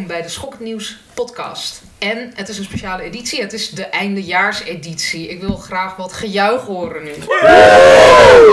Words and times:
welkom 0.00 0.16
bij 0.16 0.26
de 0.26 0.32
Schoknieuws 0.32 0.98
podcast. 1.14 1.82
En 1.98 2.32
het 2.34 2.48
is 2.48 2.58
een 2.58 2.64
speciale 2.64 3.02
editie, 3.02 3.40
het 3.40 3.52
is 3.52 3.70
de 3.70 3.84
eindejaarseditie. 3.84 5.28
Ik 5.28 5.40
wil 5.40 5.56
graag 5.56 5.96
wat 5.96 6.12
gejuich 6.12 6.62
horen 6.62 7.02
nu. 7.02 7.10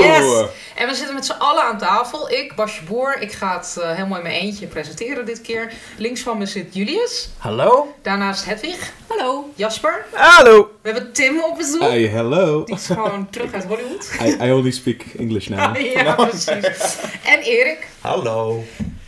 Yes! 0.06 0.46
En 0.76 0.88
we 0.88 0.94
zitten 0.96 1.14
met 1.14 1.26
z'n 1.26 1.32
allen 1.32 1.64
aan 1.64 1.78
tafel. 1.78 2.32
Ik, 2.32 2.56
Basje 2.56 2.84
Boer, 2.84 3.22
ik 3.22 3.32
ga 3.32 3.58
het 3.58 3.76
uh, 3.80 3.96
heel 3.96 4.06
mooi 4.06 4.22
mijn 4.22 4.34
eentje 4.34 4.68
presenteren 4.68 5.26
dit 5.26 5.42
keer. 5.42 5.74
Links 5.98 6.22
van 6.22 6.38
me 6.38 6.46
zit 6.46 6.74
Julius. 6.74 7.30
Hallo. 7.38 7.96
Daarnaast 8.02 8.46
Hedwig. 8.46 8.94
Hallo. 9.08 9.50
Jasper. 9.56 10.06
Hallo. 10.14 10.72
We 10.82 10.92
hebben 10.92 11.14
Tim 11.14 11.44
op 11.44 11.58
bezoek. 11.58 11.82
Hi, 11.82 12.08
hello. 12.08 12.64
Die 12.64 12.76
is 12.76 12.86
gewoon 12.86 13.30
terug 13.30 13.54
uit 13.54 13.64
Hollywood. 13.64 14.12
I, 14.22 14.46
I 14.46 14.52
only 14.52 14.72
speak 14.72 15.04
English 15.18 15.48
now. 15.48 15.76
ja, 15.94 16.14
precies. 16.16 16.98
En 17.24 17.40
Erik. 17.40 17.88
Hallo. 18.02 18.64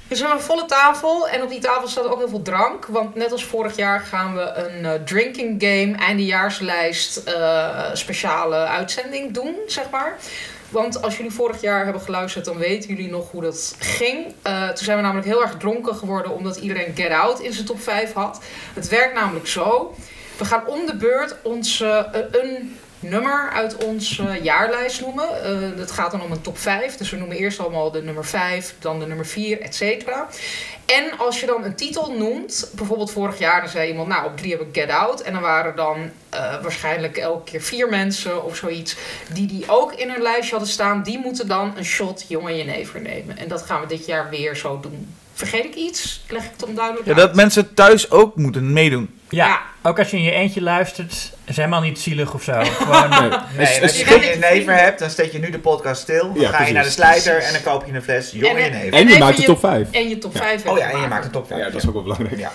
Dus 0.10 0.22
we 0.22 0.28
een 0.28 0.42
volle 0.42 0.66
tafel 0.66 1.28
en 1.30 1.44
op 1.44 1.50
die 1.50 1.60
tafel 1.60 1.88
staat 1.88 2.06
ook 2.06 2.18
heel 2.18 2.30
veel 2.30 2.42
drank. 2.42 2.86
Want 2.86 3.16
net 3.16 3.32
als 3.32 3.46
vorig 3.46 3.76
jaar 3.76 4.00
gaan 4.00 4.36
we 4.36 4.42
een 4.42 4.84
uh, 4.84 4.92
drinking 5.06 5.64
game, 5.64 5.96
eindejaarslijst, 5.96 7.22
uh, 7.28 7.90
speciale 7.94 8.56
uitzending 8.56 9.34
doen, 9.34 9.56
zeg 9.68 9.90
maar. 9.90 10.18
Want 10.70 11.02
als 11.02 11.18
jullie 11.18 11.32
vorig 11.32 11.62
jaar 11.62 11.84
hebben 11.84 12.02
geluisterd, 12.02 12.46
dan 12.46 12.58
weten 12.58 12.90
jullie 12.90 13.10
nog 13.10 13.32
hoe 13.32 13.42
dat 13.42 13.76
ging. 13.80 14.34
Uh, 14.48 14.68
toen 14.68 14.86
zijn 14.86 14.98
we 14.98 15.04
namelijk 15.04 15.28
heel 15.28 15.42
erg 15.42 15.58
dronken 15.58 15.96
geworden 15.96 16.32
omdat 16.32 16.58
iedereen 16.58 16.96
Get 16.96 17.12
Out 17.12 17.40
in 17.40 17.54
zijn 17.54 17.66
top 17.66 17.82
5 17.82 18.14
had. 18.14 18.42
Het 18.74 18.88
werkt 18.88 19.14
namelijk 19.14 19.48
zo. 19.48 19.96
We 20.38 20.46
gaan 20.46 20.68
om 20.68 20.86
de 20.86 20.96
beurt 20.96 21.36
ons, 21.42 21.80
een 22.32 22.78
nummer 23.00 23.50
uit 23.50 23.86
onze 23.86 24.40
jaarlijst 24.42 25.02
noemen. 25.02 25.26
Uh, 25.26 25.80
het 25.80 25.92
gaat 25.92 26.12
dan 26.12 26.22
om 26.22 26.32
een 26.32 26.42
top 26.42 26.58
5. 26.58 26.98
Dus 26.98 27.10
we 27.10 27.18
noemen 27.18 27.38
eerst 27.38 27.60
allemaal 27.60 27.92
de 27.92 28.02
nummer 28.02 28.26
5, 28.26 28.76
dan 28.80 29.00
de 29.00 29.06
nummer 29.06 29.26
4, 29.26 29.62
et 29.62 29.76
cetera. 29.76 30.28
En 30.86 31.18
als 31.18 31.40
je 31.40 31.46
dan 31.46 31.64
een 31.64 31.76
titel 31.76 32.12
noemt, 32.12 32.72
bijvoorbeeld 32.76 33.12
vorig 33.12 33.40
jaar, 33.40 33.62
dan 33.62 33.70
zei 33.70 33.90
iemand, 33.90 34.08
nou 34.08 34.26
op 34.26 34.38
3 34.38 34.52
heb 34.52 34.62
ik 34.62 34.68
Get 34.72 34.90
Out. 34.90 35.22
En 35.22 35.34
dan 35.34 35.42
waren 35.42 35.76
dan 35.76 35.98
uh, 36.34 36.62
waarschijnlijk 36.62 37.18
elke 37.18 37.52
keer 37.52 37.62
vier 37.62 37.90
mensen 37.90 38.44
of 38.44 38.56
zoiets, 38.56 38.96
die 39.34 39.48
die 39.48 39.64
ook 39.68 39.94
in 39.94 40.10
hun 40.10 40.22
lijstje 40.22 40.52
hadden 40.52 40.70
staan. 40.70 41.04
Die 41.04 41.20
moeten 41.20 41.48
dan 41.48 41.74
een 41.78 41.86
shot 41.86 42.26
Jonge 42.28 42.58
Jenever 42.58 43.02
nemen. 43.02 43.38
En 43.38 43.48
dat 43.48 43.62
gaan 43.62 43.82
we 43.82 43.88
dit 43.88 44.06
jaar 44.06 44.30
weer 44.30 44.56
zo 44.56 44.80
doen. 44.80 45.16
Vergeet 45.34 45.66
ik 45.66 45.76
iets? 45.76 46.22
Leg 46.28 46.44
ik 46.44 46.52
het 46.52 46.66
onduidelijk 46.66 47.08
ja, 47.08 47.14
Dat 47.14 47.36
mensen 47.36 47.74
thuis 47.74 48.12
ook 48.12 48.36
moeten 48.36 48.74
meedoen. 48.74 49.19
Ja, 49.30 49.48
ja, 49.48 49.62
ook 49.82 50.00
als 50.00 50.10
je 50.10 50.18
in 50.18 50.24
je 50.24 50.32
eentje 50.32 50.62
luistert, 50.62 51.32
is 51.46 51.56
helemaal 51.56 51.82
niet 51.82 52.00
zielig 52.00 52.34
of 52.34 52.44
zo. 52.44 52.54
Gewoon, 52.64 53.10
nee. 53.10 53.40
nee, 53.58 53.82
als 53.82 54.00
je 54.00 54.34
een 54.34 54.40
never 54.40 54.74
hebt, 54.74 55.00
dan 55.00 55.10
steek 55.10 55.32
je 55.32 55.40
nu 55.40 55.50
de 55.50 55.60
podcast 55.60 56.02
stil. 56.02 56.34
Dan 56.34 56.42
ja, 56.42 56.50
ga 56.50 56.50
precies. 56.50 56.68
je 56.68 56.74
naar 56.74 56.84
de 56.84 56.90
slijter 56.90 57.38
en 57.38 57.54
dan 57.54 57.62
koop 57.62 57.86
je 57.86 57.94
een 57.94 58.02
fles 58.02 58.32
jonge 58.32 58.60
en, 58.60 58.74
en, 58.74 58.92
en 58.92 59.08
je 59.08 59.18
maakt 59.18 59.38
de 59.38 59.44
top 59.44 59.60
5. 59.60 59.92
En 59.92 60.10
je 60.10 60.18
top 60.18 60.38
5. 60.38 60.64
Ja. 60.64 60.72
Oh 60.72 60.78
ja, 60.78 60.90
en 60.90 61.02
je 61.02 61.08
maakt 61.08 61.24
de 61.24 61.30
top 61.30 61.48
5. 61.48 61.60
Ja, 61.60 61.70
dat 61.70 61.82
is 61.82 61.88
ook 61.88 61.94
wel 61.94 62.04
belangrijk. 62.04 62.38
Ja. 62.38 62.52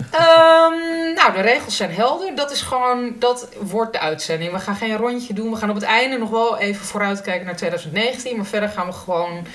Um, 0.00 1.14
nou, 1.14 1.32
de 1.32 1.40
regels 1.40 1.76
zijn 1.76 1.94
helder. 1.94 2.34
Dat 2.34 2.50
is 2.50 2.62
gewoon, 2.62 3.14
dat 3.18 3.48
wordt 3.60 3.92
de 3.92 3.98
uitzending. 3.98 4.52
We 4.52 4.58
gaan 4.58 4.76
geen 4.76 4.96
rondje 4.96 5.34
doen. 5.34 5.50
We 5.50 5.56
gaan 5.56 5.68
op 5.68 5.74
het 5.74 5.84
einde 5.84 6.18
nog 6.18 6.30
wel 6.30 6.58
even 6.58 6.84
vooruitkijken 6.84 7.46
naar 7.46 7.56
2019. 7.56 8.36
Maar 8.36 8.46
verder 8.46 8.68
gaan 8.68 8.86
we 8.86 8.92
gewoon 8.92 9.46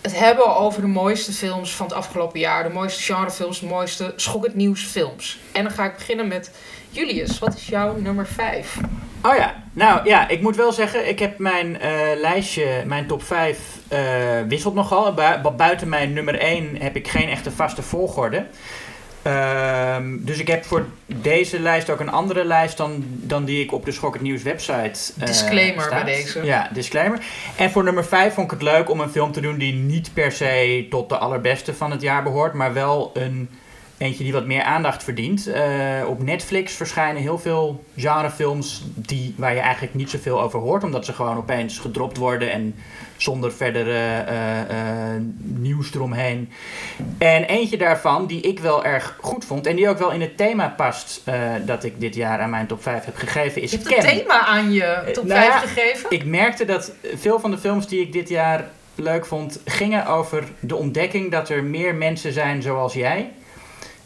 het 0.00 0.18
hebben 0.18 0.56
over 0.56 0.80
de 0.80 0.86
mooiste 0.86 1.32
films 1.32 1.74
van 1.74 1.86
het 1.86 1.94
afgelopen 1.94 2.40
jaar. 2.40 2.62
De 2.62 2.74
mooiste 2.74 3.02
genrefilms, 3.02 3.60
de 3.60 3.66
mooiste 3.66 4.12
schokkend 4.16 4.54
nieuws 4.54 4.84
films. 4.84 5.38
En 5.52 5.62
dan 5.62 5.72
ga 5.72 5.84
ik 5.84 5.94
beginnen 5.94 6.28
met 6.28 6.50
Julius. 6.90 7.38
Wat 7.38 7.54
is 7.54 7.66
jouw 7.66 7.96
nummer 7.96 8.26
5? 8.26 8.76
Oh 9.22 9.36
ja, 9.36 9.62
nou 9.72 10.08
ja, 10.08 10.28
ik 10.28 10.40
moet 10.40 10.56
wel 10.56 10.72
zeggen, 10.72 11.08
ik 11.08 11.18
heb 11.18 11.38
mijn 11.38 11.66
uh, 11.66 11.80
lijstje, 12.20 12.82
mijn 12.86 13.06
top 13.06 13.22
5 13.22 13.58
uh, 13.92 13.98
wisselt 14.48 14.74
nogal. 14.74 15.14
Bu 15.42 15.50
buiten 15.50 15.88
mijn 15.88 16.12
nummer 16.12 16.38
1 16.38 16.76
heb 16.80 16.96
ik 16.96 17.08
geen 17.08 17.28
echte 17.28 17.50
vaste 17.50 17.82
volgorde. 17.82 18.46
Um, 19.26 20.24
dus 20.24 20.38
ik 20.38 20.46
heb 20.46 20.64
voor 20.64 20.86
deze 21.06 21.60
lijst 21.60 21.90
ook 21.90 22.00
een 22.00 22.10
andere 22.10 22.44
lijst 22.44 22.76
dan, 22.76 23.04
dan 23.06 23.44
die 23.44 23.62
ik 23.62 23.72
op 23.72 23.84
de 23.84 23.92
Schok 23.92 24.12
het 24.12 24.22
Nieuws 24.22 24.42
website 24.42 25.12
uh, 25.18 25.26
Disclaimer 25.26 25.84
staat. 25.84 26.04
bij 26.04 26.14
deze. 26.14 26.44
Ja, 26.44 26.70
disclaimer. 26.72 27.20
En 27.56 27.70
voor 27.70 27.84
nummer 27.84 28.04
5 28.04 28.34
vond 28.34 28.52
ik 28.52 28.58
het 28.58 28.68
leuk 28.68 28.90
om 28.90 29.00
een 29.00 29.10
film 29.10 29.32
te 29.32 29.40
doen 29.40 29.58
die 29.58 29.74
niet 29.74 30.10
per 30.14 30.32
se 30.32 30.86
tot 30.90 31.08
de 31.08 31.18
allerbeste 31.18 31.74
van 31.74 31.90
het 31.90 32.00
jaar 32.00 32.22
behoort, 32.22 32.52
maar 32.52 32.72
wel 32.72 33.10
een 33.14 33.48
eentje 34.00 34.24
die 34.24 34.32
wat 34.32 34.46
meer 34.46 34.62
aandacht 34.62 35.02
verdient. 35.02 35.48
Uh, 35.48 36.08
op 36.08 36.22
Netflix 36.22 36.74
verschijnen 36.74 37.22
heel 37.22 37.38
veel 37.38 37.84
genrefilms 37.96 38.82
die, 38.94 39.34
waar 39.36 39.54
je 39.54 39.60
eigenlijk 39.60 39.94
niet 39.94 40.10
zoveel 40.10 40.42
over 40.42 40.58
hoort, 40.60 40.84
omdat 40.84 41.04
ze 41.04 41.12
gewoon 41.12 41.36
opeens 41.36 41.78
gedropt 41.78 42.16
worden 42.16 42.52
en 42.52 42.74
zonder 43.16 43.52
verdere 43.52 44.24
uh, 44.28 44.58
uh, 44.58 45.22
nieuws 45.38 45.94
eromheen. 45.94 46.50
En 47.18 47.44
eentje 47.44 47.76
daarvan 47.76 48.26
die 48.26 48.40
ik 48.40 48.58
wel 48.58 48.84
erg 48.84 49.18
goed 49.20 49.44
vond 49.44 49.66
en 49.66 49.76
die 49.76 49.88
ook 49.88 49.98
wel 49.98 50.10
in 50.10 50.20
het 50.20 50.36
thema 50.36 50.68
past 50.76 51.22
dat 51.66 51.84
ik 51.84 52.00
dit 52.00 52.14
jaar 52.14 52.40
aan 52.40 52.50
mijn 52.50 52.66
top 52.66 52.82
5 52.82 53.04
heb 53.04 53.16
gegeven 53.16 53.62
is 53.62 53.70
Je 53.70 53.76
hebt 53.76 54.04
een 54.04 54.18
thema 54.18 54.46
aan 54.46 54.72
je 54.72 55.10
top 55.12 55.28
5 55.28 55.48
nou, 55.48 55.66
gegeven? 55.66 56.10
Ik 56.10 56.24
merkte 56.24 56.64
dat 56.64 56.92
veel 57.14 57.40
van 57.40 57.50
de 57.50 57.58
films 57.58 57.88
die 57.88 58.00
ik 58.00 58.12
dit 58.12 58.28
jaar 58.28 58.70
leuk 58.94 59.26
vond 59.26 59.60
gingen 59.64 60.06
over 60.06 60.44
de 60.60 60.76
ontdekking 60.76 61.30
dat 61.30 61.48
er 61.48 61.64
meer 61.64 61.94
mensen 61.94 62.32
zijn 62.32 62.62
zoals 62.62 62.94
jij 62.94 63.30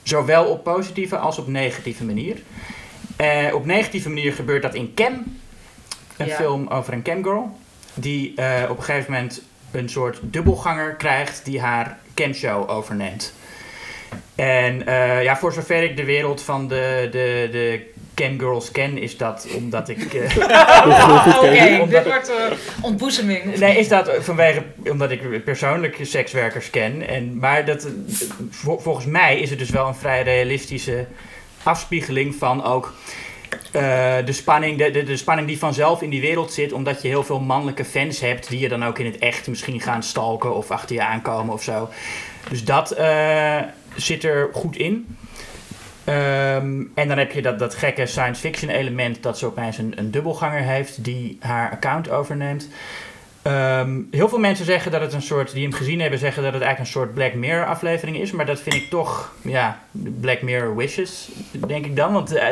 Zowel 0.05 0.45
op 0.45 0.65
positieve 0.65 1.17
als 1.17 1.39
op 1.39 1.49
negatieve 1.49 2.05
manier. 2.05 2.37
Uh, 3.21 3.55
op 3.55 3.67
negatieve 3.67 4.09
manier 4.09 4.33
gebeurt 4.33 4.63
dat 4.63 4.75
in 4.75 4.95
Cam. 4.95 5.39
Een 6.17 6.27
ja. 6.27 6.35
film 6.35 6.67
over 6.69 6.93
een 6.93 7.03
camgirl. 7.03 7.57
Die 7.95 8.33
uh, 8.37 8.63
op 8.71 8.77
een 8.77 8.85
gegeven 8.85 9.13
moment 9.13 9.43
een 9.71 9.89
soort 9.89 10.19
dubbelganger 10.23 10.95
krijgt 10.95 11.45
die 11.45 11.61
haar 11.61 11.99
camshow 12.15 12.71
overneemt. 12.71 13.35
En 14.35 14.83
uh, 14.89 15.23
ja, 15.23 15.37
voor 15.37 15.53
zover 15.53 15.83
ik 15.83 15.97
de 15.97 16.05
wereld 16.05 16.43
van 16.43 16.69
de, 16.69 17.09
de, 17.11 17.49
de 17.53 17.93
Camgirls 18.15 18.71
ken, 18.71 18.99
is 18.99 19.17
dat 19.17 19.47
omdat 19.57 19.89
ik. 19.89 20.13
Uh, 20.15 21.27
Oké, 21.27 21.47
okay, 21.47 21.89
dit 21.89 22.05
wordt 22.05 22.31
uh, 22.31 22.37
ontboezeming. 22.83 23.59
Nee, 23.59 23.79
is 23.79 23.89
dat 23.89 24.11
vanwege 24.21 24.63
omdat 24.91 25.11
ik 25.11 25.45
persoonlijk 25.45 25.99
sekswerkers 26.03 26.71
ken. 26.71 27.09
En, 27.09 27.39
maar 27.39 27.65
dat, 27.65 27.89
volgens 28.51 29.07
mij 29.07 29.41
is 29.41 29.51
het 29.51 29.59
dus 29.59 29.71
wel 29.71 29.87
een 29.87 29.95
vrij 29.95 30.23
realistische 30.23 31.07
afspiegeling 31.63 32.35
van 32.35 32.65
ook. 32.65 32.93
Uh, 33.73 33.81
de, 34.25 34.33
spanning, 34.33 34.79
de, 34.79 34.91
de, 34.91 35.03
de, 35.03 35.17
spanning 35.17 35.49
die 35.49 35.59
vanzelf 35.59 36.03
in 36.03 36.11
die 36.11 36.21
wereld 36.21 36.53
zit, 36.53 36.73
omdat 36.73 37.03
je 37.03 37.09
heel 37.09 37.25
veel 37.25 37.41
mannelijke 37.41 37.85
fans 37.85 38.21
hebt, 38.21 38.49
die 38.49 38.59
je 38.59 38.69
dan 38.69 38.85
ook 38.85 38.99
in 38.99 39.07
het 39.07 39.19
echt 39.19 39.49
misschien 39.49 39.81
gaan 39.81 40.03
stalken 40.03 40.55
of 40.55 40.71
achter 40.71 40.95
je 40.95 41.03
aankomen 41.03 41.55
of 41.55 41.63
zo. 41.63 41.89
Dus 42.49 42.65
dat 42.65 42.97
zit 43.97 44.25
er 44.25 44.49
goed 44.53 44.77
in. 44.77 45.17
Um, 46.09 46.91
en 46.95 47.09
dan 47.09 47.19
heb 47.19 47.33
je 47.33 47.43
dat, 47.43 47.59
dat 47.59 47.75
gekke 47.75 48.07
science 48.07 48.41
fiction 48.41 48.71
element 48.71 49.23
dat 49.23 49.39
ze 49.39 49.47
opeens 49.47 49.79
een, 49.79 49.93
een 49.97 50.11
dubbelganger 50.11 50.63
heeft 50.63 51.05
die 51.05 51.37
haar 51.41 51.71
account 51.71 52.11
overneemt. 52.11 52.69
Um, 53.47 54.09
heel 54.11 54.29
veel 54.29 54.39
mensen 54.39 54.65
zeggen 54.65 54.91
dat 54.91 55.01
het 55.01 55.13
een 55.13 55.23
soort, 55.23 55.53
die 55.53 55.63
hem 55.63 55.73
gezien 55.73 56.01
hebben, 56.01 56.19
zeggen 56.19 56.43
dat 56.43 56.53
het 56.53 56.63
eigenlijk 56.63 56.95
een 56.95 57.01
soort 57.01 57.15
Black 57.15 57.35
Mirror 57.35 57.67
aflevering 57.67 58.19
is. 58.19 58.33
Maar 58.33 58.47
dat 58.47 58.61
vind 58.61 58.75
ik 58.75 58.91
toch, 58.91 59.33
ja, 59.43 59.81
Black 59.91 60.43
Mirror 60.43 60.77
wishes, 60.77 61.29
denk 61.51 61.85
ik 61.85 61.97
dan. 61.97 62.13
Want 62.13 62.35
uh, 62.35 62.43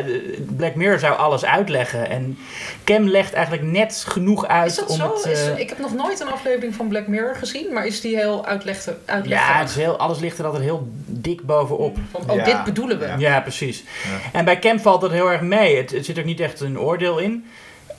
Black 0.56 0.75
Mirror 0.75 0.98
zou 0.98 1.16
alles 1.16 1.44
uitleggen. 1.44 2.08
En 2.08 2.38
Cam 2.84 3.08
legt 3.08 3.32
eigenlijk 3.32 3.66
net 3.66 4.04
genoeg 4.08 4.47
uit 4.47 4.70
is 4.70 4.76
dat 4.76 4.88
om 4.88 4.97
zo? 4.97 5.14
het... 5.14 5.26
Uh, 5.26 5.32
is, 5.32 5.60
ik 5.60 5.69
heb 5.69 5.78
nog 5.78 5.94
nooit 5.94 6.20
een 6.20 6.30
aflevering 6.30 6.75
van 6.75 6.88
Black 6.88 7.06
Mirror 7.06 7.36
gezien, 7.36 7.72
maar 7.72 7.86
is 7.86 8.00
die 8.00 8.16
heel 8.16 8.47
uitleggen? 8.47 8.98
Ja, 9.24 9.59
het 9.59 9.69
is 9.69 9.76
heel, 9.76 9.97
alles 9.97 10.19
ligt 10.19 10.38
er 10.38 10.44
altijd 10.44 10.62
heel 10.62 10.88
dik 11.06 11.47
bovenop. 11.47 11.97
Van, 12.10 12.30
oh, 12.30 12.36
ja. 12.36 12.44
dit 12.44 12.64
bedoelen 12.64 12.98
we. 12.98 13.06
Ja, 13.06 13.16
ja 13.19 13.41
precies. 13.41 13.84
Ja. 14.03 14.39
En 14.39 14.44
bij 14.44 14.59
Cam 14.59 14.80
valt 14.80 15.00
dat 15.00 15.10
heel 15.10 15.30
erg 15.30 15.41
mee. 15.41 15.77
Het, 15.77 15.91
het 15.91 16.04
zit 16.04 16.18
ook 16.18 16.24
niet 16.24 16.41
echt 16.41 16.60
een 16.60 16.78
oordeel 16.78 17.18
in 17.18 17.44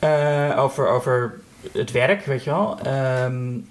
uh, 0.04 0.54
over... 0.58 0.88
over 0.88 1.42
het 1.72 1.92
werk, 1.92 2.26
weet 2.26 2.44
je 2.44 2.50
wel. 2.50 2.78
Um, 3.26 3.70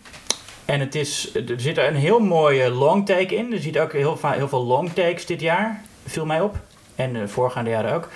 en 0.64 0.80
het 0.80 0.94
is, 0.94 1.34
er 1.34 1.60
zit 1.60 1.78
een 1.78 1.94
heel 1.94 2.18
mooie 2.18 2.70
long 2.70 3.06
take 3.06 3.36
in. 3.36 3.52
Er 3.52 3.58
zit 3.58 3.78
ook 3.78 3.92
heel, 3.92 4.18
heel 4.22 4.48
veel 4.48 4.64
long 4.64 4.92
takes 4.92 5.26
dit 5.26 5.40
jaar, 5.40 5.82
viel 6.06 6.26
mij 6.26 6.40
op. 6.40 6.56
En 6.94 7.12
de 7.12 7.28
voorgaande 7.28 7.70
jaren 7.70 7.92
ook. 7.92 8.08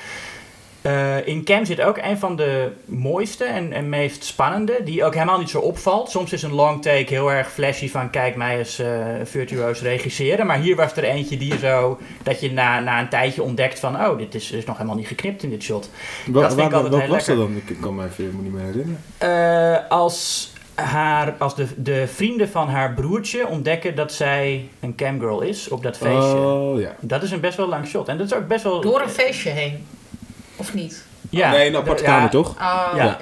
Uh, 0.86 1.26
in 1.26 1.44
Cam 1.44 1.64
zit 1.64 1.80
ook 1.80 1.98
een 1.98 2.18
van 2.18 2.36
de 2.36 2.70
mooiste 2.84 3.44
en, 3.44 3.72
en, 3.72 3.88
meest 3.88 4.24
spannende, 4.24 4.82
die 4.84 5.04
ook 5.04 5.14
helemaal 5.14 5.38
niet 5.38 5.50
zo 5.50 5.58
opvalt. 5.58 6.10
Soms 6.10 6.32
is 6.32 6.42
een 6.42 6.52
long 6.52 6.82
take 6.82 7.04
heel 7.08 7.32
erg 7.32 7.52
flashy 7.52 7.90
van 7.90 8.10
kijk 8.10 8.36
mij 8.36 8.58
eens 8.58 8.80
uh, 8.80 8.86
virtuoos 9.24 9.80
regisseren. 9.82 10.46
Maar 10.46 10.58
hier 10.58 10.76
was 10.76 10.96
er 10.96 11.04
eentje 11.04 11.36
die 11.36 11.58
zo, 11.58 11.98
dat 12.22 12.40
je 12.40 12.52
na, 12.52 12.80
na 12.80 13.00
een 13.00 13.08
tijdje 13.08 13.42
ontdekt 13.42 13.78
van 13.78 13.96
oh, 13.96 14.18
dit 14.18 14.34
is, 14.34 14.50
is 14.50 14.64
nog 14.64 14.76
helemaal 14.76 14.96
niet 14.96 15.06
geknipt 15.06 15.42
in 15.42 15.50
dit 15.50 15.62
shot. 15.62 15.90
Wat, 16.26 16.42
dat 16.42 16.54
vind 16.54 16.66
ik 16.66 16.72
altijd 16.72 16.92
wat 16.92 17.06
was 17.06 17.24
dat 17.24 17.36
dan? 17.36 17.56
Ik 17.66 17.76
kan 17.80 17.94
me 17.94 18.04
even 18.04 18.42
niet 18.42 18.52
meer 18.52 18.64
herinneren. 18.64 19.02
Uh, 19.22 19.90
als 19.90 20.52
haar, 20.74 21.34
als 21.38 21.54
de, 21.54 21.66
de 21.76 22.06
vrienden 22.06 22.48
van 22.48 22.68
haar 22.68 22.94
broertje 22.94 23.46
ontdekken 23.46 23.94
dat 23.94 24.12
zij 24.12 24.68
een 24.80 24.94
camgirl 24.94 25.40
is 25.40 25.68
op 25.68 25.82
dat 25.82 25.96
feestje. 25.96 26.36
Oh, 26.36 26.80
ja. 26.80 26.94
Dat 27.00 27.22
is 27.22 27.30
een 27.30 27.40
best 27.40 27.56
wel 27.56 27.68
lang 27.68 27.86
shot. 27.86 28.08
En 28.08 28.18
dat 28.18 28.26
is 28.26 28.34
ook 28.34 28.46
best 28.46 28.62
wel... 28.64 28.80
Door 28.80 29.00
een 29.00 29.10
feestje 29.10 29.50
heen. 29.50 29.86
Of 30.56 30.74
niet? 30.74 31.04
Ja. 31.30 31.50
Nee, 31.50 31.68
een 31.68 31.76
aparte 31.76 32.02
kamer, 32.02 32.22
ja. 32.22 32.28
toch? 32.28 32.50
Oh, 32.50 32.92
ja. 32.94 33.18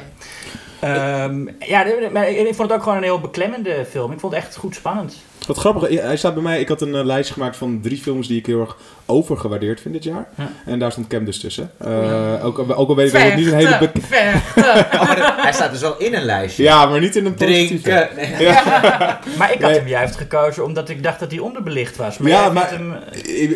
Okay. 0.80 1.24
Um, 1.24 1.56
ja, 1.58 1.86
maar 2.12 2.28
ik 2.28 2.54
vond 2.54 2.68
het 2.68 2.72
ook 2.72 2.82
gewoon 2.82 2.98
een 2.98 3.04
heel 3.04 3.20
beklemmende 3.20 3.86
film. 3.90 4.12
Ik 4.12 4.20
vond 4.20 4.34
het 4.34 4.44
echt 4.44 4.56
goed 4.56 4.74
spannend. 4.74 5.16
Wat 5.46 5.58
grappig, 5.58 5.88
hij 5.88 6.16
staat 6.16 6.34
bij 6.34 6.42
mij, 6.42 6.60
ik 6.60 6.68
had 6.68 6.80
een 6.80 6.94
uh, 6.94 7.04
lijstje 7.04 7.34
gemaakt 7.34 7.56
van 7.56 7.80
drie 7.82 7.98
films 7.98 8.28
die 8.28 8.38
ik 8.38 8.46
heel 8.46 8.60
erg 8.60 8.76
overgewaardeerd 9.06 9.80
vind 9.80 9.94
dit 9.94 10.04
jaar. 10.04 10.28
Ja. 10.36 10.52
En 10.66 10.78
daar 10.78 10.92
stond 10.92 11.06
Cam 11.06 11.24
dus 11.24 11.40
tussen. 11.40 11.70
Uh, 11.86 12.44
ook, 12.44 12.58
ook 12.58 12.88
al 12.88 12.96
weet 12.96 13.06
ik 13.06 13.12
dat 13.12 13.22
het 13.22 13.36
niet 13.36 13.46
een 13.46 13.54
hele... 13.54 13.74
oh, 15.00 15.42
hij 15.42 15.52
staat 15.52 15.70
dus 15.70 15.80
wel 15.80 15.98
in 15.98 16.14
een 16.14 16.24
lijstje. 16.24 16.62
Ja, 16.62 16.86
maar 16.86 17.00
niet 17.00 17.16
in 17.16 17.26
een 17.26 17.34
Drinken. 17.34 18.08
Nee. 18.16 18.34
Ja. 18.38 18.62
maar 19.38 19.52
ik 19.52 19.60
had 19.60 19.70
nee. 19.70 19.78
hem 19.78 19.88
juist 19.88 20.16
gekozen 20.16 20.64
omdat 20.64 20.88
ik 20.88 21.02
dacht 21.02 21.20
dat 21.20 21.30
hij 21.30 21.40
onderbelicht 21.40 21.96
was. 21.96 22.18
Maar 22.18 22.30
ja, 22.30 22.52
maar 22.52 22.70
hem... 22.70 22.94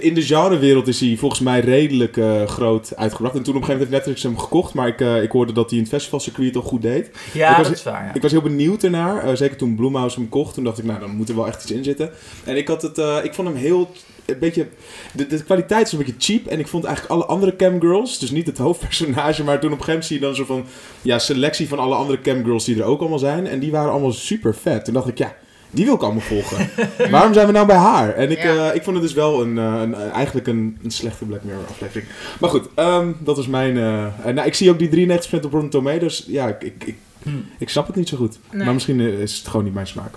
in 0.00 0.14
de 0.14 0.23
genrewereld 0.23 0.88
is 0.88 1.00
hij 1.00 1.17
volgens 1.19 1.40
mij 1.40 1.61
redelijk 1.61 2.17
uh, 2.17 2.46
groot 2.46 2.96
uitgebracht. 2.96 3.35
En 3.35 3.43
toen 3.43 3.55
op 3.55 3.61
een 3.61 3.67
gegeven 3.67 3.73
moment 3.73 3.81
heeft 3.81 3.90
Netflix 3.90 4.23
hem 4.23 4.38
gekocht. 4.38 4.75
Maar 4.75 4.88
ik, 4.88 5.00
ik 5.23 5.31
hoorde 5.31 5.52
dat 5.52 5.69
hij 5.69 5.79
in 5.79 5.85
het 5.85 5.93
festivalcircuit 5.93 6.52
toch 6.52 6.67
goed 6.67 6.82
deed. 6.82 7.11
Ja, 7.32 7.56
was, 7.56 7.67
dat 7.67 7.76
is 7.76 7.82
waar. 7.82 8.05
Ja. 8.05 8.14
Ik 8.14 8.23
was 8.23 8.31
heel 8.31 8.43
benieuwd 8.43 8.82
ernaar. 8.82 9.37
zeker 9.37 9.56
toen 9.56 9.76
Blumhouse 9.76 10.19
hem 10.19 10.29
kocht. 10.29 10.55
Toen 10.55 10.64
dacht 10.64 10.79
ik, 10.79 10.85
nou, 10.85 11.00
dan 11.00 11.11
moet 11.11 11.29
er 11.29 11.37
wel 11.37 11.46
echt 11.46 11.62
iets 11.62 11.73
in 11.78 11.84
zitten. 11.84 12.10
En 12.44 12.56
ik 12.56 12.69
had 12.69 12.82
het, 12.82 12.98
uh, 12.98 13.19
ik 13.22 13.34
vond 13.34 13.48
hem 13.48 13.56
heel, 13.56 13.90
een 14.25 14.38
beetje, 14.38 14.66
de, 15.12 15.26
de 15.26 15.44
kwaliteit 15.44 15.86
is 15.86 15.92
een 15.92 15.98
beetje 15.98 16.14
cheap. 16.19 16.46
En 16.46 16.58
ik 16.58 16.69
vond 16.69 16.84
eigenlijk 16.84 17.14
alle 17.14 17.25
andere 17.26 17.56
camgirls, 17.56 18.19
dus 18.19 18.30
niet 18.30 18.46
het 18.46 18.58
hoofdpersonage, 18.66 19.44
maar 19.44 19.60
toen 19.60 19.72
op 19.72 19.78
een 19.78 19.84
gegeven 19.84 19.86
moment 19.86 20.04
zie 20.04 20.16
je 20.16 20.22
dan 20.22 20.34
zo 20.34 20.44
van, 20.44 20.64
ja, 21.02 21.19
selectie 21.19 21.69
van 21.69 21.78
alle 21.78 21.94
andere 21.94 22.20
camgirls 22.20 22.64
die 22.64 22.78
er 22.78 22.84
ook 22.84 23.00
allemaal 23.00 23.19
zijn. 23.19 23.46
En 23.46 23.58
die 23.58 23.70
waren 23.70 23.90
allemaal 23.90 24.12
super 24.12 24.54
vet. 24.54 24.84
Toen 24.84 24.94
dacht 24.94 25.08
ik, 25.08 25.19
ja, 25.19 25.36
die 25.70 25.84
wil 25.84 25.94
ik 25.94 26.02
allemaal 26.02 26.20
volgen. 26.20 26.70
Waarom 27.10 27.32
zijn 27.32 27.46
we 27.46 27.52
nou 27.52 27.66
bij 27.66 27.76
haar? 27.76 28.14
En 28.14 28.30
ik, 28.30 28.42
ja. 28.42 28.69
uh, 28.69 28.75
ik 28.75 28.82
vond 28.82 28.96
het 28.96 29.04
dus 29.04 29.14
wel 29.14 29.42
een, 29.42 29.56
uh, 29.56 29.80
een 29.80 29.94
eigenlijk 29.94 30.46
een, 30.46 30.78
een, 30.82 30.90
slechte 30.90 31.25
Black 31.25 31.42
Mirror 31.42 31.64
aflevering. 31.69 32.08
Maar 32.40 32.50
goed, 32.50 32.69
um, 32.76 33.16
dat 33.20 33.38
is 33.38 33.46
mijn... 33.46 33.76
Uh, 33.76 34.06
nou, 34.25 34.46
ik 34.46 34.54
zie 34.54 34.70
ook 34.70 34.78
die 34.78 35.08
93% 35.08 35.20
op 35.20 35.52
Rotten 35.52 35.69
Tomatoes. 35.69 36.25
Ja, 36.26 36.48
ik, 36.48 36.62
ik, 36.62 36.84
ik, 36.84 36.96
hmm. 37.22 37.44
ik 37.58 37.69
snap 37.69 37.86
het 37.86 37.96
niet 37.96 38.08
zo 38.08 38.16
goed. 38.16 38.38
Nee. 38.50 38.64
Maar 38.64 38.75
misschien 38.75 39.00
is 39.00 39.38
het 39.38 39.46
gewoon 39.46 39.64
niet 39.64 39.75
mijn 39.75 39.86
smaak. 39.86 40.14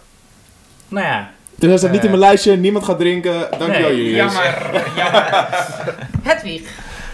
Nou 0.88 1.06
ja, 1.06 1.32
dus 1.62 1.70
hij 1.70 1.78
staat 1.78 1.92
niet 1.92 2.04
in 2.04 2.10
mijn 2.10 2.22
lijstje, 2.22 2.56
niemand 2.56 2.86
gaat 2.86 3.00
drinken. 3.00 3.48
Dankjewel 3.58 3.90
nee, 3.90 3.96
jullie. 3.96 4.16
Jammer. 4.16 4.72
jammer. 4.96 5.56
Hedwig, 6.24 6.62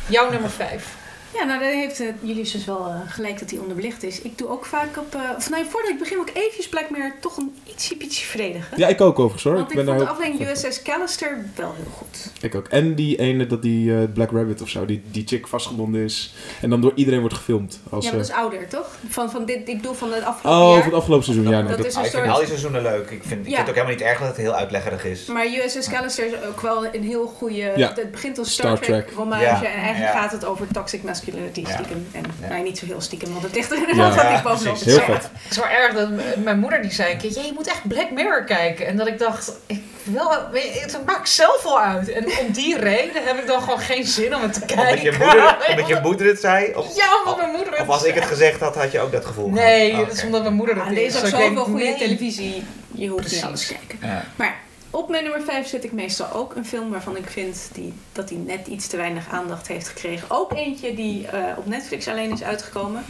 jouw 0.08 0.32
nummer 0.32 0.50
5. 0.50 0.97
Ja, 1.40 1.46
nou 1.46 1.60
dan 1.60 1.70
heeft 1.70 2.00
uh, 2.00 2.08
jullie 2.22 2.44
dus 2.44 2.66
wel 2.66 2.88
uh, 2.88 2.96
gelijk 3.08 3.40
dat 3.40 3.50
hij 3.50 3.60
onderbelicht 3.60 4.04
is. 4.04 4.22
Ik 4.22 4.38
doe 4.38 4.50
ook 4.50 4.66
vaak 4.66 4.98
op... 4.98 5.16
Uh, 5.16 5.22
of 5.38 5.50
nee, 5.50 5.64
voordat 5.66 5.92
ik 5.92 6.00
begin 6.00 6.18
wil 6.18 6.28
ik 6.28 6.36
eventjes 6.36 6.70
Black 6.70 6.90
Mirror 6.90 7.14
toch 7.20 7.38
een 7.38 7.56
ietsje, 7.64 7.96
ietsje 7.98 8.26
verdedigen. 8.26 8.78
Ja, 8.78 8.88
ik 8.88 9.02
ook 9.02 9.20
overigens 9.20 9.44
hoor. 9.44 9.54
Want 9.54 9.72
ik, 9.72 9.78
ik 9.78 9.86
ben 9.86 9.96
vond 9.96 10.08
de 10.08 10.14
aflevering 10.14 10.50
USS 10.50 10.82
Callister 10.82 11.46
wel 11.56 11.74
heel 11.76 11.92
goed. 11.92 12.32
Ik 12.42 12.56
ook. 12.56 12.68
En 12.68 12.96
die 12.96 13.20
ene, 13.20 13.48
dat 13.48 13.62
die 13.62 14.08
Black 14.08 14.32
Rabbit 14.32 14.62
of 14.62 14.70
zo, 14.70 14.86
die, 14.86 15.02
die 15.12 15.28
chick 15.28 15.48
vastgebonden 15.48 16.02
is. 16.02 16.34
En 16.62 16.70
dan 16.70 16.82
door 16.82 16.92
iedereen 16.96 17.20
wordt 17.20 17.36
gefilmd. 17.36 17.80
Als, 17.90 18.06
ja, 18.06 18.10
maar 18.10 18.20
dat 18.20 18.30
is 18.30 18.36
ouder 18.36 18.68
toch? 18.68 18.98
Van, 19.08 19.32
van 19.32 19.46
dit, 19.46 19.68
ik 19.68 19.78
bedoel 19.78 19.94
van 19.94 20.14
het 20.14 20.24
afgelopen 20.24 20.62
oh, 20.62 20.68
jaar. 20.68 20.78
Oh, 20.78 20.84
van 20.84 20.92
het 20.92 21.00
afgelopen 21.00 21.26
seizoen, 21.26 21.50
ja. 21.50 21.60
Nee, 21.60 21.68
dat, 21.68 21.78
dat 21.78 21.86
is 21.86 21.96
een 21.96 22.02
soort... 22.02 22.14
Ik 22.14 22.20
vind 22.20 22.34
al 22.34 22.40
die 22.40 22.48
seizoenen 22.48 22.82
leuk. 22.82 23.10
Ik 23.10 23.24
vind, 23.24 23.46
ik 23.46 23.52
ja. 23.52 23.56
vind 23.56 23.58
het 23.58 23.70
ook 23.70 23.76
helemaal 23.76 23.96
niet 23.96 24.02
erg 24.02 24.20
dat 24.20 24.28
het 24.28 24.38
heel 24.38 24.54
uitleggerig 24.54 25.06
is. 25.06 25.26
Maar 25.26 25.46
USS 25.46 25.90
Callister 25.90 26.26
is 26.26 26.34
ook 26.48 26.62
wel 26.62 26.86
een 26.86 27.04
heel 27.04 27.28
goede... 27.28 27.74
Ja. 27.76 27.94
Het 27.96 28.12
begint 28.12 28.38
als 28.38 28.52
Star, 28.52 28.78
Star 28.78 28.86
Trek, 28.86 29.08
Trek 29.08 29.40
ja. 29.42 29.64
en 29.64 29.82
eigenlijk 29.82 30.12
gaat 30.12 30.32
het 30.32 30.46
over 30.46 30.68
toxic 30.68 31.04
masculinity 31.04 31.26
stiekem. 31.54 32.08
En 32.12 32.24
ja. 32.42 32.48
nee, 32.48 32.64
niet 32.64 32.78
zo 32.78 32.86
heel 32.86 33.02
stiekem, 33.02 33.32
want 33.32 33.44
het 33.44 33.54
ligt 33.54 33.72
er 33.72 33.78
inderdaad 33.78 34.16
ja, 34.16 34.32
ja, 34.32 34.42
bovenop. 34.42 34.80
Heel 34.80 35.00
vet. 35.00 35.24
Het 35.24 35.52
is 35.52 35.58
wel 35.58 35.68
erg 35.68 35.94
dat 35.94 36.10
mijn 36.44 36.60
moeder 36.60 36.82
die 36.82 36.92
zei 36.92 37.18
keer, 37.18 37.32
je 37.32 37.52
moet 37.54 37.68
echt 37.68 37.88
Black 37.88 38.12
Mirror 38.12 38.44
kijken. 38.44 38.88
En 38.88 38.98
dat 38.98 39.08
ik 39.08 39.20
dacht, 39.20 39.52
ik 39.66 39.82
wil, 40.04 40.32
het 40.52 41.06
maakt 41.06 41.30
zelf 41.30 41.64
wel 41.64 41.80
uit. 41.80 42.10
En 42.10 42.26
om 42.26 42.52
die 42.52 42.80
reden 42.80 43.24
heb 43.24 43.38
ik 43.38 43.48
dan 43.48 43.62
gewoon 43.62 43.80
geen 43.80 44.06
zin 44.06 44.36
om 44.36 44.42
het 44.42 44.54
te 44.54 44.60
kijken. 44.60 44.88
Omdat 44.88 45.02
je 45.02 45.12
moeder, 45.12 45.58
omdat 45.70 45.88
je 45.88 46.00
moeder 46.02 46.28
het 46.28 46.40
zei? 46.40 46.74
Of, 46.76 46.96
ja, 46.96 47.20
omdat 47.20 47.38
mijn 47.38 47.52
moeder 47.52 47.74
het 47.74 47.82
Of 47.82 47.88
als 47.88 48.04
ik 48.04 48.14
het 48.14 48.26
gezegd 48.26 48.60
had, 48.60 48.76
had 48.76 48.92
je 48.92 49.00
ook 49.00 49.12
dat 49.12 49.26
gevoel 49.26 49.50
Nee, 49.50 49.88
oh, 49.88 49.94
okay. 49.94 50.06
dat 50.08 50.18
is 50.18 50.24
omdat 50.24 50.42
mijn 50.42 50.54
moeder 50.54 50.76
dat 50.76 50.84
ah, 50.84 50.92
is. 50.92 50.98
Deze 50.98 51.26
is 51.26 51.30
zoveel 51.30 51.64
goede 51.64 51.84
nee. 51.84 51.98
televisie, 51.98 52.64
je 52.92 53.08
hoeft 53.08 53.32
niet 53.32 53.44
alles 53.44 53.68
kijken. 53.68 54.08
Ja. 54.08 54.24
Maar 54.36 54.66
op 54.90 55.10
mijn 55.10 55.24
nummer 55.24 55.42
5 55.42 55.68
zit 55.68 55.84
ik 55.84 55.92
meestal 55.92 56.32
ook 56.34 56.56
een 56.56 56.66
film 56.66 56.90
waarvan 56.90 57.18
ik 57.18 57.28
vind 57.30 57.70
die, 57.74 57.94
dat 58.12 58.30
hij 58.30 58.38
net 58.38 58.68
iets 58.68 58.88
te 58.88 58.98
weinig 58.98 59.30
aandacht 59.30 59.68
heeft 59.68 59.88
gekregen. 59.88 60.28
Ook 60.30 60.54
eentje 60.54 60.94
die 60.94 61.28
uh, 61.34 61.44
op 61.58 61.66
Netflix 61.66 62.08
alleen 62.08 62.32
is 62.32 62.44
uitgekomen. 62.44 63.06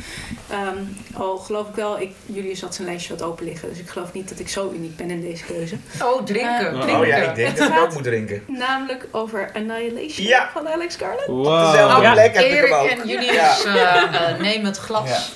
Um, 0.51 0.97
al 1.13 1.37
geloof 1.37 1.67
ik 1.67 1.75
wel, 1.75 1.99
ik, 1.99 2.11
Julius 2.25 2.61
had 2.61 2.75
zijn 2.75 2.87
lijstje 2.87 3.15
wat 3.15 3.27
open 3.27 3.45
liggen. 3.45 3.69
Dus 3.69 3.79
ik 3.79 3.89
geloof 3.89 4.13
niet 4.13 4.29
dat 4.29 4.39
ik 4.39 4.49
zo 4.49 4.71
uniek 4.71 4.95
ben 4.95 5.09
in 5.09 5.21
deze 5.21 5.45
keuze. 5.45 5.77
Oh, 6.03 6.23
drinken. 6.23 6.73
Uh, 6.73 6.81
drinken. 6.81 6.99
Oh 6.99 7.07
ja, 7.07 7.15
ik 7.15 7.35
denk 7.35 7.47
het 7.47 7.57
dat 7.57 7.69
ik 7.69 7.79
ook 7.79 7.93
moet 7.93 8.03
drinken. 8.03 8.43
Namelijk 8.47 9.07
over 9.11 9.49
Annihilation 9.53 10.27
ja. 10.27 10.49
van 10.53 10.67
Alex 10.69 10.95
Garland. 10.95 11.25
Wow. 11.25 11.65
Op 11.65 11.71
dezelfde 11.71 12.01
ja. 12.01 12.13
plek 12.13 12.35
heb 12.35 12.45
ik 12.45 12.51
hem 12.51 12.73
ook. 12.73 12.87
en 12.87 13.07
Julius 13.07 13.63
ja. 13.63 14.31
uh, 14.31 14.39
nemen 14.39 14.65
het 14.65 14.77
glas 14.77 15.31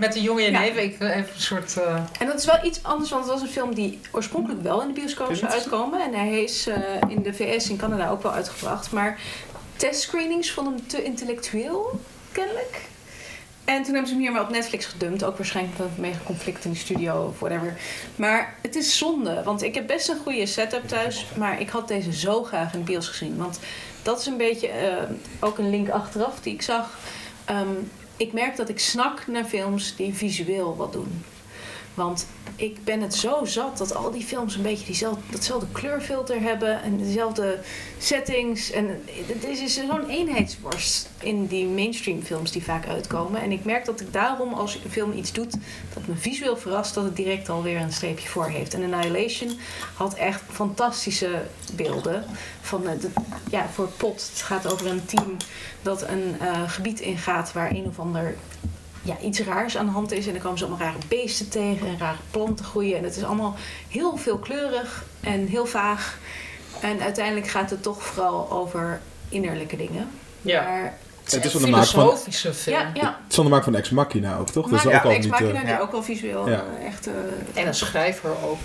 met 0.00 0.12
de 0.12 0.22
jonge 0.22 0.42
jenever. 0.42 0.82
Ik 0.82 1.00
even 1.00 1.16
een 1.16 1.26
soort... 1.36 1.76
En 2.18 2.26
dat 2.26 2.38
is 2.38 2.44
wel 2.44 2.58
iets 2.64 2.82
anders, 2.82 3.10
want 3.10 3.22
het 3.22 3.32
was 3.32 3.42
een 3.42 3.48
film 3.48 3.74
die 3.74 4.00
oorspronkelijk 4.10 4.62
wel 4.62 4.82
in 4.82 4.86
de 4.86 4.92
bioscoop 4.92 5.34
zou 5.34 5.52
uitkomen. 5.52 5.81
En 5.90 6.14
hij 6.14 6.42
is 6.42 6.68
uh, 6.68 6.76
in 7.08 7.22
de 7.22 7.34
VS 7.34 7.70
en 7.70 7.76
Canada 7.76 8.10
ook 8.10 8.22
wel 8.22 8.32
uitgebracht. 8.32 8.92
Maar 8.92 9.20
testscreenings 9.76 10.50
vonden 10.50 10.74
hem 10.74 10.86
te 10.86 11.04
intellectueel, 11.04 12.00
kennelijk. 12.32 12.80
En 13.64 13.82
toen 13.82 13.92
hebben 13.92 14.06
ze 14.06 14.12
hem 14.14 14.22
hier 14.22 14.32
maar 14.32 14.42
op 14.42 14.50
Netflix 14.50 14.86
gedumpt. 14.86 15.24
Ook 15.24 15.36
waarschijnlijk 15.36 15.76
vanwege 15.76 16.22
conflict 16.24 16.64
in 16.64 16.70
de 16.70 16.76
studio 16.76 17.26
of 17.26 17.38
whatever. 17.38 17.76
Maar 18.16 18.54
het 18.62 18.76
is 18.76 18.98
zonde. 18.98 19.42
Want 19.42 19.62
ik 19.62 19.74
heb 19.74 19.86
best 19.86 20.08
een 20.08 20.18
goede 20.22 20.46
setup 20.46 20.88
thuis. 20.88 21.26
Maar 21.36 21.60
ik 21.60 21.68
had 21.68 21.88
deze 21.88 22.12
zo 22.12 22.42
graag 22.42 22.72
in 22.72 22.78
de 22.78 22.84
bios 22.84 23.08
gezien. 23.08 23.36
Want 23.36 23.58
dat 24.02 24.20
is 24.20 24.26
een 24.26 24.36
beetje 24.36 24.68
uh, 24.68 25.16
ook 25.40 25.58
een 25.58 25.70
link 25.70 25.88
achteraf 25.88 26.40
die 26.40 26.54
ik 26.54 26.62
zag. 26.62 26.98
Um, 27.50 27.90
ik 28.16 28.32
merk 28.32 28.56
dat 28.56 28.68
ik 28.68 28.78
snak 28.78 29.26
naar 29.26 29.44
films 29.44 29.96
die 29.96 30.14
visueel 30.14 30.76
wat 30.76 30.92
doen. 30.92 31.24
Want 31.94 32.26
ik 32.56 32.84
ben 32.84 33.00
het 33.00 33.14
zo 33.14 33.44
zat 33.44 33.78
dat 33.78 33.94
al 33.94 34.10
die 34.10 34.22
films 34.22 34.54
een 34.54 34.62
beetje 34.62 34.86
diezelfde, 34.86 35.22
datzelfde 35.30 35.66
kleurfilter 35.72 36.40
hebben 36.40 36.82
en 36.82 36.96
dezelfde 36.96 37.58
settings. 37.98 38.70
En 38.70 39.02
het 39.26 39.44
is 39.44 39.74
zo'n 39.74 40.08
eenheidsworst 40.08 41.10
in 41.20 41.46
die 41.46 41.66
mainstream 41.66 42.22
films 42.22 42.50
die 42.50 42.62
vaak 42.62 42.86
uitkomen. 42.86 43.40
En 43.40 43.52
ik 43.52 43.64
merk 43.64 43.84
dat 43.84 44.00
ik 44.00 44.12
daarom, 44.12 44.52
als 44.52 44.74
een 44.74 44.90
film 44.90 45.12
iets 45.12 45.32
doet 45.32 45.52
dat 45.94 46.06
me 46.06 46.14
visueel 46.16 46.56
verrast, 46.56 46.94
dat 46.94 47.04
het 47.04 47.16
direct 47.16 47.48
alweer 47.48 47.80
een 47.80 47.92
streepje 47.92 48.28
voor 48.28 48.46
heeft. 48.46 48.74
En 48.74 48.92
Annihilation 48.92 49.58
had 49.94 50.14
echt 50.14 50.42
fantastische 50.50 51.42
beelden. 51.72 52.24
Van 52.60 52.82
de, 52.82 53.10
ja, 53.50 53.68
voor 53.68 53.88
Pot. 53.88 54.28
Het 54.32 54.42
gaat 54.42 54.72
over 54.72 54.86
een 54.86 55.04
team 55.04 55.36
dat 55.82 56.02
een 56.08 56.36
uh, 56.42 56.70
gebied 56.70 57.00
ingaat 57.00 57.52
waar 57.52 57.70
een 57.70 57.86
of 57.86 57.98
ander 57.98 58.34
ja, 59.02 59.18
iets 59.18 59.40
raars 59.40 59.76
aan 59.76 59.86
de 59.86 59.92
hand 59.92 60.12
is. 60.12 60.26
En 60.26 60.32
dan 60.32 60.42
komen 60.42 60.58
ze 60.58 60.64
allemaal 60.64 60.86
rare 60.86 60.98
beesten 61.08 61.48
tegen 61.48 61.86
en 61.86 61.98
rare 61.98 62.18
planten 62.30 62.64
groeien. 62.64 62.96
En 62.98 63.04
het 63.04 63.16
is 63.16 63.24
allemaal 63.24 63.56
heel 63.88 64.16
veelkleurig 64.16 65.04
en 65.20 65.46
heel 65.46 65.66
vaag. 65.66 66.18
En 66.80 67.00
uiteindelijk 67.00 67.48
gaat 67.48 67.70
het 67.70 67.82
toch 67.82 68.02
vooral 68.02 68.50
over 68.50 69.00
innerlijke 69.28 69.76
dingen. 69.76 70.10
Ja. 70.42 70.62
Maar 70.62 70.98
het 71.24 71.44
is 71.44 71.52
van 71.52 71.62
de 71.62 71.68
maak 71.68 71.86
van, 71.86 72.18
film. 72.18 72.54
Ja, 72.64 72.90
ja. 72.94 73.04
Het 73.04 73.28
is 73.28 73.34
van 73.34 73.44
de 73.44 73.50
maak 73.50 73.64
van 73.64 73.74
Ex 73.74 73.90
Machina 73.90 74.36
ook, 74.36 74.50
toch? 74.50 74.70
Maar, 74.70 74.82
dat 74.82 74.86
is 74.86 74.92
ja, 74.92 74.98
ook 74.98 75.04
al 75.04 75.10
Ex 75.10 75.20
niet, 75.20 75.30
Machina 75.30 75.60
uh, 75.60 75.66
die 75.66 75.80
ook 75.80 75.92
wel 75.92 76.02
visueel 76.02 76.48
ja. 76.48 76.64
uh, 76.80 76.86
echt... 76.86 77.06
Uh, 77.06 77.14
en 77.54 77.66
een 77.66 77.74
schrijver 77.74 78.30
ook. 78.44 78.58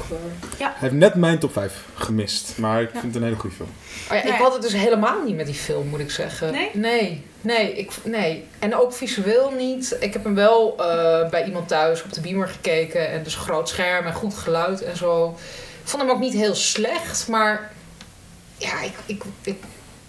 Ja. 0.57 0.67
Hij 0.67 0.75
heeft 0.79 0.93
net 0.93 1.15
mijn 1.15 1.39
top 1.39 1.51
5 1.51 1.83
gemist, 1.95 2.57
maar 2.57 2.81
ik 2.81 2.89
vind 2.89 3.03
het 3.03 3.15
een 3.15 3.23
hele 3.23 3.35
goede 3.35 3.55
film. 3.55 3.69
Oh 4.11 4.17
ja, 4.17 4.23
ik 4.23 4.41
had 4.41 4.53
het 4.53 4.61
dus 4.61 4.73
helemaal 4.73 5.23
niet 5.23 5.35
met 5.35 5.45
die 5.45 5.55
film, 5.55 5.87
moet 5.87 5.99
ik 5.99 6.11
zeggen. 6.11 6.51
Nee? 6.51 6.69
Nee, 6.73 7.25
nee, 7.41 7.73
ik, 7.73 7.91
nee. 8.03 8.47
En 8.59 8.75
ook 8.75 8.93
visueel 8.93 9.51
niet. 9.51 9.97
Ik 9.99 10.13
heb 10.13 10.23
hem 10.23 10.35
wel 10.35 10.75
uh, 10.79 11.29
bij 11.29 11.45
iemand 11.45 11.67
thuis 11.67 12.03
op 12.03 12.13
de 12.13 12.21
beamer 12.21 12.47
gekeken. 12.47 13.09
En 13.09 13.23
dus 13.23 13.35
groot 13.35 13.69
scherm 13.69 14.05
en 14.05 14.13
goed 14.13 14.33
geluid 14.33 14.83
en 14.83 14.97
zo. 14.97 15.35
Ik 15.83 15.93
vond 15.93 16.01
hem 16.01 16.11
ook 16.11 16.19
niet 16.19 16.33
heel 16.33 16.55
slecht, 16.55 17.27
maar... 17.27 17.71
Ja, 18.57 18.81
ik... 18.81 18.93
ik, 19.05 19.23
ik 19.41 19.57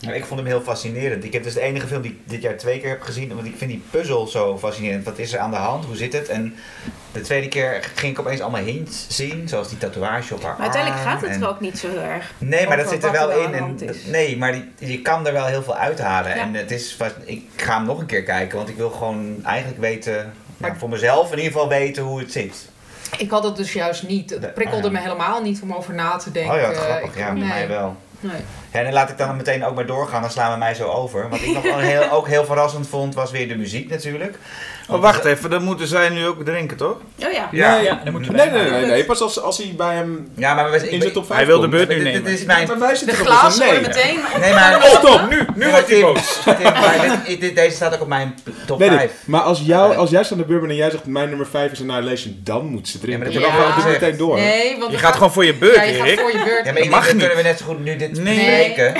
ik 0.00 0.25
vond 0.25 0.40
hem 0.40 0.49
heel 0.49 0.61
fascinerend. 0.61 1.25
Ik 1.25 1.33
heb 1.33 1.43
dus 1.43 1.55
de 1.55 1.61
enige 1.61 1.87
film 1.87 2.02
die 2.02 2.11
ik 2.11 2.19
dit 2.25 2.43
jaar 2.43 2.57
twee 2.57 2.81
keer 2.81 2.88
heb 2.88 3.02
gezien. 3.02 3.35
Want 3.35 3.47
ik 3.47 3.55
vind 3.57 3.71
die 3.71 3.83
puzzel 3.90 4.26
zo 4.26 4.59
fascinerend. 4.59 5.05
Wat 5.05 5.19
is 5.19 5.33
er 5.33 5.38
aan 5.38 5.50
de 5.50 5.57
hand? 5.57 5.85
Hoe 5.85 5.97
zit 5.97 6.12
het? 6.12 6.28
En 6.28 6.55
de 7.12 7.21
tweede 7.21 7.49
keer 7.49 7.90
ging 7.95 8.12
ik 8.12 8.19
opeens 8.19 8.40
allemaal 8.40 8.62
hints 8.62 9.07
zien. 9.09 9.49
Zoals 9.49 9.69
die 9.69 9.78
tatoeage 9.78 10.35
op 10.35 10.43
haar 10.43 10.52
maar 10.52 10.62
uiteindelijk 10.62 11.02
arm 11.02 11.11
gaat 11.11 11.21
het 11.21 11.31
en... 11.31 11.43
er 11.43 11.49
ook 11.49 11.61
niet 11.61 11.78
zo 11.78 11.88
heel 11.88 12.00
erg. 12.00 12.33
Nee, 12.38 12.67
maar 12.67 12.76
dat 12.76 12.88
zit 12.88 13.05
er 13.05 13.12
wel 13.12 13.31
in. 13.31 13.55
En, 13.55 13.78
nee, 14.07 14.37
maar 14.37 14.52
die, 14.52 14.64
je 14.78 15.02
kan 15.02 15.26
er 15.26 15.33
wel 15.33 15.47
heel 15.47 15.62
veel 15.62 15.76
uithalen. 15.76 16.37
Ja. 16.37 16.43
En 16.43 16.55
het 16.55 16.71
is, 16.71 16.97
ik 17.25 17.43
ga 17.57 17.76
hem 17.76 17.87
nog 17.87 17.99
een 17.99 18.07
keer 18.07 18.23
kijken. 18.23 18.57
Want 18.57 18.69
ik 18.69 18.76
wil 18.76 18.90
gewoon 18.90 19.45
eigenlijk 19.45 19.81
weten... 19.81 20.33
Maar 20.57 20.76
voor 20.76 20.88
mezelf 20.88 21.31
in 21.31 21.37
ieder 21.37 21.52
geval 21.52 21.69
weten 21.69 22.02
hoe 22.02 22.19
het 22.19 22.33
zit. 22.33 22.69
Ik 23.17 23.31
had 23.31 23.45
het 23.45 23.57
dus 23.57 23.73
juist 23.73 24.09
niet. 24.09 24.31
Het 24.31 24.55
prikkelde 24.55 24.90
me 24.90 24.99
helemaal 24.99 25.43
niet 25.43 25.61
om 25.62 25.73
over 25.73 25.95
na 25.95 26.17
te 26.17 26.31
denken. 26.31 26.55
Oh 26.55 26.61
ja, 26.61 26.73
grappig. 26.73 27.11
Ik, 27.11 27.19
ja, 27.19 27.33
nee. 27.33 27.45
mij 27.45 27.69
wel. 27.69 27.97
Nee. 28.21 28.40
En 28.70 28.84
dan 28.84 28.92
laat 28.92 29.10
ik 29.10 29.18
dan 29.18 29.37
meteen 29.37 29.64
ook 29.64 29.75
maar 29.75 29.87
doorgaan, 29.87 30.20
dan 30.20 30.30
slaan 30.30 30.52
we 30.52 30.58
mij 30.58 30.75
zo 30.75 30.88
over. 30.88 31.28
Wat 31.28 31.40
ik 31.40 31.54
nog 31.54 31.80
heel, 31.80 32.10
ook 32.10 32.28
heel 32.28 32.44
verrassend 32.44 32.88
vond, 32.88 33.14
was 33.14 33.30
weer 33.30 33.48
de 33.48 33.56
muziek 33.56 33.90
natuurlijk. 33.90 34.38
Oh, 34.90 35.00
wacht 35.00 35.25
even, 35.25 35.50
dan 35.50 35.62
moeten 35.62 35.87
zij 35.87 36.09
nu 36.09 36.26
ook 36.26 36.45
drinken, 36.45 36.76
toch? 36.76 36.97
Oh 37.26 37.33
ja. 37.33 37.49
Ja. 37.52 37.75
Nee, 37.75 37.85
Ja, 37.85 38.00
dan 38.04 38.12
moeten 38.12 38.33
we 38.33 38.37
nee, 38.37 38.50
nee, 38.50 38.71
nee, 38.71 38.85
nee, 38.87 39.04
Pas 39.04 39.21
als, 39.21 39.40
als 39.42 39.59
hij 39.59 39.75
bij 39.76 39.95
hem 39.95 40.28
Ja, 40.37 40.54
maar 40.54 40.71
we, 40.71 40.90
in 40.90 41.00
zijn 41.00 41.12
top 41.12 41.26
5 41.26 41.38
Hij 41.38 41.47
wil 41.47 41.61
de 41.61 41.68
beurt 41.68 41.88
nu 41.88 41.95
Dit, 41.95 42.04
dit 42.04 42.14
nemen. 42.14 42.33
is 42.33 42.45
mijn... 42.45 42.66
Maar 42.68 42.78
wij 42.78 42.90
De 42.90 42.97
zitten 42.97 43.16
erop 43.16 43.26
glazen 43.28 43.66
nee. 43.66 43.80
meteen... 43.80 44.18
Nee, 44.40 44.52
maar... 44.52 44.83
Stop, 44.83 45.30
nu! 45.30 45.47
Nu 45.54 45.71
wordt 45.71 45.88
hij 45.88 46.00
boos. 46.00 46.38
Deze 47.54 47.75
staat 47.76 47.95
ook 47.95 48.00
op 48.00 48.09
mijn 48.09 48.35
top 48.66 48.78
Weet 48.78 48.88
5. 48.88 49.02
ik. 49.04 49.11
Maar 49.25 49.40
als, 49.40 49.61
jou, 49.64 49.97
als 49.97 50.11
jij 50.11 50.23
staat 50.25 50.33
aan 50.33 50.38
de 50.38 50.45
beurt 50.45 50.61
bent 50.61 50.73
en 50.73 50.78
jij 50.78 50.90
zegt 50.90 51.07
mijn 51.07 51.28
nummer 51.28 51.47
5 51.47 51.73
is 51.73 51.80
Annihilation, 51.80 52.40
dan 52.45 52.66
moet 52.66 52.88
ze 52.88 52.99
drinken. 52.99 53.33
Ja, 53.33 53.40
maar 53.40 53.50
dan 53.50 53.59
dat 53.59 53.61
gaan 53.61 53.85
we 53.85 53.90
heb 53.92 54.00
dit 54.00 54.02
ik 54.02 54.02
al 54.02 54.07
meteen 54.07 54.26
door. 54.26 54.37
Nee, 54.37 54.78
want 54.78 54.92
Je 54.92 54.99
gaat 54.99 55.14
gewoon 55.14 55.33
voor 55.33 55.45
je 55.45 55.54
beurt, 55.54 55.75
Ja, 55.76 55.83
je 55.83 55.95
gaat 55.95 56.07
Erik. 56.07 56.21
voor 56.21 56.33
je 56.33 56.45
beurt. 56.45 56.64
Ja, 56.66 56.73
maar 56.73 56.88
mag 56.88 57.07
niet. 57.12 57.18
kunnen 57.18 57.37
we 57.37 57.42
net 57.42 57.59
zo 57.59 57.64
goed 57.64 57.85
nu 57.85 57.97
dit 57.97 58.11
bespreken. 58.11 58.92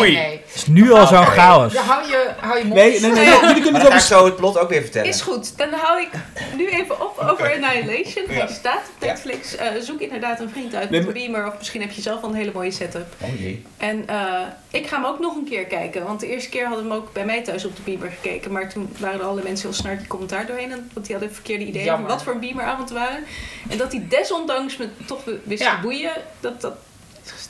Nee. 0.00 0.16
Het 0.46 0.54
is 0.54 0.66
nu 0.66 0.92
al 0.92 1.06
zo'n 1.06 1.18
Oké. 1.18 1.30
chaos. 1.30 1.72
Ja, 1.72 1.82
hou 1.82 2.02
je, 2.08 2.58
je 2.58 2.64
mond. 2.64 2.74
Nee, 2.74 3.00
nee, 3.00 3.10
nee, 3.10 3.24
jullie 3.40 3.62
kunnen 3.62 3.92
het 3.92 4.02
zo 4.02 4.24
het 4.24 4.36
plot 4.36 4.58
ook 4.58 4.68
weer 4.68 4.80
vertellen. 4.82 4.99
Is 5.04 5.20
goed, 5.20 5.58
dan 5.58 5.68
hou 5.72 6.00
ik 6.00 6.08
nu 6.56 6.68
even 6.68 7.00
op 7.00 7.18
over 7.18 7.52
Annihilation. 7.54 8.24
Hij 8.26 8.36
Ja. 8.36 8.46
staat 8.46 8.82
op. 8.94 9.06
Netflix. 9.06 9.56
Eh, 9.56 9.68
zoek 9.80 10.00
inderdaad 10.00 10.40
een 10.40 10.50
vriend 10.50 10.74
uit 10.74 10.90
met 10.90 11.06
een 11.06 11.12
beamer. 11.12 11.46
Of 11.46 11.58
misschien 11.58 11.80
heb 11.80 11.90
je 11.90 12.00
zelf 12.02 12.22
al 12.22 12.28
een 12.28 12.34
hele 12.34 12.52
mooie 12.52 12.70
setup. 12.70 13.14
Oh 13.20 13.40
jee. 13.40 13.64
En 13.76 14.08
eh, 14.08 14.40
ik 14.70 14.86
ga 14.86 14.96
hem 14.96 15.04
ook 15.04 15.18
nog 15.20 15.36
een 15.36 15.44
keer 15.44 15.64
kijken. 15.64 16.04
Want 16.04 16.20
de 16.20 16.26
eerste 16.26 16.48
keer 16.50 16.66
hadden 16.66 16.84
we 16.84 16.90
hem 16.90 16.98
ook 17.02 17.12
bij 17.12 17.24
mij 17.24 17.42
thuis 17.42 17.64
op 17.64 17.76
de 17.76 17.82
beamer 17.82 18.10
gekeken. 18.10 18.52
Maar 18.52 18.68
toen 18.68 18.92
waren 18.98 19.20
er 19.20 19.26
alle 19.26 19.42
mensen 19.42 19.68
heel 19.68 19.76
snel 19.78 19.96
die 19.96 20.06
commentaar 20.06 20.46
doorheen. 20.46 20.72
en- 20.72 20.90
Want 20.94 21.06
die 21.06 21.14
hadden 21.16 21.34
verkeerde 21.34 21.64
ideeën 21.64 21.84
van 21.86 21.92
Jammer. 21.94 22.10
wat 22.10 22.22
voor 22.22 22.32
een 22.32 22.40
beameravond 22.40 22.88
we 22.88 22.94
waren. 22.94 23.24
En 23.68 23.78
dat 23.78 23.92
hij 23.92 24.04
desondanks 24.08 24.76
me 24.76 24.88
toch 25.06 25.20
wist 25.44 25.62
Ja. 25.62 25.74
te 25.74 25.80
boeien. 25.82 26.12
Dat, 26.40 26.60
dat 26.60 26.74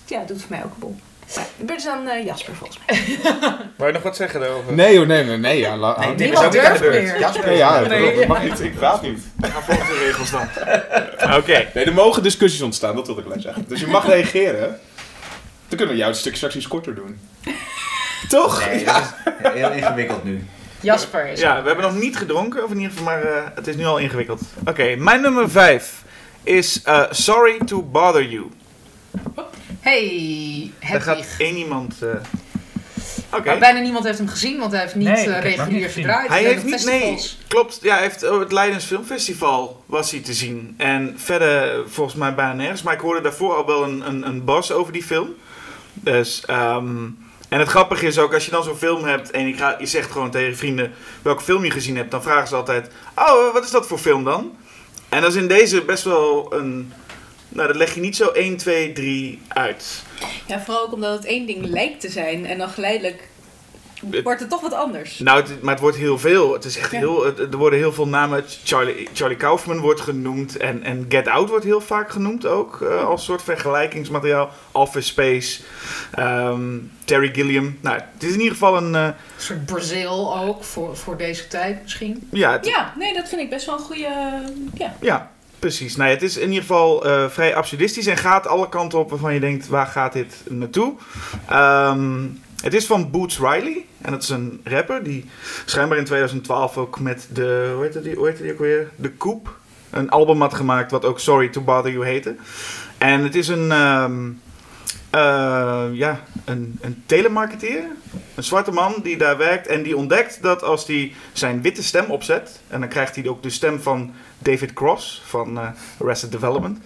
ja, 0.07 0.25
doet 0.25 0.40
voor 0.40 0.50
mij 0.50 0.64
ook 0.64 0.73
een 0.73 0.78
bol. 0.78 0.97
De 1.34 1.64
beurt 1.64 1.78
is 1.80 1.87
aan 1.87 2.08
eh, 2.08 2.25
Jasper 2.25 2.54
volgens 2.54 2.78
mij. 2.87 3.18
Wou 3.76 3.88
je 3.88 3.92
nog 3.92 4.02
wat 4.02 4.16
zeggen 4.16 4.40
daarover? 4.40 4.72
Nee 4.72 4.96
hoor, 4.96 5.06
nee, 5.06 5.25
nee, 5.25 5.37
nee. 5.37 5.58
Ja, 5.58 5.76
la- 5.76 5.99
Nee, 5.99 6.08
ah, 6.08 6.14
Tim 6.16 6.32
is 6.32 6.40
Niemand 6.40 6.46
ook 6.46 6.52
weer 6.52 6.66
aan 6.66 6.72
de 6.72 6.78
durft 6.78 6.92
beurt. 6.92 7.04
meer. 7.12 7.18
Jasper 7.20 7.52
ja, 7.52 7.78
ja, 7.80 8.08
dat 8.18 8.26
mag 8.26 8.42
niet. 8.42 8.60
Ik 8.60 8.75
praat 8.76 9.02
niet. 9.02 9.20
Ga 9.40 9.60
volgens 9.62 9.88
de 9.88 9.99
regels 9.99 10.30
dan. 10.30 10.49
Oké. 11.38 11.68
Nee, 11.75 11.84
er 11.84 11.92
mogen 11.94 12.22
discussies 12.22 12.60
ontstaan, 12.62 12.94
dat 12.96 13.06
wilde 13.06 13.20
ik 13.20 13.26
alleen 13.26 13.40
zeggen. 13.40 13.64
Dus 13.68 13.80
je 13.80 13.87
mag 13.87 14.06
reageren. 14.06 14.78
Dan 15.68 15.78
kunnen 15.78 15.88
we 15.88 15.96
jouw 16.00 16.12
stuk 16.12 16.37
straks 16.37 16.56
iets 16.56 16.68
korter 16.68 16.94
doen. 16.94 17.20
Toch? 18.28 18.64
Nee, 18.66 18.84
is 18.84 18.90
heel 19.54 19.70
ingewikkeld 19.70 20.25
nu. 20.25 20.44
Jasper 20.80 21.26
is 21.28 21.40
Ja, 21.40 21.60
we 21.62 21.66
hebben 21.66 21.84
nog 21.92 21.94
niet 22.00 22.16
gedronken, 22.16 22.64
of 22.64 22.70
in 22.70 22.76
ieder 22.76 22.90
geval, 22.90 23.04
maar 23.04 23.22
eh, 23.22 23.42
het 23.54 23.66
is 23.66 23.76
nu 23.76 23.84
al 23.84 23.99
ingewikkeld. 23.99 24.40
Oké, 24.66 24.94
mijn 24.96 25.20
nummer 25.20 25.50
5 25.50 26.02
is 26.42 26.82
eh, 26.82 27.02
Sorry 27.10 27.58
to 27.66 27.82
Bother 27.82 28.25
You. 28.25 28.46
Hey, 29.81 30.71
Daar 30.90 31.00
gaat 31.00 31.17
Hedwig. 31.17 31.40
één 31.40 31.57
iemand... 31.57 32.02
eh, 32.02 32.09
Oké. 33.33 33.45
Maar 33.45 33.59
bijna 33.59 33.81
niemand 33.81 34.05
heeft 34.05 34.19
hem 34.19 34.29
gezien, 34.29 34.59
want 34.59 34.73
hij 34.73 34.81
heeft 34.81 34.95
niet 34.95 35.07
Nee, 35.09 35.31
eh, 35.31 35.43
regulier 35.43 35.73
niet 35.73 35.85
gezien. 35.85 36.05
gedraaid. 36.05 36.29
Hij 36.29 36.45
heeft 36.45 36.64
niet, 36.64 36.85
nee, 36.85 37.19
klopt. 37.49 37.79
Ja, 37.83 37.95
hij 37.95 38.02
heeft 38.02 38.31
op 38.31 38.40
het 38.40 38.52
Leidens 38.52 38.85
Filmfestival 38.85 39.83
was 39.87 40.11
hij 40.11 40.21
te 40.21 40.33
zien. 40.35 40.75
En 40.76 41.14
verder 41.17 41.83
volgens 41.88 42.17
mij 42.17 42.35
bijna 42.35 42.52
nergens. 42.52 42.83
Maar 42.83 42.95
ik 42.95 43.00
hoorde 43.00 43.21
daarvoor 43.21 43.55
al 43.55 43.67
wel 43.67 43.83
een, 43.85 44.07
een, 44.09 44.26
een 44.26 44.45
bas 44.45 44.73
over 44.73 44.93
die 44.93 45.02
film. 45.02 45.29
Dus, 45.93 46.43
ehm, 46.47 46.97
en 47.49 47.59
het 47.59 47.69
grappige 47.69 48.07
is 48.07 48.19
ook, 48.19 48.35
als 48.35 48.45
je 48.45 48.50
dan 48.50 48.62
zo'n 48.64 48.76
film 48.76 49.05
hebt 49.05 49.31
en 49.31 49.47
je, 49.47 49.55
gaat, 49.55 49.81
je 49.81 49.87
zegt 49.87 50.11
gewoon 50.11 50.31
tegen 50.31 50.49
je 50.49 50.57
vrienden 50.57 50.93
welke 51.23 51.43
film 51.43 51.64
je 51.64 51.71
gezien 51.71 51.97
hebt, 51.97 52.11
dan 52.11 52.23
vragen 52.23 52.49
ze 52.49 52.55
altijd, 52.55 52.90
oh, 53.17 53.52
wat 53.52 53.64
is 53.64 53.71
dat 53.71 53.87
voor 53.87 53.99
film 53.99 54.25
dan? 54.25 54.57
En 55.09 55.21
dat 55.21 55.31
is 55.31 55.37
in 55.43 55.49
deze 55.49 55.83
best 55.83 56.05
wel 56.05 56.52
een, 56.55 56.93
nou 57.50 57.66
dat 57.69 57.76
leg 57.76 57.95
je 57.95 58.00
niet 58.00 58.16
zo 58.16 58.28
1, 58.28 58.57
2, 58.57 58.92
3 58.92 59.40
uit. 59.49 60.02
Ja, 60.47 60.61
vooral 60.61 60.83
ook 60.87 60.92
omdat 60.92 61.12
het 61.12 61.25
één 61.25 61.47
ding 61.47 61.64
lijkt 61.66 62.00
te 62.00 62.09
zijn. 62.11 62.47
En 62.47 62.59
dan 62.59 62.69
geleidelijk 62.69 63.28
wordt 64.23 64.40
het 64.40 64.50
toch 64.50 64.61
wat 64.61 64.73
anders. 64.75 65.19
Nou, 65.19 65.40
het, 65.40 65.62
maar 65.62 65.73
het 65.73 65.83
wordt 65.83 65.97
heel 65.97 66.19
veel. 66.19 66.52
Het 66.52 66.64
is 66.64 66.76
echt 66.78 66.90
Ja. 66.92 66.99
heel. 66.99 67.25
het- 67.25 67.38
er 67.38 67.57
worden 67.57 67.78
heel 67.78 67.92
veel 67.92 68.07
namen. 68.09 68.45
Charlie, 68.64 69.09
Charlie 69.12 69.37
Kaufman 69.37 69.78
wordt 69.80 70.00
genoemd. 70.00 70.57
En, 70.57 70.83
en 70.83 71.07
Get 71.09 71.28
Out 71.28 71.49
wordt 71.49 71.64
heel 71.64 71.80
vaak 71.80 72.11
genoemd 72.11 72.47
ook. 72.47 72.80
eh, 72.83 73.04
als 73.04 73.25
soort 73.25 73.42
vergelijkingsmateriaal. 73.42 74.50
Office 74.73 75.09
Space. 75.09 75.61
ehm, 76.12 76.78
Terry 77.04 77.30
Gilliam. 77.35 77.78
Nou, 77.80 77.97
het 78.14 78.23
is 78.23 78.28
in 78.33 78.38
ieder 78.38 78.52
geval 78.52 78.76
een. 78.76 78.95
eh, 78.95 79.04
Een 79.04 79.14
soort 79.37 79.66
Brazil 79.66 80.37
ook, 80.38 80.64
voor, 80.64 80.97
voor 80.97 81.16
deze 81.16 81.47
tijd 81.49 81.83
misschien. 81.83 82.28
ja, 82.30 82.52
het- 82.52 82.66
Ja, 82.66 82.92
nee, 82.99 83.14
dat 83.14 83.28
vind 83.28 83.40
ik 83.40 83.50
best 83.50 83.66
wel 83.66 83.75
een 83.75 83.80
goede... 83.85 84.09
Ja. 84.75 84.97
ja, 85.00 85.30
precies. 85.61 85.97
Nou, 85.97 86.11
het 86.11 86.23
is 86.23 86.37
in 86.37 86.49
ieder 86.49 86.61
geval 86.61 87.05
eh, 87.05 87.29
vrij 87.29 87.55
absurdistisch. 87.55 88.07
En 88.07 88.17
gaat 88.17 88.47
alle 88.47 88.69
kanten 88.69 88.99
op 88.99 89.11
waarvan 89.11 89.35
je 89.35 89.40
denkt: 89.40 89.69
waar 89.69 89.87
gaat 89.87 90.12
dit 90.12 90.43
naartoe? 90.49 90.95
Ehm, 91.49 92.26
het 92.62 92.75
is 92.75 92.87
van 92.87 93.11
Boots 93.11 93.38
Riley. 93.38 93.85
En 94.00 94.11
dat 94.11 94.23
is 94.23 94.29
een 94.29 94.61
rapper 94.64 95.02
die 95.02 95.25
schijnbaar 95.64 95.99
in 95.99 96.05
2012 96.05 96.76
ook 96.76 97.00
met 97.00 97.29
de. 97.33 97.71
Hoe 97.75 97.83
heette 97.83 98.02
die, 98.02 98.14
hoe 98.14 98.33
die 98.33 98.52
ook 98.52 98.59
weer? 98.59 98.90
De 98.97 99.12
Koep. 99.12 99.59
Een 99.90 100.11
album 100.11 100.40
had 100.40 100.55
gemaakt 100.55 100.90
wat 100.90 101.05
ook 101.05 101.21
Sorry 101.21 101.49
to 101.49 101.61
Bother 101.61 101.93
You 101.93 102.07
heette. 102.07 102.37
En 102.99 103.23
het 103.23 103.35
is 103.35 103.49
een. 103.49 103.73
ehm, 103.73 104.29
eh, 105.11 105.85
ja, 105.93 106.21
een, 106.45 106.79
een 106.81 107.02
telemarketeer. 107.07 107.83
Een 108.35 108.45
zwarte 108.45 108.71
man 108.71 108.95
die 109.02 109.17
daar 109.17 109.37
werkt 109.37 109.67
en 109.67 109.83
die 109.83 109.97
ontdekt 109.97 110.43
dat 110.43 110.62
als 110.62 110.87
hij 110.87 111.14
zijn 111.33 111.62
witte 111.62 111.83
stem 111.83 112.11
opzet. 112.11 112.61
En 112.69 112.81
dan 112.81 112.88
krijgt 112.88 113.17
hij 113.17 113.29
ook 113.29 113.43
de 113.43 113.50
stem 113.50 113.81
van 113.81 114.12
David 114.38 114.73
Cross 114.73 115.23
van 115.25 115.59
eh, 115.59 115.69
Arrested 116.00 116.33
Development. 116.33 116.79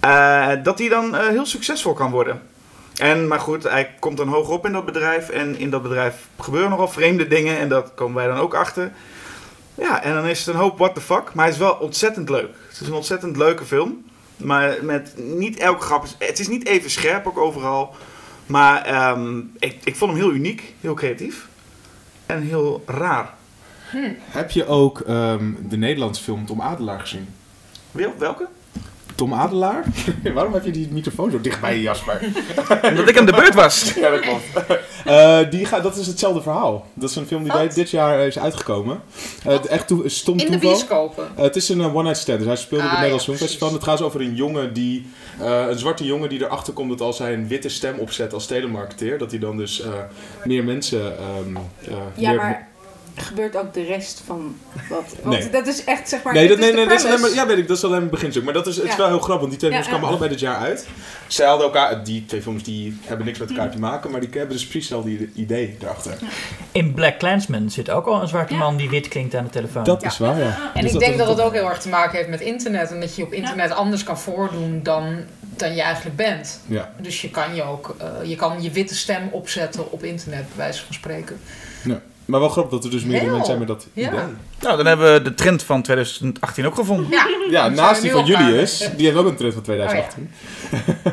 eh, 0.00 0.50
dat 0.62 0.78
hij 0.78 0.88
dan 0.88 1.14
heel 1.14 1.46
succesvol 1.46 1.92
kan 1.92 2.10
worden. 2.10 2.42
En, 2.96 3.28
maar 3.28 3.40
goed, 3.40 3.62
hij 3.62 3.94
komt 3.98 4.16
dan 4.16 4.28
hoger 4.28 4.52
op 4.52 4.66
in 4.66 4.72
dat 4.72 4.84
bedrijf. 4.84 5.28
En 5.28 5.58
in 5.58 5.70
dat 5.70 5.82
bedrijf 5.82 6.28
gebeuren 6.38 6.70
nogal 6.70 6.88
vreemde 6.88 7.28
dingen. 7.28 7.58
En 7.58 7.68
dat 7.68 7.90
komen 7.94 8.14
wij 8.14 8.26
dan 8.26 8.38
ook 8.38 8.54
achter. 8.54 8.92
Ja, 9.74 10.02
en 10.02 10.14
dan 10.14 10.26
is 10.26 10.38
het 10.38 10.54
een 10.54 10.60
hoop 10.60 10.78
what 10.78 10.94
the 10.94 11.00
fuck. 11.00 11.34
Maar 11.34 11.44
hij 11.44 11.54
is 11.54 11.60
wel 11.60 11.72
ontzettend 11.72 12.28
leuk. 12.28 12.54
Het 12.68 12.80
is 12.80 12.86
een 12.86 12.92
ontzettend 12.94 13.36
leuke 13.36 13.64
film. 13.64 14.04
Maar 14.38 14.84
met 14.84 15.12
niet 15.16 15.58
elke 15.58 15.82
grap. 15.84 16.04
is- 16.04 16.14
Het 16.18 16.38
is 16.38 16.48
niet 16.48 16.66
even 16.66 16.90
scherp 16.90 17.26
ook 17.26 17.38
overal. 17.38 17.94
Maar 18.46 18.82
ehm, 18.84 19.38
ik, 19.58 19.76
ik 19.84 19.96
vond 19.96 20.10
hem 20.12 20.20
heel 20.20 20.32
uniek. 20.32 20.74
Heel 20.80 20.94
creatief. 20.94 21.48
En 22.26 22.42
heel 22.42 22.82
raar. 22.86 23.34
Heb 24.30 24.50
je 24.50 24.66
ook 24.66 25.00
ehm, 25.00 25.52
de 25.68 25.76
Nederlandse 25.76 26.22
film 26.22 26.46
Tom 26.46 26.60
Adelaar 26.60 27.00
gezien? 27.00 27.28
Wel- 27.90 28.14
Welke? 28.18 28.48
Tom 29.18 29.34
Adelaar? 29.34 29.84
Waarom 30.34 30.52
heb 30.52 30.64
je 30.64 30.70
die 30.70 30.88
microfoon 30.90 31.30
zo 31.30 31.40
dicht 31.40 31.60
bij 31.60 31.74
je, 31.76 31.82
Jasper? 31.82 32.20
Omdat 32.82 33.08
ik 33.08 33.18
aan 33.18 33.26
de 33.26 33.32
beurt 33.32 33.54
was. 33.54 33.92
ja, 34.00 34.10
dat 34.10 34.20
klopt. 34.20 34.42
Eh, 35.04 35.38
die 35.50 35.64
gaat, 35.64 35.82
dat 35.82 35.96
is 35.96 36.06
hetzelfde 36.06 36.42
verhaal. 36.42 36.86
Dat 36.94 37.10
is 37.10 37.16
een 37.16 37.26
film 37.26 37.42
die 37.42 37.52
bij- 37.52 37.68
dit 37.68 37.90
jaar 37.90 38.26
is 38.26 38.38
uitgekomen. 38.38 39.00
Het 39.42 39.66
echt 39.66 39.86
toe, 39.86 40.08
stom 40.08 40.38
In 40.38 40.50
de 40.50 40.58
bioscopen. 40.58 41.28
Eh, 41.36 41.42
het 41.42 41.56
is 41.56 41.68
een 41.68 41.80
one-night 41.94 42.16
stand. 42.20 42.38
Dus 42.38 42.46
hij 42.46 42.56
speelde 42.56 42.84
op 42.84 42.90
Ah, 42.90 42.96
het 42.96 42.98
Nederlands 43.00 43.26
ja, 43.26 43.32
Filmfestival. 43.32 43.72
Het 43.72 43.84
gaat 43.84 44.02
over 44.02 44.20
een 44.20 44.34
jongen 44.34 44.72
die... 44.72 45.06
eh, 45.40 45.66
een 45.68 45.78
zwarte 45.78 46.04
jongen 46.04 46.28
die 46.28 46.44
erachter 46.44 46.72
komt 46.72 46.88
dat 46.88 47.00
als 47.00 47.18
hij 47.18 47.34
een 47.34 47.48
witte 47.48 47.68
stem 47.68 47.98
opzet 47.98 48.32
als 48.32 48.46
telemarketeer... 48.46 49.18
dat 49.18 49.30
hij 49.30 49.40
dan 49.40 49.56
dus 49.56 49.80
eh, 49.82 49.90
meer 50.44 50.64
mensen... 50.64 51.18
ehm, 51.18 51.56
eh, 51.90 51.96
Ja, 52.14 52.28
meer- 52.30 52.36
maar 52.38 52.67
gebeurt 53.22 53.56
ook 53.56 53.74
de 53.74 53.82
rest 53.82 54.22
van 54.26 54.56
wat? 54.88 55.14
Want 55.22 55.38
Nee. 55.38 55.50
dat 55.50 55.66
is 55.66 55.84
echt, 55.84 56.08
zeg 56.08 56.22
maar, 56.22 56.32
Nee, 56.32 56.48
dat, 56.48 56.58
is 56.58 56.64
nee, 56.64 56.72
nee, 56.74 56.86
dat 56.88 56.98
is 56.98 57.04
alleen 57.06 57.20
maar, 57.20 57.30
ja, 57.34 57.46
weet 57.46 57.58
ik, 57.58 57.68
dat 57.68 57.76
is 57.76 57.84
alleen 57.84 58.00
het 58.00 58.10
beginstuk. 58.10 58.44
Maar 58.44 58.52
dat 58.52 58.66
is, 58.66 58.76
het 58.76 58.84
is 58.84 58.90
Ja. 58.90 58.96
wel 58.96 59.06
heel 59.06 59.18
grappig, 59.18 59.38
want 59.38 59.50
die 59.50 59.58
twee 59.58 59.70
Ja, 59.70 59.76
films 59.76 59.88
kwamen 59.88 60.06
ja. 60.06 60.10
allebei 60.12 60.30
dit 60.30 60.40
jaar 60.40 60.56
uit. 60.56 60.86
Zij 61.26 61.46
hadden 61.46 61.66
elkaar, 61.66 62.04
die 62.04 62.24
twee 62.26 62.42
films 62.42 62.62
die 62.62 62.98
hebben 63.04 63.26
niks 63.26 63.38
met 63.38 63.48
elkaar 63.50 63.70
te 63.70 63.78
maken, 63.78 64.10
maar 64.10 64.20
die 64.20 64.28
hebben 64.32 64.56
dus 64.56 64.66
precies 64.66 64.88
hetzelfde 64.90 65.28
idee 65.34 65.76
erachter. 65.82 66.18
In 66.72 66.94
Black 66.94 67.18
Clansman 67.18 67.70
zit 67.70 67.90
ook 67.90 68.06
al 68.06 68.22
een 68.22 68.28
zwarte 68.28 68.52
Ja. 68.52 68.58
man 68.58 68.76
die 68.76 68.90
wit 68.90 69.08
klinkt 69.08 69.34
aan 69.34 69.44
de 69.44 69.50
telefoon. 69.50 69.84
Dat 69.84 70.00
Ja. 70.02 70.08
is 70.08 70.18
waar, 70.18 70.38
ja. 70.38 70.70
En 70.74 70.82
Dus 70.82 70.92
ik 70.92 70.98
denk 70.98 71.18
dat 71.18 71.28
het 71.28 71.40
ook 71.40 71.52
heel 71.52 71.68
erg 71.68 71.78
te 71.80 71.88
maken 71.88 72.16
heeft 72.16 72.28
met 72.28 72.40
internet. 72.40 72.90
En 72.90 73.00
dat 73.00 73.14
je 73.16 73.22
op 73.22 73.32
internet 73.32 73.70
anders 73.70 74.02
kan 74.02 74.18
voordoen 74.18 74.80
dan, 74.82 75.16
dan 75.40 75.74
je 75.74 75.82
eigenlijk 75.82 76.16
bent. 76.16 76.60
Ja, 76.66 76.92
Dus 77.00 77.20
je 77.20 77.30
kan 77.30 77.54
je 77.54 77.62
ook, 77.62 77.94
eh, 77.98 78.28
je 78.28 78.36
kan 78.36 78.62
je 78.62 78.70
witte 78.70 78.94
stem 78.94 79.28
opzetten 79.30 79.92
op 79.92 80.04
internet, 80.04 80.40
bij 80.48 80.56
wijze 80.56 80.84
van 80.84 80.94
spreken. 80.94 81.40
Maar 82.28 82.40
wel 82.40 82.48
grappig 82.48 82.72
dat 82.72 82.84
er 82.84 82.90
dus 82.90 83.02
meerdere 83.02 83.24
Heel. 83.24 83.30
mensen 83.36 83.46
zijn 83.56 83.58
met 83.58 83.68
dat 83.68 83.86
Ja. 83.92 84.08
idee. 84.08 84.20
Nou, 84.60 84.76
dan 84.76 84.86
hebben 84.86 85.12
we 85.12 85.22
de 85.22 85.34
trend 85.34 85.62
van 85.62 85.82
2018 85.82 86.66
ook 86.66 86.74
gevonden. 86.74 87.06
Ja, 87.50 87.68
naast 87.68 88.02
die 88.02 88.10
van. 88.10 88.24
Julius, 88.24 88.90
die 88.96 89.06
heeft 89.06 89.18
ook 89.18 89.26
een 89.26 89.36
trend 89.36 89.54
van 89.54 89.62
2018. 89.62 90.30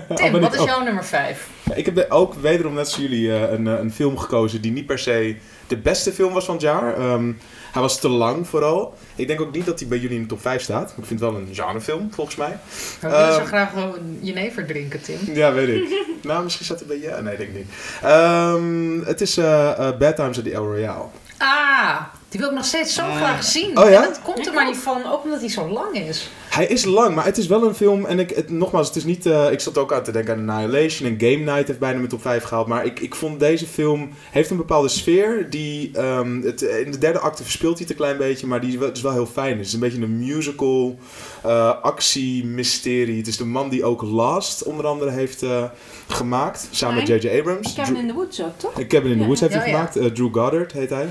Al 0.10 0.16
Tim, 0.16 0.32
ben 0.32 0.42
wat 0.42 0.50
ik 0.50 0.56
is 0.56 0.60
ook. 0.62 0.68
jouw 0.68 0.84
nummer 0.84 1.06
5? 1.06 1.48
Ja, 1.64 1.74
ik 1.74 1.86
heb 1.86 2.06
ook 2.10 2.34
wederom 2.34 2.74
net 2.74 2.86
als 2.86 2.96
jullie 2.96 3.32
eh, 3.34 3.52
een, 3.52 3.68
eh, 3.68 3.80
een 3.80 3.92
film 3.94 4.18
gekozen 4.18 4.62
die 4.62 4.72
niet 4.72 4.86
per 4.86 5.00
se 5.00 5.36
de 5.68 5.78
beste 5.78 6.12
film 6.12 6.34
was 6.34 6.46
van 6.46 6.54
het 6.54 6.64
jaar. 6.64 6.98
Ehm, 6.98 7.32
hij 7.72 7.82
was 7.82 8.00
te 8.00 8.10
lang 8.10 8.48
vooral. 8.48 8.94
Ik 9.16 9.28
denk 9.28 9.42
ook 9.42 9.52
niet 9.52 9.66
dat 9.66 9.80
hij 9.80 9.88
bij 9.88 9.98
jullie 9.98 10.16
in 10.16 10.22
de 10.22 10.28
top 10.28 10.42
5 10.42 10.62
staat. 10.62 10.90
Ik 10.90 11.06
vind 11.06 11.20
het 11.20 11.20
wel 11.20 11.36
een 11.36 11.50
genrefilm, 11.52 12.14
volgens 12.14 12.36
mij. 12.36 12.58
We 13.00 13.10
willen 13.10 13.34
zo 13.34 13.46
graag 13.46 13.72
wel 13.72 13.96
een 13.98 14.20
jenever 14.22 14.66
drinken, 14.66 15.02
Tim. 15.02 15.18
Ja, 15.34 15.54
weet 15.54 15.68
ik. 15.68 16.06
nou, 16.22 16.44
misschien 16.44 16.66
zat 16.66 16.80
hij 16.80 16.88
bij 16.88 17.00
ja. 17.00 17.20
Nee, 17.20 17.38
denk 17.38 17.50
ik 17.50 17.56
niet. 17.56 17.70
Ehm, 18.02 19.06
het 19.06 19.22
is 19.22 19.38
eh, 19.38 19.72
eh, 19.72 19.98
Bad 19.98 20.16
Times 20.16 20.38
at 20.38 20.44
the 20.44 20.52
El 20.52 20.66
Royale. 20.66 21.06
Ah, 21.38 22.02
die 22.30 22.40
wil 22.40 22.50
ik 22.50 22.56
nog 22.56 22.66
steeds 22.66 22.94
zo 22.94 23.04
graag 23.16 23.44
zien. 23.44 23.78
Oh 23.78 23.90
ja? 23.90 24.04
En 24.04 24.10
dat 24.10 24.22
komt 24.22 24.48
er 24.48 24.54
maar 24.54 24.66
niet 24.66 24.78
van, 24.78 25.06
ook 25.06 25.24
omdat 25.24 25.40
hij 25.40 25.50
zo 25.50 25.70
lang 25.70 25.96
is. 25.96 26.30
Hij 26.56 26.66
is 26.68 26.86
lang, 26.86 27.16
maar 27.16 27.26
het 27.26 27.38
is 27.38 27.48
wel 27.48 27.64
een 27.68 27.76
film. 27.76 28.06
En 28.06 28.20
ik, 28.20 28.30
het, 28.30 28.50
nogmaals, 28.50 28.88
het 28.88 28.96
is 28.96 29.04
niet. 29.04 29.26
eh, 29.26 29.52
ik 29.52 29.60
zat 29.60 29.78
ook 29.78 29.94
aan 29.94 30.04
te 30.04 30.12
denken 30.12 30.34
aan 30.38 30.50
Annihilation 30.50 31.10
en 31.10 31.16
Game 31.20 31.44
Night 31.52 31.68
heeft 31.68 31.80
bijna 31.80 31.98
mijn 31.98 32.10
top 32.10 32.22
5 32.22 32.44
gehaald. 32.44 32.68
Maar 32.68 32.86
ik, 32.86 33.00
ik 33.00 33.16
vond 33.16 33.40
deze 33.40 33.66
film. 33.68 34.10
heeft 34.32 34.50
een 34.50 34.58
bepaalde 34.58 34.88
sfeer. 34.88 35.48
Die. 35.50 35.90
ehm, 35.94 36.42
het, 36.42 36.62
in 36.62 36.92
de 36.92 36.98
derde 36.98 37.20
acte 37.20 37.44
verspeelt 37.44 37.74
hij 37.74 37.82
het 37.82 37.90
een 37.90 37.96
klein 37.96 38.18
beetje. 38.18 38.48
Maar 38.48 38.62
die 38.62 38.70
is 38.72 38.76
wel, 38.78 38.92
is 38.92 39.02
wel 39.02 39.12
heel 39.12 39.26
fijn. 39.26 39.58
Het 39.58 39.66
is 39.66 39.74
een 39.74 39.80
beetje 39.80 40.02
een 40.02 40.18
musical. 40.18 40.98
eh, 41.44 41.82
actie, 41.82 42.46
mysterie. 42.46 43.18
Het 43.18 43.28
is 43.28 43.38
de 43.38 43.46
man 43.46 43.70
die 43.70 43.84
ook 43.84 44.02
Last 44.02 44.64
onder 44.64 44.86
andere 44.86 45.12
heeft 45.12 45.44
eh, 45.44 45.64
gemaakt. 46.08 46.68
Samen 46.72 46.96
met 46.96 47.08
J.J. 47.08 47.38
Abrams. 47.40 47.74
Cabin 47.74 47.94
Drew- 47.94 48.02
in 48.02 48.08
the 48.08 48.14
Woods 48.14 48.42
ook, 48.42 48.58
toch? 48.60 48.74
Cabin 48.88 49.12
in 49.12 49.14
the 49.18 49.20
Ja. 49.20 49.26
Woods 49.26 49.40
heeft 49.42 49.54
hij 49.54 49.66
Ja, 49.66 49.70
ja. 49.78 49.88
gemaakt. 49.92 50.16
Drew 50.16 50.34
Goddard 50.34 50.72
heet 50.72 50.90
hij. 50.90 51.10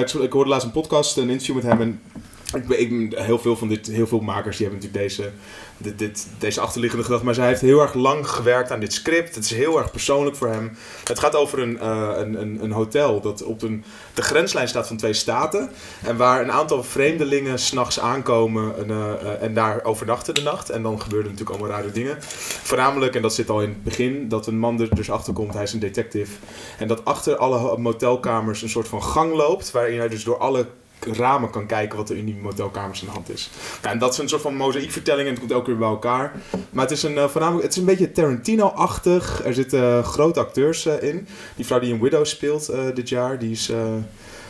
Ik, 0.00 0.10
ik 0.12 0.32
hoorde 0.32 0.50
laatst 0.50 0.66
een 0.66 0.72
podcast, 0.72 1.16
een 1.16 1.30
interview 1.30 1.54
met 1.54 1.64
hem. 1.64 1.80
En 1.80 2.00
ik, 2.54 3.12
heel 3.14 3.38
veel 3.38 3.56
van 3.56 3.68
dit, 3.68 3.86
heel 3.86 4.06
veel 4.06 4.20
makers 4.20 4.56
die 4.56 4.66
hebben 4.66 4.84
natuurlijk 4.84 5.08
deze, 5.08 5.30
dit, 5.96 6.26
deze 6.38 6.60
achterliggende 6.60 7.04
gedachte. 7.04 7.24
Maar 7.24 7.34
zij 7.34 7.46
heeft 7.46 7.60
heel 7.60 7.80
erg 7.80 7.94
lang 7.94 8.28
gewerkt 8.28 8.70
aan 8.70 8.80
dit 8.80 8.92
script. 8.92 9.34
Het 9.34 9.44
is 9.44 9.50
heel 9.50 9.78
erg 9.78 9.90
persoonlijk 9.90 10.36
voor 10.36 10.48
hem. 10.48 10.76
Het 11.04 11.18
gaat 11.18 11.36
over 11.36 11.58
een, 11.58 11.80
eh, 11.80 12.10
een, 12.16 12.40
een, 12.40 12.58
een 12.62 12.72
hotel 12.72 13.20
dat 13.20 13.42
op 13.42 13.62
een, 13.62 13.84
de 14.14 14.22
grenslijn 14.22 14.68
staat 14.68 14.86
van 14.86 14.96
twee 14.96 15.12
staten. 15.12 15.70
En 16.02 16.16
waar 16.16 16.42
een 16.42 16.52
aantal 16.52 16.82
vreemdelingen 16.84 17.58
s'nachts 17.58 18.00
aankomen 18.00 18.78
en, 18.78 18.90
eh, 18.90 19.42
en 19.42 19.54
daar 19.54 19.84
overnachten 19.84 20.34
de 20.34 20.42
nacht. 20.42 20.70
En 20.70 20.82
dan 20.82 21.00
gebeuren 21.00 21.30
natuurlijk 21.30 21.58
allemaal 21.58 21.76
rare 21.78 21.92
dingen. 21.92 22.16
Voornamelijk, 22.62 23.14
en 23.14 23.22
dat 23.22 23.34
zit 23.34 23.50
al 23.50 23.62
in 23.62 23.68
het 23.68 23.84
begin, 23.84 24.28
dat 24.28 24.46
een 24.46 24.58
man 24.58 24.80
er 24.80 24.94
dus 24.94 25.10
achter 25.10 25.32
komt. 25.32 25.54
Hij 25.54 25.62
is 25.62 25.72
een 25.72 25.78
detective. 25.78 26.32
En 26.78 26.88
dat 26.88 27.04
achter 27.04 27.36
alle 27.36 27.78
motelkamers 27.78 28.62
een 28.62 28.68
soort 28.68 28.88
van 28.88 29.02
gang 29.02 29.34
loopt. 29.34 29.70
Waarin 29.70 29.98
hij 29.98 30.08
dus 30.08 30.24
door 30.24 30.38
alle 30.38 30.66
ramen 31.00 31.50
kan 31.50 31.66
kijken 31.66 31.96
wat 31.98 32.10
er 32.10 32.16
in 32.16 32.24
die 32.24 32.36
motelkamers 32.42 33.00
aan 33.00 33.06
de 33.06 33.12
hand 33.12 33.30
is. 33.30 33.50
Nou, 33.82 33.94
en 33.94 34.00
dat 34.00 34.12
is 34.12 34.18
een 34.18 34.28
soort 34.28 34.42
van 34.42 34.54
mozaïekvertelling 34.56 35.22
en 35.24 35.30
het 35.30 35.38
komt 35.38 35.52
elke 35.52 35.64
keer 35.64 35.78
bij 35.78 35.88
elkaar. 35.88 36.32
Maar 36.70 36.84
het 36.84 36.92
is 36.92 37.02
een, 37.02 37.18
eh, 37.18 37.28
voornamelijk, 37.28 37.62
het 37.64 37.72
is 37.72 37.78
een 37.78 37.84
beetje 37.86 38.12
Tarantino-achtig. 38.12 39.44
Er 39.44 39.54
zitten 39.54 39.82
eh, 39.98 40.04
grote 40.04 40.40
acteurs 40.40 40.86
eh, 40.86 41.02
in. 41.08 41.28
Die 41.56 41.66
vrouw 41.66 41.78
die 41.78 41.92
in 41.92 42.00
Widow 42.00 42.24
speelt 42.24 42.68
eh, 42.68 42.80
dit 42.94 43.08
jaar, 43.08 43.38
die 43.38 43.50
is 43.50 43.68
eh, 43.68 43.78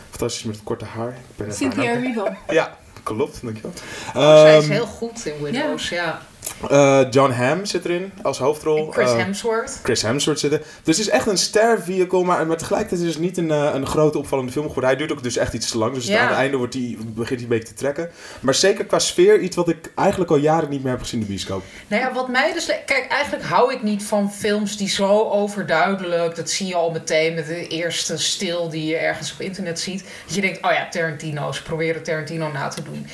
fantastisch 0.09 0.43
met 0.43 0.55
het 0.55 0.63
korte 0.63 0.85
haar. 0.85 1.17
Cynthia 1.49 1.83
Erivo. 1.83 2.27
Ja, 2.49 2.77
klopt, 3.03 3.39
dankjewel. 3.43 3.71
Zij 4.13 4.57
is 4.57 4.63
Ehm, 4.63 4.71
heel 4.73 4.85
goed 4.85 5.25
in 5.25 5.43
Widows, 5.43 5.89
ja. 5.89 6.21
Eh, 6.69 7.01
John 7.11 7.31
Hamm 7.31 7.65
zit 7.65 7.85
erin 7.85 8.11
als 8.21 8.37
hoofdrol. 8.39 8.85
En 8.85 8.91
Chris 8.93 9.09
Eh, 9.11 9.17
Hemsworth. 9.17 9.79
Chris 9.83 10.01
Hemsworth 10.01 10.39
zitten. 10.39 10.59
Dus 10.83 10.97
het 10.97 11.05
is 11.07 11.11
echt 11.11 11.27
een 11.27 11.37
ster-vehicle, 11.37 12.23
maar, 12.23 12.47
maar 12.47 12.57
tegelijkertijd 12.57 13.01
is 13.01 13.13
het 13.13 13.23
niet 13.23 13.37
een, 13.37 13.51
eh, 13.51 13.69
een 13.73 13.85
grote 13.87 14.17
opvallende 14.17 14.51
film 14.51 14.65
geworden. 14.67 14.89
Hij 14.89 14.99
duurt 14.99 15.11
ook 15.11 15.23
dus 15.23 15.37
echt 15.37 15.53
iets 15.53 15.71
te 15.71 15.77
lang, 15.77 15.93
dus 15.93 16.05
Ja. 16.07 16.19
aan 16.21 16.27
het 16.27 16.37
einde 16.37 16.57
wordt 16.57 16.73
die, 16.73 16.97
begint 17.05 17.29
hij 17.29 17.39
een 17.41 17.47
beetje 17.47 17.67
te 17.73 17.79
trekken. 17.79 18.09
Maar 18.39 18.53
zeker 18.55 18.85
qua 18.85 18.99
sfeer, 18.99 19.39
iets 19.39 19.55
wat 19.55 19.69
ik 19.69 19.91
eigenlijk 19.95 20.31
al 20.31 20.37
jaren 20.37 20.69
niet 20.69 20.81
meer 20.83 20.91
heb 20.91 21.01
gezien 21.01 21.19
in 21.19 21.25
de 21.25 21.31
bioscoop. 21.31 21.63
Nou 21.87 22.01
ja, 22.03 22.13
wat 22.13 22.27
mij 22.27 22.53
dus... 22.53 22.65
Kijk, 22.65 23.05
eigenlijk 23.09 23.43
hou 23.45 23.73
ik 23.73 23.83
niet 23.83 24.03
van 24.03 24.31
films 24.33 24.77
die 24.77 24.89
zo 24.89 25.29
overduidelijk... 25.29 26.35
Dat 26.35 26.49
zie 26.49 26.67
je 26.67 26.75
al 26.75 26.91
meteen 26.91 27.33
met 27.33 27.47
de 27.47 27.67
eerste 27.67 28.17
stil 28.17 28.69
die 28.69 28.85
je 28.85 28.97
ergens 28.97 29.33
op 29.33 29.41
internet 29.41 29.79
ziet. 29.79 30.03
Dat 30.25 30.35
je 30.35 30.41
denkt, 30.41 30.65
oh 30.65 30.71
ja, 30.71 30.87
Tarantino. 30.89 31.51
Ze 31.51 31.63
proberen 31.63 32.03
Tarantino 32.03 32.51
na 32.51 32.67
te 32.67 32.83
doen. 32.83 33.07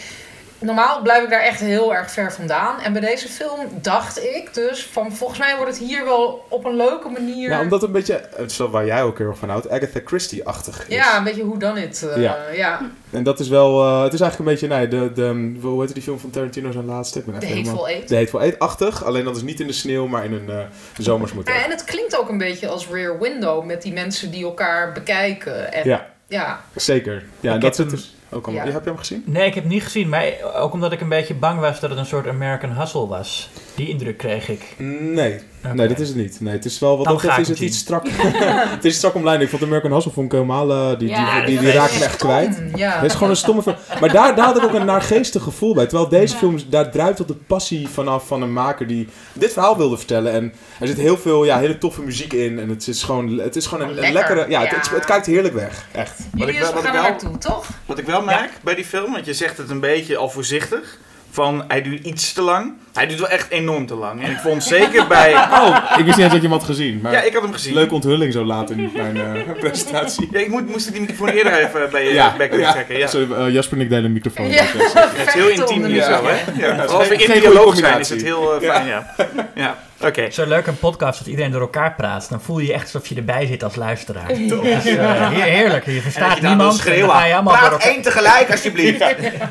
Normaal 0.65 1.01
blijf 1.01 1.23
ik 1.23 1.29
daar 1.29 1.41
echt 1.41 1.59
heel 1.59 1.95
erg 1.95 2.11
ver 2.11 2.33
vandaan. 2.33 2.79
En 2.81 2.91
bij 2.93 3.01
deze 3.01 3.27
film 3.27 3.59
dacht 3.81 4.23
ik 4.23 4.53
dus 4.53 4.85
van... 4.85 5.13
Volgens 5.15 5.39
mij 5.39 5.55
wordt 5.57 5.77
het 5.77 5.87
hier 5.87 6.03
wel 6.05 6.45
op 6.49 6.65
een 6.65 6.75
leuke 6.75 7.09
manier... 7.09 7.49
Nou, 7.49 7.63
omdat 7.63 7.81
het 7.81 7.89
een 7.89 7.95
beetje, 7.95 8.21
het 8.35 8.51
is 8.51 8.57
wel 8.57 8.69
waar 8.69 8.85
jij 8.85 9.03
ook 9.03 9.17
heel 9.17 9.27
erg 9.27 9.37
van 9.37 9.49
houdt, 9.49 9.69
Agatha 9.69 9.99
Christie-achtig 10.05 10.87
is. 10.87 10.95
Ja, 10.95 11.17
een 11.17 11.23
beetje 11.23 11.43
hoe 11.43 11.57
dan 11.57 11.77
het. 11.77 12.07
eh, 12.09 12.21
Ja. 12.21 12.37
ja. 12.53 12.81
En 13.11 13.23
dat 13.23 13.39
is 13.39 13.47
wel, 13.47 13.83
eh, 13.83 14.03
het 14.03 14.13
is 14.13 14.19
eigenlijk 14.21 14.51
een 14.51 14.57
beetje, 14.57 14.75
nee, 14.77 14.87
de, 14.87 15.11
de, 15.13 15.57
hoe 15.67 15.81
heet 15.81 15.93
die 15.93 16.03
film 16.03 16.19
van 16.19 16.29
Tarantino 16.29 16.71
zijn 16.71 16.85
laatste? 16.85 17.19
Ik 17.19 17.25
ben 17.25 17.39
De 17.39 17.45
helemaal- 17.45 17.65
Hateful 17.73 17.87
Eight. 17.87 18.09
De 18.09 18.15
Hateful 18.15 18.41
Eight-achtig, 18.41 19.03
alleen 19.05 19.23
dat 19.23 19.35
is 19.35 19.41
niet 19.41 19.59
in 19.59 19.67
de 19.67 19.73
sneeuw, 19.73 20.07
maar 20.07 20.25
in 20.25 20.33
een 20.33 20.49
eh 20.49 20.57
zomersmotel. 20.97 21.53
Ja, 21.53 21.63
en 21.63 21.69
het 21.69 21.83
klinkt 21.83 22.19
ook 22.19 22.29
een 22.29 22.37
beetje 22.37 22.67
als 22.67 22.87
Rear 22.87 23.19
Window 23.19 23.65
met 23.65 23.81
die 23.81 23.93
mensen 23.93 24.31
die 24.31 24.43
elkaar 24.43 24.91
bekijken. 24.91 25.73
En, 25.73 25.89
Ja. 25.89 26.05
ja. 26.27 26.61
Zeker. 26.75 27.23
Ja, 27.39 27.53
Ik 27.55 27.61
dat 27.61 27.75
zit 27.75 27.85
hem- 27.85 27.95
dus 27.95 28.14
ook. 28.29 28.49
Ja. 28.49 28.63
Heb 28.63 28.83
je 28.83 28.89
hem 28.89 28.97
gezien? 28.97 29.23
Nee, 29.25 29.47
ik 29.47 29.53
heb 29.53 29.63
het 29.63 29.73
niet 29.73 29.83
gezien, 29.83 30.09
maar 30.09 30.33
ook 30.55 30.73
omdat 30.73 30.91
ik 30.91 31.01
een 31.01 31.09
beetje 31.09 31.35
bang 31.35 31.59
was 31.59 31.79
dat 31.79 31.89
het 31.89 31.99
een 31.99 32.05
soort 32.05 32.27
American 32.27 32.71
Hustle 32.71 33.07
was. 33.07 33.49
Die 33.75 33.89
indruk 33.89 34.17
kreeg 34.17 34.49
ik. 34.49 34.61
Nee. 34.77 35.39
Nee, 35.73 35.87
dat 35.87 35.99
is 35.99 36.07
het 36.07 36.17
niet. 36.17 36.41
Nee, 36.41 36.53
het 36.53 36.65
is 36.65 36.79
wel 36.79 36.97
wat 36.97 37.21
dat 37.21 37.37
is 37.39 37.47
het 37.47 37.59
iets 37.59 37.77
strak. 37.77 38.07
het 38.75 38.85
is 38.85 38.95
strak 38.95 39.15
omlijnd. 39.15 39.41
Ik 39.41 39.49
vond 39.49 39.63
American 39.63 39.91
Hustle 39.93 40.11
vond 40.11 40.25
ik 40.25 40.31
helemaal 40.31 40.71
eh, 40.71 40.99
die, 40.99 41.09
Ja, 41.09 41.45
die, 41.45 41.59
die, 41.59 41.71
raakt 41.71 41.97
me 41.97 42.03
echt 42.03 42.13
Stom, 42.13 42.29
kwijt. 42.29 42.61
Ja. 42.75 42.91
Het 42.95 43.05
is 43.05 43.13
gewoon 43.13 43.29
een 43.29 43.35
stomme 43.35 43.61
film. 43.61 43.75
Maar 43.99 44.11
daar, 44.11 44.35
daar 44.35 44.45
had 44.45 44.57
ik 44.57 44.63
ook 44.63 44.73
een 44.73 44.85
naargeestig 44.85 45.43
gevoel 45.43 45.73
bij. 45.73 45.85
Terwijl 45.85 46.09
deze 46.09 46.35
film, 46.37 46.57
daar 46.69 46.91
druipt 46.91 47.17
tot 47.17 47.27
de 47.27 47.35
passie 47.35 47.87
vanaf 47.87 48.27
van 48.27 48.41
een 48.41 48.53
maker 48.53 48.87
die 48.87 49.07
dit 49.33 49.53
verhaal 49.53 49.77
wilde 49.77 49.97
vertellen. 49.97 50.31
En 50.31 50.53
er 50.79 50.87
zit 50.87 50.97
heel 50.97 51.17
veel 51.17 51.45
ja, 51.45 51.59
hele 51.59 51.77
toffe 51.77 52.01
muziek 52.01 52.33
in. 52.33 52.59
En 52.59 52.69
het 52.69 52.87
is 52.87 53.03
gewoon, 53.03 53.37
het 53.37 53.55
is 53.55 53.65
gewoon 53.67 53.83
een, 53.83 53.89
een 53.89 53.95
Lekker, 53.95 54.13
lekkere... 54.13 54.49
Ja, 54.49 54.61
Het, 54.61 54.69
ja. 54.69 54.77
het, 54.77 54.89
het 54.89 55.05
kijkt 55.05 55.25
heerlijk 55.25 55.53
weg. 55.53 55.87
Echt. 55.91 56.17
Wat 56.17 56.47
ik 56.47 56.53
Julius, 56.53 56.59
wel- 56.61 56.73
wat 56.73 56.83
ik 56.85 56.91
wel- 56.91 57.01
naartoe, 57.01 57.37
toch? 57.37 57.67
Wat 57.85 57.97
ik 57.97 58.05
wel 58.05 58.21
merk 58.21 58.51
bij 58.63 58.75
die 58.75 58.85
film, 58.85 59.11
want 59.11 59.25
je 59.25 59.33
zegt 59.33 59.57
het 59.57 59.69
een 59.69 59.79
beetje 59.79 60.17
al 60.17 60.29
voorzichtig. 60.29 60.97
Van 61.31 61.63
hij 61.67 61.81
duurt 61.81 62.05
iets 62.05 62.33
te 62.33 62.41
lang. 62.41 62.73
Hij 62.95 63.07
duurt 63.07 63.19
wel 63.19 63.29
echt 63.29 63.49
enorm 63.51 63.85
te 63.85 63.95
lang. 63.95 64.23
En 64.23 64.31
ik 64.31 64.37
vond 64.37 64.63
zeker 64.63 65.07
bij. 65.17 65.33
Oh, 65.33 65.77
ik 65.97 66.05
wist 66.05 66.17
niet 66.17 66.17
eens 66.17 66.33
dat 66.33 66.41
je 66.41 66.47
hem 66.47 66.51
had 66.51 66.63
gezien. 66.63 66.99
Maar 67.01 67.11
Ja, 67.11 67.21
ik 67.21 67.33
had 67.33 67.41
hem 67.43 67.53
gezien. 67.53 67.73
leuke 67.73 67.93
onthulling 67.93 68.33
zo 68.33 68.43
laat 68.45 68.69
in 68.69 68.91
mijn 68.95 69.17
eh, 69.17 69.41
presentatie. 69.59 70.27
Ja, 70.31 70.39
ik 70.39 70.47
moet, 70.49 70.69
moest 70.69 70.91
die 70.91 71.01
microfoon 71.01 71.27
eerder 71.27 71.53
even 71.53 71.89
bij 71.91 72.03
je 72.03 72.13
Ja, 72.13 72.33
bek 72.37 72.53
ja. 72.55 72.71
trekken. 72.71 72.97
Ja. 72.97 73.07
Sorry, 73.07 73.31
eh, 73.33 73.53
Jasper 73.53 73.77
en 73.77 73.83
ik 73.83 73.89
delen 73.89 74.05
een 74.05 74.13
microfoon. 74.13 74.47
Ja. 74.49 74.63
Het 75.15 75.27
is 75.27 75.33
heel 75.33 75.49
intiem 75.49 75.83
hier 75.85 76.03
zo, 76.03 76.21
hè? 76.25 76.65
Ja. 76.67 76.83
Als 76.83 77.07
we 77.07 77.17
geen- 77.17 77.33
in 77.35 77.39
dialoog 77.41 77.75
zijn, 77.75 77.99
is 77.99 78.09
het 78.09 78.21
heel 78.21 78.61
eh, 78.61 78.69
fijn, 78.69 78.87
ja. 78.87 79.15
Ja, 79.55 79.77
oké. 80.01 80.29
Zo 80.31 80.45
leuk 80.47 80.67
een 80.67 80.77
podcast 80.79 81.19
dat 81.19 81.27
iedereen 81.27 81.51
door 81.51 81.61
elkaar 81.61 81.93
praat. 81.95 82.27
Dan 82.29 82.41
voel 82.41 82.59
je 82.59 82.65
je 82.67 82.73
echt 82.73 82.83
alsof 82.83 83.07
je 83.07 83.15
erbij 83.15 83.45
zit 83.45 83.63
als 83.63 83.75
luisteraar. 83.75 84.27
Dus, 84.27 84.83
heer- 84.83 85.29
heerlijk. 85.31 85.85
Je 85.85 86.01
verstaat 86.01 86.35
je 86.35 86.41
dan 86.41 86.49
niemand. 86.49 86.59
en 86.59 86.65
dan 86.67 86.73
schreeuwen. 86.93 87.09
ga 87.15 87.25
je 87.25 87.33
allemaal 87.33 87.59
door 87.59 87.67
Praat 87.69 87.83
één 87.83 88.01
tegelijk, 88.01 88.51
alsjeblieft. 88.51 88.99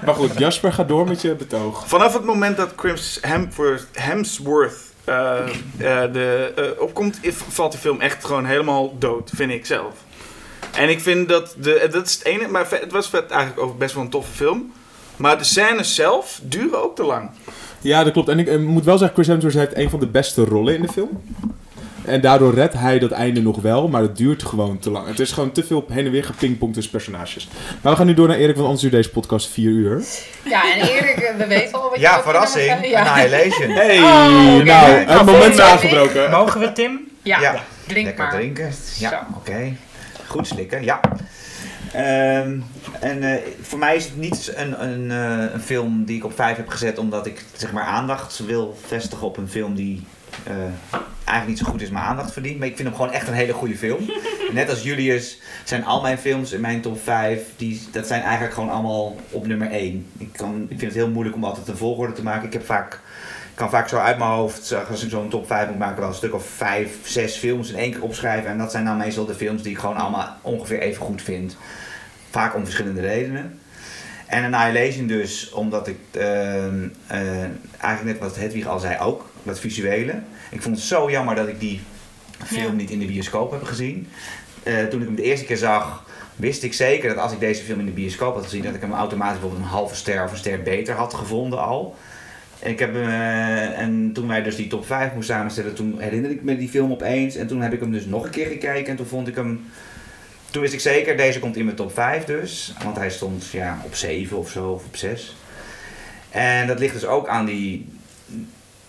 Maar 0.05 0.15
goed, 0.15 0.39
Jasper, 0.39 0.73
ga 0.73 0.85
door 0.85 1.09
met 1.09 1.23
je 1.23 1.35
betoog. 1.35 1.85
Vanaf 1.89 2.13
het 2.13 2.25
moment 2.25 2.57
dat 2.57 2.73
Chris 2.77 3.19
Hemsworth, 3.35 3.87
Hemsworth 3.93 4.93
eh, 5.05 5.47
de, 6.13 6.53
eh, 6.57 6.83
opkomt, 6.83 7.21
valt 7.49 7.73
die 7.73 7.81
film 7.81 8.01
echt 8.01 8.25
gewoon 8.25 8.45
helemaal 8.45 8.99
dood, 8.99 9.31
vind 9.35 9.51
ik 9.51 9.67
zelf. 9.67 9.95
En 10.77 10.89
ik 10.89 11.01
vind 11.01 11.29
dat, 11.29 11.57
de, 11.59 11.75
eh, 11.75 11.93
dat 11.93 12.07
is 12.07 12.15
het 12.15 12.25
ene, 12.25 12.49
maar 12.49 12.67
het 12.71 12.93
was 12.93 13.11
eigenlijk 13.11 13.61
ook 13.61 13.79
best 13.79 13.95
wel 13.95 14.05
een 14.05 14.11
toffe 14.11 14.33
film. 14.33 14.73
Maar 15.17 15.39
de 15.39 15.45
scènes 15.45 15.95
zelf 15.95 16.41
duren 16.43 16.83
ook 16.83 16.97
te 16.97 17.03
lang. 17.03 17.31
Ja, 17.81 18.05
dat 18.05 18.13
klopt. 18.13 18.29
En 18.29 18.39
ik 18.39 18.49
eh, 18.49 18.59
moet 18.59 18.85
wel 18.85 18.99
zeggen, 18.99 19.17
Chris 19.17 19.27
Hemsworth 19.27 19.57
heeft 19.57 19.77
een 19.77 19.91
van 19.91 20.01
de 20.01 20.07
beste 20.07 20.45
rollen 20.45 20.75
in 20.75 20.83
de 20.83 20.89
film. 20.89 21.23
En 22.05 22.21
daardoor 22.21 22.55
redt 22.55 22.75
hij 22.75 22.99
dat 22.99 23.11
einde 23.11 23.43
nog 23.43 23.61
wel, 23.61 23.89
maar 23.89 24.03
het 24.03 24.17
duurt 24.17 24.43
gewoon 24.43 24.79
te 24.79 24.91
lang. 24.91 25.07
Het 25.07 25.21
is 25.21 25.33
gewoon 25.33 25.53
te 25.53 25.65
veel 25.65 25.85
heen 25.93 26.05
en 26.07 26.11
weer 26.11 26.25
gepingpongd 26.25 26.75
tussen 26.75 26.93
personages. 26.93 27.49
Maar 27.81 27.93
we 27.93 27.99
gaan 27.99 28.07
nu 28.07 28.15
door 28.15 28.29
naar 28.29 28.37
Erik, 28.37 28.55
want 28.55 28.65
anders 28.65 28.81
duurt 28.83 28.93
deze 28.95 29.11
podcast 29.11 29.49
vier 29.51 29.71
uur. 29.71 30.03
Ja, 30.45 30.63
en 30.75 30.81
Erik, 30.89 31.17
eh, 31.17 31.37
we 31.37 31.47
weten 31.47 31.75
al 31.81 31.83
wat 31.89 31.95
je 31.95 32.01
Ja, 32.01 32.23
verrassing. 32.23 32.87
Ja, 32.87 33.03
Annihilation. 33.13 33.71
Hey, 33.71 33.99
Oh, 34.03 34.55
oké. 34.55 34.65
nou, 34.65 34.65
Nou, 34.65 34.91
het 34.91 35.07
moment 35.09 35.27
volgende 35.27 35.47
is 35.51 35.57
week. 35.57 35.67
aangebroken. 35.67 36.31
Mogen 36.31 36.61
we, 36.61 36.73
Tim? 36.73 37.01
ja, 37.23 37.41
Ja. 37.41 37.55
drink 37.87 38.07
Lekker 38.07 38.25
maar. 38.25 38.33
drinken. 38.35 38.71
Ja, 38.99 39.27
oké. 39.37 39.73
Goed 40.27 40.47
slikken, 40.47 40.85
ja. 40.85 41.01
Ehm, 41.93 42.59
en 43.01 43.23
eh, 43.23 43.39
voor 43.63 43.79
mij 43.79 43.97
is 43.97 44.05
het 44.05 44.17
niet 44.17 44.53
een, 44.57 44.83
een, 44.83 45.11
eh, 45.11 45.53
een 45.55 45.61
film 45.61 46.05
die 46.05 46.17
ik 46.17 46.25
op 46.25 46.35
5 46.35 46.57
heb 46.57 46.69
gezet 46.69 46.99
omdat 46.99 47.27
ik 47.27 47.45
zeg 47.57 47.73
maar 47.73 47.85
aandacht 47.85 48.39
wil 48.47 48.79
vestigen 48.87 49.27
op 49.27 49.37
een 49.37 49.49
film 49.49 49.75
die 49.75 50.07
eh, 50.45 50.55
eigenlijk 51.25 51.49
niet 51.49 51.67
zo 51.67 51.73
goed 51.73 51.83
is, 51.83 51.91
maar 51.91 52.03
aandacht 52.03 52.33
verdient. 52.33 52.59
Maar 52.59 52.69
ik 52.69 52.77
vind 52.77 52.89
hem 52.89 52.97
gewoon 52.97 53.13
echt 53.13 53.29
een 53.29 53.35
hele 53.35 53.53
goede 53.53 53.77
film. 53.77 54.11
Net 54.53 54.71
als 54.71 54.83
Julius 54.83 55.41
zijn 55.65 55.85
al 55.85 56.01
mijn 56.01 56.19
films 56.19 56.53
in 56.53 56.61
mijn 56.61 56.81
top 56.81 57.03
5, 57.03 57.43
die, 57.57 57.83
dat 57.93 58.07
zijn 58.07 58.23
eigenlijk 58.23 58.55
gewoon 58.55 58.71
allemaal 58.71 59.17
op 59.31 59.47
nummer 59.47 59.71
1. 59.71 60.07
Ik, 60.19 60.33
kan, 60.33 60.63
ik 60.63 60.79
vind 60.79 60.93
het 60.93 60.95
heel 60.95 61.11
moeilijk 61.11 61.37
om 61.37 61.45
altijd 61.45 61.69
een 61.69 61.77
volgorde 61.77 62.13
te 62.13 62.23
maken. 62.23 62.47
Ik 62.47 62.53
heb 62.53 62.65
vaak 62.65 63.01
kan 63.55 63.71
vaak 63.71 63.89
zo 63.89 63.97
uit 63.97 64.19
mijn 64.19 64.31
hoofd, 64.31 64.75
als 64.89 65.05
ik 65.05 65.11
zo'n 65.11 65.29
top 65.29 65.47
5 65.47 65.69
moet 65.69 65.79
maken, 65.79 66.01
wel 66.01 66.09
een 66.09 66.15
stuk 66.15 66.35
of 66.35 66.47
5, 66.47 66.97
6 67.03 67.37
films 67.37 67.71
in 67.71 67.79
één 67.79 67.93
keer 67.93 68.03
opschrijven. 68.03 68.51
En 68.51 68.59
dat 68.59 68.71
zijn 68.71 68.85
dan 68.85 68.97
meestal 68.97 69.25
de 69.25 69.35
films 69.35 69.63
die 69.63 69.73
ik 69.73 69.79
gewoon 69.79 69.97
allemaal 69.97 70.37
ongeveer 70.41 70.79
even 70.79 71.03
goed 71.03 71.23
vind. 71.23 71.57
Vaak 72.31 72.55
om 72.55 72.65
verschillende 72.65 73.01
redenen. 73.01 73.59
En 74.27 74.55
Annihilation 74.55 75.07
dus, 75.07 75.51
omdat 75.51 75.89
ik 75.89 75.99
ehm, 76.11 76.89
eh, 77.07 77.43
eigenlijk 77.79 78.05
net 78.05 78.19
wat 78.19 78.37
Hedwig 78.37 78.67
al 78.67 78.79
zei 78.79 78.99
ook, 78.99 79.31
dat 79.43 79.61
visuele. 79.61 80.15
Ik 80.55 80.63
vond 80.63 80.77
het 80.77 80.85
zo 80.85 81.11
jammer 81.11 81.35
dat 81.35 81.49
ik 81.49 81.61
die 81.61 81.81
film 82.45 82.71
Ja. 82.71 82.73
niet 82.73 82.91
in 82.91 82.99
de 82.99 83.07
bioscoop 83.07 83.51
heb 83.51 83.63
gezien. 83.63 84.09
Eh, 84.63 84.85
toen 84.85 85.01
ik 85.01 85.07
hem 85.07 85.17
de 85.17 85.23
eerste 85.23 85.45
keer 85.45 85.57
zag, 85.57 86.05
wist 86.37 86.63
ik 86.63 86.73
zeker 86.75 87.09
dat 87.09 87.19
als 87.19 87.33
ik 87.33 87.41
deze 87.41 87.63
film 87.63 87.79
in 87.79 87.87
de 87.87 87.93
bioscoop 87.93 88.35
had 88.35 88.45
gezien, 88.45 88.63
dat 88.63 88.75
ik 88.75 88.81
hem 88.81 88.93
automatisch 88.93 89.33
bijvoorbeeld 89.41 89.63
een 89.63 89.69
halve 89.69 89.95
ster 89.95 90.25
of 90.25 90.31
een 90.31 90.37
ster 90.37 90.63
beter 90.63 90.95
had 90.95 91.15
gevonden 91.15 91.63
al. 91.63 91.97
En, 92.59 92.71
ik 92.71 92.79
heb, 92.79 92.95
eh, 92.95 93.79
en 93.79 94.11
toen 94.13 94.29
wij 94.29 94.43
dus 94.43 94.57
die 94.57 94.67
top 94.67 94.87
5 94.87 95.15
moesten 95.15 95.35
samenstellen, 95.35 95.75
toen 95.75 96.01
herinnerde 96.01 96.37
ik 96.37 96.43
me 96.43 96.57
die 96.57 96.69
film 96.69 96.93
opeens. 96.93 97.37
En 97.37 97.47
toen 97.47 97.61
heb 97.61 97.73
ik 97.73 97.81
hem 97.81 97.93
dus 97.93 98.05
nog 98.07 98.25
een 98.25 98.31
keer 98.31 98.47
gekeken 98.47 98.87
en 98.87 98.97
toen 98.97 99.07
vond 99.07 99.29
ik 99.29 99.35
hem... 99.35 99.65
Toen 100.51 100.63
wist 100.63 100.75
ik 100.75 100.81
zeker, 100.81 101.17
deze 101.17 101.39
komt 101.39 101.57
in 101.57 101.65
mijn 101.65 101.77
top 101.77 101.93
5 101.93 102.25
dus. 102.25 102.75
Want 102.85 102.97
hij 102.97 103.11
stond 103.11 103.51
ja, 103.51 103.81
op 103.85 103.95
7 103.95 104.37
of 104.39 104.51
zo, 104.51 104.71
of 104.71 104.85
op 104.85 104.97
6. 104.97 105.37
En 106.31 106.67
dat 106.67 106.79
ligt 106.79 106.95
dus 106.95 107.05
ook 107.05 107.29
aan 107.29 107.45
die, 107.45 107.87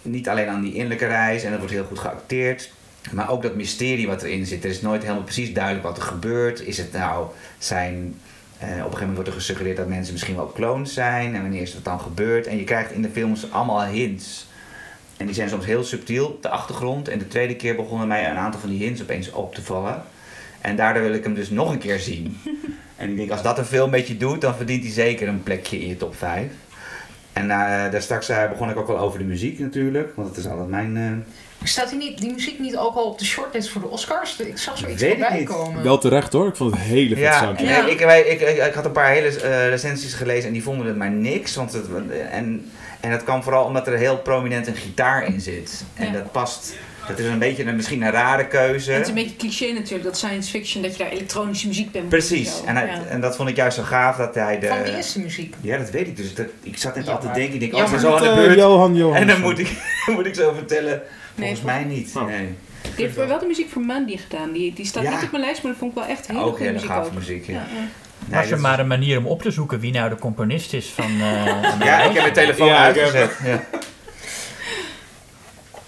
niet 0.06 0.30
alleen 0.30 0.48
aan 0.48 0.62
die 0.62 0.74
innerlijke 0.74 1.08
reis 1.08 1.44
en 1.44 1.50
dat 1.50 1.60
wordt 1.60 1.74
heel 1.74 1.86
goed 1.86 2.00
geacteerd. 2.00 2.72
Maar 3.12 3.30
ook 3.30 3.42
dat 3.42 3.56
mysterie 3.56 4.08
wat 4.08 4.24
erin 4.24 4.46
zit. 4.46 4.64
Er 4.64 4.70
is 4.70 4.82
nooit 4.82 5.02
helemaal 5.02 5.24
precies 5.24 5.54
duidelijk 5.54 5.86
wat 5.86 5.98
er 5.98 6.04
gebeurt. 6.04 6.68
Is 6.68 6.78
het 6.78 6.92
nou 6.92 7.28
zijn. 7.58 8.20
eh, 8.58 8.68
op 8.68 8.76
een 8.76 8.78
gegeven 8.78 9.00
moment 9.00 9.16
wordt 9.16 9.30
er 9.30 9.36
gesuggereerd 9.36 9.78
dat 9.78 9.88
mensen 9.88 10.14
misschien 10.14 10.36
wel 10.36 10.52
clones 10.56 10.94
zijn. 10.94 11.36
En 11.36 11.42
wanneer 11.42 11.62
is 11.62 11.74
dat 11.74 11.84
dan 11.84 12.00
gebeurd? 12.00 12.48
En 12.48 12.58
je 12.58 12.64
krijgt 12.64 12.92
in 12.92 13.02
de 13.02 13.10
films 13.10 13.52
allemaal 13.52 13.84
hints. 13.86 14.48
En 15.18 15.26
die 15.26 15.36
zijn 15.36 15.50
soms 15.50 15.66
heel 15.66 15.84
subtiel 15.84 16.26
op 16.28 16.42
de 16.42 16.50
achtergrond. 16.50 17.08
En 17.08 17.20
de 17.20 17.28
tweede 17.28 17.56
keer 17.56 17.76
begonnen 17.76 18.08
mij 18.08 18.30
een 18.30 18.38
aantal 18.38 18.60
van 18.60 18.70
die 18.70 18.84
hints 18.84 19.02
opeens 19.02 19.32
op 19.32 19.56
te 19.56 19.62
vallen. 19.62 20.04
En 20.62 20.76
daardoor 20.76 21.04
wil 21.04 21.14
ik 21.14 21.24
hem 21.24 21.34
dus 21.34 21.50
nog 21.50 21.72
een 21.72 21.80
keer 21.80 22.00
zien. 22.00 22.38
en 22.96 23.10
ik 23.10 23.18
denk, 23.18 23.32
als 23.32 23.42
dat 23.42 23.58
een 23.58 23.66
film 23.66 23.90
met 23.90 24.08
je 24.08 24.18
doet, 24.18 24.42
dan 24.42 24.56
verdient 24.56 24.84
hij 24.84 24.92
zeker 24.92 25.28
een 25.28 25.44
plekje 25.44 25.80
in 25.80 25.88
je 25.88 25.98
top 25.98 26.16
5. 26.16 26.52
En 27.36 27.52
eh, 27.52 27.92
daar 27.92 28.02
straks 28.02 28.30
eh, 28.30 28.50
begon 28.50 28.70
ik 28.70 28.78
ook 28.78 28.88
wel 28.88 28.98
over 29.00 29.20
de 29.20 29.26
muziek 29.26 29.60
natuurlijk. 29.60 30.12
Want 30.16 30.28
dat 30.28 30.38
is 30.38 30.48
altijd 30.52 30.68
mijn... 30.70 30.98
eh, 30.98 31.68
Staat 31.68 31.90
die, 31.90 31.98
niet, 31.98 32.18
die 32.22 32.32
muziek 32.34 32.60
niet 32.60 32.78
ook 32.78 32.96
al 32.96 33.04
op 33.04 33.20
de 33.20 33.26
shortlist 33.26 33.70
voor 33.70 33.82
de 33.82 33.88
Oscars? 33.88 34.40
Ik 34.40 34.58
zag 34.58 34.78
zoiets 34.78 35.02
Weet 35.02 35.12
ik 35.12 35.18
voorbij 35.20 35.40
niet. 35.40 35.48
komen. 35.48 35.84
Wel 35.84 35.98
terecht 35.98 36.34
hoor, 36.34 36.48
ik 36.48 36.56
vond 36.56 36.72
het 36.72 36.80
een 36.80 36.86
hele 36.88 37.10
vet 37.16 37.18
Ja, 37.24 37.40
soundtrack. 37.40 37.68
nee, 37.68 37.98
Ja. 37.98 38.16
ik, 38.18 38.26
ik, 38.26 38.42
ik, 38.42 38.66
ik 38.66 38.74
had 38.74 38.86
een 38.86 38.92
paar 38.92 39.10
hele 39.10 39.40
eh, 39.42 39.68
recensies 39.68 40.14
gelezen 40.14 40.48
en 40.48 40.54
die 40.54 40.64
vonden 40.64 40.88
het 40.88 40.96
maar 40.96 41.12
niks. 41.12 41.56
Want 41.56 41.74
het, 41.74 41.86
en, 42.32 42.72
en 43.00 43.12
dat 43.12 43.24
kwam 43.24 43.44
vooral 43.44 43.66
omdat 43.66 43.88
er 43.88 43.98
heel 43.98 44.18
prominent 44.18 44.68
een 44.68 44.76
gitaar 44.76 45.26
in 45.26 45.42
zit. 45.42 45.84
En 45.94 46.06
Ja. 46.06 46.12
dat 46.12 46.32
past. 46.32 46.74
Dat 47.08 47.20
is 47.20 47.26
een 47.26 47.40
beetje 47.40 47.64
een, 47.66 47.76
misschien 47.76 48.02
een 48.02 48.12
rare 48.12 48.48
keuze. 48.48 48.92
Het 48.92 49.02
is 49.02 49.08
een 49.08 49.14
beetje 49.14 49.36
cliché 49.36 49.72
natuurlijk, 49.74 50.04
dat 50.04 50.18
science 50.18 50.50
fiction, 50.50 50.84
dat 50.84 50.92
je 50.98 51.04
daar 51.04 51.12
elektronische 51.12 51.68
muziek 51.68 51.92
bij 51.92 52.02
moet 52.02 52.10
Precies. 52.10 52.62
En, 52.66 52.76
hij- 52.76 52.86
Ja. 52.86 53.02
en 53.10 53.22
dat 53.22 53.36
vond 53.36 53.50
ik 53.50 53.56
juist 53.56 53.78
zo 53.78 53.84
gaaf 53.84 54.18
dat 54.18 54.36
hij 54.36 54.60
de. 54.60 54.68
Van 54.68 54.84
wie 54.84 54.92
is 54.98 55.14
de 55.14 55.20
muziek? 55.20 55.56
Ja, 55.62 55.78
dat 55.78 55.90
weet 55.90 56.08
ik 56.08 56.18
dus. 56.18 56.34
Dat, 56.36 56.46
ik 56.64 56.78
zat 56.78 56.96
net 56.96 57.06
Ja, 57.06 57.12
altijd 57.12 57.34
te 57.34 57.40
denken. 57.40 57.54
Ik 57.56 57.60
denk, 57.60 57.74
Ja, 57.76 57.84
oh, 57.94 58.00
zo 58.00 58.16
aan 58.16 58.22
de 58.22 58.30
Eh, 58.30 58.36
beurt. 58.36 58.58
Johan 58.58 58.96
Johan. 58.96 59.16
En 59.16 59.28
dan 59.28 59.42
moet 59.42 59.60
ik, 59.60 59.72
moet 60.16 60.26
ik 60.26 60.36
zo 60.36 60.54
vertellen. 60.54 61.02
Nee, 61.36 61.48
Volgens 61.48 61.62
mij 61.62 61.84
niet. 61.84 62.12
Oh. 62.16 62.26
Nee. 62.26 62.50
Die 62.96 63.06
heeft 63.06 63.16
wel 63.16 63.40
de 63.40 63.46
muziek 63.46 63.70
voor 63.70 63.82
Mandy 63.82 64.18
gedaan. 64.18 64.52
Die, 64.52 64.74
die 64.74 64.86
staat 64.86 65.04
Ja. 65.04 65.12
niet 65.16 65.24
op 65.24 65.32
mijn 65.32 65.44
lijst, 65.44 65.62
maar 65.64 65.72
dat 65.72 65.80
vond 65.80 65.92
ik 65.92 65.98
wel 65.98 66.08
echt 66.08 66.30
Ook 66.32 66.42
goede 66.42 66.58
hele 66.60 66.72
muziek 66.74 66.90
gave 66.90 67.06
ook. 67.08 67.14
muziek. 67.14 67.46
Ja. 67.48 67.66
Nee, 68.28 68.40
Was 68.42 68.52
er 68.52 68.60
maar 68.60 68.74
is- 68.74 68.80
een 68.80 68.88
manier 68.88 69.18
om 69.18 69.26
op 69.28 69.42
te 69.42 69.52
zoeken 69.52 69.80
wie 69.80 69.92
nou 69.92 70.10
de 70.10 70.16
componist 70.18 70.74
is 70.74 70.86
van... 70.88 71.06
eh, 71.06 71.46
ja, 71.84 71.98
ik 72.04 72.12
heb 72.14 72.22
mijn 72.22 72.34
telefoon 72.34 72.68
Ja, 72.68 72.78
uitgezet. 72.84 73.32
Ja. 73.44 73.64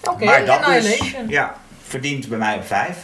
Oké, 0.10 0.26
Maar 0.26 0.46
dat 0.46 0.58
dus, 0.60 0.68
Annihilation. 0.68 1.28
ja, 1.30 1.56
verdient 1.88 2.28
bij 2.28 2.38
mij 2.38 2.56
op 2.56 2.66
5. 2.66 2.98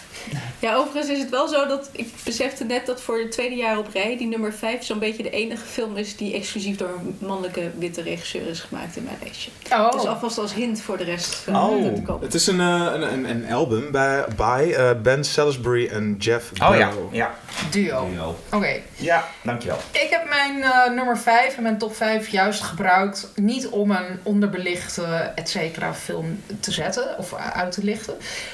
Ja, 0.60 0.76
overigens 0.76 1.12
is 1.12 1.20
het 1.20 1.30
wel 1.30 1.48
zo 1.48 1.68
dat 1.68 1.90
ik 1.92 2.08
besefte 2.24 2.64
net 2.64 2.86
dat 2.86 3.02
voor 3.02 3.20
het 3.20 3.32
tweede 3.32 3.56
jaar 3.56 3.78
op 3.78 3.88
rij 3.94 4.18
die 4.18 4.28
nummer 4.28 4.54
5 4.54 4.84
zo'n 4.84 5.00
beetje 5.00 5.24
de 5.24 5.30
enige 5.30 5.66
film 5.66 5.98
is 5.98 6.18
die 6.18 6.34
exclusief 6.34 6.78
door 6.78 6.90
een 7.00 7.18
mannelijke 7.20 7.72
witte 7.78 8.02
regisseur 8.02 8.48
is 8.48 8.60
gemaakt 8.60 8.96
in 8.96 9.04
mijn 9.04 9.18
lijstje. 9.24 9.52
Oh, 9.72 9.92
Dus 9.92 10.06
alvast 10.06 10.38
als 10.38 10.54
hint 10.54 10.82
voor 10.82 10.98
de 10.98 11.04
rest 11.04 11.36
van 11.36 11.56
Oh. 11.56 11.94
te 11.96 12.02
komen. 12.02 12.24
Het 12.24 12.34
is 12.34 12.48
een, 12.48 12.60
eh, 12.60 12.90
een, 12.94 13.14
een, 13.14 13.30
een 13.30 13.54
album 13.54 13.92
bij, 13.92 14.26
by 14.36 14.74
eh, 14.78 14.90
Ben 15.02 15.24
Salisbury 15.24 15.88
en 15.88 16.16
Jeff 16.20 16.52
Oh 16.52 16.58
ja, 16.58 16.88
Barrow. 16.88 17.14
ja. 17.16 17.34
Duo. 17.72 18.10
Duo. 18.10 18.40
Oké, 18.52 18.82
Ja, 18.96 19.28
dankjewel. 19.42 19.78
ik 19.92 20.08
heb 20.10 20.30
mijn 20.30 20.64
eh, 20.64 20.90
nummer 20.96 21.18
5 21.18 21.58
en 21.58 21.64
mijn 21.64 21.78
top 21.78 21.96
5 21.96 22.28
juist 22.28 22.62
gebruikt. 22.62 23.28
Niet 23.36 23.68
om 23.68 23.92
een 23.92 24.20
onderbelichte, 24.24 25.32
et 25.36 25.50
cetera, 25.50 25.94
film 25.94 26.44
te 26.60 26.72
zetten 26.72 27.18
of 27.18 27.34
uit 27.34 27.72
te 27.72 27.84
lichten. 27.84 28.14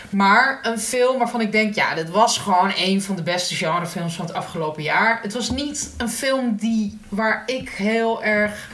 Maar 0.10 0.60
een 0.62 0.80
film 0.80 1.18
waarvan 1.18 1.42
ik 1.42 1.52
denk, 1.52 1.76
ja, 1.76 1.96
dit 1.96 2.10
was 2.10 2.38
gewoon 2.38 2.72
een 2.78 3.02
van 3.02 3.16
de 3.16 3.24
beste 3.24 3.56
genrefilms 3.56 4.16
van 4.16 4.26
het 4.26 4.36
afgelopen 4.36 4.84
jaar. 4.84 5.20
Het 5.22 5.34
was 5.34 5.50
niet 5.50 5.94
een 5.98 6.10
film 6.10 6.56
die, 6.56 7.00
waar 7.10 7.44
ik 7.46 7.70
heel 7.70 8.24
erg. 8.24 8.70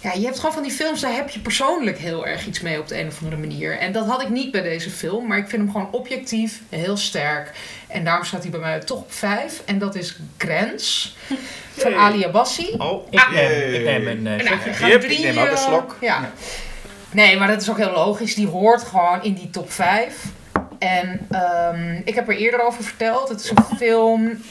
Ja, 0.00 0.12
je 0.12 0.24
hebt 0.24 0.36
gewoon 0.36 0.52
van 0.54 0.62
die 0.62 0.72
films, 0.72 1.00
daar 1.00 1.14
heb 1.14 1.28
je 1.30 1.40
persoonlijk 1.40 1.98
heel 1.98 2.26
erg 2.26 2.46
iets 2.46 2.60
mee 2.60 2.78
op 2.78 2.88
de 2.88 3.00
een 3.00 3.06
of 3.06 3.18
andere 3.22 3.40
manier. 3.40 3.78
En 3.78 3.92
dat 3.92 4.06
had 4.06 4.22
ik 4.22 4.28
niet 4.28 4.50
bij 4.50 4.62
deze 4.62 4.90
film, 4.90 5.26
maar 5.26 5.38
ik 5.38 5.48
vind 5.48 5.62
hem 5.62 5.70
gewoon 5.70 5.88
objectief 5.92 6.60
heel 6.68 6.96
sterk. 6.96 7.52
En 7.88 8.04
daarom 8.04 8.24
staat 8.24 8.42
hij 8.42 8.50
bij 8.50 8.60
mij 8.60 8.78
toch 8.80 8.98
op 8.98 9.12
5. 9.12 9.62
En 9.64 9.78
dat 9.78 9.94
is 9.94 10.16
Grens 10.36 11.16
van 11.76 11.94
Ali 11.94 12.24
Abassi. 12.24 12.74
Oh, 12.78 13.06
ik, 13.10 13.28
neem, 13.32 13.72
ik 13.74 13.84
neem 13.84 14.06
een... 14.06 14.26
eh, 14.26 14.44
nou, 14.80 14.90
Yep, 14.90 15.00
drie, 15.00 15.18
ik 15.18 15.24
neem 15.24 15.38
ook 15.38 15.46
een 15.50 15.52
eh, 15.56 15.66
slok. 15.66 15.96
Ja. 16.00 16.30
Nee, 17.10 17.36
maar 17.36 17.48
dat 17.48 17.60
is 17.62 17.70
ook 17.70 17.76
heel 17.78 17.92
logisch. 17.92 18.34
Die 18.34 18.46
hoort 18.46 18.82
gewoon 18.82 19.22
in 19.24 19.34
die 19.34 19.50
top 19.50 19.72
5. 19.72 20.24
En 20.78 21.26
ehm, 21.30 22.00
ik 22.04 22.14
heb 22.14 22.28
er 22.28 22.36
eerder 22.36 22.60
over 22.60 22.84
verteld. 22.84 23.28
Het 23.28 23.40
is 23.40 23.50
een 23.50 23.76
film. 23.76 24.42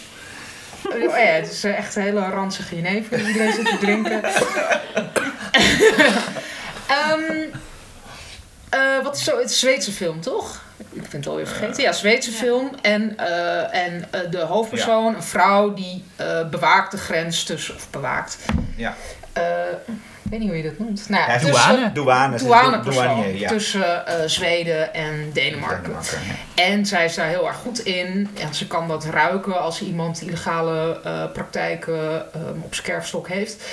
Oh 0.94 1.00
ja, 1.00 1.16
het 1.16 1.52
is 1.52 1.64
echt 1.64 1.96
een 1.96 2.02
hele 2.02 2.30
ranzige 2.30 2.76
jenever 2.76 3.18
die 3.18 3.28
iedereen 3.28 3.54
zit 3.54 3.66
te 3.66 3.78
drinken. 3.78 4.22
Ehm, 6.88 7.22
eh, 8.70 9.04
wat 9.04 9.16
is 9.16 9.24
zo? 9.24 9.32
Het 9.38 9.46
is 9.46 9.52
een 9.52 9.58
Zweedse 9.58 9.92
film, 9.92 10.22
toch? 10.22 10.62
Ik 10.78 11.02
vind 11.10 11.12
het 11.14 11.28
alweer 11.28 11.48
vergeten. 11.48 11.84
Ja, 11.84 11.92
Zweedse 11.92 12.32
Ja. 12.32 12.38
film. 12.38 12.72
En, 12.82 13.18
eh, 13.18 13.86
en 13.86 14.08
eh, 14.12 14.22
de 14.32 14.40
hoofdpersoon, 14.40 15.16
een 15.16 15.24
vrouw, 15.24 15.74
die 15.74 16.04
eh, 16.16 16.50
bewaakt 16.50 16.92
de 16.92 16.98
grens 16.98 17.44
tussen... 17.44 17.76
Of 17.76 17.90
bewaakt. 17.90 18.38
Ja. 18.76 18.96
Ik 20.28 20.34
weet 20.34 20.40
niet 20.42 20.50
hoe 20.50 20.58
je 20.58 20.70
dat 20.70 20.78
noemt. 20.80 21.10
Nou, 21.10 21.24
ja, 21.24 21.34
Ja, 21.34 21.40
tussen- 21.40 21.94
douane. 21.94 22.38
Douane. 22.38 22.80
douanier, 22.84 23.36
ja. 23.36 23.48
tussen 23.48 24.08
eh, 24.08 24.16
Zweden 24.26 24.94
en 24.94 25.30
Denemarken. 25.34 25.84
Denemarken, 25.84 26.20
ja. 26.56 26.64
En 26.64 26.86
zij 26.86 27.06
is 27.06 27.16
daar 27.16 27.28
heel 27.28 27.48
erg 27.48 27.56
goed 27.56 27.80
in. 27.80 28.30
En 28.42 28.54
ze 28.54 28.68
kan 28.68 28.88
dat 28.88 29.06
ruiken 29.06 29.62
als 29.62 29.82
iemand 29.82 30.22
illegale 30.22 31.00
eh, 31.04 31.24
praktijken 31.34 32.34
ehm, 32.34 32.62
op 32.62 32.74
zijn 32.76 32.86
kerfstok 32.88 33.28
heeft. 33.28 33.64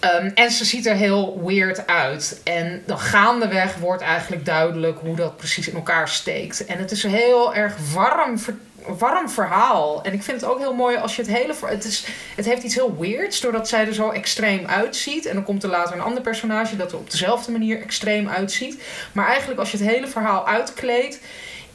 Ehm, 0.00 0.30
en 0.34 0.50
ze 0.50 0.64
ziet 0.64 0.86
er 0.86 0.94
heel 0.94 1.40
weird 1.44 1.86
uit. 1.86 2.40
En 2.44 2.82
dan 2.86 2.98
gaandeweg 2.98 3.76
wordt 3.76 4.02
eigenlijk 4.02 4.44
duidelijk 4.44 4.98
hoe 5.00 5.16
dat 5.16 5.36
precies 5.36 5.68
in 5.68 5.74
elkaar 5.74 6.08
steekt. 6.08 6.64
En 6.64 6.78
het 6.78 6.90
is 6.90 7.02
heel 7.02 7.54
erg 7.54 7.74
warm, 7.92 8.38
warm 8.98 9.30
verhaal. 9.30 10.02
En 10.02 10.12
ik 10.12 10.22
vind 10.22 10.40
het 10.40 10.50
ook 10.50 10.58
heel 10.58 10.74
mooi 10.74 10.96
als 10.96 11.16
je 11.16 11.22
het 11.22 11.30
hele... 11.30 11.54
Het, 11.64 11.84
is, 11.84 12.06
het 12.36 12.44
heeft 12.44 12.62
iets 12.62 12.74
heel 12.74 12.96
weirds, 12.98 13.40
doordat 13.40 13.68
zij 13.68 13.86
er 13.86 13.94
zo 13.94 14.10
extreem 14.10 14.66
uitziet. 14.66 15.26
En 15.26 15.34
dan 15.34 15.44
komt 15.44 15.62
er 15.62 15.70
later 15.70 15.94
een 15.94 16.02
ander 16.02 16.22
personage 16.22 16.76
dat 16.76 16.92
er 16.92 16.98
op 16.98 17.10
dezelfde 17.10 17.52
manier 17.52 17.82
extreem 17.82 18.28
uitziet. 18.28 18.82
Maar 19.12 19.26
eigenlijk 19.26 19.60
als 19.60 19.70
je 19.70 19.76
het 19.76 19.86
hele 19.86 20.06
verhaal 20.08 20.46
uitkleedt, 20.46 21.18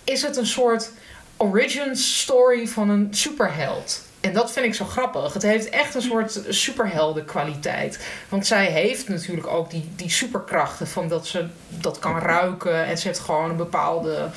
is 0.04 0.22
het 0.22 0.38
een 0.38 0.48
soort 0.48 0.92
origin 1.38 1.96
story 1.96 2.68
van 2.68 2.90
een 2.90 3.08
superheld. 3.12 4.04
En 4.26 4.34
dat 4.34 4.52
vind 4.52 4.66
ik 4.66 4.74
zo 4.74 4.86
grappig. 4.86 5.34
Het 5.34 5.44
heeft 5.44 5.70
echt 5.70 5.96
een 5.96 6.02
soort 6.02 6.42
superhelden 6.50 7.26
kwaliteit. 7.26 8.00
Want 8.30 8.48
zij 8.48 8.66
heeft 8.66 9.10
natuurlijk 9.10 9.48
ook 9.48 9.70
die, 9.70 9.90
die 9.96 10.10
superkrachten 10.10 10.88
van 10.88 11.08
dat 11.08 11.28
ze 11.28 11.48
dat 11.70 12.00
kan 12.00 12.20
ruiken. 12.20 12.86
En 12.86 12.98
ze 12.98 13.08
heeft 13.08 13.20
gewoon 13.20 13.50
een 13.50 13.56
bepaalde 13.56 14.30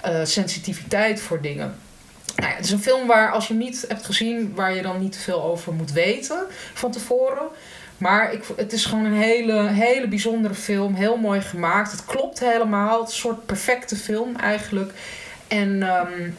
eh, 0.00 0.20
sensitiviteit 0.24 1.20
voor 1.20 1.40
dingen. 1.40 1.78
Nou 2.36 2.50
ja, 2.50 2.56
het 2.56 2.64
is 2.64 2.70
een 2.70 2.82
film 2.82 3.06
waar, 3.06 3.32
als 3.32 3.46
je 3.46 3.52
hem 3.54 3.62
niet 3.62 3.84
hebt 3.88 4.04
gezien, 4.04 4.54
waar 4.54 4.74
je 4.74 4.82
dan 4.82 5.00
niet 5.00 5.12
te 5.12 5.18
veel 5.18 5.42
over 5.42 5.72
moet 5.72 5.92
weten 5.92 6.46
van 6.74 6.90
tevoren. 6.90 7.48
Maar 7.98 8.32
ik, 8.32 8.44
het 8.56 8.72
is 8.72 8.84
gewoon 8.84 9.04
een 9.04 9.12
hele, 9.22 9.68
hele 9.68 10.08
bijzondere 10.08 10.54
film. 10.54 10.94
Heel 10.94 11.16
mooi 11.16 11.40
gemaakt. 11.40 11.90
Het 11.90 12.04
klopt 12.04 12.40
helemaal. 12.40 12.98
Het 13.00 13.08
is 13.08 13.14
een 13.14 13.20
soort 13.20 13.46
perfecte 13.46 13.96
film 13.96 14.36
eigenlijk. 14.36 14.92
En 15.48 15.82
ehm, 15.82 16.30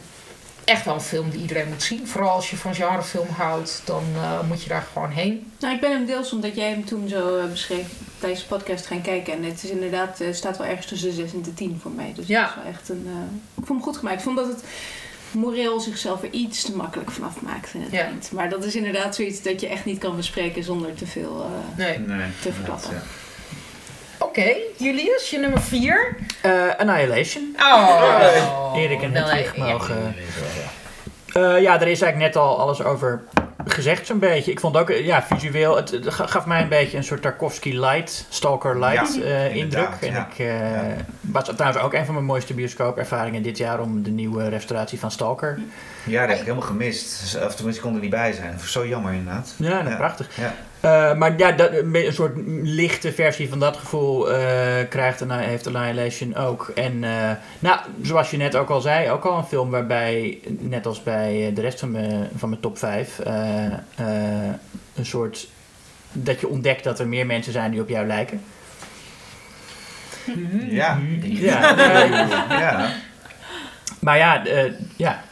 echt 0.64 0.84
wel 0.84 0.94
een 0.94 1.00
film 1.00 1.30
die 1.30 1.40
iedereen 1.40 1.68
moet 1.68 1.82
zien. 1.82 2.06
Vooral 2.06 2.30
als 2.30 2.50
je 2.50 2.56
van 2.56 2.74
genrefilm 2.74 3.28
houdt, 3.28 3.82
dan 3.84 4.02
eh, 4.14 4.40
moet 4.48 4.62
je 4.62 4.68
daar 4.68 4.86
gewoon 4.92 5.10
heen. 5.10 5.52
Nou, 5.58 5.74
ik 5.74 5.80
ben 5.80 5.90
hem 5.90 6.06
deels 6.06 6.32
omdat 6.32 6.54
jij 6.56 6.68
hem 6.70 6.84
toen 6.84 7.08
zo 7.08 7.38
eh, 7.38 7.44
beschreef 7.50 7.86
tijdens 8.18 8.40
de 8.40 8.46
podcast 8.48 8.86
gaan 8.86 9.02
kijken. 9.02 9.32
En 9.32 9.44
het 9.44 9.62
is 9.62 9.70
inderdaad, 9.70 10.20
eh, 10.20 10.32
staat 10.32 10.58
wel 10.58 10.66
ergens 10.66 10.86
tussen 10.86 11.08
de 11.08 11.14
6 11.14 11.32
en 11.32 11.42
de 11.42 11.54
10 11.54 11.78
voor 11.82 11.90
mij. 11.90 12.12
Dus 12.16 12.26
Ja. 12.26 12.40
het 12.42 12.50
is 12.50 12.62
wel 12.62 12.72
echt 12.72 12.88
een. 12.88 13.06
ik 13.56 13.66
vond 13.66 13.68
hem 13.68 13.82
goed 13.82 13.96
gemaakt. 13.96 14.16
Ik 14.16 14.22
vond 14.22 14.36
dat 14.36 14.46
het 14.46 14.62
moreel 15.32 15.80
zichzelf 15.80 16.22
er 16.22 16.30
iets 16.30 16.62
te 16.62 16.76
makkelijk 16.76 17.10
vanaf 17.10 17.40
maakt 17.40 17.74
in 17.74 17.80
het 17.82 17.92
Ja. 17.92 18.00
eind. 18.04 18.30
Maar 18.32 18.48
dat 18.48 18.64
is 18.64 18.76
inderdaad 18.76 19.14
zoiets 19.14 19.42
dat 19.42 19.60
je 19.60 19.68
echt 19.68 19.84
niet 19.84 19.98
kan 19.98 20.16
bespreken 20.16 20.64
zonder 20.64 20.94
te 20.94 21.06
veel 21.06 21.44
eh, 21.44 21.78
Nee. 21.78 21.98
Nee, 21.98 22.26
te 22.42 22.52
verklappen. 22.52 22.90
ja. 22.94 23.02
Oké, 24.18 24.54
Julius, 24.76 25.30
je 25.30 25.38
nummer 25.38 25.60
4. 25.60 26.16
Eh, 26.42 26.52
Annihilation. 26.78 27.56
Oh, 27.60 28.72
Erik 28.76 29.02
en 29.02 29.12
Hedwig 29.14 29.56
ja. 29.56 29.64
mogen... 29.72 30.14
Eh, 31.32 31.60
ja, 31.60 31.80
er 31.80 31.88
is 31.88 32.00
eigenlijk 32.00 32.16
net 32.16 32.36
al 32.36 32.58
alles 32.58 32.82
over 32.82 33.22
gezegd 33.66 34.06
zo'n 34.06 34.18
beetje. 34.18 34.50
Ik 34.50 34.60
vond 34.60 34.76
ook, 34.76 34.90
eh, 34.90 35.04
ja, 35.06 35.22
visueel, 35.22 35.76
het, 35.76 35.90
het 35.90 36.14
ga- 36.14 36.26
gaf 36.26 36.46
mij 36.46 36.62
een 36.62 36.68
beetje 36.68 36.96
een 36.96 37.04
soort 37.04 37.22
Tarkovsky 37.22 37.72
light, 37.78 38.26
Stalker 38.28 38.78
light 38.78 39.14
Ja, 39.14 39.22
eh, 39.22 39.54
indruk. 39.56 39.88
En 40.00 40.10
ja. 40.12 40.28
ik 40.32 40.38
eh, 40.38 40.46
Ja. 40.70 40.94
was 41.20 41.44
trouwens 41.56 41.82
ook 41.82 41.94
een 41.94 42.04
van 42.04 42.14
mijn 42.14 42.26
mooiste 42.26 42.54
bioscoopervaringen 42.54 43.42
dit 43.42 43.58
jaar 43.58 43.80
om 43.80 44.02
de 44.02 44.10
nieuwe 44.10 44.48
restauratie 44.48 44.98
van 44.98 45.10
Stalker. 45.10 45.58
Ja, 46.04 46.20
dat 46.20 46.28
heb 46.30 46.38
ik 46.38 46.44
helemaal 46.44 46.66
gemist. 46.68 47.20
Dus, 47.20 47.36
Of 47.36 47.54
tenminste, 47.54 47.82
ik 47.82 47.86
kon 47.86 47.94
er 47.94 48.00
niet 48.00 48.10
bij 48.10 48.32
zijn. 48.32 48.58
Zo 48.60 48.86
jammer 48.86 49.12
inderdaad. 49.12 49.54
Ja, 49.56 49.78
Ja. 49.88 49.96
prachtig. 49.96 50.28
Ja. 50.82 51.10
Eh, 51.10 51.16
maar 51.18 51.38
ja, 51.38 51.52
dat, 51.52 51.70
een, 51.72 52.12
soort 52.12 52.36
lichte 52.62 53.12
versie 53.12 53.48
van 53.48 53.58
dat 53.58 53.76
gevoel 53.76 54.32
eh, 54.32 54.38
krijgt 54.88 55.22
Anni- 55.22 55.44
heeft 55.44 55.66
Annihilation 55.66 56.34
ook. 56.36 56.70
En 56.74 57.04
eh, 57.04 57.30
nou, 57.58 57.80
zoals 58.02 58.30
je 58.30 58.36
net 58.36 58.56
ook 58.56 58.68
al 58.70 58.80
zei, 58.80 59.10
ook 59.10 59.24
al 59.24 59.38
een 59.38 59.44
film 59.44 59.70
waarbij, 59.70 60.38
net 60.58 60.86
als 60.86 61.02
bij 61.02 61.46
eh, 61.48 61.54
de 61.54 61.60
rest 61.60 61.80
van 61.80 61.90
mijn, 61.90 62.28
van 62.36 62.48
mijn 62.48 62.60
top 62.60 62.78
5, 62.78 63.18
eh, 63.18 63.64
eh, 63.66 63.72
een 64.94 65.06
soort 65.06 65.48
dat 66.12 66.40
je 66.40 66.48
ontdekt 66.48 66.84
dat 66.84 66.98
er 66.98 67.08
meer 67.08 67.26
mensen 67.26 67.52
zijn 67.52 67.70
die 67.70 67.80
op 67.80 67.88
jou 67.88 68.06
lijken. 68.06 68.42
Ja. 70.68 70.98
Ja, 71.22 71.76
eh, 71.78 72.28
ja. 72.60 72.92
maar 74.00 74.16
ja, 74.18 74.46
eh, 74.46 74.72
ja. 74.96 75.22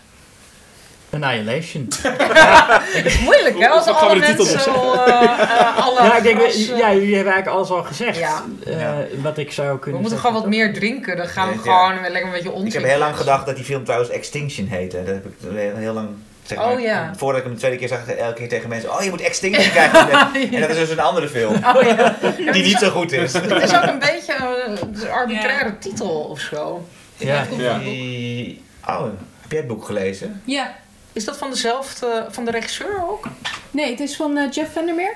Annihilation. 1.24 1.88
Moeilijk 3.24 3.59
hè, 3.59 3.68
als 3.68 3.85
we 3.85 3.90
alle 3.90 4.20
de 4.20 4.26
titel 4.26 4.44
mensen 4.44 4.74
al, 4.74 5.07
eh, 5.07 5.22
eh, 5.22 5.76
alle... 5.87 6.02
Ja, 6.02 6.16
ik 6.16 6.22
denk, 6.22 6.42
als, 6.42 6.66
ja, 6.66 6.92
jullie 6.92 7.14
hebben 7.14 7.33
eigenlijk 7.33 7.46
alles 7.46 7.70
al 7.70 7.83
gezegd. 7.83 8.18
Ja. 8.18 8.42
eh. 8.66 8.88
Wat 9.22 9.38
ik 9.38 9.52
zou 9.52 9.72
we 9.72 9.79
kunnen 9.79 10.00
moeten 10.00 10.18
zeggen. 10.18 10.18
gewoon 10.37 10.50
wat 10.50 10.59
meer 10.59 10.72
drinken. 10.74 11.16
Dan 11.16 11.26
gaan 11.29 11.48
we 11.48 11.55
Ja. 11.55 11.61
gewoon 11.61 12.00
weer 12.00 12.11
lekker 12.11 12.26
een 12.26 12.33
beetje 12.37 12.50
onzin. 12.52 12.66
Ik 12.66 12.72
heb 12.72 12.85
heel 12.85 12.98
lang 12.98 13.16
gedacht 13.16 13.46
dat 13.46 13.57
die 13.57 13.64
film 13.64 13.85
trouwens 13.85 14.11
Extinction 14.11 14.66
heette. 14.66 14.96
Dat 14.96 15.14
heb 15.14 15.24
ik 15.26 15.33
heel, 15.76 15.92
lang... 15.94 16.09
Zeg 16.42 16.59
maar, 16.59 16.72
Oh, 16.72 16.81
ja. 16.81 17.12
Voordat 17.16 17.38
ik 17.38 17.44
hem 17.44 17.52
de 17.55 17.59
tweede 17.59 17.76
keer 17.79 17.88
zag, 17.88 18.07
elke 18.09 18.35
keer 18.35 18.48
tegen 18.48 18.68
mensen... 18.68 18.92
Oh, 18.92 19.02
je 19.02 19.11
moet 19.11 19.20
Extinction 19.20 19.70
kijken. 19.72 20.09
En 20.55 20.61
dat 20.61 20.70
is 20.70 20.76
dus 20.76 20.90
een 20.90 21.00
andere 21.00 21.29
film. 21.29 21.55
Oh 21.55 21.83
ja. 21.83 22.16
Die 22.52 22.62
niet 22.62 22.79
zo 22.79 22.90
goed 22.90 23.12
is. 23.12 23.33
Het 23.33 23.62
is 23.62 23.74
ook 23.76 23.83
een 23.83 23.98
beetje 23.98 24.35
een 24.66 24.79
een 25.02 25.11
arbitraire 25.11 25.79
titel 25.79 26.09
of 26.11 26.40
zo. 26.40 26.87
Ja. 27.16 27.46
Ja. 27.57 27.79
Die- 27.79 28.64
Oh, 28.88 29.02
heb 29.40 29.50
jij 29.50 29.59
het 29.59 29.68
boek 29.68 29.85
gelezen? 29.85 30.42
Ja. 30.44 30.74
Is 31.16 31.24
dat 31.24 31.37
van 31.37 31.50
dezelfde, 31.50 32.26
van 32.31 32.44
de 32.44 32.50
regisseur 32.50 33.05
ook? 33.09 33.29
Nee, 33.70 33.90
het 33.90 34.00
is 34.00 34.16
van 34.16 34.37
eh, 34.37 34.50
Jeff 34.50 34.72
Vandermeer. 34.72 35.14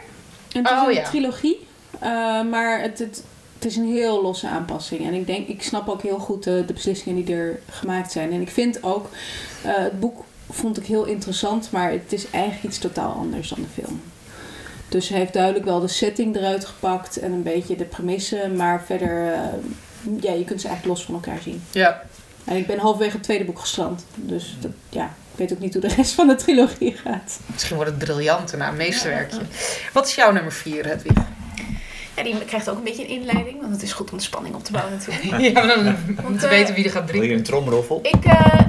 En 0.53 0.65
het 0.65 0.73
Oh, 0.73 0.91
is 0.91 0.97
een 0.97 1.03
ja. 1.03 1.09
trilogie. 1.09 1.67
Eh, 1.99 2.43
maar 2.43 2.81
het, 2.81 2.99
het, 2.99 3.25
het 3.55 3.65
is 3.65 3.77
een 3.77 3.93
heel 3.93 4.23
losse 4.23 4.49
aanpassing. 4.49 5.07
En 5.07 5.15
ik 5.15 5.27
denk, 5.27 5.49
ik 5.49 5.63
snap 5.63 5.89
ook 5.89 6.03
heel 6.03 6.19
goed 6.19 6.45
de, 6.45 6.65
de 6.67 6.73
beslissingen 6.73 7.25
die 7.25 7.35
er 7.35 7.61
gemaakt 7.71 8.13
zijn. 8.13 8.33
En 8.33 8.41
ik 8.41 8.51
vind 8.51 8.83
ook, 8.83 9.09
eh, 9.63 9.73
het 9.77 10.01
boek 10.01 10.25
vond 10.51 10.77
ik 10.77 10.87
heel 10.87 11.05
interessant, 11.05 11.71
maar 11.71 11.91
het 11.91 12.13
is 12.13 12.31
eigenlijk 12.31 12.65
iets 12.65 12.79
totaal 12.79 13.13
anders 13.13 13.49
dan 13.49 13.61
de 13.61 13.83
film. 13.83 14.03
Dus 14.89 15.09
hij 15.09 15.19
heeft 15.19 15.33
duidelijk 15.33 15.65
wel 15.65 15.81
de 15.81 15.89
setting 15.89 16.37
eruit 16.37 16.65
gepakt 16.65 17.17
en 17.17 17.33
een 17.33 17.43
beetje 17.43 17.77
de 17.77 17.85
premisse, 17.85 18.51
maar 18.57 18.83
verder, 18.87 19.33
eh, 19.33 19.41
ja, 20.21 20.33
je 20.33 20.45
kunt 20.45 20.61
ze 20.61 20.69
eigenlijk 20.69 20.99
los 20.99 21.05
van 21.05 21.15
elkaar 21.15 21.43
zien. 21.43 21.63
Ja. 21.71 22.03
En 22.45 22.57
ik 22.57 22.67
ben 22.67 22.79
halverwege 22.79 23.13
het 23.17 23.23
tweede 23.23 23.45
boek 23.45 23.59
gestrand. 23.59 24.05
Dus 24.15 24.57
dat, 24.61 24.71
ja, 24.89 25.15
weet 25.41 25.53
ook 25.53 25.59
niet 25.59 25.73
hoe 25.73 25.83
de 25.83 25.95
rest 25.95 26.13
van 26.13 26.27
de 26.29 26.35
trilogie 26.35 26.97
gaat. 27.05 27.39
Misschien 27.47 27.77
wordt 27.77 27.91
het 27.91 27.99
briljant 28.05 28.57
na 28.57 28.69
een 28.69 28.77
meesterwerkje. 28.77 29.41
Wat 29.93 30.07
is 30.07 30.15
jouw 30.15 30.33
nummer 30.33 30.53
4, 30.53 30.87
Hedwig? 30.87 31.13
Ja, 32.17 32.23
die 32.23 32.45
krijgt 32.45 32.69
ook 32.71 32.77
een 32.77 32.83
beetje 32.85 33.03
een 33.03 33.09
inleiding, 33.21 33.61
want 33.61 33.73
het 33.73 33.83
is 33.83 33.93
goed 33.93 34.11
om 34.11 34.17
de 34.17 34.23
spanning 34.25 34.55
op 34.55 34.65
te 34.65 34.73
bouwen 34.73 34.93
natuurlijk. 34.99 35.41
Ja, 35.47 35.53
maar 35.53 35.67
dan 35.67 35.97
moeten 36.07 36.49
we 36.49 36.55
eh, 36.55 36.59
weten 36.59 36.75
wie 36.75 36.85
er 36.85 36.91
gaat 36.91 37.05
Wil 37.11 37.15
je 37.15 37.19
drinken. 37.21 37.39
een 37.39 37.45
tromroffel? 37.45 38.01
Ik 38.03 38.25
eh, 38.25 38.61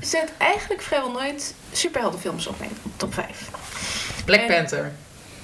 zet 0.00 0.32
eigenlijk 0.38 0.82
vrijwel 0.82 1.10
nooit 1.10 1.54
superheldenfilms 1.72 2.46
op 2.46 2.58
mijn 2.58 2.70
top 2.96 3.14
5. 3.14 3.26
Black 4.24 4.40
en- 4.40 4.46
Panther. 4.56 4.92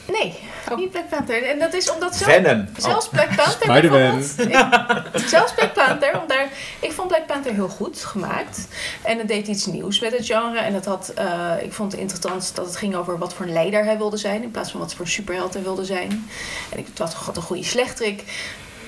Nee, 0.07 0.35
Oh. 0.71 0.77
niet 0.77 0.91
Black 0.91 1.09
Panther. 1.09 1.45
En 1.45 1.59
dat 1.59 1.75
is 1.75 1.91
omdat 1.93 2.17
zelf, 2.17 2.33
Venom. 2.33 2.69
zelfs 2.77 3.09
Black 3.09 3.27
Panther 3.37 3.53
Spider-Man. 3.53 4.19
bijvoorbeeld... 4.19 5.15
Ik- 5.23 5.29
zelfs 5.29 5.53
Black 5.55 5.73
Panther, 5.73 6.21
om 6.21 6.27
daar, 6.27 6.49
ik 6.81 6.93
vond 6.93 7.09
Black 7.09 7.27
Panther 7.27 7.53
heel 7.55 7.69
goed 7.69 8.05
gemaakt. 8.05 8.69
En 9.03 9.19
het 9.19 9.29
deed 9.29 9.47
iets 9.47 9.67
nieuws 9.67 10.01
met 10.01 10.13
het 10.13 10.27
genre. 10.27 10.59
En 10.59 10.75
het 10.75 10.85
had, 10.85 11.09
eh, 11.15 11.53
ik 11.63 11.73
vond 11.73 11.93
het 11.93 12.01
interessant 12.01 12.51
dat 12.55 12.67
het 12.67 12.77
ging 12.77 12.95
over 12.95 13.19
wat 13.19 13.35
voor 13.35 13.47
een 13.47 13.53
leider 13.53 13.85
hij 13.85 13.97
wilde 13.99 14.17
zijn... 14.17 14.43
in 14.43 14.51
plaats 14.51 14.71
van 14.71 14.81
wat 14.81 14.95
voor 14.95 15.09
superheld 15.09 15.55
hij 15.55 15.63
wilde 15.63 15.85
zijn. 15.85 16.29
En 16.71 16.79
ik 16.79 16.87
had 16.97 17.13
had 17.15 17.37
een 17.37 17.43
goede 17.43 17.65
slechterik. 17.65 18.25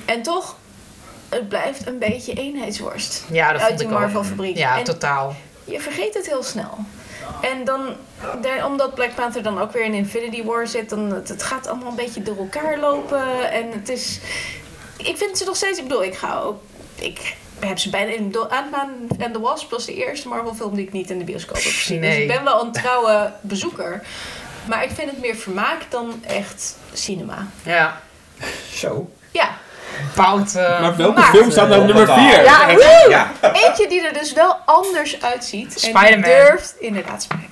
En 0.04 0.22
toch, 0.22 0.56
het 1.28 1.48
blijft 1.48 1.86
een 1.86 1.98
beetje 1.98 2.32
eenheidsworst. 2.32 3.24
Ja, 3.30 3.52
dat 3.52 3.60
Uit 3.60 3.66
vond 3.68 3.78
die 3.78 3.88
ik 3.88 3.94
ook. 3.94 4.00
Marvel-fabriek. 4.00 4.56
Ja, 4.56 4.78
En- 4.78 4.84
totaal. 4.84 5.36
je 5.64 5.80
vergeet 5.80 6.14
het 6.14 6.26
heel 6.26 6.42
snel. 6.42 6.78
En 7.40 7.64
dan, 7.64 7.96
daar, 8.40 8.66
omdat 8.66 8.94
Black 8.94 9.14
Panther 9.14 9.42
dan 9.42 9.60
ook 9.60 9.72
weer 9.72 9.84
in 9.84 9.94
Infinity 9.94 10.44
War 10.44 10.66
zit, 10.66 10.90
dan 10.90 11.12
het, 11.12 11.28
het 11.28 11.42
gaat 11.42 11.66
allemaal 11.66 11.88
een 11.88 11.96
beetje 11.96 12.22
door 12.22 12.36
elkaar 12.36 12.78
lopen. 12.78 13.50
En 13.50 13.72
het 13.72 13.88
is. 13.88 14.20
Ik 14.96 15.16
vind 15.16 15.38
ze 15.38 15.44
nog 15.44 15.56
steeds. 15.56 15.78
Ik 15.78 15.84
bedoel, 15.84 16.04
ik 16.04 16.14
ga 16.14 16.38
ook. 16.38 16.62
Ik 16.94 17.36
heb 17.58 17.78
ze 17.78 17.90
bijna 17.90 18.12
in 18.12 18.36
Ant-Man 18.36 18.90
and 19.20 19.32
the 19.32 19.40
Wasp 19.40 19.70
was 19.70 19.86
de 19.86 19.94
eerste 19.94 20.28
Marvel-film 20.28 20.74
die 20.74 20.86
ik 20.86 20.92
niet 20.92 21.10
in 21.10 21.18
de 21.18 21.24
bioscoop 21.24 21.56
heb 21.56 21.72
gezien. 21.72 22.00
Dus 22.00 22.16
ik 22.16 22.26
ben 22.26 22.44
wel 22.44 22.64
een 22.64 22.72
trouwe 22.72 23.32
bezoeker. 23.40 24.02
Maar 24.68 24.84
ik 24.84 24.90
vind 24.90 25.10
het 25.10 25.20
meer 25.20 25.36
vermaak 25.36 25.80
dan 25.88 26.24
echt 26.26 26.76
cinema. 26.92 27.48
Ja. 27.62 28.00
Zo. 28.74 29.10
Ja, 29.30 29.58
Bout. 30.14 30.54
eh, 30.54 30.80
Maar 30.80 30.96
welke 30.96 31.22
film 31.22 31.50
staat 31.50 31.68
nou 31.68 31.80
op 31.80 31.86
nummer 31.86 32.06
4? 32.06 32.42
Ja, 32.44 32.68
Ja. 33.08 33.30
eentje 33.52 33.88
die 33.88 34.06
er 34.06 34.12
dus 34.12 34.32
wel 34.32 34.56
anders 34.64 35.22
uitziet. 35.22 35.72
En 35.74 35.80
Spider-Man. 35.80 36.30
durft 36.30 36.74
inderdaad 36.78 37.22
Spider-Man. 37.22 37.50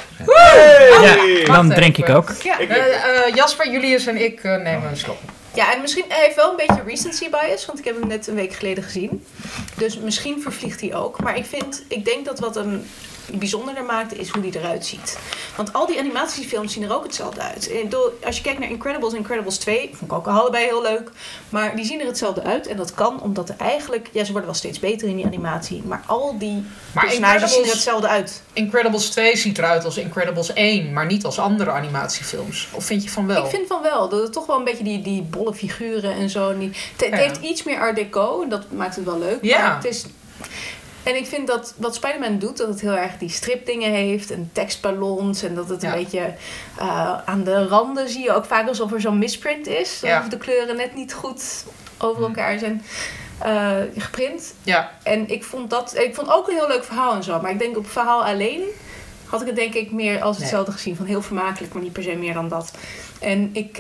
Ja, 1.46 1.53
dan 1.53 1.68
drink 1.68 1.96
ik 1.96 2.09
ook. 2.09 2.31
Ja. 2.42 2.59
Eh, 2.59 2.70
eh, 3.26 3.35
Jasper, 3.35 3.70
Julius 3.70 4.07
en 4.07 4.16
ik 4.24 4.42
eh, 4.44 4.57
nemen 4.57 4.88
een 4.90 4.96
slok. 4.96 5.16
Ja, 5.55 5.72
en 5.74 5.81
misschien 5.81 6.05
hij 6.09 6.24
heeft 6.24 6.37
wel 6.37 6.50
een 6.50 6.57
beetje 6.57 6.83
recency 6.87 7.31
bias, 7.31 7.66
want 7.66 7.79
ik 7.79 7.85
heb 7.85 7.98
hem 8.00 8.09
net 8.09 8.26
een 8.26 8.35
week 8.35 8.53
geleden 8.53 8.85
gezien. 8.85 9.26
Dus 9.76 9.98
misschien 9.98 10.42
vervliegt 10.42 10.81
hij 10.81 10.94
ook. 10.94 11.20
Maar 11.22 11.37
ik 11.37 11.44
vind, 11.46 11.83
ik 11.88 12.05
denk 12.05 12.24
dat 12.24 12.38
wat 12.38 12.55
hem 12.55 12.87
bijzonderder 13.38 13.85
maakt, 13.85 14.19
is 14.19 14.29
hoe 14.29 14.43
hij 14.43 14.61
eruit 14.61 14.87
ziet. 14.87 15.19
Want 15.57 15.73
al 15.73 15.87
die 15.87 15.99
animatiefilms 15.99 16.73
zien 16.73 16.83
er 16.83 16.95
ook 16.95 17.03
hetzelfde 17.03 17.40
uit. 17.40 17.71
Als 18.25 18.37
je 18.37 18.43
kijkt 18.43 18.59
naar 18.59 18.71
Incredibles 18.71 19.12
en 19.12 19.19
Incredibles 19.19 19.59
2, 19.59 19.90
vond 19.93 20.11
ik 20.11 20.16
ook 20.16 20.27
allebei 20.27 20.64
heel 20.64 20.83
leuk. 20.83 21.11
Maar 21.49 21.77
die 21.77 21.85
zien 21.85 22.01
er 22.01 22.07
hetzelfde 22.07 22.43
uit. 22.43 22.66
En 22.66 22.77
dat 22.77 22.95
kan 22.95 23.23
omdat 23.23 23.49
er 23.49 23.55
eigenlijk, 23.59 24.09
ja, 24.12 24.25
ze 24.25 24.31
worden 24.33 24.51
wel 24.51 24.59
steeds 24.59 24.79
beter 24.79 25.09
in 25.09 25.16
die 25.16 25.27
animatie. 25.27 25.83
Maar 25.87 26.03
al 26.07 26.38
die 26.38 26.64
Maar 26.93 27.05
personages 27.05 27.53
zien 27.53 27.64
er 27.64 27.71
hetzelfde 27.71 28.09
uit. 28.09 28.43
Incredibles 28.53 29.09
2 29.11 29.37
ziet 29.37 29.59
eruit 29.59 29.85
als 29.85 29.97
Incredibles 29.97 30.53
1, 30.53 30.93
maar 30.93 31.07
niet 31.07 31.25
als 31.25 31.38
andere 31.38 31.71
animatiefilms. 31.71 32.69
Of 32.73 32.85
vind 32.85 33.03
je 33.05 33.11
van 33.11 33.27
wel? 33.27 33.45
Ik 33.45 33.51
vind 33.51 33.66
van 33.66 33.83
wel. 33.83 34.09
Dat 34.09 34.23
het 34.23 34.33
toch 34.33 34.47
wel 34.47 34.57
een 34.59 34.64
beetje 34.64 34.85
die, 34.85 35.03
die 35.03 35.23
bolle 35.23 35.55
figuren 35.55 36.12
en 36.12 36.31
zo. 36.31 36.59
Die, 36.59 36.69
het, 36.69 37.01
het 37.07 37.11
Ja. 37.11 37.16
heeft 37.16 37.40
iets 37.40 37.62
meer 37.62 37.79
art 37.79 37.97
deco. 37.97 38.43
En 38.43 38.49
dat 38.49 38.71
maakt 38.71 38.97
het 38.97 39.05
wel 39.05 39.19
leuk. 39.19 39.38
Ja. 39.43 39.62
Maar 39.66 39.75
het 39.75 39.85
is... 39.85 40.05
En 41.03 41.17
ik 41.17 41.27
vind 41.27 41.47
dat 41.47 41.75
wat 41.77 41.95
Spider-Man 41.95 42.39
doet, 42.39 42.57
dat 42.57 42.69
het 42.69 42.81
heel 42.81 42.97
erg 42.97 43.19
die 43.19 43.29
stripdingen 43.29 43.91
heeft. 43.93 44.31
En 44.31 44.51
tekstballons. 44.53 45.43
En 45.43 45.55
dat 45.55 45.69
het 45.69 45.83
Ja. 45.83 45.93
een 45.93 46.03
beetje 46.03 46.35
eh, 46.79 47.19
aan 47.25 47.45
de 47.45 47.67
randen 47.67 48.09
zie 48.09 48.23
je 48.23 48.33
ook 48.33 48.45
vaak 48.45 48.69
alsof 48.69 48.93
er 48.93 49.01
zo'n 49.01 49.19
misprint 49.19 49.67
is. 49.67 50.01
Ja. 50.01 50.17
Alsof 50.17 50.31
de 50.31 50.39
kleuren 50.39 50.77
net 50.77 50.95
niet 50.95 51.13
goed 51.15 51.65
over 51.99 52.23
elkaar 52.23 52.59
zijn 52.59 52.83
eh, 53.39 53.77
geprint. 53.97 54.55
Ja, 54.63 54.91
En 55.03 55.29
ik 55.29 55.45
vond 55.45 55.71
dat... 55.71 55.97
Ik 55.97 56.15
vond 56.15 56.31
ook 56.31 56.49
een 56.49 56.55
heel 56.57 56.69
leuk 56.69 56.85
verhaal 56.85 57.15
en 57.15 57.23
zo. 57.23 57.41
Maar 57.41 57.51
ik 57.51 57.59
denk 57.59 57.77
op 57.77 57.91
verhaal 57.91 58.25
alleen 58.25 58.63
had 59.27 59.41
ik 59.41 59.47
het 59.47 59.57
denk 59.57 59.75
ik 59.75 59.93
meer 59.93 60.23
als 60.23 60.39
hetzelfde 60.39 60.73
gezien. 60.73 60.97
Van 60.97 61.07
heel 61.07 61.23
vermakelijk, 61.23 61.73
maar 61.73 61.83
niet 61.83 61.93
per 61.93 62.03
se 62.03 62.15
meer 62.15 62.35
dan 62.35 62.49
dat. 62.49 62.71
En 63.21 63.51
ik 63.53 63.79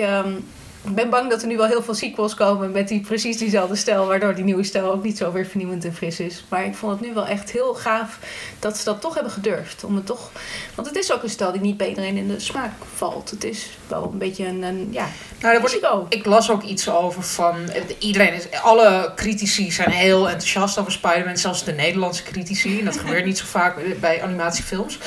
ehm, 0.84 0.94
ben 0.94 1.10
bang 1.10 1.30
dat 1.30 1.42
er 1.42 1.48
nu 1.48 1.56
wel 1.56 1.66
heel 1.66 1.82
veel 1.82 1.94
sequels 1.94 2.34
komen 2.34 2.70
met 2.70 2.88
die 2.88 3.00
precies 3.00 3.38
diezelfde 3.38 3.76
stijl. 3.76 4.06
Waardoor 4.06 4.34
die 4.34 4.44
nieuwe 4.44 4.64
stijl 4.64 4.92
ook 4.92 5.02
niet 5.02 5.16
zo 5.16 5.32
weer 5.32 5.46
vernieuwend 5.46 5.84
en 5.84 5.94
fris 5.94 6.20
is. 6.20 6.44
Maar 6.48 6.64
ik 6.64 6.74
vond 6.74 6.92
het 6.92 7.08
nu 7.08 7.14
wel 7.14 7.26
echt 7.26 7.50
heel 7.50 7.74
gaaf 7.74 8.18
dat 8.58 8.78
ze 8.78 8.84
dat 8.84 9.00
toch 9.00 9.14
hebben 9.14 9.32
gedurfd. 9.32 9.84
Om 9.84 9.94
het 9.94 10.06
toch, 10.06 10.30
want 10.74 10.88
het 10.88 10.96
is 10.96 11.12
ook 11.12 11.22
een 11.22 11.30
stijl 11.30 11.52
die 11.52 11.60
niet 11.60 11.76
bij 11.76 11.88
iedereen 11.88 12.16
in 12.16 12.28
de 12.28 12.40
smaak 12.40 12.72
valt. 12.94 13.30
Het 13.30 13.44
is 13.44 13.78
wel 13.86 14.10
een 14.12 14.18
beetje 14.18 14.46
een, 14.46 14.62
een 14.62 14.88
ja, 14.90 15.08
nou, 15.40 15.52
daar 15.52 15.60
wordt, 15.60 16.14
ik 16.14 16.26
las 16.26 16.50
ook 16.50 16.62
iets 16.62 16.88
over 16.88 17.22
van. 17.22 17.56
Iedereen 17.98 18.32
is. 18.32 18.50
Alle 18.62 19.12
critici 19.16 19.72
zijn 19.72 19.90
heel 19.90 20.28
enthousiast 20.28 20.78
over 20.78 20.92
Spider-Man. 20.92 21.36
Zelfs 21.36 21.64
de 21.64 21.72
Nederlandse 21.72 22.22
critici. 22.22 22.78
En 22.78 22.84
dat 22.84 22.98
gebeurt 22.98 23.24
niet 23.24 23.38
zo 23.38 23.44
vaak 23.46 24.00
bij 24.00 24.22
animatiefilms. 24.22 24.98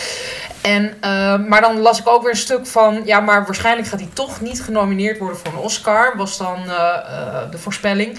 En, 0.64 0.94
eh, 1.02 1.38
maar 1.48 1.62
dan 1.62 1.80
las 1.80 2.00
ik 2.00 2.08
ook 2.08 2.22
weer 2.22 2.32
een 2.32 2.38
stuk 2.38 2.68
van. 2.68 3.02
Ja, 3.06 3.20
maar 3.20 3.46
waarschijnlijk 3.46 3.88
gaat 3.88 4.00
hij 4.00 4.10
toch 4.14 4.42
niet 4.42 4.62
genomineerd 4.62 5.18
worden 5.18 5.38
voor 5.38 5.54
een 5.54 5.60
Oscar. 5.60 6.18
Was 6.18 6.38
dan 6.38 6.70
eh, 6.70 6.96
eh, 6.96 7.52
de 7.52 7.58
voorspelling 7.58 8.18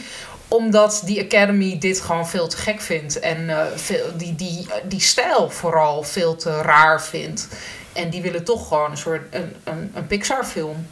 omdat 0.49 1.03
die 1.05 1.25
Academy 1.25 1.79
dit 1.79 2.01
gewoon 2.01 2.29
veel 2.29 2.49
te 2.49 2.57
gek 2.57 2.81
vindt. 2.81 3.21
En 3.21 3.51
veel, 3.75 4.07
die, 4.17 4.35
die, 4.35 4.67
die 4.85 5.01
stijl 5.01 5.51
vooral 5.51 6.03
veel 6.03 6.37
te 6.37 6.63
raar 6.63 7.03
vindt. 7.03 7.49
En 7.93 8.11
die 8.11 8.23
willen 8.23 8.45
toch 8.45 8.69
gewoon 8.69 8.91
een 8.91 8.97
soort 8.97 9.35
een, 9.35 9.57
een, 9.65 9.91
een 9.95 10.07
Pixar 10.07 10.45
film. 10.45 10.87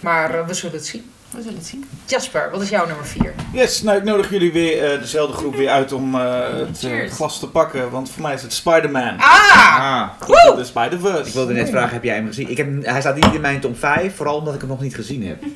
Maar 0.00 0.46
we 0.46 0.54
zullen 0.54 0.76
het 0.76 0.86
zien. 0.86 1.12
We 1.30 1.42
zullen 1.42 1.58
het 1.58 1.66
zien. 1.66 1.84
Jasper, 2.06 2.48
wat 2.50 2.62
is 2.62 2.68
jouw 2.68 2.86
nummer 2.86 3.06
4? 3.06 3.34
Yes, 3.52 3.82
nou 3.82 3.96
ik 3.98 4.04
nodig 4.04 4.30
jullie 4.30 4.52
weer, 4.52 4.92
eh, 4.92 5.00
dezelfde 5.00 5.36
groep 5.36 5.54
weer 5.56 5.68
uit 5.68 5.92
om 5.92 6.14
eh, 6.14 6.40
het 6.52 6.78
Cheers. 6.78 7.12
glas 7.14 7.38
te 7.38 7.48
pakken. 7.48 7.90
Want 7.90 8.10
voor 8.10 8.22
mij 8.22 8.34
is 8.34 8.42
het 8.42 8.52
Spider-Man. 8.52 9.16
Ah! 9.18 10.08
Ah, 10.20 10.56
the 10.56 10.64
Spider-Verse. 10.64 11.26
ik 11.26 11.32
wilde 11.32 11.52
net 11.52 11.68
vragen, 11.70 11.92
heb 11.92 12.04
jij 12.04 12.14
hem 12.14 12.26
gezien? 12.26 12.50
Ik 12.50 12.56
heb, 12.56 12.68
hij 12.84 13.00
staat 13.00 13.14
niet 13.14 13.34
in 13.34 13.40
mijn 13.40 13.60
top 13.60 13.78
5, 13.78 14.16
vooral 14.16 14.36
omdat 14.36 14.54
ik 14.54 14.60
hem 14.60 14.68
nog 14.68 14.80
niet 14.80 14.94
gezien 14.94 15.26
heb. 15.26 15.42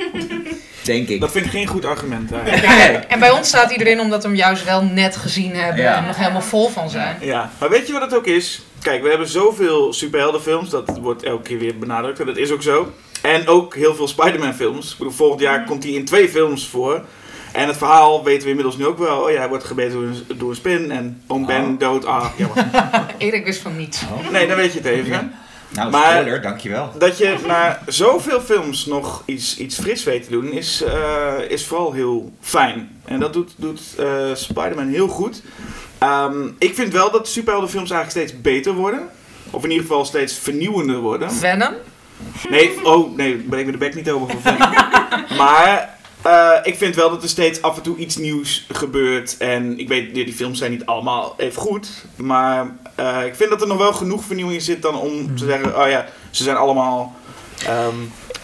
Denk 0.84 1.08
ik. 1.08 1.20
Dat 1.20 1.30
vind 1.32 1.44
ik 1.44 1.50
geen 1.50 1.66
goed 1.66 1.84
argument. 1.84 2.32
eigenlijk. 2.32 3.02
Ja, 3.02 3.06
en 3.08 3.18
bij 3.18 3.30
ons 3.30 3.48
staat 3.48 3.68
hij 3.68 3.76
erin 3.78 4.00
omdat 4.00 4.22
we 4.22 4.28
hem 4.28 4.36
juist 4.36 4.64
wel 4.64 4.82
net 4.84 5.16
gezien 5.16 5.54
hebben 5.56 5.82
Ja. 5.82 5.96
en 5.96 6.04
nog 6.06 6.16
helemaal 6.16 6.40
vol 6.42 6.68
van 6.68 6.90
zijn. 6.90 7.16
Ja, 7.20 7.50
maar 7.58 7.68
weet 7.70 7.86
je 7.86 7.92
wat 7.92 8.02
het 8.02 8.14
ook 8.16 8.26
is? 8.26 8.62
Kijk, 8.82 9.02
we 9.02 9.08
hebben 9.08 9.28
zoveel 9.28 9.92
superheldenfilms, 9.92 10.70
dat 10.70 10.98
wordt 11.00 11.22
elke 11.22 11.42
keer 11.42 11.58
weer 11.58 11.78
benadrukt 11.78 12.20
en 12.20 12.26
dat 12.26 12.36
is 12.36 12.50
ook 12.50 12.62
zo. 12.62 12.92
En 13.22 13.48
ook 13.48 13.74
heel 13.74 13.94
veel 13.94 14.08
Spider-Man 14.08 14.54
films. 14.54 14.92
Ik 14.92 14.98
bedoel, 14.98 15.12
volgend 15.12 15.40
jaar 15.40 15.64
komt 15.64 15.82
hij 15.82 15.92
in 15.92 16.04
twee 16.04 16.28
films 16.28 16.68
voor. 16.68 17.02
En 17.52 17.66
het 17.66 17.76
verhaal 17.76 18.24
weten 18.24 18.42
we 18.42 18.48
inmiddels 18.48 18.76
nu 18.76 18.86
ook 18.86 18.98
wel. 18.98 19.20
Oh 19.22 19.30
ja, 19.30 19.38
hij 19.38 19.48
wordt 19.48 19.64
gebeten 19.64 19.92
door 19.92 20.02
een, 20.02 20.38
door 20.38 20.50
een 20.50 20.56
spin 20.56 20.90
en 20.90 21.22
oom 21.26 21.46
Ben 21.46 21.64
Oh. 21.64 21.78
dood. 21.78 22.04
Ah, 22.04 22.26
jammer. 22.36 22.66
Erik 23.18 23.44
wist 23.44 23.60
van 23.60 23.76
niets. 23.76 24.02
Nee, 24.32 24.46
dan 24.46 24.56
weet 24.56 24.72
je 24.72 24.78
het 24.78 24.88
even. 24.88 25.12
hè. 25.12 25.20
Nou, 25.68 25.90
Maar- 25.90 26.10
spoiler, 26.12 26.42
dankjewel. 26.42 26.92
Dat 26.98 27.18
je 27.18 27.36
na 27.46 27.82
zoveel 27.86 28.40
films 28.40 28.86
nog 28.86 29.22
iets, 29.26 29.56
iets 29.58 29.74
fris 29.80 30.04
weet 30.04 30.24
te 30.24 30.30
doen, 30.30 30.52
is, 30.52 30.82
eh, 30.82 31.32
is 31.48 31.66
vooral 31.66 31.92
heel 31.92 32.32
fijn. 32.40 33.00
En 33.04 33.20
dat 33.20 33.32
doet, 33.32 33.52
doet 33.56 33.80
eh, 33.98 34.06
Spider-Man 34.34 34.88
heel 34.88 35.08
goed. 35.08 35.42
Ehm, 35.98 36.46
ik 36.58 36.74
vind 36.74 36.92
wel 36.92 37.10
dat 37.10 37.28
superheldenfilms 37.28 37.90
eigenlijk 37.90 38.28
steeds 38.28 38.42
beter 38.42 38.72
worden. 38.72 39.08
Of 39.50 39.64
in 39.64 39.70
ieder 39.70 39.86
geval 39.86 40.04
steeds 40.04 40.34
vernieuwender 40.38 40.96
worden. 40.98 41.32
Venom? 41.32 41.72
Nee, 42.50 42.84
oh 42.84 43.16
nee, 43.16 43.36
breek 43.36 43.66
me 43.66 43.72
de 43.72 43.78
bek 43.78 43.94
niet 43.94 44.10
over 44.10 44.36
voor. 44.40 44.52
Maar 45.36 45.98
eh, 46.22 46.52
ik 46.62 46.76
vind 46.76 46.94
wel 46.94 47.10
dat 47.10 47.22
er 47.22 47.28
steeds 47.28 47.62
af 47.62 47.76
en 47.76 47.82
toe 47.82 47.96
iets 47.96 48.16
nieuws 48.16 48.66
gebeurt. 48.72 49.36
En 49.36 49.78
ik 49.78 49.88
weet, 49.88 50.14
die 50.14 50.32
films 50.32 50.58
zijn 50.58 50.70
niet 50.70 50.86
allemaal 50.86 51.34
even 51.36 51.62
goed. 51.62 52.04
Maar 52.16 52.76
eh, 52.94 53.24
ik 53.26 53.34
vind 53.34 53.50
dat 53.50 53.60
er 53.60 53.66
nog 53.66 53.78
wel 53.78 53.92
genoeg 53.92 54.24
vernieuwing 54.24 54.58
in 54.58 54.64
zit 54.64 54.82
dan 54.82 54.94
om 54.94 55.36
te 55.36 55.44
zeggen, 55.44 55.82
oh 55.82 55.88
ja, 55.88 56.06
ze 56.30 56.42
zijn 56.42 56.56
allemaal 56.56 57.14
ehm, 57.66 57.96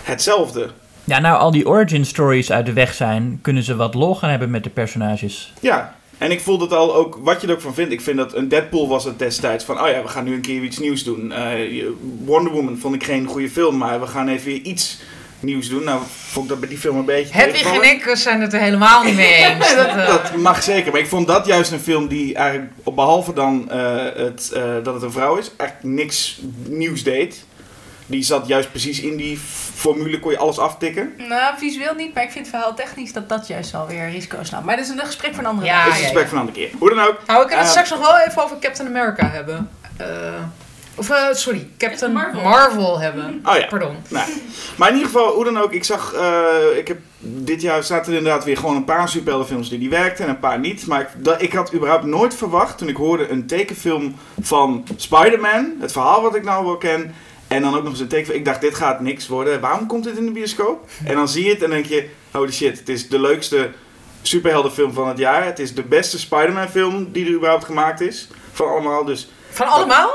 hetzelfde. 0.03 0.71
Ja, 1.05 1.19
nou 1.19 1.39
al 1.39 1.51
die 1.51 1.69
origin 1.69 2.07
stories 2.07 2.53
uit 2.53 2.67
de 2.67 2.73
weg 2.73 2.95
zijn, 2.95 3.39
kunnen 3.43 3.63
ze 3.63 3.77
wat 3.77 3.95
lol 3.95 4.15
gaan 4.15 4.31
hebben 4.31 4.51
met 4.51 4.65
de 4.65 4.71
personages. 4.71 5.53
Ja, 5.61 5.97
en 6.19 6.31
ik 6.31 6.41
voel 6.41 6.59
dat 6.59 6.73
al 6.73 6.95
ook, 6.95 7.19
wat 7.23 7.41
je 7.41 7.47
er 7.47 7.53
ook 7.53 7.61
van 7.61 7.75
vindt. 7.75 7.93
Ik 7.93 8.01
vind 8.01 8.17
dat 8.17 8.35
een 8.35 8.49
Deadpool 8.49 8.89
was 8.89 9.05
het 9.05 9.19
destijds 9.19 9.65
van, 9.65 9.81
oh 9.81 9.89
ja, 9.89 10.03
we 10.03 10.09
gaan 10.09 10.25
nu 10.25 10.35
een 10.35 10.41
keer 10.41 10.63
iets 10.63 10.79
nieuws 10.79 11.05
doen. 11.05 11.33
Eh, 11.33 11.85
Wonder 12.25 12.53
Woman 12.53 12.79
vond 12.79 12.95
ik 12.95 13.05
geen 13.05 13.27
goede 13.27 13.51
film, 13.51 13.77
maar 13.77 14.01
we 14.01 14.07
gaan 14.07 14.29
even 14.29 14.47
weer 14.47 14.61
iets 14.61 14.99
nieuws 15.41 15.69
doen. 15.69 15.85
Nou, 15.85 16.01
vond 16.07 16.45
ik 16.45 16.51
dat 16.51 16.61
bij 16.61 16.69
die 16.69 16.79
film 16.79 16.97
een 16.97 17.05
beetje 17.05 17.35
Hedwig 17.35 17.75
en 17.75 17.83
ik 17.83 18.11
zijn 18.17 18.41
het 18.41 18.53
er 18.53 18.61
helemaal 18.61 19.03
niet 19.03 19.15
mee 19.17 19.35
eens. 19.45 19.75
Dat, 19.75 19.87
eh, 19.87 20.07
Dat 20.07 20.37
mag 20.37 20.63
zeker, 20.63 20.93
maar 20.93 21.01
ik 21.01 21.07
vond 21.07 21.27
dat 21.27 21.47
juist 21.47 21.73
een 21.73 21.81
film 21.81 22.09
die 22.09 22.35
eigenlijk, 22.35 22.73
behalve 22.95 23.33
dan 23.33 23.71
eh, 23.71 23.97
het, 24.15 24.51
dat 24.83 24.95
het 24.95 25.03
een 25.03 25.13
vrouw 25.13 25.37
is, 25.37 25.51
eigenlijk 25.57 25.97
niks 25.97 26.41
nieuws 26.67 27.03
deed. 27.03 27.47
Die 28.11 28.23
zat 28.23 28.47
juist 28.47 28.71
precies 28.71 29.01
in 29.01 29.17
die 29.17 29.39
formule, 29.75 30.19
kon 30.21 30.31
je 30.31 30.39
alles 30.39 30.59
aftikken. 30.59 31.13
Nou, 31.29 31.55
visueel 31.59 31.95
niet, 31.95 32.15
maar 32.15 32.23
ik 32.23 32.31
vind 32.31 32.49
verhaal 32.49 32.75
technisch 32.75 33.13
dat 33.13 33.29
dat 33.29 33.47
juist 33.47 33.71
wel 33.71 33.87
weer 33.87 34.11
risico's 34.11 34.51
nam. 34.51 34.65
Maar 34.65 34.77
dat 34.77 34.85
is 34.85 34.91
een 34.91 34.99
gesprek 34.99 35.31
voor 35.35 35.43
een 35.45 35.49
andere 35.51 35.67
Ja, 35.67 35.77
Dat 35.85 35.85
dag. 35.85 35.93
is 35.95 35.99
een 35.99 36.03
ja, 36.03 36.09
gesprek 36.13 36.29
van 36.29 36.39
een 36.39 36.47
andere 36.47 36.67
keer. 36.67 36.79
Hoe 36.79 36.89
dan 36.89 36.99
ook. 36.99 37.17
Nou, 37.27 37.41
we 37.41 37.47
kunnen 37.47 37.59
het 37.59 37.65
Eh, 37.65 37.71
straks 37.71 37.91
nog 37.91 37.99
wel 37.99 38.19
even 38.27 38.43
over 38.43 38.57
Captain 38.61 38.89
America 38.89 39.29
hebben. 39.29 39.71
Eh, 39.97 40.07
of, 40.95 41.11
eh, 41.11 41.27
sorry, 41.33 41.69
Captain 41.79 42.13
Marvel. 42.13 42.43
Marvel, 42.43 42.99
hebben. 43.01 43.41
Oh 43.49 43.57
ja. 43.57 43.67
Pardon. 43.67 43.97
Maar 44.77 44.89
in 44.89 44.95
ieder 44.95 45.11
geval, 45.11 45.33
hoe 45.35 45.45
dan 45.45 45.59
ook, 45.59 45.73
ik 45.73 45.85
zag, 45.85 46.13
eh, 46.15 46.47
ik 46.77 46.89
heb 46.89 46.99
dit 47.19 47.61
jaar 47.63 47.83
zaten 47.83 48.13
er 48.13 48.19
inderdaad 48.19 48.45
weer 48.45 48.57
gewoon 48.57 48.77
een 48.77 48.85
paar 48.85 49.09
superheldenfilms 49.09 49.69
die 49.69 49.79
die 49.79 49.91
werkten 49.91 50.25
en 50.25 50.31
een 50.31 50.39
paar 50.39 50.59
niet. 50.59 50.87
Maar 50.87 51.01
ik, 51.01 51.09
dat, 51.17 51.43
ik 51.43 51.53
had 51.53 51.75
überhaupt 51.75 52.05
nooit 52.05 52.35
verwacht 52.35 52.79
toen 52.79 52.89
ik 52.89 52.97
hoorde 52.97 53.29
een 53.29 53.47
tekenfilm 53.47 54.17
van 54.41 54.87
Spider-Man, 54.97 55.73
het 55.81 55.93
verhaal 55.93 56.23
wat 56.23 56.35
ik 56.35 56.45
nou 56.45 56.65
wel 56.65 56.77
ken, 56.77 57.15
en 57.49 57.63
dan 57.63 57.75
ook 57.77 57.83
nog 57.83 57.93
eens 57.93 58.01
een 58.01 58.09
tekenfilm. 58.09 58.39
Ik 58.39 58.45
dacht, 58.45 58.61
dit 58.61 58.75
gaat 58.75 59.01
niks 59.01 59.29
worden. 59.29 59.61
Waarom 59.61 59.87
komt 59.87 60.05
dit 60.05 60.17
in 60.17 60.25
de 60.27 60.33
bioscoop? 60.33 60.89
En 61.05 61.15
dan 61.15 61.29
zie 61.29 61.45
je 61.45 61.51
het 61.51 61.63
en 61.63 61.71
denk 61.71 61.87
je, 61.87 62.09
holy 62.31 62.53
shit, 62.53 62.79
het 62.79 62.89
is 62.89 63.09
de 63.09 63.21
leukste 63.21 63.71
superheldenfilm 64.23 64.93
van 64.93 65.09
het 65.09 65.19
jaar. 65.19 65.45
Het 65.45 65.59
is 65.59 65.75
de 65.75 65.83
beste 65.83 66.19
Spider-Man 66.19 66.69
film 66.69 67.13
die 67.13 67.27
er 67.27 67.33
überhaupt 67.33 67.65
gemaakt 67.65 68.01
is. 68.01 68.29
Van 68.53 68.69
allemaal, 68.69 69.05
dus 69.05 69.29
Van 69.51 69.67
allemaal? 69.67 70.11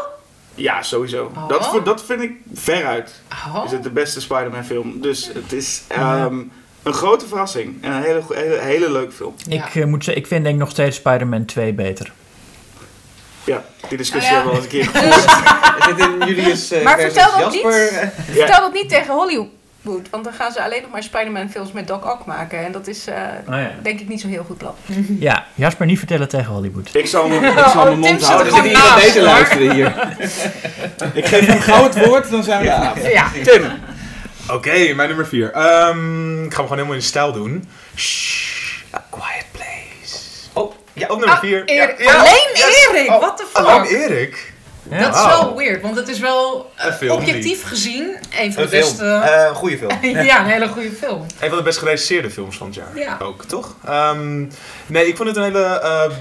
ja, 0.56 0.82
sowieso. 0.82 1.32
Oh. 1.36 1.48
Dat, 1.48 1.82
dat 1.86 2.04
vind 2.04 2.22
ik 2.22 2.32
veruit 2.54 3.22
Oh. 3.48 3.62
is 3.66 3.72
het 3.72 3.84
de 3.84 3.90
beste 3.90 4.22
Spider-Man 4.22 4.64
film. 4.66 5.02
Dus 5.02 5.30
het 5.34 5.54
is 5.54 5.84
ehm, 5.88 6.38
een 6.84 6.94
grote 6.94 7.28
verrassing. 7.28 7.84
En 7.84 7.92
een 7.92 8.02
hele, 8.02 8.24
hele, 8.30 8.60
hele 8.60 8.92
leuke 8.92 9.12
film. 9.12 9.34
Ja. 9.48 9.66
Ik, 9.68 9.76
eh, 9.76 9.86
moet 9.86 10.04
zeggen, 10.04 10.24
ik 10.24 10.28
vind 10.30 10.44
denk 10.44 10.56
ik 10.56 10.62
nog 10.62 10.70
steeds 10.72 10.98
Spider-Man 10.98 11.46
2 11.46 11.74
beter. 11.74 12.12
Ja, 13.46 13.64
die 13.90 13.98
discussie 13.98 14.32
Oh 14.38 14.38
ja. 14.38 14.44
hebben 14.44 14.52
we 14.54 14.58
al 14.60 14.64
eens 14.64 14.74
een 14.74 14.80
keer 14.80 14.90
gevoerd. 15.98 16.00
In 16.22 16.28
Julius 16.36 16.72
eh, 16.72 16.84
Maar 16.84 17.00
vertel 17.00 17.32
dat 17.40 17.54
Jasper? 17.54 17.82
niet. 17.82 17.92
Ja. 18.38 18.46
Vertel 18.46 18.60
dat 18.60 18.74
niet 18.74 18.90
tegen 18.90 19.14
Hollywood, 19.14 20.10
want 20.10 20.24
dan 20.24 20.34
gaan 20.34 20.52
ze 20.52 20.64
alleen 20.64 20.82
nog 20.82 20.92
maar 20.92 21.04
Spider-Man 21.04 21.50
films 21.50 21.72
met 21.72 21.88
Doc 21.88 22.04
Ock 22.04 22.26
maken. 22.26 22.66
En 22.66 22.72
dat 22.72 22.88
is 22.88 23.08
eh, 23.08 23.16
Oh 23.50 23.56
ja. 23.56 23.72
denk 23.82 24.00
ik 24.00 24.08
niet 24.08 24.22
zo'n 24.22 24.30
heel 24.30 24.44
goed 24.44 24.58
plan. 24.58 24.76
Ja, 25.20 25.46
Jasper 25.56 25.86
niet 25.86 25.98
vertellen 25.98 26.28
tegen 26.30 26.54
Hollywood. 26.54 26.90
Ik 26.94 27.08
zal, 27.08 27.28
me- 27.28 27.48
ik 27.48 27.68
zal 27.74 27.84
mijn 27.86 28.00
mond 28.00 28.24
houden. 28.24 28.48
er 28.54 28.62
zit 28.64 28.72
iemand 28.72 29.16
luisteren 29.16 29.72
hier. 29.72 30.16
Ik 31.14 31.26
geef 31.26 31.46
hem 31.46 31.60
gauw 31.60 31.84
het 31.84 32.06
woord, 32.06 32.30
dan 32.30 32.44
zijn 32.44 32.62
we 32.62 32.68
vanaf. 32.72 33.12
Ja. 33.12 33.32
Tim, 33.44 33.64
Oké, 34.52 34.94
mijn 34.94 35.08
nummer 35.08 35.28
4. 35.28 35.48
ik 35.48 35.54
ga 35.54 35.88
hem 35.88 36.48
gewoon 36.52 36.70
helemaal 36.72 36.94
in 36.96 37.02
stijl 37.02 37.32
doen. 37.32 37.70
Shh, 37.96 38.84
a 38.96 39.04
quiet 39.10 39.46
place. 39.52 39.72
Oh, 41.14 41.20
ja. 41.20 41.20
Op 41.20 41.20
nummer 41.20 41.36
Ah, 41.36 41.40
4. 41.40 41.66
Erik. 41.66 42.08
Alleen 42.08 42.50
Erik, 42.94 43.10
what 43.10 43.38
the 43.38 43.46
fuck? 43.54 43.66
Alleen 43.68 43.86
Erik. 43.86 44.53
Ja. 44.94 45.00
Dat 45.00 45.16
is 45.16 45.26
wel 45.26 45.56
weird, 45.58 45.82
want 45.82 45.96
het 45.96 46.08
is 46.08 46.20
wel 46.20 46.72
eh, 46.76 47.12
objectief 47.12 47.64
gezien 47.64 48.16
een 48.40 48.54
van 48.54 48.64
de 48.64 48.70
beste... 48.70 49.06
Eh, 49.06 49.56
goede 49.56 49.78
film. 49.78 49.92
ja, 50.26 50.40
een 50.40 50.52
hele 50.52 50.68
goede 50.68 50.92
film. 50.92 51.22
Een 51.40 51.50
van 51.50 51.58
de 51.58 51.64
best 51.64 51.78
geregisseerde 51.78 52.30
films 52.30 52.58
van 52.58 52.68
het 52.68 52.76
jaar. 52.76 52.98
Ja. 52.98 53.18
Ook, 53.22 53.44
toch? 53.44 53.76
Ehm, 53.86 54.46
nee, 54.86 55.08
ik 55.08 55.16
vond 55.18 55.28
het 55.30 55.38
een 55.38 55.44
hele. 55.44 55.64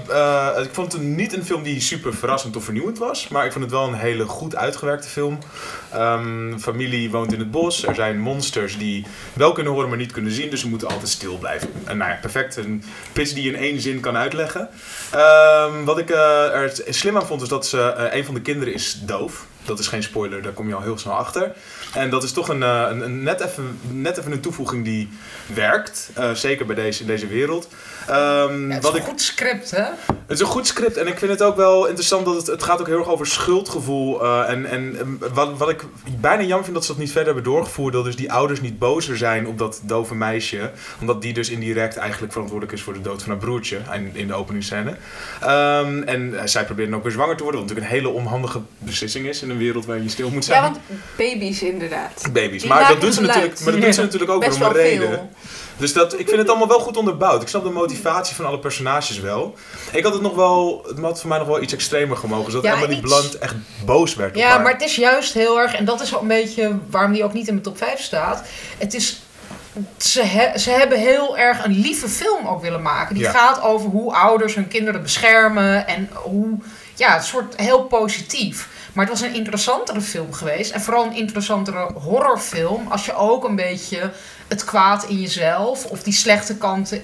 eh, 0.09 0.63
ik 0.63 0.69
vond 0.71 0.93
het 0.93 1.01
niet 1.01 1.33
een 1.33 1.45
film 1.45 1.63
die 1.63 1.81
super 1.81 2.13
verrassend 2.13 2.55
of 2.55 2.63
vernieuwend 2.63 2.97
was. 2.97 3.27
Maar 3.27 3.45
ik 3.45 3.51
vond 3.51 3.63
het 3.63 3.73
wel 3.73 3.87
een 3.87 3.93
hele 3.93 4.25
goed 4.25 4.55
uitgewerkte 4.55 5.07
film. 5.07 5.39
Ehm, 5.91 6.57
familie 6.57 7.11
woont 7.11 7.33
in 7.33 7.39
het 7.39 7.51
bos. 7.51 7.85
Er 7.87 7.95
zijn 7.95 8.19
monsters 8.19 8.77
die 8.77 9.05
wel 9.33 9.51
kunnen 9.51 9.73
horen, 9.73 9.89
maar 9.89 9.97
niet 9.97 10.11
kunnen 10.11 10.31
zien. 10.31 10.49
Dus 10.49 10.59
ze 10.59 10.67
moeten 10.67 10.87
altijd 10.87 11.09
stil 11.09 11.37
blijven. 11.37 11.69
En 11.85 11.97
nou 11.97 12.11
ja, 12.11 12.17
perfect. 12.21 12.55
Een 12.55 12.83
pitch 13.13 13.33
die 13.33 13.43
je 13.43 13.49
in 13.49 13.55
één 13.59 13.81
zin 13.81 13.99
kan 13.99 14.17
uitleggen. 14.17 14.69
Ehm, 15.11 15.83
wat 15.83 15.97
ik 15.97 16.09
er 16.09 16.81
slim 16.89 17.17
aan 17.17 17.27
vond, 17.27 17.41
is 17.41 17.47
dat 17.47 17.65
ze, 17.67 17.93
een 18.11 18.25
van 18.25 18.33
de 18.33 18.41
kinderen 18.41 18.61
is 18.67 18.99
doof. 19.05 19.45
Dat 19.65 19.79
is 19.79 19.87
geen 19.87 20.03
spoiler, 20.03 20.41
daar 20.41 20.51
kom 20.51 20.67
je 20.67 20.75
al 20.75 20.81
heel 20.81 20.97
snel 20.97 21.13
achter. 21.13 21.51
En 21.93 22.09
dat 22.09 22.23
is 22.23 22.31
toch 22.31 22.49
een, 22.49 22.63
eh, 22.63 22.85
een, 22.89 23.01
een 23.01 23.23
net, 23.23 23.39
even, 23.41 23.79
net 23.91 24.17
even 24.17 24.31
een 24.31 24.39
toevoeging 24.39 24.83
die 24.83 25.09
werkt. 25.53 26.09
eh, 26.13 26.31
zeker 26.31 26.65
bij 26.65 26.75
deze, 26.75 27.01
in 27.01 27.07
deze 27.07 27.27
wereld. 27.27 27.67
Ehm, 28.07 28.67
Ja, 28.67 28.73
het 28.73 28.83
is 28.83 28.89
wat 28.89 28.93
een 28.93 29.01
ik, 29.01 29.07
goed 29.07 29.21
script, 29.21 29.71
hè? 29.71 29.83
het 30.07 30.15
is 30.27 30.39
een 30.39 30.45
goed 30.45 30.67
script 30.67 30.97
en 30.97 31.07
ik 31.07 31.17
vind 31.19 31.31
het 31.31 31.41
ook 31.41 31.55
wel 31.55 31.85
interessant 31.85 32.25
dat 32.25 32.35
het, 32.35 32.47
het 32.47 32.63
gaat 32.63 32.79
ook 32.79 32.87
heel 32.87 32.97
erg 32.97 33.07
over 33.09 33.27
schuldgevoel. 33.27 34.23
eh, 34.23 34.49
en 34.49 34.65
en 34.65 35.19
wat, 35.33 35.57
wat 35.57 35.69
ik 35.69 35.83
bijna 36.19 36.41
jammer 36.41 36.63
vind 36.63 36.73
dat 36.75 36.85
ze 36.85 36.91
dat 36.91 36.99
niet 37.01 37.11
verder 37.11 37.33
hebben 37.33 37.51
doorgevoerd. 37.53 37.93
Dat 37.93 38.03
dus 38.05 38.15
die 38.15 38.31
ouders 38.31 38.61
niet 38.61 38.79
bozer 38.79 39.17
zijn 39.17 39.47
op 39.47 39.57
dat 39.57 39.81
dove 39.83 40.15
meisje. 40.15 40.71
Omdat 40.99 41.21
die 41.21 41.33
dus 41.33 41.49
indirect 41.49 41.97
eigenlijk 41.97 42.31
verantwoordelijk 42.31 42.77
is 42.77 42.83
voor 42.83 42.93
de 42.93 43.01
dood 43.01 43.21
van 43.23 43.31
haar 43.31 43.39
broertje 43.41 43.77
in, 43.93 44.11
in 44.13 44.27
de 44.27 44.33
openingsscène. 44.33 44.95
Ehm, 45.41 46.01
en 46.01 46.49
zij 46.49 46.65
probeert 46.65 46.87
dan 46.89 46.97
ook 46.97 47.03
weer 47.03 47.11
zwanger 47.13 47.35
te 47.37 47.43
worden. 47.43 47.61
Wat 47.61 47.69
natuurlijk 47.69 47.95
een 47.95 48.01
hele 48.03 48.15
onhandige 48.17 48.61
beslissing 48.77 49.25
is 49.27 49.41
in 49.41 49.49
een 49.49 49.57
wereld 49.57 49.85
waarin 49.85 50.03
je 50.03 50.09
stil 50.09 50.29
moet 50.29 50.45
zijn. 50.45 50.61
Ja, 50.63 50.71
want 50.71 50.79
baby's 51.17 51.61
inderdaad. 51.83 52.29
Baby's. 52.33 52.61
Die 52.61 52.69
Maar 52.69 52.87
dat 52.87 53.01
doen 53.01 53.11
ze 53.13 53.19
geluid. 53.19 53.35
natuurlijk, 53.37 53.63
maar 53.63 53.73
dat 53.73 53.81
doen 53.81 53.93
ze 53.93 54.01
natuurlijk 54.01 54.31
ook 54.31 54.39
Best 54.45 54.55
om 54.55 54.61
een 54.61 54.71
reden. 54.73 55.07
veel. 55.09 55.29
Dus 55.77 55.93
dat, 55.93 56.19
ik 56.19 56.27
vind 56.27 56.39
het 56.39 56.49
allemaal 56.49 56.67
wel 56.67 56.79
goed 56.79 56.97
onderbouwd. 56.97 57.41
Ik 57.41 57.47
snap 57.47 57.63
de 57.63 57.69
motivatie 57.69 58.35
van 58.35 58.45
alle 58.45 58.59
personages 58.59 59.19
wel. 59.19 59.55
Ik 59.91 60.03
had 60.03 60.13
het 60.13 60.21
nog 60.21 60.35
wel, 60.35 60.83
het 60.87 60.99
had 60.99 61.19
voor 61.19 61.29
mij 61.29 61.37
nog 61.37 61.47
wel 61.47 61.61
iets 61.61 61.73
extremer 61.73 62.17
gemogen. 62.17 62.51
Zodat 62.51 62.71
Ja, 62.71 62.77
Emily 62.77 62.91
iets- 62.91 63.01
Blunt 63.01 63.37
echt 63.37 63.55
boos 63.85 64.15
werd 64.15 64.29
op 64.29 64.35
Ja, 64.35 64.47
haar. 64.49 64.61
maar 64.61 64.71
het 64.71 64.81
is 64.81 64.95
juist 64.95 65.33
heel 65.33 65.59
erg, 65.59 65.75
en 65.75 65.85
dat 65.85 66.01
is 66.01 66.09
wel 66.11 66.21
een 66.21 66.27
beetje 66.27 66.77
waarom 66.89 67.11
die 67.13 67.23
ook 67.23 67.33
niet 67.33 67.47
in 67.47 67.53
mijn 67.53 67.65
top 67.65 67.77
5 67.77 67.99
staat. 68.01 68.43
Het 68.77 68.93
is. 68.93 69.21
Ze, 69.97 70.23
he- 70.23 70.57
ze 70.57 70.69
hebben 70.71 70.99
heel 70.99 71.37
erg 71.37 71.65
een 71.65 71.71
lieve 71.79 72.09
film 72.09 72.47
ook 72.47 72.61
willen 72.61 72.81
maken. 72.81 73.15
Die 73.15 73.23
Ja. 73.23 73.31
gaat 73.31 73.61
over 73.61 73.89
hoe 73.89 74.13
ouders 74.15 74.55
hun 74.55 74.67
kinderen 74.67 75.01
beschermen 75.01 75.87
en 75.87 76.09
hoe. 76.13 76.57
Ja, 76.95 77.13
het 77.13 77.23
soort 77.25 77.55
heel 77.55 77.83
positief. 77.83 78.67
Maar 78.93 79.05
het 79.05 79.19
was 79.19 79.29
een 79.29 79.35
interessantere 79.35 80.01
film 80.01 80.33
geweest. 80.33 80.71
En 80.71 80.81
vooral 80.81 81.05
een 81.05 81.15
interessantere 81.15 81.91
horrorfilm. 81.93 82.87
Als 82.87 83.05
je 83.05 83.15
ook 83.15 83.43
een 83.43 83.55
beetje 83.55 84.11
het 84.47 84.63
kwaad 84.63 85.03
in 85.03 85.21
jezelf 85.21 85.85
of 85.85 86.03
die 86.03 86.13
slechte 86.13 86.57
kanten 86.57 87.01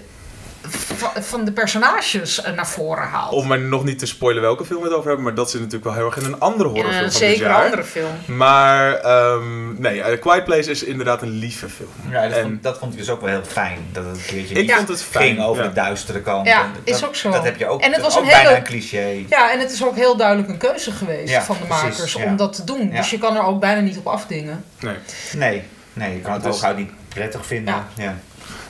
van 1.19 1.45
de 1.45 1.51
personages 1.51 2.41
eh, 2.41 2.53
naar 2.53 2.67
voren 2.67 3.07
haalt. 3.07 3.33
Om 3.33 3.47
maar 3.47 3.59
nog 3.59 3.83
niet 3.83 3.99
te 3.99 4.05
spoilen 4.05 4.41
welke 4.41 4.65
film 4.65 4.79
we 4.79 4.85
het 4.85 4.93
over 4.95 5.07
hebben. 5.07 5.25
Maar 5.25 5.35
dat 5.35 5.49
zit 5.49 5.59
natuurlijk 5.59 5.85
wel 5.85 5.93
heel 5.93 6.05
erg 6.05 6.17
in 6.17 6.25
een 6.25 6.39
andere 6.39 6.69
horrorfilm 6.69 7.03
een 7.03 7.11
van 7.11 7.19
dit 7.19 7.29
zeker 7.29 7.47
jaar. 7.47 7.63
andere 7.63 7.83
film. 7.83 8.11
Maar 8.25 8.93
ehm, 8.95 9.81
nee, 9.81 10.03
A 10.05 10.17
Quiet 10.17 10.43
Place 10.43 10.69
is 10.71 10.83
inderdaad 10.83 11.21
een 11.21 11.29
lieve 11.29 11.69
film. 11.69 11.89
Ja, 12.09 12.27
dat, 12.27 12.37
En- 12.37 12.41
vond, 12.43 12.63
dat 12.63 12.77
vond 12.77 12.93
ik 12.93 12.99
dus 12.99 13.09
ook 13.09 13.21
wel 13.21 13.29
heel 13.29 13.43
fijn. 13.47 13.77
Dat 13.91 14.05
het 14.05 14.15
een 14.15 14.21
keertje 14.25 14.55
Ik 14.55 14.61
niet 14.61 14.73
vond 14.73 14.87
het 14.87 15.03
fijn. 15.03 15.25
ging 15.25 15.41
over 15.41 15.63
ja. 15.63 15.69
de 15.69 15.75
duistere 15.75 16.21
kant. 16.21 16.47
Ja, 16.47 16.61
En 16.63 16.71
dat, 16.85 16.95
is 16.95 17.05
ook 17.05 17.15
zo. 17.15 17.29
Dat 17.31 17.43
heb 17.43 17.57
je 17.57 17.65
ook. 17.67 17.81
En 17.81 17.91
het 17.93 18.01
was 18.01 18.15
ook 18.17 18.21
een 18.23 18.27
bijna 18.29 18.43
hele- 18.47 18.55
een 18.57 18.63
cliché. 18.63 19.23
Ja, 19.29 19.51
en 19.51 19.59
het 19.59 19.71
is 19.71 19.83
ook 19.85 19.95
heel 19.95 20.17
duidelijk 20.17 20.47
een 20.49 20.57
keuze 20.57 20.91
geweest 20.91 21.29
Ja, 21.29 21.41
van 21.43 21.57
de 21.61 21.65
precies, 21.67 21.83
makers 21.97 22.13
ja. 22.13 22.23
om 22.23 22.35
dat 22.35 22.53
te 22.53 22.63
doen. 22.63 22.89
Ja. 22.91 22.97
Dus 22.97 23.09
je 23.09 23.17
kan 23.17 23.35
er 23.35 23.43
ook 23.43 23.59
bijna 23.59 23.81
niet 23.81 23.97
op 23.97 24.07
afdingen. 24.07 24.63
Nee. 24.79 24.95
Nee, 25.35 25.63
nee, 25.93 26.13
je 26.15 26.21
kan 26.21 26.33
het 26.33 26.43
Dus- 26.43 26.51
hooguit 26.51 26.77
niet 26.77 26.91
prettig 27.07 27.45
vinden. 27.45 27.85
Ja. 27.95 28.15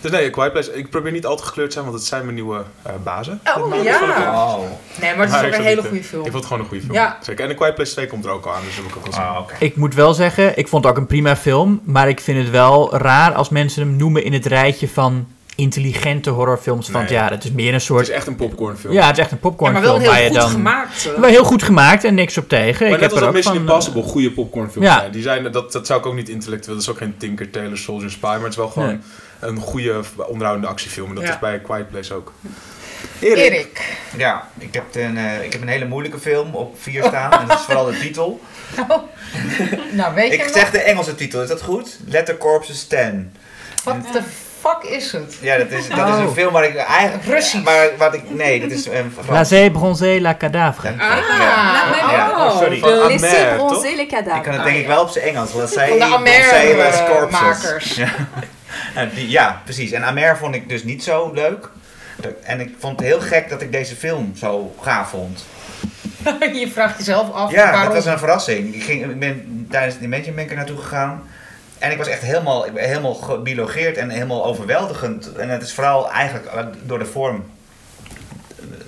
Dus 0.02 0.12
nee, 0.12 0.30
Quiet 0.30 0.52
Place. 0.52 0.74
Ik 0.74 0.90
probeer 0.90 1.12
niet 1.12 1.26
al 1.26 1.36
te 1.36 1.44
gekleurd 1.44 1.68
te 1.70 1.74
zijn, 1.74 1.86
want 1.86 1.98
het 1.98 2.08
zijn 2.08 2.24
mijn 2.24 2.36
nieuwe 2.36 2.64
eh, 2.82 2.92
bazen. 3.04 3.42
Oh, 3.58 3.84
ja. 3.84 4.00
Nee, 5.02 5.16
maar 5.16 5.26
het 5.26 5.36
is 5.36 5.42
Maar 5.42 5.46
ook 5.46 5.54
een 5.54 5.64
hele 5.64 5.82
eh, 5.82 5.88
goede 5.88 6.04
film. 6.04 6.26
Ik 6.26 6.32
vond 6.32 6.34
het 6.44 6.46
gewoon 6.46 6.60
een 6.62 6.68
goede 6.70 6.84
film. 6.84 6.96
Ja. 6.96 7.18
Zeker. 7.22 7.46
En 7.46 7.52
A 7.52 7.54
Quiet 7.54 7.76
Place 7.76 7.92
2 7.92 8.08
komt 8.08 8.26
er 8.26 8.32
ook 8.32 8.46
al 8.46 8.54
aan, 8.54 8.62
dus 8.66 8.76
dat 8.76 8.86
heb 8.86 8.96
ik 8.96 9.08
ook 9.08 9.16
oh 9.16 9.38
oké. 9.40 9.54
Ik 9.60 9.76
moet 9.76 9.94
wel 9.96 10.14
zeggen, 10.14 10.58
ik 10.58 10.68
vond 10.68 10.84
het 10.84 10.94
ook 10.94 11.00
een 11.00 11.08
prima 11.08 11.36
film. 11.36 11.82
Maar 11.84 12.10
ik 12.10 12.20
vind 12.20 12.38
het 12.38 12.50
wel 12.50 12.98
raar 12.98 13.34
als 13.34 13.50
mensen 13.50 13.82
hem 13.82 13.96
noemen 13.96 14.24
in 14.24 14.34
het 14.34 14.46
rijtje 14.46 14.88
van 14.90 15.28
intelligente 15.56 16.30
horrorfilms 16.30 16.90
van 16.90 17.02
het 17.02 17.10
jaar. 17.10 17.32
Het 17.32 17.44
is 17.44 17.52
meer 17.52 17.68
een 17.68 17.74
Het 17.74 17.82
soort... 17.84 18.02
is 18.02 18.14
echt 18.14 18.28
een 18.28 18.36
popcornfilm. 18.36 18.94
Ja, 18.94 19.08
het 19.08 19.18
is 19.18 19.24
echt 19.24 19.32
een 19.32 19.38
Ja, 19.42 19.50
maar 19.50 19.58
popcornfilm 19.58 20.02
wel 20.02 20.12
heel 20.14 20.26
goed 20.28 20.36
dan... 20.36 20.50
gemaakt. 20.50 21.10
eh. 21.16 21.20
Wel 21.20 21.30
heel 21.30 21.44
goed 21.44 21.64
gemaakt 21.64 22.04
en 22.04 22.14
niks 22.14 22.38
op 22.38 22.50
tegen. 22.50 22.86
Maar 22.86 22.96
ik 22.96 23.02
net 23.02 23.02
heb 23.02 23.10
als 23.12 23.20
er 23.20 23.20
dat 23.20 23.28
ook 23.30 23.34
Mission 23.36 23.54
van, 23.54 23.64
Impossible 23.64 24.02
goede 24.04 24.32
popcornfilms 24.32 24.88
Ja. 24.88 25.00
zijn. 25.00 25.12
Die 25.12 25.22
zijn 25.22 25.52
dat, 25.52 25.72
dat 25.72 25.88
zou 25.88 26.00
ik 26.00 26.06
ook 26.06 26.14
niet 26.16 26.30
intellectueel. 26.30 26.74
Dat 26.76 26.84
is 26.84 26.90
ook 26.90 26.98
geen 26.98 27.14
Tinker 27.18 27.50
Tailor 27.50 27.78
Soldier 27.78 28.10
Spy. 28.10 28.26
Maar 28.26 28.40
het 28.40 28.50
is 28.50 28.56
wel 28.56 28.70
gewoon 28.70 28.88
Nee. 28.88 28.98
Een 29.40 29.58
goede 29.60 30.02
onderhoudende 30.28 30.68
actiefilm. 30.68 31.10
En 31.10 31.16
dat 31.16 31.24
Ja. 31.24 31.30
is 31.30 31.40
bij 31.40 31.60
Quiet 31.60 31.90
Place 31.90 32.14
ook. 32.14 32.34
Erik. 33.20 33.98
Ja, 34.18 34.48
ik 34.58 34.74
heb, 34.74 34.84
een, 34.96 35.18
eh, 35.18 35.44
ik 35.44 35.52
heb 35.54 35.62
een 35.62 35.68
hele 35.68 35.86
moeilijke 35.88 36.20
film 36.20 36.56
op 36.56 36.76
vier 36.82 37.04
staan. 37.04 37.32
en 37.32 37.48
dat 37.48 37.60
is 37.60 37.66
vooral 37.66 37.86
de 37.86 37.98
titel. 38.00 38.40
Nou, 39.92 40.14
weet 40.14 40.28
je 40.28 40.34
Ik 40.38 40.44
nog? 40.44 40.54
zeg 40.54 40.72
de 40.72 40.82
Engelse 40.82 41.16
titel, 41.16 41.42
is 41.42 41.48
dat 41.48 41.62
goed? 41.62 41.98
Letter 42.08 42.38
Corpses 42.38 42.88
10. 42.88 43.36
Wat 43.84 43.96
de 44.14 44.22
fuck 44.62 44.84
is 44.90 45.12
het? 45.12 45.38
Ja, 45.42 45.58
dat 45.58 45.72
is, 45.72 45.88
dat 45.90 46.08
is 46.08 46.14
Oh. 46.14 46.20
een 46.22 46.32
film 46.34 46.54
waar 46.54 46.64
ik 46.64 46.76
eigenlijk... 46.76 47.24
Russisch. 47.26 47.64
Maar 47.64 47.88
wat 47.98 48.14
ik... 48.14 48.30
Nee, 48.30 48.60
dat 48.60 48.72
is... 48.72 48.88
eh, 48.90 49.00
La. 49.30 49.44
Zee 49.44 50.22
La 50.22 50.36
Cadavre. 50.38 50.90
Ah, 50.98 51.90
mij 51.90 52.00
Ja. 52.16 52.32
oh, 52.38 52.58
sorry. 52.58 52.80
de- 52.80 52.80
Van 52.80 52.90
bronzer 53.56 53.96
les 53.96 54.02
Ik 54.02 54.10
kan 54.10 54.54
het 54.54 54.64
denk 54.64 54.78
ik 54.78 54.88
wel 54.88 55.02
op 55.02 55.10
zijn 55.10 55.26
Engels. 55.26 55.52
de 55.54 55.68
Sailors 55.68 57.04
Corpses. 57.06 57.40
Amer-makers. 57.40 57.96
Ja. 57.96 58.10
Die- 59.14 59.30
ja, 59.30 59.62
precies. 59.64 59.92
En 59.92 60.04
Amer 60.04 60.38
vond 60.38 60.56
ik 60.56 60.70
dus 60.70 60.84
niet 60.84 61.04
zo 61.04 61.32
leuk. 61.34 61.70
En 62.44 62.60
ik 62.60 62.76
vond 62.80 63.00
het 63.00 63.08
heel 63.08 63.20
gek 63.22 63.50
dat 63.50 63.62
ik 63.62 63.72
deze 63.72 63.96
film 63.96 64.32
zo 64.36 64.76
gaaf 64.82 65.10
vond. 65.10 65.46
je 66.60 66.70
vraagt 66.74 66.98
jezelf 66.98 67.32
af 67.32 67.52
Ja, 67.52 67.72
waarom. 67.72 67.94
dat 67.94 68.04
was 68.04 68.14
een 68.14 68.20
verrassing. 68.20 68.76
Ik, 68.76 68.84
ging, 68.84 69.04
ik 69.06 69.20
ben 69.20 69.68
tijdens 69.72 69.94
die 69.94 70.02
Dimension 70.04 70.36
ben 70.36 70.44
ik 70.44 70.50
er 70.50 70.56
naartoe 70.56 70.78
gegaan. 70.78 71.24
En 71.80 71.92
ik 71.92 71.98
was 71.98 72.08
echt 72.08 72.22
helemaal, 72.22 72.66
ik 72.66 72.74
ben 72.74 72.84
helemaal 72.88 73.14
gebiologeerd 73.14 73.98
en 73.98 74.10
helemaal 74.10 74.46
overweldigend. 74.46 75.36
En 75.36 75.50
het 75.50 75.62
is 75.62 75.74
vooral 75.74 76.12
eigenlijk 76.12 76.50
door 76.84 77.00
de 77.00 77.06
vorm. 77.06 77.46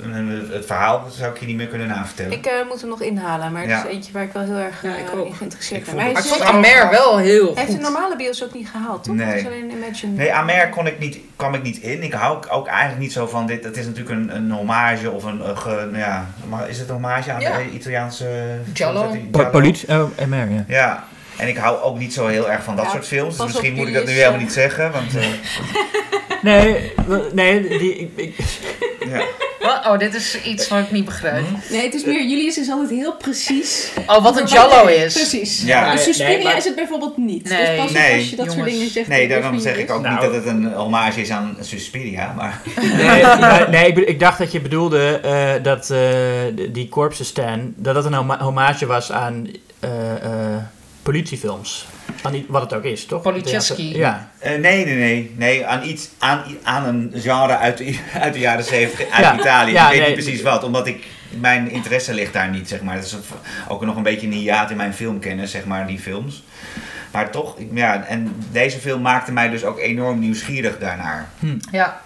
Eh, 0.04 0.54
Het 0.56 0.66
verhaal 0.66 1.08
zou 1.12 1.34
ik 1.34 1.40
je 1.40 1.46
niet 1.46 1.56
meer 1.56 1.68
kunnen 1.68 1.88
navertellen. 1.88 2.32
Ik 2.32 2.46
eh, 2.46 2.54
moet 2.70 2.82
hem 2.82 2.90
nog 2.90 3.02
inhalen, 3.02 3.52
maar 3.52 3.68
Ja. 3.68 3.78
het 3.78 3.86
is 3.88 3.94
eentje 3.94 4.12
waar 4.14 4.24
ik 4.24 4.32
wel 4.34 4.44
heel 4.44 4.56
erg 4.56 4.82
Ja, 4.84 4.96
ik 4.96 5.10
eh, 5.12 5.20
ook. 5.20 5.26
in 5.26 5.34
geïnteresseerd 5.34 5.80
Ik 5.80 5.86
ben. 5.86 5.94
vond 5.94 6.04
Maar 6.14 6.22
ik 6.24 6.26
is- 6.28 6.32
vond 6.32 6.42
Amer 6.50 6.90
wel 6.92 7.18
heel 7.18 7.46
hij 7.46 7.54
heeft 7.56 7.68
goed. 7.68 7.76
de 7.76 7.82
normale 7.92 8.16
bios 8.16 8.44
ook 8.44 8.54
niet 8.54 8.68
gehaald, 8.70 9.04
toch? 9.04 9.16
Nee. 9.16 9.26
Het 9.28 9.36
is 9.40 9.46
alleen 9.46 9.72
Imagine. 9.72 10.12
Nee, 10.16 10.34
Amer 10.34 10.70
kon 10.70 10.88
ik 10.88 11.00
niet, 11.00 11.18
kwam 11.36 11.54
ik 11.54 11.64
niet 11.64 11.78
in. 11.78 12.04
Ik 12.04 12.14
hou 12.14 12.48
ook 12.50 12.68
eigenlijk 12.68 13.00
niet 13.00 13.12
zo 13.12 13.28
van 13.28 13.46
dit. 13.46 13.64
Het 13.64 13.78
is 13.78 13.86
natuurlijk 13.86 14.10
een, 14.20 14.36
een 14.36 14.52
hommage 14.52 15.12
of 15.12 15.24
een, 15.24 15.50
een 15.50 15.58
ge- 15.58 15.70
nou 15.92 15.98
ja, 15.98 16.26
maar 16.50 16.70
is 16.70 16.78
het 16.78 16.88
een 16.88 16.94
hommage 16.94 17.32
aan 17.32 17.40
Ja. 17.42 17.58
de 17.58 17.70
Italiaanse... 17.74 18.26
Giallo. 18.74 19.16
dat? 19.32 19.52
Politie... 19.52 19.88
Oh, 19.90 20.10
MR, 20.28 20.50
ja. 20.52 20.64
Ja, 20.68 21.04
en 21.38 21.48
ik 21.48 21.58
hou 21.58 21.82
ook 21.82 21.98
niet 21.98 22.14
zo 22.14 22.28
heel 22.28 22.50
erg 22.52 22.64
van 22.64 22.76
dat 22.76 22.86
Ja, 22.86 22.92
soort 22.92 23.06
films. 23.08 23.38
Dus 23.38 23.46
misschien 23.46 23.74
moet 23.74 23.88
ik 23.88 23.94
dat 23.94 24.06
nu 24.06 24.12
helemaal 24.12 24.34
eh, 24.34 24.40
niet 24.40 24.54
zeggen. 24.54 24.92
Want, 24.92 25.16
eh, 25.16 25.24
Nee, 26.42 26.92
nee 27.34 27.68
die, 27.68 27.96
ik, 27.98 28.12
ik- 28.16 28.36
ja. 29.10 29.22
Wat? 29.62 29.86
Oh, 29.86 29.98
dit 29.98 30.14
is 30.14 30.42
iets 30.44 30.68
wat 30.68 30.80
ik 30.80 30.92
niet 30.92 31.06
begrijp. 31.06 31.46
Nee, 31.70 31.82
het 31.84 31.94
is 31.94 32.06
meer, 32.06 32.26
Julius 32.26 32.58
is 32.58 32.70
altijd 32.70 32.90
heel 32.90 33.14
precies. 33.16 33.92
Oh, 34.08 34.24
wat 34.24 34.40
een 34.40 34.48
Giallo 34.48 34.88
is. 34.88 35.14
Precies. 35.14 35.62
Ja. 35.64 35.88
Nee, 35.88 35.98
Suspiria 35.98 36.34
nee, 36.36 36.44
maar- 36.44 36.58
is 36.58 36.66
het 36.66 36.76
bijvoorbeeld 36.76 37.18
niet. 37.18 37.50
Nee. 37.50 37.66
Dus 37.66 37.76
pas 37.76 37.88
op 37.88 37.94
Nee, 37.94 38.18
als 38.20 38.30
je 38.30 38.36
dat 38.36 38.52
soort 38.52 38.66
dingen 38.66 38.90
zegt. 38.90 39.08
Nee, 39.08 39.28
daarom 39.28 39.60
zeg 39.60 39.78
ik 39.78 39.92
ook 39.92 40.02
Nou. 40.02 40.14
niet 40.14 40.22
dat 40.24 40.34
het 40.34 40.46
een 40.46 40.74
hommage 40.74 41.22
is 41.22 41.30
aan 41.30 41.58
Suspiria. 41.60 42.34
Maar 42.38 42.62
nee, 42.98 43.22
maar- 43.22 43.70
nee 43.70 43.94
ik, 43.94 44.20
dacht 44.20 44.38
dat 44.38 44.52
je 44.52 44.62
bedoelde 44.62 45.20
eh, 45.24 45.64
dat 45.64 45.90
eh, 45.90 46.00
die- 46.72 46.90
Corpse 46.90 47.26
Stan, 47.26 47.74
dat 47.76 47.94
dat 47.96 48.06
een 48.06 48.14
hommage 48.40 48.86
was 48.86 49.12
aan 49.12 49.48
eh, 49.80 49.90
eh, 50.24 50.58
politiefilms. 51.04 51.86
Aan 52.22 52.32
die- 52.32 52.46
wat 52.48 52.62
het 52.62 52.74
ook 52.74 52.84
is, 52.84 53.06
toch? 53.06 53.22
Policeski. 53.22 53.98
Ja. 53.98 54.32
Eh, 54.40 54.52
nee, 54.60 54.86
nee, 54.86 54.96
nee. 54.96 55.34
Nee, 55.38 55.66
aan, 55.66 55.84
iets, 55.84 56.10
aan, 56.18 56.44
aan 56.64 56.86
een 56.86 57.12
genre 57.16 57.58
uit 57.58 57.78
de, 57.78 58.00
uit 58.22 58.34
de 58.34 58.40
jaren 58.40 58.64
70 58.64 59.10
uit 59.10 59.24
Ja. 59.26 59.40
Italië. 59.40 59.72
Ja, 59.72 59.86
ik 59.86 59.90
weet 59.92 60.00
nee. 60.00 60.16
niet 60.16 60.24
precies 60.26 60.42
wat, 60.42 60.64
omdat 60.64 60.88
ik... 60.88 61.06
Mijn 61.40 61.70
interesse 61.70 62.14
ligt 62.14 62.34
daar 62.34 62.50
niet, 62.50 62.68
zeg 62.68 62.82
maar. 62.82 62.96
Dat 62.96 63.06
is 63.06 63.16
ook 63.68 63.86
nog 63.86 63.96
een 63.96 64.04
beetje 64.04 64.28
een 64.28 64.34
hiaat 64.34 64.72
in 64.72 64.78
mijn 64.78 64.94
filmkennis, 64.94 65.52
zeg 65.52 65.66
maar, 65.66 65.88
die 65.88 66.00
films. 66.00 66.44
Maar 67.12 67.32
toch, 67.32 67.56
ja, 67.74 68.04
en 68.06 68.36
deze 68.52 68.80
film 68.80 69.02
maakte 69.02 69.32
mij 69.32 69.50
dus 69.50 69.64
ook 69.64 69.80
enorm 69.80 70.20
nieuwsgierig 70.20 70.78
daarnaar. 70.80 71.30
Ja. 71.72 72.02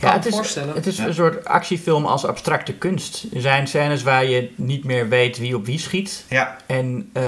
Ja, 0.00 0.12
het 0.12 0.26
is, 0.26 0.54
het 0.74 0.86
is 0.86 0.96
Ja. 0.96 1.06
een 1.06 1.14
soort 1.14 1.44
actiefilm 1.44 2.06
als 2.06 2.24
abstracte 2.24 2.72
kunst. 2.72 3.24
Er 3.34 3.40
zijn 3.40 3.66
scènes 3.68 4.02
waar 4.02 4.24
je 4.24 4.50
niet 4.54 4.84
meer 4.84 5.08
weet 5.08 5.38
wie 5.38 5.56
op 5.56 5.66
wie 5.66 5.78
schiet. 5.78 6.24
Ja, 6.28 6.56
En 6.66 7.10
eh, 7.12 7.22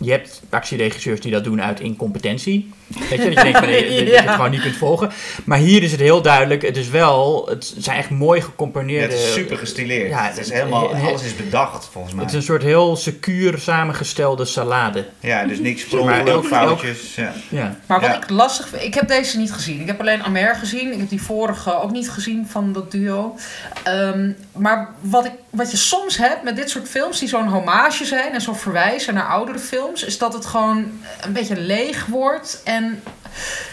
je 0.00 0.10
hebt 0.10 0.42
actieregisseurs 0.50 1.20
die 1.20 1.32
dat 1.32 1.44
doen 1.44 1.62
uit 1.62 1.80
incompetentie. 1.80 2.70
Weet 2.88 3.08
je, 3.10 3.16
dat 3.16 3.34
je 3.34 3.34
denkt 3.42 3.58
van, 3.58 3.68
je, 3.72 3.80
dat 3.82 3.90
je 3.90 4.04
Ja. 4.04 4.22
het 4.22 4.30
gewoon 4.30 4.50
niet 4.50 4.60
kunt 4.62 4.76
volgen. 4.76 5.10
Maar 5.44 5.58
hier 5.58 5.82
is 5.82 5.90
het 5.90 6.00
heel 6.00 6.22
duidelijk. 6.22 6.62
Het 6.62 6.76
is 6.76 6.88
wel, 6.88 7.46
het 7.50 7.74
zijn 7.78 7.98
echt 7.98 8.10
mooi 8.10 8.40
gecomponeerde... 8.40 9.14
het 9.14 9.22
is 9.24 9.32
super 9.32 9.58
gestileerd. 9.58 10.08
Ja, 10.10 10.24
het 10.26 10.38
is 10.38 10.50
helemaal, 10.52 10.90
he- 10.94 11.00
he- 11.00 11.06
alles 11.08 11.22
is 11.22 11.36
bedacht, 11.36 11.88
volgens 11.92 12.14
mij. 12.14 12.22
Het 12.24 12.32
is 12.32 12.38
een 12.38 12.44
soort 12.44 12.62
heel 12.62 12.96
secuur 12.96 13.58
samengestelde 13.58 14.44
salade. 14.44 15.06
Ja, 15.20 15.44
dus 15.44 15.58
niks 15.58 15.84
per 15.84 16.26
elk- 16.26 16.44
foutjes. 16.46 17.14
Ja. 17.14 17.32
Ja. 17.48 17.76
Maar 17.86 18.00
wat 18.00 18.10
Ja. 18.10 18.16
ik 18.16 18.30
lastig 18.30 18.68
vind, 18.68 18.82
ik 18.82 18.94
heb 18.94 19.08
deze 19.08 19.38
niet 19.38 19.52
gezien. 19.52 19.80
Ik 19.80 19.86
heb 19.86 20.00
alleen 20.00 20.22
Amer 20.22 20.54
gezien. 20.54 20.92
Ik 20.92 20.98
heb 20.98 21.08
die 21.08 21.22
vorige 21.22 21.82
ook 21.82 21.90
niet 21.90 22.10
gezien 22.10 22.46
van 22.50 22.72
dat 22.72 22.90
duo. 22.90 23.34
Ehm, 23.82 24.30
maar 24.52 24.88
wat, 25.00 25.24
ik, 25.24 25.32
wat 25.50 25.70
je 25.70 25.76
soms 25.76 26.16
hebt 26.16 26.42
met 26.42 26.56
dit 26.56 26.70
soort 26.70 26.88
films 26.88 27.18
die 27.18 27.28
zo'n 27.28 27.48
hommage 27.48 28.04
zijn 28.04 28.32
en 28.32 28.40
zo 28.40 28.52
verwijzen 28.52 29.14
naar 29.14 29.26
oudere 29.26 29.58
films, 29.58 30.04
is 30.04 30.18
dat 30.18 30.32
het 30.32 30.46
gewoon 30.46 30.76
een 31.20 31.32
beetje 31.32 31.60
leeg 31.60 32.06
wordt 32.06 32.60
en 32.64 32.77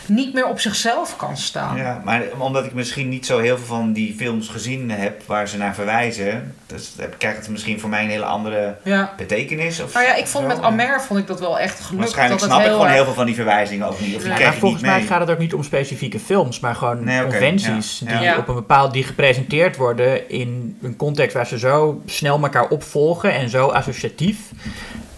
niet 0.07 0.33
meer 0.33 0.47
op 0.47 0.59
zichzelf 0.59 1.15
kan 1.15 1.37
staan. 1.37 1.77
Ja, 1.77 2.01
maar 2.03 2.21
omdat 2.37 2.65
ik 2.65 2.73
misschien 2.73 3.09
niet 3.09 3.25
zo 3.25 3.39
heel 3.39 3.57
veel 3.57 3.65
van 3.65 3.93
die 3.93 4.15
films 4.17 4.47
gezien 4.47 4.91
heb 4.91 5.21
waar 5.25 5.47
ze 5.47 5.57
naar 5.57 5.73
verwijzen, 5.75 6.55
dus 6.65 6.93
heb- 6.97 7.15
krijgt 7.17 7.37
het 7.37 7.49
misschien 7.49 7.79
voor 7.79 7.89
mij 7.89 8.03
een 8.03 8.09
hele 8.09 8.25
andere 8.25 8.75
Ja. 8.83 9.13
betekenis. 9.17 9.79
Of 9.81 9.93
Nou 9.93 10.05
ja, 10.05 10.15
ik 10.15 10.27
vond 10.27 10.43
zo. 10.43 10.55
met 10.55 10.61
Amer 10.65 11.01
vond 11.01 11.19
ik 11.19 11.27
dat 11.27 11.39
wel 11.39 11.59
echt 11.59 11.79
gelukt. 11.79 12.03
Waarschijnlijk 12.03 12.39
dat 12.39 12.49
snap 12.49 12.61
ik 12.63 12.67
gewoon 12.71 12.85
erg- 12.85 12.95
heel 12.95 13.03
veel 13.05 13.13
van 13.13 13.25
die 13.25 13.35
verwijzingen 13.35 13.87
ook 13.87 13.99
niet. 13.99 14.15
Of 14.15 14.21
die 14.21 14.29
Ja, 14.29 14.35
krijg 14.35 14.49
Maar 14.51 14.59
volgens 14.59 14.81
niet 14.81 14.91
mij 14.91 15.01
gaat 15.01 15.19
het 15.19 15.29
ook 15.29 15.37
niet 15.37 15.53
om 15.53 15.63
specifieke 15.63 16.19
films, 16.19 16.59
maar 16.59 16.75
gewoon 16.75 17.03
Nee, 17.03 17.21
conventies 17.21 18.01
ja, 18.05 18.11
die 18.17 18.21
ja. 18.27 18.37
op 18.37 18.47
een 18.47 18.55
bepaald 18.55 18.93
die 18.93 19.03
gepresenteerd 19.03 19.75
worden 19.77 20.29
in 20.29 20.77
een 20.81 20.95
context 20.95 21.35
waar 21.35 21.47
ze 21.47 21.59
zo 21.59 22.01
snel 22.05 22.39
elkaar 22.41 22.67
opvolgen 22.67 23.33
en 23.33 23.49
zo 23.49 23.67
associatief. 23.67 24.37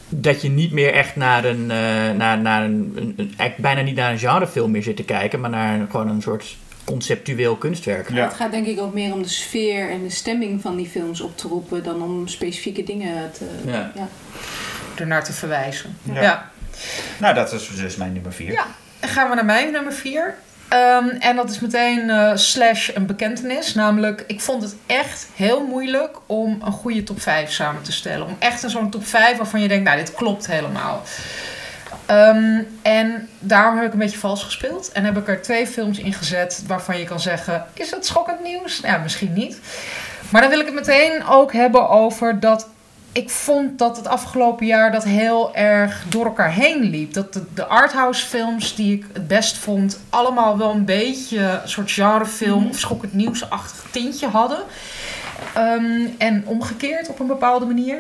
Dat 0.10 0.42
je 0.42 0.50
niet 0.50 0.72
meer 0.72 0.94
echt 0.94 1.16
naar 1.16 1.46
een, 1.46 1.72
eh, 1.72 1.78
naar, 2.18 2.38
naar 2.42 2.64
een, 2.64 2.94
een, 2.96 3.14
een- 3.18 3.34
eigenlijk 3.38 3.58
bijna 3.58 3.82
niet 3.82 3.96
naar 3.96 4.12
een 4.12 4.20
genrefilm 4.20 4.72
meer 4.72 4.84
zit 4.84 4.96
te 4.96 5.04
kijken, 5.04 5.40
maar 5.40 5.50
naar 5.50 5.88
gewoon 5.90 6.10
een 6.10 6.22
soort 6.22 6.56
conceptueel 6.84 7.56
kunstwerk. 7.56 8.10
Ja. 8.12 8.24
Het 8.24 8.34
gaat 8.34 8.52
denk 8.52 8.66
ik 8.68 8.80
ook 8.80 8.94
meer 8.94 9.14
om 9.14 9.22
de 9.22 9.28
sfeer 9.30 9.90
en 9.90 10.04
de 10.04 10.10
stemming 10.10 10.62
van 10.62 10.76
die 10.76 10.88
films 10.88 11.22
op 11.22 11.38
te 11.38 11.48
roepen 11.48 11.84
dan 11.84 12.02
om 12.02 12.28
specifieke 12.28 12.84
dingen 12.84 13.32
te. 13.32 13.46
Ja. 13.66 13.92
ernaar 14.96 15.24
te 15.24 15.34
verwijzen. 15.34 15.98
Ja. 16.14 16.22
ja. 16.22 16.52
Nou, 17.20 17.36
dat 17.36 17.54
is 17.54 17.70
dus 17.76 17.96
mijn 17.96 18.14
nummer 18.14 18.34
4. 18.34 18.52
Ja. 18.52 18.66
Dan 19.00 19.10
gaan 19.10 19.30
we 19.30 19.36
naar 19.36 19.46
mijn 19.46 19.72
nummer 19.72 19.94
4. 20.70 21.18
en 21.20 21.36
dat 21.36 21.50
is 21.50 21.60
meteen 21.60 22.10
eh, 22.10 22.32
slash 22.36 22.90
een 22.94 23.06
bekentenis. 23.06 23.74
Namelijk, 23.74 24.24
ik 24.28 24.42
vond 24.42 24.64
het 24.64 24.76
echt 24.86 25.28
heel 25.36 25.66
moeilijk 25.66 26.18
om 26.26 26.62
een 26.66 26.72
goede 26.72 27.04
top 27.04 27.22
5 27.22 27.52
samen 27.52 27.82
te 27.82 27.92
stellen. 27.92 28.28
Om 28.28 28.36
echt 28.40 28.64
een 28.64 28.70
zo'n 28.70 28.90
top 28.90 29.06
5 29.06 29.38
waarvan 29.38 29.62
je 29.62 29.68
denkt, 29.68 29.84
nou, 29.84 29.98
dit 29.98 30.14
klopt 30.14 30.48
helemaal. 30.48 31.04
Ehm, 32.06 32.62
en 32.82 33.30
daarom 33.40 33.76
heb 33.76 33.86
ik 33.86 33.94
een 33.94 34.00
beetje 34.00 34.18
vals 34.18 34.44
gespeeld. 34.44 34.92
En 34.92 35.04
heb 35.04 35.18
ik 35.18 35.28
er 35.28 35.42
twee 35.42 35.68
films 35.68 36.00
in 36.00 36.14
gezet 36.14 36.64
waarvan 36.68 36.98
je 37.00 37.06
kan 37.06 37.20
zeggen: 37.20 37.66
is 37.74 37.90
dat 37.90 38.06
schokkend 38.06 38.44
nieuws? 38.44 38.80
Ja, 38.84 38.98
misschien 38.98 39.34
niet. 39.34 39.60
Maar 40.30 40.42
dan 40.42 40.50
wil 40.50 40.60
ik 40.60 40.66
het 40.66 40.76
meteen 40.76 41.26
ook 41.26 41.54
hebben 41.54 41.90
over 41.90 42.40
dat 42.40 42.70
ik 43.18 43.30
vond 43.30 43.78
dat 43.80 43.98
het 43.98 44.08
afgelopen 44.08 44.66
jaar 44.66 44.92
dat 44.92 45.04
heel 45.04 45.56
erg 45.56 46.04
door 46.10 46.26
elkaar 46.26 46.52
heen 46.52 46.84
liep. 46.84 47.14
Dat 47.14 47.34
de, 47.34 47.44
de 47.54 47.66
arthouse 47.66 48.26
films 48.26 48.76
die 48.76 48.96
ik 48.96 49.06
het 49.14 49.28
best 49.28 49.58
vond, 49.58 50.00
allemaal 50.10 50.58
wel 50.58 50.72
een 50.72 50.86
beetje 50.86 51.40
een 51.40 51.70
soort 51.70 51.92
genrefilm 51.92 52.68
of 52.68 52.80
schokkend 52.80 53.14
nieuwsachtig 53.14 53.86
tintje 53.92 54.28
hadden. 54.28 54.60
Ehm, 55.54 56.08
en 56.18 56.44
omgekeerd 56.46 57.10
op 57.10 57.20
een 57.20 57.28
bepaalde 57.28 57.66
manier. 57.66 57.98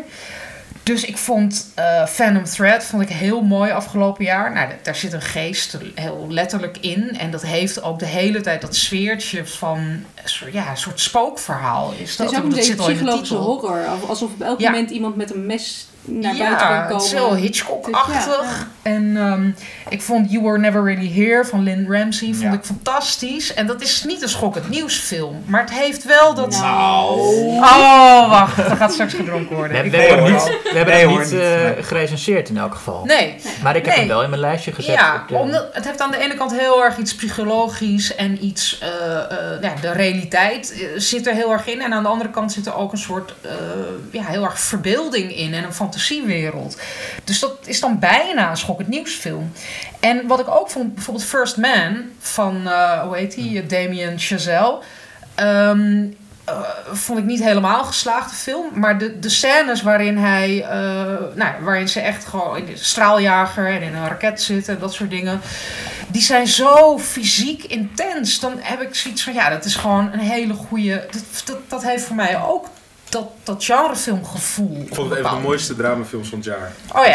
Dus 0.88 1.06
ik 1.06 1.18
vond 1.18 1.72
eh 1.76 2.06
Phantom 2.06 2.44
Thread 2.44 2.84
vond 2.84 3.02
ik 3.04 3.10
heel 3.10 3.42
mooi 3.42 3.72
afgelopen 3.72 4.26
jaar. 4.26 4.54
Nou, 4.54 4.70
daar 4.84 4.96
zit 4.96 5.14
een 5.14 5.22
geest 5.22 5.78
heel 5.96 6.26
letterlijk 6.30 6.78
in. 6.82 7.18
En 7.20 7.32
dat 7.32 7.42
heeft 7.42 7.82
ook 7.84 8.00
de 8.00 8.06
hele 8.06 8.42
tijd 8.42 8.62
dat 8.62 8.76
sfeertje 8.76 9.46
van 9.46 9.78
een 9.78 10.04
soort, 10.24 10.54
ja, 10.54 10.70
een 10.70 10.78
soort 10.78 11.00
spookverhaal. 11.00 11.94
Is 11.98 12.10
Het 12.10 12.18
dat, 12.18 12.32
is 12.32 12.38
ook 12.38 12.44
een 12.44 12.50
beetje 12.50 12.76
psychologische 12.76 13.36
horror. 13.36 13.86
Of- 13.94 14.10
Alsof 14.10 14.32
op 14.34 14.42
elk 14.42 14.60
Ja. 14.60 14.70
moment 14.72 14.90
iemand 14.90 15.16
met 15.16 15.34
een 15.34 15.46
mes 15.46 15.88
naar 16.08 16.36
buiten 16.38 16.58
kan 16.58 16.76
ja, 16.76 16.82
komen. 16.82 16.94
het 16.96 17.04
is 17.06 17.12
heel 17.12 17.36
Hitchcock-achtig. 17.36 18.16
Dus 18.16 18.26
ja, 18.26 18.42
ja. 18.44 18.68
En 18.82 19.18
ehm, 19.18 19.50
ik 19.90 20.02
vond 20.02 20.32
You 20.32 20.44
Were 20.44 20.58
Never 20.58 20.84
Really 20.84 21.12
Here 21.14 21.46
van 21.46 21.64
Lynn 21.64 21.86
Ramsey 21.90 22.28
vond 22.28 22.42
Ja. 22.42 22.54
ik 22.54 22.64
fantastisch. 22.64 23.54
En 23.54 23.68
dat 23.68 23.82
is 23.82 24.04
niet 24.04 24.22
een 24.22 24.30
schokkend 24.30 24.70
nieuwsfilm. 24.70 25.44
Maar 25.46 25.62
het 25.62 25.72
heeft 25.72 26.04
wel 26.04 26.34
dat... 26.34 26.50
Nou. 26.50 27.20
Oh, 27.20 28.30
wacht. 28.30 28.58
Er 28.58 28.76
gaat 28.76 28.94
straks 28.94 29.14
gedronken 29.14 29.56
worden. 29.56 29.90
We, 29.92 29.98
hebben 29.98 30.32
niet, 30.34 30.44
we 30.44 30.72
hebben 30.78 30.94
Nee, 30.96 31.08
niet 31.08 31.20
niet. 31.20 31.34
eh, 31.34 31.70
gerecenseerd 31.82 32.50
in 32.50 32.58
elk 32.58 32.76
geval. 32.76 33.06
Nee. 33.06 33.36
Maar 33.64 33.76
ik 33.76 33.86
heb 33.86 33.92
Nee. 33.96 34.00
hem 34.06 34.08
wel 34.14 34.24
in 34.24 34.30
mijn 34.30 34.42
lijstje 34.42 34.72
gezet. 34.72 34.96
Ja, 34.96 35.24
de- 35.28 35.36
omdat 35.36 35.70
het 35.74 35.86
heeft 35.86 36.02
aan 36.02 36.12
de 36.12 36.18
ene 36.20 36.36
kant 36.36 36.58
heel 36.60 36.84
erg 36.84 36.98
iets 36.98 37.16
psychologisch 37.16 38.16
en 38.16 38.46
iets, 38.46 38.80
eh, 38.80 38.88
eh, 38.88 39.62
ja, 39.62 39.74
de 39.82 39.92
realiteit 39.92 40.86
zit 40.96 41.28
er 41.28 41.34
heel 41.34 41.52
erg 41.52 41.68
in. 41.68 41.82
En 41.82 41.94
aan 41.94 42.04
de 42.04 42.10
andere 42.10 42.30
kant 42.30 42.52
zit 42.52 42.66
er 42.66 42.76
ook 42.76 42.92
een 42.92 42.98
soort, 42.98 43.34
eh, 43.42 43.52
ja, 44.12 44.24
heel 44.24 44.44
erg 44.44 44.60
verbeelding 44.60 45.36
in 45.38 45.54
en 45.54 45.64
een 45.64 45.74
fantasiewereld. 45.98 46.78
Dus 47.24 47.40
dat 47.40 47.58
is 47.66 47.80
dan 47.80 48.00
bijna 48.00 48.50
een 48.50 48.58
schokkend 48.58 48.88
nieuwsfilm. 48.88 49.52
En 50.00 50.28
wat 50.28 50.40
ik 50.40 50.48
ook 50.48 50.70
vond, 50.70 50.94
bijvoorbeeld 50.94 51.26
First 51.26 51.58
Man 51.58 52.04
van, 52.20 52.68
eh, 52.68 53.02
hoe 53.02 53.18
heet 53.18 53.36
die, 53.36 53.66
Damien 53.66 54.20
Chazelle. 54.20 54.80
Ehm, 55.36 56.06
eh, 56.46 56.62
vond 56.92 57.20
ik 57.20 57.26
niet 57.26 57.44
helemaal 57.44 57.84
geslaagde 57.84 58.36
film. 58.36 58.66
Maar 58.74 58.98
de, 58.98 59.20
de 59.20 59.30
scènes 59.30 59.82
waarin 59.82 60.18
hij, 60.18 60.64
eh, 60.64 61.36
nou, 61.36 61.64
waarin 61.64 61.90
ze 61.90 62.00
echt 62.00 62.26
gewoon 62.26 62.58
in 62.58 62.66
de 62.66 62.78
straaljager 62.78 63.68
en 63.68 63.82
in 63.82 63.96
een 63.96 64.08
raket 64.08 64.42
zitten 64.42 64.74
en 64.74 64.80
dat 64.80 64.94
soort 64.94 65.10
dingen. 65.10 65.42
Die 66.08 66.22
zijn 66.22 66.48
zo 66.48 67.00
fysiek 67.00 67.64
intens. 67.64 68.40
Dan 68.40 68.54
heb 68.60 68.82
ik 68.82 68.96
zoiets 68.96 69.24
van, 69.24 69.34
ja, 69.34 69.50
dat 69.50 69.66
is 69.66 69.76
gewoon 69.76 70.14
een 70.14 70.20
hele 70.20 70.54
goede. 70.54 71.06
Dat, 71.12 71.24
dat, 71.46 71.70
dat 71.70 71.84
heeft 71.84 72.04
voor 72.04 72.16
mij 72.16 72.42
ook 72.42 72.68
dat, 73.10 73.28
dat 73.44 73.64
genrefilmgevoel. 73.64 74.82
Ik 74.88 74.96
vond 74.96 75.10
het 75.10 75.20
een 75.20 75.26
van 75.26 75.36
de 75.36 75.42
mooiste 75.42 75.76
dramafilms 75.76 76.30
van 76.30 76.38
het 76.38 76.48
jaar. 76.48 76.72
Oh 76.96 77.06
ja. 77.06 77.12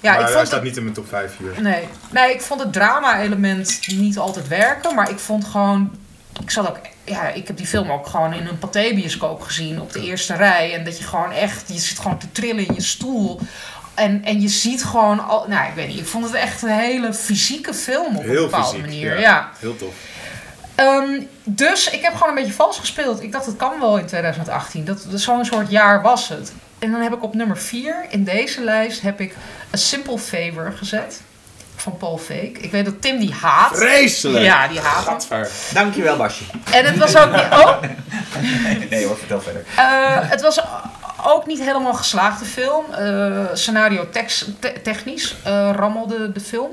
Ja, 0.00 0.10
maar 0.10 0.20
ik 0.20 0.26
hij 0.26 0.34
vond 0.34 0.46
staat 0.46 0.50
het- 0.58 0.62
niet 0.68 0.76
in 0.76 0.82
mijn 0.82 0.94
top 0.94 1.08
5 1.08 1.36
hier. 1.38 1.62
Nee. 1.62 1.88
nee, 2.10 2.32
ik 2.34 2.40
vond 2.40 2.60
het 2.60 2.72
drama-element 2.72 3.78
niet 3.86 4.18
altijd 4.18 4.48
werken. 4.48 4.94
Maar 4.94 5.10
ik 5.10 5.18
vond 5.18 5.44
gewoon. 5.44 5.90
Ik 6.42 6.50
zat 6.50 6.68
ook. 6.68 6.78
Ja, 7.04 7.28
ik 7.28 7.46
heb 7.46 7.56
die 7.56 7.66
film 7.66 7.90
ook 7.90 8.06
gewoon 8.06 8.32
in 8.32 8.46
een 8.46 8.58
pathé-bioscoop 8.58 9.40
gezien 9.42 9.80
op 9.80 9.92
de 9.92 10.00
eerste 10.02 10.34
rij. 10.34 10.74
En 10.74 10.84
dat 10.84 10.98
je 10.98 11.04
gewoon 11.04 11.32
echt. 11.32 11.68
Je 11.68 11.78
zit 11.78 11.98
gewoon 11.98 12.18
te 12.18 12.32
trillen 12.32 12.66
in 12.66 12.74
je 12.74 12.82
stoel. 12.82 13.40
En, 13.94 14.24
en 14.24 14.40
je 14.40 14.48
ziet 14.48 14.84
gewoon. 14.84 15.26
Al, 15.28 15.44
nou, 15.48 15.68
ik 15.68 15.74
weet 15.74 15.88
niet. 15.88 15.98
Ik 15.98 16.06
vond 16.06 16.24
het 16.24 16.34
echt 16.34 16.62
een 16.62 16.68
hele 16.68 17.14
fysieke 17.14 17.74
film 17.74 18.16
op 18.16 18.24
een 18.24 18.32
bepaalde 18.34 18.66
fysiek. 18.66 18.80
manier. 18.80 19.14
ja. 19.14 19.20
ja. 19.20 19.50
Heel 19.58 19.76
tof. 19.76 19.94
Ehm, 20.78 21.20
dus 21.44 21.90
ik 21.90 22.02
heb 22.02 22.12
gewoon 22.12 22.28
een 22.28 22.34
beetje 22.34 22.52
vals 22.52 22.78
gespeeld. 22.78 23.22
Ik 23.22 23.32
dacht, 23.32 23.46
het 23.46 23.56
kan 23.56 23.72
wel 23.80 23.96
in 23.98 24.06
2018. 24.06 24.84
Dat, 24.84 25.04
dat 25.10 25.20
Zo'n 25.20 25.44
soort 25.44 25.70
jaar 25.70 26.02
was 26.02 26.28
het. 26.28 26.52
En 26.78 26.90
dan 26.92 27.00
heb 27.00 27.12
ik 27.14 27.22
op 27.22 27.34
nummer 27.34 27.58
4 27.58 28.06
in 28.08 28.24
deze 28.24 28.60
lijst 28.64 29.00
heb 29.00 29.20
ik 29.20 29.34
A 29.74 29.76
Simple 29.76 30.18
Favor 30.18 30.72
gezet. 30.76 31.20
Van 31.76 31.96
Paul 31.96 32.18
Fake. 32.18 32.52
Ik 32.60 32.70
weet 32.70 32.84
dat 32.84 33.02
Tim 33.02 33.18
die 33.18 33.32
haat. 33.40 33.76
Vreselijk! 33.76 34.44
Ja, 34.44 34.68
die 34.68 34.80
haat 34.80 34.94
hem. 35.04 35.04
Gadver. 35.04 35.48
Dankjewel, 35.72 36.16
Basje. 36.16 36.44
En 36.72 36.84
het 36.84 36.96
was 36.98 37.16
ook 37.16 37.32
niet... 37.32 37.40
Oh, 37.50 37.76
Nee 38.90 39.06
hoor, 39.06 39.16
vertel 39.18 39.40
verder. 39.40 39.64
eh, 39.76 40.16
het 40.30 40.40
was 40.40 40.60
ook 41.26 41.46
niet 41.46 41.58
helemaal 41.60 41.94
geslaagde 41.94 42.44
film. 42.44 42.84
Eh, 42.92 43.44
scenario 43.52 44.08
te- 44.10 44.72
technisch 44.82 45.36
eh, 45.44 45.70
rammelde 45.76 46.32
de 46.32 46.40
film. 46.40 46.70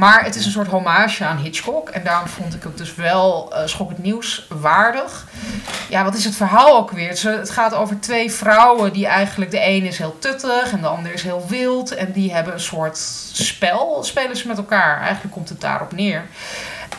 Maar 0.00 0.24
het 0.24 0.34
is 0.34 0.44
een 0.44 0.50
soort 0.50 0.68
hommage 0.68 1.24
aan 1.24 1.36
Hitchcock. 1.36 1.88
En 1.88 2.04
daarom 2.04 2.28
vond 2.28 2.54
ik 2.54 2.62
het 2.62 2.78
dus 2.78 2.94
wel 2.94 3.52
eh 3.54 3.66
schokkend 3.66 3.98
nieuws 3.98 4.46
waardig. 4.48 5.26
Ja, 5.88 6.04
wat 6.04 6.14
is 6.14 6.24
het 6.24 6.36
verhaal 6.36 6.76
ook 6.76 6.90
weer? 6.90 7.08
Het 7.22 7.50
gaat 7.50 7.74
over 7.74 8.00
twee 8.00 8.30
vrouwen 8.30 8.92
die 8.92 9.06
eigenlijk... 9.06 9.50
De 9.50 9.66
een 9.66 9.84
is 9.84 9.98
heel 9.98 10.18
tuttig 10.18 10.72
en 10.72 10.80
de 10.80 10.86
ander 10.86 11.12
is 11.12 11.22
heel 11.22 11.44
wild. 11.48 11.94
En 11.94 12.12
die 12.12 12.32
hebben 12.32 12.52
een 12.52 12.60
soort 12.60 12.98
spel, 13.32 14.04
spelen 14.04 14.36
ze 14.36 14.46
met 14.46 14.56
elkaar. 14.56 15.00
Eigenlijk 15.00 15.34
komt 15.34 15.48
het 15.48 15.60
daarop 15.60 15.92
neer. 15.92 16.24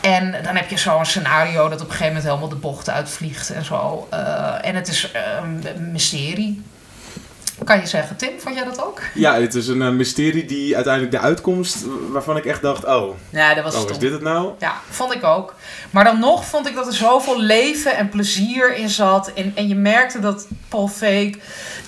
En 0.00 0.42
dan 0.42 0.56
heb 0.56 0.70
je 0.70 0.78
zo'n 0.78 1.04
scenario 1.04 1.68
dat 1.68 1.80
op 1.80 1.86
een 1.86 1.92
gegeven 1.92 2.06
moment 2.06 2.24
helemaal 2.24 2.48
de 2.48 2.54
bocht 2.54 2.90
uitvliegt 2.90 3.50
en 3.50 3.64
zo. 3.64 4.06
Eh, 4.10 4.54
en 4.66 4.74
het 4.74 4.88
is 4.88 5.10
eh, 5.10 5.22
een 5.42 5.92
mysterie. 5.92 6.62
Kan 7.64 7.80
je 7.80 7.86
zeggen, 7.86 8.16
Tim, 8.16 8.30
vond 8.38 8.54
jij 8.54 8.64
dat 8.64 8.84
ook? 8.84 9.00
Ja, 9.14 9.40
het 9.40 9.54
is 9.54 9.68
een 9.68 9.82
eh, 9.82 9.90
mysterie 9.90 10.44
die 10.44 10.74
uiteindelijk 10.74 11.14
de 11.14 11.20
uitkomst 11.20 11.84
waarvan 12.10 12.36
ik 12.36 12.44
echt 12.44 12.62
dacht, 12.62 12.84
oh, 12.84 13.16
Ja, 13.30 13.54
dat 13.54 13.64
was 13.64 13.74
oh 13.74 13.90
is 13.90 13.98
dit 13.98 14.12
het 14.12 14.22
nou? 14.22 14.52
Ja, 14.58 14.80
vond 14.90 15.14
ik 15.14 15.24
ook. 15.24 15.54
Maar 15.90 16.04
dan 16.04 16.18
nog 16.18 16.44
vond 16.44 16.66
ik 16.66 16.74
dat 16.74 16.86
er 16.86 16.92
zoveel 16.92 17.40
leven 17.40 17.96
en 17.96 18.08
plezier 18.08 18.76
in 18.76 18.88
zat. 18.88 19.32
En, 19.32 19.52
en 19.54 19.68
je 19.68 19.74
merkte 19.74 20.20
dat 20.20 20.46
Paul 20.68 20.88
Fake, 20.88 21.38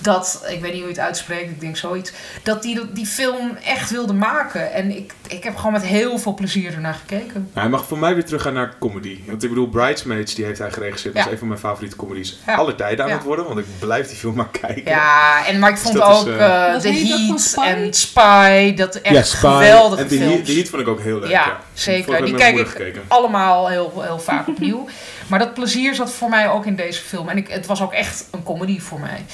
dat, 0.05 0.43
ik 0.49 0.61
weet 0.61 0.71
niet 0.71 0.81
hoe 0.81 0.89
je 0.91 0.95
het 0.95 1.05
uitspreekt, 1.05 1.49
ik 1.49 1.59
denk 1.61 1.77
zoiets, 1.77 2.11
dat 2.43 2.61
die 2.61 2.91
die 2.93 3.05
film 3.05 3.57
echt 3.65 3.89
wilde 3.91 4.13
maken. 4.13 4.73
En 4.73 4.97
ik, 4.97 5.13
ik 5.27 5.43
heb 5.43 5.55
gewoon 5.55 5.71
met 5.71 5.85
heel 5.85 6.17
veel 6.17 6.33
plezier 6.33 6.73
ernaar 6.73 6.93
gekeken. 6.93 7.33
Nou, 7.33 7.59
hij 7.59 7.69
mag 7.69 7.85
voor 7.85 7.97
mij 7.97 8.13
weer 8.13 8.25
teruggaan 8.25 8.53
naar 8.53 8.73
comedy. 8.79 9.19
Want 9.25 9.43
ik 9.43 9.49
bedoel, 9.49 9.67
Bridesmaids, 9.67 10.35
die 10.35 10.45
heeft 10.45 10.59
hij 10.59 10.71
geregisseerd. 10.71 11.15
Dat 11.15 11.25
is 11.25 11.31
een 11.31 11.37
van 11.37 11.47
mijn 11.47 11.59
favoriete 11.59 11.95
comedies 11.95 12.39
Ja. 12.47 12.55
aller 12.55 12.75
tijden 12.75 13.03
aan 13.05 13.09
Ja. 13.11 13.15
het 13.17 13.25
worden. 13.25 13.45
Want 13.45 13.59
ik 13.59 13.65
blijf 13.79 14.07
die 14.07 14.17
film 14.17 14.35
maar 14.35 14.49
kijken. 14.61 14.91
Ja, 14.91 15.45
en 15.47 15.59
maar 15.59 15.69
ik 15.69 15.77
vond 15.77 15.93
Dus 15.93 16.03
is, 16.03 16.09
ook 16.09 16.27
eh, 16.27 16.65
eh, 16.65 16.73
Wat 16.73 16.81
The 16.81 16.89
Heat 16.91 17.67
en 17.67 17.93
Spy, 17.93 18.73
dat 18.73 18.95
echt 18.95 19.15
ja, 19.15 19.21
Spy. 19.23 19.37
geweldige 19.47 20.01
En 20.01 20.07
die, 20.07 20.17
films. 20.19 20.33
Heat- 20.33 20.45
die 20.45 20.55
Heat 20.55 20.69
vond 20.69 20.81
ik 20.81 20.87
ook 20.87 21.01
heel 21.01 21.19
leuk. 21.19 21.29
Ja, 21.29 21.45
Ja, 21.45 21.59
zeker. 21.73 22.25
Die 22.25 22.35
kijk 22.35 22.57
ik 22.57 22.67
gekeken. 22.67 23.01
allemaal 23.07 23.67
heel, 23.69 24.01
heel 24.01 24.19
vaak 24.19 24.47
opnieuw. 24.47 24.87
Maar 25.27 25.39
dat 25.39 25.53
plezier 25.53 25.95
zat 25.95 26.11
voor 26.11 26.29
mij 26.29 26.49
ook 26.49 26.65
in 26.65 26.75
deze 26.75 27.01
film. 27.01 27.29
En 27.29 27.37
ik, 27.37 27.47
het 27.47 27.65
was 27.65 27.81
ook 27.81 27.93
echt 27.93 28.25
een 28.31 28.43
comedy 28.43 28.79
voor 28.79 28.99
mij. 28.99 29.25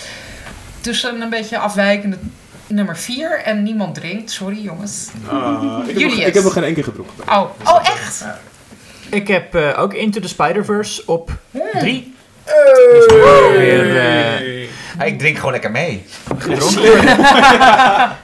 Dus 0.82 1.04
een, 1.04 1.22
een 1.22 1.30
beetje 1.30 1.58
afwijkende 1.58 2.18
nummer 2.68 2.98
4. 2.98 3.42
En 3.44 3.64
niemand 3.64 3.96
drinkt. 3.96 4.32
Sorry 4.32 4.58
jongens. 4.62 5.08
Ah, 5.28 5.62
ik, 5.62 5.86
heb 5.88 5.96
nog, 5.96 6.12
Julius. 6.12 6.26
ik 6.28 6.34
heb 6.34 6.44
nog 6.44 6.54
geen 6.54 6.64
één 6.64 6.74
keer 6.74 6.84
gedronken. 6.84 7.14
Oh, 7.30 7.50
oh 7.64 7.80
echt? 7.88 8.26
Ik 9.10 9.28
heb 9.28 9.56
eh, 9.56 9.80
ook 9.80 9.94
Into 9.94 10.20
the 10.20 10.28
Spider-Verse 10.28 11.02
op 11.06 11.32
Hmm. 11.52 11.80
3. 11.80 12.14
Dus 12.94 13.06
nu 13.08 13.24
ook 13.24 13.52
weer 13.58 13.98
eh, 13.98 15.08
ik 15.08 15.20
drink 15.20 15.36
gewoon 15.38 15.52
lekker 15.52 15.72
mee. 15.72 16.06
gedronken. 16.38 16.82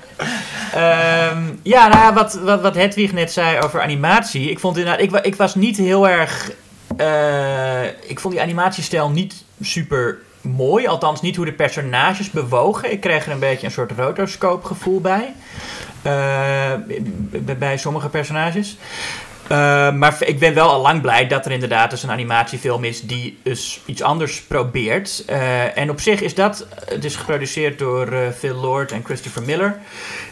Ehm, 0.74 1.44
ja, 1.64 1.88
nou, 1.88 2.02
ja, 2.04 2.14
wat, 2.14 2.34
wat, 2.34 2.62
wat 2.62 2.76
Hedwig 2.76 3.12
net 3.14 3.32
zei 3.32 3.60
over 3.60 3.82
animatie. 3.82 4.50
Ik 4.50 4.60
vond 4.60 4.78
inderdaad, 4.78 5.02
ik, 5.02 5.12
ik 5.26 5.36
was 5.36 5.56
niet 5.56 5.78
heel 5.78 6.08
erg. 6.10 6.52
eh, 6.98 7.84
ik 7.86 8.20
vond 8.20 8.34
die 8.34 8.44
animatiestijl 8.44 9.10
niet 9.10 9.44
super 9.62 10.18
mooi. 10.48 10.88
Althans, 10.88 11.22
niet 11.22 11.36
hoe 11.36 11.46
de 11.46 11.54
personages 11.54 12.32
bewogen. 12.32 12.92
Ik 12.92 13.00
kreeg 13.02 13.26
er 13.26 13.32
een 13.32 13.40
beetje 13.40 13.66
een 13.66 13.72
soort 13.72 13.92
rotoscoop 13.98 14.64
gevoel 14.64 15.02
bij. 15.02 15.34
Eh, 16.02 16.74
b- 17.46 17.60
bij 17.60 17.78
sommige 17.78 18.10
personages. 18.10 18.78
Eh, 19.48 19.92
maar 19.92 20.18
ik 20.20 20.40
ben 20.40 20.54
wel 20.54 20.70
al 20.70 20.82
lang 20.82 21.02
blij 21.02 21.28
dat 21.28 21.46
er 21.46 21.52
inderdaad 21.52 21.90
dus 21.90 22.04
een 22.04 22.12
animatiefilm 22.12 22.84
is 22.84 23.02
die 23.02 23.38
dus 23.44 23.82
iets 23.86 24.02
anders 24.02 24.42
probeert. 24.42 25.24
Eh, 25.26 25.78
en 25.78 25.90
op 25.90 26.00
zich 26.00 26.22
is 26.22 26.36
dat, 26.36 26.68
het 26.86 27.06
is 27.06 27.16
geproduceerd 27.16 27.80
door 27.80 28.14
Phil 28.38 28.56
Lord 28.56 28.92
en 28.92 29.04
Christopher 29.04 29.44
Miller. 29.44 29.78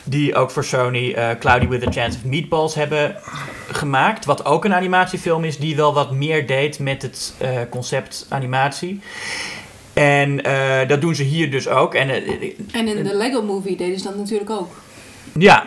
Die 0.03 0.36
ook 0.36 0.51
voor 0.51 0.63
Sony 0.63 1.36
Cloudy 1.39 1.68
with 1.68 1.88
a 1.88 1.91
Chance 1.91 2.18
of 2.18 2.24
Meatballs 2.24 2.76
hebben 2.76 3.16
gemaakt. 3.72 4.26
Wat 4.26 4.45
ook 4.45 4.66
een 4.66 4.74
animatiefilm 4.74 5.43
is 5.43 5.57
die 5.57 5.76
wel 5.76 5.93
wat 5.93 6.11
meer 6.11 6.47
deed 6.47 6.80
met 6.80 7.01
het 7.01 7.34
concept 7.70 8.26
animatie. 8.30 9.01
En 9.96 10.43
eh, 10.43 10.88
dat 10.88 11.02
doen 11.02 11.16
ze 11.16 11.24
hier 11.24 11.52
dus 11.52 11.68
ook. 11.68 11.93
En 11.93 12.10
eh, 12.10 12.54
En 12.72 12.88
in 12.88 13.04
de 13.04 13.16
Lego 13.16 13.41
Movie 13.41 13.78
deden 13.78 13.98
ze 13.98 14.04
dat 14.04 14.16
natuurlijk 14.16 14.50
ook. 14.50 14.76
ja. 15.38 15.66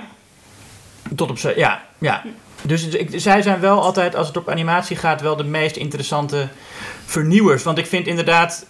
Tot 1.14 1.30
op 1.30 1.38
z'n... 1.38 1.52
Ja, 1.56 1.82
ja. 1.98 2.22
Dus 2.62 2.86
ik, 2.86 3.08
zij 3.12 3.42
zijn 3.42 3.60
wel 3.60 3.82
altijd, 3.82 4.14
als 4.16 4.26
het 4.26 4.36
op 4.36 4.48
animatie 4.48 4.96
gaat, 4.96 5.20
wel 5.20 5.36
de 5.36 5.44
meest 5.44 5.76
interessante 5.76 6.48
vernieuwers. 7.04 7.62
Want 7.62 7.78
ik 7.78 7.86
vind 7.86 8.06
inderdaad... 8.06 8.66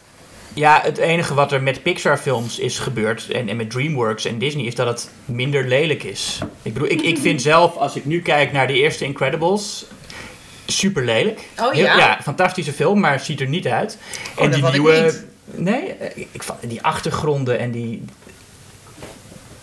Ja, 0.54 0.80
het 0.82 0.98
enige 0.98 1.34
wat 1.34 1.52
er 1.52 1.62
met 1.62 1.82
Pixar-films 1.82 2.58
is 2.58 2.78
gebeurd... 2.78 3.30
En, 3.30 3.48
en 3.48 3.56
met 3.56 3.70
DreamWorks 3.70 4.24
en 4.24 4.38
Disney... 4.38 4.64
is 4.64 4.74
dat 4.74 4.86
het 4.86 5.10
minder 5.24 5.66
lelijk 5.66 6.02
is. 6.02 6.38
Ik 6.62 6.72
bedoel, 6.72 6.90
ik, 6.90 7.00
ik 7.00 7.18
vind 7.26 7.42
zelf, 7.42 7.76
als 7.76 7.96
ik 7.96 8.04
nu 8.04 8.22
kijk 8.22 8.52
naar 8.52 8.66
de 8.66 8.72
eerste 8.74 9.04
Incredibles... 9.04 9.86
Super 10.66 11.04
lelijk. 11.04 11.48
Oh 11.60 11.74
ja? 11.74 11.96
ja, 11.96 12.18
fantastische 12.22 12.72
film, 12.72 13.00
maar 13.00 13.12
het 13.12 13.24
ziet 13.24 13.40
er 13.40 13.48
niet 13.48 13.66
uit. 13.66 13.98
Oh, 14.36 14.50
dat 14.50 14.60
had 14.60 14.74
ik 14.74 14.82
niet. 14.82 15.26
Nee, 15.54 15.92
eh, 15.94 16.26
ik, 16.32 16.42
vond 16.42 16.58
die 16.68 16.82
achtergronden 16.82 17.58
en 17.58 17.70
die... 17.70 18.04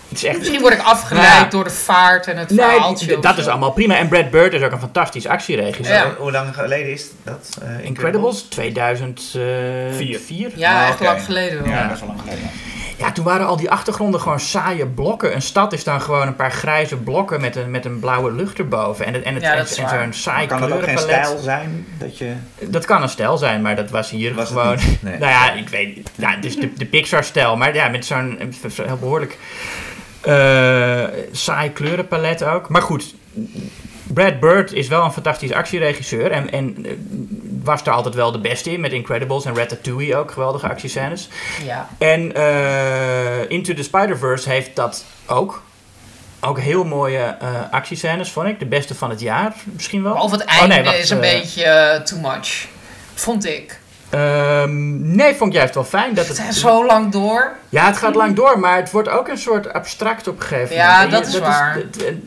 Het 0.09 0.17
is 0.23 0.29
echt 0.29 0.37
Misschien 0.39 0.61
word 0.61 0.73
ik 0.73 0.79
afgeleid 0.81 1.25
Ja. 1.27 1.43
door 1.49 1.63
de 1.63 1.69
vaart 1.69 2.27
en 2.27 2.37
het 2.37 2.49
Nee, 2.49 2.59
verhaaltje. 2.69 3.19
dat 3.19 3.35
zo. 3.35 3.39
is 3.41 3.47
allemaal 3.47 3.71
prima. 3.71 3.97
En 3.97 4.07
Brad 4.07 4.29
Bird 4.29 4.53
is 4.53 4.61
ook 4.61 4.71
een 4.71 4.79
fantastisch 4.79 5.27
actieregisseur. 5.27 5.95
Ja. 5.95 6.13
Hoe, 6.17 6.31
lang 6.31 6.53
geleden 6.55 6.91
is 6.91 7.05
dat? 7.23 7.57
eh, 7.61 7.85
Incredibles, 7.85 8.41
2004. 8.41 10.51
Ja, 10.55 10.83
Ah, 10.83 10.89
echt 10.89 10.99
lang 10.99 11.23
geleden 11.23 11.61
wel. 11.63 11.71
Ja, 11.71 11.79
Ja. 11.81 11.87
best 11.87 11.99
wel 11.99 12.09
lang 12.09 12.21
geleden. 12.21 12.49
Ja, 12.97 13.11
toen 13.11 13.25
waren 13.25 13.47
al 13.47 13.57
die 13.57 13.71
achtergronden 13.71 14.21
gewoon 14.21 14.39
saaie 14.39 14.85
blokken. 14.87 15.35
Een 15.35 15.41
stad 15.41 15.73
is 15.73 15.83
dan 15.83 16.01
gewoon 16.01 16.27
een 16.27 16.35
paar 16.35 16.51
grijze 16.51 16.95
blokken 16.95 17.41
met 17.41 17.55
een, 17.55 17.71
met 17.71 17.85
een 17.85 17.99
blauwe 17.99 18.31
lucht 18.31 18.59
erboven. 18.59 19.05
En, 19.05 19.13
het, 19.13 19.23
en, 19.23 19.33
het, 19.33 19.43
Ja, 19.43 19.53
en, 19.55 19.67
zo'n 19.67 20.13
saai 20.13 20.47
Kan 20.47 20.59
dat 20.59 20.71
ook 20.71 20.83
geen 20.83 20.95
kleurenpalet. 20.95 21.25
stijl 21.25 21.41
zijn? 21.43 21.85
Dat 21.97 22.17
je... 22.17 22.33
Dat 22.59 22.85
kan 22.85 23.01
een 23.01 23.09
stijl 23.09 23.37
zijn, 23.37 23.61
maar 23.61 23.75
dat 23.75 23.89
was 23.89 24.09
hier 24.09 24.33
Was 24.33 24.47
gewoon... 24.47 24.75
niet? 24.75 25.01
Nee. 25.03 25.17
Nou 25.25 25.31
ja, 25.31 25.51
ik 25.53 25.69
weet 25.69 26.09
Ja, 26.15 26.35
het 26.35 26.45
is 26.45 26.55
de, 26.55 26.73
de 26.73 26.85
Pixar-stijl. 26.85 27.57
Maar 27.57 27.73
ja, 27.75 27.87
met 27.87 28.05
zo'n 28.05 28.39
heel 28.85 28.97
behoorlijk 28.97 29.37
Eh, 30.21 31.03
saai 31.31 31.71
kleurenpalet 31.71 32.43
ook. 32.43 32.69
Maar 32.69 32.81
goed, 32.81 33.15
Brad 34.03 34.39
Bird 34.39 34.73
is 34.73 34.87
wel 34.87 35.03
een 35.03 35.11
fantastisch 35.11 35.51
actieregisseur. 35.51 36.31
En, 36.31 36.51
en 36.51 36.85
eh, 36.85 36.91
was 37.65 37.83
daar 37.83 37.93
altijd 37.93 38.15
wel 38.15 38.31
de 38.31 38.39
beste 38.39 38.71
in. 38.71 38.79
Met 38.79 38.91
Incredibles 38.91 39.45
en 39.45 39.55
Ratatouille 39.55 40.15
ook. 40.15 40.31
Geweldige 40.31 40.67
actiescènes. 40.69 41.29
Ja. 41.65 41.87
En 41.97 42.35
eh, 42.35 43.49
Into 43.49 43.73
the 43.73 43.83
Spider-Verse 43.83 44.49
heeft 44.49 44.75
dat 44.75 45.05
ook. 45.25 45.61
Ook 46.41 46.59
heel 46.59 46.83
mooie 46.83 47.19
eh, 47.39 47.47
actiescènes, 47.71 48.31
vond 48.31 48.47
ik. 48.47 48.59
De 48.59 48.65
beste 48.65 48.95
van 48.95 49.09
het 49.09 49.19
jaar, 49.19 49.53
misschien 49.63 50.03
wel. 50.03 50.11
Behalve 50.13 50.35
het 50.35 50.43
Oh, 50.45 50.59
einde 50.59 50.83
wacht, 50.83 50.97
is 50.97 51.09
een 51.09 51.23
eh, 51.23 51.39
beetje 51.39 52.01
too 52.05 52.19
much. 52.19 52.67
Vond 53.13 53.45
ik. 53.45 53.79
ehm, 54.09 55.15
nee, 55.15 55.35
vond 55.35 55.49
ik 55.53 55.57
juist 55.57 55.73
wel 55.73 55.83
fijn. 55.83 56.13
Dat 56.13 56.27
Het 56.27 56.37
het, 56.45 56.55
zo 56.55 56.85
lang 56.85 57.11
door. 57.11 57.55
Ja, 57.75 57.85
het 57.85 57.97
gaat 57.97 58.15
lang 58.15 58.35
door, 58.35 58.59
maar 58.59 58.75
het 58.77 58.91
wordt 58.91 59.09
ook 59.09 59.27
een 59.27 59.37
soort 59.37 59.73
abstract 59.73 60.27
op 60.27 60.35
een 60.39 60.45
gegeven 60.47 60.75
Ja, 60.75 60.93
moment. 61.03 61.13
En 61.13 61.19
dat 61.19 61.27
is 61.27 61.39
waar. 61.39 61.77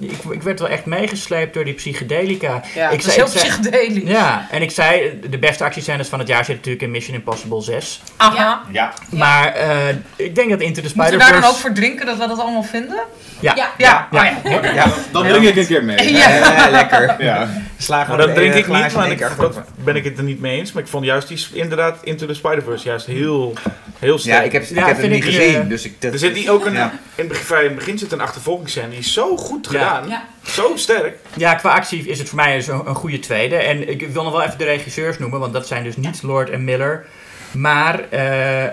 ik, 0.01 0.13
ik 0.31 0.43
werd 0.43 0.59
wel 0.61 0.69
echt 0.69 0.85
meegesleept 0.85 1.55
door 1.55 1.65
die 1.65 1.75
psychedelica. 1.75 2.63
Ja, 2.75 2.85
Ik 2.85 2.91
dat 2.91 2.99
is 2.99 3.15
zei- 3.15 3.17
heel 3.17 3.25
ik 3.27 3.31
zei- 3.39 3.49
psychedelisch. 3.49 4.11
Ja, 4.11 4.47
en 4.51 4.63
ik 4.63 4.71
zei, 4.71 5.21
de 5.31 5.39
beste 5.39 5.65
actiescènes 5.65 6.09
van 6.09 6.19
het 6.19 6.29
jaar 6.29 6.45
zitten 6.45 6.57
natuurlijk 6.57 6.83
in 6.83 6.91
Mission 6.91 7.17
Impossible 7.17 7.63
6. 7.63 8.01
Aha. 8.17 8.61
Ja. 8.71 8.93
Maar 9.11 9.53
eh, 9.55 9.89
ik 10.17 10.35
denk 10.35 10.51
dat 10.51 10.61
Into 10.61 10.83
the 10.83 10.91
Moeten 10.95 11.13
we 11.13 11.19
daar 11.19 11.19
dan 11.19 11.19
ook 11.19 11.29
Spider-Verse... 11.29 11.61
voor 11.61 11.73
drinken 11.73 12.07
dat 12.07 12.19
we 12.19 12.27
dat 12.29 12.39
allemaal 12.41 12.63
vinden? 12.63 13.01
Ja. 13.41 13.53
Ja. 13.57 13.69
Ja. 13.77 14.09
Ja. 14.11 14.33
Oh, 14.45 14.63
ja. 14.63 14.73
Ja, 14.75 14.87
Dan 15.13 15.27
drink 15.27 15.45
ik 15.45 15.57
een 15.57 15.67
keer 15.67 15.85
mee. 15.85 16.13
Ja. 16.13 16.69
Lekker. 16.71 17.15
Ja. 17.19 17.49
Slagen 17.77 18.09
Maar 18.09 18.19
we 18.19 18.27
dat 18.27 18.35
drink 18.35 18.55
ik 18.55 18.67
niet, 18.67 18.95
maar 18.95 19.11
ik, 19.11 19.27
dat 19.39 19.61
ben 19.75 19.97
ik 19.97 20.05
het 20.05 20.19
er 20.19 20.25
niet 20.25 20.41
mee 20.41 20.59
eens. 20.59 20.73
Maar 20.73 20.83
ik 20.83 20.89
vond 20.89 21.05
juist 21.05 21.29
die, 21.29 21.47
inderdaad 21.53 21.97
Into 22.03 22.27
the 22.27 22.35
Spider-Verse 22.35 22.89
juist 22.89 23.07
heel, 23.07 23.53
heel 23.99 24.19
sterk. 24.19 24.37
Ja, 24.39 24.43
ik 24.43 24.53
heb, 24.53 24.63
ik 24.63 24.69
Ja, 24.69 24.75
heb 24.77 24.87
het 24.89 24.99
vind 24.99 25.13
niet 25.13 25.25
ik, 25.25 25.31
gezien. 25.45 25.61
eh, 25.63 25.69
dus 25.69 25.85
ik, 25.85 26.01
dat, 26.01 26.13
Er 26.13 26.19
zit 26.19 26.35
die 26.35 26.51
ook 26.51 26.67
een, 26.67 26.73
Ja. 26.73 26.91
in, 27.15 27.25
het 27.25 27.29
begin, 27.29 27.57
in 27.59 27.65
het 27.65 27.75
begin 27.75 27.99
zit 27.99 28.13
een 28.13 28.21
achtervolgingsscène. 28.21 28.89
Die 28.89 28.99
is 28.99 29.13
zo 29.13 29.37
goed 29.37 29.67
gedaan. 29.67 30.09
Ja. 30.09 30.29
Zo 30.47 30.73
sterk. 30.77 31.19
Ja, 31.37 31.55
qua 31.55 31.71
actie 31.75 32.09
is 32.09 32.19
het 32.19 32.29
voor 32.29 32.37
mij 32.37 32.57
dus 32.57 32.67
een, 32.67 32.83
een 32.87 32.95
goede 32.95 33.19
tweede. 33.19 33.57
En 33.57 33.89
ik 33.89 34.09
wil 34.09 34.23
nog 34.23 34.33
wel 34.33 34.43
even 34.43 34.59
de 34.59 34.65
regisseurs 34.65 35.19
noemen, 35.19 35.41
want 35.41 35.53
dat 35.53 35.67
zijn 35.67 35.85
dus 35.85 35.97
niet 35.97 36.23
Lord 36.23 36.51
en 36.51 36.65
Miller. 36.65 37.07
Maar 37.53 38.01
eh, 38.11 38.65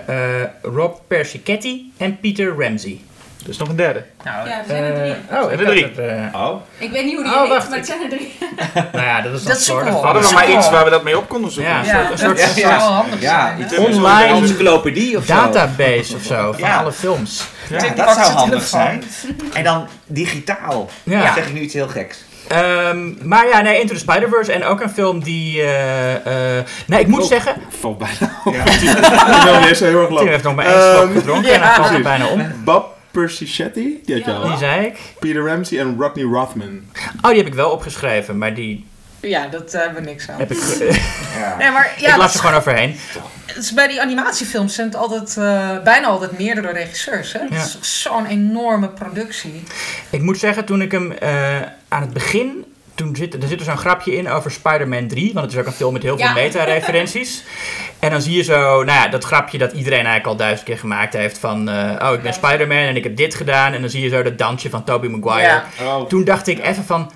eh, 0.42 0.48
Rob 0.62 0.94
Persichetti 1.06 1.92
en 1.96 2.20
Peter 2.20 2.54
Ramsey. 2.58 3.00
Er 3.46 3.52
is 3.52 3.58
nog 3.58 3.68
een 3.68 3.76
derde. 3.76 4.04
Nou, 4.24 4.48
Ja, 4.48 4.58
er 4.58 4.64
zijn 4.68 4.84
er 4.84 4.94
drie. 4.94 5.14
Eh, 5.28 5.42
oh, 5.42 5.52
ik 5.52 5.60
er 5.60 5.66
drie. 5.66 5.84
het, 5.84 5.98
eh, 5.98 6.40
Oh, 6.40 6.60
Ik 6.78 6.90
weet 6.90 7.04
niet 7.04 7.14
hoe 7.14 7.24
die 7.24 7.32
Oh, 7.32 7.40
heet, 7.40 7.48
wacht, 7.48 7.68
maar 7.68 7.78
het 7.78 7.86
zijn 7.86 8.02
er 8.02 8.08
drie. 8.08 8.38
nou 8.92 9.04
ja, 9.06 9.20
dat 9.20 9.32
is 9.32 9.42
Dat 9.42 9.66
wel- 9.66 9.76
Hadden 10.02 10.22
we 10.22 10.28
Oh, 10.28 10.34
maar 10.34 10.50
iets 10.50 10.70
waar 10.70 10.84
we 10.84 10.90
dat 10.90 11.02
mee 11.04 11.18
op 11.18 11.28
konden 11.28 11.50
zoeken. 11.50 11.72
Ja, 11.72 11.78
Een 11.80 11.84
ja, 11.86 11.92
soort- 11.92 12.08
dat 12.08 12.20
een 12.20 12.36
soort- 12.36 12.58
zou 12.58 12.76
wel 12.76 12.92
handig 12.92 13.20
ja, 13.20 13.54
zo'n 13.74 13.84
Online 13.84 14.40
encyclopedie 14.40 15.16
of 15.16 15.24
zo. 15.24 15.34
database 15.34 16.14
of 16.16 16.22
zo, 16.22 16.52
van 16.52 16.60
Ja. 16.68 16.76
alle 16.78 16.92
films. 16.92 17.44
Ja, 17.68 17.78
dat 17.78 18.10
zou 18.14 18.18
handig 18.32 18.68
telefoon. 18.68 18.80
zijn. 18.80 19.04
En 19.52 19.64
dan 19.64 19.88
digitaal. 20.06 20.88
Ja. 21.02 21.22
Dan 21.24 21.34
zeg 21.34 21.46
ik 21.46 21.52
nu 21.52 21.60
iets 21.60 21.74
heel 21.74 21.88
geks. 21.88 22.24
Ehm, 22.48 23.28
maar 23.28 23.48
ja, 23.48 23.60
nee, 23.60 23.80
Into 23.80 23.94
the 23.94 24.00
Spider-Verse 24.00 24.52
en 24.52 24.64
ook 24.64 24.80
een 24.80 24.90
film 24.90 25.22
die... 25.22 25.62
eh, 25.62 26.58
eh, 26.58 26.64
nee, 26.86 27.00
ik 27.00 27.06
moet 27.06 27.22
Oh. 27.22 27.28
zeggen, 27.28 27.54
Valt 27.80 27.98
bijna. 27.98 28.32
Ja. 28.44 28.64
Eens 29.68 29.80
heel 29.80 30.10
erg 30.10 30.20
heeft 30.28 30.42
nog 30.44 30.54
maar 30.54 30.64
één 30.66 30.82
slok 30.94 31.04
Ehm, 31.04 31.12
gedronken 31.12 31.52
en 31.54 31.62
hij 31.62 31.74
valt 31.74 31.90
er 31.90 32.02
bijna 32.02 32.26
om. 32.26 32.52
Bob 33.16 33.24
Persichetti, 33.24 34.00
die 34.04 34.14
had 34.14 34.24
je 34.24 34.30
Ja. 34.30 34.36
al. 34.36 34.48
Die 34.48 34.56
zei 34.58 34.86
ik. 34.86 34.98
Peter 35.18 35.44
Ramsey 35.46 35.78
en 35.78 35.96
Rodney 35.98 36.24
Rothman. 36.24 36.80
Oh, 37.22 37.28
die 37.28 37.36
heb 37.38 37.46
ik 37.46 37.54
wel 37.54 37.70
opgeschreven, 37.70 38.38
maar 38.38 38.54
die 38.54 38.86
Ja, 39.20 39.46
dat 39.48 39.74
eh, 39.74 39.80
hebben 39.80 40.02
we 40.04 40.08
niks 40.10 40.28
aan. 40.28 40.38
heb 40.38 40.50
ik... 40.50 40.58
Ja. 41.38 41.56
Nee, 41.58 41.70
maar 41.70 41.94
ja, 41.98 42.08
ik 42.12 42.16
las 42.16 42.32
dat 42.32 42.34
er 42.34 42.40
gewoon 42.40 42.54
overheen. 42.60 42.96
is, 43.56 43.72
bij 43.72 43.88
die 43.88 44.00
animatiefilms 44.00 44.74
zijn 44.74 44.86
het 44.86 44.96
altijd, 44.96 45.36
eh, 45.36 45.82
bijna 45.84 46.06
altijd 46.06 46.38
meerdere 46.38 46.72
regisseurs. 46.72 47.32
Hè? 47.32 47.40
Het 47.50 47.78
is 47.80 48.02
zo'n 48.02 48.26
enorme 48.26 48.88
productie. 48.88 49.62
Ik 50.10 50.22
moet 50.22 50.38
zeggen, 50.38 50.64
toen 50.64 50.82
ik 50.82 50.92
hem 50.92 51.12
eh, 51.12 51.60
aan 51.88 52.00
het 52.00 52.12
begin... 52.12 52.64
Toen 52.96 53.16
zit, 53.16 53.42
er 53.42 53.48
zit 53.48 53.58
er 53.58 53.64
zo'n 53.64 53.76
grapje 53.78 54.16
in 54.16 54.28
over 54.28 54.50
Spider-Man 54.50 55.06
3. 55.08 55.32
Want 55.32 55.44
het 55.44 55.54
is 55.54 55.60
ook 55.60 55.66
een 55.66 55.72
film 55.72 55.92
met 55.92 56.02
heel 56.02 56.16
veel 56.16 56.26
Ja. 56.26 56.32
meta-referenties. 56.32 57.44
En 57.98 58.10
dan 58.10 58.22
zie 58.22 58.36
je 58.36 58.42
zo, 58.42 58.54
nou 58.84 58.86
ja, 58.86 59.08
dat 59.08 59.24
grapje 59.24 59.58
dat 59.58 59.72
iedereen 59.72 59.98
eigenlijk 59.98 60.26
al 60.26 60.36
duizend 60.36 60.62
keer 60.66 60.78
gemaakt 60.78 61.12
heeft. 61.12 61.38
Van, 61.38 61.68
eh, 61.68 62.08
oh, 62.08 62.14
ik 62.14 62.22
ben 62.22 62.32
Spider-Man 62.34 62.76
en 62.76 62.96
ik 62.96 63.02
heb 63.04 63.16
dit 63.16 63.34
gedaan. 63.34 63.72
En 63.72 63.80
dan 63.80 63.90
zie 63.90 64.02
je 64.02 64.08
zo 64.08 64.22
dat 64.22 64.38
dansje 64.38 64.70
van 64.70 64.84
Tobey 64.84 65.08
Maguire. 65.08 65.48
Ja. 65.48 65.64
Oh. 65.82 66.06
Toen 66.06 66.24
dacht 66.24 66.46
ik 66.46 66.58
even 66.64 66.84
van... 66.84 67.10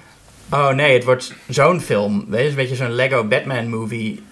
Oh 0.52 0.68
nee, 0.68 0.94
het 0.94 1.04
wordt 1.04 1.32
zo'n 1.48 1.80
film. 1.80 2.24
Weet 2.28 2.42
je, 2.42 2.48
een 2.48 2.54
beetje 2.54 2.74
zo'n 2.74 2.92
Lego 2.94 3.24
Batman 3.24 3.68
movie 3.68 4.22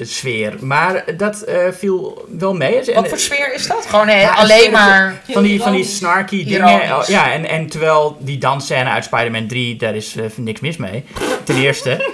sfeer. 0.00 0.54
Maar 0.60 1.04
dat 1.16 1.40
eh, 1.42 1.58
viel 1.78 2.24
wel 2.38 2.54
mee. 2.54 2.80
En- 2.80 2.94
Wat 2.94 3.08
voor 3.08 3.18
sfeer 3.18 3.54
is 3.54 3.66
dat? 3.66 3.86
Gewoon 3.88 4.08
Ja, 4.08 4.32
alleen 4.34 4.64
een- 4.66 4.72
maar... 4.72 5.22
van 5.30 5.42
die, 5.42 5.60
van 5.62 5.72
die 5.72 5.84
snarky 5.84 6.36
Ironisch. 6.36 6.80
dingen. 6.80 6.96
Oh, 6.96 7.04
ja, 7.06 7.32
en, 7.32 7.48
en 7.48 7.66
terwijl 7.66 8.16
die 8.20 8.38
dansscène 8.38 8.90
uit 8.90 9.04
Spider-Man 9.04 9.46
3, 9.46 9.76
daar 9.76 9.94
is 9.96 10.16
eh, 10.16 10.24
niks 10.36 10.60
mis 10.60 10.76
mee. 10.76 11.04
Ten 11.44 11.56
eerste. 11.56 11.98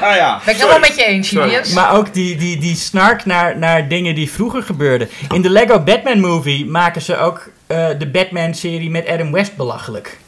Ah 0.00 0.16
ja. 0.16 0.40
Ben 0.44 0.54
ik 0.54 0.60
helemaal 0.60 0.80
met 0.80 0.94
je 0.96 1.04
eens. 1.04 1.30
Julius. 1.30 1.72
Maar 1.72 1.94
ook 1.96 2.14
die, 2.14 2.36
die, 2.36 2.58
die 2.58 2.76
snark 2.76 3.24
naar, 3.24 3.58
naar 3.58 3.88
dingen 3.88 4.14
die 4.14 4.30
vroeger 4.30 4.62
gebeurden. 4.62 5.08
In 5.32 5.42
de 5.42 5.50
Lego 5.50 5.80
Batman 5.80 6.20
movie 6.20 6.66
maken 6.66 7.02
ze 7.02 7.16
ook 7.16 7.48
eh, 7.66 7.88
de 7.98 8.06
Batman-serie 8.10 8.90
met 8.90 9.08
Adam 9.08 9.32
West 9.32 9.56
belachelijk. 9.56 10.18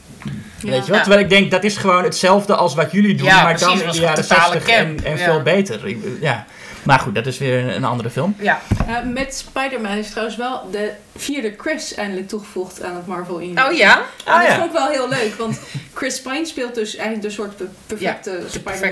Weet 0.71 0.85
je 0.85 0.87
wel? 0.87 0.95
Ja. 0.97 1.01
Terwijl 1.03 1.23
ik 1.23 1.29
denk, 1.29 1.51
dat 1.51 1.63
is 1.63 1.77
gewoon 1.77 2.03
hetzelfde 2.03 2.55
als 2.55 2.75
wat 2.75 2.91
jullie 2.91 3.15
doen, 3.15 3.27
Ja, 3.27 3.43
maar 3.43 3.53
precies, 3.55 3.67
dan 3.67 3.73
in 3.87 3.91
de 3.91 3.99
jaren 3.99 4.23
gewoon 4.23 4.39
totale 4.39 4.51
60 4.53 4.69
en, 4.75 4.85
camp, 4.85 5.01
en 5.05 5.17
ja. 5.17 5.23
veel 5.23 5.41
beter. 5.41 5.95
Ja. 6.21 6.45
Maar 6.83 6.99
goed, 6.99 7.15
dat 7.15 7.25
is 7.25 7.37
weer 7.37 7.75
een, 7.75 7.83
andere 7.83 8.09
film. 8.09 8.35
Ja. 8.39 8.61
Eh, 8.87 8.95
met 9.03 9.35
Spider-Man 9.35 9.97
is 9.97 10.09
trouwens 10.09 10.37
wel 10.37 10.69
de 10.71 10.91
vierde 11.15 11.53
Chris 11.57 11.93
eindelijk 11.93 12.27
toegevoegd 12.27 12.83
aan 12.83 12.95
het 12.95 13.07
Marvel-universum. 13.07 13.71
Oh 13.71 13.77
ja? 13.77 13.97
En 13.97 14.33
Ah, 14.33 14.39
dat 14.39 14.47
ja. 14.47 14.55
vond 14.55 14.65
ik 14.65 14.71
wel 14.77 14.87
heel 14.87 15.09
leuk, 15.09 15.35
want 15.37 15.59
Chris 15.93 16.21
Pine 16.21 16.45
speelt 16.45 16.75
dus 16.75 16.95
eigenlijk 16.95 17.27
de 17.27 17.33
soort 17.33 17.57
pe- 17.57 17.67
perfecte 17.87 18.41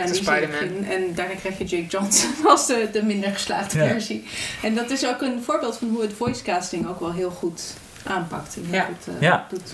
de 0.08 0.14
Spider-Man 0.14 0.86
En 0.90 1.14
daarna 1.16 1.34
krijg 1.36 1.58
je 1.58 1.64
Jake 1.66 1.86
Johnson 1.88 2.30
als 2.46 2.68
de, 2.68 2.90
de 2.92 3.04
minder 3.04 3.30
geslaagde 3.32 3.80
Ja. 3.80 3.88
versie. 3.88 4.24
En 4.62 4.76
dat 4.76 4.90
is 4.90 5.08
ook 5.08 5.22
een 5.22 5.42
voorbeeld 5.46 5.78
van 5.78 5.88
hoe 5.90 6.02
het 6.02 6.14
voicecasting 6.18 6.88
ook 6.88 7.00
wel 7.00 7.14
heel 7.14 7.32
goed 7.32 7.62
aanpakt. 8.04 8.56
En 8.56 8.64
heel 8.66 8.74
Ja. 8.76 8.84
goed 8.86 9.16
eh, 9.16 9.22
Ja. 9.22 9.46
doet. 9.50 9.74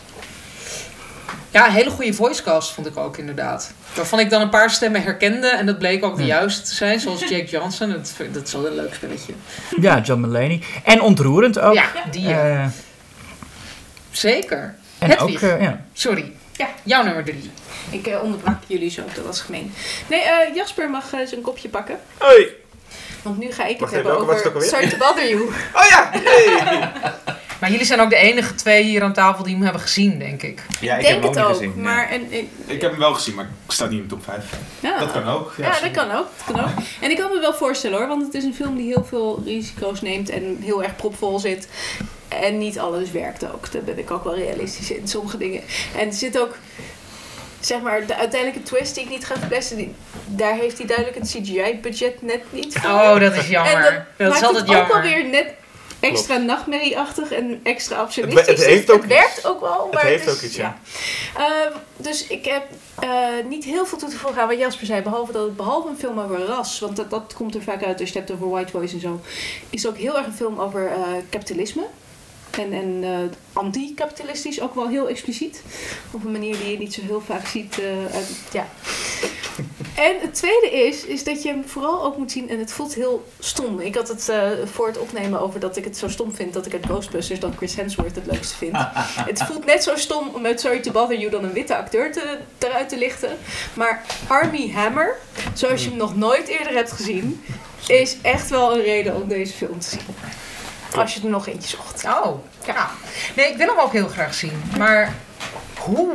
Ja, 1.51 1.65
een 1.65 1.73
hele 1.73 1.89
goede 1.89 2.13
voicecast 2.13 2.71
vond 2.71 2.88
ik 2.88 2.97
ook 2.97 3.17
inderdaad. 3.17 3.73
Waarvan 3.93 4.19
ik 4.19 4.30
dan 4.30 4.41
een 4.41 4.49
paar 4.49 4.69
stemmen 4.69 5.03
herkende 5.03 5.47
en 5.47 5.65
dat 5.65 5.77
bleek 5.80 6.03
ook 6.03 6.17
de 6.17 6.25
juiste 6.25 6.61
te 6.61 6.75
zijn. 6.75 6.99
Zoals 6.99 7.19
Jake 7.19 7.45
Johnson. 7.45 7.89
Dat, 7.91 8.13
dat 8.32 8.47
is 8.47 8.53
wel 8.53 8.67
een 8.67 8.75
leuk 8.75 8.93
spelletje. 8.93 9.34
Ja, 9.82 9.99
John 10.01 10.21
Mulaney. 10.21 10.61
En 10.84 11.01
ontroerend 11.01 11.59
ook. 11.59 11.73
Ja, 11.73 11.91
die 12.11 12.34
eh, 12.34 12.65
zeker. 14.11 14.75
en 14.97 15.09
Hedwig. 15.09 15.43
ook, 15.43 15.49
eh, 15.49 15.61
ja. 15.61 15.82
Sorry. 15.93 16.32
Ja. 16.51 16.69
Jouw 16.84 17.03
nummer 17.03 17.23
drie. 17.23 17.51
Ik 17.89 18.07
eh, 18.07 18.23
onderbrak 18.23 18.57
jullie 18.67 18.89
zo, 18.89 19.01
dat 19.15 19.25
was 19.25 19.41
gemeen. 19.41 19.73
Nee, 20.07 20.21
eh, 20.21 20.55
Jasper 20.55 20.89
mag 20.89 21.09
zijn 21.25 21.41
kopje 21.41 21.69
pakken. 21.69 21.99
Hoi. 22.17 22.47
Want 23.21 23.38
nu 23.38 23.51
ga 23.51 23.63
ik 23.63 23.69
het 23.69 23.80
Wacht 23.80 23.93
hebben 23.93 24.17
over 24.17 24.97
Bother 24.97 25.30
You. 25.30 25.41
Oh 25.73 25.86
ja! 25.89 26.09
Hey. 26.11 26.91
Maar 27.60 27.72
jullie 27.72 27.86
zijn 27.86 27.99
ook 28.01 28.10
de 28.10 28.16
enige 28.16 28.55
twee 28.55 28.84
hier 28.84 29.03
aan 29.03 29.14
tafel 29.14 29.43
die 29.43 29.53
hem 29.53 29.64
hebben 29.64 29.82
gezien, 29.82 30.20
denk 30.20 30.41
ik. 30.43 30.62
Ja, 30.80 30.95
ik 30.95 31.01
denk 31.01 31.14
heb 31.14 31.22
hem 31.24 31.30
ook 31.30 31.36
het 31.36 31.36
niet 31.36 31.55
ook, 31.55 31.64
gezien. 31.64 31.82
maar... 31.82 32.10
En, 32.10 32.28
en- 32.32 32.49
Ik 32.66 32.82
heb 32.82 32.91
hem 32.91 32.99
wel 32.99 33.14
gezien, 33.14 33.36
maar 33.36 33.45
ik 33.66 33.72
sta 33.72 33.86
niet 33.86 33.93
in 34.01 34.01
de 34.01 34.07
top 34.07 34.24
5. 34.24 34.45
ja. 34.80 34.99
Dat 34.99 35.12
kan 35.12 35.28
ook. 35.28 35.53
Ja, 35.57 35.80
dat 35.82 35.91
kan 35.91 36.12
ook. 36.12 36.28
Dat 36.45 36.55
kan 36.55 36.64
ook. 36.64 36.70
En 37.01 37.10
ik 37.12 37.18
kan 37.18 37.32
me 37.34 37.39
wel 37.39 37.53
voorstellen 37.53 37.97
hoor, 37.97 38.07
want 38.07 38.22
het 38.26 38.34
is 38.34 38.43
een 38.43 38.53
film 38.55 38.76
die 38.76 38.88
heel 38.88 39.05
veel 39.10 39.41
risico's 39.45 40.01
neemt 40.01 40.30
en 40.30 40.57
heel 40.62 40.84
erg 40.84 40.95
propvol 40.95 41.39
zit. 41.39 41.68
En 42.28 42.57
niet 42.57 42.80
alles 42.80 43.12
werkt 43.12 43.51
ook. 43.53 43.72
Daar 43.72 43.82
ben 43.82 43.97
ik 43.99 44.12
ook 44.12 44.24
wel 44.24 44.36
realistisch 44.36 44.91
in, 44.91 45.07
sommige 45.07 45.38
dingen. 45.38 45.62
En 45.97 46.07
er 46.07 46.14
zit 46.14 46.39
ook, 46.39 46.57
zeg 47.60 47.82
maar, 47.82 48.05
de 48.05 48.16
uiteindelijke 48.16 48.64
twist 48.70 48.95
die 48.95 49.03
ik 49.03 49.10
niet 49.10 49.26
ga 49.26 49.36
verpesten, 49.39 49.78
die, 49.78 49.93
daar 50.28 50.55
heeft 50.55 50.78
hij 50.78 50.88
duidelijk 50.88 51.18
het 51.18 51.28
CGI-budget 51.30 52.22
net 52.22 52.41
niet 52.49 52.74
voor. 52.80 52.89
Oh, 52.89 53.20
dat 53.20 53.34
is 53.36 53.47
jammer. 53.47 53.76
en 53.76 53.82
dat, 53.84 53.93
dat, 54.18 54.28
is 54.28 54.41
maakt 54.41 54.43
altijd 54.43 54.62
het 54.68 54.70
ook 54.70 54.76
jammer. 54.88 55.01
wel 55.01 55.12
weer 55.14 55.26
net 55.30 55.47
extra 55.99 56.37
nachtmerrieachtig 56.37 57.31
en 57.31 57.59
extra 57.63 57.95
Het, 57.95 58.05
absurdistisch. 58.05 58.47
het 58.47 58.65
heeft 58.65 58.91
ook 58.91 59.01
het 59.01 59.09
werkt 59.11 59.45
ook 59.47 59.59
wel, 59.61 59.83
Het 59.83 59.93
maar 59.93 60.03
heeft 60.05 60.25
is- 60.27 60.33
ook 60.33 60.41
iets, 60.41 60.55
ja. 60.55 60.79
Ehm, 61.37 61.71
dus 61.97 62.27
ik 62.27 62.45
heb 62.45 62.63
eh, 62.99 63.09
niet 63.49 63.63
heel 63.63 63.85
veel 63.85 63.97
toe 63.97 64.09
te 64.09 64.17
voegen 64.17 64.41
aan 64.41 64.47
wat 64.47 64.57
Jasper 64.57 64.85
zei. 64.85 65.01
Behalve 65.01 65.31
dat 65.31 65.43
het 65.45 65.55
behalve 65.55 65.87
een 65.89 65.97
film 65.97 66.19
over 66.19 66.45
ras, 66.45 66.79
want 66.79 66.95
dat, 66.95 67.09
dat 67.09 67.33
komt 67.35 67.55
er 67.55 67.61
vaak 67.63 67.83
uit 67.83 67.99
als 67.99 68.09
je 68.09 68.19
het 68.19 68.27
hebt 68.27 68.41
over 68.41 68.53
white 68.53 68.71
voice 68.71 68.93
en 68.93 68.99
zo. 69.01 69.21
Is 69.69 69.87
ook 69.87 69.97
heel 69.97 70.17
erg 70.17 70.25
een 70.25 70.33
film 70.33 70.59
over 70.59 70.87
eh, 70.87 71.01
kapitalisme. 71.29 71.83
En, 72.49 72.73
en 72.73 72.99
eh, 73.03 73.17
anti-kapitalistisch, 73.53 74.61
ook 74.61 74.75
wel 74.75 74.87
heel 74.87 75.07
expliciet. 75.09 75.61
Op 76.11 76.25
een 76.25 76.31
manier 76.31 76.57
die 76.57 76.71
je 76.71 76.77
niet 76.77 76.93
zo 76.93 77.01
heel 77.01 77.21
vaak 77.21 77.47
ziet. 77.47 77.79
eh, 77.79 78.15
uit- 78.15 78.35
ja. 78.51 78.67
En 79.95 80.15
het 80.21 80.33
tweede 80.33 80.69
is, 80.71 81.05
is 81.05 81.23
dat 81.23 81.43
je 81.43 81.49
hem 81.49 81.63
vooral 81.67 82.03
ook 82.03 82.17
moet 82.17 82.31
zien 82.31 82.49
en 82.49 82.59
het 82.59 82.71
voelt 82.71 82.93
heel 82.93 83.27
stom. 83.39 83.79
Ik 83.79 83.95
had 83.95 84.07
het 84.07 84.29
eh, 84.29 84.49
voor 84.65 84.87
het 84.87 84.97
opnemen 84.97 85.41
over 85.41 85.59
dat 85.59 85.77
ik 85.77 85.83
het 85.83 85.97
zo 85.97 86.07
stom 86.09 86.35
vind 86.35 86.53
dat 86.53 86.65
ik 86.65 86.73
uit 86.73 86.85
Ghostbusters 86.85 87.39
dan 87.39 87.53
Chris 87.57 87.75
Hemsworth 87.75 88.15
het 88.15 88.25
leukste 88.25 88.55
vind. 88.57 88.75
het 89.31 89.43
voelt 89.43 89.65
net 89.65 89.83
zo 89.83 89.95
stom 89.95 90.27
om 90.33 90.45
uit 90.45 90.59
Sorry 90.59 90.79
to 90.79 90.91
Bother 90.91 91.17
You 91.17 91.31
dan 91.31 91.43
een 91.43 91.53
witte 91.53 91.77
acteur 91.77 92.11
te, 92.11 92.37
eruit 92.57 92.89
te 92.89 92.97
lichten. 92.97 93.37
Maar 93.73 94.05
Army 94.27 94.71
Hammer, 94.71 95.15
zoals 95.53 95.83
je 95.83 95.89
hem 95.89 95.97
nog 95.97 96.15
nooit 96.15 96.47
eerder 96.47 96.73
hebt 96.73 96.91
gezien, 96.91 97.43
is 97.87 98.17
echt 98.21 98.49
wel 98.49 98.73
een 98.75 98.81
reden 98.83 99.15
om 99.15 99.27
deze 99.27 99.53
film 99.53 99.79
te 99.79 99.89
zien. 99.89 99.99
Als 100.95 101.13
je 101.13 101.19
er 101.23 101.29
nog 101.29 101.47
eentje 101.47 101.77
zocht. 101.77 102.05
Oh, 102.05 102.43
ja. 102.65 102.89
Nee, 103.35 103.51
ik 103.51 103.57
wil 103.57 103.67
hem 103.67 103.77
ook 103.79 103.91
heel 103.91 104.07
graag 104.07 104.33
zien. 104.33 104.61
Maar 104.77 105.13
hoe? 105.79 106.09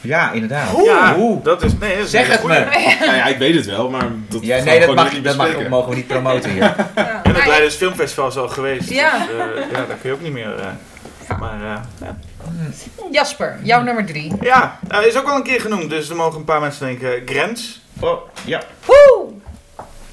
Ja, 0.00 0.30
inderdaad. 0.32 0.68
Ja, 0.84 1.14
Oeh. 1.18 1.44
dat 1.44 1.62
is... 1.62 1.72
Nee, 1.78 1.96
dat 1.96 2.04
is 2.04 2.10
Zeg 2.10 2.24
een 2.26 2.30
het 2.30 2.40
goeie. 2.40 2.58
me. 2.58 2.96
Nou 3.00 3.16
ja, 3.16 3.24
ik 3.26 3.38
weet 3.38 3.54
het 3.54 3.66
wel, 3.66 3.90
maar 3.90 4.06
dat 4.28 4.42
Ja, 4.44 4.62
nee, 4.64 4.80
dat, 4.86 4.94
mag, 4.94 5.12
niet 5.12 5.24
dat 5.24 5.36
mag, 5.36 5.46
bespreken. 5.46 5.70
mogen 5.70 5.90
we 5.90 5.96
niet 5.96 6.06
promoten 6.06 6.50
hier. 6.50 6.62
Ja. 6.94 7.20
En 7.22 7.22
het 7.22 7.36
Maar 7.36 7.46
Leidens 7.46 7.74
Filmfestival 7.74 8.28
is 8.28 8.36
al 8.36 8.48
geweest. 8.48 8.90
Ja. 8.90 9.18
Dus, 9.18 9.28
eh, 9.28 9.70
ja, 9.70 9.76
daar 9.86 9.96
kun 10.00 10.10
je 10.10 10.12
ook 10.12 10.20
niet 10.20 10.32
meer... 10.32 10.54
eh, 10.58 11.38
maar 11.38 11.54
eh, 11.62 11.80
ja. 12.00 12.16
Jasper, 13.10 13.58
jouw 13.62 13.82
nummer 13.82 14.06
drie. 14.06 14.32
Ja, 14.40 14.78
nou, 14.88 15.06
is 15.06 15.16
ook 15.18 15.28
al 15.28 15.36
een 15.36 15.42
keer 15.42 15.60
genoemd, 15.60 15.90
dus 15.90 16.08
er 16.08 16.16
mogen 16.16 16.38
een 16.38 16.44
paar 16.44 16.60
mensen 16.60 16.86
denken. 16.86 17.22
Grens. 17.26 17.82
Oh, 18.00 18.20
ja. 18.44 18.62
Woe! 18.84 19.26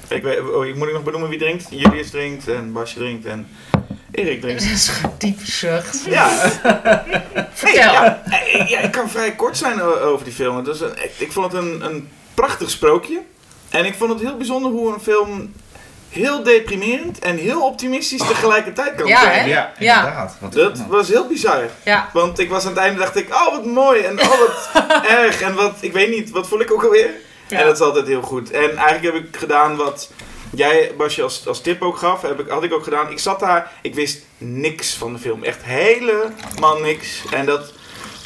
Ik, 0.08 0.22
weet, 0.22 0.40
oh, 0.54 0.66
ik 0.66 0.76
moet 0.76 0.86
ik 0.88 0.92
nog 0.94 1.02
benoemen 1.02 1.28
wie 1.28 1.38
drinkt. 1.38 1.66
Julius 1.70 2.10
drinkt 2.10 2.48
en 2.48 2.72
Basje 2.72 2.98
drinkt 2.98 3.26
en 3.26 3.46
Erik 4.12 4.40
Dat 4.42 4.50
drinkt. 4.50 4.62
is 4.62 4.88
een 5.02 5.10
diepe 5.18 5.46
zucht. 5.50 6.04
Ja, 6.06 6.28
Vertel. 7.52 7.92
ja, 7.92 8.22
eh, 8.30 8.68
ja, 8.68 8.78
ik 8.78 8.90
kan 8.90 9.10
vrij 9.10 9.32
kort 9.34 9.56
zijn 9.56 9.80
over 9.82 10.24
die 10.24 10.34
film. 10.34 10.68
Is 10.68 10.80
een, 10.80 10.92
ik, 11.02 11.10
ik 11.18 11.32
vond 11.32 11.52
het 11.52 11.62
een, 11.62 11.80
een 11.84 12.08
prachtig 12.34 12.70
sprookje. 12.70 13.20
En 13.70 13.84
ik 13.84 13.94
vond 13.94 14.10
het 14.12 14.20
heel 14.20 14.36
bijzonder 14.36 14.70
hoe 14.70 14.94
een 14.94 15.00
film 15.00 15.52
heel 16.08 16.42
deprimerend 16.42 17.18
en 17.18 17.36
heel 17.36 17.62
optimistisch 17.66 18.26
tegelijkertijd 18.26 18.94
kan 18.94 19.06
Ja, 19.06 19.20
zijn. 19.20 19.32
hè? 19.40 19.44
Ja, 19.46 19.72
Ja. 19.78 19.98
inderdaad. 19.98 20.36
Wat- 20.40 20.52
Dat 20.52 20.78
was 20.88 21.08
heel 21.08 21.26
bizar. 21.26 21.62
Ja. 21.84 22.08
Want 22.12 22.38
ik 22.38 22.50
was 22.50 22.62
aan 22.64 22.70
het 22.70 22.78
einde 22.80 22.98
dacht 23.00 23.16
ik, 23.16 23.34
oh 23.34 23.50
wat 23.50 23.64
mooi 23.64 24.00
en 24.00 24.20
oh 24.20 24.28
wat 24.38 24.70
erg 25.18 25.40
en 25.40 25.54
wat, 25.54 25.72
ik 25.80 25.92
weet 25.92 26.10
niet, 26.10 26.30
wat 26.30 26.48
voel 26.48 26.60
ik 26.60 26.72
ook 26.72 26.84
alweer? 26.84 27.10
Ja. 27.48 27.58
En 27.58 27.64
dat 27.66 27.74
is 27.74 27.80
altijd 27.80 28.06
heel 28.06 28.22
goed. 28.22 28.50
En 28.50 28.76
eigenlijk 28.76 29.02
heb 29.02 29.14
ik 29.14 29.36
gedaan 29.36 29.76
wat 29.76 30.10
jij 30.54 30.90
Basje 30.96 31.22
als, 31.22 31.46
als 31.46 31.60
tip 31.60 31.82
ook 31.82 31.96
gaf, 31.96 32.22
heb 32.22 32.40
ik, 32.40 32.48
had 32.48 32.62
ik 32.62 32.72
ook 32.72 32.84
gedaan. 32.84 33.10
Ik 33.10 33.18
zat 33.18 33.40
daar, 33.40 33.70
ik 33.82 33.94
wist 33.94 34.18
niks 34.38 34.94
van 34.94 35.12
de 35.12 35.18
film. 35.18 35.44
Echt 35.44 35.62
helemaal 35.62 36.78
niks. 36.82 37.22
En 37.30 37.46
dat, 37.46 37.72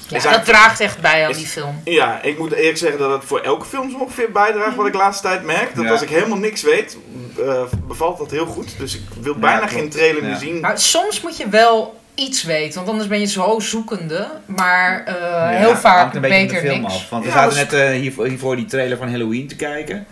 Ja, 0.09 0.21
dat 0.33 0.45
draagt 0.45 0.81
echt 0.81 1.01
bij 1.01 1.25
aan 1.25 1.31
is- 1.31 1.37
die 1.37 1.47
film. 1.47 1.81
ja, 1.85 2.23
ik 2.23 2.39
moet 2.39 2.53
eerlijk 2.53 2.79
zeggen 2.79 2.99
dat 2.99 3.11
het 3.13 3.25
voor 3.25 3.41
elke 3.41 3.65
film 3.67 3.91
zo 3.91 3.97
ongeveer 3.99 4.31
bijdraagt 4.33 4.77
wat 4.77 4.87
ik 4.87 4.93
de 4.93 4.99
laatste 4.99 5.23
tijd 5.29 5.43
merk. 5.45 5.75
Dat 5.75 5.85
Ja. 5.85 5.91
als 5.91 6.03
ik 6.03 6.09
helemaal 6.09 6.39
niks 6.39 6.63
weet, 6.63 6.97
eh, 7.45 7.63
bevalt 7.87 8.19
dat 8.19 8.31
heel 8.31 8.47
goed. 8.47 8.79
Dus 8.79 8.95
ik 8.95 9.03
wil 9.21 9.35
bijna 9.35 9.67
geen 9.67 9.89
trailer 9.89 10.23
meer 10.25 10.37
zien. 10.37 10.61
Maar 10.61 10.79
soms 10.79 11.21
moet 11.21 11.37
je 11.37 11.49
wel 11.49 12.01
iets 12.15 12.43
weten, 12.43 12.75
want 12.75 12.89
anders 12.89 13.09
ben 13.09 13.21
je 13.21 13.27
zo 13.27 13.61
zoekende. 13.61 14.29
Maar 14.47 15.05
eh, 15.05 15.59
heel 15.59 15.77
vaak 15.77 15.99
hangt 16.01 16.15
een 16.15 16.21
beetje 16.21 16.47
beter 16.47 16.63
de 16.63 16.69
film 16.69 16.81
niks. 16.81 16.95
af. 16.95 17.09
Want 17.11 17.25
we 17.25 17.31
zaten 17.31 17.57
net 17.57 17.73
eh, 17.73 17.89
hiervoor, 17.91 18.27
hiervoor 18.27 18.57
die 18.57 18.65
trailer 18.67 18.97
van 18.99 19.11
Halloween 19.11 19.49
te 19.49 19.57
kijken. 19.57 20.07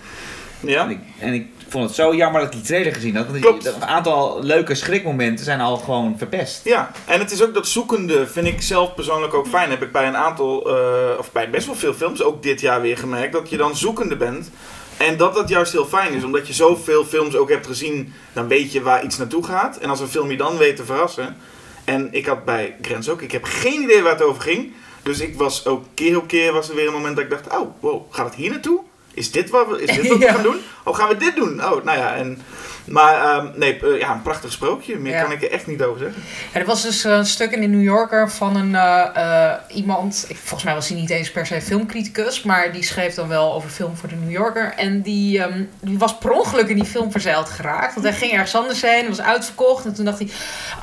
Ja? 0.67 0.83
En, 0.83 0.91
ik, 0.91 0.99
en 1.19 1.33
ik 1.33 1.47
vond 1.69 1.85
het 1.85 1.95
zo 1.95 2.15
jammer 2.15 2.41
dat 2.41 2.53
ik 2.53 2.57
die 2.57 2.67
trailer 2.67 2.95
gezien 2.95 3.17
had. 3.17 3.27
Want 3.27 3.41
Klopt. 3.41 3.67
een 3.67 3.85
aantal 3.85 4.43
leuke 4.43 4.75
schrikmomenten 4.75 5.45
zijn 5.45 5.61
al 5.61 5.77
gewoon 5.77 6.15
verpest. 6.19 6.65
Ja, 6.65 6.91
en 7.05 7.19
het 7.19 7.31
is 7.31 7.43
ook 7.43 7.55
dat 7.55 7.69
zoekende 7.69 8.27
vind 8.27 8.47
ik 8.47 8.63
zelf 8.63 8.95
persoonlijk 8.95 9.35
ook 9.35 9.47
fijn. 9.47 9.71
Heb 9.71 9.83
ik 9.83 9.93
bij 9.93 10.07
een 10.07 10.17
aantal, 10.17 10.77
eh, 10.77 11.19
of 11.19 11.33
bij 11.33 11.51
best 11.51 11.67
wel 11.67 11.75
veel 11.75 11.95
films, 11.95 12.23
ook 12.23 12.43
dit 12.43 12.61
jaar 12.61 12.81
weer 12.81 12.99
gemerkt, 12.99 13.33
dat 13.33 13.51
je 13.51 13.57
dan 13.57 13.77
zoekende 13.77 14.17
bent. 14.17 14.51
En 14.97 15.17
dat 15.17 15.35
dat 15.35 15.49
juist 15.49 15.73
heel 15.73 15.87
fijn 15.87 16.13
is, 16.13 16.25
omdat 16.25 16.47
je 16.47 16.53
zoveel 16.53 17.05
films 17.05 17.37
ook 17.37 17.51
hebt 17.51 17.67
gezien, 17.67 18.13
dan 18.33 18.49
weet 18.49 18.73
je 18.73 18.83
waar 18.83 19.05
iets 19.05 19.19
naartoe 19.19 19.45
gaat. 19.45 19.77
En 19.77 19.91
als 19.91 20.01
een 20.01 20.09
film 20.09 20.31
je 20.31 20.37
dan 20.37 20.57
weet 20.57 20.77
te 20.77 20.85
verrassen. 20.85 21.37
En 21.85 22.09
ik 22.11 22.27
had 22.27 22.45
bij 22.45 22.77
Grens 22.83 23.09
ook, 23.09 23.23
ik 23.23 23.33
heb 23.33 23.45
geen 23.45 23.83
idee 23.83 24.03
waar 24.03 24.13
het 24.13 24.23
over 24.23 24.43
ging. 24.43 24.73
Dus 25.03 25.21
ik 25.21 25.37
was 25.37 25.67
ook 25.67 25.85
keer 25.95 26.17
op 26.17 26.27
keer 26.27 26.53
was 26.53 26.69
er 26.69 26.75
weer 26.75 26.87
een 26.87 26.93
moment 26.93 27.17
dat 27.17 27.25
ik 27.25 27.31
dacht, 27.31 27.61
oh, 27.61 27.69
wow, 27.81 28.03
gaat 28.13 28.27
het 28.27 28.35
hier 28.35 28.51
naartoe? 28.51 28.81
Is 29.15 29.31
dit 29.31 29.51
wat 29.51 29.69
we, 29.69 29.83
is 29.83 29.97
dit 29.97 30.09
wat 30.09 30.19
we 30.19 30.27
gaan 30.35 30.43
doen? 30.43 30.61
Oh, 30.85 30.95
gaan 30.97 31.09
we 31.09 31.17
dit 31.17 31.37
doen? 31.37 31.65
Oh, 31.65 31.85
nou 31.85 31.99
ja, 31.99 32.15
en... 32.15 32.39
Maar 32.85 33.15
ehm, 33.15 33.59
nee, 33.59 33.81
eh, 33.81 33.99
ja, 33.99 34.13
een 34.13 34.23
prachtig 34.23 34.53
sprookje. 34.53 34.97
Meer 34.97 35.13
Ja. 35.13 35.23
kan 35.23 35.33
ik 35.33 35.43
er 35.43 35.51
echt 35.51 35.67
niet 35.67 35.83
over 35.83 35.99
zeggen. 35.99 36.23
Ja, 36.53 36.61
er 36.61 36.67
was 36.67 36.83
dus 36.83 37.05
een 37.05 37.27
stuk 37.27 37.51
in 37.51 37.61
de 37.61 37.67
New 37.67 37.83
Yorker 37.83 38.31
van 38.31 38.57
een 38.57 38.75
eh, 38.75 39.51
eh, 39.51 39.59
iemand, 39.69 40.25
ik, 40.29 40.37
volgens 40.37 40.63
mij 40.65 40.75
was 40.75 40.89
hij 40.89 40.97
niet 40.99 41.11
eens 41.11 41.31
per 41.31 41.47
se 41.47 41.61
filmcriticus, 41.61 42.43
maar 42.43 42.73
die 42.73 42.83
schreef 42.83 43.15
dan 43.15 43.29
wel 43.29 43.55
over 43.55 43.71
film 43.71 43.97
voor 43.97 44.09
de 44.09 44.15
New 44.15 44.31
Yorker. 44.31 44.75
En 44.77 45.03
die, 45.03 45.43
ehm, 45.43 45.63
die 45.81 45.99
was 45.99 46.19
per 46.19 46.31
ongeluk 46.31 46.69
in 46.69 46.77
die 46.77 46.85
film 46.85 47.11
verzeild 47.11 47.49
geraakt, 47.49 47.95
want 47.95 48.07
hij 48.07 48.17
ging 48.17 48.33
ergens 48.33 48.55
anders 48.55 48.83
heen, 48.83 49.09
was 49.09 49.21
uitverkocht. 49.21 49.85
En 49.85 49.95
toen 49.95 50.05
dacht 50.05 50.19
hij, 50.19 50.29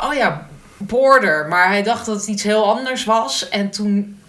oh 0.04 0.14
ja, 0.14 0.48
Border. 0.78 1.48
Maar 1.48 1.68
hij 1.68 1.84
dacht 1.84 2.06
dat 2.06 2.16
het 2.16 2.28
iets 2.28 2.44
heel 2.44 2.66
anders 2.76 3.04
was. 3.04 3.50
En 3.50 3.70
toen 3.72 4.21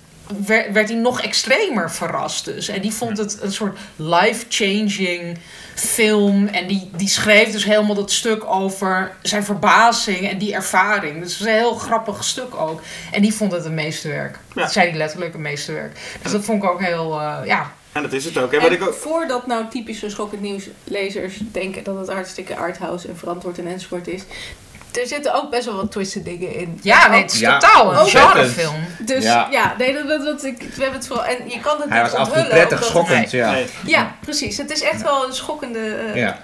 werd, 0.47 0.73
werd 0.73 0.89
hij 0.89 0.99
nog 0.99 1.23
extremer 1.23 1.91
verrast 1.91 2.45
dus. 2.45 2.69
En 2.69 2.81
die 2.81 2.93
vond 2.93 3.19
het 3.19 3.39
een 3.43 3.53
soort 3.53 3.79
life-changing 3.97 5.39
film. 5.75 6.47
En 6.47 6.67
die, 6.67 6.91
die 6.97 7.09
schreef 7.09 7.53
dus 7.53 7.65
helemaal 7.65 7.95
dat 7.95 8.11
stuk 8.11 8.45
over 8.45 9.13
zijn 9.23 9.45
verbazing 9.45 10.29
en 10.29 10.39
die 10.39 10.55
ervaring. 10.55 11.23
Dus 11.23 11.33
het 11.33 11.41
is 11.41 11.47
een 11.47 11.59
heel 11.59 11.75
grappig 11.75 12.25
stuk 12.25 12.55
ook. 12.55 12.81
En 13.13 13.23
die 13.23 13.35
vond 13.35 13.53
het 13.53 13.65
een 13.65 13.75
meesterwerk. 13.75 14.39
Ja. 14.55 14.63
Dat 14.63 14.73
zei 14.73 14.89
hij 14.89 14.99
letterlijk, 14.99 15.35
een 15.35 15.41
meesterwerk. 15.41 15.99
Dus 16.23 16.33
dat 16.33 16.45
vond 16.45 16.63
ik 16.63 16.71
ook 16.71 16.81
heel, 16.81 17.21
eh, 17.21 17.39
ja. 17.45 17.73
En 17.93 18.03
dat 18.03 18.13
is 18.13 18.25
het 18.25 18.39
ook. 18.39 18.53
En 18.53 18.61
wat 18.61 18.69
En 18.69 18.77
ik 18.77 18.83
ook... 18.83 18.95
voordat 18.95 19.47
nou 19.47 19.69
typische 19.71 20.11
schokkend 20.11 20.41
nieuwslezers 20.41 21.41
denken 21.53 21.85
dat 21.85 21.99
het 21.99 22.09
hartstikke 22.09 22.57
arthouse 22.57 23.09
en 23.09 23.17
verantwoord 23.17 23.59
en 23.59 23.67
enzovoort 23.67 24.09
is. 24.09 24.23
Er 25.01 25.07
zitten 25.07 25.35
ook 25.35 25.51
best 25.51 25.65
wel 25.65 25.75
wat 25.77 25.91
twisted 25.91 26.25
dingen 26.25 26.55
in. 26.55 26.79
Ja, 26.83 27.09
nee, 27.09 27.23
het 27.23 27.33
is 27.33 27.39
Ja, 27.39 27.59
totaal 27.59 27.93
een 28.01 28.07
genrefilm. 28.07 28.75
Dus 28.99 29.25
Ja. 29.25 29.49
ja, 29.51 29.75
nee, 29.79 29.93
dat, 29.95 30.09
dat, 30.09 30.25
dat, 30.25 30.45
ik, 30.45 30.59
we 30.59 30.83
hebben 30.83 30.99
het 30.99 31.07
vooral. 31.07 31.25
En 31.25 31.37
je 31.49 31.61
kan 31.61 31.81
het 31.81 31.89
Hij 31.89 32.03
niet 32.03 32.11
was 32.13 32.21
af 32.21 32.27
en 32.27 32.33
toe 32.33 32.43
onthullen, 32.43 32.67
prettig 32.67 32.85
schokkend. 32.89 33.31
Ja. 33.31 33.51
Nee. 33.51 33.67
Ja, 33.87 34.17
precies. 34.21 34.57
Het 34.57 34.71
is 34.71 34.81
echt 34.83 35.03
wel 35.03 35.27
een 35.27 35.33
schokkende 35.35 35.79
uh, 35.79 36.17
Ja. 36.17 36.39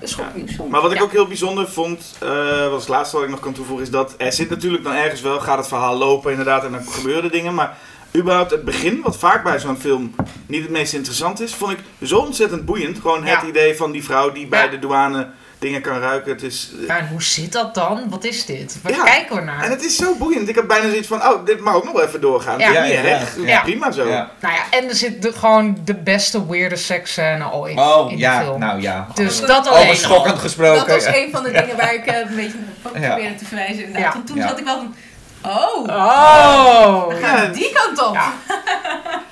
Maar 0.69 0.81
wat 0.81 0.91
ik 0.93 0.97
Ja. 0.99 1.03
ook 1.05 1.13
heel 1.13 1.27
bijzonder 1.27 1.69
vond, 1.69 2.17
eh 2.21 2.69
was 2.69 2.81
het 2.81 2.89
laatste 2.89 3.17
wat 3.17 3.25
ik 3.25 3.31
nog 3.31 3.41
kan 3.41 3.53
toevoegen, 3.53 3.85
is 3.85 3.91
dat 3.93 4.15
er 4.19 4.33
zit 4.33 4.51
natuurlijk 4.51 4.85
dan 4.85 4.93
ergens 4.95 5.21
wel, 5.21 5.41
gaat 5.41 5.59
het 5.59 5.69
verhaal 5.69 5.97
lopen 5.97 6.31
inderdaad 6.31 6.65
en 6.65 6.73
dan 6.73 6.87
gebeuren 6.89 7.31
dingen, 7.31 7.55
maar 7.55 7.77
überhaupt 8.17 8.51
het 8.51 8.65
begin, 8.65 9.01
wat 9.03 9.17
vaak 9.17 9.43
bij 9.45 9.59
zo'n 9.59 9.77
film 9.81 10.15
niet 10.47 10.63
het 10.63 10.71
meest 10.71 10.93
interessant 10.93 11.41
is, 11.41 11.55
vond 11.55 11.73
ik 11.73 11.79
zo 12.03 12.19
ontzettend 12.19 12.65
boeiend. 12.65 12.99
Gewoon 13.01 13.25
het 13.25 13.41
Ja. 13.43 13.49
idee 13.49 13.77
van 13.77 13.91
die 13.93 14.05
vrouw 14.05 14.33
die 14.33 14.47
bij 14.47 14.69
de 14.69 14.79
douane 14.79 15.29
dingen 15.59 15.81
kan 15.83 15.99
ruiken. 16.01 16.33
Het 16.33 16.43
is, 16.43 16.71
Ja, 16.87 16.99
en 16.99 17.09
hoe 17.09 17.23
zit 17.23 17.53
dat 17.53 17.75
dan? 17.75 18.03
Wat 18.09 18.25
is 18.25 18.47
dit? 18.47 18.77
Waar 18.83 18.93
Ja. 18.93 19.03
kijken 19.05 19.37
we 19.37 19.43
naar? 19.43 19.65
en 19.65 19.71
het 19.71 19.85
is 19.85 19.97
zo 19.97 20.15
boeiend. 20.15 20.49
Ik 20.49 20.55
heb 20.55 20.67
bijna 20.67 20.89
zoiets 20.89 21.07
van, 21.09 21.23
oh, 21.23 21.45
dit 21.45 21.61
mag 21.61 21.75
ook 21.75 21.85
nog 21.85 21.93
wel 21.93 22.03
even 22.05 22.21
doorgaan. 22.21 22.59
Ja. 22.59 22.83
Niet 22.83 23.47
ja. 23.49 23.61
Prima 23.61 23.91
zo. 23.91 24.09
Ja. 24.09 24.31
Nou 24.41 24.55
ja, 24.55 24.79
en 24.79 24.89
er 24.89 24.95
zit 24.95 25.23
de, 25.23 25.33
gewoon 25.33 25.79
de 25.85 25.95
beste 25.95 26.47
weirde 26.49 26.77
seksscène 26.77 27.53
ooit 27.53 27.79
Oh, 27.79 28.01
in 28.03 28.09
die 28.17 28.19
ja, 28.19 28.41
film. 28.43 28.59
nou 28.61 28.81
ja. 28.81 29.07
Dus 29.15 29.41
dat 29.41 29.67
alleen 29.69 29.83
Over 29.83 29.97
schokkend 29.97 30.35
al. 30.35 30.41
gesproken. 30.41 30.79
Dat 30.87 30.89
was 30.89 31.05
ja. 31.05 31.17
een 31.17 31.29
van 31.33 31.43
de 31.43 31.51
dingen 31.53 31.77
waar 31.77 31.95
ik 31.95 32.07
eh, 32.07 32.17
een 32.31 32.37
beetje 32.37 32.59
van 32.83 33.01
Ja. 33.01 33.09
probeerde 33.09 33.35
te 33.35 33.45
verwijzen. 33.45 33.85
Inderdaad. 33.85 34.13
Want 34.15 34.27
toen 34.27 34.37
Ja. 34.37 34.49
zat 34.49 34.59
ik 34.59 34.65
wel 34.65 34.77
van. 34.77 34.95
Oh, 35.43 35.87
Oh! 35.89 37.07
we 37.09 37.15
gaan 37.23 37.53
die 37.53 37.73
kant 37.73 38.09
op. 38.09 38.19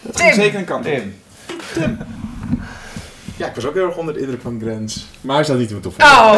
Dat 0.00 0.16
Tim. 0.16 0.32
zeker 0.32 0.58
een 0.58 0.64
kant 0.64 0.86
op. 0.86 0.92
Tim. 1.72 1.98
Ja, 3.36 3.46
ik 3.46 3.54
was 3.54 3.66
ook 3.66 3.74
heel 3.74 3.86
erg 3.86 3.96
onder 3.96 4.14
de 4.14 4.20
indruk 4.20 4.40
van 4.42 4.58
Grens. 4.62 5.06
Maar 5.20 5.34
hij 5.34 5.44
staat 5.44 5.56
niet 5.58 5.70
in 5.70 5.78
mijn 5.80 5.92
top 5.92 6.02
Oh. 6.02 6.32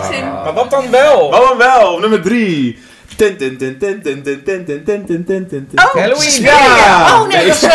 5. 0.00 0.22
Ah. 0.22 0.44
Maar 0.44 0.52
wat 0.54 0.70
dan 0.70 0.90
wel? 0.90 1.30
Wat 1.30 1.48
dan 1.48 1.58
wel? 1.58 1.98
Nummer 1.98 2.22
3. 2.22 2.78
Ten, 3.16 3.36
ten, 3.36 3.56
ten, 3.56 3.78
ten, 3.78 4.02
ten, 4.02 4.22
ten, 4.22 4.42
ten, 4.44 4.64
ten, 4.64 4.84
ten, 4.84 5.04
ten, 5.06 5.24
ten, 5.24 5.24
ten, 5.48 5.48
ten. 5.48 5.84
Oh, 5.86 5.92
Halloween. 5.94 6.20
Suspiria. 6.20 7.20
Oh 7.20 7.28
nee, 7.28 7.52
sorry. 7.52 7.74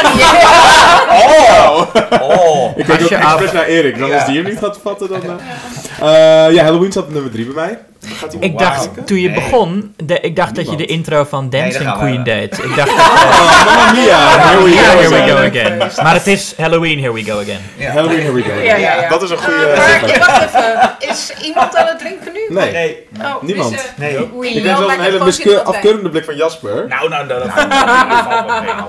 Oh! 1.10 1.88
Oh! 2.22 2.78
Ik 2.78 2.86
kijk 2.86 3.02
ook 3.04 3.10
expres 3.10 3.52
naar 3.52 3.66
Erik. 3.66 4.00
Dan 4.00 4.10
Ja. 4.10 4.16
als 4.16 4.26
die 4.26 4.36
hem 4.36 4.46
niet 4.46 4.58
gaat 4.60 4.80
vatten, 4.84 5.08
dan... 5.10 5.22
eh. 5.24 6.46
Eh, 6.48 6.54
ja, 6.54 6.64
Halloween 6.64 6.92
zat 6.92 7.04
op 7.04 7.14
nummer 7.14 7.32
3 7.32 7.46
bij 7.46 7.54
mij. 7.66 7.80
Gaat 8.06 8.36
Ik 8.40 8.58
dacht, 8.60 8.90
toen 9.06 9.20
je 9.20 9.30
Nee. 9.30 9.36
begon, 9.40 9.94
de, 10.04 10.20
ik 10.20 10.36
dacht 10.36 10.56
dat 10.56 10.70
je 10.70 10.76
de 10.76 10.86
intro 10.86 11.24
van 11.24 11.50
Dancing 11.50 11.92
we. 11.92 11.98
Queen 11.98 12.24
deed. 12.24 12.58
Ik 12.64 12.76
dacht, 12.76 12.90
Oh, 12.90 13.66
Mamma 13.66 13.92
Mia. 13.92 14.40
Here 14.40 14.64
we 14.64 14.70
yeah, 14.70 14.92
go. 14.92 14.98
here 14.98 15.10
we 15.10 15.30
go 15.32 15.36
again. 15.38 15.82
again. 15.82 16.04
Maar 16.04 16.14
het 16.14 16.28
is 16.28 16.54
Halloween, 16.58 17.00
here 17.00 17.14
we 17.14 17.24
go 17.24 17.40
again. 17.40 17.60
Ja. 17.78 17.92
Halloween, 17.92 18.20
here 18.20 18.34
we 18.34 18.42
go. 18.42 18.54
Ja, 18.54 18.76
ja, 18.76 19.02
ja. 19.02 19.10
Dat 19.10 19.22
is 19.24 19.30
een 19.30 19.38
goede... 19.38 19.66
Eh, 19.66 20.02
maar 20.02 20.20
wacht 20.20 20.44
even. 20.44 21.10
Is 21.10 21.34
iemand 21.44 21.76
aan 21.76 21.86
het 21.88 22.00
drinken 22.00 22.32
nu? 22.34 22.56
Nee, 22.56 22.72
Nee. 22.72 23.08
Oh, 23.22 23.42
niemand. 23.42 23.70
Dus, 23.72 23.80
eh, 23.82 23.86
Nee. 23.96 24.10
Ik 24.18 24.30
kreeg 24.40 24.64
wel 24.64 24.78
zelfs 24.78 24.94
een 24.96 25.02
hele 25.02 25.64
afkeurende 25.64 26.10
blik 26.10 26.24
van 26.26 26.36
Jasper. 26.36 26.88
Nou, 26.88 27.10
nou, 27.10 27.26
nou, 27.28 27.40
dat. 27.44 27.56
Nou, 27.56 28.84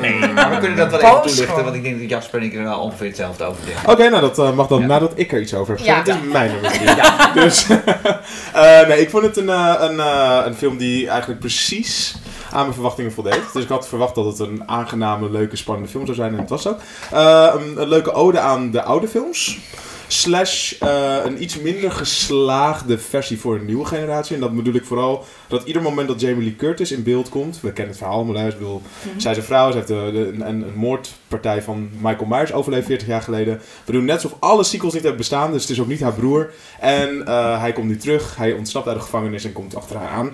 Nee, 0.00 0.28
maar 0.34 0.50
we 0.50 0.58
kunnen 0.58 0.76
dat 0.76 0.90
wel 0.90 1.00
even 1.00 1.22
toelichten, 1.22 1.64
want 1.64 1.76
ik 1.76 1.82
denk 1.82 2.00
dat 2.00 2.08
Jasper 2.10 2.40
en 2.40 2.44
ik 2.46 2.54
er 2.54 2.62
wel 2.62 2.78
ongeveer 2.80 3.06
hetzelfde 3.06 3.44
over 3.44 3.64
denken. 3.64 3.88
Oké, 3.92 4.08
nou 4.08 4.20
dat 4.20 4.38
eh, 4.38 4.52
mag 4.52 4.66
dan 4.66 4.86
nadat 4.86 5.12
ik 5.14 5.32
er 5.32 5.40
iets 5.40 5.54
over 5.54 5.74
heb 5.76 5.78
gezegd. 5.78 6.06
Ja. 6.06 6.12
Het 6.14 6.22
is 6.24 6.32
mijn 6.32 6.50
nummer. 6.52 7.32
Dus, 7.34 7.66
eh, 8.56 8.88
nee, 8.88 9.00
ik 9.00 9.10
vond 9.10 9.22
het 9.22 9.36
een, 9.36 9.48
eh, 9.48 9.74
een, 9.78 10.00
eh, 10.00 10.42
een 10.44 10.54
film 10.54 10.76
die 10.76 11.08
eigenlijk 11.08 11.40
precies 11.40 12.14
aan 12.50 12.60
mijn 12.60 12.72
verwachtingen 12.72 13.12
voldeed. 13.12 13.42
Dus 13.52 13.62
ik 13.62 13.68
had 13.68 13.88
verwacht 13.88 14.14
dat 14.14 14.24
het 14.24 14.38
een 14.38 14.62
aangename, 14.66 15.30
leuke, 15.30 15.56
spannende 15.56 15.90
film 15.90 16.04
zou 16.04 16.16
zijn 16.16 16.32
en 16.32 16.38
het 16.38 16.48
was 16.48 16.66
ook. 16.66 16.78
Een 17.54 17.88
leuke 17.88 18.12
ode 18.12 18.40
aan 18.40 18.70
de 18.70 18.82
oude 18.82 19.08
films. 19.08 19.58
Slash 20.08 20.72
eh, 20.80 21.16
een 21.24 21.42
iets 21.42 21.58
minder 21.60 21.90
geslaagde 21.92 22.98
versie 22.98 23.38
voor 23.40 23.54
een 23.56 23.64
nieuwe 23.64 23.84
generatie. 23.84 24.34
En 24.34 24.40
dat 24.40 24.54
bedoel 24.56 24.74
ik 24.74 24.84
vooral 24.84 25.24
dat 25.48 25.64
ieder 25.64 25.82
moment 25.82 26.08
dat 26.08 26.20
Jamie 26.20 26.42
Lee 26.44 26.56
Curtis 26.56 26.92
in 26.92 27.02
beeld 27.02 27.28
komt. 27.28 27.60
We 27.60 27.68
kennen 27.72 27.88
het 27.94 27.96
verhaal 28.02 28.24
maar. 28.24 28.46
Ik 28.46 28.58
bedoel, 28.58 28.82
zij 29.16 29.30
is 29.30 29.36
een 29.36 29.42
vrouw, 29.44 29.70
ze 29.70 29.76
heeft 29.76 29.88
de, 29.88 30.10
de- 30.12 30.32
een, 30.34 30.40
een 30.46 30.64
moordpartij 30.74 31.62
van 31.62 31.88
Michael 32.00 32.26
Myers 32.26 32.52
overleefd 32.52 32.86
40 32.86 33.06
jaar 33.08 33.22
geleden. 33.22 33.60
We 33.84 33.92
doen 33.92 34.04
net 34.04 34.14
alsof 34.22 34.36
alle 34.40 34.64
sequels 34.64 34.92
niet 34.92 35.02
hebben 35.02 35.20
bestaan, 35.20 35.52
dus 35.52 35.62
het 35.62 35.70
is 35.70 35.80
ook 35.80 35.86
niet 35.86 36.00
haar 36.00 36.12
broer. 36.12 36.50
En 36.80 37.26
eh, 37.26 37.60
hij 37.60 37.72
komt 37.72 37.88
nu 37.88 37.96
terug, 37.96 38.36
hij 38.36 38.52
ontsnapt 38.52 38.86
uit 38.86 38.96
de 38.96 39.02
gevangenis 39.02 39.44
en 39.44 39.52
komt 39.52 39.76
achter 39.76 39.96
haar 39.96 40.08
aan. 40.08 40.30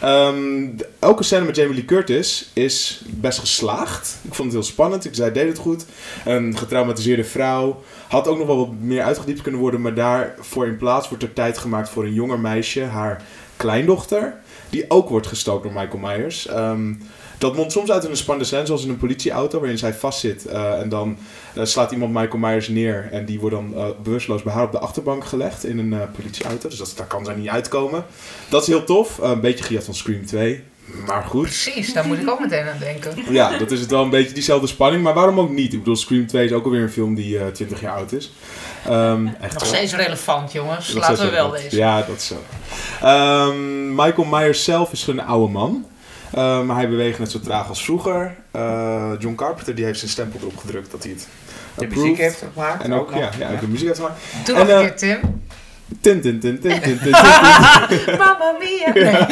Ehm, 0.00 0.76
de- 0.76 0.88
elke 0.98 1.22
scène 1.22 1.44
met 1.44 1.56
Jamie 1.56 1.74
Lee 1.74 1.84
Curtis 1.84 2.50
is 2.52 3.02
best 3.06 3.38
geslaagd. 3.38 4.16
Ik 4.22 4.34
vond 4.34 4.52
het 4.52 4.60
heel 4.62 4.70
spannend. 4.72 5.04
Ik 5.04 5.14
zei, 5.14 5.32
deed 5.32 5.48
het 5.48 5.58
goed. 5.58 5.84
Een 6.24 6.56
getraumatiseerde 6.58 7.24
vrouw. 7.24 7.82
Had 8.08 8.28
ook 8.28 8.38
nog 8.38 8.46
wel 8.46 8.56
wat 8.56 8.70
meer 8.80 9.02
uitgediept 9.02 9.40
kunnen 9.42 9.60
worden. 9.60 9.80
Maar 9.80 9.94
daarvoor 9.94 10.66
in 10.66 10.76
plaats 10.76 11.08
wordt 11.08 11.24
er 11.24 11.32
tijd 11.32 11.58
gemaakt 11.58 11.88
voor 11.88 12.04
een 12.04 12.12
jonger 12.12 12.38
meisje. 12.38 12.82
Haar 12.82 13.22
kleindochter. 13.56 14.34
Die 14.70 14.84
ook 14.90 15.08
wordt 15.08 15.26
gestookt 15.26 15.62
door 15.62 15.72
Michael 15.72 15.98
Myers. 15.98 16.46
Ehm, 16.46 16.94
dat 17.38 17.56
mondt 17.56 17.72
soms 17.72 17.90
uit 17.90 18.04
in 18.04 18.10
een 18.10 18.16
spannende 18.16 18.48
scène, 18.48 18.66
zoals 18.66 18.84
in 18.84 18.90
een 18.90 18.96
politieauto, 18.96 19.58
waarin 19.58 19.78
zij 19.78 19.94
vastzit. 19.94 20.46
eh, 20.46 20.80
en 20.80 20.88
dan 20.88 21.16
eh, 21.54 21.64
slaat 21.64 21.92
iemand 21.92 22.12
Michael 22.12 22.38
Myers 22.38 22.68
neer. 22.68 23.08
En 23.12 23.24
die 23.24 23.40
wordt 23.40 23.54
dan 23.54 23.74
eh, 23.74 23.86
bewusteloos 24.02 24.42
bij 24.42 24.52
haar 24.52 24.64
op 24.64 24.72
de 24.72 24.78
achterbank 24.78 25.24
gelegd 25.24 25.64
in 25.64 25.78
een 25.78 26.10
politieauto. 26.10 26.68
Dus 26.68 26.78
dat, 26.78 26.92
daar 26.96 27.06
kan 27.06 27.24
zij 27.24 27.34
niet 27.34 27.48
uitkomen. 27.48 28.04
Dat 28.48 28.62
is 28.62 28.68
heel 28.68 28.84
tof. 28.84 29.18
Een 29.18 29.40
beetje 29.40 29.64
gejat 29.64 29.84
van 29.84 29.94
Scream 29.94 30.26
2. 30.26 30.62
Maar 31.06 31.22
goed. 31.22 31.42
Precies, 31.42 31.92
daar 31.92 32.06
moet 32.06 32.18
ik 32.18 32.30
ook 32.30 32.40
meteen 32.40 32.66
aan 32.68 32.78
denken. 32.78 33.32
Ja, 33.32 33.58
dat 33.58 33.70
is 33.70 33.80
het 33.80 33.90
wel 33.90 34.02
een 34.02 34.10
beetje 34.10 34.32
diezelfde 34.34 34.66
spanning. 34.66 35.02
Maar 35.02 35.14
waarom 35.14 35.40
ook 35.40 35.50
niet? 35.50 35.72
Ik 35.72 35.78
bedoel, 35.78 35.96
Scream 35.96 36.26
2 36.26 36.44
is 36.44 36.52
ook 36.52 36.64
alweer 36.64 36.82
een 36.82 36.90
film 36.90 37.14
die 37.14 37.38
eh 37.38 37.46
20 37.46 37.80
jaar 37.80 37.94
oud 37.96 38.12
is. 38.12 38.32
Ehm, 38.86 39.26
echt 39.26 39.52
Nog 39.52 39.62
wel. 39.62 39.74
steeds 39.74 39.94
relevant, 39.94 40.52
jongens. 40.52 40.92
Dat 40.92 41.02
Laten 41.02 41.24
we 41.24 41.30
wel 41.30 41.50
wezen. 41.52 41.78
Ja, 41.78 42.02
dat 42.02 42.16
is 42.16 42.26
zo. 42.26 42.42
Ehm, 43.02 43.94
Michael 43.94 44.24
Myers 44.30 44.64
zelf 44.64 44.92
is 44.92 45.06
een 45.06 45.20
oude 45.22 45.52
man. 45.52 45.86
Maar 46.66 46.76
hij 46.76 46.88
beweegt 46.88 47.18
net 47.18 47.30
zo 47.30 47.40
traag 47.40 47.68
als 47.68 47.84
vroeger. 47.84 48.34
Eh, 48.50 49.10
John 49.18 49.34
Carpenter 49.34 49.74
die 49.74 49.84
heeft 49.84 49.98
zijn 49.98 50.10
stempel 50.10 50.40
erop 50.40 50.56
gedrukt 50.56 50.90
dat 50.90 51.02
hij 51.02 51.12
het 51.12 51.28
De 51.74 51.84
approved. 51.84 51.96
muziek 52.04 52.18
heeft 52.18 52.44
gemaakt. 52.54 52.82
En 52.84 52.92
ook, 52.94 53.10
ja, 53.14 53.30
ja, 53.38 53.52
ook 53.52 53.60
de 53.60 53.68
muziek 53.68 53.86
heeft 53.86 53.98
gemaakt. 53.98 54.20
Doe 54.44 54.56
En, 54.56 54.66
nog 54.66 54.70
een 54.70 54.82
eh, 54.82 54.86
keer, 54.88 54.96
Tim. 54.96 55.42
Tin, 56.00 56.20
tin, 56.20 56.40
tin, 56.40 56.60
tin, 56.60 56.80
tin, 56.80 56.80
tin, 56.80 56.98
tin, 56.98 57.12
tin. 57.12 58.16
Mamma 58.18 58.52
mia. 58.58 58.92
Nee. 58.94 59.26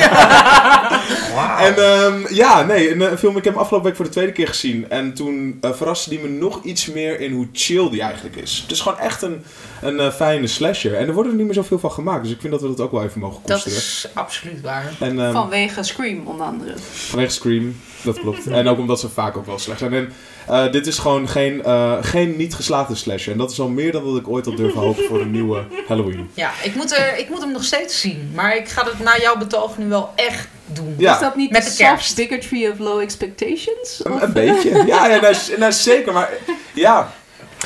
Wauw. 1.35 1.59
En 1.59 1.77
ehm, 1.77 2.35
ja, 2.35 2.63
nee, 2.63 2.93
een, 2.93 3.01
een 3.01 3.19
film, 3.19 3.37
ik 3.37 3.45
heb 3.45 3.53
hem 3.53 3.63
afgelopen 3.63 3.89
week 3.89 3.97
voor 3.97 4.05
de 4.05 4.11
tweede 4.11 4.33
keer 4.33 4.49
gezien. 4.49 4.91
En 4.91 5.15
toen 5.15 5.59
eh, 5.61 5.73
verraste 5.73 6.09
die 6.11 6.19
me 6.21 6.29
nog 6.29 6.63
iets 6.65 6.87
meer 6.87 7.21
in 7.21 7.33
hoe 7.33 7.49
chill 7.53 7.91
die 7.91 8.03
eigenlijk 8.03 8.37
is. 8.37 8.59
Het 8.63 8.71
is 8.71 8.81
gewoon 8.81 8.99
echt 8.99 9.23
een, 9.23 9.45
een 9.81 10.01
eh, 10.01 10.13
fijne 10.13 10.47
slasher. 10.47 10.95
En 10.97 11.07
er 11.07 11.13
worden 11.15 11.33
er 11.33 11.39
niet 11.39 11.47
meer 11.47 11.55
zoveel 11.55 11.79
van 11.79 11.91
gemaakt. 11.93 12.23
Dus 12.23 12.33
ik 12.33 12.41
vind 12.41 12.53
dat 12.53 12.63
we 12.63 12.69
dat 12.69 12.81
ook 12.81 12.93
wel 12.93 13.03
even 13.05 13.21
mogen 13.21 13.41
Dat 13.45 13.63
koesteren. 13.63 13.79
is 13.79 14.09
absoluut 14.15 14.61
waar. 14.61 14.93
En, 15.01 15.21
ehm, 15.21 15.33
Vanwege 15.33 15.83
Scream, 15.83 16.27
onder 16.27 16.47
andere. 16.47 16.75
Vanwege 16.93 17.33
Scream, 17.33 17.77
dat 18.05 18.21
klopt. 18.21 18.47
en 18.59 18.69
ook 18.69 18.79
omdat 18.79 19.01
ze 19.01 19.09
vaak 19.09 19.37
ook 19.37 19.47
wel 19.47 19.59
slecht 19.59 19.79
zijn. 19.79 19.93
En 19.93 20.13
eh, 20.47 20.73
dit 20.73 20.87
is 20.87 20.99
gewoon 20.99 21.29
geen, 21.29 21.63
eh, 21.63 21.97
geen 22.01 22.37
niet 22.37 22.55
geslaagde 22.55 22.95
slasher. 22.95 23.33
En 23.33 23.39
dat 23.39 23.51
is 23.51 23.61
al 23.61 23.69
meer 23.69 23.93
dan 23.93 24.05
dat 24.05 24.17
ik 24.17 24.29
ooit 24.29 24.45
had 24.45 24.57
durven 24.57 24.81
hopen 24.81 25.05
voor 25.05 25.21
een 25.21 25.31
nieuwe 25.31 25.65
Halloween. 25.87 26.31
Ja, 26.35 26.51
ik 26.63 26.75
moet, 26.75 26.99
er, 26.99 27.19
ik 27.19 27.29
moet 27.29 27.41
hem 27.41 27.53
nog 27.53 27.65
steeds 27.65 28.01
zien. 28.01 28.31
Maar 28.35 28.57
ik 28.57 28.69
ga 28.69 28.85
het 28.85 28.99
na 28.99 29.19
jouw 29.19 29.37
betoog 29.37 29.79
nu 29.79 29.89
wel 29.89 30.13
echt 30.15 30.49
doen. 30.67 30.95
Ja. 30.99 31.15
Is 31.15 31.21
dat 31.21 31.37
niet 31.37 31.51
Met 31.51 31.63
de 31.63 31.69
de 31.69 31.75
soft 31.75 31.91
kerst. 31.91 32.17
bigotry 32.17 32.67
of 32.67 32.79
low 32.79 33.01
expectations? 33.01 34.01
Een, 34.05 34.33
beetje. 34.33 34.71
Ja, 34.87 35.07
ja 35.07 35.21
nou, 35.21 35.37
nou, 35.59 35.73
zeker. 35.73 36.13
Maar 36.13 36.31
ja, 36.75 37.13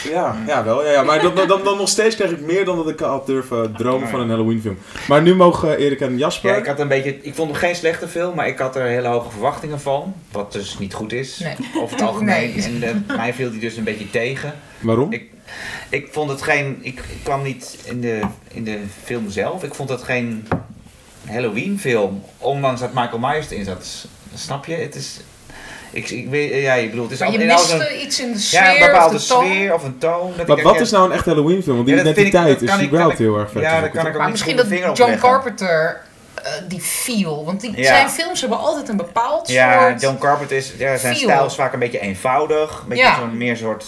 ja, 0.03 0.37
ja 0.47 0.65
wel. 0.65 0.85
Ja, 0.85 0.91
ja. 0.91 1.03
Maar 1.03 1.23
dan, 1.23 1.35
dan, 1.35 1.65
dan 1.65 1.77
nog 1.77 1.89
steeds 1.89 2.15
krijg 2.15 2.31
ik 2.31 2.41
meer 2.41 2.65
dan 2.65 2.77
dat 2.77 2.89
ik 2.89 3.01
had 3.01 3.27
durven 3.27 3.75
dromen 3.77 4.09
van 4.09 4.21
een 4.21 4.29
Halloween 4.29 4.61
film. 4.61 4.79
Maar 5.09 5.23
nu 5.23 5.35
mogen 5.35 5.79
Erik 5.79 6.01
en 6.01 6.19
Jasper... 6.19 6.51
Ja, 6.51 6.57
ik 6.57 6.67
had 6.67 6.81
een 6.81 6.89
beetje. 6.89 7.19
Ik 7.23 7.35
vond 7.35 7.51
hem 7.51 7.59
geen 7.59 7.77
slechte 7.77 8.09
film, 8.09 8.35
maar 8.35 8.49
ik 8.49 8.59
had 8.59 8.77
er 8.77 8.83
hele 8.83 9.09
hoge 9.09 9.31
verwachtingen 9.31 9.81
van. 9.81 10.15
Wat 10.33 10.53
dus 10.53 10.79
niet 10.79 10.95
goed 10.95 11.13
is. 11.13 11.39
Nee. 11.39 11.57
Over 11.77 11.97
het 11.97 12.07
algemeen. 12.07 12.27
Nee. 12.59 12.65
En 12.65 13.05
eh, 13.09 13.17
mij 13.17 13.35
viel 13.35 13.51
die 13.51 13.61
dus 13.61 13.77
een 13.77 13.85
beetje 13.85 14.11
tegen. 14.11 14.55
Waarom? 14.81 15.13
Ik, 15.13 15.31
ik 15.89 16.09
vond 16.11 16.31
het 16.31 16.43
geen. 16.43 16.79
Ik, 16.81 16.99
ik 16.99 17.21
kwam 17.23 17.43
niet 17.43 17.79
in 17.85 18.01
de, 18.01 18.21
in 18.49 18.65
de 18.65 18.79
film 19.05 19.31
zelf. 19.31 19.63
Ik 19.63 19.75
vond 19.75 19.89
het 19.89 20.03
geen 20.03 20.49
Halloween 21.25 21.79
film. 21.79 22.23
Ondanks 22.39 22.81
dat 22.81 22.93
Michael 22.93 23.19
Myers 23.19 23.51
erin 23.51 23.65
zat. 23.65 24.07
Snap 24.35 24.67
je? 24.67 24.75
Het 24.75 24.95
is. 24.95 25.21
Ik, 25.91 26.11
ik 26.11 26.29
weet, 26.29 26.63
ja, 26.63 26.75
ik 26.75 26.91
bedoel, 26.91 27.05
het 27.05 27.13
is 27.13 27.19
Maar 27.19 27.33
je 27.33 27.39
al- 27.39 27.45
miste 27.45 27.91
een, 27.95 28.03
iets 28.03 28.21
in 28.21 28.33
de 28.33 28.39
sfeer 28.39 28.61
ja, 28.63 28.69
een 28.77 28.83
of 28.83 28.87
bepaalde 28.91 29.17
de 29.19 29.25
toon. 29.27 29.45
sfeer 29.45 29.75
of 29.75 29.85
een 29.85 29.99
toon. 29.99 30.33
Dat 30.37 30.47
Maar 30.47 30.59
ik 30.59 30.63
wat 30.65 30.81
is 30.81 30.91
nou 30.91 31.07
een 31.07 31.13
echt 31.13 31.25
Halloween 31.25 31.63
film? 31.63 31.75
Want 31.77 31.87
die 31.89 31.97
Ja, 31.97 32.03
identiteit 32.03 32.63
is 32.63 32.77
ik- 32.77 32.83
überhaupt 32.87 33.19
heel 33.19 33.39
erg 33.39 33.51
vet. 33.51 33.63
Ja, 33.63 33.81
dat 33.81 33.91
kan 33.91 34.01
ik 34.01 34.07
ook 34.07 34.13
Maar 34.19 34.31
niet 34.31 34.31
misschien 34.31 34.57
dat 34.87 34.97
John. 34.99 35.17
Carpenter 35.19 36.01
eh, 36.35 36.51
die 36.69 36.81
feel. 36.81 37.45
Want 37.45 37.61
die, 37.61 37.77
Ja. 37.77 37.85
zijn 37.85 38.09
films 38.11 38.41
hebben 38.41 38.59
altijd 38.59 38.89
een 38.89 38.97
bepaald 38.97 39.49
Ja, 39.49 39.89
soort... 39.89 40.01
John 40.01 40.19
Carpenter 40.19 40.57
is, 40.57 40.73
ja, 40.79 40.97
zijn 40.97 41.15
feel. 41.17 41.29
stijl 41.29 41.47
is 41.47 41.55
vaak 41.55 41.73
een 41.73 41.79
beetje 41.79 42.01
eenvoudig. 42.01 42.81
Een 42.83 42.89
beetje 42.89 43.05
Ja. 43.05 43.17
zo'n 43.19 43.37
meer 43.37 43.57
soort, 43.57 43.85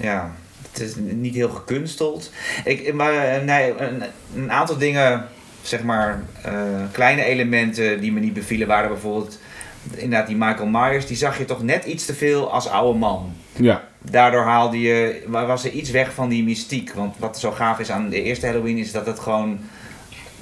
ja, 0.00 0.30
het 0.72 0.80
is 0.80 0.92
niet 0.96 1.34
heel 1.34 1.48
gekunsteld. 1.50 2.30
Ik, 2.64 2.94
maar 2.94 3.14
eh, 3.14 3.42
nee, 3.42 3.74
een, 3.78 4.02
een 4.36 4.52
aantal 4.52 4.78
dingen, 4.78 5.28
zeg 5.62 5.82
maar, 5.82 6.22
eh, 6.42 6.52
kleine 6.92 7.24
elementen 7.24 8.00
die 8.00 8.12
me 8.12 8.20
niet 8.20 8.34
bevielen 8.34 8.66
waren 8.68 8.88
bijvoorbeeld, 8.88 9.38
inderdaad 9.94 10.26
die 10.26 10.36
Michael 10.36 10.66
Myers, 10.66 11.06
die 11.06 11.16
zag 11.16 11.38
je 11.38 11.44
toch 11.44 11.62
net 11.62 11.84
iets 11.84 12.04
te 12.06 12.14
veel 12.14 12.50
als 12.52 12.68
oude 12.68 12.98
man. 12.98 13.32
Ja. 13.52 13.82
Daardoor 14.10 14.42
haalde 14.42 14.80
je, 14.80 15.22
wa- 15.26 15.46
was 15.46 15.64
er 15.64 15.70
iets 15.70 15.90
weg 15.90 16.12
van 16.14 16.28
die 16.28 16.44
mystiek. 16.44 16.92
Want 16.92 17.14
wat 17.18 17.38
zo 17.38 17.50
gaaf 17.50 17.78
is 17.78 17.90
aan 17.90 18.08
de 18.08 18.22
eerste 18.22 18.46
Halloween 18.46 18.78
is 18.78 18.92
dat 18.92 19.06
het 19.06 19.18
gewoon. 19.20 19.58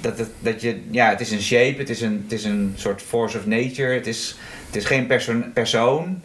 Dat, 0.01 0.17
het, 0.17 0.29
dat 0.39 0.61
je, 0.61 0.81
ja, 0.91 1.09
het 1.09 1.19
is 1.21 1.31
een 1.31 1.41
shape, 1.41 1.79
het 1.79 1.89
is 1.89 2.01
een, 2.01 2.21
het 2.23 2.31
is 2.39 2.43
een 2.43 2.73
soort 2.75 3.01
force 3.01 3.37
of 3.37 3.45
nature. 3.45 3.93
Het 3.93 4.07
is, 4.07 4.37
het 4.65 4.75
is 4.75 4.85
geen 4.85 5.07
persoon, 5.07 5.53
persoon. 5.53 6.21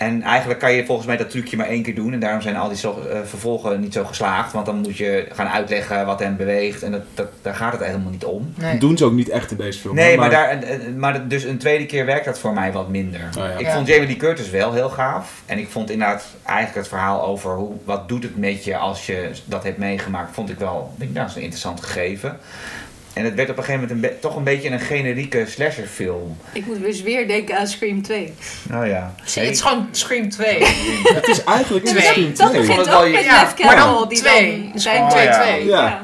En 0.00 0.22
eigenlijk 0.22 0.60
kan 0.60 0.72
je 0.72 0.84
volgens 0.84 1.06
mij 1.06 1.16
dat 1.16 1.30
trucje 1.30 1.56
maar 1.56 1.66
één 1.66 1.82
keer 1.82 1.94
doen. 1.94 2.12
En 2.12 2.20
daarom 2.20 2.40
zijn 2.40 2.56
al 2.56 2.68
die 2.68 2.76
zo- 2.76 3.02
eh, 3.10 3.18
vervolgen 3.24 3.80
niet 3.80 3.92
zo 3.92 4.04
geslaagd. 4.04 4.52
Want 4.52 4.66
dan 4.66 4.76
moet 4.76 4.96
je 4.96 5.26
gaan 5.32 5.48
uitleggen 5.48 6.06
wat 6.06 6.18
hem 6.18 6.36
beweegt. 6.36 6.82
En 6.82 6.90
dat, 6.92 7.00
dat, 7.14 7.26
daar 7.42 7.54
gaat 7.54 7.72
het 7.72 7.84
helemaal 7.84 8.10
niet 8.10 8.24
om. 8.24 8.52
Nee. 8.54 8.78
Doen 8.78 8.96
ze 8.96 9.04
ook 9.04 9.12
niet 9.12 9.28
echt 9.28 9.50
in 9.50 9.56
deze 9.56 9.78
film. 9.80 9.94
Nee, 9.94 10.10
hè, 10.10 10.16
maar, 10.16 10.30
daar, 10.30 10.58
maar 10.96 11.28
dus 11.28 11.44
een 11.44 11.58
tweede 11.58 11.86
keer 11.86 12.06
werkt 12.06 12.24
dat 12.24 12.38
voor 12.38 12.52
mij 12.52 12.72
wat 12.72 12.88
minder. 12.88 13.20
Oh 13.38 13.44
ja. 13.44 13.50
Ik 13.52 13.60
Ja. 13.60 13.74
vond 13.74 13.86
Jamie 13.86 14.06
Lee 14.06 14.16
Curtis 14.16 14.50
wel 14.50 14.72
heel 14.72 14.88
gaaf. 14.88 15.42
En 15.46 15.58
ik 15.58 15.68
vond 15.68 15.90
inderdaad 15.90 16.24
eigenlijk 16.44 16.78
het 16.78 16.88
verhaal 16.88 17.24
over 17.26 17.54
hoe, 17.54 17.72
wat 17.84 18.08
doet 18.08 18.22
het 18.22 18.36
met 18.36 18.64
je 18.64 18.76
als 18.76 19.06
je 19.06 19.30
dat 19.44 19.64
hebt 19.64 19.78
meegemaakt, 19.78 20.34
vond 20.34 20.50
ik 20.50 20.58
wel 20.58 20.94
ik, 20.98 21.04
nou, 21.04 21.14
dat 21.14 21.28
is 21.28 21.34
een 21.34 21.42
interessant 21.42 21.80
gegeven. 21.84 22.38
En 23.12 23.24
het 23.24 23.34
werd 23.34 23.50
op 23.50 23.56
een 23.58 23.64
gegeven 23.64 23.88
moment 23.88 24.04
een 24.12 24.18
toch 24.20 24.36
een 24.36 24.44
beetje 24.44 24.68
een 24.70 24.80
generieke 24.80 25.44
slasherfilm. 25.48 26.36
Ik 26.52 26.66
moet 26.66 26.80
dus 26.82 27.02
weer 27.02 27.28
denken 27.28 27.58
aan 27.58 27.66
Scream 27.66 28.02
2. 28.02 28.32
Nou 28.68 28.86
ja. 28.88 29.14
Zie, 29.24 29.42
Het 29.42 29.50
is 29.54 29.60
gewoon 29.60 29.88
Scream 29.90 30.28
2. 30.28 30.64
Het 31.18 31.26
is 31.28 31.44
eigenlijk 31.44 31.86
Ja, 31.86 31.92
niet 31.92 32.02
dat- 32.02 32.10
Scream 32.12 32.34
Dat 32.34 32.48
2. 32.50 32.60
begint 32.60 32.78
het 32.86 32.94
ook 32.94 33.00
wel- 33.02 33.10
met 33.10 33.24
ja, 33.24 33.44
dan 33.44 33.66
Carroll, 33.66 34.08
die 34.08 34.18
twee. 34.18 34.68
dan 34.70 34.80
zijn 34.80 35.02
Oh, 35.02 35.08
twee 35.10 35.64
ja. 35.64 36.00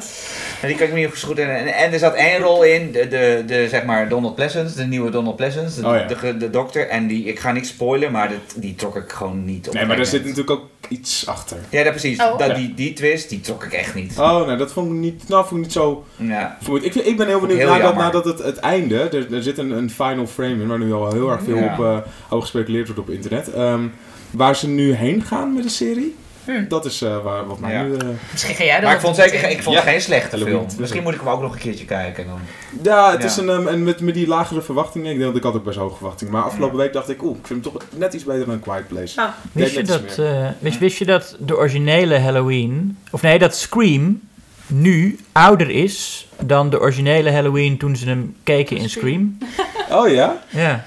En 0.63 0.69
die 0.69 0.77
kan 0.77 0.87
ik 0.87 0.93
me 0.93 0.99
niet 0.99 1.09
goed 1.09 1.23
goed 1.23 1.39
en, 1.39 1.67
en 1.75 1.93
er 1.93 1.99
zat 1.99 2.15
één 2.15 2.39
rol 2.39 2.63
in, 2.65 2.93
de, 2.93 3.09
de, 3.09 3.43
de, 3.47 3.69
zeg 3.69 3.85
maar 3.85 4.09
Donald 4.09 4.35
Pleasance, 4.35 4.77
de 4.77 4.85
nieuwe 4.85 5.11
Donald 5.11 5.37
Pleasance, 5.37 5.81
de, 5.81 5.87
Oh 5.87 5.95
ja. 5.95 6.07
de, 6.07 6.37
de, 6.37 6.51
dokter. 6.51 6.89
En 6.89 7.07
die, 7.07 7.25
ik 7.25 7.39
ga 7.39 7.53
niks 7.53 7.69
spoilen, 7.69 8.13
maar 8.13 8.29
dat, 8.29 8.39
die 8.63 8.75
trok 8.75 8.97
ik 8.97 9.13
gewoon 9.13 9.45
niet 9.45 9.69
op. 9.69 9.75
Nee, 9.75 9.87
maar 9.87 9.97
daar 9.97 10.07
zit 10.07 10.23
natuurlijk 10.23 10.51
ook 10.51 10.65
iets 10.89 11.27
achter. 11.27 11.57
Ja, 11.71 11.83
dat 11.83 11.91
precies. 11.93 12.21
Oh. 12.23 12.39
Dat, 12.39 12.49
Ja. 12.49 12.55
die, 12.55 12.75
die 12.75 12.93
twist, 12.93 13.29
die 13.29 13.41
trok 13.41 13.65
ik 13.65 13.73
echt 13.73 13.95
niet. 13.95 14.19
Oh, 14.19 14.47
nee, 14.47 14.57
dat 14.57 14.73
vond 14.73 14.87
ik 14.93 14.99
niet, 14.99 15.29
nou, 15.29 15.43
vond 15.47 15.57
ik 15.61 15.67
niet 15.67 15.73
zo 15.73 16.05
Ja. 16.17 16.57
vermoeid. 16.61 16.85
Ik, 16.85 16.95
ik 16.95 17.17
ben 17.17 17.27
heel 17.27 17.41
benieuwd 17.41 17.59
Heel 17.59 17.69
nadat, 17.69 17.95
nadat 17.97 18.25
het, 18.25 18.39
het 18.39 18.57
einde, 18.57 18.99
er, 19.01 19.35
er 19.35 19.43
zit 19.43 19.59
een, 19.59 19.71
een 19.71 19.91
final 19.91 20.27
frame 20.27 20.63
in, 20.63 20.67
waar 20.67 20.79
nu 20.79 20.93
al 20.93 21.13
heel 21.13 21.31
erg 21.31 21.41
veel 21.45 21.57
Ja. 21.57 21.65
op, 21.79 21.85
eh, 21.85 21.97
over 22.29 22.41
gespeculeerd 22.43 22.87
wordt 22.87 23.01
op 23.01 23.11
internet. 23.11 23.53
Ehm, 23.53 23.83
waar 24.31 24.57
ze 24.57 24.69
nu 24.69 24.93
heen 24.93 25.23
gaan 25.23 25.55
met 25.55 25.63
de 25.63 25.69
serie, 25.69 26.15
Hm. 26.47 26.69
dat 26.69 26.85
is 26.85 27.03
eh, 27.03 27.23
waar, 27.23 27.47
wat 27.47 27.59
mij 27.59 27.73
Ja. 27.73 27.83
nu... 27.83 27.97
eh, 27.97 28.07
Misschien 28.33 28.55
ga 28.55 28.65
jij 28.65 28.75
dat 28.75 28.83
Maar 28.83 28.91
ik 28.91 28.97
ook 28.97 29.03
vond 29.05 29.17
zeker 29.17 29.51
ik 29.51 29.63
vond 29.63 29.77
Ja. 29.77 29.83
het 29.83 29.91
geen 29.91 30.01
slechte 30.01 30.31
Halloween 30.37 30.55
film. 30.69 30.81
Misschien 30.81 31.03
moet 31.03 31.15
ik 31.15 31.21
hem 31.21 31.29
ook 31.29 31.41
nog 31.41 31.53
een 31.53 31.59
keertje 31.61 31.85
kijken 31.85 32.27
dan. 32.27 32.39
Ja, 32.83 33.11
het 33.11 33.21
Ja. 33.21 33.27
is 33.27 33.37
een, 33.37 33.49
ehm, 33.49 33.67
en 33.67 33.85
met, 33.85 34.01
met 34.01 34.15
die 34.15 34.27
lagere 34.27 34.63
verwachtingen, 34.63 35.11
ik 35.13 35.19
denk 35.19 35.29
dat 35.29 35.37
ik 35.37 35.43
had 35.43 35.55
ook 35.55 35.65
best 35.65 35.79
hoge 35.79 35.97
verwachtingen. 35.97 36.33
Maar 36.33 36.43
afgelopen 36.43 36.77
week 36.79 36.93
dacht 36.93 37.09
ik, 37.09 37.23
oeh, 37.23 37.37
ik 37.39 37.47
vind 37.47 37.65
hem 37.65 37.73
toch 37.73 37.83
net 37.97 38.15
iets 38.15 38.25
beter 38.25 38.47
dan 38.47 38.61
Quiet 38.61 38.89
Place. 38.89 39.21
Ah. 39.21 39.29
Wist 39.53 39.75
je, 39.75 39.83
dat, 39.83 40.19
eh, 40.19 40.49
wist, 40.59 40.79
wist 40.79 40.99
je 40.99 41.05
dat 41.05 41.37
de 41.41 41.57
originele 41.57 42.19
Halloween, 42.19 42.99
of 43.11 43.23
nee, 43.23 43.39
dat 43.39 43.57
Scream 43.57 44.21
nu 44.67 45.19
ouder 45.33 45.71
is 45.71 46.29
dan 46.43 46.71
de 46.71 46.81
originele 46.81 47.31
Halloween 47.33 47.79
toen 47.79 47.97
ze 47.97 48.07
hem 48.09 48.37
keken 48.45 48.77
in 48.77 48.89
Scream? 48.91 49.39
Oh 49.91 50.09
ja? 50.09 50.37
Ja. 50.49 50.85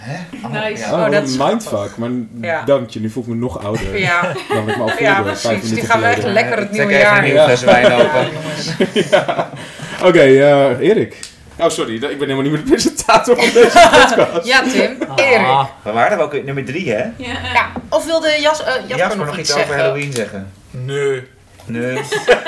Nice. 0.51 0.83
Oh, 0.85 0.93
Oh, 0.93 1.01
wat 1.01 1.11
dat 1.11 1.21
een 1.21 1.27
is 1.29 1.37
mindfuck. 1.37 1.97
Maar 1.97 2.09
Ja. 2.41 2.63
dank 2.65 2.89
je, 2.89 2.99
nu 2.99 3.09
voel 3.09 3.23
ik 3.23 3.29
me 3.29 3.35
nog 3.35 3.63
ouder 3.63 3.99
Ja, 3.99 4.21
dan 4.49 4.69
ik 4.69 4.77
me 4.77 4.81
al 4.83 4.87
voelde 4.87 5.03
ja 5.03 5.23
vijf 5.23 5.41
precies. 5.59 5.69
Die 5.73 5.85
gaan 5.85 5.99
we 5.99 6.05
echt 6.05 6.23
lekker 6.23 6.57
het 6.57 6.71
nieuwe 6.71 6.91
jaar 6.91 7.17
in. 7.17 7.23
nieuwe 7.23 7.43
fles 7.45 7.61
wijn 7.61 7.85
Ja, 7.91 7.93
open. 7.95 8.27
jongens. 8.33 8.75
Oké, 10.07 10.19
eh, 10.19 10.79
Erik. 10.89 11.19
Oh, 11.59 11.69
sorry, 11.69 11.93
ik 11.93 11.99
ben 11.99 12.09
helemaal 12.19 12.41
niet 12.41 12.51
meer 12.51 12.63
de 12.63 12.69
presentator 12.69 13.35
van 13.35 13.45
deze 13.53 13.89
podcast. 13.91 14.47
Ja, 14.47 14.61
Tim. 14.61 14.97
Erik. 15.15 15.45
Ah, 15.45 15.65
We 15.83 15.91
waren 15.91 16.17
er 16.17 16.23
ook 16.23 16.43
nummer 16.43 16.65
drie, 16.65 16.89
hè? 16.91 16.97
Ja. 17.03 17.11
Ja. 17.53 17.71
Of 17.89 18.05
wilde 18.05 18.37
Jas, 18.41 18.63
eh, 18.63 18.67
Jasper, 18.73 18.97
Jasper 18.97 19.17
nog, 19.17 19.25
nog 19.25 19.37
iets 19.37 19.55
over? 19.55 19.75
Halloween 19.77 20.13
zeggen. 20.13 20.47
Nee. 20.71 21.23
Nee. 21.69 21.99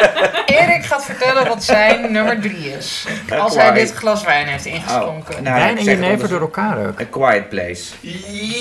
Erik 0.46 0.86
gaat 0.86 1.06
vertellen 1.06 1.48
wat 1.48 1.64
zijn 1.64 2.12
nummer 2.12 2.40
3 2.42 2.74
is. 2.78 3.06
Als 3.40 3.56
hij 3.56 3.72
dit 3.72 3.94
glas 3.94 4.24
wijn 4.24 4.48
heeft 4.48 4.66
ingeschonken. 4.66 5.36
Oh, 5.36 5.42
nou, 5.42 5.60
Wijn 5.60 5.78
en 5.78 5.84
jenever 5.84 6.30
door 6.30 6.42
elkaar 6.42 6.88
ook. 6.88 7.02
A 7.02 7.06
Quiet 7.10 7.50
Place. 7.50 7.94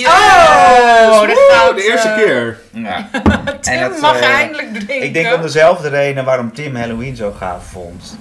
Oh, 0.05 1.21
dat 1.21 1.39
gaat, 1.51 1.77
de 1.77 1.83
eerste 1.91 2.09
eh, 2.09 2.17
keer. 2.17 2.59
Ja. 2.71 3.09
Tim 3.61 3.73
En 3.73 3.91
dat, 3.91 4.01
mag 4.01 4.21
eh, 4.21 4.35
eindelijk 4.35 4.73
drinken. 4.73 5.03
Ik 5.03 5.15
denk 5.15 5.35
om 5.35 5.43
dezelfde 5.43 5.89
reden 5.89 6.25
waarom 6.25 6.53
Tim 6.55 6.77
Halloween 6.77 7.17
zo 7.17 7.35
gaaf 7.39 7.65
vond. 7.65 8.19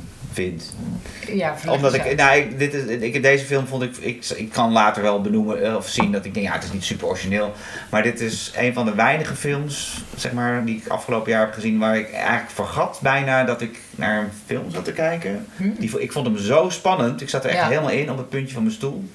Ja, 1.27 1.55
Omdat 1.67 1.93
ik, 1.93 2.15
nou, 2.15 2.37
ik, 2.37 2.59
dit 2.59 2.73
is, 2.73 2.83
ik, 2.83 3.21
deze 3.23 3.45
film 3.45 3.67
vond 3.67 3.83
ik, 3.83 3.97
ik, 3.97 4.25
ik 4.35 4.51
kan 4.51 4.71
later 4.71 5.01
wel 5.01 5.21
benoemen 5.21 5.63
eh, 5.63 5.75
of 5.75 5.87
zien 5.87 6.11
dat 6.11 6.25
ik 6.25 6.33
denk, 6.33 6.45
ja, 6.45 6.53
het 6.53 6.63
is 6.63 6.71
niet 6.71 6.83
super 6.83 7.07
origineel. 7.07 7.53
Maar 7.89 8.03
dit 8.03 8.19
is 8.19 8.51
een 8.55 8.73
van 8.73 8.85
de 8.85 8.95
weinige 8.95 9.35
films, 9.35 10.03
zeg 10.15 10.31
maar, 10.31 10.65
die 10.65 10.75
ik 10.75 10.87
afgelopen 10.87 11.31
jaar 11.31 11.45
heb 11.45 11.53
gezien, 11.53 11.79
waar 11.79 11.97
ik 11.97 12.11
eigenlijk 12.13 12.49
vergat 12.49 12.99
bijna 13.01 13.43
dat 13.43 13.61
ik 13.61 13.79
naar 13.95 14.19
een 14.21 14.29
film 14.45 14.71
zat 14.71 14.85
te 14.85 14.93
kijken. 14.93 15.45
Hm? 15.57 15.69
Die, 15.77 15.99
ik 15.99 16.11
vond 16.11 16.25
hem 16.25 16.37
zo 16.37 16.69
spannend. 16.69 17.21
Ik 17.21 17.29
zat 17.29 17.43
er 17.43 17.49
echt 17.49 17.59
Ja. 17.59 17.67
helemaal 17.67 17.89
in 17.91 18.11
op 18.11 18.17
het 18.17 18.29
puntje 18.29 18.53
van 18.53 18.63
mijn 18.63 18.75
stoel. 18.75 19.09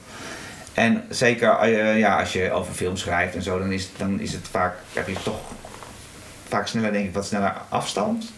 En 0.74 1.04
zeker 1.08 1.50
eh, 1.50 1.98
ja, 1.98 2.20
als 2.20 2.32
je 2.32 2.52
over 2.52 2.74
film 2.74 2.96
schrijft 2.96 3.34
en 3.34 3.42
zo, 3.42 3.58
dan 3.58 3.72
is, 3.72 3.88
dan 3.96 4.20
is 4.20 4.32
het 4.32 4.48
vaak, 4.50 4.74
heb 4.92 5.08
je 5.08 5.14
toch 5.22 5.40
vaak 6.48 6.66
sneller, 6.66 6.92
denk 6.92 7.06
ik, 7.06 7.14
wat 7.14 7.26
sneller 7.26 7.54
afstand. 7.68 8.32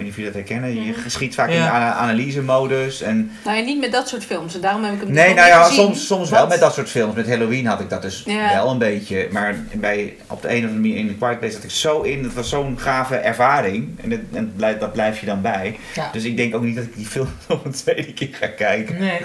Weet 0.00 0.08
niet 0.08 0.18
of 0.18 0.24
jullie 0.24 0.40
dat 0.40 0.50
herkennen. 0.50 0.84
Je 0.86 0.92
geschiet 0.92 1.34
vaak 1.34 1.48
in 1.48 1.54
Ja. 1.54 1.64
de 1.64 1.70
ana- 1.70 1.92
analyse-modus. 1.92 3.02
En 3.02 3.30
Nou 3.44 3.56
ja, 3.56 3.62
niet 3.64 3.80
met 3.80 3.92
dat 3.92 4.08
soort 4.08 4.24
films. 4.24 4.54
En 4.54 4.60
daarom 4.60 4.84
heb 4.84 4.94
ik 4.94 5.00
hem 5.00 5.10
Nee, 5.12 5.34
nou 5.34 5.48
ja, 5.48 5.62
gezien. 5.62 5.84
soms, 5.84 6.06
soms 6.06 6.30
wel 6.30 6.46
met 6.46 6.60
dat 6.60 6.74
soort 6.74 6.88
films. 6.90 7.14
Met 7.14 7.28
Halloween 7.28 7.66
had 7.66 7.80
ik 7.80 7.90
dat 7.90 8.02
dus 8.02 8.22
Ja. 8.26 8.52
wel 8.52 8.70
een 8.70 8.78
beetje. 8.78 9.28
Maar 9.30 9.54
bij, 9.72 10.16
op 10.26 10.42
de 10.42 10.48
een 10.48 10.56
of 10.56 10.62
andere 10.62 10.80
manier 10.80 10.96
in 10.96 11.08
The 11.08 11.14
Quiet 11.14 11.38
Place 11.38 11.54
zat 11.54 11.64
ik 11.64 11.70
zo 11.70 12.00
in. 12.00 12.24
Het 12.24 12.34
was 12.34 12.48
zo'n 12.48 12.78
gave 12.78 13.16
ervaring. 13.16 14.00
En, 14.02 14.10
dat, 14.10 14.18
en 14.32 14.52
blijf, 14.56 14.78
dat 14.78 14.92
blijf 14.92 15.20
je 15.20 15.26
dan 15.26 15.40
bij. 15.40 15.78
Ja. 15.94 16.08
Dus 16.12 16.24
ik 16.24 16.36
denk 16.36 16.54
ook 16.54 16.62
niet 16.62 16.76
dat 16.76 16.84
ik 16.84 16.96
die 16.96 17.06
film 17.06 17.28
nog 17.48 17.64
een 17.64 17.72
tweede 17.72 18.12
keer 18.12 18.28
ga 18.32 18.46
kijken. 18.46 18.98
Nee. 18.98 19.20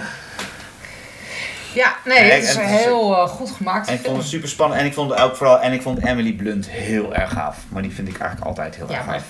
Ja, 1.73 1.95
nee, 2.05 2.19
Nee, 2.19 2.31
het 2.31 2.43
is 2.43 2.55
en 2.55 2.65
heel 2.67 3.15
eh, 3.15 3.27
goed 3.27 3.51
gemaakt 3.51 3.87
En 3.87 3.93
ik 3.93 3.99
vond 4.03 4.17
het 4.17 4.25
super 4.27 4.49
spannend. 4.49 4.79
En 4.81 4.85
ik 4.87 4.93
vond 4.93 5.15
ook 5.21 5.35
vooral. 5.35 5.59
En 5.59 5.73
ik 5.73 5.81
vond 5.81 6.05
Emily 6.05 6.31
Blunt 6.33 6.69
heel 6.69 7.15
erg 7.15 7.31
gaaf. 7.31 7.57
Maar 7.69 7.81
die 7.81 7.91
vind 7.91 8.07
ik 8.07 8.17
eigenlijk 8.17 8.47
altijd 8.49 8.75
heel 8.75 8.89
Ja, 8.89 8.95
erg 8.97 9.05
maar- 9.05 9.13
gaaf. 9.15 9.25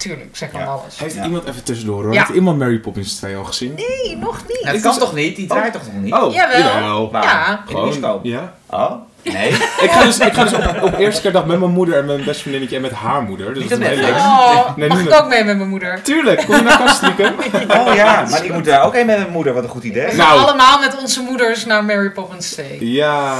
Tuurlijk, 0.00 0.36
zeg 0.36 0.52
maar 0.52 0.62
Ja. 0.62 0.68
alles. 0.68 0.98
Heeft 0.98 1.14
Ja. 1.14 1.24
iemand 1.24 1.48
even 1.48 1.62
tussendoor 1.64 2.02
hoor? 2.04 2.12
Ja. 2.12 2.18
Heeft 2.18 2.34
iemand 2.34 2.58
Mary 2.58 2.78
Poppins 2.78 3.16
2 3.16 3.36
al 3.36 3.44
gezien? 3.44 3.74
Nee, 3.74 4.16
nog 4.16 4.40
niet. 4.48 4.60
Nou, 4.62 4.72
dat 4.72 4.82
kan 4.82 4.98
toch 4.98 5.14
niet? 5.14 5.36
Die 5.36 5.46
draait 5.46 5.72
toch 5.72 5.82
nog 5.92 6.02
niet? 6.02 6.14
Oh, 6.14 6.32
Jawel. 6.32 7.10
Waar? 7.10 7.22
Ja. 7.24 7.62
Bioscoop? 7.66 8.24
Ja. 8.24 8.54
Oh? 8.70 8.92
Nee? 9.22 9.48
Ik 9.84 9.90
ga 9.90 10.04
dus, 10.04 10.18
ik 10.18 10.32
ga 10.32 10.44
dus 10.44 10.52
op, 10.52 10.82
op 10.82 10.98
eerste 10.98 11.20
keer 11.22 11.32
dag 11.32 11.46
met 11.46 11.58
mijn 11.58 11.70
moeder 11.70 11.96
en 11.98 12.04
mijn 12.06 12.24
beste 12.24 12.40
vriendinnetje 12.40 12.76
en 12.76 12.82
met 12.82 12.90
haar 12.90 13.22
moeder. 13.22 13.54
Dus 13.54 13.68
dat 13.68 13.78
is 13.80 13.86
hele 13.86 14.00
Netflix. 14.00 14.20
Oh, 14.24 14.76
Nee, 14.76 14.88
mag 14.88 14.96
niet 14.98 15.06
ik 15.06 15.12
met- 15.12 15.22
ook 15.22 15.28
mee 15.28 15.44
met 15.44 15.56
mijn 15.56 15.68
moeder? 15.68 16.02
Tuurlijk, 16.02 16.44
kom 16.46 16.56
je 16.56 16.62
naar 16.62 16.78
Kastrieken? 16.78 17.34
Oh 17.80 17.94
ja, 17.94 18.24
maar 18.30 18.44
ik 18.44 18.52
moet 18.52 18.64
daar 18.64 18.84
ook 18.84 18.94
heen 18.94 19.06
met 19.06 19.16
mijn 19.18 19.30
moeder. 19.30 19.52
Wat 19.54 19.62
een 19.64 19.68
goed 19.70 19.84
idee. 19.84 20.04
We 20.06 20.10
gaan 20.10 20.36
Nou. 20.36 20.40
allemaal 20.40 20.78
met 20.80 20.96
onze 21.00 21.22
moeders 21.22 21.64
naar 21.66 21.84
Mary 21.84 22.10
Poppins 22.10 22.50
2. 22.50 22.90
Ja, 22.92 23.34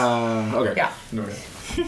oké. 0.55 0.73
Ja. 0.75 0.89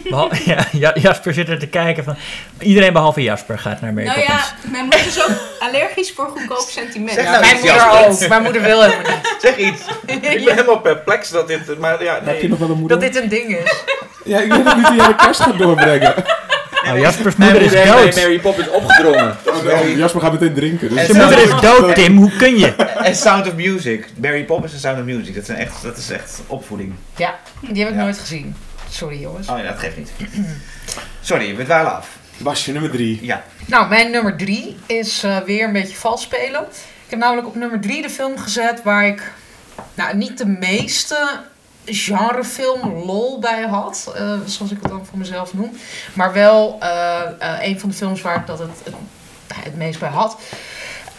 Behal- 0.09 0.29
ja, 0.45 0.65
Ja- 0.71 0.95
Jasper 1.01 1.33
zit 1.33 1.49
er 1.49 1.59
te 1.59 1.67
kijken 1.67 2.03
van... 2.03 2.15
Iedereen 2.59 2.93
behalve 2.93 3.21
Jasper 3.23 3.59
gaat 3.59 3.81
naar 3.81 3.93
Mary 3.93 4.05
Nou 4.07 4.19
Poppins. 4.19 4.43
ja, 4.63 4.69
mijn 4.71 4.83
moeder 4.83 5.05
is 5.07 5.23
ook 5.23 5.31
allergisch 5.59 6.11
voor 6.15 6.25
goedkoop 6.37 6.65
sentiment. 6.69 7.11
Zeg 7.13 7.23
nou 7.25 7.39
mijn 7.39 7.53
iets, 7.55 7.61
moeder 7.63 7.75
Jasper. 7.81 8.09
ook. 8.23 8.27
Mijn 8.33 8.43
moeder 8.43 8.61
wil 8.61 8.81
helemaal 8.81 9.11
niet. 9.11 9.35
Zeg 9.41 9.57
iets. 9.57 9.81
Ik 10.05 10.21
ben 10.21 10.55
helemaal 10.55 10.79
perplex 10.79 11.29
dat 11.29 11.47
dit... 11.47 11.79
Maar 11.79 12.03
ja, 12.03 12.19
Heb 12.23 12.41
je 12.41 12.49
nog 12.49 12.59
wel 12.59 12.69
een 12.69 12.77
moeder? 12.77 12.99
Dat 12.99 13.13
dit 13.13 13.23
een 13.23 13.29
ding 13.29 13.57
is. 13.57 13.83
Ja, 14.25 14.39
ik 14.39 14.51
weet 14.53 14.75
niet 14.75 14.87
hoe 14.87 14.95
jij 14.95 15.07
de 15.07 15.15
kerst 15.15 15.41
gaat 15.41 15.57
doorbrengen. 15.57 16.13
Nou, 16.83 16.99
Jaspers 16.99 17.35
Mijn 17.35 17.51
moeder 17.51 17.73
is 17.73 17.87
dood. 17.89 18.15
Mary 18.15 18.39
Poppins 18.39 18.69
opgedrongen. 18.69 19.37
Oh, 19.45 19.97
Jasper 19.97 20.21
gaat 20.21 20.31
meteen 20.31 20.53
drinken. 20.53 20.89
Dus. 20.89 21.05
Zijn 21.05 21.17
moeder 21.17 21.41
is 21.43 21.61
dood, 21.61 21.95
Tim. 21.95 22.17
Hoe 22.17 22.31
kun 22.37 22.57
je? 22.57 22.75
En 23.03 23.15
Sound 23.15 23.47
of 23.47 23.55
Music. 23.55 24.05
Mary 24.21 24.43
Poppins 24.43 24.73
en 24.73 24.79
Sound 24.79 24.97
of 24.99 25.03
Music. 25.05 25.35
Dat, 25.35 25.45
zijn 25.45 25.57
echt, 25.57 25.81
dat 25.83 25.97
is 25.97 26.09
echt 26.09 26.41
opvoeding. 26.47 26.93
Ja, 27.15 27.35
die 27.61 27.79
heb 27.83 27.89
ik 27.93 27.95
Ja. 27.97 28.03
nooit 28.03 28.19
gezien. 28.19 28.55
Sorry 28.93 29.19
jongens. 29.21 29.47
Oh 29.47 29.57
ja, 29.57 29.63
dat 29.63 29.79
geeft 29.79 29.97
niet. 29.97 30.11
Sorry, 31.21 31.55
we 31.55 31.63
dwalen 31.63 31.95
af. 31.95 32.17
Basje 32.37 32.71
nummer 32.71 32.91
3. 32.91 33.19
Ja. 33.21 33.43
Nou, 33.65 33.89
mijn 33.89 34.11
nummer 34.11 34.37
drie 34.37 34.77
is 34.85 35.23
eh, 35.23 35.37
weer 35.37 35.65
een 35.65 35.73
beetje 35.73 35.95
vals 35.95 36.21
spelen. 36.21 36.61
Ik 37.05 37.09
heb 37.09 37.19
namelijk 37.19 37.47
op 37.47 37.55
nummer 37.55 37.79
drie 37.81 38.01
de 38.01 38.09
film 38.09 38.37
gezet 38.37 38.83
waar 38.83 39.05
ik 39.07 39.31
nou, 39.93 40.15
niet 40.17 40.37
de 40.37 40.45
meeste 40.45 41.39
genrefilm 41.85 42.93
lol 43.05 43.39
bij 43.39 43.61
had. 43.67 44.11
eh, 44.15 44.33
zoals 44.45 44.71
ik 44.71 44.77
het 44.81 44.89
dan 44.91 45.05
voor 45.05 45.17
mezelf 45.17 45.53
noem. 45.53 45.77
Maar 46.13 46.33
wel 46.33 46.77
eh, 46.79 47.21
een 47.61 47.79
van 47.79 47.89
de 47.89 47.95
films 47.95 48.21
waar 48.21 48.35
ik 48.35 48.47
dat 48.47 48.59
het, 48.59 48.69
het, 48.83 48.93
het 49.63 49.75
meest 49.75 49.99
bij 49.99 50.09
had. 50.09 50.37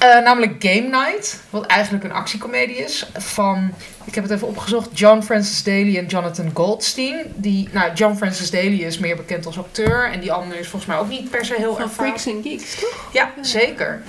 Eh, 0.04 0.22
namelijk 0.22 0.54
Game 0.58 0.88
Night, 0.88 1.40
wat 1.50 1.66
eigenlijk 1.66 2.04
een 2.04 2.12
actiecomedie 2.12 2.76
is. 2.76 3.06
Van, 3.14 3.70
ik 4.04 4.14
heb 4.14 4.24
het 4.24 4.32
even 4.32 4.48
opgezocht, 4.48 4.98
John 4.98 5.20
Francis 5.20 5.62
Daly 5.62 5.96
en 5.96 6.06
Jonathan 6.06 6.50
Goldstein. 6.54 7.32
Die, 7.34 7.68
nou, 7.72 7.92
John 7.92 8.16
Francis 8.16 8.50
Daly 8.50 8.82
is 8.82 8.98
meer 8.98 9.16
bekend 9.16 9.46
als 9.46 9.58
acteur. 9.58 10.10
En 10.12 10.20
die 10.20 10.32
andere 10.32 10.60
is 10.60 10.68
volgens 10.68 10.90
mij 10.90 11.00
ook 11.00 11.08
niet 11.08 11.30
per 11.30 11.44
se 11.44 11.54
heel 11.56 11.74
Van 11.74 11.82
ervaren. 11.82 12.18
Freaks 12.18 12.36
and 12.36 12.46
Geeks, 12.46 12.80
toch? 12.80 13.08
Ja, 13.12 13.32
zeker. 13.40 14.02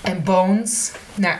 En 0.00 0.22
Bones. 0.22 0.90
Nou, 1.14 1.36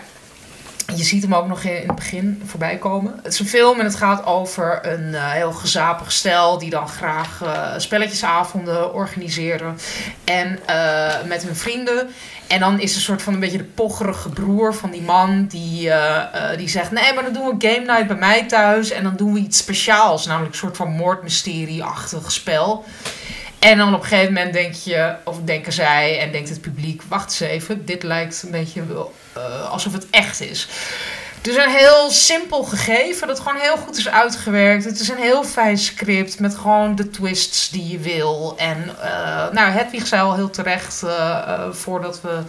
je 0.86 1.04
ziet 1.04 1.22
hem 1.22 1.34
ook 1.34 1.48
nog 1.48 1.62
in 1.62 1.86
het 1.86 1.94
begin 1.94 2.42
voorbij 2.44 2.76
komen. 2.76 3.20
Het 3.22 3.32
is 3.32 3.38
een 3.38 3.48
film 3.48 3.78
en 3.78 3.84
het 3.84 3.94
gaat 3.94 4.26
over 4.26 4.78
een 4.82 5.14
eh, 5.14 5.30
heel 5.30 5.52
gezapig 5.52 6.12
stel 6.12 6.58
die 6.58 6.70
dan 6.70 6.88
graag 6.88 7.42
eh, 7.42 7.72
spelletjesavonden 7.76 8.94
organiseren. 8.94 9.78
En 10.24 10.58
eh, 10.66 11.22
met 11.26 11.42
hun 11.42 11.56
vrienden. 11.56 12.08
En 12.46 12.60
dan 12.60 12.80
is 12.80 12.94
een 12.94 13.00
soort 13.00 13.22
van 13.22 13.34
een 13.34 13.40
beetje 13.40 13.58
de 13.58 13.64
pocherige 13.64 14.28
broer 14.28 14.74
van 14.74 14.90
die 14.90 15.02
man 15.02 15.46
die, 15.46 15.90
die 16.56 16.68
zegt: 16.68 16.90
Nee, 16.90 17.14
maar 17.14 17.24
dan 17.24 17.32
doen 17.32 17.58
we 17.58 17.68
game 17.68 17.86
night 17.86 18.06
bij 18.06 18.16
mij 18.16 18.46
thuis. 18.46 18.90
En 18.90 19.02
dan 19.02 19.16
doen 19.16 19.32
we 19.32 19.38
iets 19.38 19.58
speciaals, 19.58 20.26
namelijk 20.26 20.52
een 20.52 20.58
soort 20.58 20.76
van 20.76 20.90
moordmysterie-achtig 20.90 22.32
spel. 22.32 22.84
En 23.58 23.78
dan 23.78 23.94
op 23.94 24.02
een 24.02 24.08
gegeven 24.08 24.32
moment 24.32 24.52
denk 24.52 24.74
je, 24.74 25.14
of 25.24 25.38
denken 25.44 25.72
zij 25.72 26.18
en 26.18 26.32
denkt 26.32 26.48
het 26.48 26.60
publiek: 26.60 27.02
Wacht 27.08 27.40
eens 27.40 27.50
even, 27.50 27.86
dit 27.86 28.02
lijkt 28.02 28.42
een 28.42 28.50
beetje 28.50 28.86
wel, 28.86 29.12
eh, 29.32 29.70
alsof 29.70 29.92
het 29.92 30.06
echt 30.10 30.40
is. 30.40 30.68
Is 31.42 31.56
een 31.56 31.70
heel 31.70 32.10
simpel 32.10 32.62
gegeven 32.62 33.26
dat 33.26 33.40
gewoon 33.40 33.60
heel 33.60 33.76
goed 33.76 33.96
is 33.96 34.08
uitgewerkt. 34.08 34.84
Het 34.84 35.00
is 35.00 35.08
een 35.08 35.16
heel 35.16 35.44
fijn 35.44 35.78
script 35.78 36.40
met 36.40 36.54
gewoon 36.54 36.94
de 36.94 37.10
twists 37.10 37.70
die 37.70 37.88
je 37.88 37.98
wil. 37.98 38.54
En 38.56 38.96
eh 39.00 39.52
nou, 39.52 39.70
Hedwig 39.70 40.06
zei 40.06 40.22
al 40.22 40.34
heel 40.34 40.50
terecht 40.50 41.02
eh, 41.02 41.70
voordat 41.70 42.20
we 42.20 42.40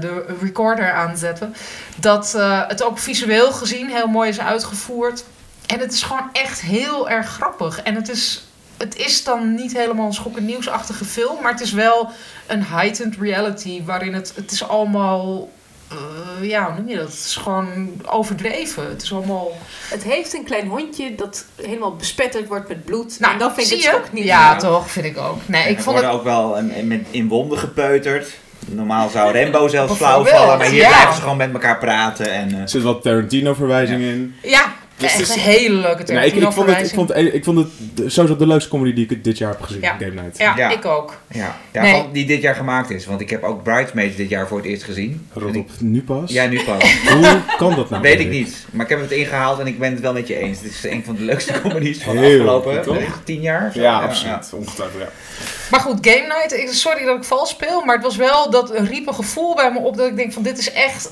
de 0.00 0.36
recorder 0.40 0.92
aanzetten. 0.92 1.54
Dat 1.96 2.32
het 2.68 2.82
ook 2.82 2.98
visueel 2.98 3.52
gezien 3.52 3.88
heel 3.88 4.06
mooi 4.06 4.28
is 4.28 4.40
uitgevoerd. 4.40 5.24
En 5.66 5.78
het 5.80 5.92
is 5.92 6.02
gewoon 6.02 6.28
echt 6.32 6.60
heel 6.60 7.08
erg 7.08 7.28
grappig. 7.28 7.82
En 7.82 7.94
het 7.94 8.08
is, 8.08 8.44
het 8.76 8.96
is 8.96 9.24
dan 9.24 9.54
niet 9.54 9.72
helemaal 9.72 10.06
een 10.06 10.12
schokkend 10.12 10.46
nieuwsachtige 10.46 11.04
film. 11.04 11.42
Maar 11.42 11.52
het 11.52 11.60
is 11.60 11.72
wel 11.72 12.10
een 12.46 12.64
heightened 12.64 13.16
reality 13.20 13.84
waarin 13.84 14.14
het, 14.14 14.32
het 14.34 14.50
is 14.50 14.68
allemaal 14.68 15.48
eh, 15.90 16.48
ja, 16.48 16.64
hoe 16.64 16.74
noem 16.74 16.88
je 16.88 16.96
dat? 16.96 17.06
Het 17.06 17.14
is 17.14 17.36
gewoon 17.36 18.02
overdreven. 18.06 18.88
Het 18.88 19.02
is 19.02 19.12
allemaal... 19.12 19.52
Het 19.88 20.02
heeft 20.02 20.34
een 20.34 20.44
klein 20.44 20.66
hondje 20.66 21.14
dat 21.14 21.44
helemaal 21.62 21.96
bespetterd 21.96 22.48
wordt 22.48 22.68
met 22.68 22.84
bloed. 22.84 23.20
Nou, 23.20 23.32
en 23.32 23.38
dan 23.38 23.54
vind 23.54 23.66
ik 23.66 23.72
het 23.72 23.82
schokkend 23.82 24.12
niet. 24.12 24.24
Ja, 24.24 24.56
toch, 24.56 24.90
vind 24.90 25.06
ik 25.06 25.18
ook. 25.18 25.38
Nee, 25.46 25.68
ik 25.68 25.80
vond 25.80 25.84
worden 25.84 26.04
het... 26.04 26.18
ook 26.18 26.24
wel 26.24 26.62
met 26.84 27.06
in 27.10 27.28
wonden 27.28 27.58
gepeuterd. 27.58 28.38
Normaal 28.66 29.08
zou 29.08 29.32
Rembo 29.32 29.68
zelfs 29.68 29.96
flauw 29.96 30.24
vallen, 30.24 30.58
maar 30.58 30.66
hier 30.66 30.80
ja. 30.80 30.88
blijven 30.88 31.14
ze 31.14 31.20
gewoon 31.20 31.36
met 31.36 31.52
elkaar 31.52 31.78
praten. 31.78 32.32
En, 32.32 32.52
eh, 32.52 32.60
Er 32.60 32.68
zit 32.68 32.82
wat 32.82 33.02
Tarantino-verwijzing 33.02 34.02
in. 34.02 34.34
Ja, 34.42 34.74
Dus 35.00 35.08
echt 35.10 35.18
het 35.18 35.28
is- 35.28 35.34
een 35.34 35.40
hele 35.50 35.74
leuke 35.74 36.12
Nee, 36.12 36.26
ik, 36.26 36.34
ik, 36.34 36.52
vond 36.52 36.68
het, 36.68 36.86
ik, 36.86 36.94
vond, 36.94 37.08
het- 37.08 37.34
ik 37.34 37.44
vond 37.44 37.58
het 37.58 37.68
de- 37.94 38.10
sowieso 38.10 38.36
de 38.36 38.46
leukste 38.46 38.70
comedy 38.70 38.94
die 38.94 39.06
ik 39.08 39.24
dit 39.24 39.38
jaar 39.38 39.50
heb 39.50 39.60
gezien. 39.62 39.80
Ja. 39.80 39.96
Game 39.98 40.10
Night. 40.22 40.38
Ja, 40.38 40.56
Ja. 40.56 40.70
ik 40.70 40.84
ook. 40.84 41.16
ja, 41.32 41.56
ja 41.72 41.82
Nee. 41.82 41.92
van- 41.92 42.08
die 42.12 42.26
dit 42.26 42.42
jaar 42.42 42.54
gemaakt 42.54 42.90
is. 42.90 43.06
Want 43.06 43.20
ik 43.20 43.30
heb 43.30 43.42
ook 43.42 43.62
Bridesmaids 43.62 44.16
dit 44.16 44.28
jaar 44.28 44.48
voor 44.48 44.56
het 44.58 44.66
eerst 44.66 44.82
gezien. 44.84 45.26
Rot 45.32 45.56
op, 45.56 45.68
nu 45.78 46.02
pas? 46.02 46.32
Ja, 46.32 46.46
nu 46.46 46.62
pas. 46.64 46.82
Hoe 47.12 47.40
kan 47.58 47.74
dat 47.74 47.90
nou? 47.90 48.02
Weet 48.02 48.20
ik 48.20 48.28
niet. 48.30 48.66
Maar 48.70 48.84
ik 48.84 48.90
heb 48.90 49.00
het 49.00 49.10
ingehaald 49.10 49.58
en 49.60 49.66
ik 49.66 49.78
ben 49.78 49.90
het 49.92 50.00
wel 50.00 50.12
met 50.12 50.28
je 50.28 50.36
eens. 50.36 50.58
Het 50.60 50.70
is 50.70 50.84
een 50.84 51.02
van 51.04 51.14
de 51.16 51.22
leukste 51.22 51.52
comedies 51.62 52.02
van 52.02 52.16
de 52.16 52.22
afgelopen 52.22 52.84
goed, 52.84 53.26
tien 53.26 53.40
jaar. 53.40 53.70
Ja, 53.74 53.98
absoluut. 54.00 54.50
Ongetwijfeld, 54.54 55.02
ja. 55.02 55.08
Maar 55.70 55.80
goed, 55.80 55.98
Game 56.06 56.26
Night, 56.26 56.52
ik, 56.52 56.68
sorry 56.72 57.04
dat 57.04 57.16
ik 57.16 57.24
vals 57.24 57.50
speel, 57.50 57.84
maar 57.84 57.94
het 57.94 58.04
was 58.04 58.16
wel 58.16 58.50
dat 58.50 58.70
riep 58.74 59.06
een 59.08 59.14
gevoel 59.14 59.54
bij 59.54 59.72
me 59.72 59.78
op 59.78 59.96
dat 59.96 60.06
ik 60.08 60.16
denk 60.16 60.32
van 60.32 60.42
dit 60.42 60.58
is 60.58 60.72
echt, 60.72 61.10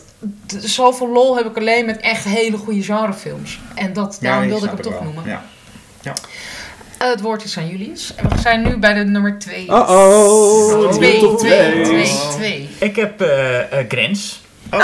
zoveel 0.60 1.08
lol 1.08 1.36
heb 1.36 1.46
ik 1.46 1.56
alleen 1.56 1.86
met 1.86 2.00
echt 2.00 2.24
hele 2.24 2.56
goede 2.56 2.82
genrefilms. 2.82 3.60
En 3.74 3.92
dat, 3.92 4.18
Ja, 4.20 4.28
daarom 4.28 4.48
wilde 4.48 4.64
ik 4.66 4.72
hem 4.72 4.80
toch 4.82 4.92
wel. 4.92 5.02
noemen. 5.02 5.24
Ja. 5.26 5.42
Eh, 6.98 7.08
het 7.10 7.20
woord 7.20 7.44
is 7.44 7.58
aan 7.58 7.68
jullie. 7.68 7.92
En 8.16 8.28
we 8.28 8.38
zijn 8.38 8.62
nu 8.62 8.76
bij 8.76 8.94
de 8.94 9.04
nummer 9.04 9.38
2. 9.38 9.64
Uh-oh, 9.66 10.82
het 10.82 10.92
Twee, 10.92 11.14
is 11.14 11.20
top 11.20 11.38
twee, 11.38 11.82
twee. 11.82 11.84
twee, 11.84 12.16
twee. 12.36 12.68
Ik 12.78 12.96
heb 12.96 13.20
eh 13.20 13.78
eh, 13.78 13.84
Grens. 13.88 14.40
Kijk, 14.70 14.82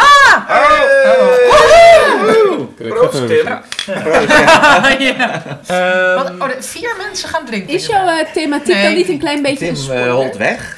ik 2.78 2.93
ga 2.93 3.07
Proost, 3.07 3.14
even- 3.14 3.26
Tim. 3.26 3.47
ja. 5.07 5.43
Ehm, 5.66 6.14
Wat, 6.14 6.30
oh, 6.39 6.49
de, 6.49 6.57
vier 6.62 6.95
mensen 6.99 7.28
gaan 7.28 7.45
drinken. 7.47 7.74
Is 7.74 7.87
jouw 7.87 8.09
eh, 8.09 8.26
thematiek 8.32 8.74
Nee. 8.74 8.85
dan 8.85 8.95
niet 8.95 9.09
een 9.09 9.18
klein 9.18 9.43
beetje 9.43 9.59
Tim 9.59 9.68
een 9.68 9.74
eh, 9.76 9.82
spoiler? 9.82 10.11
holt 10.11 10.37
weg. 10.37 10.76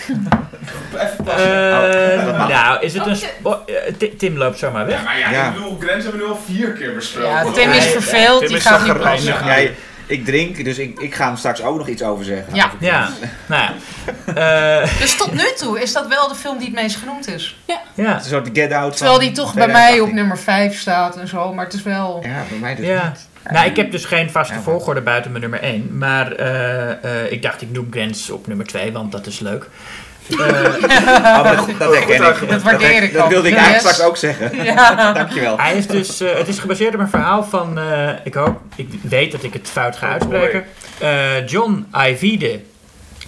eh, 1.26 2.48
Nou, 2.48 2.80
is 2.84 2.94
het 2.94 3.06
een... 3.06 3.18
Eh, 3.44 3.52
Ti- 3.98 4.16
Tim 4.16 4.36
loopt 4.36 4.58
zomaar 4.58 4.86
weg. 4.86 5.04
maar 5.04 5.18
ja, 5.18 5.30
Ja. 5.30 5.46
ik 5.48 5.54
bedoel, 5.54 5.76
Grens 5.80 6.02
hebben 6.04 6.20
we 6.20 6.26
nu 6.26 6.32
al 6.32 6.40
vier 6.46 6.68
keer 6.72 6.94
besproken. 6.94 7.30
Ja, 7.30 7.50
Tim 7.52 7.70
is 7.70 7.84
verveeld, 7.86 8.38
Tim 8.38 8.48
die 8.48 8.56
is 8.56 8.62
gaat 8.66 8.84
niet 8.84 8.98
plassen. 8.98 9.32
Ja, 9.44 9.56
ik 10.06 10.24
drink, 10.24 10.64
dus 10.64 10.78
ik, 10.78 11.00
ik 11.00 11.14
ga 11.14 11.26
hem 11.26 11.36
straks 11.36 11.62
ook 11.62 11.78
nog 11.78 11.88
iets 11.88 12.02
over 12.02 12.24
zeggen. 12.24 12.54
Ja. 12.54 12.70
Ja, 12.80 13.08
nou 13.46 13.62
ja. 13.62 13.72
Eh, 14.34 14.98
Dus 15.00 15.16
tot 15.16 15.32
nu 15.32 15.44
toe 15.56 15.80
is 15.82 15.92
dat 15.92 16.06
wel 16.06 16.28
de 16.28 16.34
film 16.34 16.58
die 16.58 16.66
het 16.66 16.74
meest 16.76 16.96
genoemd 16.96 17.28
is. 17.28 17.56
ja. 17.64 17.80
Het 17.94 18.24
is 18.24 18.28
soort 18.30 18.48
get 18.52 18.72
out 18.72 18.92
Terwijl 18.96 19.16
van 19.16 19.24
die 19.26 19.34
toch 19.34 19.54
bij 19.54 19.66
mij 19.66 20.00
op 20.00 20.08
2018. 20.08 20.14
nummer 20.14 20.38
5 20.38 20.80
staat 20.80 21.16
en 21.16 21.28
zo, 21.28 21.52
maar 21.54 21.64
het 21.64 21.74
is 21.74 21.82
wel... 21.82 22.20
Ja, 22.22 22.42
bij 22.48 22.58
mij 22.58 22.74
dus 22.74 22.86
Ja. 22.86 23.08
niet. 23.08 23.28
Nou, 23.52 23.66
ik 23.66 23.76
heb 23.76 23.90
dus 23.90 24.04
geen 24.04 24.30
vaste 24.30 24.54
Ja, 24.54 24.60
volgorde 24.60 25.00
buiten 25.00 25.30
mijn 25.30 25.42
nummer 25.42 25.60
1. 25.62 25.98
Maar 25.98 26.32
eh, 26.32 26.90
eh, 26.90 27.32
ik 27.32 27.42
dacht, 27.42 27.62
ik 27.62 27.70
noem 27.70 27.86
Grens 27.90 28.30
op 28.30 28.46
nummer 28.46 28.66
2, 28.66 28.92
want 28.92 29.12
dat 29.12 29.26
is 29.26 29.38
leuk. 29.38 29.68
Eh, 30.30 30.36
Oh, 30.38 31.44
dat, 31.44 31.78
dat 31.78 31.94
herken 31.94 32.26
ik. 32.42 32.48
Dat 32.50 32.62
waardeer 32.62 33.02
ik 33.02 33.12
Dat 33.12 33.22
ook. 33.22 33.28
wilde 33.30 33.48
ik 33.48 33.54
Ja, 33.54 33.60
eigenlijk 33.60 33.84
yes. 33.86 33.94
straks 33.94 34.10
ook 34.10 34.16
zeggen. 34.16 34.64
Ja. 34.64 35.12
Dankjewel. 35.12 35.58
hij 35.58 35.76
is 35.76 35.86
dus, 35.86 36.20
eh, 36.20 36.34
het 36.34 36.48
is 36.48 36.58
gebaseerd 36.58 36.94
op 36.94 37.00
een 37.00 37.08
verhaal 37.08 37.44
van, 37.44 37.78
eh, 37.78 38.08
ik 38.24 38.34
hoop, 38.34 38.60
ik 38.76 38.88
weet 39.02 39.32
dat 39.32 39.42
ik 39.42 39.52
het 39.52 39.68
fout 39.72 39.96
ga 39.96 40.08
uitspreken. 40.12 40.64
Eh, 40.98 41.46
John 41.46 41.86
Ivide 42.08 42.60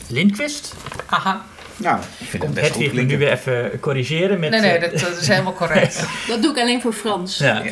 Lindquist. 0.09 0.75
Haha. 1.07 1.45
Nou, 1.77 1.99
ik 2.19 2.27
vind 2.29 2.43
het 2.43 2.55
best 2.55 2.67
goed 2.73 2.83
Hedwig 2.83 3.01
me 3.01 3.03
nu 3.03 3.19
weer 3.19 3.33
even 3.33 3.81
corrigeren 3.81 4.39
met... 4.41 4.51
Nee, 4.51 4.61
nee, 4.61 4.71
eh, 4.71 4.81
dat, 4.91 5.01
dat 5.01 5.21
is 5.21 5.29
helemaal 5.29 5.53
correct. 5.55 6.05
Dat 6.29 6.43
doe 6.43 6.51
ik 6.51 6.59
alleen 6.59 6.81
voor 6.81 6.93
Frans. 6.93 7.39
ja. 7.39 7.63
Ja. 7.65 7.71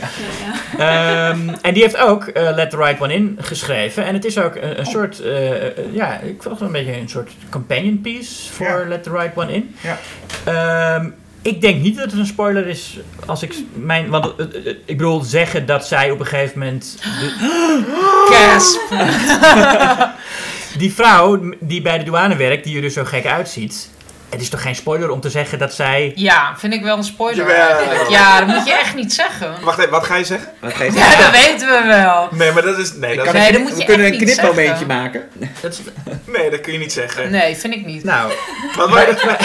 Ja. 0.79 1.29
Ehm, 1.31 1.49
en 1.63 1.75
die 1.75 1.83
heeft 1.83 1.97
ook 1.97 2.25
eh, 2.27 2.51
Let 2.55 2.71
the 2.71 2.77
Right 2.77 3.01
One 3.01 3.15
In 3.15 3.39
geschreven. 3.41 4.05
En 4.05 4.15
het 4.15 4.25
is 4.25 4.39
ook 4.39 4.55
een, 4.55 4.79
een 4.79 4.87
soort, 4.87 5.21
eh, 5.21 5.67
eh, 5.67 5.73
ja, 5.93 6.19
ik 6.21 6.43
vond 6.43 6.45
het 6.45 6.59
wel 6.59 6.69
een 6.69 6.85
beetje 6.85 7.01
een 7.01 7.09
soort 7.09 7.31
companion 7.51 8.01
piece 8.01 8.53
voor 8.53 8.67
Ja. 8.67 8.89
Let 8.89 9.03
the 9.03 9.11
Right 9.11 9.37
One 9.37 9.53
In. 9.53 9.77
Ja. 9.81 9.99
Ehm, 10.45 11.09
ik 11.43 11.61
denk 11.61 11.83
niet 11.83 11.97
dat 11.97 12.11
het 12.11 12.21
een 12.21 12.27
spoiler 12.27 12.67
is 12.67 12.99
als 13.27 13.43
ik 13.43 13.55
mijn, 13.75 14.09
want 14.09 14.35
eh, 14.37 14.47
eh, 14.67 14.77
ik 14.85 14.97
bedoel 14.97 15.21
zeggen 15.21 15.67
dat 15.67 15.87
zij 15.87 16.11
op 16.11 16.21
een 16.21 16.27
gegeven 16.27 16.59
moment 16.59 16.99
de- 17.01 18.27
Gasp. 18.31 18.81
die 20.79 20.93
vrouw 20.93 21.55
die 21.61 21.83
bij 21.83 21.99
de 21.99 22.05
douane 22.05 22.37
werkt, 22.37 22.65
die 22.65 22.77
er 22.77 22.83
dus 22.83 22.95
zo 22.95 23.05
gek 23.05 23.27
uitziet. 23.27 23.91
Het 24.37 24.45
is 24.45 24.51
toch 24.51 24.63
geen 24.63 24.75
spoiler 24.75 25.11
om 25.11 25.21
te 25.21 25.31
zeggen 25.31 25.59
dat 25.59 25.75
zij 25.75 26.13
Ja, 26.15 26.55
vind 26.57 26.73
ik 26.75 26.83
wel 26.83 26.97
een 26.97 27.05
spoiler 27.05 27.37
Jawel. 27.47 28.11
Ja, 28.11 28.39
dat 28.39 28.49
moet 28.49 28.67
je 28.67 28.73
echt 28.79 28.95
niet 28.95 29.13
zeggen. 29.13 29.55
Wacht 29.63 29.79
even, 29.79 29.91
wat 29.91 30.05
ga 30.07 30.17
je 30.17 30.25
zeggen? 30.25 30.49
Wat 30.61 30.75
ga 30.75 30.85
je 30.85 30.93
Ja, 30.93 30.99
zeggen? 30.99 31.33
dat 31.33 31.41
weten 31.47 31.69
we 31.69 31.83
wel. 31.87 32.29
Nee, 32.31 32.53
maar 32.53 32.63
dat 32.63 32.79
is... 32.79 32.93
Nee, 32.93 33.11
Ik 33.11 33.17
dat, 33.17 33.25
kan 33.27 33.35
Nee, 33.35 33.47
een- 33.47 33.53
dat 33.53 33.63
moet 33.63 33.71
je 33.71 33.77
we 33.77 33.85
kunnen 33.85 34.07
een 34.07 34.19
knipmomentje 34.19 34.87
maken. 34.87 35.23
dat 35.61 35.73
is, 35.73 35.81
nee, 36.25 36.51
dat 36.51 36.61
kun 36.61 36.73
je 36.73 36.79
niet 36.79 36.93
zeggen. 36.93 37.31
Nee, 37.31 37.57
vind 37.57 37.75
ik 37.75 37.87
niet. 37.87 38.05
nou, 38.05 38.33
Wat 38.77 38.89
wou 38.91 39.01
je- 39.01 39.37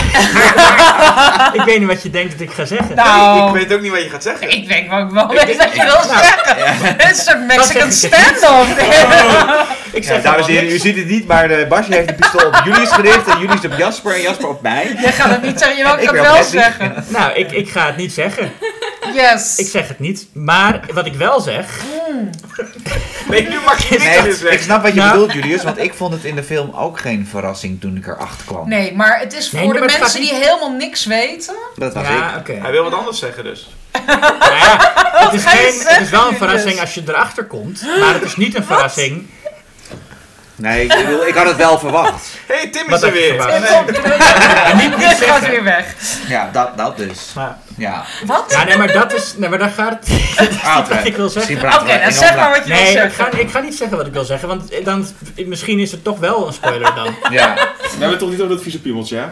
ik 1.59 1.61
weet 1.61 1.79
niet 1.79 1.87
wat 1.87 2.03
je 2.03 2.09
denkt 2.09 2.31
dat 2.31 2.41
ik 2.41 2.51
ga 2.51 2.65
zeggen. 2.65 2.95
Nou, 2.95 3.47
Ik 3.47 3.53
weet 3.67 3.73
ook 3.73 3.81
niet 3.81 3.91
wat 3.91 4.03
je 4.03 4.09
gaat 4.09 4.23
zeggen. 4.23 4.49
ik 4.49 4.67
denk 4.67 4.89
wel, 4.89 5.11
wel 5.13 5.27
weet 5.27 5.57
dat 5.59 5.75
je 5.75 5.83
wil 5.83 6.03
zeggen. 6.15 6.55
Het 6.97 7.17
is 7.17 7.25
een 7.27 7.45
Mexican 7.45 7.87
ik. 7.87 7.93
standoff. 7.93 8.77
ik 9.91 10.03
Ja, 10.03 10.13
zeg 10.13 10.21
dames 10.21 10.47
en 10.47 10.53
heren, 10.53 10.69
u 10.71 10.77
ziet 10.77 10.95
het 10.95 11.07
niet, 11.07 11.27
maar 11.27 11.47
de 11.47 11.65
Basje 11.69 11.93
heeft 11.93 12.09
een 12.09 12.15
pistool 12.15 12.47
op 12.47 12.61
Julius 12.65 12.91
gericht 12.91 13.27
en 13.27 13.39
Julius 13.39 13.65
op 13.65 13.73
Jasper 13.77 14.13
en 14.15 14.21
Jasper 14.21 14.47
op 14.47 14.61
mij. 14.61 14.80
Jij 15.01 15.11
gaat 15.11 15.29
het 15.29 15.41
niet 15.41 15.59
zeggen, 15.59 15.77
je 15.77 15.83
wil 15.83 15.93
Ik 16.03 16.09
het 16.09 16.11
wel 16.21 16.35
het 16.35 16.41
niet. 16.53 16.61
zeggen. 16.61 17.03
Nou, 17.17 17.33
ik, 17.33 17.51
ik 17.51 17.69
ga 17.69 17.85
het 17.85 17.97
niet 17.97 18.13
zeggen. 18.13 18.51
Yes. 19.13 19.57
Ik 19.57 19.67
zeg 19.67 19.87
het 19.87 19.99
niet. 19.99 20.27
Maar 20.33 20.79
wat 20.93 21.05
ik 21.05 21.13
wel 21.13 21.39
zeg. 21.39 21.79
Nee, 23.29 23.47
nu 23.49 23.55
mag 23.65 23.89
je 23.89 23.99
meer 23.99 24.25
ik 24.27 24.33
zeggen. 24.35 24.63
snap 24.63 24.81
wat 24.81 24.93
je 24.93 24.99
Nou. 24.99 25.11
bedoelt, 25.11 25.33
Julius, 25.33 25.63
want 25.63 25.77
ik 25.77 25.93
vond 25.93 26.13
het 26.13 26.23
in 26.23 26.35
de 26.35 26.43
film 26.43 26.71
ook 26.75 26.99
geen 26.99 27.27
verrassing 27.29 27.81
toen 27.81 27.97
ik 27.97 28.07
erachter 28.07 28.45
kwam. 28.45 28.69
Nee, 28.69 28.93
maar 28.95 29.19
het 29.19 29.33
is 29.33 29.49
voor 29.49 29.59
Nee, 29.59 29.73
de 29.73 29.79
mensen 29.79 30.21
die 30.21 30.33
helemaal 30.33 30.71
niks 30.71 31.05
weten. 31.05 31.53
Dat 31.75 31.93
was 31.93 32.07
Ja, 32.07 32.31
ik. 32.33 32.37
oké. 32.39 32.53
Hij 32.61 32.71
wil 32.71 32.83
wat 32.83 32.93
anders 32.93 33.19
zeggen 33.19 33.43
dus. 33.43 33.69
Nou 34.07 34.19
ja, 34.55 34.93
het, 35.13 35.33
is 35.33 35.43
geen, 35.45 35.65
het 35.65 35.73
is 35.75 35.81
zeggen, 35.83 36.11
wel 36.11 36.19
een 36.19 36.23
Julius? 36.25 36.37
verrassing 36.37 36.79
als 36.79 36.93
je 36.93 37.01
erachter 37.07 37.45
komt. 37.45 37.81
Maar 37.99 38.13
het 38.13 38.23
is 38.23 38.35
niet 38.35 38.55
een 38.55 38.63
verrassing. 38.63 39.27
Nee, 40.61 40.83
ik, 40.85 41.05
bedoel, 41.05 41.27
ik 41.27 41.33
had 41.35 41.47
het 41.47 41.55
wel 41.57 41.79
verwacht. 41.79 42.27
Hé, 42.47 42.55
hey, 42.55 42.69
Tim 42.69 42.89
is 42.93 43.01
er 43.01 43.05
heb 43.05 43.13
je 43.15 43.19
weer. 43.19 43.41
verwacht? 43.41 43.99
En 44.71 44.77
niet 44.77 44.97
niet 44.97 45.07
gaat 45.21 45.47
weer 45.49 45.63
weg. 45.63 45.95
Ja, 46.27 46.49
dat, 46.51 46.77
dat 46.77 46.97
dus. 46.97 47.31
Maar- 47.35 47.57
Ja. 47.81 48.03
Wat? 48.25 48.43
Ja, 48.49 48.63
nee, 48.63 48.77
maar 48.77 48.91
dat 48.91 49.13
is. 49.13 49.33
Nee, 49.37 49.49
maar 49.49 49.59
daar 49.59 49.69
gaat 49.69 49.89
het. 49.91 50.07
Dat 50.75 50.89
is 50.89 50.95
wat 50.95 51.05
ik 51.05 51.15
wil 51.15 51.29
zeggen. 51.29 51.55
Oké, 51.81 51.99
dan 52.03 52.11
zeg 52.11 52.35
maar 52.35 52.49
wat 52.49 52.57
je 52.67 52.73
wil 52.73 52.75
Nee, 52.81 52.85
ik 52.85 52.91
zeggen. 52.91 53.25
ga, 53.25 53.37
ik 53.37 53.49
ga 53.51 53.59
niet 53.59 53.75
zeggen 53.75 53.97
wat 53.97 54.07
ik 54.07 54.13
wil 54.13 54.23
zeggen, 54.23 54.47
want 54.47 54.85
dan, 54.85 55.07
misschien 55.45 55.79
is 55.79 55.91
het 55.91 56.03
toch 56.03 56.19
wel 56.19 56.47
een 56.47 56.53
spoiler 56.53 56.95
dan. 56.95 57.15
Ja. 57.31 57.53
We 57.81 57.87
hebben 57.89 58.09
het 58.09 58.19
toch 58.19 58.29
niet 58.29 58.39
over 58.41 58.53
dat 58.55 58.63
vieze 58.63 58.79
piemeltje, 58.81 59.15
hè? 59.17 59.25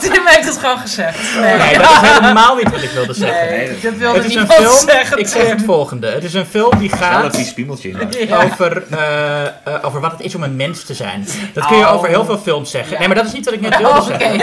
Tim 0.00 0.22
heeft 0.26 0.46
het 0.48 0.58
gewoon 0.58 0.78
gezegd. 0.78 1.18
Nee, 1.40 1.56
Nee, 1.56 1.78
dat 1.78 1.90
is 1.90 2.08
helemaal 2.10 2.54
niet 2.56 2.70
wat 2.70 2.82
ik 2.82 2.90
wilde 2.90 3.14
zeggen. 3.14 3.48
nee, 3.48 3.68
dat- 3.68 3.82
dat 3.82 3.94
wilde 3.94 4.18
Het 4.18 4.26
is 4.28 4.34
een 4.34 4.48
film. 4.50 4.78
zeggen. 4.88 5.18
Ik 5.18 5.26
zeg 5.28 5.48
het 5.48 5.62
volgende: 5.64 6.10
het 6.10 6.24
is 6.24 6.34
een 6.34 6.46
film 6.46 6.78
die 6.78 6.90
Wel 6.90 6.98
een 7.00 7.04
gaat. 7.22 7.36
vies 7.36 7.52
piemeltje. 7.54 7.88
inderdaad. 7.88 8.28
Ja. 8.28 8.36
over, 8.42 8.82
eh, 8.90 9.44
eh, 9.44 9.50
over 9.82 10.00
wat 10.00 10.10
het 10.12 10.20
is 10.20 10.34
om 10.34 10.42
een 10.42 10.56
mens 10.56 10.84
te 10.84 10.94
zijn. 10.94 11.28
Dat 11.54 11.66
kun 11.66 11.76
je 11.76 11.84
Oh. 11.88 11.92
over 11.94 12.08
heel 12.08 12.24
veel 12.24 12.38
films 12.38 12.70
zeggen. 12.70 12.92
Ja. 12.92 12.98
Nee, 12.98 13.06
maar 13.06 13.16
dat 13.16 13.26
is 13.26 13.32
niet 13.32 13.44
wat 13.44 13.54
ik 13.54 13.60
net 13.60 13.76
wilde 13.76 13.98
Oh, 13.98 14.06
Oké. 14.08 14.18
zeggen. 14.18 14.38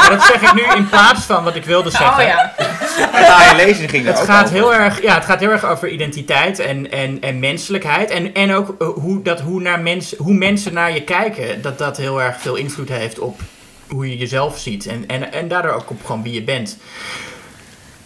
Maar 0.00 0.10
dat 0.10 0.22
zeg 0.22 0.42
ik 0.42 0.54
nu 0.54 0.76
in 0.76 0.88
plaats 0.88 1.20
van 1.24 1.44
wat 1.44 1.54
ik 1.54 1.64
wilde 1.64 1.90
zeggen. 1.90 2.24
Oh 2.24 2.28
ja. 2.28 3.54
Lezing 3.56 3.90
ging 3.90 4.06
Het 4.06 4.18
gaat, 4.18 4.44
over. 4.44 4.56
heel 4.56 4.74
erg, 4.74 5.02
ja, 5.02 5.14
het 5.14 5.24
gaat 5.24 5.40
heel 5.40 5.50
erg 5.50 5.64
over 5.64 5.88
identiteit 5.88 6.58
en, 6.58 6.90
en, 6.90 7.20
en 7.20 7.38
menselijkheid. 7.38 8.10
En, 8.10 8.34
en 8.34 8.52
ook 8.52 8.74
eh, 8.78 8.88
hoe, 8.88 9.22
dat, 9.22 9.40
hoe, 9.40 9.60
naar 9.60 9.80
mens, 9.80 10.14
hoe 10.18 10.34
mensen 10.34 10.72
naar 10.72 10.92
je 10.92 11.02
kijken. 11.02 11.62
Dat 11.62 11.78
dat 11.78 11.96
heel 11.96 12.22
erg 12.22 12.40
veel 12.40 12.56
invloed 12.56 12.88
heeft 12.88 13.18
op 13.18 13.40
hoe 13.88 14.10
je 14.10 14.16
jezelf 14.16 14.58
ziet. 14.58 14.86
En, 14.86 15.04
en, 15.06 15.32
en 15.32 15.48
daardoor 15.48 15.72
ook 15.72 15.90
op 15.90 16.04
gewoon 16.04 16.22
wie 16.22 16.32
je 16.32 16.42
bent. 16.42 16.78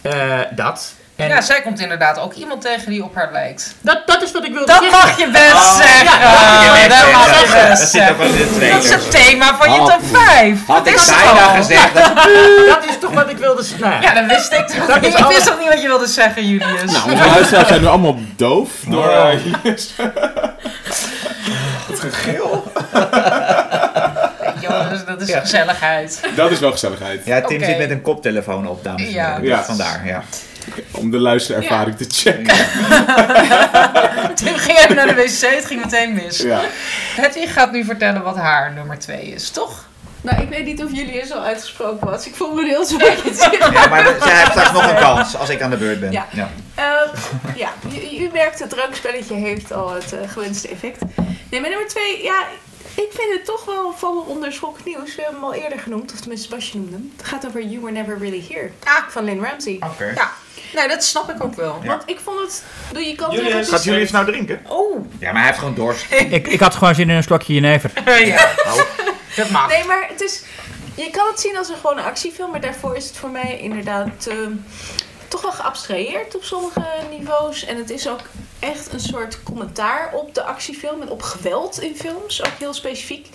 Eh, 0.01 0.39
dat. 0.55 0.95
En 1.23 1.29
Ja, 1.29 1.41
zij 1.41 1.61
komt 1.61 1.79
inderdaad 1.79 2.19
ook 2.19 2.33
iemand 2.33 2.61
tegen 2.61 2.89
die 2.91 3.03
op 3.03 3.15
haar 3.15 3.29
lijkt. 3.31 3.75
dat, 3.81 4.01
dat 4.07 4.21
is 4.21 4.31
wat 4.31 4.43
ik 4.45 4.51
wilde 4.53 4.65
Dat 4.71 4.81
zeggen. 4.83 4.99
mag 5.07 5.17
je 5.19 5.29
best 5.29 5.53
Oh, 5.53 5.75
zeggen. 5.77 6.19
ja, 6.19 6.87
dat 6.87 7.11
mag 7.11 7.39
je 7.39 7.67
best 7.69 7.79
Dat 7.81 7.89
zeggen. 7.89 8.17
Dat 8.71 8.83
is 8.83 8.89
het 8.89 9.11
thema 9.11 9.55
van 9.55 9.71
je 9.73 9.77
top 9.79 9.99
5. 10.11 10.65
Had 10.67 10.87
ik 10.87 10.95
is 10.95 11.05
bijna 11.05 11.31
al. 11.41 11.55
gezegd. 11.55 11.93
Dat, 11.93 12.11
Dat 12.73 12.85
is 12.89 12.97
toch 12.99 13.13
wat 13.13 13.29
ik 13.29 13.37
wilde 13.37 13.63
zeggen. 13.63 14.01
Ja. 14.01 14.13
Dat 14.13 14.25
wist 14.25 14.51
ik 14.53 14.67
toch 14.67 14.85
Dat 14.87 15.01
niet. 15.01 15.13
is 15.13 15.19
Ik 15.19 15.25
wist 15.27 15.45
toch 15.45 15.59
niet 15.59 15.67
wat 15.69 15.81
je 15.81 15.87
wilde 15.87 16.07
zeggen, 16.07 16.47
Julius? 16.47 16.91
Nou, 16.91 17.11
onze 17.11 17.25
luisteraars 17.29 17.67
zijn 17.67 17.81
nu 17.81 17.87
allemaal 17.87 18.15
doof 18.35 18.69
door 18.87 19.07
Oh. 19.07 19.29
eh, 19.29 19.45
Julius. 19.45 19.89
Het 21.91 21.99
gegil. 21.99 22.71
Jongens, 24.59 25.05
dat 25.05 25.21
is 25.21 25.27
Ja. 25.27 25.39
gezelligheid. 25.39 26.19
Dat 26.35 26.51
is 26.51 26.59
wel 26.59 26.71
gezelligheid. 26.71 27.21
ja, 27.25 27.41
Tim 27.41 27.63
zit 27.63 27.77
met 27.77 27.89
een 27.89 28.01
koptelefoon 28.01 28.67
op, 28.67 28.83
dames 28.83 29.01
en 29.05 29.11
Ja. 29.11 29.25
heren. 29.27 29.41
Dus 29.41 29.49
Ja. 29.49 29.63
vandaar, 29.63 30.01
ja. 30.05 30.23
Om 30.91 31.11
de 31.11 31.17
luisterervaring 31.19 31.97
te 31.97 32.05
checken. 32.09 32.55
Tim 34.35 34.55
ging 34.55 34.77
even 34.77 34.95
naar 34.95 35.07
de 35.07 35.13
wc, 35.15 35.55
het 35.55 35.65
ging 35.65 35.83
meteen 35.83 36.13
mis. 36.13 36.37
Ja. 36.37 36.61
Hedwig 37.15 37.53
gaat 37.53 37.71
nu 37.71 37.83
vertellen 37.83 38.23
wat 38.23 38.35
haar 38.35 38.73
nummer 38.73 38.99
2 38.99 39.21
is, 39.21 39.49
toch? 39.49 39.87
Nou, 40.21 40.41
ik 40.41 40.49
weet 40.49 40.65
niet 40.65 40.83
of 40.83 40.89
jullie 40.91 41.21
er 41.21 41.27
zo 41.27 41.39
uitgesproken 41.41 42.07
was. 42.07 42.25
Ik 42.27 42.35
voel 42.35 42.53
me 42.53 42.65
heel 42.65 42.85
zwaar. 42.85 43.15
Ja, 43.73 43.87
maar 43.87 44.03
de- 44.03 44.17
zij 44.23 44.35
heeft 44.37 44.49
straks 44.51 44.71
nog 44.71 44.89
een 44.89 44.95
kans 44.95 45.35
als 45.37 45.49
ik 45.49 45.61
aan 45.61 45.69
de 45.69 45.77
beurt 45.77 45.99
ben. 45.99 46.11
Ja. 46.11 46.27
Ja. 46.31 46.49
Ehm, 46.75 47.09
ja, 47.55 47.69
u, 47.93 48.17
u 48.23 48.29
merkt 48.33 48.59
het 48.59 48.69
drankspelletje 48.69 49.33
heeft 49.33 49.71
al 49.73 49.93
het 49.93 50.13
eh, 50.13 50.19
gewenste 50.29 50.67
effect. 50.67 51.01
Nee, 51.49 51.61
maar 51.61 51.69
nummer 51.69 51.87
twee, 51.87 52.23
ja, 52.23 52.43
ik 52.95 53.09
vind 53.13 53.33
het 53.33 53.45
toch 53.45 53.65
wel 53.65 53.93
vallen 53.97 54.25
onder 54.25 54.51
schokkend 54.53 54.85
nieuws. 54.85 55.15
We 55.15 55.21
hebben 55.21 55.39
hem 55.41 55.49
al 55.49 55.53
eerder 55.53 55.79
genoemd, 55.79 56.11
of 56.13 56.19
tenminste 56.19 56.49
Basje 56.49 56.77
noemde 56.77 56.91
hem. 56.91 57.13
Het 57.17 57.25
gaat 57.25 57.47
over 57.47 57.61
You 57.61 57.79
Were 57.81 57.91
Never 57.91 58.17
Really 58.19 58.45
Here 58.49 58.69
Ah. 58.83 59.07
van 59.09 59.23
Lynn 59.23 59.43
Ramsey. 59.43 59.77
Oké. 59.79 60.11
Ja. 60.15 60.31
Nee, 60.73 60.87
dat 60.87 61.03
snap 61.03 61.29
ik 61.29 61.43
ook 61.43 61.55
wel. 61.55 61.79
Ja. 61.81 61.87
Want 61.87 62.03
ik 62.05 62.19
vond 62.23 62.39
het, 62.39 62.63
doe 62.91 63.01
je 63.03 63.15
kan 63.15 63.31
Gaat 63.65 63.83
jullie 63.83 63.99
eens 63.99 64.11
nou 64.11 64.25
drinken? 64.25 64.61
Oh, 64.67 65.05
Ja, 65.19 65.25
maar 65.31 65.37
hij 65.41 65.45
heeft 65.47 65.59
gewoon 65.59 65.75
dorst. 65.75 66.05
Ik, 66.29 66.47
ik 66.47 66.59
had 66.59 66.75
gewoon 66.75 66.95
zin 66.95 67.09
in 67.09 67.15
een 67.15 67.23
slokje 67.23 67.53
jenever. 67.53 67.91
ja. 68.25 68.51
Dat 69.35 69.49
mag. 69.49 69.67
Nee, 69.67 69.83
maar 69.85 70.05
het 70.09 70.21
is. 70.21 70.43
Je 70.95 71.09
kan 71.09 71.27
het 71.27 71.39
zien 71.39 71.57
als 71.57 71.69
een 71.69 71.75
gewone 71.75 72.01
actiefilm, 72.01 72.51
maar 72.51 72.61
daarvoor 72.61 72.95
is 72.95 73.07
het 73.07 73.17
voor 73.17 73.29
mij 73.29 73.59
inderdaad 73.59 74.27
eh, 74.27 74.35
toch 75.27 75.41
wel 75.41 75.51
geabstraheerd 75.51 76.35
op 76.35 76.43
sommige 76.43 76.83
niveaus. 77.09 77.65
En 77.65 77.77
het 77.77 77.89
is 77.89 78.07
ook 78.07 78.19
echt 78.63 78.93
een 78.93 78.99
soort 78.99 79.43
commentaar 79.43 80.13
op 80.13 80.35
de 80.35 80.43
actiefilm 80.43 81.01
en 81.01 81.09
op 81.09 81.21
geweld 81.21 81.81
in 81.81 81.95
films, 81.95 82.43
ook 82.43 82.57
heel 82.59 82.73
specifiek. 82.73 83.27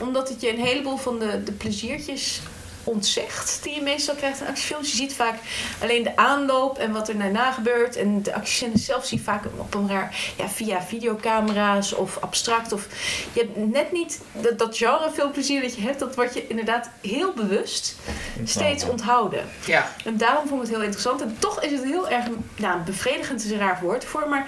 Omdat 0.00 0.28
het 0.28 0.40
je 0.40 0.52
een 0.52 0.64
heleboel 0.64 0.96
van 0.96 1.18
de, 1.18 1.42
de 1.42 1.52
pleziertjes 1.52 2.40
ontzegt 2.88 3.60
die 3.62 3.74
je 3.74 3.82
meestal 3.82 4.14
krijgt 4.14 4.40
in 4.40 4.46
actiefilms. 4.46 4.90
Je 4.90 4.96
ziet 4.96 5.14
vaak 5.14 5.34
alleen 5.82 6.02
de 6.02 6.16
aanloop 6.16 6.78
en 6.78 6.92
wat 6.92 7.08
er 7.08 7.18
daarna 7.18 7.52
gebeurt. 7.52 7.96
En 7.96 8.22
de 8.22 8.34
actiescènes 8.34 8.84
zelf 8.84 9.04
zie 9.04 9.18
je 9.18 9.24
vaak 9.24 9.44
op 9.56 9.74
een 9.74 9.88
raar, 9.88 10.32
ja, 10.36 10.48
via 10.48 10.82
videocamera's 10.82 11.92
of 11.92 12.18
abstract. 12.20 12.72
Of 12.72 12.86
je 13.32 13.40
hebt 13.40 13.56
net 13.56 13.92
niet 13.92 14.20
dat, 14.32 14.58
dat 14.58 14.76
genre 14.76 15.10
filmplezier 15.10 15.62
dat 15.62 15.74
je 15.74 15.82
hebt. 15.82 15.98
Dat 15.98 16.14
wordt 16.14 16.34
je 16.34 16.46
inderdaad 16.46 16.90
heel 17.00 17.32
bewust 17.32 17.96
steeds 18.44 18.84
onthouden. 18.84 19.48
Ja. 19.64 19.92
En 20.04 20.16
daarom 20.16 20.48
vond 20.48 20.60
ik 20.60 20.66
het 20.66 20.76
heel 20.76 20.84
interessant. 20.84 21.22
En 21.22 21.36
toch 21.38 21.62
is 21.62 21.72
het 21.72 21.84
heel 21.84 22.08
erg, 22.08 22.24
nou, 22.56 22.80
bevredigend 22.80 23.44
is 23.44 23.50
een 23.50 23.58
raar 23.58 23.78
woord 23.82 24.04
voor, 24.04 24.28
maar 24.28 24.46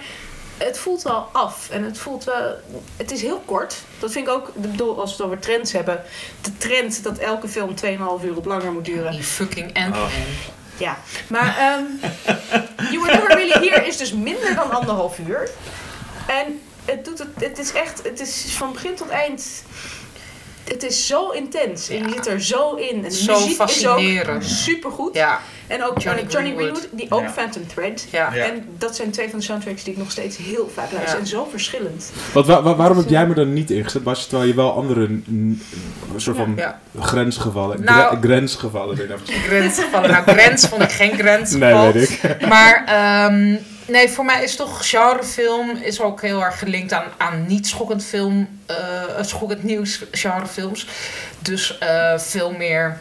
het 0.64 0.78
voelt 0.78 1.02
wel 1.02 1.28
af. 1.32 1.68
En 1.70 1.84
het 1.84 1.98
voelt 1.98 2.24
wel... 2.24 2.54
Het 2.96 3.10
is 3.10 3.22
heel 3.22 3.42
kort. 3.44 3.74
Dat 3.98 4.12
vind 4.12 4.26
ik 4.26 4.32
ook, 4.32 4.48
ik 4.48 4.60
bedoel, 4.70 5.00
als 5.00 5.10
we 5.10 5.16
het 5.16 5.26
over 5.26 5.38
trends 5.38 5.72
hebben. 5.72 6.02
De 6.40 6.56
trend 6.56 7.02
dat 7.02 7.18
elke 7.18 7.48
film 7.48 7.74
2,5 7.84 8.24
uur 8.24 8.36
op 8.36 8.44
langer 8.44 8.72
moet 8.72 8.84
duren. 8.84 9.12
Die 9.12 9.22
fucking 9.22 9.76
ant 9.76 9.96
Ja, 10.76 10.98
maar 11.28 11.56
ehm 11.58 11.82
You 12.92 13.02
Were 13.02 13.12
Never 13.12 13.28
Really 13.36 13.68
Here 13.68 13.86
is 13.86 13.96
dus 13.96 14.12
minder 14.12 14.54
dan 14.54 14.70
anderhalf 14.70 15.18
uur. 15.18 15.50
En 16.26 16.60
het, 16.84 17.04
doet 17.04 17.18
het, 17.18 17.28
het 17.38 17.58
is 17.58 17.72
echt, 17.72 18.00
het 18.02 18.20
is 18.20 18.44
van 18.56 18.72
begin 18.72 18.94
tot 18.94 19.08
eind... 19.08 19.62
Het 20.64 20.82
is 20.82 21.06
zo 21.06 21.30
intens 21.30 21.88
en 21.88 21.96
je 21.96 22.02
Ja. 22.08 22.12
zit 22.12 22.26
er 22.26 22.40
zo 22.42 22.74
in. 22.74 22.96
En 22.96 23.02
de 23.02 23.10
Zo 23.10 23.32
muziek 23.32 23.46
is 23.50 23.58
ook 23.60 23.68
fascinerend. 23.68 24.44
supergoed. 24.44 25.14
Ja, 25.14 25.40
En 25.70 25.84
ook 25.84 25.98
Johnny 25.98 26.22
Johnny, 26.22 26.32
Johnny 26.32 26.50
Greenwood. 26.54 26.78
Greenwood, 26.78 26.88
die 27.00 27.10
ook 27.10 27.20
Ja. 27.22 27.30
Phantom 27.30 27.66
Thread. 27.66 28.06
ja. 28.10 28.34
Ja. 28.34 28.44
En 28.44 28.64
dat 28.78 28.96
zijn 28.96 29.10
twee 29.10 29.30
van 29.30 29.38
de 29.38 29.44
soundtracks 29.44 29.84
die 29.84 29.92
ik 29.92 29.98
nog 29.98 30.10
steeds 30.10 30.36
heel 30.36 30.70
vaak 30.74 30.92
luister. 30.92 31.14
Ja. 31.14 31.20
En 31.20 31.26
zo 31.26 31.48
verschillend. 31.50 32.10
Wat, 32.32 32.46
wa- 32.46 32.62
wa- 32.62 32.76
waarom 32.76 32.96
heb 32.98 33.08
jij 33.08 33.26
me 33.26 33.34
dan 33.34 33.52
niet 33.52 33.70
ingezet, 33.70 34.02
terwijl 34.28 34.44
je 34.48 34.54
wel 34.54 34.72
andere 34.72 35.08
soort 36.16 36.36
van 36.36 36.52
Ja. 36.56 36.80
grensgevallen, 37.00 37.84
Nou- 37.84 38.06
gre- 38.16 38.26
grensgevallen 38.28 38.96
erin 38.96 39.10
hebt 39.10 39.20
gezet? 39.28 39.42
Grensgevallen. 39.42 40.10
Nou, 40.10 40.24
grens 40.26 40.66
vond 40.68 40.82
ik 40.82 40.90
geen 40.92 41.12
grens. 41.18 41.50
Nee, 41.52 41.92
weet 41.92 42.10
ik. 42.10 42.46
Maar 42.48 42.82
ehm, 42.86 43.56
nee, 43.86 44.08
voor 44.08 44.24
mij 44.24 44.42
is 44.42 44.56
toch 44.56 44.88
genrefilm 44.90 45.70
is 45.76 46.00
ook 46.00 46.20
heel 46.22 46.42
erg 46.44 46.58
gelinkt 46.58 46.92
aan, 46.92 47.04
aan 47.16 47.44
niet 47.48 47.66
schokkend 47.66 48.04
film, 48.04 48.48
eh 48.66 48.76
schokkend 49.20 49.62
nieuws 49.62 50.02
genrefilms. 50.10 50.86
Dus 51.38 51.78
eh, 51.78 52.18
veel 52.18 52.50
meer 52.52 52.98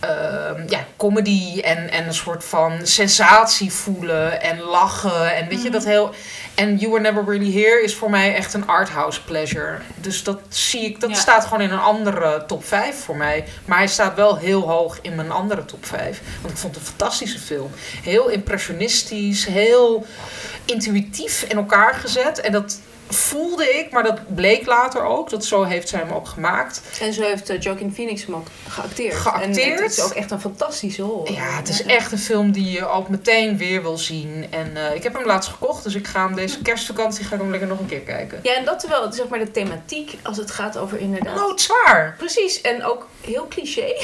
ehm, 0.00 0.62
ja, 0.68 0.84
comedy 0.96 1.60
en, 1.60 1.90
en 1.90 2.06
een 2.06 2.14
soort 2.14 2.44
van 2.44 2.86
sensatie 2.86 3.72
voelen 3.72 4.40
en 4.42 4.60
lachen. 4.60 5.34
En 5.36 5.48
weet 5.48 5.62
je, 5.62 5.70
dat 5.70 5.84
heel... 5.84 6.14
En 6.54 6.76
You 6.76 6.92
Were 6.92 7.02
Never 7.02 7.24
Really 7.24 7.52
Here 7.52 7.82
is 7.82 7.94
voor 7.94 8.10
mij 8.10 8.34
echt 8.34 8.54
een 8.54 8.66
arthouse 8.66 9.22
pleasure. 9.24 9.78
Dus 9.96 10.22
dat 10.22 10.40
zie 10.48 10.80
ik, 10.84 11.00
dat 11.00 11.10
Ja. 11.10 11.16
staat 11.16 11.44
gewoon 11.44 11.60
in 11.60 11.70
een 11.70 11.78
andere 11.80 12.44
top 12.46 12.64
5 12.64 13.04
voor 13.04 13.16
mij. 13.16 13.44
Maar 13.64 13.78
hij 13.78 13.86
staat 13.86 14.14
wel 14.14 14.36
heel 14.36 14.68
hoog 14.68 14.98
in 15.02 15.14
mijn 15.14 15.30
andere 15.30 15.64
top 15.64 15.86
5. 15.86 16.20
Want 16.40 16.52
ik 16.52 16.58
vond 16.60 16.74
het 16.74 16.84
een 16.84 16.88
fantastische 16.90 17.38
film. 17.38 17.70
Heel 18.02 18.28
impressionistisch, 18.28 19.46
heel 19.46 20.06
intuïtief 20.64 21.42
in 21.48 21.56
elkaar 21.56 21.94
gezet. 21.94 22.40
En 22.40 22.52
dat 22.52 22.78
voelde 23.14 23.78
ik, 23.78 23.90
maar 23.90 24.02
dat 24.02 24.34
bleek 24.34 24.66
later 24.66 25.02
ook. 25.02 25.30
Dat 25.30 25.44
zo 25.44 25.62
heeft 25.62 25.88
zij 25.88 25.98
hem 26.00 26.10
ook 26.12 26.28
gemaakt. 26.28 26.80
En 27.00 27.12
zo 27.12 27.22
heeft 27.22 27.50
uh, 27.50 27.60
Joaquin 27.60 27.92
Phoenix 27.94 28.24
hem 28.26 28.34
ook 28.34 28.46
geacteerd. 28.68 29.14
Geacteerd? 29.14 29.78
En 29.78 29.82
het 29.82 29.92
is 29.92 30.00
ook 30.02 30.12
echt 30.12 30.30
een 30.30 30.40
fantastische 30.40 31.02
rol. 31.02 31.32
Ja, 31.32 31.56
het 31.56 31.68
is 31.68 31.82
echt 31.82 32.12
een 32.12 32.18
film 32.18 32.52
die 32.52 32.70
je 32.70 32.86
ook 32.86 33.08
meteen 33.08 33.56
weer 33.56 33.82
wil 33.82 33.98
zien. 33.98 34.46
En 34.50 34.76
eh, 34.76 34.94
ik 34.94 35.02
heb 35.02 35.14
hem 35.14 35.24
laatst 35.26 35.50
gekocht, 35.50 35.82
dus 35.84 35.94
ik 35.94 36.06
ga 36.06 36.26
hem 36.26 36.34
deze 36.36 36.62
kerstvakantie 36.62 37.24
ga 37.24 37.34
ik 37.34 37.40
hem 37.40 37.50
lekker 37.50 37.68
nog 37.68 37.78
een 37.78 37.86
keer 37.86 38.00
kijken. 38.00 38.40
Ja, 38.42 38.54
en 38.54 38.64
dat 38.64 38.80
terwijl, 38.80 39.12
zeg 39.12 39.28
maar, 39.28 39.38
de 39.38 39.50
thematiek 39.50 40.14
als 40.22 40.36
het 40.36 40.50
gaat 40.50 40.78
over 40.78 40.98
inderdaad... 41.00 41.36
Loodzwaar. 41.36 42.14
Precies, 42.18 42.60
en 42.60 42.84
ook 42.84 43.06
heel 43.20 43.46
cliché. 43.48 43.94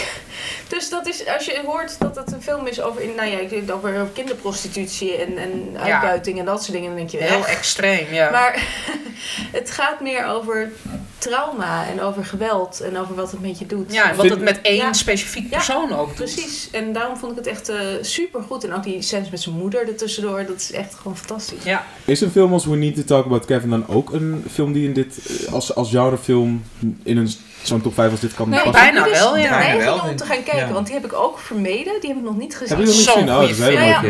Dus 0.69 0.89
dat 0.91 1.07
is, 1.07 1.27
als 1.27 1.45
je 1.45 1.63
hoort 1.67 1.99
dat 1.99 2.17
het 2.17 2.33
een 2.33 2.43
film 2.43 2.67
is 2.67 2.81
over, 2.81 3.03
nou 3.17 3.29
ja, 3.31 3.39
ik 3.39 3.51
denk 3.51 3.71
over 3.71 4.09
kinderprostitutie 4.13 5.17
en, 5.17 5.39
en 5.39 5.71
Ja. 5.73 5.81
uitbuiting 5.81 6.39
en 6.39 6.45
dat 6.45 6.61
soort 6.61 6.73
dingen, 6.73 6.89
dan 6.89 6.97
denk 6.97 7.11
je 7.11 7.17
Heel 7.19 7.39
echt. 7.39 7.49
extreem, 7.49 8.15
ja. 8.15 8.31
Maar 8.31 8.55
het 9.59 9.71
gaat 9.71 10.01
meer 10.01 10.27
over 10.27 10.73
trauma 11.19 11.87
en 11.87 12.01
over 12.01 12.25
geweld 12.25 12.81
en 12.81 12.97
over 12.99 13.15
wat 13.15 13.31
het 13.31 13.41
met 13.41 13.59
je 13.59 13.67
doet. 13.67 13.93
ja, 13.93 14.11
en 14.11 14.17
wat 14.17 14.29
het 14.31 14.41
met 14.41 14.61
één 14.63 14.77
Ja. 14.77 14.93
specifiek 14.93 15.51
Ja, 15.51 15.57
persoon 15.57 15.93
ook 15.93 16.07
doet. 16.07 16.17
Precies, 16.17 16.69
en 16.73 16.93
daarom 16.93 17.17
vond 17.17 17.33
ik 17.33 17.39
het 17.39 17.47
echt 17.47 17.73
super 18.07 18.43
goed. 18.43 18.65
En 18.65 18.73
ook 18.73 18.83
die 18.83 19.03
scènes 19.03 19.31
met 19.31 19.41
zijn 19.41 19.55
moeder 19.55 19.89
ertussendoor, 19.89 20.45
dat 20.47 20.57
is 20.57 20.73
echt 20.73 20.95
gewoon 20.95 21.17
fantastisch. 21.17 21.63
Ja. 21.65 21.85
Is 22.05 22.21
een 22.21 22.31
film 22.31 22.53
als 22.53 22.65
We 22.67 22.77
Need 22.77 22.95
to 22.95 23.05
Talk 23.05 23.25
About 23.25 23.45
Kevin 23.45 23.71
dan 23.71 23.89
ook 23.89 24.13
een 24.13 24.45
film 24.53 24.73
die 24.73 24.85
in 24.89 24.93
dit, 24.93 25.19
eh, 25.47 25.53
als, 25.53 25.75
als 25.75 25.91
genrefilm 25.91 26.63
in 27.03 27.17
een, 27.17 27.31
zo'n 27.67 27.81
top 27.81 27.95
5 27.95 28.11
als 28.11 28.21
dit 28.21 28.35
kan 28.35 28.49
Nee, 28.49 28.63
passen? 28.63 28.83
bijna 28.95 29.11
wel, 29.11 29.37
ja. 29.37 29.77
Wel. 29.77 29.99
om 29.99 30.17
te 30.17 30.25
gaan 30.25 30.43
kijken, 30.43 30.67
Ja. 30.67 30.73
want 30.73 30.87
die 30.87 30.95
heb 30.95 31.05
ik 31.05 31.13
ook 31.13 31.39
vermeden. 31.39 32.01
Die 32.01 32.09
heb 32.11 32.19
ik 32.19 32.25
nog 32.25 32.37
niet 32.37 32.57
gezien. 32.57 32.79
Nog 32.79 32.89
Zo'n 32.89 33.13
gezien? 33.15 33.29
Oh, 33.31 33.41
dat 33.41 33.51
is. 33.51 33.59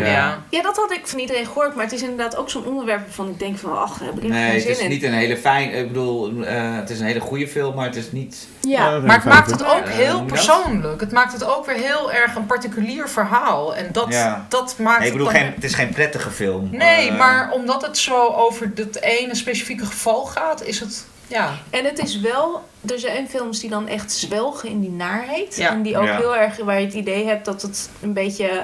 Ja. 0.09 0.37
Ja, 0.49 0.61
dat 0.61 0.75
had 0.77 0.91
ik 0.91 1.07
van 1.07 1.19
iedereen 1.19 1.45
gehoord, 1.45 1.75
maar 1.75 1.83
het 1.83 1.93
is 1.93 2.01
inderdaad 2.01 2.35
ook 2.37 2.49
zo'n 2.49 2.65
onderwerp 2.65 3.01
waarvan 3.05 3.27
ik 3.29 3.39
denk 3.39 3.57
van, 3.57 3.77
ach, 3.81 3.97
daar 3.97 4.07
heb 4.07 4.17
ik 4.17 4.23
echt 4.23 4.31
Nee, 4.33 4.43
geen 4.45 4.53
het 4.53 4.61
zin 4.61 4.71
is 4.71 4.79
in. 4.79 4.89
niet 4.89 5.03
een 5.03 5.13
hele 5.13 5.37
fijn. 5.37 5.73
Ik 5.73 5.87
bedoel, 5.87 6.43
eh, 6.43 6.75
het 6.75 6.89
is 6.89 6.99
een 6.99 7.05
hele 7.05 7.19
goede 7.19 7.47
film, 7.47 7.75
maar 7.75 7.85
het 7.85 7.95
is 7.95 8.11
niet. 8.11 8.47
Ja, 8.61 8.91
dat 8.91 9.03
Maar 9.03 9.15
het 9.15 9.25
maakt 9.25 9.51
het 9.51 9.65
ook 9.65 9.85
Eh, 9.85 9.91
heel 9.93 10.17
dat? 10.17 10.25
persoonlijk. 10.27 10.99
Het 11.01 11.11
maakt 11.11 11.33
het 11.33 11.43
ook 11.45 11.65
weer 11.65 11.75
heel 11.75 12.11
erg 12.11 12.35
een 12.35 12.45
particulier 12.45 13.09
verhaal. 13.09 13.75
En 13.75 13.89
dat, 13.91 14.05
Ja. 14.09 14.45
dat 14.49 14.75
maakt 14.79 14.97
Nee, 14.99 15.07
ik 15.07 15.13
bedoel, 15.13 15.27
het 15.27 15.35
dan... 15.37 15.45
geen, 15.45 15.55
het 15.55 15.63
is 15.63 15.73
geen 15.73 15.89
prettige 15.89 16.29
film. 16.31 16.69
Nee, 16.71 17.09
Eh, 17.09 17.17
maar 17.17 17.51
omdat 17.51 17.81
het 17.81 17.97
zo 17.97 18.27
over 18.27 18.73
dit 18.75 19.01
ene 19.01 19.35
specifieke 19.35 19.85
geval 19.85 20.25
gaat, 20.25 20.63
is 20.63 20.79
het... 20.79 21.05
Ja, 21.27 21.57
En 21.69 21.85
het 21.85 21.99
is 21.99 22.19
wel, 22.19 22.63
er 22.89 22.99
zijn 22.99 23.29
films 23.29 23.59
die 23.59 23.69
dan 23.69 23.87
echt 23.87 24.11
zwelgen 24.11 24.69
in 24.69 24.79
die 24.81 24.89
naarheid. 24.91 25.55
Ja. 25.55 25.69
En 25.71 25.81
die 25.81 25.97
ook 25.97 26.05
Ja. 26.05 26.17
heel 26.17 26.35
erg, 26.35 26.57
waar 26.57 26.79
je 26.79 26.85
het 26.85 26.95
idee 26.95 27.25
hebt 27.25 27.45
dat 27.45 27.61
het 27.61 27.89
een 28.01 28.13
beetje, 28.13 28.63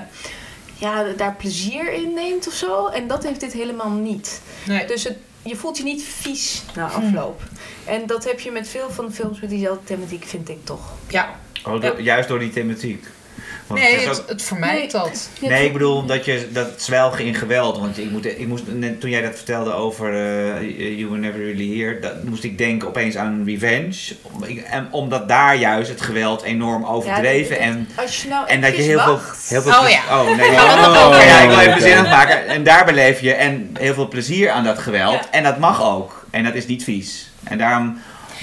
ja, 0.77 1.03
daar 1.17 1.35
plezier 1.35 1.93
in 1.93 2.13
neemt 2.13 2.47
of 2.47 2.53
zo. 2.53 2.87
En 2.87 3.07
dat 3.07 3.23
heeft 3.23 3.39
dit 3.39 3.53
helemaal 3.53 3.89
niet. 3.89 4.41
nee. 4.67 4.85
Dus 4.85 5.03
het, 5.03 5.17
je 5.41 5.55
voelt 5.55 5.77
je 5.77 5.83
niet 5.83 6.03
vies 6.03 6.63
na 6.75 6.89
afloop. 6.89 7.41
En 7.85 8.05
dat 8.05 8.23
heb 8.23 8.39
je 8.39 8.51
met 8.51 8.67
veel 8.67 8.89
van 8.91 9.05
de 9.05 9.11
films 9.11 9.39
met 9.39 9.49
diezelfde 9.49 9.83
thematiek, 9.83 10.23
vind 10.25 10.49
ik 10.49 10.65
toch. 10.65 10.91
Ja. 11.07 11.39
oh, 11.65 11.99
Juist 11.99 12.27
door 12.27 12.39
die 12.39 12.49
thematiek. 12.49 13.05
Want 13.67 13.79
Nee, 13.81 13.93
het 13.95 14.07
het, 14.07 14.21
ook- 14.21 14.29
het 14.29 14.41
vermijdt 14.43 14.91
dat. 14.91 15.29
Nee, 15.41 15.65
ik 15.65 15.73
bedoel 15.73 16.05
dat 16.05 16.25
je 16.25 16.47
dat 16.51 16.67
zwelgen 16.77 17.25
in 17.25 17.33
geweld. 17.35 17.79
Want 17.79 17.97
ik, 17.97 18.11
moet, 18.11 18.25
ik 18.25 18.47
moest, 18.47 18.63
net 18.67 18.99
toen 19.01 19.09
jij 19.09 19.21
dat 19.21 19.35
vertelde 19.35 19.73
over 19.73 20.13
eh, 20.13 20.97
You 20.97 21.05
Were 21.09 21.17
Never 21.21 21.39
Really 21.39 21.79
Here, 21.79 21.99
dat 21.99 22.23
moest 22.23 22.43
ik 22.43 22.57
denken 22.57 22.87
opeens 22.87 23.17
aan 23.17 23.43
Revenge. 23.45 24.15
Om- 24.21 24.43
ik- 24.43 24.61
En 24.61 24.87
omdat 24.91 25.27
daar 25.27 25.55
juist 25.55 25.89
het 25.89 26.01
geweld 26.01 26.41
enorm 26.43 26.85
overdreven 26.85 27.55
Ja, 27.55 27.61
en, 27.61 27.89
Als 27.95 28.21
je 28.21 28.27
nou 28.29 28.47
en 28.47 28.61
dat 28.61 28.75
je 28.75 28.81
heel 28.81 28.99
veel, 28.99 29.19
heel 29.47 29.61
veel. 29.61 29.71
Oh 29.71 29.79
plezier- 29.79 30.01
ja. 30.07 30.21
Oh 30.21 30.37
nee. 30.37 30.49
Oh, 30.63 31.07
Oké, 31.07 31.23
ja, 31.23 31.39
ik 31.39 31.49
wil 31.49 31.59
even 31.59 31.81
zin 31.81 31.97
afmaken. 31.97 32.47
En 32.47 32.63
daar 32.63 32.85
beleef 32.85 33.19
je 33.21 33.33
en 33.33 33.69
heel 33.79 33.93
veel 33.93 34.07
plezier 34.07 34.49
aan 34.49 34.63
dat 34.63 34.79
geweld. 34.79 35.13
Ja. 35.13 35.31
En 35.31 35.43
dat 35.43 35.57
mag 35.57 35.83
ook. 35.83 36.25
En 36.31 36.43
dat 36.43 36.53
is 36.53 36.65
niet 36.67 36.83
vies. 36.83 37.31
En 37.43 37.57
daarom, 37.57 37.97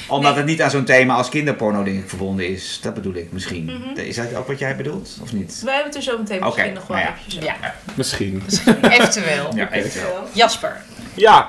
omdat 0.08 0.30
Nee. 0.30 0.40
het 0.40 0.46
niet 0.50 0.62
aan 0.62 0.70
zo'n 0.70 0.84
thema 0.84 1.14
als 1.14 1.28
kinderporno 1.28 1.82
denk 1.82 1.98
ik 2.02 2.08
verbonden 2.08 2.48
is. 2.48 2.78
Dat 2.82 2.94
bedoel 2.94 3.14
ik 3.14 3.32
misschien. 3.32 3.64
Mhm. 3.64 3.98
Is 4.06 4.16
dat 4.16 4.34
ook 4.34 4.46
wat 4.46 4.58
jij 4.58 4.76
bedoelt? 4.76 5.18
Of 5.22 5.32
niet? 5.32 5.60
Wij 5.64 5.74
hebben 5.74 5.92
het 5.92 6.06
er 6.06 6.10
zo 6.12 6.18
meteen 6.18 6.36
Oké, 6.38 6.46
misschien 6.46 6.72
nog 6.74 6.86
wel 6.86 6.96
nou 6.96 7.08
ja. 7.42 7.74
Misschien. 7.94 8.42
eventueel. 8.82 9.52
Ja, 9.54 9.72
eventueel. 9.72 10.24
Jasper. 10.32 10.76
Ja, 11.14 11.46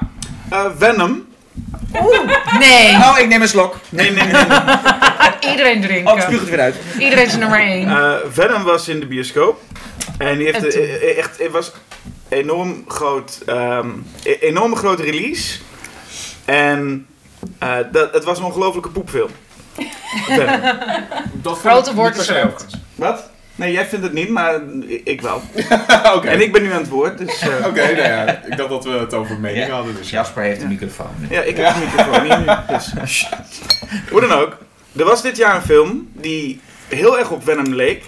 eh, 0.50 0.66
Venom. 0.78 1.30
Nee, 2.60 2.96
Oh, 2.96 3.16
ik 3.20 3.28
neem 3.28 3.42
een 3.42 3.48
slok. 3.48 3.76
Nee, 3.90 4.12
nee, 4.12 4.24
nee. 4.24 4.34
nee. 4.34 5.52
iedereen 5.52 5.78
Oh, 5.78 5.82
ik 5.82 5.84
drinken. 5.84 6.22
spuug 6.22 6.40
het 6.40 6.50
weer 6.50 6.60
uit. 6.60 6.76
Iedereen 7.00 7.26
is 7.26 7.36
nummer 7.38 7.60
één. 7.60 7.88
Eh, 7.90 8.14
Venom 8.32 8.64
was 8.64 8.88
in 8.88 9.00
de 9.00 9.06
bioscoop. 9.06 9.62
En 10.18 10.38
die 10.38 10.46
heeft 10.46 10.76
En 10.76 10.82
eh, 11.02 11.18
echt, 11.18 11.38
het 11.40 11.52
was 11.52 11.72
enorm 12.30 12.84
groot, 12.88 13.40
ehm, 13.46 13.88
e- 14.24 14.38
enorme 14.40 14.76
grote 14.76 15.04
release. 15.04 15.60
En 16.46 17.06
eh, 17.58 17.76
dat, 17.92 18.14
het 18.14 18.24
was 18.24 18.38
een 18.38 18.44
ongelofelijke 18.46 18.90
poepfilm. 18.90 19.30
Dat 21.34 21.58
Grote 21.60 21.94
woord 21.94 22.18
is 22.18 22.32
ook. 22.32 22.62
Wat? 22.96 23.30
Nee, 23.56 23.72
jij 23.72 23.86
vindt 23.86 24.06
het 24.06 24.14
niet, 24.14 24.30
maar 24.30 24.60
ik 25.04 25.22
wel. 25.22 25.42
Oké. 26.16 26.28
En 26.28 26.42
ik 26.42 26.52
ben 26.52 26.62
nu 26.62 26.72
aan 26.72 26.82
het 26.82 26.90
woord, 26.90 27.18
dus... 27.18 27.40
eh, 27.42 27.66
Oké, 27.68 27.82
nou 27.82 27.96
ja, 27.98 28.26
ik 28.46 28.58
dacht 28.58 28.70
dat 28.70 28.84
we 28.84 28.90
het 28.92 29.14
over 29.14 29.40
meningen 29.40 29.68
Ja. 29.68 29.74
hadden. 29.74 29.96
Dus 29.96 30.10
ja. 30.10 30.18
Jasper 30.20 30.44
heeft 30.44 30.62
een 30.62 30.68
microfoon. 30.68 31.08
Ja, 31.30 31.42
ik 31.42 31.58
heb 31.58 31.76
een 31.76 31.80
microfoon 31.80 32.24
niet 32.24 32.38
nu, 32.38 32.76
dus... 33.02 33.28
Hoe 34.12 34.22
dan 34.22 34.32
ook. 34.32 34.58
Er 34.98 35.06
was 35.06 35.22
dit 35.22 35.38
jaar 35.38 35.56
een 35.56 35.62
film 35.62 36.10
die 36.14 36.60
heel 36.88 37.20
erg 37.20 37.30
op 37.32 37.44
Venom 37.44 37.74
leek. 37.76 38.04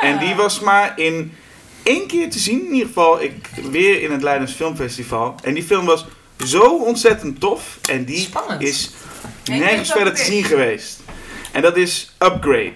En 0.00 0.18
die 0.18 0.34
was 0.34 0.60
maar 0.60 0.92
in 0.96 1.34
één 1.82 2.06
keer 2.06 2.30
te 2.30 2.38
zien. 2.38 2.66
In 2.66 2.72
ieder 2.72 2.86
geval, 2.86 3.22
ik, 3.22 3.48
weer 3.70 4.02
in 4.02 4.12
het 4.12 4.22
Leidens 4.22 4.52
Filmfestival. 4.52 5.34
En 5.42 5.54
die 5.54 5.62
film 5.62 5.84
was 5.84 6.06
zo 6.46 6.76
ontzettend 6.76 7.40
tof. 7.40 7.78
En 7.88 8.04
die 8.04 8.18
Spannend. 8.18 8.62
is 8.62 8.90
nergens 9.44 9.92
verder 9.92 10.14
te 10.14 10.24
zien 10.24 10.44
geweest. 10.44 11.00
En 11.52 11.62
dat 11.62 11.76
is 11.76 12.12
Upgrade. 12.18 12.74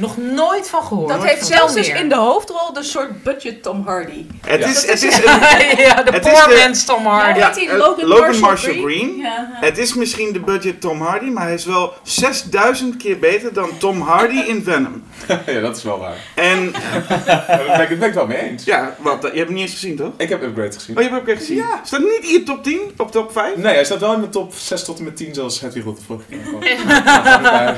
Nog 0.00 0.16
nooit 0.16 0.68
van 0.68 0.82
gehoord. 0.82 1.08
Dat 1.08 1.24
heeft 1.24 1.46
zelfs 1.46 1.74
dus 1.74 1.88
in 1.88 2.08
de 2.08 2.14
hoofdrol 2.16 2.72
de 2.72 2.82
soort 2.82 3.22
budget 3.22 3.62
Tom 3.62 3.82
Hardy. 3.86 4.26
Het 4.46 4.60
Ja. 4.60 4.66
is, 4.66 4.86
het 4.86 5.02
is- 5.02 5.02
is 5.02 5.16
een, 5.16 5.22
ja, 5.86 6.02
de 6.02 6.10
Het 6.12 6.26
is 6.26 6.32
poor 6.32 6.54
man's 6.58 6.84
Tom 6.84 7.06
Hardy. 7.06 7.38
Ja, 7.38 7.56
eh, 7.56 7.76
Logan, 7.78 8.06
Logan 8.06 8.24
Marshall, 8.26 8.40
Marshall 8.40 8.74
Green? 8.74 8.84
Green. 8.84 9.16
Ja. 9.16 9.48
het 9.52 9.78
is 9.78 9.94
misschien 9.94 10.32
de 10.32 10.40
budget 10.40 10.80
Tom 10.80 11.00
Hardy, 11.02 11.26
maar 11.26 11.44
hij 11.44 11.54
is 11.54 11.64
wel 11.64 11.92
6000 12.02 12.96
keer 12.96 13.18
beter 13.18 13.52
dan 13.52 13.68
Tom 13.78 14.00
Hardy 14.00 14.38
in 14.46 14.62
Venom. 14.64 15.02
ja, 15.46 15.60
dat 15.60 15.76
is 15.76 15.82
wel 15.82 15.98
waar. 15.98 16.16
En 16.34 16.72
Daar 17.26 17.62
ben 17.66 17.80
ik 17.80 17.88
het 17.88 17.88
ben 17.88 17.92
ik 17.94 18.00
het 18.00 18.14
wel 18.14 18.26
mee 18.26 18.38
eens. 18.38 18.64
ja, 18.64 18.94
wat, 18.98 19.18
je 19.22 19.26
hebt 19.28 19.38
hem 19.38 19.52
niet 19.52 19.62
eens 19.62 19.72
gezien 19.72 19.96
toch? 19.96 20.10
Ik 20.16 20.28
heb 20.28 20.42
Upgrade 20.42 20.72
gezien. 20.72 20.96
Oh, 20.96 21.02
je 21.02 21.08
hebt 21.08 21.10
hem 21.10 21.20
ook 21.20 21.28
echt 21.28 21.38
gezien? 21.38 21.56
Ja. 21.56 21.80
Staat 21.84 22.00
niet 22.00 22.18
in 22.22 22.32
je 22.32 22.42
top 22.42 22.62
10? 22.62 22.80
Op 22.96 23.10
top 23.12 23.32
5? 23.32 23.56
Nee, 23.56 23.74
hij 23.74 23.84
staat 23.84 24.00
wel 24.00 24.14
in 24.14 24.20
de 24.20 24.28
top 24.28 24.52
6 24.54 24.84
tot 24.84 24.98
en 24.98 25.04
met 25.04 25.16
10 25.16 25.34
zoals 25.34 25.60
Hedwig 25.60 25.84
de 25.84 25.94
vorige 26.06 26.24
keer 26.28 26.38
had. 26.52 27.74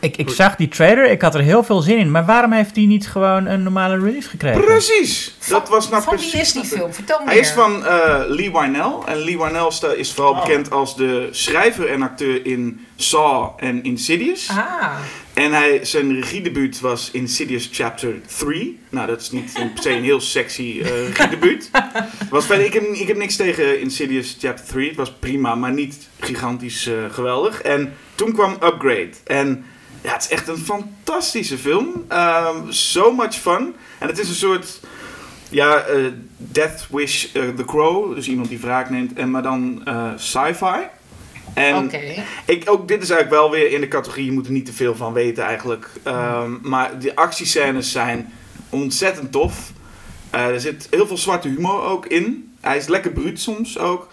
Ik, 0.00 0.16
ik 0.16 0.30
zag 0.30 0.56
die 0.56 0.68
trailer, 0.68 1.10
ik 1.10 1.22
had 1.22 1.34
er 1.34 1.40
heel 1.40 1.61
veel 1.64 1.80
zin 1.80 1.98
in. 1.98 2.10
Maar 2.10 2.24
waarom 2.24 2.52
heeft 2.52 2.74
die 2.74 2.86
niet 2.86 3.08
gewoon 3.08 3.46
een 3.46 3.62
normale 3.62 3.98
release 3.98 4.28
gekregen? 4.28 4.60
Precies! 4.64 5.36
Dat 5.48 5.68
was 5.68 5.88
nou 5.88 6.02
van 6.02 6.14
precies... 6.14 6.32
wie 6.32 6.40
is 6.40 6.52
die 6.52 6.64
film? 6.64 6.92
Vertel 6.94 7.18
me 7.18 7.24
Hij 7.24 7.38
is 7.38 7.50
van 7.50 7.86
eh, 7.86 8.20
Lee 8.26 8.52
Wynell. 8.52 8.92
En 9.06 9.16
Lee 9.16 9.38
Wynell 9.38 9.70
is 9.96 10.12
vooral 10.12 10.32
Oh. 10.32 10.44
bekend 10.44 10.70
als 10.70 10.96
de 10.96 11.28
schrijver 11.30 11.88
en 11.90 12.02
acteur 12.02 12.46
in 12.46 12.86
Saw 12.96 13.48
en 13.56 13.82
Insidious. 13.82 14.48
Ah, 14.50 14.94
En 15.34 15.52
hij, 15.52 15.84
zijn 15.84 16.14
regiedebuut 16.14 16.80
was 16.80 17.08
Insidious 17.12 17.68
Chapter 17.72 18.14
3. 18.38 18.78
Nou, 18.88 19.06
dat 19.06 19.20
is 19.20 19.30
niet 19.30 19.52
een- 19.58 19.72
per 19.72 19.82
se 19.82 19.90
een 19.90 20.02
heel 20.02 20.20
sexy 20.20 20.80
eh 20.82 21.06
regiedebuut. 21.06 21.70
Was 22.30 22.50
ik, 22.50 22.72
heb, 22.72 22.82
ik 22.82 23.08
heb 23.08 23.16
niks 23.16 23.36
tegen 23.36 23.80
Insidious 23.80 24.36
Chapter 24.40 24.64
3. 24.66 24.88
Het 24.88 24.96
was 24.96 25.12
prima, 25.18 25.54
maar 25.54 25.72
niet 25.72 26.08
gigantisch 26.20 26.86
eh, 26.86 26.94
geweldig. 27.10 27.62
En 27.62 27.92
toen 28.14 28.32
kwam 28.32 28.52
Upgrade. 28.52 29.10
En 29.26 29.64
ja, 30.02 30.12
het 30.12 30.22
is 30.22 30.28
echt 30.28 30.48
een 30.48 30.58
fantastische 30.58 31.58
film. 31.58 32.04
Ehm, 32.08 32.70
so 32.70 33.12
much 33.12 33.34
fun. 33.34 33.74
En 33.98 34.06
het 34.08 34.18
is 34.18 34.28
een 34.28 34.34
soort... 34.34 34.80
Ja, 35.48 35.76
eh, 35.78 36.04
Death 36.36 36.86
Wish 36.90 37.24
eh, 37.34 37.48
The 37.48 37.64
Crow. 37.64 38.14
Dus 38.14 38.28
iemand 38.28 38.48
die 38.48 38.60
wraak 38.60 38.90
neemt. 38.90 39.12
En 39.12 39.30
maar 39.30 39.42
dan 39.42 39.82
eh, 39.84 40.10
sci-fi. 40.16 40.88
En 41.54 41.84
oké. 41.84 42.00
ik, 42.46 42.70
ook 42.70 42.88
dit 42.88 43.02
is 43.02 43.10
eigenlijk 43.10 43.40
wel 43.40 43.50
weer 43.50 43.70
in 43.70 43.80
de 43.80 43.88
categorie, 43.88 44.24
je 44.24 44.32
moet 44.32 44.46
er 44.46 44.52
niet 44.52 44.66
te 44.66 44.72
veel 44.72 44.96
van 44.96 45.12
weten 45.12 45.44
eigenlijk. 45.44 45.90
Ehm, 46.02 46.50
maar 46.62 46.98
de 46.98 47.16
actiescènes 47.16 47.92
zijn 47.92 48.32
ontzettend 48.68 49.32
tof. 49.32 49.72
Er 50.30 50.60
zit 50.60 50.86
heel 50.90 51.06
veel 51.06 51.16
zwarte 51.16 51.48
humor 51.48 51.82
ook 51.82 52.06
in. 52.06 52.51
Hij 52.62 52.76
is 52.76 52.86
lekker 52.86 53.10
bruut 53.10 53.40
soms 53.40 53.78
ook. 53.78 54.08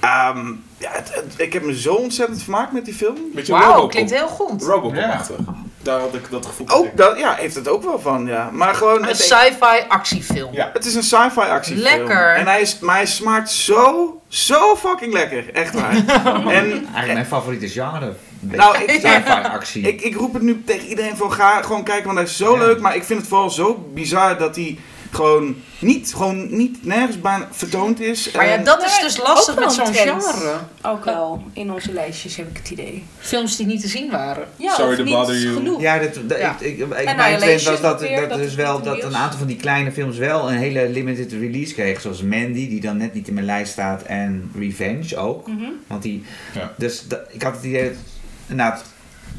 Ehm, 0.00 0.46
ja, 0.78 0.90
het- 0.90 1.14
het- 1.14 1.34
ik 1.36 1.52
heb 1.52 1.62
me 1.64 1.80
zo 1.80 1.94
ontzettend 1.94 2.42
vermaakt 2.42 2.72
met 2.72 2.84
die 2.84 2.94
film. 2.94 3.16
Wauw, 3.46 3.86
klinkt 3.86 4.10
heel 4.10 4.28
goed. 4.28 4.62
Robocop-achtig. 4.62 5.36
Daar 5.82 6.00
had 6.00 6.14
ik 6.14 6.30
dat 6.30 6.46
gevoel 6.46 6.66
Ook 6.70 6.96
dat, 6.96 7.18
ja, 7.18 7.34
heeft 7.34 7.54
het 7.54 7.68
ook 7.68 7.82
wel 7.84 8.00
van, 8.00 8.26
ja. 8.26 8.50
Maar 8.52 8.74
gewoon, 8.74 9.08
Een 9.08 9.14
sci-fi 9.14 9.84
actiefilm. 9.88 10.52
Ja. 10.54 10.70
het 10.72 10.84
is 10.84 10.94
een 10.94 11.02
sci-fi 11.02 11.40
actiefilm. 11.40 11.82
Lekker. 11.82 12.34
En 12.34 12.46
hij, 12.46 12.60
is, 12.60 12.78
maar 12.78 12.96
hij 12.96 13.06
smaakt 13.06 13.50
zo, 13.50 14.20
zo 14.28 14.76
fucking 14.76 15.12
lekker. 15.12 15.54
Echt 15.54 15.74
waar. 15.74 15.92
en, 16.34 16.70
Eigenlijk 16.70 17.12
mijn 17.12 17.26
favoriete 17.26 17.68
genre. 17.68 18.12
Nou, 18.40 18.76
ik- 18.78 18.90
Sci-fi 18.90 19.30
actie. 19.30 19.82
Ik, 19.92 20.00
ik 20.00 20.14
roep 20.16 20.32
het 20.32 20.42
nu 20.42 20.62
tegen 20.66 20.86
iedereen 20.88 21.16
van 21.16 21.32
ga 21.32 21.62
gewoon 21.62 21.82
kijken, 21.84 22.04
want 22.04 22.16
hij 22.16 22.26
is 22.26 22.36
zo 22.36 22.52
Ja. 22.52 22.58
leuk. 22.58 22.80
Maar 22.80 22.96
ik 22.96 23.04
vind 23.04 23.18
het 23.18 23.28
vooral 23.28 23.50
zo 23.50 23.88
bizar 23.94 24.38
dat 24.38 24.56
hij 24.56 24.78
gewoon 25.10 25.56
niet, 25.78 26.12
gewoon 26.14 26.56
niet 26.56 26.84
nergens 26.84 27.20
bijna 27.20 27.48
vertoond 27.50 28.00
is. 28.00 28.30
Maar 28.32 28.46
ja, 28.46 28.52
En- 28.54 28.64
dat 28.64 28.84
is 28.84 28.98
dus 29.00 29.16
lastig 29.16 29.58
met 29.58 29.72
zo'n 29.72 29.94
genre. 29.94 30.56
Ook 30.82 31.04
wel 31.04 31.42
in 31.52 31.72
onze 31.72 31.92
lijstjes 31.92 32.36
heb 32.36 32.48
ik 32.50 32.56
het 32.56 32.70
idee. 32.70 33.04
Films 33.18 33.56
die 33.56 33.66
niet 33.66 33.80
te 33.80 33.88
zien 33.88 34.10
waren. 34.10 34.48
Ja, 34.56 34.74
Sorry 34.74 34.90
of 34.90 34.96
to 34.96 35.02
niet 35.02 35.12
bother 35.14 35.38
you. 35.38 35.54
genoeg. 35.56 35.80
Ja, 35.80 35.98
dat, 35.98 36.14
dat, 36.28 36.38
Ja. 36.38 36.56
Ik, 36.60 36.78
ik, 36.78 36.78
ik, 36.78 37.04
nou, 37.04 37.16
mijn 37.16 37.38
trend 37.38 37.62
was 37.62 37.80
dat, 37.80 38.00
weer 38.00 38.20
dat, 38.20 38.28
dat 38.28 38.38
dus 38.38 38.54
wel 38.54 38.82
dat 38.82 39.02
een 39.02 39.16
aantal 39.16 39.38
van 39.38 39.46
die 39.46 39.56
kleine 39.56 39.92
films 39.92 40.16
wel 40.16 40.50
een 40.50 40.56
hele 40.58 40.88
limited 40.88 41.32
release 41.32 41.74
kregen. 41.74 42.02
Zoals 42.02 42.22
Mandy, 42.22 42.68
die 42.68 42.80
dan 42.80 42.96
net 42.96 43.14
niet 43.14 43.28
in 43.28 43.34
mijn 43.34 43.46
lijst 43.46 43.72
staat. 43.72 44.02
En 44.02 44.50
Revenge 44.58 45.16
ook. 45.16 45.46
Mhm. 45.48 45.64
Want 45.86 46.02
die, 46.02 46.24
Ja. 46.54 46.72
dus 46.76 47.04
dat- 47.08 47.20
ik 47.30 47.42
had 47.42 47.54
het 47.54 47.64
idee 47.64 47.82
dat, 47.84 47.98
inderdaad, 48.46 48.84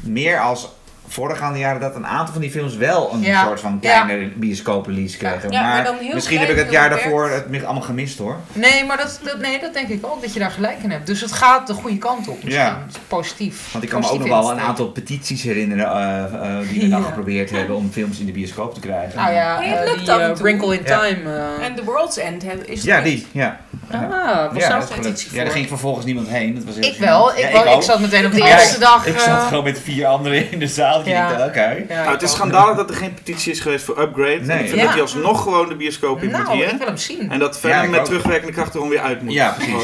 meer 0.02 0.40
als 0.40 0.68
voorgaande 1.08 1.58
jaren 1.58 1.80
dat 1.80 1.94
een 1.94 2.06
aantal 2.06 2.32
van 2.32 2.42
die 2.42 2.50
films 2.50 2.76
wel 2.76 3.12
een 3.12 3.20
Ja. 3.20 3.44
soort 3.44 3.60
van 3.60 3.80
kleine 3.80 4.28
bioscoop 4.34 4.86
release 4.86 5.16
kregen. 5.16 5.50
Ja, 5.50 5.62
maar 5.62 5.94
misschien 6.14 6.38
heb 6.38 6.48
ik 6.48 6.56
het 6.56 6.70
jaar 6.70 6.90
daarvoor 6.90 7.30
het 7.30 7.64
allemaal 7.64 7.82
gemist 7.82 8.18
hoor. 8.18 8.36
Nee, 8.52 8.84
maar 8.84 8.96
dat, 8.96 9.20
dat, 9.22 9.38
nee, 9.38 9.60
dat 9.60 9.72
denk 9.72 9.88
ik 9.88 10.06
ook, 10.06 10.22
dat 10.22 10.32
je 10.32 10.38
daar 10.38 10.50
gelijk 10.50 10.78
in 10.82 10.90
hebt. 10.90 11.06
Dus 11.06 11.20
het 11.20 11.32
gaat 11.32 11.66
de 11.66 11.74
goede 11.74 11.98
kant 11.98 12.28
op 12.28 12.44
misschien. 12.44 12.64
Ja. 12.64 12.86
Positief. 13.06 13.72
Want 13.72 13.84
ik 13.84 13.90
kan 13.90 14.00
me 14.00 14.10
ook 14.10 14.18
nog 14.18 14.28
wel 14.28 14.50
een 14.50 14.60
aantal 14.60 14.86
petities 14.88 15.42
herinneren 15.42 15.86
eh, 15.86 16.24
eh, 16.24 16.68
die 16.68 16.80
we 16.80 16.88
dan 16.88 17.00
Ja. 17.00 17.06
geprobeerd 17.06 17.50
hebben 17.50 17.76
om 17.76 17.90
films 17.92 18.18
in 18.18 18.26
de 18.26 18.32
bioscoop 18.32 18.74
te 18.74 18.80
krijgen. 18.80 19.18
Nou 19.18 19.32
ja, 19.32 19.62
eh, 19.62 19.84
lukt 19.84 20.06
die. 20.06 20.42
Wrinkle 20.42 20.78
in 20.78 20.82
Ja. 20.84 20.98
Time. 21.00 21.40
En 21.60 21.74
The 21.74 21.84
World's 21.84 22.16
End 22.16 22.44
is 22.66 22.82
Ja, 22.82 23.00
die. 23.00 23.26
Ja. 23.32 23.60
ah, 23.90 24.52
was 24.52 24.62
Ja, 24.62 24.84
petitie 24.94 25.34
ja, 25.34 25.42
daar 25.42 25.52
ging 25.52 25.68
vervolgens 25.68 26.04
niemand 26.04 26.28
heen. 26.28 26.54
Dat 26.54 26.64
was 26.64 26.74
heel 26.74 26.84
Ik 26.84 26.98
wel. 26.98 27.30
Ik, 27.36 27.74
ik, 27.74 27.82
zat 27.82 28.00
meteen 28.00 28.26
op 28.26 28.32
de 28.32 28.42
eerste 28.42 28.78
dag. 28.78 29.06
Ik 29.06 29.18
zat 29.18 29.42
gewoon 29.42 29.64
met 29.64 29.80
vier 29.80 30.06
anderen 30.06 30.52
in 30.52 30.58
de 30.58 30.66
zaal. 30.66 30.97
Ja. 31.06 31.44
oké. 31.46 31.84
ja, 31.88 31.94
Nou, 32.02 32.10
het 32.10 32.22
is 32.22 32.30
schandalig 32.30 32.76
dat 32.76 32.90
er 32.90 32.96
geen 32.96 33.14
petitie 33.14 33.52
is 33.52 33.60
geweest 33.60 33.84
voor 33.84 34.00
Upgrade. 34.00 34.32
En 34.32 34.46
Nee. 34.46 34.58
ik 34.58 34.64
vind 34.68 34.76
Ja. 34.76 34.82
dat 34.82 34.92
hij 34.92 35.02
alsnog 35.02 35.42
gewoon 35.42 35.68
de 35.68 35.74
bioscoop 35.76 36.22
in 36.22 36.30
moet 36.30 36.42
Nou, 36.42 36.56
hier. 36.56 36.70
ik 36.72 36.78
wil 36.78 36.86
hem 36.86 36.96
zien. 36.96 37.30
En 37.30 37.38
dat 37.38 37.58
verder 37.58 37.78
Ja, 37.78 37.84
ik 37.84 37.90
met 37.90 38.00
ook. 38.00 38.04
terugwerkende 38.06 38.52
kracht 38.52 38.74
erom 38.74 38.88
weer 38.88 39.00
uit 39.00 39.22
moet. 39.22 39.32
Ja, 39.32 39.54
precies. 39.56 39.74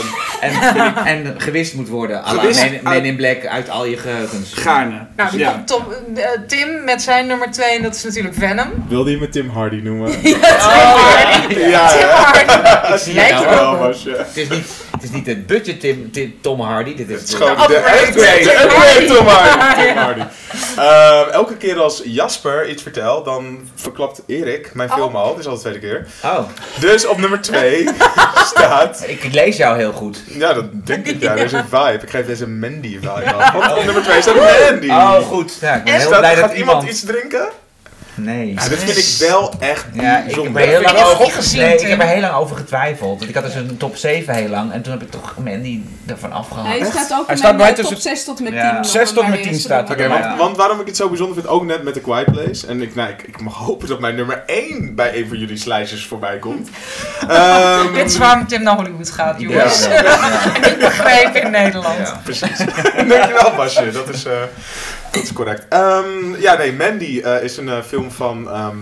En, 0.40 0.52
en 1.14 1.34
gewist 1.40 1.74
moet 1.74 1.88
worden. 1.88 2.22
Men, 2.36 2.44
Men 2.44 2.80
uit- 2.84 3.04
in 3.04 3.16
Black 3.16 3.46
uit 3.46 3.70
al 3.70 3.86
je 3.86 3.96
geheugens. 3.96 4.52
gaarne. 4.54 5.06
Nou, 5.16 5.30
dan 5.30 5.38
ja. 5.38 5.50
komt 5.50 5.66
Tom, 5.66 5.84
eh, 6.16 6.24
Tim 6.46 6.84
met 6.84 7.02
zijn 7.02 7.26
nummer 7.26 7.50
2 7.50 7.76
en 7.76 7.82
dat 7.82 7.94
is 7.94 8.04
natuurlijk 8.04 8.34
Venom. 8.34 8.68
Wilde 8.88 9.10
je 9.10 9.16
me 9.18 9.28
Tim 9.28 9.48
Hardy 9.48 9.80
noemen? 9.82 10.10
Ja, 10.22 11.40
Tim 11.48 11.58
ja. 11.68 11.78
Hardy. 11.88 13.12
Lijkt 13.14 13.44
wel, 13.44 13.88
je. 13.88 14.10
Het 14.26 14.36
is 14.36 14.48
niet, 14.48 14.83
is 15.04 15.10
niet 15.10 15.26
het 15.26 15.46
budget 15.46 15.80
Tim, 15.80 16.12
Tim- 16.12 16.34
Tom 16.40 16.60
Hardy. 16.60 16.94
Dit 16.94 17.08
is, 17.08 17.20
Het 17.20 17.28
is 17.28 17.34
gewoon 17.34 17.56
de 17.56 17.62
upgrade. 17.76 18.06
upgrade. 18.06 18.36
Tim 18.36 18.44
De 18.44 18.62
upgrade 18.64 19.04
Tom 19.06 19.26
Hardy. 19.96 20.20
Ehm, 20.76 21.30
elke 21.30 21.56
keer 21.56 21.80
als 21.80 22.02
Jasper 22.04 22.68
iets 22.68 22.82
vertelt, 22.82 23.24
dan 23.24 23.68
verklapt 23.74 24.22
Erik 24.26 24.74
mijn 24.74 24.90
film 24.90 25.16
al. 25.16 25.28
Het 25.28 25.38
is 25.38 25.46
al 25.46 25.54
de 25.54 25.60
tweede 25.60 25.78
keer. 25.78 26.06
Oh, 26.24 26.38
Dus 26.80 27.06
op 27.06 27.18
nummer 27.18 27.40
2 27.40 27.88
staat... 28.54 29.04
ik, 29.06 29.28
lees 29.32 29.56
jou 29.56 29.76
heel 29.76 29.92
goed. 29.92 30.22
Ja, 30.26 30.52
dat 30.52 30.86
denk 30.86 31.06
ik. 31.06 31.20
Ja, 31.22 31.30
er 31.36 31.44
is 31.44 31.52
een 31.52 31.64
vibe. 31.70 31.98
Ik 32.02 32.10
geef 32.10 32.26
deze 32.26 32.48
Mandy 32.48 32.94
vibe 32.98 33.32
af. 33.32 33.52
Want 33.58 33.78
op 33.78 33.84
nummer 33.84 34.02
2 34.02 34.22
staat 34.22 34.34
Mandy. 34.70 34.88
Oh, 34.88 35.16
goed. 35.16 35.56
Ja, 35.60 35.74
ik 35.74 35.84
ben 35.84 35.92
En 35.92 35.98
heel 35.98 36.08
Staat, 36.08 36.18
blij 36.20 36.34
gaat 36.36 36.48
dat 36.48 36.58
iemand 36.58 36.82
iemand... 36.82 36.90
iets 36.96 37.04
drinken? 37.04 37.48
Nee. 38.16 38.54
Ja, 38.54 38.68
dit 38.68 38.78
vind 38.78 38.98
ik 38.98 39.28
wel 39.28 39.52
echt 39.60 39.86
Ja, 39.92 40.00
ik 40.00 40.14
heb, 40.16 40.24
bijzonder. 40.24 40.62
er 40.62 40.68
heel 40.68 40.80
Ik 40.80 40.92
lang 40.92 40.98
over, 41.06 41.30
gezien, 41.30 41.60
nee, 41.60 41.76
ik 41.80 41.86
heb 41.88 42.00
er 42.00 42.06
heel 42.06 42.20
lang 42.20 42.34
over 42.34 42.56
getwijfeld. 42.56 43.18
Want 43.18 43.28
ik 43.28 43.34
had 43.34 43.44
dus 43.44 43.54
een 43.54 43.76
top 43.76 43.96
7 43.96 44.34
heel 44.34 44.48
lang. 44.48 44.72
En 44.72 44.82
toen 44.82 44.92
heb 44.92 45.02
ik 45.02 45.10
toch 45.10 45.34
Mandy 45.44 45.80
ervan 46.06 46.32
afgehaald. 46.32 46.66
Hij 46.68 46.84
staat 46.90 47.12
ook 47.12 47.26
Hij 47.26 47.36
staat 47.36 47.56
bij 47.56 47.66
top 47.66 47.76
tussen- 47.76 48.00
6 48.00 48.24
tot 48.24 48.40
met 48.40 48.52
10. 48.52 48.60
Ja. 48.60 48.76
om 48.76 48.84
6 48.84 48.94
hem 49.08 49.14
tot 49.14 49.28
met 49.28 49.38
eens 49.38 49.46
10 49.46 49.52
te 49.56 49.60
staat. 49.60 49.90
Oké, 49.90 50.08
want, 50.08 50.24
want 50.38 50.56
waarom 50.56 50.80
ik 50.80 50.86
het 50.86 50.96
zo 50.96 51.08
bijzonder 51.08 51.34
vind, 51.36 51.48
ook 51.48 51.64
net 51.64 51.82
met 51.82 51.94
The 51.94 52.00
Quiet 52.00 52.24
Place. 52.24 52.66
En 52.66 52.82
ik, 52.82 52.94
nou, 52.94 53.10
ik, 53.10 53.22
ik 53.22 53.40
mag 53.40 53.54
hopen 53.54 53.88
dat 53.88 54.00
mijn 54.00 54.14
nummer 54.14 54.42
1 54.46 54.94
bij 54.94 55.16
een 55.18 55.28
van 55.28 55.38
jullie 55.38 55.56
slijsters 55.56 56.06
voorbij 56.06 56.38
komt. 56.38 56.68
Ehm, 57.28 57.92
Dit 57.94 58.10
is 58.10 58.16
waarom 58.18 58.46
Tim 58.46 58.62
naar 58.62 58.74
Hollywood 58.74 59.10
gaat, 59.10 59.40
jongens. 59.40 59.84
ja, 59.84 59.92
ja. 60.02 60.18
Niet 60.68 60.78
begrepen 60.78 61.42
in 61.42 61.50
Nederland. 61.50 61.98
Ja. 61.98 62.20
Precies. 62.24 62.58
Dankjewel, 63.08 63.52
Basje. 63.56 63.90
Dat 63.90 64.08
is, 64.08 64.24
eh, 64.24 64.32
dat 65.14 65.22
is 65.22 65.32
correct. 65.32 65.66
Ehm, 65.68 66.34
ja, 66.38 66.56
nee, 66.56 66.72
Mandy 66.72 67.20
eh, 67.24 67.42
is 67.42 67.56
een 67.56 67.68
eh, 67.68 67.82
film 67.86 68.10
van 68.10 68.50
ehm, 68.50 68.76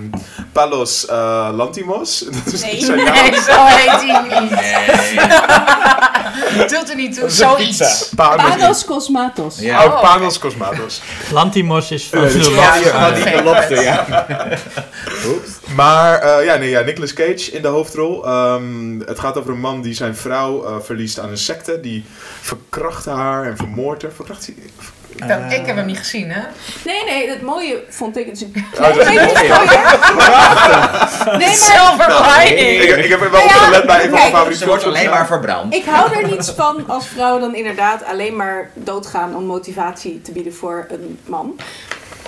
Palos 0.52 1.06
eh, 1.06 1.48
Lantimos. 1.54 2.18
Dat 2.44 2.52
is 2.52 2.62
Nee. 2.62 2.84
zijn 2.84 3.04
naam. 3.04 3.14
Nee, 3.14 3.40
zo 3.40 3.64
heet 3.64 4.10
hij 4.10 4.40
niet. 4.40 4.50
Nee. 4.50 5.26
Doet 6.68 6.90
er 6.90 6.96
niet 6.96 7.18
toe, 7.20 7.30
zoiets. 7.30 8.08
Panos. 8.16 8.56
Panos 8.56 8.84
Cosmatos. 8.84 9.58
Ja. 9.58 9.84
Oh, 9.84 10.00
Panos 10.00 10.38
Cosmatos. 10.38 11.02
Lantimos 11.32 11.90
is 11.90 12.04
van 12.06 12.20
Ja, 12.20 12.26
de 12.28 12.38
Ja, 12.38 12.50
Last 12.60 12.82
je 12.84 12.90
had 12.90 13.12
Guy. 13.12 13.22
die 13.24 13.34
belofte, 13.42 13.74
ja. 13.74 14.26
Maar 15.74 16.18
eh, 16.18 16.44
ja, 16.44 16.56
nee, 16.56 16.70
ja, 16.70 16.80
Nicolas 16.80 17.12
Cage 17.12 17.50
in 17.50 17.62
de 17.62 17.68
hoofdrol. 17.68 18.26
Ehm, 18.26 19.00
het 19.00 19.18
gaat 19.18 19.38
over 19.38 19.50
een 19.50 19.60
man 19.60 19.82
die 19.82 19.94
zijn 19.94 20.16
vrouw 20.16 20.64
eh, 20.64 20.74
verliest 20.82 21.18
aan 21.18 21.30
een 21.30 21.38
secte. 21.38 21.80
Die 21.80 22.04
verkracht 22.40 23.04
haar 23.04 23.44
en 23.46 23.56
vermoordt 23.56 24.02
haar. 24.02 24.12
Verkracht 24.12 24.46
hij? 24.46 24.54
Dat- 25.16 25.52
ik 25.52 25.66
heb 25.66 25.76
hem 25.76 25.86
niet 25.86 25.98
gezien, 25.98 26.30
hè? 26.30 26.40
Nee, 26.84 27.04
nee, 27.04 27.28
het 27.30 27.42
mooie 27.42 27.82
vond 27.88 28.16
ik... 28.16 28.26
Oh, 28.26 28.80
dat 28.80 28.96
is 28.96 29.04
Nee. 29.04 29.18
Nee, 31.38 31.48
maar 31.48 31.54
Silver 31.56 32.42
Ik, 32.46 32.58
lining. 32.58 33.04
ik 33.04 33.10
heb 33.10 33.20
er 33.20 33.30
wel 33.30 33.40
op 33.42 33.48
Ja, 33.48 33.54
gelet 33.54 33.86
bij 33.86 33.94
een 33.96 34.00
van 34.02 34.10
mijn 34.10 34.22
kijk, 34.22 34.32
favoriete 34.34 34.58
Ze 34.62 34.66
wordt 34.66 34.84
alleen 34.84 35.10
maar 35.10 35.26
verbrand. 35.26 35.74
ik 35.74 35.84
hou 35.84 36.12
er 36.16 36.28
niets 36.30 36.50
van 36.50 36.84
als 36.88 37.06
vrouwen 37.06 37.40
dan 37.40 37.54
inderdaad 37.54 38.04
alleen 38.04 38.36
maar 38.36 38.70
doodgaan 38.74 39.36
om 39.36 39.44
motivatie 39.44 40.22
te 40.22 40.32
bieden 40.32 40.54
voor 40.54 40.86
een 40.90 41.18
man. 41.26 41.56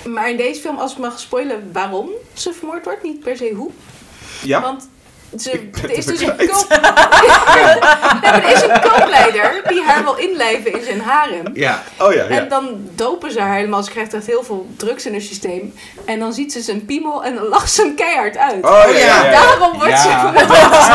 Maar 0.04 0.30
in 0.30 0.36
deze 0.36 0.60
film, 0.60 0.78
als 0.78 0.92
ik 0.92 0.98
mag 0.98 1.18
spoilen 1.18 1.70
waarom 1.72 2.08
ze 2.32 2.52
vermoord 2.52 2.84
wordt, 2.84 3.02
niet 3.02 3.20
per 3.20 3.36
se 3.36 3.52
hoe. 3.56 3.70
Ja? 4.42 4.60
Want 4.60 4.88
ze, 5.38 5.68
er 5.82 5.90
is 5.90 6.06
dus 6.06 6.20
een 6.20 6.36
koop... 6.36 6.68
nee, 8.22 8.32
er 8.32 8.52
is 8.52 8.62
een 8.62 8.80
koopleider 8.80 9.62
die 9.68 9.82
haar 9.82 10.04
wil 10.04 10.14
inlijven 10.14 10.72
in 10.72 10.84
zijn 10.84 11.00
harem. 11.00 11.44
Ja. 11.54 11.82
Oh 11.98 12.12
ja, 12.12 12.22
ja. 12.22 12.28
En 12.28 12.48
dan 12.48 12.88
dopen 12.94 13.32
ze 13.32 13.40
haar 13.40 13.54
helemaal. 13.54 13.82
Ze 13.82 13.90
krijgt 13.90 14.14
echt 14.14 14.26
heel 14.26 14.44
veel 14.44 14.66
drugs 14.76 15.06
in 15.06 15.12
haar 15.12 15.20
systeem. 15.20 15.74
En 16.04 16.18
dan 16.18 16.32
ziet 16.32 16.52
ze 16.52 16.60
zijn 16.60 16.84
piemel 16.84 17.24
en 17.24 17.34
dan 17.34 17.44
lacht 17.44 17.70
ze 17.70 17.82
hem 17.82 17.94
keihard 17.94 18.36
uit. 18.36 18.64
Oh 18.64 18.82
ja, 18.86 18.88
ja, 18.88 19.24
ja. 19.24 19.30
Daarom 19.30 19.78
wordt 19.78 19.98
ze. 19.98 20.32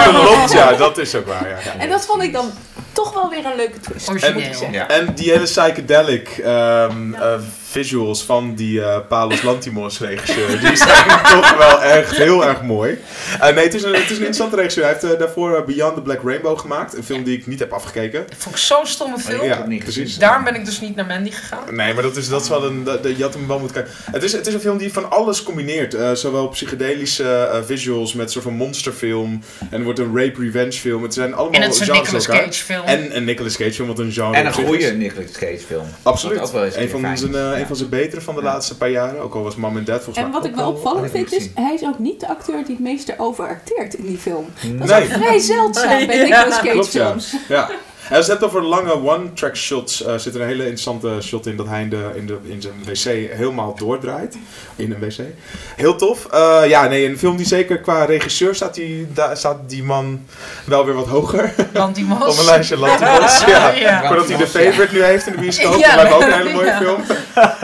Klopt, 0.09 0.51
ja, 0.51 0.73
dat 0.73 0.97
is 0.97 1.15
ook 1.15 1.27
waar. 1.27 1.47
Ja. 1.49 1.57
En 1.83 1.89
dat 1.89 2.05
vond 2.05 2.23
ik 2.23 2.33
dan 2.33 2.51
toch 2.93 3.13
wel 3.13 3.29
weer 3.29 3.45
een 3.45 3.55
leuke 3.55 3.79
twist. 3.79 4.09
Origineel. 4.09 4.33
moet 4.33 4.43
ik 4.43 4.53
zeggen. 4.53 4.71
Ja. 4.71 4.87
En 4.87 5.13
die 5.15 5.31
hele 5.31 5.43
psychedelic 5.43 6.27
ehm, 6.27 7.13
eh, 7.13 7.33
visuals 7.69 8.23
van 8.23 8.55
die 8.55 8.81
eh, 8.83 8.97
Palos 9.07 9.41
Lantimos 9.41 9.99
regisseur, 9.99 10.59
die 10.59 10.75
zijn 10.75 11.05
toch 11.35 11.57
wel 11.57 11.81
echt 11.81 12.15
heel 12.17 12.45
erg 12.47 12.61
mooi. 12.61 12.97
Eh, 13.39 13.53
nee, 13.55 13.63
het 13.63 13.73
is, 13.73 13.83
een, 13.83 13.93
het 13.93 14.03
is 14.03 14.09
een 14.09 14.15
interessante 14.15 14.55
regisseur. 14.55 14.83
Hij 14.83 14.93
heeft 14.93 15.13
eh, 15.13 15.19
daarvoor 15.19 15.63
Beyond 15.65 15.95
the 15.95 16.01
Black 16.01 16.19
Rainbow 16.23 16.59
gemaakt. 16.59 16.97
Een 16.97 17.03
film 17.03 17.23
die 17.23 17.37
ik 17.37 17.47
niet 17.47 17.59
heb 17.59 17.71
afgekeken. 17.73 18.23
Dat 18.27 18.35
vond 18.37 18.55
ik 18.55 18.61
zo'n 18.61 18.85
stomme 18.85 19.17
film. 19.19 19.43
ja, 19.45 19.65
niet 19.67 19.83
precies. 19.83 20.17
Daarom 20.17 20.43
ben 20.43 20.55
ik 20.55 20.65
dus 20.65 20.81
niet 20.81 20.95
naar 20.95 21.05
Mandy 21.05 21.31
gegaan. 21.31 21.75
Nee, 21.75 21.93
maar 21.93 22.03
dat 22.03 22.15
is, 22.15 22.29
dat 22.29 22.41
is 22.41 22.49
wel 22.49 22.65
een. 22.65 22.83
dat- 22.83 23.03
dat- 23.03 23.17
je 23.17 23.23
had 23.23 23.33
hem 23.33 23.47
wel 23.47 23.59
moeten 23.59 23.75
kijken. 23.83 24.03
Het 24.11 24.23
is, 24.23 24.31
het 24.31 24.47
is 24.47 24.53
een 24.53 24.59
film 24.59 24.77
die 24.77 24.93
van 24.93 25.11
alles 25.11 25.43
combineert. 25.43 25.93
Eh, 25.93 26.11
zowel 26.13 26.47
psychedelische 26.47 27.61
visuals 27.65 28.13
met 28.13 28.25
een 28.25 28.31
soort 28.31 28.43
van 28.43 28.53
monsterfilm. 28.53 29.43
En 29.69 29.77
er 29.77 29.83
wordt 29.83 29.99
een 29.99 30.15
rape 30.17 30.41
revenge 30.41 30.71
film. 30.71 31.03
Het 31.03 31.13
zijn 31.13 31.33
allemaal 31.33 31.53
En 31.61 31.61
het 31.67 31.73
is 31.73 31.79
een 31.79 31.85
genres 31.95 32.11
Nicolas. 32.11 32.25
Cage 32.25 32.63
film. 32.63 32.85
En 32.85 33.15
een 33.15 33.23
Nicolas 33.23 33.57
Cage 33.57 33.71
film, 33.73 33.87
wat 33.87 33.99
een 33.99 34.11
genre 34.11 34.35
En 34.35 34.45
een 34.45 34.53
goede. 34.53 34.91
Nicolas 34.91 35.31
Cage 35.31 35.59
film. 35.67 35.85
Absoluut. 36.03 36.39
Wat 36.39 36.47
ook 36.47 36.53
wel 36.53 36.65
eens 36.65 36.75
een 36.75 36.89
van 36.89 37.17
zijn. 37.17 37.57
Een 37.59 37.67
van 37.67 37.75
zijn 37.75 37.89
betere 37.89 38.21
van 38.21 38.35
de 38.35 38.41
laatste 38.41 38.77
paar 38.77 38.89
jaren. 38.89 39.21
Ook 39.21 39.33
al 39.35 39.43
was 39.43 39.55
Mom 39.55 39.77
and 39.77 39.85
Dad 39.85 40.03
volgens 40.03 40.25
En 40.25 40.31
wat 40.31 40.45
ik 40.45 40.55
wel 40.55 40.63
al- 40.65 40.71
opvallend 40.71 41.11
vind 41.11 41.33
is, 41.33 41.49
hij 41.55 41.73
is 41.73 41.83
ook 41.83 41.99
niet 41.99 42.19
de 42.19 42.27
acteur 42.27 42.63
die 42.65 42.75
het 42.75 42.83
meest 42.83 43.09
erover 43.09 43.47
acteert 43.47 43.93
in 43.93 44.05
die 44.05 44.17
film. 44.17 44.45
Dat 44.77 44.87
Nee. 44.87 45.01
is 45.03 45.11
ook 45.13 45.21
vrij 45.21 45.39
zeldzaam 45.39 46.05
bij 46.07 46.23
Nicolas 46.23 46.55
Cage 46.59 46.69
Klopt, 46.69 46.91
ja. 46.91 47.05
films. 47.07 47.35
Ja. 47.47 47.69
En 48.09 48.15
als 48.15 48.25
je 48.25 48.31
het 48.31 48.41
hebt 48.41 48.43
over 48.53 48.63
lange 48.63 48.93
one-track 48.93 49.55
shots, 49.55 50.03
eh, 50.03 50.15
zit 50.17 50.35
er 50.35 50.41
een 50.41 50.47
hele 50.47 50.63
interessante 50.63 51.17
shot 51.21 51.45
in 51.45 51.55
dat 51.55 51.67
hij 51.67 51.81
in, 51.81 51.89
de, 51.89 52.09
in, 52.15 52.25
de, 52.25 52.37
in 52.43 52.61
zijn 52.61 52.73
wc 52.85 53.29
helemaal 53.37 53.75
doordraait. 53.75 54.37
In 54.75 54.91
een 54.91 54.99
wc. 54.99 55.17
Heel 55.75 55.95
tof. 55.95 56.25
Eh, 56.25 56.61
ja, 56.67 56.87
nee, 56.87 57.09
een 57.09 57.17
film 57.17 57.37
die 57.37 57.45
zeker 57.45 57.79
qua 57.79 58.05
regisseur 58.05 58.55
staat 58.55 58.73
die, 58.73 59.07
daar 59.13 59.37
staat 59.37 59.57
die 59.67 59.83
man 59.83 60.25
wel 60.65 60.85
weer 60.85 60.93
wat 60.95 61.07
hoger. 61.07 61.53
Lantimos. 61.73 62.27
Op 62.33 62.37
een 62.39 62.45
lijstje 62.45 62.77
Lantimos. 62.77 63.45
Ja. 63.45 63.69
ja. 63.87 64.07
Voordat 64.07 64.27
hij 64.27 64.37
de 64.37 64.47
favorite 64.47 64.93
nu 64.93 65.03
heeft 65.03 65.27
in 65.27 65.31
de 65.31 65.39
bioscoop. 65.39 65.79
Ja, 65.79 65.95
dat 65.95 66.03
lijkt 66.03 66.09
me 66.09 66.15
ook 66.15 66.31
een 66.31 66.37
hele 66.37 66.53
mooie 66.59 66.65
ja. 66.65 66.77
film. 66.77 67.01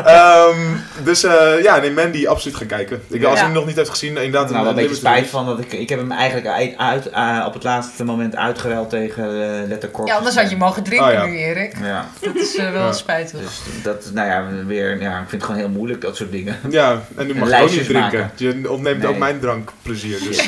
Ehm, 0.06 0.60
dus 1.04 1.24
eh, 1.24 1.64
ja, 1.64 1.80
nee, 1.80 1.92
Mandy 1.92 2.28
absoluut 2.28 2.58
gaan 2.58 2.68
kijken. 2.68 3.02
Ik, 3.10 3.24
als 3.24 3.40
Ja. 3.40 3.46
hem 3.46 3.54
nog 3.54 3.66
niet 3.66 3.76
heeft 3.76 3.90
gezien, 3.90 4.18
inderdaad 4.18 4.50
Nou, 4.50 4.62
wel 4.64 4.70
een 4.70 4.76
beetje 4.80 4.96
spijt 4.96 5.28
van 5.30 5.46
dat 5.46 5.60
ik... 5.60 5.74
Ik 5.74 5.90
heb 5.90 6.00
hem 6.00 6.12
eigenlijk 6.12 6.48
uit, 6.48 7.12
uit, 7.12 7.46
op 7.46 7.54
het 7.54 7.64
laatste 7.64 8.04
moment 8.04 8.36
uitgeruild 8.36 8.90
tegen 8.90 9.24
uh, 9.32 9.68
Letterkorps. 9.68 10.12
Ja, 10.12 10.20
anders 10.36 10.52
had 10.52 10.60
je 10.60 10.66
mogen 10.66 10.84
drinken 10.84 11.08
Oh, 11.08 11.14
ja. 11.14 11.26
nu, 11.26 11.38
Erik. 11.38 11.74
Ja, 11.84 12.08
Dat 12.22 12.36
is 12.36 12.56
eh, 12.56 12.72
wel 12.72 12.86
Ja. 12.86 12.92
spijtig. 12.92 13.40
dus 13.40 13.62
dat, 13.84 14.10
nou 14.14 14.28
ja, 14.28 14.66
weer, 14.66 15.02
ja, 15.02 15.12
ik 15.12 15.30
vind 15.30 15.32
het 15.32 15.44
gewoon 15.44 15.58
heel 15.60 15.70
moeilijk, 15.70 16.02
dat 16.02 16.16
soort 16.16 16.32
dingen. 16.32 16.60
Ja, 16.70 17.02
en 17.18 17.28
nu 17.28 17.36
mag 17.36 17.50
je 17.50 17.56
ook 17.62 17.70
niet 17.72 17.84
drinken. 17.86 18.02
maken. 18.20 18.32
Je 18.36 18.72
ontneemt 18.72 18.98
Nee. 19.02 19.08
ook 19.08 19.18
mijn 19.18 19.40
drankplezier. 19.40 20.20
Dus. 20.20 20.48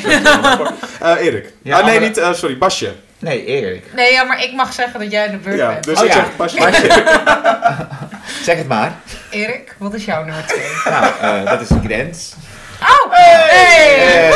Eh, 1.00 1.14
Erik. 1.20 1.52
Ja, 1.62 1.78
ah, 1.78 1.84
nee, 1.86 2.00
niet. 2.00 2.16
eh, 2.18 2.32
sorry, 2.32 2.58
Basje. 2.58 2.92
Nee, 3.18 3.44
Erik. 3.44 3.84
Nee, 3.94 4.12
ja, 4.12 4.24
maar 4.24 4.42
ik 4.44 4.52
mag 4.52 4.72
zeggen 4.72 5.00
dat 5.00 5.10
jij 5.10 5.30
de 5.30 5.36
beurt 5.36 5.58
Ja, 5.58 5.72
bent. 5.72 5.84
dus 5.84 5.98
Oh, 5.98 6.04
ik 6.04 6.12
ja. 6.12 6.16
zeg 6.16 6.36
Basje. 6.36 6.58
Zeg 8.44 8.56
het 8.56 8.68
maar. 8.68 8.92
Erik, 9.30 9.74
wat 9.78 9.94
is 9.94 10.04
jouw 10.04 10.24
nummer 10.24 10.44
twee? 10.46 10.70
Nou, 10.92 11.04
eh, 11.20 11.50
dat 11.50 11.60
is 11.60 11.68
de 11.68 11.80
grens. 11.84 12.34
Oh! 12.80 13.12
Hey! 13.12 14.28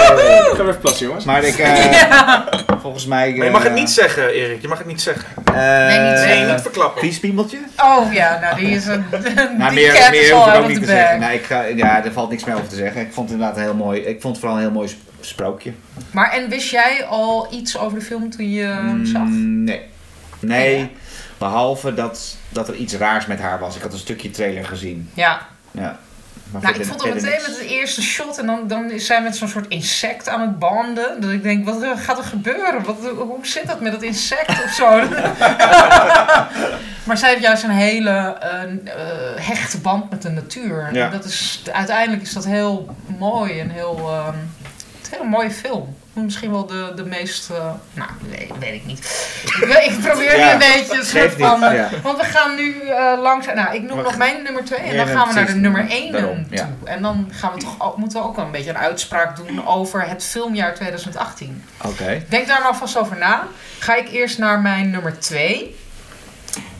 Ik 0.51 0.59
ga 0.59 0.63
even 0.63 0.79
plassen, 0.79 1.07
jongens. 1.07 1.25
Maar 1.25 1.43
ik, 1.45 1.59
eh, 1.59 2.41
volgens 2.83 3.07
mij... 3.07 3.35
Maar 3.35 3.45
je 3.47 3.53
mag 3.53 3.63
het 3.63 3.73
eh, 3.73 3.79
niet 3.79 3.91
zeggen, 3.91 4.29
Erik. 4.29 4.63
Je 4.63 4.69
mag 4.69 4.79
het 4.79 4.87
niet 4.87 5.03
zeggen. 5.03 5.25
eh, 5.45 5.55
Nee, 5.55 6.11
niet 6.11 6.19
zeggen. 6.19 6.51
Niet 6.53 6.61
verklappen. 6.61 7.09
Oh 7.77 8.13
ja, 8.13 8.39
nou 8.41 8.57
die 8.57 8.69
is 8.71 8.87
een. 8.95 9.05
Nou, 9.11 9.75
die 9.75 9.81
meer, 9.81 9.93
cat 9.95 10.13
is 10.15 10.21
meer 10.21 10.33
al 10.35 10.45
hoef 10.45 10.55
ik 10.55 10.61
ook 10.61 10.69
niet 10.69 10.81
te 10.81 10.87
zeggen. 10.87 11.19
Nee, 11.21 11.35
ik 11.39 11.45
ga, 11.45 11.63
ja, 11.63 12.05
er 12.05 12.13
valt 12.13 12.31
niks 12.31 12.45
meer 12.45 12.55
over 12.55 12.69
te 12.69 12.75
zeggen. 12.77 13.01
Ik 13.01 13.13
vond 13.13 13.29
het 13.31 13.39
inderdaad 13.39 13.63
heel 13.65 13.75
mooi... 13.75 14.01
Ik 14.01 14.21
vond 14.21 14.33
het 14.37 14.39
vooral 14.39 14.57
een 14.59 14.65
heel 14.65 14.73
mooi 14.73 14.89
sp- 14.89 14.97
sprookje. 15.21 15.73
Maar 16.11 16.31
en 16.33 16.49
wist 16.49 16.71
jij 16.71 17.05
al 17.05 17.49
iets 17.51 17.79
over 17.79 17.99
de 17.99 18.05
film 18.05 18.31
toen 18.31 18.51
je 18.51 18.63
hem 18.65 18.85
Mm, 18.97 19.07
zag? 19.07 19.23
Nee. 19.27 19.81
Nee, 20.41 20.79
Ja. 20.79 20.87
behalve 21.39 21.95
dat, 21.95 22.37
dat 22.49 22.69
er 22.69 22.75
iets 22.75 22.95
raars 22.95 23.27
met 23.27 23.41
haar 23.41 23.59
was. 23.59 23.77
Ik 23.77 23.83
had 23.83 23.93
een 23.93 23.99
stukje 23.99 24.31
trailer 24.31 24.65
gezien. 24.65 25.11
Ja. 25.15 25.41
Ja. 25.71 25.99
Maar 26.53 26.63
Nou, 26.63 26.75
ik 26.75 26.85
vond 26.85 27.03
het 27.03 27.15
meteen 27.15 27.31
met 27.31 27.59
het 27.59 27.67
eerste 27.67 28.03
shot 28.03 28.39
en 28.39 28.47
dan, 28.47 28.69
dan 28.69 28.91
is 28.91 29.07
zij 29.07 29.23
met 29.23 29.37
zo'n 29.37 29.49
soort 29.49 29.69
insect 29.69 30.29
aan 30.29 30.41
het 30.41 30.59
banden. 30.59 31.21
Dat 31.21 31.31
ik 31.31 31.43
denk, 31.43 31.65
wat 31.65 31.85
gaat 31.97 32.19
er 32.19 32.25
gebeuren? 32.25 32.85
Wat, 32.85 32.97
hoe 33.17 33.47
zit 33.47 33.67
dat 33.67 33.81
met 33.81 33.93
dat 33.93 34.03
insect 34.03 34.65
of 34.65 34.71
zo? 34.71 34.91
maar 37.07 37.19
zij 37.19 37.31
heeft 37.31 37.43
juist 37.43 37.63
een 37.63 37.71
hele 37.71 38.11
eh, 38.11 38.63
eh, 38.63 38.69
hechte 39.37 39.79
band 39.79 40.11
met 40.11 40.23
de 40.23 40.31
natuur. 40.31 40.89
Ja. 40.93 41.05
En 41.05 41.11
dat 41.11 41.25
is, 41.25 41.63
uiteindelijk 41.73 42.23
is 42.23 42.33
dat 42.33 42.45
heel 42.45 42.95
mooi 43.19 43.61
en 43.61 43.71
heel, 43.71 43.99
ehm, 43.99 44.37
het 44.63 45.03
is 45.03 45.09
een 45.09 45.17
hele 45.19 45.29
mooie 45.29 45.51
film. 45.51 45.97
Misschien 46.13 46.51
wel 46.51 46.67
de, 46.67 46.93
de 46.97 47.05
meest, 47.05 47.51
eh, 47.51 47.71
nou, 47.93 48.11
weet, 48.31 48.51
weet 48.59 48.75
ik 48.75 48.85
niet. 48.87 48.99
Ik, 49.89 49.99
probeer 50.03 50.39
Ja, 50.39 50.47
nu 50.47 50.53
een 50.53 50.59
beetje 50.59 50.99
een 50.99 51.05
soort 51.05 51.33
van... 51.33 51.63
eh, 51.65 51.77
ja. 51.77 51.89
Want 52.03 52.19
we 52.21 52.25
gaan 52.25 52.55
nu 52.57 52.81
eh 52.81 53.13
langzaam... 53.23 53.55
Nou, 53.55 53.75
ik 53.75 53.83
noem 53.83 53.95
Maar- 53.95 54.05
nog 54.05 54.17
mijn 54.17 54.43
nummer 54.43 54.65
2 54.65 54.79
en 54.79 54.97
dan 54.97 55.07
gaan 55.07 55.29
we 55.29 55.35
naar 55.35 55.47
de 55.47 55.55
nummer 55.55 55.89
1 55.91 56.13
Daarom, 56.13 56.47
toe. 56.49 56.57
ja. 56.57 56.69
En 56.85 57.03
dan 57.03 57.29
gaan 57.33 57.53
we 57.55 57.59
toch 57.61 57.97
moeten 57.97 58.21
we 58.21 58.27
ook 58.27 58.37
wel 58.37 58.45
een 58.45 58.51
beetje 58.51 58.71
een 58.71 58.79
uitspraak 58.79 59.37
doen 59.37 59.67
over 59.67 60.09
het 60.09 60.25
filmjaar 60.25 60.75
2018. 60.75 61.65
Oké. 61.85 62.23
Denk 62.29 62.47
daar 62.47 62.61
nou 62.63 62.77
vast 62.77 62.97
over 62.99 63.17
na. 63.19 63.47
Ga 63.79 63.95
ik 63.97 64.09
eerst 64.13 64.39
naar 64.39 64.61
mijn 64.61 64.91
nummer 64.91 65.19
2. 65.19 65.77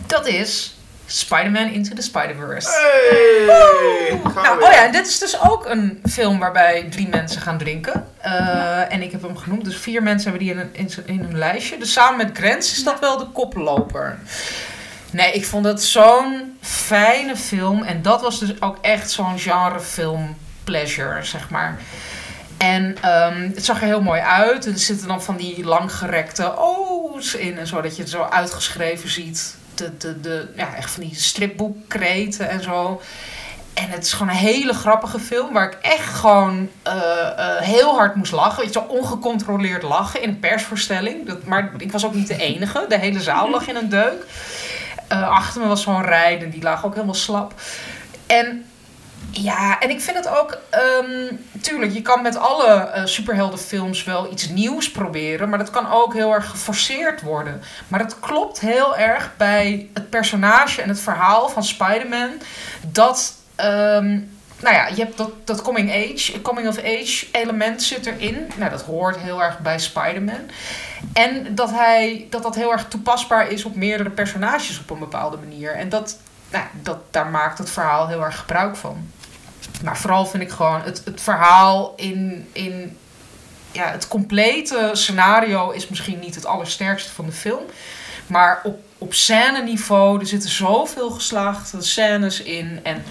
Dat 0.07 0.27
is 0.27 0.72
Spider-Man 1.07 1.69
Into 1.69 1.95
the 1.95 2.03
Spider-Verse. 2.03 2.69
Hey! 2.69 4.21
Nou, 4.25 4.59
weer. 4.59 4.67
oh 4.67 4.73
ja, 4.73 4.85
en 4.85 4.93
dit 4.93 5.07
is 5.07 5.19
dus 5.19 5.41
ook 5.41 5.67
een 5.67 6.03
film 6.11 6.39
waarbij 6.39 6.87
drie 6.91 7.09
mensen 7.09 7.41
gaan 7.41 7.59
drinken. 7.59 8.07
Eh, 8.19 8.93
en 8.93 9.03
ik 9.03 9.13
heb 9.13 9.23
hem 9.23 9.37
genoemd. 9.37 9.65
Dus 9.65 9.77
vier 9.77 10.03
mensen 10.03 10.31
hebben 10.31 10.47
die 10.47 10.57
in, 10.57 10.61
een, 10.61 10.71
in, 10.73 11.07
in 11.07 11.21
hun 11.21 11.39
lijstje. 11.39 11.79
Dus 11.79 11.93
samen 11.93 12.27
met 12.27 12.37
Grens 12.37 12.73
is 12.73 12.85
dat 12.85 13.01
wel 13.01 13.19
de 13.19 13.27
koploper. 13.27 14.19
Nee, 15.11 15.33
ik 15.33 15.47
vond 15.47 15.65
het 15.65 15.83
zo'n 15.83 16.59
fijne 16.61 17.37
film. 17.37 17.83
En 17.83 18.03
dat 18.03 18.21
was 18.21 18.39
dus 18.39 18.61
ook 18.61 18.79
echt 18.81 19.11
zo'n 19.11 19.39
genrefilm 19.39 20.37
pleasure, 20.65 21.25
zeg 21.25 21.51
maar. 21.51 21.79
En 22.57 22.97
ehm, 23.01 23.51
het 23.55 23.65
zag 23.65 23.81
er 23.81 23.87
heel 23.87 24.03
mooi 24.03 24.21
uit. 24.21 24.67
En 24.67 24.73
er 24.73 24.79
zitten 24.79 25.09
dan 25.09 25.23
van 25.23 25.37
die 25.37 25.65
langgerekte 25.65 26.55
O's 26.59 27.35
in 27.35 27.59
en 27.59 27.67
zo. 27.67 27.81
Dat 27.81 27.97
je 27.97 28.03
het 28.03 28.11
zo 28.11 28.23
uitgeschreven 28.23 29.09
ziet. 29.09 29.57
De, 29.75 29.97
de, 29.97 30.21
de, 30.21 30.49
ja, 30.57 30.75
echt 30.75 30.91
van 30.91 31.03
die 31.03 31.15
stripboekkreten 31.15 32.49
en 32.49 32.63
zo. 32.63 33.01
En 33.75 33.89
het 33.89 34.05
is 34.05 34.13
gewoon 34.13 34.29
een 34.29 34.39
hele 34.39 34.73
grappige 34.73 35.19
film. 35.19 35.53
Waar 35.53 35.67
ik 35.67 35.79
echt 35.83 36.15
gewoon 36.15 36.69
eh, 36.83 36.93
eh, 36.93 37.61
heel 37.61 37.95
hard 37.95 38.15
moest 38.15 38.33
lachen. 38.33 38.65
Weet 38.65 38.73
je, 38.73 38.89
ongecontroleerd 38.89 39.83
lachen 39.83 40.23
in 40.23 40.29
een 40.29 40.39
persvoorstelling. 40.39 41.27
Dat, 41.27 41.45
maar 41.45 41.71
ik 41.79 41.93
was 41.93 42.05
ook 42.05 42.15
niet 42.15 42.29
de 42.29 42.37
enige. 42.37 42.85
De 42.89 42.99
hele 42.99 43.21
zaal 43.21 43.51
lag 43.51 43.69
in 43.69 43.77
een 43.77 43.89
deuk. 43.89 44.27
Eh, 45.09 45.29
achter 45.29 45.61
me 45.61 45.67
was 45.67 45.83
zo'n 45.83 46.03
rijden. 46.03 46.51
Die 46.51 46.63
lag 46.63 46.85
ook 46.85 46.95
helemaal 46.95 47.15
slap. 47.15 47.55
En 48.27 48.65
ja, 49.33 49.81
en 49.81 49.91
ik 49.91 50.01
vind 50.01 50.17
het 50.17 50.29
ook... 50.29 50.59
ehm, 50.71 51.35
tuurlijk, 51.61 51.93
je 51.93 52.03
kan 52.03 52.23
met 52.23 52.37
alle 52.37 52.73
eh, 52.73 53.05
superheldenfilms 53.05 54.05
wel 54.05 54.33
iets 54.33 54.49
nieuws 54.49 54.91
proberen. 54.91 55.49
Maar 55.49 55.59
dat 55.59 55.71
kan 55.71 55.91
ook 55.91 56.15
heel 56.15 56.33
erg 56.33 56.51
geforceerd 56.51 57.23
worden. 57.23 57.63
Maar 57.89 58.01
het 58.01 58.21
klopt 58.21 58.61
heel 58.61 58.97
erg 58.97 59.31
bij 59.37 59.89
het 59.95 60.11
personage 60.11 60.83
en 60.83 60.89
het 60.89 61.01
verhaal 61.01 61.49
van 61.49 61.65
Spider-Man. 61.65 62.31
Dat... 62.87 63.35
ehm, 63.55 64.21
nou 64.63 64.75
ja, 64.75 64.87
je 64.87 65.03
hebt 65.03 65.17
dat, 65.17 65.31
dat 65.45 65.63
coming 65.63 65.91
age, 65.91 66.43
coming 66.43 66.69
of 66.69 66.79
age 66.79 67.27
element 67.33 67.83
zit 67.83 68.07
erin. 68.07 68.51
Nou, 68.57 68.71
dat 68.71 68.83
hoort 68.83 69.17
heel 69.17 69.43
erg 69.43 69.59
bij 69.59 69.79
Spider-Man. 69.79 70.51
En 71.13 71.55
dat, 71.55 71.71
hij, 71.71 72.27
dat 72.31 72.43
dat 72.43 72.55
heel 72.55 72.73
erg 72.73 72.89
toepasbaar 72.89 73.49
is 73.49 73.65
op 73.65 73.75
meerdere 73.75 74.11
personages 74.11 74.81
op 74.81 74.91
een 74.91 74.99
bepaalde 74.99 75.37
manier. 75.37 75.75
En 75.75 75.89
dat, 75.89 76.19
nou, 76.51 76.65
dat, 76.83 76.99
daar 77.11 77.27
maakt 77.27 77.59
het 77.59 77.71
verhaal 77.71 78.09
heel 78.09 78.25
erg 78.25 78.39
gebruik 78.39 78.77
van. 78.77 79.11
Maar 79.83 79.97
vooral 79.97 80.27
vind 80.27 80.43
ik 80.43 80.51
gewoon 80.51 80.83
het, 80.83 81.03
het 81.05 81.21
verhaal 81.21 81.93
in, 81.97 82.49
in 82.53 82.97
ja, 83.73 83.91
het 83.91 84.09
complete 84.09 84.91
scenario 84.93 85.71
is 85.71 85.89
misschien 85.89 86.19
niet 86.19 86.35
het 86.35 86.47
allersterkste 86.47 87.13
van 87.13 87.27
de 87.27 87.33
film. 87.33 87.63
Maar 88.27 88.61
op, 88.63 88.81
op 88.99 89.15
scène 89.15 89.63
niveau, 89.63 90.21
er 90.21 90.27
zitten 90.27 90.51
zoveel 90.51 91.11
geslaagde 91.11 91.83
scènes 91.83 92.43
in. 92.43 92.81
En 92.83 93.03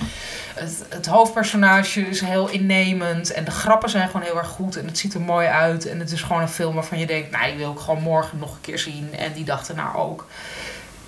het, 0.55 0.85
het 0.89 1.05
hoofdpersonage 1.05 2.01
is 2.01 2.21
heel 2.21 2.49
innemend. 2.49 3.31
En 3.31 3.43
de 3.43 3.51
grappen 3.51 3.89
zijn 3.89 4.09
gewoon 4.09 4.25
heel 4.25 4.37
erg 4.37 4.47
goed. 4.47 4.75
En 4.75 4.85
het 4.85 4.97
ziet 4.97 5.13
er 5.13 5.21
mooi 5.21 5.47
uit. 5.47 5.85
En 5.85 5.99
het 5.99 6.11
is 6.11 6.21
gewoon 6.21 6.41
een 6.41 6.47
film 6.47 6.73
waarvan 6.73 6.99
je 6.99 7.05
denkt, 7.05 7.31
nou, 7.31 7.45
die 7.45 7.57
wil 7.57 7.71
ik 7.71 7.79
gewoon 7.79 8.01
morgen 8.01 8.37
nog 8.37 8.51
een 8.51 8.61
keer 8.61 8.79
zien. 8.79 9.09
En 9.17 9.33
die 9.33 9.45
dag 9.45 9.67
erna 9.67 9.93
ook. 9.93 10.27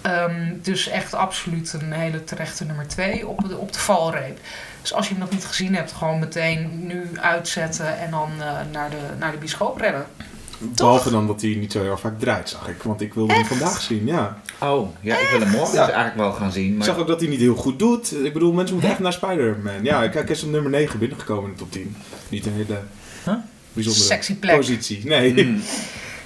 Ehm, 0.01 0.53
dus 0.61 0.87
echt 0.87 1.13
absoluut 1.13 1.73
een 1.73 1.91
hele 1.91 2.23
terechte 2.23 2.65
nummer 2.65 2.87
twee 2.87 3.27
op 3.27 3.47
de, 3.47 3.57
op 3.57 3.73
de 3.73 3.79
valreep. 3.79 4.39
Dus 4.83 4.93
als 4.93 5.05
je 5.07 5.11
hem 5.13 5.21
nog 5.21 5.31
niet 5.31 5.45
gezien 5.45 5.75
hebt, 5.75 5.91
gewoon 5.91 6.19
meteen 6.19 6.87
nu 6.87 7.09
uitzetten 7.21 7.99
en 7.99 8.11
dan 8.11 8.29
eh, 8.39 8.47
naar, 8.71 8.89
de, 8.89 8.97
naar 9.19 9.31
de 9.31 9.37
bioscoop 9.37 9.77
rennen. 9.77 10.05
Behalve 10.57 11.09
dan 11.11 11.27
dat 11.27 11.41
hij 11.41 11.55
niet 11.55 11.71
zo 11.71 11.81
heel 11.81 11.91
erg 11.91 11.99
vaak 11.99 12.19
draait, 12.19 12.49
zag 12.49 12.67
ik. 12.67 12.83
Want 12.83 13.01
ik 13.01 13.13
wilde 13.13 13.33
hem 13.33 13.45
vandaag 13.45 13.81
zien, 13.81 14.05
ja. 14.05 14.37
Oh, 14.59 14.95
ja, 15.01 15.17
ik 15.17 15.27
wil 15.31 15.39
hem 15.39 15.49
morgen 15.49 15.73
Ja. 15.75 15.85
dus 15.85 15.93
eigenlijk 15.95 16.15
wel 16.29 16.31
gaan 16.33 16.51
zien. 16.51 16.71
Ik 16.71 16.77
Maar 16.77 16.85
zag 16.85 16.97
ook 16.97 17.07
dat 17.07 17.19
hij 17.19 17.29
niet 17.29 17.39
heel 17.39 17.55
goed 17.55 17.79
doet. 17.79 18.11
Ik 18.25 18.33
bedoel, 18.33 18.51
mensen 18.53 18.73
moeten 18.73 18.91
echt 18.91 18.99
naar 19.01 19.13
Spider-Man. 19.13 19.83
Ja, 19.83 19.99
kijk, 19.99 20.13
hij 20.27 20.35
is 20.35 20.43
op 20.43 20.49
nummer 20.49 20.71
9 20.71 20.99
binnengekomen 20.99 21.43
in 21.45 21.51
de 21.51 21.57
top 21.59 21.71
10. 21.71 21.95
Niet 22.29 22.45
een 22.45 22.53
hele 22.53 22.79
Huh? 23.25 23.33
bijzondere 23.73 24.05
Sexy 24.05 24.35
plek. 24.35 24.55
positie. 24.55 25.05
Nee. 25.07 25.45
Mm. 25.45 25.61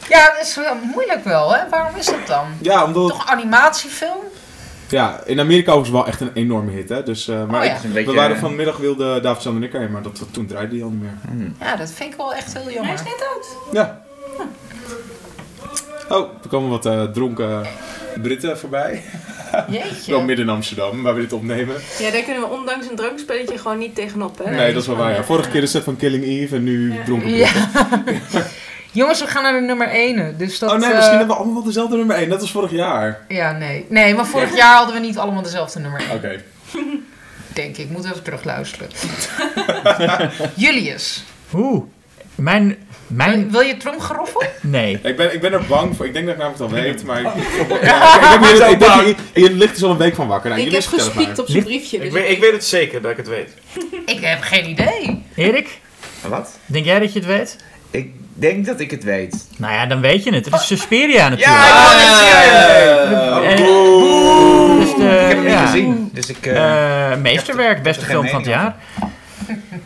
Ja, 0.10 0.26
dat 0.38 0.46
is 0.48 0.56
wel 0.56 0.76
moeilijk 0.94 1.24
wel, 1.24 1.56
hè? 1.56 1.70
Waarom 1.70 1.96
is 1.96 2.06
dat 2.06 2.28
dan? 2.28 2.46
Ja, 2.62 2.84
omdat... 2.84 3.10
Toch 3.10 3.22
een 3.22 3.32
animatiefilm? 3.32 4.18
Ja, 4.90 5.22
in 5.26 5.40
Amerika 5.40 5.76
was 5.78 5.90
wel 5.90 6.08
echt 6.08 6.22
een 6.22 6.32
enorme 6.34 6.72
hit, 6.72 6.90
hè. 6.90 7.04
Dus, 7.04 7.28
eh, 7.28 7.36
maar 7.36 7.46
Oh, 7.46 7.52
ja. 7.52 7.62
ik- 7.64 7.70
Het 7.70 7.78
is 7.80 7.84
een 7.84 7.92
beetje, 7.94 8.10
we 8.12 8.16
waren 8.16 8.38
vanmiddag 8.38 8.78
wilde 8.78 9.20
David 9.22 9.44
Jan 9.44 9.56
en 9.56 9.64
ik 9.64 9.74
erheen, 9.74 9.92
maar 9.92 10.02
dat, 10.02 10.24
toen 10.32 10.46
draaide 10.46 10.76
hij 10.76 10.84
al 10.84 10.90
niet 10.90 11.02
meer. 11.02 11.18
hmm. 11.28 11.56
Ja, 11.60 11.76
dat 11.76 11.92
vind 11.92 12.12
ik 12.12 12.18
wel 12.18 12.34
echt 12.34 12.54
heel 12.54 12.64
Hij 12.64 12.74
jammer. 12.74 12.94
is 12.94 13.00
net 13.04 13.28
uit. 13.36 13.58
Ja. 13.72 14.06
Oh, 16.10 16.30
er 16.44 16.50
komen 16.50 16.70
wat 16.70 16.86
eh, 16.86 17.04
dronken 17.04 17.66
Britten 18.22 18.58
voorbij. 18.58 19.04
Wel 19.52 19.64
Jeetje. 19.70 20.22
midden 20.22 20.46
in 20.46 20.52
Amsterdam, 20.52 21.04
waar 21.04 21.16
we 21.16 21.22
dit 21.22 21.34
opnemen. 21.34 21.76
Ja, 22.00 22.12
daar 22.12 22.22
kunnen 22.22 22.42
we 22.42 22.50
ondanks 22.50 22.90
een 22.90 22.96
drankspelletje 22.96 23.58
gewoon 23.58 23.78
niet 23.78 23.96
tegenop, 23.96 24.38
hè? 24.44 24.52
Nee, 24.56 24.74
dat 24.74 24.82
is 24.82 24.88
wel 24.88 24.96
waar. 24.98 25.14
Ja. 25.14 25.24
Vorige 25.24 25.50
keer 25.50 25.62
de 25.62 25.68
set 25.68 25.84
van 25.84 25.96
Killing 25.96 26.24
Eve 26.24 26.56
en 26.56 26.64
nu 26.64 26.94
Ja. 26.94 27.04
dronken 27.04 27.30
Ja. 27.36 27.50
Britten. 28.06 28.44
Jongens, 28.92 29.20
we 29.20 29.28
gaan 29.28 29.44
naar 29.44 29.54
de 29.54 29.66
nummer 29.66 29.88
1. 29.88 30.36
Dus 30.38 30.60
dat, 30.60 30.72
oh 30.72 30.78
nee, 30.78 30.90
eh, 30.90 30.96
misschien 30.96 31.18
hebben 31.18 31.36
we 31.36 31.42
allemaal 31.42 31.56
wel 31.56 31.64
dezelfde 31.72 31.96
nummer 31.98 32.16
1, 32.16 32.30
net 32.30 32.42
als 32.42 32.52
vorig 32.52 32.72
jaar. 32.72 33.20
Ja, 33.28 33.52
nee. 33.52 33.86
Nee, 33.90 34.14
maar 34.16 34.26
vorig 34.26 34.56
jaar 34.56 34.76
hadden 34.76 34.96
we 34.96 35.02
niet 35.02 35.18
allemaal 35.18 35.42
dezelfde 35.42 35.80
nummer 35.80 36.00
1. 36.00 36.10
Oké. 36.12 36.42
Denk 37.54 37.78
ik. 37.78 37.90
Moet 37.90 38.06
even 38.06 38.24
terugluisteren. 38.24 38.90
Julius, 40.56 41.24
Oeh, 41.54 41.84
mijn... 42.36 42.78
mijn 43.08 43.52
wil 43.52 43.62
je 43.62 43.78
tromgeroffel? 43.78 44.44
nee. 44.62 45.00
Ik 45.04 45.16
ben, 45.18 45.34
ik 45.34 45.42
ben 45.42 45.54
er 45.54 45.66
bang 45.68 45.96
voor. 45.96 46.06
Ik 46.06 46.14
denk 46.14 46.26
dat 46.26 46.36
ik 46.36 46.42
namelijk 46.42 46.64
al 46.64 46.82
weet, 46.82 47.04
maar... 47.04 47.22
ik, 48.72 48.84
hier, 49.04 49.16
hier 49.34 49.50
ligt 49.52 49.74
dus 49.74 49.84
al 49.84 49.92
een 49.92 49.98
week 49.98 50.16
van 50.16 50.28
wakker. 50.28 50.50
Nou, 50.50 50.62
ik 50.62 50.72
heb 50.72 50.84
gespiekt 50.86 51.40
op 51.40 51.48
zijn 51.48 51.64
briefje. 51.64 51.98
Ik 51.98 52.04
Dus 52.04 52.12
weet, 52.14 52.30
ik 52.30 52.40
weet 52.40 52.52
het 52.52 52.66
zeker 52.66 53.02
dat 53.02 53.12
ik 53.12 53.18
het 53.18 53.28
weet. 53.28 53.50
Ik 54.06 54.20
heb 54.20 54.42
geen 54.42 54.70
idee. 54.70 55.24
Erik, 55.36 55.80
Wat? 56.28 56.58
denk 56.66 56.86
jij 56.86 57.00
dat 57.00 57.14
je 57.14 57.20
het 57.20 57.28
weet? 57.28 57.58
Ik 57.92 58.12
denk 58.34 58.66
dat 58.66 58.80
ik 58.80 58.92
het 58.92 59.04
weet. 59.04 59.48
Nou 59.58 59.74
ja, 59.74 59.86
dan 59.86 60.02
weet 60.02 60.24
je 60.24 60.34
het. 60.34 60.46
Het 60.46 60.54
is 60.54 60.68
Suspiria 60.68 61.30
natuurlijk. 61.30 61.58
Ja, 61.58 61.68
ik 61.68 61.74
wou 61.74 61.96
net 61.96 62.18
zeggen. 62.18 63.58
Eh, 63.58 63.68
Oh, 63.68 64.80
dus 64.80 64.96
de- 64.96 65.04
ik 65.04 65.28
heb 65.28 65.38
hem 65.38 65.44
niet 65.46 65.54
gezien. 65.70 66.10
Dus 66.14 66.30
ik... 66.30 66.46
eh, 66.46 67.12
Eh, 67.12 67.18
meesterwerk, 67.20 67.84
beste 67.84 68.06
geen 68.06 68.12
film 68.16 68.28
van 68.28 68.42
het 68.42 68.48
mening 68.50 68.64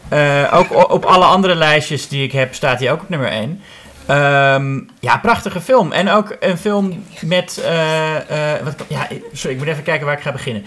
jaar. 0.09 0.43
Eh, 0.47 0.57
ook 0.59 0.71
o- 0.73 0.93
op 0.93 1.05
alle 1.05 1.25
andere 1.25 1.55
lijstjes 1.55 2.07
die 2.07 2.23
ik 2.23 2.31
heb, 2.31 2.53
staat 2.53 2.79
hij 2.79 2.91
ook 2.91 3.01
op 3.01 3.09
nummer 3.09 3.31
1. 3.31 3.61
Ehm, 4.05 4.79
ja, 4.99 5.17
prachtige 5.17 5.61
film. 5.61 5.91
En 5.91 6.09
ook 6.09 6.35
een 6.39 6.57
film 6.57 7.03
met. 7.21 7.61
eh, 7.65 8.55
eh, 8.55 8.63
wat, 8.63 8.75
ja, 8.87 9.07
sorry, 9.33 9.55
ik 9.55 9.61
moet 9.61 9.71
even 9.71 9.83
kijken 9.83 10.05
waar 10.05 10.15
ik 10.17 10.23
ga 10.23 10.31
beginnen. 10.31 10.65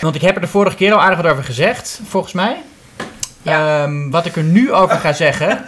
Want 0.00 0.14
ik 0.14 0.20
heb 0.22 0.34
er 0.34 0.40
de 0.40 0.46
vorige 0.46 0.76
keer 0.76 0.92
al 0.92 1.00
aardig 1.02 1.20
wat 1.22 1.32
over 1.32 1.44
gezegd, 1.44 2.00
volgens 2.08 2.32
mij. 2.32 2.56
Ehm, 3.44 4.10
wat 4.10 4.26
ik 4.26 4.36
er 4.36 4.42
nu 4.42 4.72
over 4.72 4.96
ga 4.96 5.12
zeggen. 5.12 5.58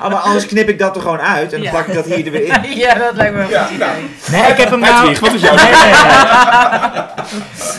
Ah, 0.00 0.10
maar 0.10 0.20
anders 0.20 0.46
knip 0.46 0.68
ik 0.68 0.78
dat 0.78 0.96
er 0.96 1.02
gewoon 1.02 1.20
uit 1.20 1.42
en 1.44 1.50
dan 1.50 1.62
Ja. 1.62 1.70
plak 1.70 1.86
ik 1.86 1.94
dat 1.94 2.04
hier 2.04 2.26
er 2.26 2.32
weer 2.32 2.44
in. 2.44 2.76
ja, 2.84 2.94
dat 2.94 3.14
lijkt 3.14 3.34
me 3.34 3.40
een 3.40 3.46
goed 3.46 3.70
idee. 3.70 3.88
Nee, 4.30 4.50
ik 4.50 4.56
heb 4.56 4.70
hem 4.70 4.80
nou. 4.80 4.94
Hedwig, 4.94 5.20
wat 5.20 5.32
is 5.32 5.40
jouw 5.40 5.54
Nee, 5.54 5.64
nee, 5.70 5.80
nee. 5.80 7.02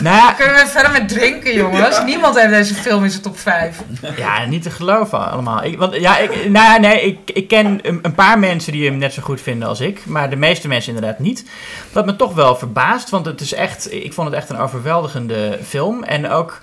Nou 0.00 0.34
Kunnen 0.34 0.54
we 0.54 0.66
verder 0.66 0.90
met 0.92 1.08
drinken, 1.08 1.54
jongens? 1.54 2.04
Niemand 2.04 2.40
heeft 2.40 2.52
deze 2.52 2.74
film 2.74 3.04
in 3.04 3.10
zijn 3.10 3.22
top 3.22 3.38
5. 3.38 3.76
Ja, 4.16 4.44
niet 4.44 4.62
te 4.62 4.70
geloven 4.70 5.30
allemaal. 5.30 5.64
Ik, 5.64 5.78
want, 5.78 5.94
ja, 5.94 6.18
ik, 6.18 6.48
nou, 6.48 6.80
nee, 6.80 7.00
ik, 7.02 7.18
ik 7.36 7.48
ken 7.48 7.78
een, 7.82 7.98
een 8.02 8.14
paar 8.14 8.38
mensen 8.38 8.72
die 8.72 8.88
hem 8.88 8.98
net 8.98 9.12
zo 9.12 9.22
goed 9.22 9.40
vinden 9.40 9.68
als 9.68 9.80
ik. 9.80 10.06
Maar 10.06 10.30
de 10.30 10.36
meeste 10.36 10.68
mensen 10.68 10.94
inderdaad 10.94 11.18
niet. 11.18 11.44
Wat 11.92 12.06
me 12.06 12.16
toch 12.16 12.34
wel 12.34 12.56
verbaast. 12.56 13.10
Want 13.10 13.26
het 13.26 13.40
is 13.40 13.54
echt, 13.54 13.92
ik 13.92 14.12
vond 14.12 14.28
het 14.28 14.36
echt 14.36 14.48
een 14.50 14.58
overweldigende 14.58 15.58
film. 15.66 16.02
En 16.04 16.30
ook 16.30 16.60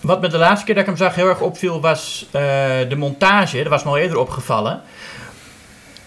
wat 0.00 0.20
me 0.20 0.28
de 0.28 0.38
laatste 0.38 0.64
keer 0.64 0.74
dat 0.74 0.82
ik 0.82 0.88
hem 0.88 0.98
zag 0.98 1.14
heel 1.14 1.28
erg 1.28 1.40
opviel 1.40 1.80
was 1.80 2.26
eh, 2.30 2.40
de 2.88 2.96
montage. 2.96 3.58
Dat 3.58 3.68
was 3.68 3.84
me 3.84 3.90
al 3.90 3.98
eerder 3.98 4.18
opgevallen. 4.18 4.82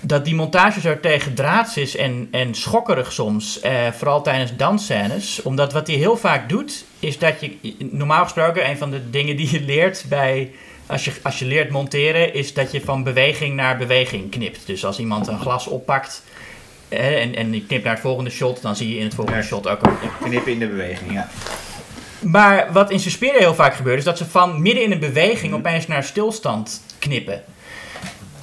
Dat 0.02 0.26
die 0.26 0.36
montage 0.36 0.80
zo 0.80 1.00
tegen 1.00 1.34
draads 1.34 1.78
is 1.78 1.96
en, 1.96 2.28
en 2.32 2.56
schokkerig 2.56 3.12
soms. 3.12 3.60
eh, 3.60 3.72
vooral 3.92 4.22
tijdens 4.22 4.56
dansscènes. 4.56 5.42
Omdat 5.42 5.74
wat 5.74 5.88
hij 5.88 5.96
heel 5.96 6.18
vaak 6.18 6.50
doet, 6.50 6.86
is 7.00 7.18
dat 7.18 7.40
je... 7.40 7.76
Normaal 7.92 8.24
gesproken, 8.24 8.70
een 8.70 8.78
van 8.78 8.92
de 8.92 9.10
dingen 9.10 9.36
die 9.36 9.52
je 9.52 9.62
leert 9.62 10.06
bij... 10.10 10.52
Als 10.86 11.06
je, 11.06 11.12
als 11.24 11.40
je 11.40 11.46
leert 11.46 11.70
monteren, 11.70 12.34
is 12.34 12.54
dat 12.54 12.72
je 12.72 12.82
van 12.82 13.04
beweging 13.04 13.56
naar 13.56 13.78
beweging 13.78 14.32
knipt. 14.32 14.66
Dus 14.66 14.86
als 14.86 15.00
iemand 15.00 15.28
een 15.28 15.40
glas 15.40 15.68
oppakt 15.68 16.24
en, 16.88 17.36
en 17.36 17.54
je 17.54 17.66
knipt 17.66 17.84
naar 17.84 17.94
het 17.94 18.02
volgende 18.02 18.30
shot... 18.30 18.62
dan 18.62 18.76
zie 18.76 18.90
je 18.90 18.98
in 18.98 19.04
het 19.04 19.14
volgende 19.14 19.40
Ja. 19.40 19.46
shot 19.46 19.68
ook 19.68 19.82
een, 19.86 19.94
Knippen 20.24 20.52
in 20.52 20.60
de 20.60 20.68
beweging, 20.68 21.14
ja. 21.14 21.30
Maar 22.20 22.68
wat 22.72 22.92
in 22.92 23.00
Suspiria 23.00 23.40
heel 23.40 23.56
vaak 23.56 23.74
gebeurt, 23.76 23.98
is 23.98 24.04
dat 24.04 24.18
ze 24.18 24.26
van 24.26 24.62
midden 24.62 24.84
in 24.84 24.92
een 24.92 25.00
beweging 25.00 25.54
opeens 25.54 25.88
naar 25.88 26.04
stilstand 26.04 26.82
knippen. 27.00 27.42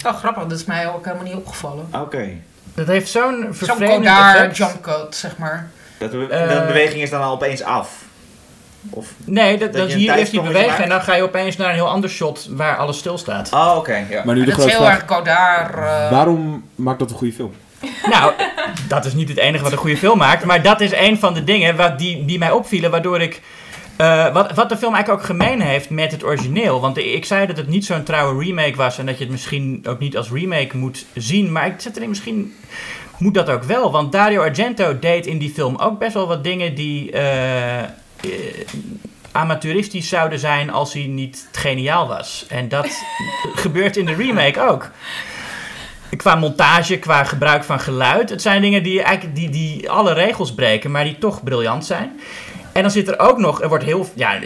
Oh, 0.07 0.17
grappig. 0.17 0.43
Dat 0.43 0.59
is 0.59 0.65
mij 0.65 0.89
ook 0.89 1.05
helemaal 1.05 1.25
niet 1.27 1.35
opgevallen. 1.35 1.87
Oké. 1.93 2.29
Dat 2.75 2.87
heeft 2.87 3.09
zo'n 3.11 3.41
Zo'n 3.43 3.55
vervreemdend 3.55 4.07
Godard 4.17 4.37
effect. 4.39 4.57
jumpcut, 4.57 5.15
zeg 5.15 5.37
maar. 5.39 5.71
Dat 5.99 6.11
de, 6.11 6.27
Eh. 6.31 6.49
de 6.61 6.65
beweging 6.67 7.03
is 7.03 7.11
dan 7.11 7.23
al 7.23 7.33
opeens 7.33 7.63
af. 7.63 8.05
Of... 8.91 9.07
Nee, 9.25 9.59
dat, 9.59 9.73
Dat 9.73 9.81
dat 9.81 9.89
je 9.89 9.95
een 9.95 10.01
hier 10.01 10.15
eerst 10.15 10.31
die 10.31 10.41
bewegen 10.41 10.83
en 10.83 10.89
dan 10.89 11.01
ga 11.03 11.15
je 11.15 11.23
opeens 11.23 11.57
naar 11.57 11.69
een 11.69 11.75
heel 11.75 11.89
ander 11.89 12.11
shot 12.11 12.47
waar 12.51 12.77
alles 12.77 12.99
stilstaat. 12.99 13.53
Oh, 13.53 13.75
oké. 13.77 14.05
ja. 14.11 14.23
Maar 14.25 14.35
nu 14.35 14.45
de 14.45 14.51
dat 14.51 14.67
is 14.67 14.73
heel 14.75 14.87
erg 14.89 15.03
Godard. 15.07 15.75
eh, 15.75 16.11
Waarom 16.11 16.65
maakt 16.75 16.99
dat 16.99 17.11
een 17.11 17.17
goede 17.17 17.33
film? 17.33 17.53
Nou, 18.11 18.33
dat 18.89 19.05
is 19.05 19.13
niet 19.15 19.29
het 19.29 19.39
enige 19.39 19.63
wat 19.63 19.73
een 19.73 19.79
goede 19.79 19.97
film 19.97 20.19
maakt, 20.19 20.45
maar 20.45 20.63
dat 20.63 20.81
is 20.81 20.93
een 20.93 21.19
van 21.19 21.35
de 21.35 21.45
dingen 21.45 21.77
wat 21.77 21.99
die, 21.99 22.25
die 22.25 22.39
mij 22.39 22.51
opvielen, 22.51 22.91
waardoor 22.91 23.21
ik. 23.21 23.41
Eh, 23.97 24.33
wat, 24.33 24.55
wat 24.55 24.69
de 24.69 24.77
film 24.77 24.95
eigenlijk 24.95 25.23
ook 25.23 25.27
gemeen 25.27 25.61
heeft 25.61 25.91
met 25.91 26.11
het 26.11 26.25
origineel. 26.25 26.81
Want 26.81 26.99
ik 26.99 27.25
zei 27.25 27.47
dat 27.47 27.57
het 27.57 27.69
niet 27.69 27.85
zo'n 27.85 28.03
trouwe 28.03 28.45
remake 28.45 28.77
was 28.77 28.99
en 28.99 29.07
dat 29.07 29.19
je 29.19 29.25
het 29.25 29.33
misschien 29.33 29.85
ook 29.89 29.99
niet 29.99 30.17
als 30.17 30.31
remake 30.31 30.77
moet 30.77 31.05
zien. 31.15 31.53
Maar 31.53 31.67
ik 31.67 31.81
zet 31.81 31.97
erin 31.97 32.09
misschien. 32.09 32.55
Moet 33.19 33.35
dat 33.35 33.51
ook 33.51 33.63
wel? 33.63 33.91
Want 33.91 34.13
Dario 34.13 34.41
Argento 34.43 34.99
deed 34.99 35.27
in 35.27 35.39
die 35.39 35.51
film 35.51 35.77
ook 35.77 35.99
best 35.99 36.15
wel 36.15 36.27
wat 36.27 36.45
dingen 36.45 36.75
die. 36.75 37.11
eh, 37.11 37.83
amateuristisch 39.37 40.09
zouden 40.09 40.39
zijn 40.39 40.71
als 40.71 40.93
hij 40.93 41.07
niet 41.07 41.49
geniaal 41.53 42.09
was. 42.09 42.47
En 42.49 42.69
dat 42.69 42.89
gebeurt 43.65 43.97
in 43.97 44.07
de 44.07 44.15
remake 44.15 44.61
ook. 44.69 44.91
Qua 46.17 46.35
montage, 46.35 46.99
qua 46.99 47.25
gebruik 47.25 47.65
van 47.65 47.81
geluid. 47.81 48.31
Het 48.31 48.43
zijn 48.43 48.63
dingen 48.63 48.83
die 48.83 49.03
eigenlijk 49.03 49.37
die, 49.37 49.49
die 49.49 49.91
alle 49.91 50.13
regels 50.13 50.55
breken, 50.55 50.91
maar 50.91 51.05
die 51.05 51.19
toch 51.19 51.43
briljant 51.43 51.85
zijn. 51.85 52.21
En 52.77 52.83
dan 52.83 52.91
zit 52.91 53.09
er 53.09 53.19
ook 53.19 53.39
nog, 53.39 53.63
er 53.63 53.69
wordt 53.69 53.85
heel, 53.85 54.07
ja, 54.15 54.39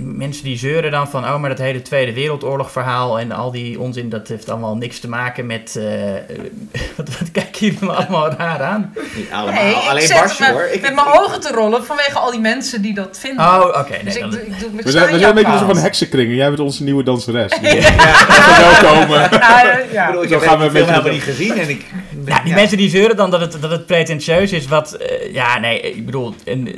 mensen 0.00 0.44
die 0.44 0.58
zeuren 0.58 0.90
dan 0.90 1.08
van, 1.08 1.24
oh, 1.24 1.40
maar 1.40 1.50
dat 1.50 1.58
hele 1.58 1.82
Tweede 1.82 2.12
Wereldoorlog 2.12 2.70
verhaal 2.70 3.18
en 3.18 3.32
al 3.32 3.50
die 3.50 3.80
onzin, 3.80 4.08
dat 4.08 4.28
heeft 4.28 4.50
allemaal 4.50 4.76
niks 4.76 4.98
te 4.98 5.08
maken 5.08 5.46
met, 5.46 5.76
eh, 5.76 5.84
wat, 6.96 7.08
wat 7.18 7.30
kijken 7.32 7.66
jullie 7.66 7.78
me 7.80 7.92
allemaal 7.92 8.30
raar 8.30 8.62
aan? 8.62 8.94
Niet 9.16 9.30
allemaal. 9.32 9.62
Nee, 9.62 9.74
Alleen 9.74 10.08
Barsje 10.08 10.42
me 10.42 10.52
hoor. 10.52 10.68
Ik, 10.72 10.80
met 10.80 10.94
mijn 10.94 11.06
ogen 11.06 11.40
te 11.40 11.52
rollen 11.52 11.84
vanwege 11.84 12.18
al 12.18 12.30
die 12.30 12.40
mensen 12.40 12.82
die 12.82 12.94
dat 12.94 13.18
vinden. 13.18 13.44
Oh, 13.44 13.66
oké. 13.66 13.98
dus 14.04 14.14
nee, 14.14 14.14
ik, 14.14 14.20
dan- 14.20 14.30
doe- 14.30 14.40
ik 14.40 14.58
doe 14.60 14.70
met 14.72 14.84
We 14.84 14.90
zijn, 14.90 15.12
we 15.12 15.18
zijn 15.18 15.36
een 15.36 15.42
beetje 15.44 15.58
van 15.58 15.76
een 15.76 15.82
heksenkring 15.82 16.28
en 16.30 16.36
jij 16.36 16.48
bent 16.48 16.60
onze 16.60 16.82
nieuwe 16.84 17.02
danseres. 17.02 17.52
Ja. 17.62 17.70
Welkom. 18.80 19.14
Ja, 19.14 19.78
ja. 19.92 20.06
ik 20.06 20.06
bedoel, 20.06 20.22
ik 20.22 20.28
Zo 20.28 20.34
heb 20.38 20.48
gaan 20.48 20.58
we 20.58 20.78
helemaal 20.78 21.12
niet 21.12 21.22
gezien 21.22 21.58
en 21.58 21.68
ik... 21.68 21.84
Ja, 22.26 22.40
die 22.40 22.48
ja. 22.48 22.54
mensen 22.54 22.76
die 22.76 22.88
zeuren 22.90 23.16
dan 23.16 23.30
dat 23.30 23.40
het, 23.40 23.56
dat 23.60 23.70
het 23.70 23.86
pretentieus 23.86 24.52
is, 24.52 24.66
wat... 24.66 24.92
eh, 24.92 25.32
ja, 25.34 25.58
nee, 25.58 25.80
ik 25.80 26.04
bedoel... 26.04 26.34
En, 26.44 26.68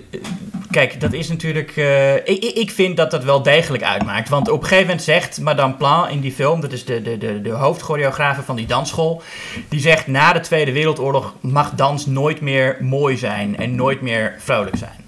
kijk, 0.76 1.00
dat 1.00 1.12
is 1.12 1.28
natuurlijk... 1.28 1.76
eh, 1.76 2.14
ik, 2.14 2.44
ik- 2.44 2.70
vind 2.70 2.96
dat 2.96 3.10
dat 3.10 3.24
wel 3.24 3.42
degelijk 3.42 3.82
uitmaakt. 3.84 4.28
Want 4.28 4.48
op 4.50 4.58
een 4.60 4.62
gegeven 4.62 4.86
moment 4.86 5.02
zegt 5.04 5.40
Madame 5.40 5.74
Plan 5.74 6.08
in 6.08 6.20
die 6.20 6.32
film... 6.32 6.60
Dat 6.60 6.72
is 6.72 6.84
de, 6.84 7.02
de, 7.02 7.18
de, 7.18 7.40
de 7.40 7.50
hoofdchoreografe 7.50 8.42
van 8.42 8.56
die 8.56 8.66
dansschool. 8.66 9.22
Die 9.68 9.80
zegt, 9.80 10.06
na 10.06 10.32
de 10.32 10.40
Tweede 10.40 10.72
Wereldoorlog 10.72 11.34
mag 11.40 11.70
dans 11.74 12.06
nooit 12.06 12.40
meer 12.40 12.76
mooi 12.80 13.16
zijn. 13.16 13.56
En 13.56 13.74
nooit 13.74 14.00
meer 14.00 14.34
vrolijk 14.38 14.76
zijn. 14.76 15.04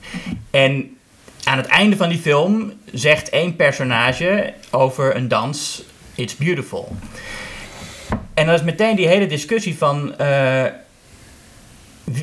En 0.51 0.97
aan 1.45 1.57
het 1.59 1.67
einde 1.67 1.97
van 1.97 2.09
die 2.09 2.19
film 2.19 2.73
zegt 2.93 3.29
één 3.29 3.57
personage 3.57 4.53
over 4.71 5.17
een 5.17 5.29
dans... 5.29 5.83
It's 6.15 6.37
beautiful. 6.37 6.97
En 8.35 8.47
dan 8.47 8.55
is 8.55 8.63
meteen 8.63 8.97
die 8.97 9.09
hele 9.09 9.27
discussie 9.27 9.77
van. 9.79 10.17
eh, 10.19 10.65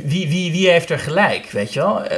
wie, 0.06 0.70
heeft 0.70 0.90
er 0.90 0.99
gelijk, 0.99 1.52
weet 1.52 1.74
je 1.74 1.80
wel? 1.80 2.03
Eh, 2.03 2.18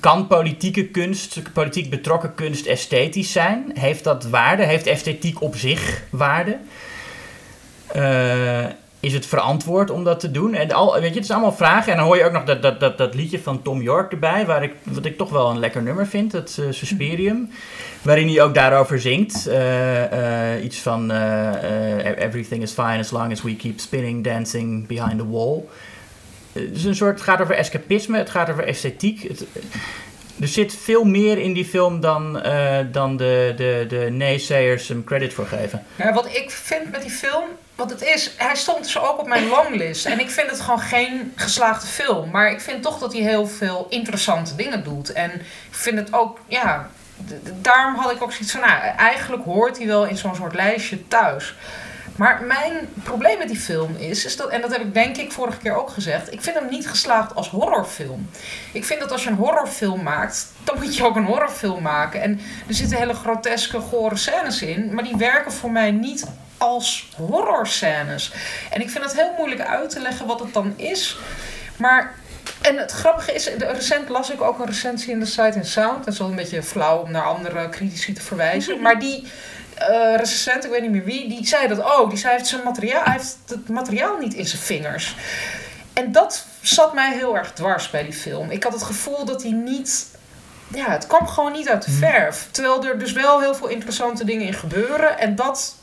kan 0.00 0.26
politieke 0.26 0.86
kunst, 0.86 1.52
politiek 1.52 1.90
betrokken 1.90 2.34
kunst 2.34 2.66
esthetisch 2.66 3.32
zijn? 3.32 3.70
Heeft 3.74 4.04
dat 4.04 4.24
waarde? 4.24 4.62
Heeft 4.62 4.86
esthetiek 4.86 5.42
op 5.42 5.56
zich 5.56 6.02
waarde? 6.10 6.56
Eh, 7.86 8.66
is 9.00 9.12
het 9.12 9.26
verantwoord 9.26 9.90
om 9.90 10.04
dat 10.04 10.20
te 10.20 10.30
doen? 10.30 10.54
En 10.54 10.72
al, 10.72 11.00
weet 11.00 11.10
je, 11.10 11.16
het 11.16 11.26
zijn 11.26 11.38
allemaal 11.38 11.56
vragen. 11.56 11.92
En 11.92 11.98
dan 11.98 12.06
hoor 12.06 12.16
je 12.16 12.24
ook 12.24 12.32
nog 12.32 12.44
dat, 12.44 12.62
dat, 12.62 12.80
dat, 12.80 12.98
dat 12.98 13.14
liedje 13.14 13.40
van 13.40 13.62
Tom 13.62 13.82
York 13.82 14.12
erbij, 14.12 14.46
waar 14.46 14.62
ik, 14.62 14.74
wat 14.82 15.04
ik 15.04 15.16
toch 15.16 15.30
wel 15.30 15.50
een 15.50 15.58
lekker 15.58 15.82
nummer 15.82 16.06
vind, 16.06 16.32
het 16.32 16.58
eh, 16.58 16.66
Suspirium. 16.70 17.50
Waarin 18.02 18.28
hij 18.28 18.42
ook 18.42 18.54
daarover 18.54 19.00
zingt. 19.00 19.50
iets 20.62 20.78
van 20.78 21.10
Everything 22.16 22.62
is 22.62 22.72
fine 22.72 22.98
as 22.98 23.10
long 23.10 23.32
as 23.32 23.42
we 23.42 23.56
keep 23.56 23.80
spinning, 23.80 24.24
dancing 24.24 24.86
behind 24.86 25.18
the 25.18 25.28
wall. 25.28 25.68
Het 26.52 26.84
een 26.84 26.94
soort, 26.94 27.14
het 27.14 27.22
gaat 27.22 27.40
over 27.40 27.54
escapisme, 27.54 28.18
het 28.18 28.30
gaat 28.30 28.50
over 28.50 28.66
esthetiek. 28.66 29.22
Het, 29.22 29.44
er 30.40 30.48
zit 30.48 30.74
veel 30.74 31.04
meer 31.04 31.38
in 31.38 31.52
die 31.52 31.64
film 31.64 32.00
dan, 32.00 32.40
eh, 32.42 32.78
dan 32.92 33.16
de, 33.16 33.54
de, 33.56 33.84
de 33.88 34.10
naysayers 34.10 34.88
hem 34.88 35.04
credit 35.04 35.32
voor 35.32 35.46
geven. 35.46 35.84
Ja, 35.96 36.12
wat 36.12 36.26
ik 36.26 36.50
vind 36.50 36.90
met 36.90 37.02
die 37.02 37.10
film, 37.10 37.44
wat 37.74 37.90
het 37.90 38.02
is, 38.02 38.34
hij 38.36 38.54
stond 38.54 38.84
dus 38.84 38.98
ook 38.98 39.18
op 39.18 39.26
mijn 39.26 39.48
longlist. 39.48 40.06
En 40.06 40.20
ik 40.20 40.30
vind 40.30 40.50
het 40.50 40.60
gewoon 40.60 40.80
geen 40.80 41.32
geslaagde 41.36 41.86
film. 41.86 42.30
Maar 42.30 42.50
ik 42.50 42.60
vind 42.60 42.82
toch 42.82 42.98
dat 42.98 43.12
hij 43.12 43.22
heel 43.22 43.46
veel 43.46 43.86
interessante 43.90 44.54
dingen 44.54 44.84
doet. 44.84 45.12
En 45.12 45.30
ik 45.70 45.74
vind 45.74 45.98
het 45.98 46.12
ook, 46.12 46.38
ja, 46.46 46.90
daarom 47.60 47.94
had 47.94 48.12
ik 48.12 48.22
ook 48.22 48.32
zoiets 48.32 48.52
van, 48.52 48.60
nou, 48.60 48.80
eigenlijk 48.96 49.44
hoort 49.44 49.78
hij 49.78 49.86
wel 49.86 50.06
in 50.06 50.16
zo'n 50.16 50.34
soort 50.34 50.54
lijstje 50.54 51.08
thuis. 51.08 51.54
Maar 52.20 52.42
mijn 52.42 52.88
probleem 53.02 53.38
met 53.38 53.48
die 53.48 53.58
film 53.58 53.96
is, 53.96 54.24
is 54.24 54.36
dat, 54.36 54.48
en 54.48 54.60
dat 54.60 54.72
heb 54.72 54.80
ik 54.80 54.94
denk 54.94 55.16
ik 55.16 55.32
vorige 55.32 55.58
keer 55.58 55.74
ook 55.74 55.90
gezegd, 55.90 56.32
ik 56.32 56.40
vind 56.40 56.58
hem 56.58 56.68
niet 56.68 56.88
geslaagd 56.88 57.34
als 57.34 57.48
horrorfilm. 57.48 58.30
Ik 58.72 58.84
vind 58.84 59.00
dat 59.00 59.12
als 59.12 59.24
je 59.24 59.30
een 59.30 59.36
horrorfilm 59.36 60.02
maakt, 60.02 60.46
dan 60.64 60.78
moet 60.78 60.96
je 60.96 61.04
ook 61.04 61.16
een 61.16 61.24
horrorfilm 61.24 61.82
maken. 61.82 62.20
En 62.20 62.40
er 62.68 62.74
zitten 62.74 62.98
hele 62.98 63.14
groteske, 63.14 63.80
gore 63.80 64.16
scènes 64.16 64.62
in, 64.62 64.94
maar 64.94 65.04
die 65.04 65.16
werken 65.16 65.52
voor 65.52 65.70
mij 65.70 65.90
niet 65.90 66.26
als 66.58 67.08
horrorscènes. 67.16 68.32
En 68.70 68.80
ik 68.80 68.90
vind 68.90 69.04
het 69.04 69.16
heel 69.16 69.34
moeilijk 69.36 69.60
uit 69.60 69.90
te 69.90 70.00
leggen 70.00 70.26
wat 70.26 70.40
het 70.40 70.52
dan 70.54 70.72
is. 70.76 71.18
Maar, 71.76 72.14
en 72.60 72.76
het 72.76 72.90
grappige 72.90 73.32
is, 73.32 73.50
recent 73.58 74.08
las 74.08 74.30
ik 74.30 74.40
ook 74.40 74.58
een 74.58 74.66
recensie 74.66 75.12
in 75.12 75.20
de 75.20 75.26
Sight 75.26 75.56
and 75.56 75.66
Sound. 75.66 76.04
Dat 76.04 76.12
is 76.12 76.18
wel 76.18 76.28
een 76.28 76.36
beetje 76.36 76.62
flauw 76.62 76.98
om 76.98 77.10
naar 77.10 77.24
andere 77.24 77.68
critici 77.68 78.12
te 78.12 78.22
verwijzen. 78.22 78.80
Maar 78.84 78.98
die 78.98 79.26
eh 79.80 80.16
recensent, 80.16 80.64
ik 80.64 80.70
weet 80.70 80.82
niet 80.82 80.90
meer 80.90 81.04
wie, 81.04 81.28
die 81.28 81.46
zei 81.46 81.68
dat 81.68 81.82
ook. 81.82 82.10
Die 82.10 82.18
zei, 82.18 82.34
heeft, 82.34 82.46
zijn 82.46 82.62
materiaal, 82.64 83.04
hij 83.04 83.12
heeft 83.12 83.36
het 83.46 83.68
materiaal 83.68 84.18
niet 84.18 84.34
in 84.34 84.46
zijn 84.46 84.62
vingers. 84.62 85.16
En 85.92 86.12
dat 86.12 86.46
zat 86.60 86.94
mij 86.94 87.12
heel 87.12 87.36
erg 87.36 87.52
dwars 87.52 87.90
bij 87.90 88.02
die 88.02 88.12
film. 88.12 88.50
Ik 88.50 88.62
had 88.62 88.72
het 88.72 88.82
gevoel 88.82 89.24
dat 89.24 89.42
hij 89.42 89.52
niet... 89.52 90.06
Ja, 90.74 90.90
het 90.90 91.06
kwam 91.06 91.26
gewoon 91.26 91.52
niet 91.52 91.68
uit 91.68 91.84
de 91.84 91.90
verf. 91.90 92.48
Terwijl 92.50 92.84
er 92.84 92.98
dus 92.98 93.12
wel 93.12 93.40
heel 93.40 93.54
veel 93.54 93.68
interessante 93.68 94.24
dingen 94.24 94.46
in 94.46 94.54
gebeuren. 94.54 95.18
En 95.18 95.34
dat... 95.34 95.76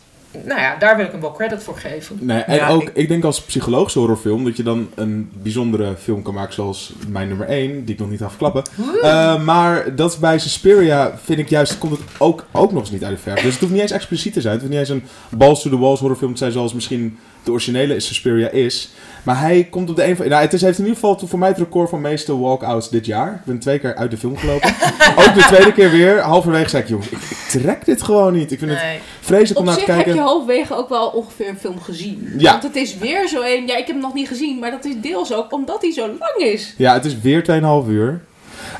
Nou 0.46 0.60
ja, 0.60 0.76
daar 0.80 0.96
wil 0.98 1.06
ik 1.06 1.12
hem 1.12 1.22
wel 1.22 1.32
credit 1.32 1.64
voor 1.64 1.78
geven. 1.78 2.18
Nee, 2.22 2.40
en 2.42 2.56
Ja, 2.56 2.70
ook, 2.70 2.82
ik- 2.82 2.90
ik... 2.94 3.08
denk 3.08 3.24
als 3.24 3.42
psychologische 3.42 4.00
horrorfilm 4.00 4.44
dat 4.44 4.58
je 4.58 4.64
dan 4.64 4.88
een 4.96 5.30
bijzondere 5.42 5.96
film 6.00 6.22
kan 6.22 6.34
maken 6.34 6.54
zoals 6.54 6.94
mijn 7.08 7.28
nummer 7.28 7.48
1, 7.48 7.86
die 7.86 7.94
ik 7.94 8.00
nog 8.00 8.10
niet 8.10 8.20
ga 8.20 8.30
verklappen. 8.30 8.64
Eh, 9.02 9.44
maar 9.44 9.96
dat 9.96 10.18
bij 10.20 10.40
Suspiria, 10.40 11.18
vind 11.24 11.40
ik 11.40 11.50
juist, 11.50 11.78
komt 11.78 11.92
het 11.92 12.02
ook, 12.18 12.46
ook 12.52 12.72
nog 12.72 12.82
eens 12.82 12.92
niet 12.92 13.04
uit 13.04 13.16
de 13.16 13.22
verf. 13.22 13.42
Dus 13.42 13.52
het 13.52 13.60
hoeft 13.62 13.72
niet 13.74 13.82
eens 13.82 13.92
expliciet 13.92 14.34
te 14.34 14.42
zijn. 14.42 14.54
Het 14.54 14.62
hoeft 14.62 14.74
niet 14.78 14.90
eens 14.90 15.02
een 15.30 15.38
balls 15.38 15.62
to 15.62 15.70
the 15.70 15.78
walls 15.78 16.00
horrorfilm 16.00 16.32
te 16.32 16.38
zijn 16.38 16.52
zoals 16.52 16.74
misschien 16.74 17.18
de 17.44 17.52
originele 17.52 18.00
Suspiria 18.00 18.50
is. 18.50 18.90
Maar 19.28 19.40
hij 19.40 19.68
komt 19.70 19.90
op 19.90 19.96
de 19.96 20.06
een 20.06 20.16
van... 20.16 20.28
Nou, 20.28 20.42
het 20.42 20.54
is, 20.54 20.62
heeft 20.62 20.78
in 20.78 20.84
ieder 20.84 21.00
geval 21.00 21.28
voor 21.28 21.40
mij 21.40 21.50
het 21.50 21.58
record 21.58 21.90
van 21.90 22.02
meeste 22.02 22.38
walkouts 22.38 22.90
dit 22.90 23.06
jaar. 23.06 23.34
Ik 23.34 23.44
ben 23.44 23.60
twee 23.60 23.80
keer 23.80 23.96
uit 23.96 24.12
de 24.12 24.18
film 24.18 24.38
gelopen. 24.38 24.70
ook 25.26 25.34
de 25.34 25.46
tweede 25.48 25.74
keer 25.74 25.92
weer. 25.92 26.20
Halverwege 26.20 26.70
zei 26.70 26.84
ik, 26.84 26.90
jongens, 26.90 27.10
ik, 27.10 27.18
ik 27.18 27.38
trek 27.50 27.86
dit 27.86 28.02
gewoon 28.02 28.34
niet. 28.34 28.52
Ik 28.52 28.60
vind 28.60 28.72
het 28.72 28.80
vreselijk 29.20 29.60
om 29.60 29.60
Op 29.60 29.66
naar 29.66 29.74
te 29.74 29.80
zich 29.80 29.88
heb 29.88 29.96
kijken. 29.96 30.16
je 30.16 30.28
halverwege 30.28 30.76
ook 30.76 30.90
wel 30.90 31.08
ongeveer 31.08 31.50
een 31.50 31.58
film 31.58 31.82
gezien. 31.82 32.34
Ja. 32.38 32.52
Want 32.52 32.64
het 32.64 32.76
is 32.76 32.98
weer 32.98 33.28
zo 33.28 33.42
een... 33.42 33.68
Ja, 33.68 33.78
ik 33.78 33.86
heb 33.86 33.88
hem 33.88 34.00
nog 34.00 34.14
niet 34.14 34.28
gezien, 34.28 34.60
maar 34.60 34.72
dat 34.72 34.86
is 34.86 34.94
deels 35.02 35.34
ook 35.34 35.54
omdat 35.54 35.82
hij 35.82 35.92
zo 35.94 36.08
lang 36.08 36.36
is. 36.36 36.74
Ja, 36.78 36.94
het 36.94 37.06
is 37.06 37.20
weer 37.20 37.46
2,5 37.86 37.90
uur. 37.90 38.22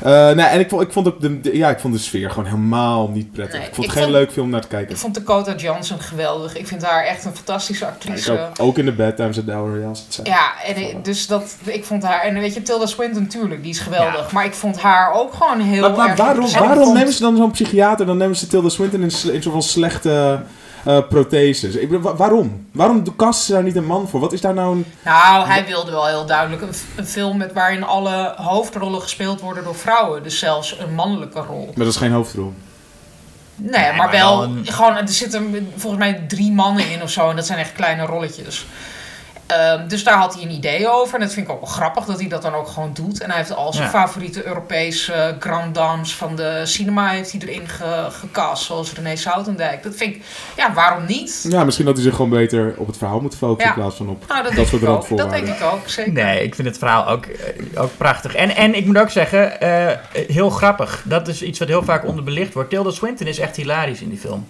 Nee, 0.04 0.46
en 0.46 0.60
ik 0.60 0.68
vond, 0.68 0.82
ik, 0.82 0.92
vond 0.92 1.20
de, 1.20 1.40
de- 1.40 1.56
ja, 1.56 1.70
ik 1.70 1.78
vond 1.78 1.94
de 1.94 2.00
sfeer 2.00 2.28
gewoon 2.30 2.44
helemaal 2.44 3.08
niet 3.08 3.32
prettig. 3.32 3.58
Nee, 3.58 3.68
ik 3.68 3.74
vond 3.74 3.86
ik 3.86 3.92
het 3.92 4.02
geen 4.02 4.08
vond- 4.12 4.16
leuk 4.22 4.32
film 4.32 4.44
om 4.46 4.52
naar 4.52 4.60
te 4.60 4.68
kijken. 4.68 4.90
Ik 4.90 4.96
vond 4.96 5.14
Dakota 5.14 5.54
Johnson 5.54 6.00
geweldig. 6.00 6.56
Ik 6.56 6.66
vind 6.66 6.82
haar 6.84 7.04
echt 7.04 7.24
een 7.24 7.34
fantastische 7.34 7.86
actrice. 7.86 8.32
ook, 8.32 8.48
ook 8.60 8.78
in 8.78 8.84
de 8.84 8.92
bed 8.92 9.16
times 9.16 9.38
at 9.38 9.44
the 9.46 9.52
hour. 9.52 9.80
Ja, 10.22 10.52
en 10.64 10.76
ik- 10.76 11.04
dus 11.04 11.26
dat, 11.26 11.56
ik 11.64 11.84
vond 11.84 12.02
haar... 12.02 12.20
En 12.22 12.34
weet 12.34 12.54
je, 12.54 12.62
Tilda 12.62 12.86
Swinton 12.86 13.22
natuurlijk, 13.22 13.62
die 13.62 13.70
is 13.70 13.78
geweldig. 13.78 14.32
Maar 14.32 14.44
ik 14.44 14.54
vond 14.54 14.80
haar 14.80 15.12
ook 15.12 15.34
gewoon 15.34 15.60
heel 15.60 15.80
Maar, 15.80 15.90
maar 15.96 16.08
erg 16.08 16.16
waarom, 16.18 16.50
waarom 16.52 16.82
vond- 16.84 16.94
nemen 16.96 17.12
ze 17.12 17.20
dan 17.20 17.36
zo'n 17.36 17.50
psychiater, 17.50 18.06
dan 18.06 18.16
nemen 18.16 18.36
ze 18.36 18.46
Tilda 18.46 18.68
Swinton 18.68 19.02
in, 19.02 19.10
in 19.32 19.42
van 19.42 19.62
slechte 19.62 20.40
eh, 20.84 20.98
protheses? 21.08 21.74
Ik 21.74 21.88
bedoel, 21.88 22.02
wa- 22.04 22.14
waarom? 22.16 22.66
Waarom 22.72 23.16
casten 23.16 23.46
ze 23.46 23.52
daar 23.52 23.62
niet 23.62 23.76
een 23.76 23.86
man 23.86 24.08
voor? 24.08 24.20
Wat 24.20 24.32
is 24.32 24.40
daar 24.40 24.54
nou 24.54 24.76
een... 24.76 24.84
Nou, 25.04 25.46
hij 25.46 25.66
wilde 25.66 25.90
wel 25.90 26.06
heel 26.06 26.26
duidelijk 26.26 26.62
een, 26.62 26.72
een 26.96 27.06
film 27.06 27.36
met 27.36 27.52
waarin 27.52 27.82
alle 27.84 28.34
hoofdrollen 28.36 29.00
gespeeld 29.00 29.40
worden 29.40 29.64
door 29.64 29.74
vrouwen. 29.76 30.22
Dus 30.22 30.38
zelfs 30.38 30.78
een 30.78 30.94
mannelijke 30.94 31.40
rol. 31.40 31.64
Maar 31.66 31.84
dat 31.84 31.94
is 31.94 31.96
geen 32.00 32.12
hoofdrol. 32.12 32.52
Nee, 33.60 33.70
maar, 33.86 33.94
maar 33.96 34.10
wel, 34.10 34.38
wel 34.38 34.42
een- 34.48 34.66
gewoon, 34.66 34.96
er 34.96 35.08
zitten 35.08 35.68
volgens 35.76 36.02
mij 36.02 36.24
drie 36.28 36.52
mannen 36.52 36.90
in 36.90 37.02
of 37.02 37.10
zo. 37.10 37.30
En 37.30 37.36
dat 37.36 37.46
zijn 37.46 37.58
echt 37.58 37.72
kleine 37.72 38.04
rolletjes. 38.06 38.66
Ehm, 39.48 39.88
dus 39.88 40.04
daar 40.04 40.16
had 40.18 40.34
hij 40.34 40.42
een 40.42 40.50
idee 40.50 40.88
over. 40.90 41.14
En 41.14 41.20
dat 41.20 41.32
vind 41.32 41.46
ik 41.46 41.52
ook 41.52 41.60
wel 41.60 41.68
grappig 41.70 42.04
dat 42.04 42.18
hij 42.20 42.28
dat 42.28 42.42
dan 42.42 42.54
ook 42.54 42.68
gewoon 42.68 42.90
doet. 42.94 43.20
En 43.20 43.28
hij 43.28 43.38
heeft 43.38 43.54
al 43.54 43.72
zijn 43.72 43.84
Ja. 43.84 43.90
favoriete 43.90 44.46
Europese 44.46 45.36
grand 45.38 45.74
dames 45.74 46.14
van 46.14 46.36
de 46.36 46.60
cinema 46.64 47.08
heeft 47.08 47.32
hij 47.32 47.40
erin 47.40 47.68
ge- 47.68 48.06
gecast. 48.10 48.64
Zoals 48.64 48.92
René 48.92 49.16
Soutendijk. 49.16 49.82
Dat 49.82 49.94
vind 49.94 50.14
ik, 50.14 50.22
ja, 50.56 50.72
waarom 50.72 51.04
niet? 51.06 51.46
Ja, 51.48 51.64
misschien 51.64 51.86
had 51.86 51.94
hij 51.94 52.04
zich 52.04 52.14
gewoon 52.14 52.30
beter 52.30 52.74
op 52.76 52.86
het 52.86 52.96
verhaal 52.96 53.20
moeten 53.20 53.38
focussen 53.38 53.68
Ja. 53.70 53.74
in 53.76 53.80
plaats 53.82 53.96
van 53.96 54.08
op... 54.08 54.24
Nou, 54.28 54.42
dat, 54.42 54.52
Dat 54.54 54.66
soort 54.66 54.82
ik 54.82 54.88
ook. 54.88 54.94
randvoorwaarden. 54.94 55.36
Dat 55.38 55.46
denk 55.46 55.58
ik 55.60 55.64
ook, 55.72 55.88
zeker. 55.88 56.12
Nee, 56.12 56.42
ik 56.42 56.54
vind 56.54 56.68
het 56.68 56.78
verhaal 56.78 57.08
ook, 57.08 57.24
eh, 57.26 57.82
ook 57.82 57.96
prachtig. 57.96 58.34
En, 58.34 58.56
en 58.56 58.74
ik 58.74 58.86
moet 58.86 58.98
ook 58.98 59.10
zeggen, 59.10 59.60
eh, 59.60 59.96
heel 60.28 60.50
grappig. 60.50 61.02
Dat 61.04 61.28
is 61.28 61.42
iets 61.42 61.58
wat 61.58 61.68
heel 61.68 61.82
vaak 61.82 62.06
onderbelicht 62.06 62.54
wordt. 62.54 62.70
Tilda 62.70 62.90
Swinton 62.90 63.26
is 63.26 63.38
echt 63.38 63.56
hilarisch 63.56 64.00
in 64.00 64.08
die 64.08 64.18
film. 64.18 64.46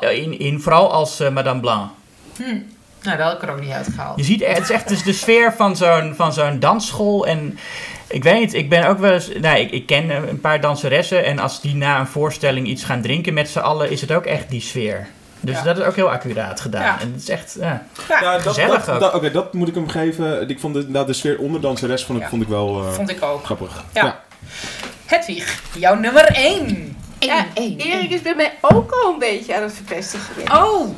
In, 0.00 0.38
in, 0.38 0.60
vooral 0.60 0.92
als 0.92 1.20
eh, 1.20 1.30
Madame 1.30 1.60
Blanc. 1.60 1.90
Nou, 3.06 3.18
dat 3.18 3.26
had 3.26 3.42
ik 3.42 3.48
er 3.48 3.54
ook 3.54 3.60
niet 3.60 3.70
uitgehaald. 3.72 4.18
Je 4.18 4.24
ziet, 4.24 4.46
het 4.46 4.58
is 4.58 4.70
echt 4.70 4.88
dus 4.88 5.02
de 5.02 5.12
sfeer 5.12 5.52
van 5.56 5.76
zo'n, 5.76 6.14
van 6.16 6.32
zo'n 6.32 6.58
dansschool. 6.58 7.26
En 7.26 7.58
ik 8.08 8.22
weet 8.22 8.38
niet, 8.40 8.54
ik 8.54 8.68
ben 8.68 8.88
ook 8.88 8.98
wel 8.98 9.12
eens... 9.12 9.28
Nou, 9.40 9.58
ik, 9.58 9.70
ik 9.70 9.86
ken 9.86 10.10
een 10.28 10.40
paar 10.40 10.60
danseressen. 10.60 11.24
En 11.24 11.38
als 11.38 11.60
die 11.60 11.74
na 11.74 11.98
een 12.00 12.06
voorstelling 12.06 12.66
iets 12.66 12.84
gaan 12.84 13.00
drinken 13.02 13.34
met 13.34 13.48
z'n 13.48 13.58
allen... 13.58 13.90
is 13.90 14.00
het 14.00 14.12
ook 14.12 14.24
echt 14.24 14.48
die 14.50 14.60
sfeer. 14.60 15.06
Dus 15.40 15.56
Ja. 15.56 15.62
dat 15.62 15.78
is 15.78 15.84
ook 15.84 15.94
heel 15.96 16.10
accuraat 16.10 16.60
gedaan. 16.60 16.82
Ja. 16.82 17.00
En 17.00 17.12
het 17.12 17.22
is 17.22 17.28
echt... 17.28 17.56
Ja. 17.60 17.86
Ja, 18.08 18.32
dat, 18.32 18.42
gezellig 18.42 18.84
dat, 18.84 18.94
ook. 18.94 19.00
dat- 19.00 19.14
Oké, 19.14 19.30
dat 19.30 19.52
moet 19.54 19.68
ik 19.68 19.74
hem 19.74 19.88
geven. 19.88 20.48
Ik 20.48 20.60
vond 20.60 20.74
de, 20.74 20.84
nou, 20.88 21.06
de 21.06 21.12
sfeer 21.12 21.38
onder 21.38 21.60
danseres 21.60 22.04
vond 22.04 22.18
ik, 22.18 22.24
Ja. 22.24 22.30
vond 22.30 22.42
ik 22.42 22.48
wel 22.48 22.82
eh, 22.86 22.92
Vond 22.92 23.10
ik 23.10 23.22
ook. 23.22 23.44
grappig. 23.44 23.84
Ja. 23.92 24.20
Hedwig, 25.06 25.62
jouw 25.78 25.94
nummer 25.94 26.24
1. 26.24 26.96
Ja, 27.18 27.46
Erik 27.54 28.10
is 28.10 28.22
bij 28.22 28.34
mij 28.34 28.52
ook 28.60 28.90
al 28.92 29.12
een 29.12 29.18
beetje 29.18 29.56
aan 29.56 29.62
het 29.62 29.72
verpesten 29.74 30.20
geweest. 30.20 30.52
Oh, 30.52 30.94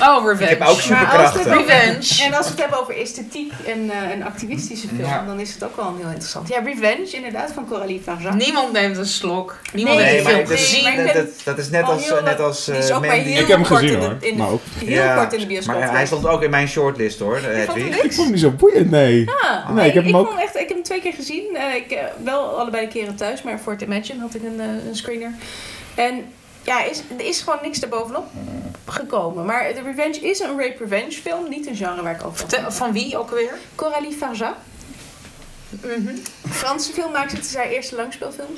oh, 0.00 0.26
Revenge. 0.26 0.50
Ik 0.50 0.58
heb 0.58 0.58
ook 0.58 0.58
Maar 0.58 0.68
als 0.68 0.82
superkrachten. 0.82 1.42
we 1.44 1.48
het 1.50 1.58
over- 1.58 1.70
Revenge. 1.74 2.24
En 2.24 2.34
als 2.34 2.44
we 2.46 2.50
het 2.52 2.60
hebben 2.60 2.80
over 2.80 2.96
esthetiek 3.00 3.52
en 3.66 3.90
eh, 3.90 4.10
een 4.14 4.24
activistische 4.24 4.88
film, 4.88 5.00
Ja. 5.08 5.24
dan 5.26 5.40
is 5.40 5.52
het 5.54 5.64
ook 5.64 5.76
wel 5.76 5.86
een 5.86 5.96
heel 5.96 6.06
interessant. 6.06 6.48
Ja, 6.48 6.58
Revenge, 6.64 7.10
inderdaad, 7.10 7.52
van 7.54 7.66
Coralie 7.68 8.00
Farja. 8.04 8.34
Niemand 8.34 8.72
neemt 8.72 8.96
een 8.96 9.06
slok. 9.06 9.58
Niemand 9.72 9.96
Nee, 9.98 10.06
heeft 10.06 10.24
Nee, 10.24 10.34
maar 10.34 10.46
film 10.46 10.58
maar 10.84 10.92
gezien. 10.92 11.04
dat, 11.06 11.14
dat, 11.14 11.44
dat 11.44 11.58
is 11.58 11.70
net 11.70 11.82
al 11.84 11.92
als, 11.92 12.04
heel 12.04 12.16
eh, 12.18 12.24
net 12.24 12.40
als 12.40 12.68
eh, 12.68 12.78
is 12.78 12.90
ook 12.92 13.00
maar 13.00 13.08
Mandy. 13.08 13.24
heel 13.30 13.40
Ik 13.42 13.48
heb 13.48 13.56
hem 13.56 13.64
gezien, 13.64 13.98
hoor. 13.98 14.16
in 14.20 14.32
de- 14.32 14.38
Maar 14.42 14.48
ook- 14.50 14.60
Heel 14.78 14.88
Ja, 15.02 15.14
kort 15.16 15.32
in 15.32 15.40
de 15.40 15.46
bioscoop. 15.46 15.78
Maar 15.78 15.90
hij 15.90 16.06
stond 16.06 16.26
ook 16.26 16.42
in 16.42 16.50
mijn 16.50 16.68
shortlist 16.68 17.18
hoor, 17.18 17.38
Hedwig. 17.42 17.86
Ik 17.86 18.12
vond 18.12 18.16
hem 18.16 18.30
niet 18.30 18.40
zo 18.40 18.50
boeiend, 18.50 18.90
nee. 18.90 19.30
Ah, 19.42 19.70
Nee, 19.70 19.88
ik 19.88 19.94
heb 19.94 20.04
hem 20.04 20.16
ook- 20.16 20.26
vond 20.28 20.40
echt, 20.40 20.54
ik 20.54 20.60
heb 20.60 20.68
hem 20.68 20.82
twee 20.82 21.00
keer 21.00 21.12
gezien. 21.12 21.56
Eh, 21.56 21.74
ik, 21.74 21.98
wel 22.24 22.58
allebei 22.58 22.86
de 22.86 22.92
keren 22.92 23.14
thuis, 23.16 23.42
maar 23.42 23.60
voor 23.60 23.72
het 23.72 23.82
Imagine 23.82 24.20
had 24.20 24.34
ik 24.34 24.42
een, 24.42 24.58
een 24.60 24.96
screener. 24.96 25.30
En 25.94 26.24
ja, 26.62 26.84
is, 26.84 27.02
er 27.18 27.26
is 27.26 27.40
gewoon 27.40 27.58
niks 27.62 27.82
erbovenop 27.82 28.26
gekomen. 28.86 29.44
Maar 29.44 29.74
The 29.74 29.82
Revenge 29.82 30.20
is 30.20 30.40
een 30.40 30.58
rape 30.58 30.76
revenge 30.78 31.12
film, 31.12 31.48
niet 31.48 31.66
een 31.66 31.76
genre 31.76 32.02
waar 32.02 32.14
ik 32.14 32.24
over 32.24 32.72
Van 32.72 32.92
wie 32.92 33.18
ook 33.18 33.30
alweer? 33.30 33.58
Coralie 33.74 34.12
Farja. 34.12 34.56
Mhm. 35.68 36.16
Franse 36.50 36.92
filmmaker, 36.92 37.36
het 37.36 37.46
is 37.46 37.54
haar 37.54 37.68
eerste 37.68 37.96
langspeelfilm. 37.96 38.56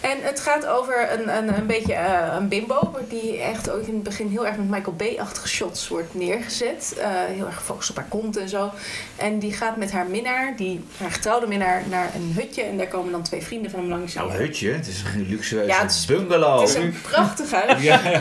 En 0.00 0.16
het 0.20 0.40
gaat 0.40 0.66
over 0.66 1.08
een, 1.12 1.36
een, 1.36 1.56
een 1.56 1.66
beetje 1.66 1.92
eh, 1.94 2.34
een 2.38 2.48
bimbo, 2.48 2.98
die 3.08 3.38
echt 3.40 3.70
ook 3.70 3.86
in 3.86 3.94
het 3.94 4.02
begin 4.02 4.28
heel 4.28 4.46
erg 4.46 4.56
met 4.56 4.68
Michael 4.70 4.96
Bay-achtige 4.96 5.48
shots 5.48 5.88
wordt 5.88 6.14
neergezet. 6.14 6.94
Eh, 7.00 7.08
heel 7.26 7.46
erg 7.46 7.54
gefocust 7.56 7.90
op 7.90 7.96
haar 7.96 8.06
kont 8.08 8.36
en 8.36 8.48
zo. 8.48 8.70
En 9.16 9.38
die 9.38 9.52
gaat 9.52 9.76
met 9.76 9.92
haar 9.92 10.06
minnaar, 10.06 10.52
die, 10.56 10.84
haar 10.96 11.10
getrouwde 11.10 11.46
minnaar, 11.46 11.82
naar 11.90 12.10
een 12.14 12.32
hutje. 12.36 12.62
En 12.62 12.76
daar 12.76 12.86
komen 12.88 13.12
dan 13.12 13.22
twee 13.22 13.42
vrienden 13.42 13.70
van 13.70 13.80
hem 13.80 13.88
langs. 13.88 14.14
Nou, 14.14 14.30
hutje, 14.32 14.72
het 14.72 14.86
is 14.86 15.02
een 15.14 15.26
luxueuze 15.28 15.68
Ja, 15.68 15.80
het 15.82 15.90
is- 15.90 16.04
bungalow. 16.04 16.60
Het 16.60 16.68
is 16.68 16.74
een 16.74 16.94
prachtig 17.02 17.50
huis. 17.62 17.82
Ja. 17.82 18.00
Ja, 18.04 18.10
ja, 18.10 18.20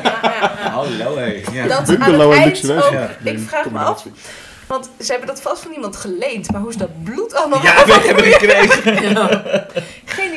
ja. 0.62 0.70
Hallo 0.70 1.18
hé. 1.18 1.44
Ja. 1.52 1.68
Dat 1.68 1.78
aan 1.78 1.86
Bungalow 1.86 2.32
en 2.32 2.44
luxueus. 2.46 2.86
ik 3.24 3.40
vraag 3.40 3.70
me 3.70 3.80
af, 3.80 4.06
want 4.68 4.90
ze 5.00 5.12
hebben 5.12 5.28
dat 5.28 5.42
vast 5.42 5.62
van 5.62 5.72
iemand 5.72 5.96
geleend, 5.96 6.52
maar 6.52 6.62
hoe 6.62 6.70
is 6.70 6.76
dat 6.78 7.04
bloed 7.04 7.34
allemaal 7.36 7.62
Ja, 7.64 7.86
we 7.86 7.92
hebben 8.06 8.24
gekregen. 8.26 9.68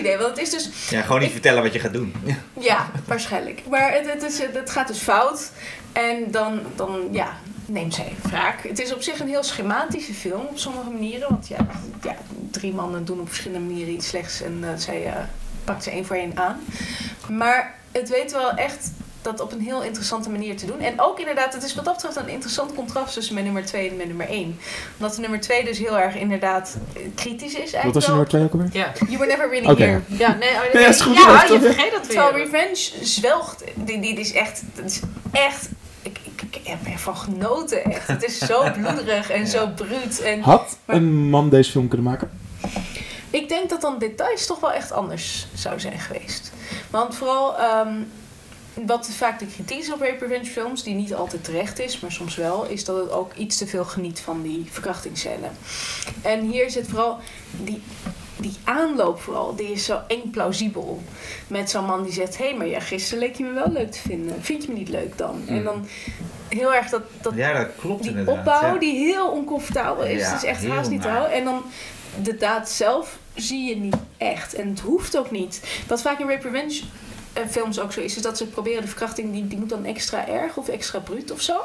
Idee, 0.03 0.17
want 0.17 0.29
het 0.29 0.39
is 0.39 0.51
dus 0.51 0.91
Ja, 0.91 1.03
gewoon 1.03 1.21
niet 1.21 1.33
vertellen 1.33 1.63
wat 1.63 1.73
je 1.73 1.79
gaat 1.79 1.93
doen. 1.93 2.15
Ja. 2.25 2.35
Ja, 2.71 2.91
waarschijnlijk. 3.07 3.63
Maar 3.69 3.93
het, 3.93 4.13
het, 4.13 4.23
is, 4.23 4.39
het 4.39 4.71
gaat 4.71 4.89
dus 4.89 4.99
fout. 4.99 5.51
En 5.93 6.31
dan, 6.31 6.61
dan 6.75 7.09
ja, 7.11 7.37
neemt 7.67 7.95
zij 7.95 8.13
wraak. 8.23 8.63
Het 8.63 8.79
is 8.81 8.95
op 8.95 9.03
zich 9.03 9.21
een 9.21 9.29
heel 9.29 9.43
schematische 9.43 10.15
film 10.15 10.47
op 10.47 10.59
sommige 10.59 10.91
manieren. 10.91 11.29
Want 11.29 11.49
ja, 11.49 11.67
ja 12.03 12.17
drie 12.51 12.73
mannen 12.75 13.05
doen 13.05 13.21
op 13.21 13.29
verschillende 13.29 13.67
manieren 13.67 13.95
iets 13.95 14.09
slechts. 14.09 14.43
En 14.43 14.59
eh, 14.63 14.71
zij 14.77 15.07
eh, 15.07 15.13
pakt 15.65 15.83
ze 15.83 15.91
één 15.91 16.05
voor 16.07 16.17
één 16.17 16.37
aan. 16.37 16.61
Maar 17.29 17.75
het 17.93 18.09
weet 18.09 18.33
wel 18.33 18.51
echt 18.51 18.91
dat 19.23 19.41
op 19.41 19.53
een 19.53 19.61
heel 19.61 19.83
interessante 19.83 20.31
manier 20.31 20.57
te 20.57 20.67
doen. 20.67 20.81
En 20.81 21.01
ook 21.01 21.19
inderdaad, 21.19 21.55
het 21.55 21.63
is 21.63 21.75
wat 21.75 21.85
dat 21.85 21.95
betreft 21.95 22.17
een 22.17 22.29
interessant 22.29 22.75
contrast 22.75 23.15
tussen 23.15 23.35
mijn 23.35 23.47
nummer 23.47 23.65
2 23.65 23.91
en 23.91 23.97
mijn 23.97 24.09
nummer 24.09 24.29
1. 24.29 24.59
Omdat 24.99 25.15
de 25.15 25.21
nummer 25.21 25.41
2 25.41 25.65
dus 25.65 25.79
heel 25.79 25.99
erg 25.99 26.15
inderdaad 26.15 26.77
eh, 26.97 27.03
kritisch 27.15 27.53
is 27.53 27.73
eigenlijk 27.73 27.85
Wat 27.85 27.95
was 27.95 28.05
je 28.05 28.11
nummer 28.11 28.29
twee 28.29 28.43
ook 28.43 28.53
alweer? 28.53 28.69
Ja. 28.73 28.93
You 29.07 29.19
were 29.19 29.27
never 29.27 29.49
really 29.51 29.71
Oké. 29.71 29.83
here. 29.83 30.01
Ja, 30.07 30.35
nee, 30.35 30.51
oh, 30.51 30.73
Nee, 30.73 30.85
is 30.85 31.01
goed 31.01 31.17
ja, 31.17 31.47
zo, 31.47 31.55
je 31.55 31.61
vergeet 31.61 31.93
dat 31.93 32.05
Terwijl 32.05 32.33
weer. 32.33 32.45
Revenge 32.45 32.91
zwelgt. 33.03 33.65
Die, 33.75 34.01
die, 34.01 34.15
die 34.15 34.25
is 34.25 34.33
echt... 34.33 34.63
Dat 34.75 34.85
is 34.85 35.01
echt 35.33 35.69
ik, 36.03 36.19
ik 36.25 36.43
ik 36.51 36.67
heb 36.67 36.93
ervan 36.93 37.17
genoten 37.17 37.85
echt. 37.85 38.07
Het 38.07 38.25
is 38.25 38.39
zo 38.39 38.71
bloederig 38.81 39.31
en 39.31 39.47
zo 39.47 39.69
bruut. 39.69 40.21
En 40.21 40.41
Had 40.41 40.79
een 40.87 41.29
man 41.31 41.49
deze 41.49 41.71
film 41.71 41.89
kunnen 41.89 42.07
maken? 42.07 42.31
ik 43.31 43.49
denk 43.49 43.71
dat 43.71 43.81
dan 43.81 43.99
details 43.99 44.47
toch 44.47 44.61
wel 44.61 44.73
echt 44.73 44.93
anders 44.93 45.47
zou 45.55 45.81
zijn 45.81 45.99
geweest. 45.99 46.53
Want 46.91 47.15
vooral 47.15 47.59
ehm, 47.59 47.95
wat 48.75 49.09
vaak 49.11 49.39
de 49.39 49.47
kritiek 49.47 49.79
is 49.79 49.93
op 49.93 50.01
rape 50.01 50.27
revenge 50.27 50.51
films, 50.51 50.83
die 50.83 50.95
niet 50.95 51.15
altijd 51.15 51.45
terecht 51.45 51.79
is, 51.79 52.01
maar 52.01 52.13
soms 52.13 52.37
wel, 52.37 52.67
is 52.67 52.85
dat 52.85 52.97
het 52.97 53.11
ook 53.11 53.35
iets 53.35 53.59
te 53.59 53.67
veel 53.67 53.85
geniet 53.85 54.21
van 54.21 54.43
die 54.43 54.67
verkrachtingsscène. 54.71 55.49
En 56.23 56.41
hier 56.41 56.71
zit 56.71 56.89
vooral 56.89 57.19
die, 57.51 57.83
die 58.37 58.57
aanloop 58.65 59.21
vooral, 59.21 59.57
die 59.57 59.73
is 59.73 59.85
zo 59.85 60.01
eng 60.07 60.31
plausibel. 60.31 61.03
Met 61.47 61.71
zo'n 61.71 61.85
man 61.85 62.03
die 62.03 62.13
zegt, 62.13 62.39
hé, 62.39 62.45
hey, 62.45 62.57
maar 62.57 62.67
ja, 62.67 62.81
gisteren 62.81 63.19
leek 63.19 63.37
je 63.37 63.45
me 63.45 63.53
wel 63.53 63.71
leuk 63.71 63.91
te 63.91 64.01
vinden. 64.01 64.43
Vind 64.43 64.65
je 64.65 64.73
me 64.73 64.79
niet 64.79 64.89
leuk 64.89 65.19
dan? 65.19 65.43
En 65.49 65.65
dan 65.65 65.87
heel 66.49 66.75
erg 66.75 66.89
dat, 66.89 67.03
dat 67.21 67.35
Ja, 67.35 67.53
dat 67.53 67.69
klopt 67.79 68.03
die 68.03 68.29
opbouw 68.29 68.73
ja. 68.73 68.79
die 68.79 68.95
heel 68.95 69.31
oncomfortabel 69.31 70.05
is. 70.05 70.21
Ja, 70.21 70.29
het 70.29 70.43
is 70.43 70.49
echt 70.49 70.67
haast 70.67 70.91
niet 70.91 71.03
te 71.03 71.09
houden. 71.09 71.33
En 71.33 71.45
dan 71.45 71.63
de 72.23 72.37
daad 72.37 72.71
zelf 72.71 73.19
zie 73.35 73.69
je 73.69 73.77
niet 73.77 73.97
echt. 74.17 74.55
En 74.55 74.69
het 74.69 74.81
hoeft 74.81 75.17
ook 75.19 75.31
niet. 75.31 75.83
Wat 75.87 76.03
vaak 76.03 76.19
in 76.19 76.29
rape 76.29 76.49
revenge 76.49 76.83
eh, 77.33 77.43
films 77.51 77.81
ook 77.81 77.93
zo 77.93 78.01
is, 78.01 78.17
is 78.17 78.23
dat 78.23 78.37
ze 78.39 78.47
proberen 78.47 78.83
de 78.83 78.89
verkrachting, 78.89 79.33
die, 79.33 79.49
die 79.49 79.59
moet 79.59 79.69
dan 79.69 79.85
extra 79.85 80.29
erg 80.29 80.57
of 80.57 80.69
extra 80.69 80.99
bruut 80.99 81.31
of 81.31 81.41
zo. 81.41 81.61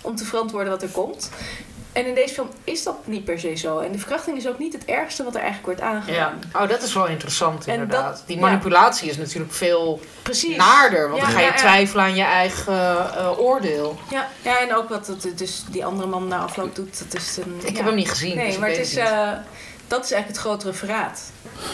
Om 0.00 0.16
te 0.16 0.24
verantwoorden 0.24 0.70
wat 0.72 0.82
er 0.82 0.88
komt. 0.88 1.30
En 1.92 2.06
in 2.06 2.14
deze 2.14 2.34
film 2.34 2.48
is 2.64 2.82
dat 2.82 2.96
niet 3.06 3.24
per 3.24 3.38
se 3.40 3.54
zo. 3.54 3.78
En 3.78 3.92
de 3.92 3.98
verkrachting 3.98 4.36
is 4.36 4.48
ook 4.48 4.58
niet 4.58 4.72
het 4.72 4.84
ergste 4.84 5.24
wat 5.24 5.34
er 5.34 5.40
eigenlijk 5.40 5.66
wordt 5.78 5.94
aangedaan. 5.94 6.38
Ja. 6.52 6.60
Oh, 6.62 6.68
dat 6.68 6.82
is 6.82 6.94
wel 6.94 7.06
interessant 7.06 7.66
En 7.66 7.72
inderdaad. 7.72 8.12
dat- 8.16 8.22
die 8.26 8.36
ja. 8.36 8.42
manipulatie 8.42 9.10
is 9.10 9.16
natuurlijk 9.16 9.52
veel 9.52 10.00
Precies. 10.22 10.56
naarder. 10.56 11.08
Want 11.08 11.20
Ja, 11.20 11.26
dan 11.26 11.34
ga 11.34 11.40
je 11.40 11.46
ja, 11.46 11.52
ja. 11.52 11.58
twijfelen 11.58 12.04
aan 12.04 12.14
je 12.14 12.22
eigen 12.22 12.74
eh, 13.16 13.38
oordeel. 13.40 13.98
Ja, 14.10 14.28
ja, 14.42 14.60
en 14.60 14.74
ook 14.76 14.88
wat 14.88 15.06
het, 15.06 15.38
dus 15.38 15.64
die 15.70 15.84
andere 15.84 16.08
man 16.08 16.28
na 16.28 16.38
afloop 16.38 16.74
doet. 16.74 16.98
Dat 17.12 17.20
is 17.22 17.36
een, 17.36 17.54
Ik 17.62 17.68
ja. 17.70 17.76
heb 17.76 17.84
hem 17.84 17.94
niet 17.94 18.10
gezien. 18.10 18.34
dus 18.34 18.38
Nee, 18.42 18.52
ik 18.52 18.58
maar 18.58 18.68
het 18.68 18.78
is, 18.78 18.96
eh, 18.96 19.30
dat 19.86 20.04
is 20.04 20.10
eigenlijk 20.12 20.26
het 20.28 20.36
grotere 20.36 20.72
verraad. 20.72 21.20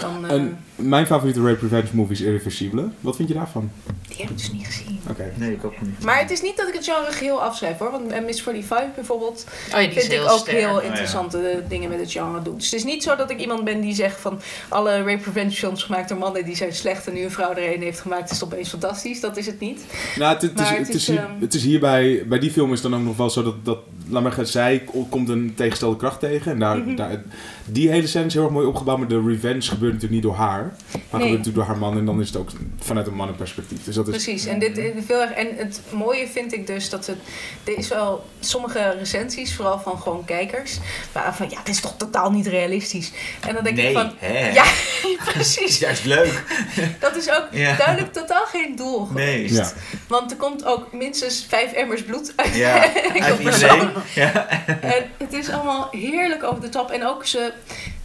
Dan, 0.01 0.27
eh, 0.27 0.33
En 0.33 0.65
mijn 0.77 1.07
favoriete 1.07 1.43
rape 1.43 1.61
revenge 1.61 1.89
movie 1.93 2.13
is 2.17 2.21
Irreversibele. 2.21 2.89
Wat 3.01 3.17
vind 3.17 3.29
je 3.29 3.35
daarvan? 3.35 3.71
die 4.09 4.17
heb 4.17 4.31
ik 4.31 4.37
dus 4.39 4.53
niet 4.53 4.67
gezien. 4.67 4.99
Oké. 5.11 5.33
Nee, 5.37 5.53
ik 5.53 5.65
ook 5.65 5.81
niet. 5.81 6.03
Maar 6.05 6.19
het 6.19 6.31
is 6.31 6.43
niet 6.43 6.57
dat 6.57 6.69
ik 6.69 6.75
het 6.75 6.85
genre 6.85 7.13
geheel 7.13 7.43
afschrijf 7.43 7.79
hoor. 7.79 7.91
Want 7.91 8.25
Miss 8.25 8.43
45 8.43 8.95
bijvoorbeeld 8.95 9.47
oh, 9.75 9.81
ja, 9.83 9.91
vind 9.91 10.13
ik 10.13 10.21
ook 10.31 10.39
sterk. 10.39 10.57
heel 10.59 10.81
interessante 10.81 11.37
Oh, 11.37 11.45
eh, 11.45 11.57
dingen 11.69 11.89
met 11.91 12.01
het 12.01 12.11
genre 12.13 12.43
doen. 12.43 12.55
Dus 12.57 12.65
het 12.65 12.75
is 12.75 12.85
niet 12.85 13.03
zo 13.03 13.17
dat 13.17 13.31
ik 13.31 13.41
iemand 13.41 13.65
ben 13.65 13.81
die 13.81 13.95
zegt 13.95 14.21
van 14.21 14.41
alle 14.69 14.91
rape 15.03 15.23
revenge 15.25 15.51
films 15.51 15.83
gemaakt 15.83 16.09
door 16.09 16.19
mannen 16.19 16.45
die 16.45 16.57
zijn 16.57 16.73
slecht 16.73 17.07
en 17.07 17.15
nu 17.15 17.21
een 17.25 17.31
vrouw 17.31 17.55
er 17.55 17.75
een 17.75 17.83
heeft 17.83 18.01
gemaakt 18.01 18.31
is 18.31 18.45
opeens 18.45 18.69
fantastisch. 18.69 19.21
Dat 19.21 19.37
is 19.37 19.47
het 19.47 19.61
niet. 19.61 19.85
Nou, 20.19 20.33
het, 20.33 20.43
het, 20.43 20.61
is, 20.61 20.69
het, 20.69 20.79
het 20.79 20.89
is, 20.89 20.95
is, 20.95 21.07
hier, 21.07 21.19
ehm, 21.19 21.41
het 21.41 21.55
is 21.55 21.63
hierbij, 21.65 22.25
bij 22.29 22.39
die 22.39 22.51
film 22.51 22.73
is 22.73 22.81
dan 22.81 22.95
ook 22.95 23.03
nog 23.03 23.17
wel 23.17 23.31
zo 23.31 23.43
dat, 23.43 23.65
dat 23.65 23.79
laat 24.09 24.23
maar 24.23 24.33
zeggen, 24.33 24.53
zij 24.53 24.83
ko- 24.93 25.07
komt 25.11 25.29
een 25.29 25.53
tegenstelde 25.57 25.97
kracht 25.97 26.21
tegen. 26.21 26.53
En 26.53 26.59
daar, 26.59 26.79
Mhm. 26.79 26.97
daar, 26.97 27.23
die 27.65 27.91
hele 27.91 28.07
scène 28.07 28.27
is 28.27 28.35
heel 28.35 28.43
erg 28.43 28.53
mooi 28.53 28.67
opgebouwd, 28.67 28.99
maar 28.99 29.09
de 29.09 29.23
revenge 29.27 29.61
gebeurt 29.63 29.93
natuurlijk 29.93 30.13
niet 30.13 30.23
door 30.23 30.35
haar. 30.35 30.66
Maar 30.93 31.01
gebeurt 31.21 31.29
natuurlijk 31.31 31.55
door 31.55 31.65
haar 31.65 31.77
man 31.79 31.99
en 31.99 32.05
dan 32.05 32.21
is 32.21 32.27
het 32.27 32.37
ook 32.37 32.51
vanuit 32.81 33.07
een 33.07 33.15
mannenperspectief. 33.15 33.85
Dus 33.85 33.95
dat 33.95 34.09
is, 34.09 34.13
Precies. 34.25 34.47
En, 34.47 34.59
dit, 34.59 34.81
veel 35.07 35.21
erg, 35.21 35.31
en 35.31 35.49
het 35.57 35.81
mooie 35.91 36.27
vind 36.29 36.53
ik 36.53 36.67
dus 36.67 36.91
dat 36.91 37.07
het. 37.07 37.17
Er 37.65 37.77
is 37.79 37.89
wel 37.89 38.25
sommige 38.41 38.95
recensies, 38.99 39.55
vooral 39.55 39.79
van 39.79 39.99
gewoon 40.01 40.25
kijkers, 40.25 40.79
waren 41.13 41.35
van 41.35 41.51
ja, 41.51 41.57
dit 41.65 41.75
is 41.75 41.81
toch 41.81 41.95
totaal 41.97 42.31
niet 42.31 42.47
realistisch. 42.47 43.13
En 43.47 43.55
dan 43.55 43.65
denk 43.65 43.77
nee, 43.77 43.87
ik 43.89 43.93
van. 43.93 44.13
hè? 44.19 44.51
Ja, 44.53 44.65
Het 45.19 45.27
is 45.27 45.33
precies. 45.33 45.79
juist 45.79 46.05
leuk. 46.05 46.43
Dat 47.01 47.17
is 47.17 47.31
ook 47.31 47.47
Ja. 47.51 47.77
duidelijk 47.77 48.13
totaal 48.13 48.45
geen 48.47 48.77
doel 48.77 49.09
Nee. 49.13 49.49
geweest. 49.49 49.55
Ja. 49.57 49.73
Want 50.09 50.31
er 50.31 50.37
komt 50.37 50.65
ook 50.65 50.93
minstens 50.93 51.47
vijf 51.49 51.73
emmers 51.73 52.03
bloed 52.05 52.33
uit. 52.37 52.55
Ja, 52.55 52.93
uit 53.21 53.39
iedereen. 53.39 53.91
Ja. 54.15 54.49
En 54.81 55.05
het 55.19 55.33
is 55.33 55.49
allemaal 55.51 55.89
heerlijk 55.91 56.43
over 56.43 56.61
de 56.61 56.69
top. 56.69 56.91
En 56.91 57.07
ook 57.07 57.27
ze, 57.27 57.53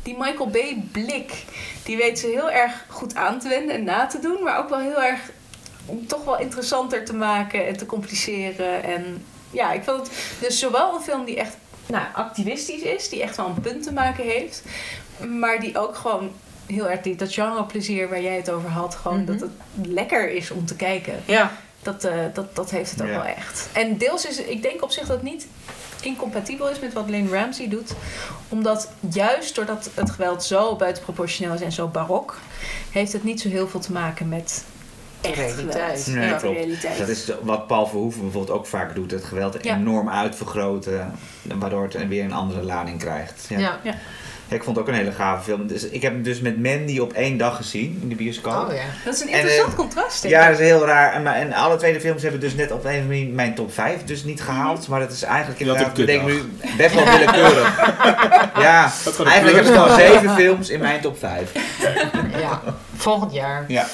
die 0.03 0.15
Michael 0.19 0.47
Bay 0.49 0.83
blik, 0.91 1.31
die 1.83 1.97
weet 1.97 2.19
ze 2.19 2.27
heel 2.27 2.51
erg 2.51 2.85
goed 2.87 3.15
aan 3.15 3.39
te 3.39 3.49
wenden 3.49 3.75
en 3.75 3.83
na 3.83 4.05
te 4.07 4.19
doen. 4.19 4.43
Maar 4.43 4.57
ook 4.59 4.69
wel 4.69 4.79
heel 4.79 5.01
erg 5.03 5.19
om 5.85 6.07
toch 6.07 6.23
wel 6.23 6.39
interessanter 6.39 7.05
te 7.05 7.13
maken 7.13 7.67
en 7.67 7.77
te 7.77 7.85
compliceren. 7.85 8.83
En 8.83 9.25
ja, 9.51 9.71
ik 9.71 9.83
vond 9.83 9.97
het 10.07 10.11
dus 10.39 10.59
zowel 10.59 10.95
een 10.95 11.01
film 11.01 11.25
die 11.25 11.35
echt 11.37 11.55
nou, 11.85 12.03
activistisch 12.13 12.81
is, 12.81 13.09
die 13.09 13.21
echt 13.21 13.37
wel 13.37 13.45
een 13.45 13.61
punt 13.61 13.83
te 13.83 13.93
maken 13.93 14.23
heeft. 14.23 14.63
Maar 15.29 15.59
die 15.59 15.77
ook 15.79 15.95
gewoon 15.95 16.31
heel 16.65 16.89
erg 16.89 17.01
die, 17.01 17.15
dat 17.15 17.33
genreplezier 17.33 18.09
waar 18.09 18.21
jij 18.21 18.35
het 18.35 18.49
over 18.51 18.69
had. 18.69 18.95
Gewoon 18.95 19.17
Mhm. 19.23 19.25
dat 19.25 19.39
het 19.39 19.87
lekker 19.87 20.29
is 20.29 20.51
om 20.51 20.65
te 20.65 20.75
kijken. 20.75 21.13
Ja. 21.25 21.51
Dat, 21.81 22.03
eh, 22.03 22.15
dat, 22.33 22.55
dat 22.55 22.69
heeft 22.69 22.91
het 22.91 23.01
ook 23.01 23.07
Ja. 23.07 23.13
wel 23.13 23.23
echt. 23.25 23.69
En 23.73 23.97
deels 23.97 24.25
is, 24.25 24.37
ik 24.41 24.61
denk 24.61 24.83
op 24.83 24.91
zich 24.91 25.07
dat 25.07 25.21
niet 25.23 25.47
incompatibel 26.01 26.69
is 26.69 26.79
met 26.79 26.93
wat 26.93 27.09
Lane 27.09 27.29
Ramsey 27.29 27.67
doet. 27.69 27.93
Omdat 28.49 28.89
juist 29.09 29.55
doordat 29.55 29.89
het 29.93 30.09
geweld 30.09 30.43
zo 30.43 30.75
buitenproportioneel 30.75 31.53
is 31.53 31.61
en 31.61 31.71
zo 31.71 31.87
barok, 31.87 32.37
heeft 32.91 33.13
het 33.13 33.23
niet 33.23 33.41
zo 33.41 33.49
heel 33.49 33.67
veel 33.67 33.79
te 33.79 33.91
maken 33.91 34.29
met 34.29 34.63
echt 35.21 35.35
realiteit. 35.35 36.05
Ja, 36.05 36.33
klopt. 36.37 36.57
realiteit. 36.57 36.97
Dat 36.97 37.07
is 37.07 37.31
wat 37.41 37.67
Paul 37.67 37.87
Verhoeven 37.87 38.21
bijvoorbeeld 38.21 38.57
ook 38.57 38.65
vaak 38.65 38.95
doet. 38.95 39.11
Het 39.11 39.23
geweld 39.23 39.57
Ja. 39.63 39.75
enorm 39.75 40.09
uitvergroten. 40.09 41.11
Waardoor 41.55 41.83
het 41.83 42.07
weer 42.07 42.23
een 42.23 42.33
andere 42.33 42.63
lading 42.63 42.99
krijgt. 42.99 43.45
Ja. 43.49 43.79
Ik 44.51 44.63
vond 44.63 44.75
het 44.77 44.85
ook 44.85 44.91
een 44.91 44.97
hele 44.99 45.11
gave 45.11 45.43
film. 45.43 45.67
Dus 45.67 45.83
ik 45.89 46.01
heb 46.01 46.13
hem 46.13 46.23
dus 46.23 46.39
met 46.41 46.63
Mandy 46.63 46.99
op 46.99 47.13
één 47.13 47.37
dag 47.37 47.55
gezien 47.55 47.99
in 48.01 48.09
de 48.09 48.15
bioscoop. 48.15 48.53
Oh 48.69 48.73
ja. 48.75 48.81
Dat 49.05 49.13
is 49.13 49.21
een 49.21 49.27
En, 49.27 49.33
interessant 49.33 49.69
eh, 49.69 49.75
contrast. 49.77 50.21
denk 50.21 50.33
Ja, 50.33 50.49
dat 50.49 50.59
is 50.59 50.65
heel 50.65 50.85
raar. 50.85 51.13
En, 51.13 51.23
maar- 51.23 51.35
en 51.35 51.53
alle 51.53 51.75
tweede 51.77 51.99
films 51.99 52.21
hebben 52.21 52.39
dus 52.39 52.53
net 52.55 52.71
op 52.71 52.83
een 52.83 52.89
of 52.89 52.95
andere 52.95 53.07
manier 53.07 53.27
mijn 53.33 53.55
top 53.55 53.73
5 53.73 54.03
dus 54.03 54.23
niet 54.23 54.41
gehaald. 54.41 54.87
Maar 54.87 54.99
dat 54.99 55.11
is 55.11 55.23
eigenlijk 55.23 55.59
inderdaad, 55.59 55.97
ik 55.97 56.05
denk 56.05 56.25
nu, 56.25 56.41
best 56.77 56.95
wel 56.95 57.03
willekeurig. 57.05 57.79
ja, 58.67 58.91
eigenlijk 59.25 59.55
heb 59.57 59.65
ik 59.65 59.71
kleur. 59.71 59.77
al 59.89 59.95
zeven 59.95 60.29
films 60.35 60.69
in 60.69 60.79
mijn 60.79 61.01
top 61.01 61.17
5. 61.19 61.51
ja. 62.39 62.61
Volgend 62.95 63.33
jaar. 63.33 63.65
Ja. 63.67 63.85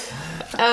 Eh, 0.56 0.64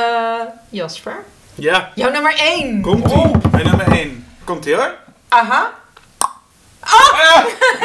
Jasper. 0.70 1.16
Ja, 1.56 1.92
Jouw 1.96 2.12
nummer 2.12 2.34
1. 2.40 2.82
komt 2.82 3.12
ie. 3.12 3.32
Mijn 3.52 3.66
nummer 3.66 3.88
1. 3.92 4.26
Komt 4.44 4.66
ie 4.66 4.76
hoor. 4.76 4.94
Aha. 5.28 5.74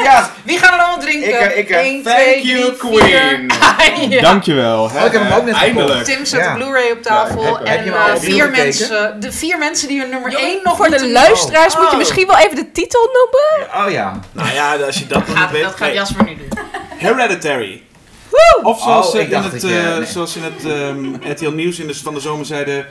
Ja, 0.03 0.31
Wie 0.43 0.57
gaan 0.57 0.73
er 0.73 0.79
allemaal 0.79 0.99
drinken? 0.99 1.27
Ik, 1.29 1.35
eh, 1.35 1.57
ik, 1.57 1.69
eh, 1.69 1.85
Eén, 1.85 2.03
Thank 2.03 2.15
twee, 2.17 2.45
you, 2.45 2.75
drie, 2.75 3.01
vier. 3.03 3.07
Queen. 3.07 3.51
ja. 4.09 4.21
Dankjewel. 4.21 4.83
Oh, 4.83 5.05
ik 5.05 5.11
heb 5.11 5.21
hem 5.21 5.31
ook 5.31 5.45
net 5.45 5.55
Eindelijk. 5.55 6.03
Tim 6.03 6.25
zet 6.25 6.39
Ja. 6.39 6.53
de 6.53 6.59
Blu-ray 6.59 6.91
op 6.91 7.01
tafel. 7.01 7.43
Ja, 7.43 7.71
heb- 7.71 7.85
en 7.85 7.93
eh, 7.93 8.03
vier 8.19 8.49
mensen, 8.49 9.19
de 9.19 9.31
vier 9.31 9.57
mensen 9.57 9.87
die 9.87 9.99
hun 9.99 10.09
nummer 10.09 10.33
1 10.37 10.59
nog 10.63 10.77
Voor 10.77 10.89
de 10.89 11.09
luisteraars 11.09 11.75
moet 11.75 11.85
je 11.85 11.91
Oh. 11.91 11.97
misschien 11.97 12.27
wel 12.27 12.37
even 12.37 12.55
de 12.55 12.71
titel 12.71 13.09
noemen. 13.13 13.85
oh 13.85 13.91
ja. 13.91 14.19
Nou 14.31 14.53
ja, 14.53 14.75
als 14.85 14.97
je 14.97 15.07
dat 15.07 15.17
nog 15.17 15.27
niet 15.27 15.37
Gaat, 15.37 15.51
weet. 15.51 15.63
dat 15.63 15.75
gaat. 15.75 15.93
Jasper 15.93 16.23
nu 16.25 16.35
doen. 16.37 16.59
Hereditary. 16.97 17.83
Of 18.63 18.81
zoals, 18.81 19.05
Oh, 19.05 19.11
ze 19.11 19.19
ik 19.19 19.25
in 19.25 19.31
dacht 19.31 19.51
het, 19.51 19.63
eh, 19.63 19.69
nee. 19.97 20.05
zoals 20.05 20.35
in 20.35 20.43
het 20.43 20.65
ehm 20.65 21.31
RTL 21.31 21.49
Nieuws 21.49 21.79
in 21.79 21.87
de, 21.87 21.95
van 21.95 22.13
de 22.13 22.19
zomer 22.19 22.45
zeiden... 22.45 22.85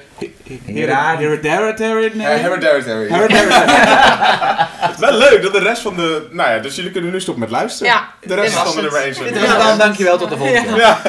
Hereditary? 0.65 2.11
Nee. 2.15 2.27
Uh, 2.27 2.43
Hereditary. 2.43 3.09
Wel 4.99 5.13
leuk 5.13 5.43
dat 5.43 5.53
de 5.53 5.59
rest 5.59 5.83
van 5.83 5.97
de... 5.97 6.27
Nou 6.31 6.51
ja, 6.51 6.59
dus 6.59 6.77
jullie 6.77 6.91
kunnen 6.91 7.11
nu 7.11 7.21
stoppen 7.21 7.43
met 7.43 7.53
luisteren. 7.53 7.93
Ja, 7.93 8.09
De 8.21 8.35
rest 8.35 8.55
van 8.55 8.75
de 8.75 8.83
nummer 8.83 9.01
1 9.01 9.15
Dit 9.15 9.35
Dus 9.35 9.49
dan 9.49 9.79
dankjewel 9.79 10.19
tot 10.19 10.29
de 10.31 10.37
volgende. 10.37 10.77
Ja. 10.77 11.01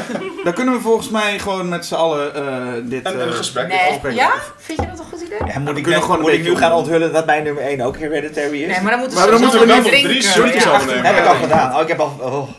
Dan 0.44 0.54
kunnen 0.54 0.74
we 0.74 0.80
volgens 0.80 1.10
mij 1.10 1.40
gewoon 1.40 1.70
met 1.70 1.86
z'n 1.86 1.96
allen 1.96 2.36
eh, 2.36 2.42
dit... 2.84 3.04
En, 3.06 3.14
en 3.14 3.20
eh, 3.20 3.26
een 3.26 3.34
gesprek. 3.34 3.68
Nee. 3.68 4.14
Ja? 4.14 4.32
Vind 4.58 4.80
je 4.82 4.88
dat 4.88 5.00
een 5.00 5.06
goed 5.06 5.22
idee? 5.22 5.38
Ja, 5.54 5.60
moet 5.60 5.68
ik, 5.70 5.74
kunnen 5.74 5.92
net- 5.92 6.02
gewoon 6.02 6.16
een 6.16 6.22
moet 6.22 6.32
ik 6.32 6.38
beetje 6.38 6.52
nu 6.54 6.58
gaan 6.58 6.72
onthullen 6.72 7.14
dat 7.14 7.26
mijn 7.26 7.44
nummer 7.44 7.64
1 7.64 7.82
ook 7.82 7.98
Hereditary 7.98 8.62
is? 8.64 8.68
Nee, 8.68 8.82
maar 8.82 8.92
dan 8.92 9.00
moeten 9.00 9.18
Maar 9.18 9.26
ze 9.28 9.32
dan 9.32 9.42
moeten 9.42 9.60
we 9.60 9.66
drie 9.92 10.24
Ja. 10.64 10.72
overnemen. 10.76 11.06
heb 11.06 11.18
ik 11.18 11.26
al 11.26 11.36
gedaan. 11.36 11.76
Oh, 11.76 11.82
ik 11.82 11.88
heb 11.88 12.00
al... 12.00 12.50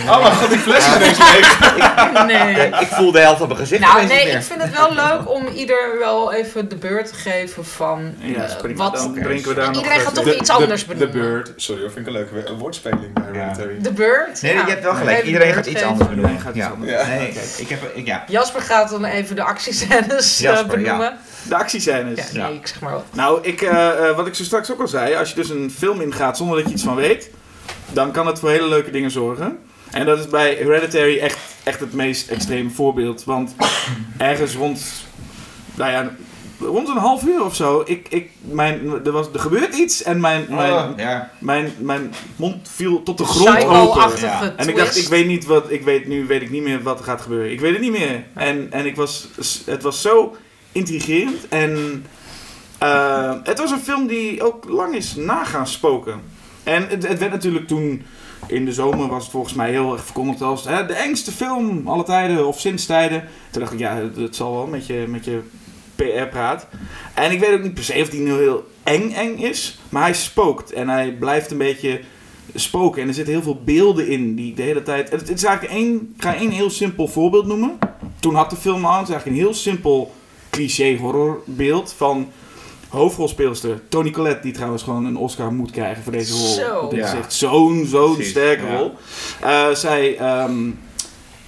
Oh. 0.00 0.22
Maar 0.22 0.30
god, 0.32 0.48
die 0.48 0.58
fles 0.58 0.94
ineens 0.96 1.18
leeg. 1.18 1.54
Nee. 2.26 2.66
Ik 2.80 2.88
voel 2.90 3.12
de 3.12 3.18
helft 3.18 3.40
op 3.40 3.46
mijn 3.46 3.58
gezicht 3.60 3.80
Nou, 3.80 4.00
niet 4.00 4.08
nee, 4.08 4.24
meer. 4.24 4.36
ik 4.36 4.42
vind 4.42 4.62
het 4.62 4.76
wel 4.76 4.92
leuk 4.94 5.30
om 5.30 5.46
ieder 5.46 5.96
wel 5.98 6.32
even 6.32 6.68
de 6.68 6.76
beurt 6.76 7.08
te 7.08 7.14
geven 7.14 7.64
van 7.66 8.14
Ja, 8.18 8.44
eh, 8.44 8.56
prima. 8.56 8.84
wat... 8.90 8.94
Dan 8.94 9.14
drinken 9.14 9.48
we 9.48 9.54
daar 9.54 9.66
nog... 9.66 9.76
Iedereen 9.76 10.00
gaat 10.00 10.14
toch 10.14 10.24
De- 10.24 10.36
iets 10.36 10.46
de- 10.48 10.52
anders 10.54 10.86
De 10.86 10.94
benoemen. 10.94 11.20
Bird. 11.20 11.52
Sorry, 11.56 11.82
dat 11.82 11.92
vind 11.92 12.06
ik 12.06 12.14
een 12.14 12.18
leuke 12.20 12.48
een 12.50 12.58
woordspeling 12.58 13.12
bij 13.12 13.22
Hereditary. 13.32 13.76
De 13.80 13.92
beurt? 13.92 14.42
Nee, 14.42 14.52
Ja. 14.54 14.64
je 14.64 14.70
hebt 14.70 14.82
wel 14.82 14.94
gelijk. 14.94 15.20
de 15.20 15.26
Iedereen 15.26 15.52
beurt 15.52 15.56
gaat 15.58 15.66
iets 15.66 15.74
geven. 15.82 15.88
anders 15.90 16.08
benoemen. 16.08 16.30
Iedereen 16.32 16.54
gaat 16.54 16.54
iets 16.54 16.64
Ja. 16.66 16.98
anders. 16.98 17.06
Nee, 17.08 17.64
ik 17.64 17.68
heb... 17.68 17.96
Ik, 17.96 18.06
ja. 18.06 18.24
Jasper 18.28 18.60
gaat 18.62 18.90
dan 18.90 19.04
even 19.04 19.36
de 19.36 19.42
actiescènes 19.42 20.36
eh, 20.38 20.42
Jasper, 20.44 20.78
benoemen. 20.78 21.16
De 21.42 21.54
actiescènes. 21.56 22.30
Ja, 22.32 22.46
nee, 22.48 22.56
ik 22.56 22.66
zeg 22.66 22.80
maar 22.80 22.92
wat. 22.92 23.04
Nou, 23.12 23.38
ik, 23.42 23.62
eh, 23.62 24.08
eh, 24.08 24.16
wat 24.16 24.26
ik 24.26 24.34
zo 24.34 24.42
straks 24.44 24.72
ook 24.72 24.80
al 24.80 24.88
zei, 24.88 25.14
als 25.14 25.28
je 25.28 25.34
dus 25.34 25.48
een 25.50 25.74
film 25.78 26.00
ingaat 26.00 26.36
zonder 26.36 26.56
dat 26.56 26.66
je 26.66 26.72
iets 26.72 26.82
van 26.84 26.94
weet, 26.94 27.30
dan 27.92 28.10
kan 28.12 28.26
het 28.26 28.38
voor 28.38 28.50
hele 28.50 28.68
leuke 28.68 28.90
dingen 28.90 29.10
zorgen. 29.10 29.58
En 29.90 30.06
dat 30.06 30.18
is 30.18 30.28
bij 30.28 30.54
Hereditary 30.54 31.18
echt, 31.18 31.38
echt 31.62 31.80
het 31.80 31.92
meest 31.92 32.28
extreme 32.28 32.70
voorbeeld. 32.70 33.24
Want 33.24 33.54
ergens 34.16 34.54
rond, 34.54 35.06
nou 35.74 35.90
ja, 35.90 36.10
rond 36.60 36.88
een 36.88 36.96
half 36.96 37.22
uur 37.22 37.44
of 37.44 37.54
zo, 37.54 37.82
ik, 37.86 38.06
ik, 38.08 38.30
mijn, 38.40 39.04
er, 39.04 39.12
was, 39.12 39.26
er 39.32 39.40
gebeurt 39.40 39.74
iets 39.74 40.02
en 40.02 40.20
mijn, 40.20 40.46
mijn, 40.48 40.72
Oh, 40.72 40.88
ja. 40.96 41.30
mijn, 41.38 41.72
mijn 41.78 42.12
mond 42.36 42.68
viel 42.68 43.02
tot 43.02 43.18
de 43.18 43.24
grond 43.24 43.64
open. 43.64 44.20
Ja. 44.20 44.54
En 44.56 44.68
ik 44.68 44.76
dacht, 44.76 44.96
ik 44.96 45.08
weet 45.08 45.26
niet 45.26 45.44
wat, 45.44 45.70
ik 45.70 45.82
weet 45.82 46.06
nu 46.06 46.26
weet 46.26 46.42
ik 46.42 46.50
niet 46.50 46.62
meer 46.62 46.82
wat 46.82 46.98
er 46.98 47.04
gaat 47.04 47.20
gebeuren. 47.20 47.52
Ik 47.52 47.60
weet 47.60 47.72
het 47.72 47.80
niet 47.80 47.98
meer. 47.98 48.24
En, 48.34 48.66
en 48.70 48.86
ik 48.86 48.96
was, 48.96 49.28
het 49.64 49.82
was 49.82 50.02
zo 50.02 50.36
intrigerend 50.72 51.48
en 51.48 52.04
eh, 52.78 53.34
het 53.42 53.58
was 53.58 53.70
een 53.70 53.80
film 53.80 54.06
die 54.06 54.42
ook 54.42 54.64
lang 54.68 54.94
is 54.94 55.14
nagaan 55.14 55.66
spoken. 55.66 56.20
En 56.62 56.88
het, 56.88 57.08
het 57.08 57.18
werd 57.18 57.32
natuurlijk 57.32 57.66
toen... 57.66 58.06
In 58.46 58.64
de 58.64 58.72
zomer 58.72 59.08
was 59.08 59.22
het 59.22 59.32
volgens 59.32 59.54
mij 59.54 59.70
heel 59.70 59.92
erg 59.92 60.04
verkondigd 60.04 60.42
als 60.42 60.64
hè, 60.64 60.86
de 60.86 60.94
engste 60.94 61.32
film 61.32 61.88
alle 61.88 62.04
tijden 62.04 62.46
of 62.46 62.60
sinds 62.60 62.86
tijden. 62.86 63.24
Toen 63.50 63.60
dacht 63.60 63.72
ik, 63.72 63.78
ja, 63.78 64.10
het 64.16 64.36
zal 64.36 64.52
wel 64.52 64.66
met 64.66 64.86
je, 64.86 65.04
met 65.08 65.24
je 65.24 65.40
PR-praat. 65.96 66.66
En 67.14 67.30
ik 67.30 67.40
weet 67.40 67.52
ook 67.52 67.62
niet 67.62 67.74
per 67.74 67.84
se 67.84 68.00
of 68.00 68.08
die 68.08 68.20
nu 68.20 68.32
heel 68.32 68.66
eng 68.82 69.12
eng 69.12 69.36
is. 69.38 69.78
Maar 69.88 70.02
hij 70.02 70.14
spookt 70.14 70.72
en 70.72 70.88
hij 70.88 71.12
blijft 71.12 71.50
een 71.50 71.58
beetje 71.58 72.00
spoken. 72.54 73.02
En 73.02 73.08
er 73.08 73.14
zitten 73.14 73.34
heel 73.34 73.42
veel 73.42 73.60
beelden 73.64 74.08
in 74.08 74.34
die 74.34 74.54
de 74.54 74.62
hele 74.62 74.82
tijd... 74.82 75.10
Het, 75.10 75.30
is 75.30 75.44
eigenlijk 75.44 75.74
één... 75.74 76.12
Ik 76.16 76.22
ga 76.22 76.34
één 76.34 76.50
heel 76.50 76.70
simpel 76.70 77.08
voorbeeld 77.08 77.46
noemen. 77.46 77.78
Toen 78.20 78.34
had 78.34 78.50
de 78.50 78.56
film 78.56 78.84
al. 78.84 78.98
Het 78.98 79.08
is 79.08 79.14
eigenlijk 79.14 79.38
een 79.38 79.44
heel 79.44 79.54
simpel 79.54 80.14
cliché 80.50 80.96
horrorbeeld 80.96 81.94
van... 81.96 82.28
Hoofdrolspeelster 82.96 83.80
Toni 83.88 84.10
Collette, 84.10 84.42
die 84.42 84.52
trouwens 84.52 84.82
gewoon 84.82 85.04
een 85.04 85.16
Oscar 85.16 85.52
moet 85.52 85.70
krijgen 85.70 86.02
voor 86.02 86.12
deze 86.12 86.32
rol. 86.32 86.46
Zo. 86.46 86.88
Dit 86.88 87.04
is 87.04 87.12
echt 87.12 87.32
zo'n, 87.32 87.84
zo'n 87.86 88.22
sterke 88.22 88.66
ja. 88.66 88.76
rol. 88.76 88.92
Eh, 89.40 89.70
zij, 89.70 90.16
ehm, 90.16 90.70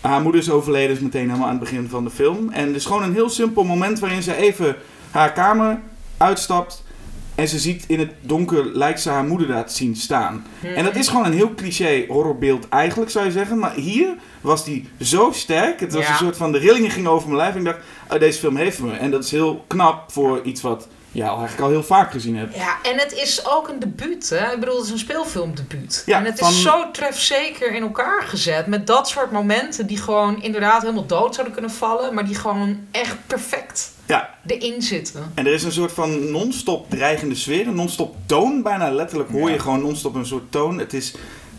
haar 0.01 0.21
moeder 0.23 0.41
is 0.41 0.51
overleden, 0.51 0.97
is 0.97 1.03
meteen 1.03 1.27
helemaal 1.27 1.49
aan 1.49 1.59
het 1.59 1.61
begin 1.61 1.89
van 1.89 2.05
de 2.05 2.11
film. 2.11 2.51
En 2.51 2.67
het 2.67 2.77
is 2.77 2.85
gewoon 2.87 3.03
een 3.03 3.15
heel 3.15 3.29
simpel 3.29 3.65
moment 3.65 3.99
waarin 3.99 4.23
ze 4.23 4.35
even 4.35 4.77
haar 5.11 5.33
kamer 5.33 5.81
uitstapt. 6.17 6.87
En 7.35 7.49
ze 7.49 7.59
ziet 7.59 7.85
in 7.87 7.99
het 7.99 8.13
donker, 8.21 8.65
lijkt 8.65 9.01
ze 9.01 9.11
haar 9.11 9.25
moeder 9.25 9.47
daar 9.47 9.67
te 9.67 9.75
zien 9.75 9.97
staan. 9.97 10.47
En 10.75 10.85
dat 10.85 10.97
is 10.97 11.09
gewoon 11.09 11.25
een 11.25 11.33
heel 11.33 11.55
cliché 11.55 12.05
horrorbeeld 12.09 12.69
eigenlijk, 12.69 13.11
zou 13.11 13.25
je 13.25 13.33
zeggen. 13.33 13.59
Maar 13.59 13.75
hier 13.75 14.09
was 14.41 14.65
die 14.65 14.89
zo 15.01 15.31
sterk. 15.33 15.81
Het 15.81 15.93
was 15.93 16.03
Ja. 16.05 16.11
een 16.11 16.17
soort 16.17 16.37
van, 16.37 16.53
de 16.53 16.59
rillingen 16.59 16.91
gingen 16.91 17.11
over 17.11 17.29
mijn 17.29 17.41
lijf. 17.41 17.53
En 17.53 17.59
ik 17.59 17.65
dacht, 17.65 17.79
oh, 18.13 18.19
deze 18.19 18.39
film 18.39 18.57
heeft 18.57 18.81
me. 18.81 18.93
En 18.93 19.11
dat 19.11 19.25
is 19.25 19.31
heel 19.31 19.65
knap 19.67 20.13
voor 20.13 20.43
iets 20.43 20.61
wat 20.61 20.89
ja, 21.19 21.29
eigenlijk 21.29 21.61
al 21.61 21.69
heel 21.69 21.83
vaak 21.83 22.11
gezien 22.11 22.37
heb. 22.37 22.55
Ja, 22.55 22.77
en 22.83 22.99
het 22.99 23.13
is 23.13 23.47
ook 23.47 23.69
een 23.69 23.79
debuut, 23.79 24.29
hè? 24.31 24.53
Ik 24.53 24.61
bedoel, 24.61 24.77
het 24.77 24.85
is 24.85 24.91
een 24.93 24.99
speelfilmdebuut. 24.99 26.03
Ja, 26.07 26.19
en 26.19 26.25
het 26.25 26.39
van- 26.39 26.49
is 26.49 26.63
zo 26.63 26.91
trefzeker 26.91 27.75
in 27.75 27.83
elkaar 27.83 28.23
gezet. 28.23 28.67
Met 28.67 28.87
dat 28.87 29.09
soort 29.09 29.31
momenten 29.31 29.87
die 29.87 29.97
gewoon 29.99 30.43
inderdaad 30.43 30.81
helemaal 30.83 31.07
dood 31.07 31.35
zouden 31.35 31.53
kunnen 31.57 31.73
vallen. 31.73 32.15
Maar 32.15 32.27
die 32.27 32.35
gewoon 32.35 32.79
echt 32.91 33.17
perfect 33.27 33.91
Ja. 34.07 34.31
erin 34.47 34.83
zitten. 34.83 35.33
En 35.35 35.47
er 35.47 35.53
is 35.53 35.63
een 35.63 35.73
soort 35.73 35.93
van 35.93 36.31
non-stop 36.31 36.91
dreigende 36.91 37.35
sfeer, 37.35 37.67
een 37.67 37.75
non-stop 37.75 38.17
toon. 38.27 38.63
Bijna 38.63 38.91
letterlijk 38.91 39.31
hoor 39.31 39.49
je 39.49 39.55
Ja. 39.57 39.63
gewoon 39.63 39.81
non-stop 39.81 40.15
een 40.15 40.27
soort 40.27 40.53
toon. 40.53 40.79
Het 40.79 40.95
is 40.95 41.15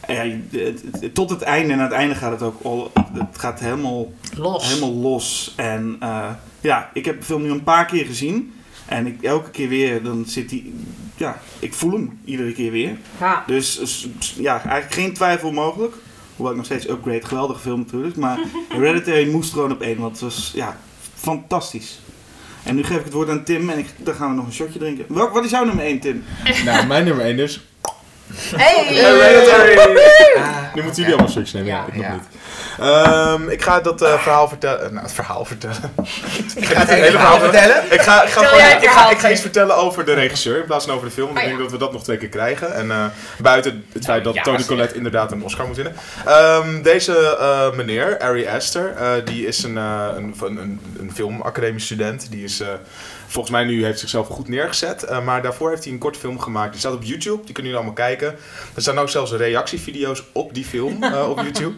ja, 0.08 0.24
het- 0.52 0.84
het- 1.02 1.14
tot 1.16 1.30
het 1.30 1.42
einde 1.42 1.74
en 1.74 1.80
aan 1.80 1.86
het 1.86 1.94
einde 1.94 2.16
gaat 2.16 2.32
het 2.32 2.42
ook 2.42 2.64
al, 2.64 2.92
het 3.14 3.38
gaat 3.38 3.60
helemaal, 3.60 4.12
Los. 4.38 4.68
helemaal 4.68 4.94
los. 4.94 5.54
En 5.56 5.96
eh, 6.00 6.30
ja, 6.62 6.90
ik 6.94 7.06
heb 7.06 7.20
de 7.20 7.26
film 7.26 7.42
nu 7.42 7.50
een 7.52 7.64
paar 7.64 7.86
keer 7.86 8.06
gezien. 8.06 8.54
En 8.90 9.08
ik, 9.08 9.22
elke 9.24 9.50
keer 9.50 9.68
weer, 9.70 10.04
dan 10.04 10.24
zit 10.28 10.52
hij, 10.52 10.64
ja, 11.18 11.42
ik 11.60 11.74
voel 11.74 11.92
hem 11.92 12.20
iedere 12.26 12.52
keer 12.52 12.72
weer. 12.72 12.98
Ja. 13.20 13.44
Dus 13.48 13.80
s- 13.84 14.08
s- 14.20 14.36
ja, 14.38 14.52
eigenlijk 14.62 14.94
geen 14.94 15.14
twijfel 15.14 15.52
mogelijk. 15.52 15.94
Hoewel 16.36 16.52
ik 16.52 16.58
nog 16.58 16.66
steeds 16.66 16.90
Upgrade, 16.90 17.26
geweldige 17.26 17.60
film 17.60 17.80
natuurlijk. 17.80 18.16
Maar 18.16 18.40
Hereditary 18.70 19.30
moest 19.32 19.54
gewoon 19.54 19.72
op 19.72 19.82
één, 19.82 19.98
want 19.98 20.12
het 20.12 20.22
was 20.22 20.52
ja, 20.56 20.78
fantastisch. 21.16 22.00
En 22.64 22.76
nu 22.76 22.84
geef 22.84 22.98
ik 22.98 23.04
het 23.04 23.14
woord 23.14 23.30
aan 23.30 23.44
Tim 23.44 23.70
en 23.70 23.78
ik, 23.78 23.88
dan 23.98 24.14
gaan 24.14 24.30
we 24.30 24.36
nog 24.36 24.46
een 24.46 24.54
shotje 24.54 24.80
drinken. 24.80 25.06
Welk, 25.08 25.34
wat 25.34 25.44
is 25.46 25.52
jouw 25.52 25.66
nummer 25.66 25.86
1, 25.86 26.00
Tim? 26.00 26.24
Nou, 26.66 26.88
mijn 26.88 27.06
nummer 27.06 27.26
1 27.26 27.38
dus. 27.38 27.69
Hey! 28.56 28.86
Nu 30.74 30.82
moeten 30.84 31.02
jullie 31.02 31.18
allemaal 31.18 31.32
shotjes 31.34 31.54
nemen. 31.54 31.68
Ja, 31.70 31.76
Ja, 31.76 31.86
ik 31.94 31.96
nog 31.96 32.12
niet. 32.12 32.24
Ehm, 32.80 33.50
ik 33.50 33.62
ga 33.64 33.80
dat 33.80 34.02
eh, 34.02 34.20
verhaal 34.22 34.48
vertellen. 34.48 34.94
nou, 34.94 35.04
het 35.06 35.14
verhaal 35.14 35.46
vertellen. 35.46 35.94
Ik 36.56 36.66
ga 36.66 36.80
het 36.80 36.90
hele 36.90 37.12
verhaal 37.12 37.40
vertellen. 37.40 37.84
Ik 37.90 38.02
ga, 38.02 38.24
ik, 38.24 38.30
ga 38.30 38.44
gewoon- 38.44 38.60
ik, 38.60 38.66
ga, 38.66 38.80
verhaal, 38.80 39.12
ik 39.12 39.18
ga 39.20 39.30
iets 39.32 39.42
vertellen 39.42 39.76
over 39.76 40.06
de 40.06 40.14
regisseur 40.14 40.58
in 40.58 40.66
plaats 40.66 40.86
van 40.86 40.94
over 40.96 41.08
de 41.08 41.14
film. 41.14 41.26
Want 41.28 41.38
Ah, 41.40 41.44
ik 41.44 41.50
ja. 41.52 41.58
denk 41.58 41.70
dat 41.70 41.80
we 41.80 41.86
dat 41.86 41.94
nog 41.94 42.04
twee 42.04 42.18
keer 42.18 42.30
krijgen. 42.30 42.74
En 42.74 42.92
eh, 42.92 43.06
buiten 43.38 43.86
het 43.94 44.06
feit 44.06 44.24
dat 44.24 44.34
Ja, 44.34 44.42
Tony. 44.42 44.64
Collette 44.66 44.96
inderdaad 44.96 45.32
een 45.32 45.44
Oscar 45.44 45.68
moet 45.68 45.76
winnen. 45.76 45.96
Ehm, 46.26 46.82
deze 46.82 47.38
eh, 47.40 47.72
meneer, 47.78 48.20
Ari 48.20 48.48
Aster, 48.48 48.94
eh, 48.98 49.12
die 49.26 49.48
is 49.48 49.64
een, 49.64 49.78
eh, 49.78 50.06
een, 50.16 50.34
een, 50.42 50.58
een, 50.58 50.80
een 51.00 51.12
filmacademisch 51.14 51.86
student. 51.86 52.32
Die 52.32 52.44
is... 52.44 52.64
Volgens 53.30 53.54
mij 53.54 53.64
nu 53.64 53.84
heeft 53.84 54.00
zichzelf 54.00 54.28
goed 54.28 54.48
neergezet. 54.48 55.04
eh, 55.04 55.24
maar 55.26 55.42
daarvoor 55.42 55.70
heeft 55.70 55.84
hij 55.84 55.94
een 55.94 56.00
korte 56.00 56.20
film 56.20 56.40
gemaakt. 56.40 56.72
Die 56.72 56.80
staat 56.80 56.94
op 56.94 57.04
YouTube. 57.04 57.46
Die 57.46 57.54
kunnen 57.54 57.72
jullie 57.72 57.76
allemaal 57.78 57.94
kijken. 57.94 58.36
Er 58.76 58.82
staan 58.82 59.00
ook 59.00 59.10
zelfs 59.10 59.32
reactievideo's 59.32 60.24
op 60.32 60.54
die 60.54 60.66
film 60.66 61.04
eh, 61.04 61.30
op 61.30 61.38
YouTube. 61.40 61.76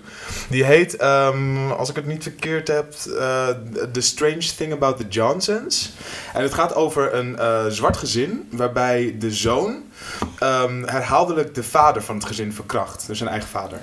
Die 0.49 0.63
heet, 0.63 0.95
ehm, 0.95 1.71
als 1.71 1.89
ik 1.89 1.95
het 1.95 2.05
niet 2.05 2.23
verkeerd 2.23 2.67
heb, 2.67 2.93
eh, 2.93 3.47
The 3.91 4.01
Strange 4.01 4.55
Thing 4.57 4.73
About 4.73 4.97
the 4.97 5.07
Johnsons. 5.07 5.91
En 6.33 6.41
het 6.41 6.53
gaat 6.53 6.75
over 6.75 7.13
een 7.13 7.37
zwart 7.71 7.97
gezin 7.97 8.47
waarbij 8.51 9.15
de 9.19 9.31
zoon 9.31 9.83
ehm, 10.39 10.83
herhaaldelijk 10.83 11.55
de 11.55 11.63
vader 11.63 12.03
van 12.03 12.15
het 12.15 12.25
gezin 12.25 12.53
verkracht. 12.53 13.07
Dus 13.07 13.17
zijn 13.17 13.29
eigen 13.29 13.49
vader. 13.49 13.79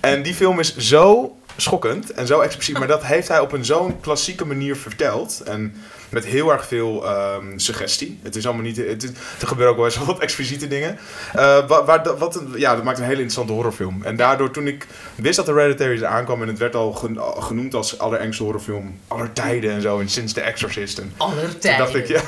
En 0.00 0.22
die 0.22 0.34
film 0.34 0.58
is 0.58 0.76
zo 0.76 1.36
schokkend 1.56 2.12
en 2.12 2.26
zo 2.26 2.40
expliciet, 2.40 2.78
maar 2.78 2.88
dat 2.88 3.04
heeft 3.04 3.28
hij 3.28 3.40
op 3.40 3.52
een 3.52 3.64
zo'n 3.64 4.00
klassieke 4.00 4.44
manier 4.44 4.76
verteld. 4.76 5.40
En 5.44 5.74
met 6.08 6.24
heel 6.24 6.52
erg 6.52 6.66
veel 6.66 7.06
ehm, 7.06 7.58
suggestie. 7.58 8.18
Het 8.22 8.36
is 8.36 8.44
allemaal 8.46 8.62
niet. 8.64 8.76
Het 8.76 9.02
is, 9.02 9.10
er 9.40 9.46
gebeuren 9.46 9.70
ook 9.72 9.76
wel 9.76 9.86
eens 9.86 9.96
wat 10.14 10.18
expliciete 10.18 10.68
dingen. 10.68 10.98
Eh, 11.34 11.66
wa- 11.68 11.84
waar, 11.84 12.16
wat 12.18 12.40
ja, 12.56 12.74
dat 12.74 12.84
maakt 12.84 12.96
een 12.98 13.02
hele 13.04 13.14
interessante 13.16 13.52
horrorfilm. 13.52 14.02
En 14.02 14.16
daardoor, 14.16 14.50
toen 14.50 14.66
ik 14.66 14.86
wist 15.14 15.36
dat 15.36 15.46
Hereditary 15.46 15.96
er 16.02 16.06
aankwam 16.06 16.42
en 16.42 16.48
het 16.48 16.58
werd 16.58 16.74
al 16.74 16.92
gen- 16.92 17.18
genoemd 17.42 17.74
als 17.74 17.98
allerengste 17.98 18.42
horrorfilm 18.42 18.98
aller 19.08 19.32
tijden 19.32 19.70
en 19.72 19.80
zo, 19.80 20.00
en 20.00 20.08
sinds 20.08 20.32
The 20.32 20.40
Exorcist. 20.40 20.98
En 20.98 21.12
Aller 21.16 21.58
tijden. 21.58 21.78
dacht 21.78 21.94
ik, 21.94 22.06
ja. 22.06 22.20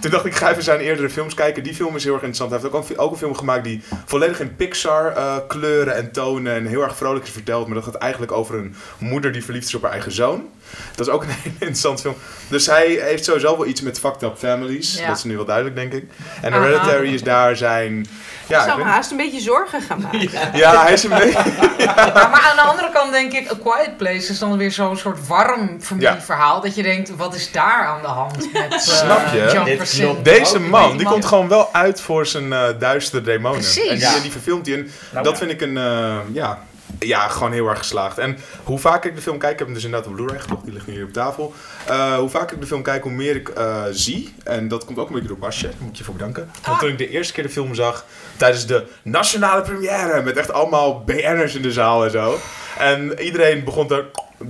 Toen 0.00 0.10
dacht 0.10 0.24
ik, 0.24 0.34
ga 0.34 0.50
even 0.50 0.62
zijn 0.62 0.80
eerdere 0.80 1.10
films 1.10 1.34
kijken. 1.34 1.62
Die 1.62 1.74
film 1.74 1.96
is 1.96 2.04
heel 2.04 2.12
erg 2.12 2.22
interessant. 2.22 2.50
Hij 2.50 2.60
heeft 2.60 2.74
ook, 2.74 2.88
een, 2.88 2.98
ook 2.98 3.10
een 3.10 3.18
film 3.18 3.34
gemaakt 3.34 3.64
die 3.64 3.82
volledig 4.04 4.40
in 4.40 4.56
Pixar 4.56 5.12
eh, 5.12 5.36
kleuren 5.48 5.96
en 5.96 6.12
tonen 6.12 6.54
en 6.54 6.66
heel 6.66 6.82
erg 6.82 6.96
vrolijk 6.96 7.24
is 7.24 7.30
verteld. 7.30 7.66
Maar 7.66 7.74
dat 7.74 7.84
gaat 7.84 7.94
eigenlijk 7.94 8.32
over 8.32 8.54
een 8.54 8.74
moeder 8.98 9.32
die 9.32 9.44
verliefd 9.44 9.66
is 9.66 9.74
op 9.74 9.82
haar 9.82 9.92
eigen 9.92 10.12
zoon. 10.12 10.48
Dat 10.94 11.06
is 11.06 11.12
ook 11.12 11.22
een 11.22 11.28
hele 11.42 11.54
interessante 11.58 12.02
film. 12.02 12.14
Dus 12.48 12.66
hij 12.66 12.86
heeft 12.86 13.24
sowieso 13.24 13.56
wel 13.56 13.66
iets 13.66 13.80
met 13.80 13.98
fucked 13.98 14.22
up 14.22 14.36
families. 14.36 14.98
Ja. 14.98 15.06
Dat 15.06 15.16
is 15.16 15.24
nu 15.24 15.36
wel 15.36 15.44
duidelijk, 15.44 15.76
denk 15.76 15.92
ik. 15.92 16.04
En. 16.42 16.52
Hereditary 16.52 17.14
is 17.14 17.22
daar 17.22 17.56
zijn... 17.56 18.06
Ja, 18.48 18.58
ik 18.60 18.64
zou 18.68 18.78
me 18.78 18.84
haast 18.84 19.10
een 19.10 19.16
beetje 19.16 19.40
zorgen 19.40 19.82
gaan 19.82 20.00
maken. 20.12 20.30
ja, 20.52 20.82
hij 20.82 20.92
is 20.92 21.04
een 21.04 21.10
beetje... 21.10 21.42
Maar, 22.14 22.30
maar 22.30 22.46
aan 22.50 22.56
de 22.56 22.62
andere 22.62 22.90
kant 22.92 23.12
denk 23.12 23.32
ik, 23.32 23.50
A 23.50 23.54
Quiet 23.62 23.96
Place 23.96 24.30
is 24.30 24.38
dan 24.38 24.56
weer 24.56 24.72
zo'n 24.72 24.96
soort 24.96 25.26
warm 25.26 25.80
familieverhaal. 25.80 26.60
Dat 26.60 26.74
je 26.74 26.82
denkt, 26.82 27.16
wat 27.16 27.34
is 27.34 27.52
daar 27.52 27.84
aan 27.86 28.00
de 28.02 28.08
hand 28.08 28.48
met 28.52 28.72
eh, 28.72 28.78
Snap 28.78 29.20
je? 29.32 29.62
Dit. 29.64 30.24
Deze 30.24 30.58
man, 30.60 30.96
die 30.96 31.06
komt 31.06 31.24
gewoon 31.24 31.48
wel 31.48 31.68
uit 31.72 32.00
voor 32.00 32.26
zijn 32.26 32.52
eh 32.52 32.68
duistere 32.78 33.22
demonen. 33.22 33.60
Precies. 33.60 34.02
En 34.02 34.12
die, 34.12 34.20
die 34.22 34.30
verfilmt 34.30 34.66
hij. 34.66 34.74
En 34.76 34.90
Nou, 35.10 35.24
dat 35.24 35.32
ja. 35.32 35.38
vind 35.38 35.50
ik 35.50 35.60
een, 35.60 35.76
eh, 35.76 36.16
ja, 36.32 36.58
ja, 36.98 37.28
gewoon 37.28 37.52
heel 37.52 37.68
erg 37.68 37.78
geslaagd. 37.78 38.18
En 38.18 38.38
hoe 38.64 38.78
vaak 38.78 39.04
ik 39.04 39.14
de 39.14 39.20
film 39.22 39.38
kijk, 39.38 39.52
ik 39.52 39.58
heb 39.58 39.66
hem 39.66 39.76
dus 39.76 39.84
inderdaad 39.84 40.08
op 40.08 40.14
Blu-ray 40.16 40.38
gekocht, 40.40 40.64
die 40.64 40.72
ligt 40.72 40.86
nu 40.86 40.92
hier 40.94 41.04
op 41.04 41.12
tafel. 41.12 41.54
Eh, 41.86 42.16
hoe 42.16 42.28
vaak 42.28 42.52
ik 42.52 42.60
de 42.60 42.66
film 42.66 42.82
kijk, 42.82 43.02
hoe 43.02 43.12
meer 43.12 43.36
ik 43.36 43.48
eh, 43.48 43.82
zie. 43.90 44.34
En 44.44 44.68
dat 44.68 44.84
komt 44.84 44.98
ook 44.98 45.06
een 45.08 45.12
beetje 45.12 45.28
door 45.28 45.38
Basje, 45.38 45.66
daar 45.68 45.74
moet 45.80 45.98
je 45.98 46.04
voor 46.04 46.14
bedanken. 46.14 46.50
Want 46.52 46.66
Ah. 46.66 46.78
toen 46.78 46.88
ik 46.88 46.98
de 46.98 47.08
eerste 47.08 47.32
keer 47.32 47.42
de 47.42 47.50
film 47.50 47.74
zag, 47.74 48.04
tijdens 48.36 48.66
de 48.66 48.84
nationale 49.02 49.62
première, 49.62 50.22
met 50.22 50.36
echt 50.36 50.52
allemaal 50.52 51.04
BN'ers 51.04 51.54
in 51.54 51.62
de 51.62 51.72
zaal 51.72 52.04
en 52.04 52.10
zo. 52.10 52.38
En 52.78 53.20
iedereen 53.20 53.64
begon 53.64 53.90
er 53.90 54.04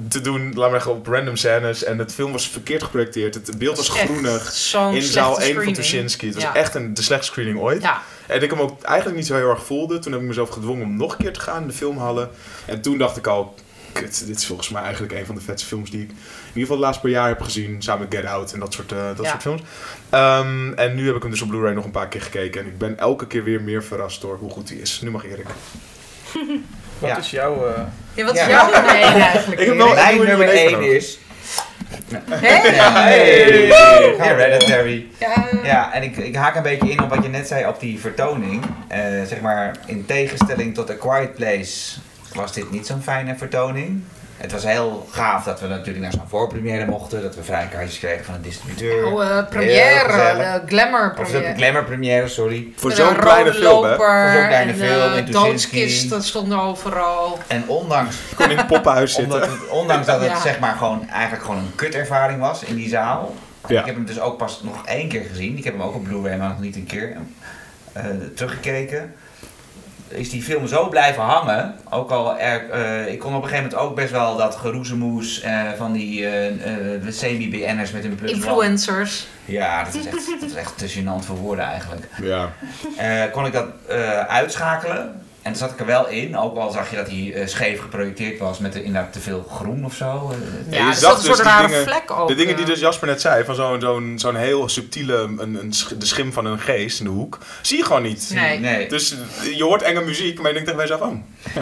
te 0.08 0.20
doen, 0.20 0.42
laat 0.54 0.56
maar 0.56 0.80
zeggen, 0.80 0.92
op 0.92 1.06
random 1.06 1.36
scènes. 1.36 1.84
En 1.84 1.98
het 1.98 2.14
film 2.14 2.32
was 2.32 2.48
verkeerd 2.48 2.82
geprojecteerd. 2.82 3.34
Het 3.34 3.58
beeld 3.58 3.76
was 3.76 3.88
groenig. 3.88 4.44
In 4.94 5.02
zaal 5.02 5.40
1 5.40 5.62
van. 5.64 5.72
Tuschinski. 5.72 6.26
Het 6.26 6.34
was 6.34 6.44
Ja. 6.44 6.54
echt 6.54 6.74
een, 6.74 6.94
de 6.94 7.02
slechtste 7.02 7.32
screening 7.32 7.58
ooit. 7.58 7.82
Ja, 7.82 8.02
En 8.26 8.42
ik 8.42 8.50
hem 8.50 8.60
ook 8.60 8.82
eigenlijk 8.82 9.16
niet 9.18 9.26
zo 9.26 9.34
heel 9.34 9.50
erg 9.50 9.64
voelde. 9.64 9.98
Toen 9.98 10.12
heb 10.12 10.20
ik 10.20 10.26
mezelf 10.26 10.48
gedwongen 10.50 10.84
om 10.84 10.96
nog 10.96 11.12
een 11.12 11.18
keer 11.18 11.32
te 11.32 11.40
gaan 11.40 11.62
in 11.62 11.68
de 11.68 11.74
filmhallen. 11.74 12.30
En 12.64 12.80
toen 12.80 12.98
dacht 12.98 13.16
ik 13.16 13.26
al, 13.26 13.54
kut, 13.92 14.26
dit 14.26 14.36
is 14.36 14.46
volgens 14.46 14.68
mij 14.68 14.82
eigenlijk 14.82 15.12
een 15.12 15.26
van 15.26 15.34
de 15.34 15.40
vetste 15.40 15.66
films 15.68 15.90
die 15.90 16.00
ik 16.02 16.08
in 16.10 16.16
ieder 16.48 16.60
geval 16.60 16.76
de 16.76 16.82
laatste 16.82 17.02
paar 17.02 17.10
jaar 17.10 17.28
heb 17.28 17.40
gezien. 17.40 17.82
Samen 17.82 18.06
met 18.08 18.18
Get 18.18 18.26
Out 18.26 18.52
en 18.52 18.60
dat 18.60 18.72
soort, 18.72 18.92
eh, 18.92 19.06
dat 19.16 19.24
Ja. 19.24 19.30
soort 19.30 19.42
films. 19.42 19.62
Ehm, 20.10 20.72
en 20.72 20.94
nu 20.94 21.06
heb 21.06 21.16
ik 21.16 21.22
hem 21.22 21.30
dus 21.30 21.42
op 21.42 21.48
Blu-ray 21.48 21.72
nog 21.74 21.84
een 21.84 21.90
paar 21.90 22.08
keer 22.08 22.22
gekeken. 22.22 22.60
En 22.60 22.66
ik 22.66 22.78
ben 22.78 22.98
elke 22.98 23.26
keer 23.26 23.44
weer 23.44 23.60
meer 23.62 23.84
verrast 23.84 24.20
door 24.20 24.36
hoe 24.40 24.50
goed 24.50 24.68
hij 24.68 24.78
is. 24.78 25.00
Nu 25.00 25.10
mag 25.10 25.24
Erik. 25.24 25.46
Wat 26.98 27.10
Ja. 27.10 27.18
is 27.18 27.30
jouw... 27.30 27.66
eh, 27.66 27.82
ja 28.14 28.24
wat 28.24 28.34
Ja. 28.36 28.42
is 28.42 28.48
jouw 28.48 28.70
nummer 28.70 28.94
één 28.94 29.20
eigenlijk? 29.20 29.60
Ik 29.60 29.66
heb 29.66 29.76
wel- 29.76 29.94
Mijn 29.94 30.20
er 30.20 30.26
nummer 30.26 30.46
niet 30.46 30.54
1 30.56 30.66
even 30.68 30.96
is... 30.96 31.18
Hè? 32.30 32.56
Ja, 32.74 32.92
Hey. 32.92 34.14
Hereditary. 34.18 35.06
Ja. 35.18 35.46
Ja, 35.62 35.92
en 35.92 36.02
ik, 36.02 36.16
ik 36.16 36.36
haak 36.36 36.56
een 36.56 36.62
beetje 36.62 36.90
in 36.90 37.02
op 37.02 37.08
wat 37.14 37.22
je 37.22 37.28
net 37.28 37.48
zei 37.48 37.66
op 37.66 37.80
die 37.80 38.00
vertoning. 38.00 38.64
Eh, 38.88 39.00
zeg 39.26 39.40
maar, 39.40 39.76
in 39.86 40.06
tegenstelling 40.06 40.74
tot 40.74 40.90
A 40.90 40.94
Quiet 40.94 41.34
Place 41.34 41.98
was 42.34 42.52
dit 42.52 42.70
niet 42.70 42.86
zo'n 42.86 43.02
fijne 43.02 43.34
vertoning. 43.36 44.02
Het 44.38 44.52
was 44.52 44.64
heel 44.64 45.06
gaaf 45.10 45.44
dat 45.44 45.60
we 45.60 45.66
natuurlijk 45.66 45.98
naar 45.98 46.12
zo'n 46.12 46.28
voorpremière 46.28 46.86
mochten. 46.86 47.22
Dat 47.22 47.34
we 47.34 47.42
vrije 47.42 47.68
kaartjes 47.68 47.98
kregen 47.98 48.24
van 48.24 48.34
een 48.34 48.42
distributeur. 48.42 49.06
Oh, 49.06 49.24
eh, 49.38 49.48
première, 49.48 50.60
de 50.66 50.74
glamour 50.74 51.14
of 51.18 51.26
de 51.26 51.32
première. 51.32 51.54
glamour 51.56 51.84
première, 51.84 52.28
sorry. 52.28 52.68
Voor 52.76 52.92
zo'n 52.92 53.16
kleine 53.16 53.52
film, 53.54 53.84
hè. 53.84 53.96
Voor 53.96 54.30
zo'n 54.34 54.46
kleine 54.46 54.72
en, 54.72 54.78
film 54.78 55.12
eh, 55.12 55.16
in 55.16 55.24
Tuschinski. 55.24 55.40
doodskisten 55.78 56.22
stonden 56.22 56.58
overal. 56.60 57.38
En 57.46 57.64
ondanks, 57.66 58.16
Kon 58.36 58.50
in 58.50 58.56
het 58.56 58.66
poppenhuis 58.66 59.14
zitten. 59.14 59.40
het, 59.40 59.68
ondanks 59.68 60.06
dat 60.06 60.20
het 60.20 60.28
Ja. 60.30 60.40
zeg 60.40 60.58
maar 60.58 60.74
gewoon, 60.76 61.08
eigenlijk 61.10 61.44
gewoon 61.44 61.58
een 61.60 61.74
kutervaring 61.74 62.40
was 62.40 62.62
in 62.62 62.74
die 62.74 62.88
zaal. 62.88 63.34
En 63.66 63.74
Ja. 63.74 63.80
Ik 63.80 63.86
heb 63.86 63.94
hem 63.94 64.04
dus 64.06 64.20
ook 64.20 64.36
pas 64.38 64.60
nog 64.62 64.86
één 64.86 65.08
keer 65.08 65.22
gezien. 65.30 65.56
Ik 65.58 65.64
heb 65.64 65.72
hem 65.72 65.82
ook 65.82 65.94
op 65.94 66.04
Blu-ray, 66.04 66.36
maar 66.38 66.48
nog 66.48 66.60
niet 66.60 66.76
een 66.76 66.86
keer 66.86 67.16
eh, 67.92 68.04
teruggekeken. 68.34 69.14
Is 70.08 70.30
die 70.30 70.42
film 70.42 70.66
zo 70.66 70.88
blijven 70.88 71.22
hangen. 71.22 71.74
Ook 71.90 72.10
al, 72.10 72.38
er, 72.38 72.70
eh, 72.70 73.12
ik 73.12 73.18
kon 73.18 73.34
op 73.34 73.42
een 73.42 73.48
gegeven 73.48 73.70
moment 73.70 73.88
ook 73.88 73.94
best 73.96 74.10
wel 74.10 74.36
dat 74.36 74.54
geroezemoes 74.56 75.40
eh, 75.40 75.60
van 75.76 75.92
die 75.92 76.26
eh 76.26 76.46
eh, 76.94 77.02
semi-BN'ers 77.08 77.90
met 77.90 78.02
hun 78.02 78.14
plus 78.14 78.30
one. 78.32 78.40
Influencers. 78.40 79.26
Ja, 79.44 79.84
dat 79.84 79.94
is 79.94 80.06
echt, 80.06 80.30
dat 80.40 80.50
is 80.50 80.54
echt 80.54 80.78
te 80.78 80.88
gênant 80.88 81.24
voor 81.24 81.36
woorden 81.36 81.64
eigenlijk. 81.64 82.06
Ja. 82.22 82.52
Eh, 82.96 83.32
kon 83.32 83.46
ik 83.46 83.52
dat 83.52 83.66
eh, 83.88 84.20
uitschakelen. 84.20 85.22
En 85.48 85.54
toen 85.54 85.62
zat 85.62 85.70
ik 85.72 85.80
er 85.80 85.86
wel 85.86 86.08
in, 86.08 86.36
ook 86.36 86.56
al 86.56 86.70
zag 86.70 86.90
je 86.90 86.96
dat 86.96 87.08
hij 87.08 87.32
eh, 87.34 87.46
scheef 87.46 87.80
geprojecteerd 87.80 88.38
was 88.38 88.58
met 88.58 88.74
er 88.74 88.84
inderdaad 88.84 89.12
te 89.12 89.20
veel 89.20 89.46
groen 89.50 89.84
of 89.84 89.94
zo. 89.94 90.32
Eh, 90.32 90.72
Ja, 90.78 90.82
je 90.84 90.88
er 90.88 90.94
zag 90.94 91.00
zat 91.10 91.10
een 91.10 91.16
dus 91.28 91.36
soort 91.36 91.48
rare 91.48 91.66
dingen- 91.68 91.82
vlek 91.82 92.10
ook. 92.10 92.28
De 92.28 92.34
dingen 92.34 92.54
die 92.56 92.64
eh. 92.64 92.70
dus 92.70 92.80
Jasper 92.80 93.08
net 93.08 93.20
zei, 93.20 93.44
van 93.44 93.54
zo'n 93.54 93.80
zo'n 93.80 94.12
zo'n 94.16 94.36
heel 94.36 94.68
subtiele, 94.68 95.14
een, 95.16 95.54
een, 95.54 95.72
sch- 95.72 95.92
de 95.98 96.06
schim 96.06 96.32
van 96.32 96.44
een 96.44 96.58
geest 96.58 96.98
in 96.98 97.04
de 97.04 97.10
hoek, 97.10 97.38
zie 97.62 97.76
je 97.78 97.84
gewoon 97.84 98.02
niet. 98.02 98.30
Nee, 98.34 98.58
nee. 98.58 98.88
Dus 98.88 99.12
eh, 99.42 99.56
je 99.56 99.64
hoort 99.64 99.82
enge 99.82 100.00
muziek, 100.00 100.36
maar 100.38 100.46
je 100.46 100.52
denkt 100.54 100.68
tegen 100.68 100.82
jezelf, 100.88 101.00
oh, 101.00 101.14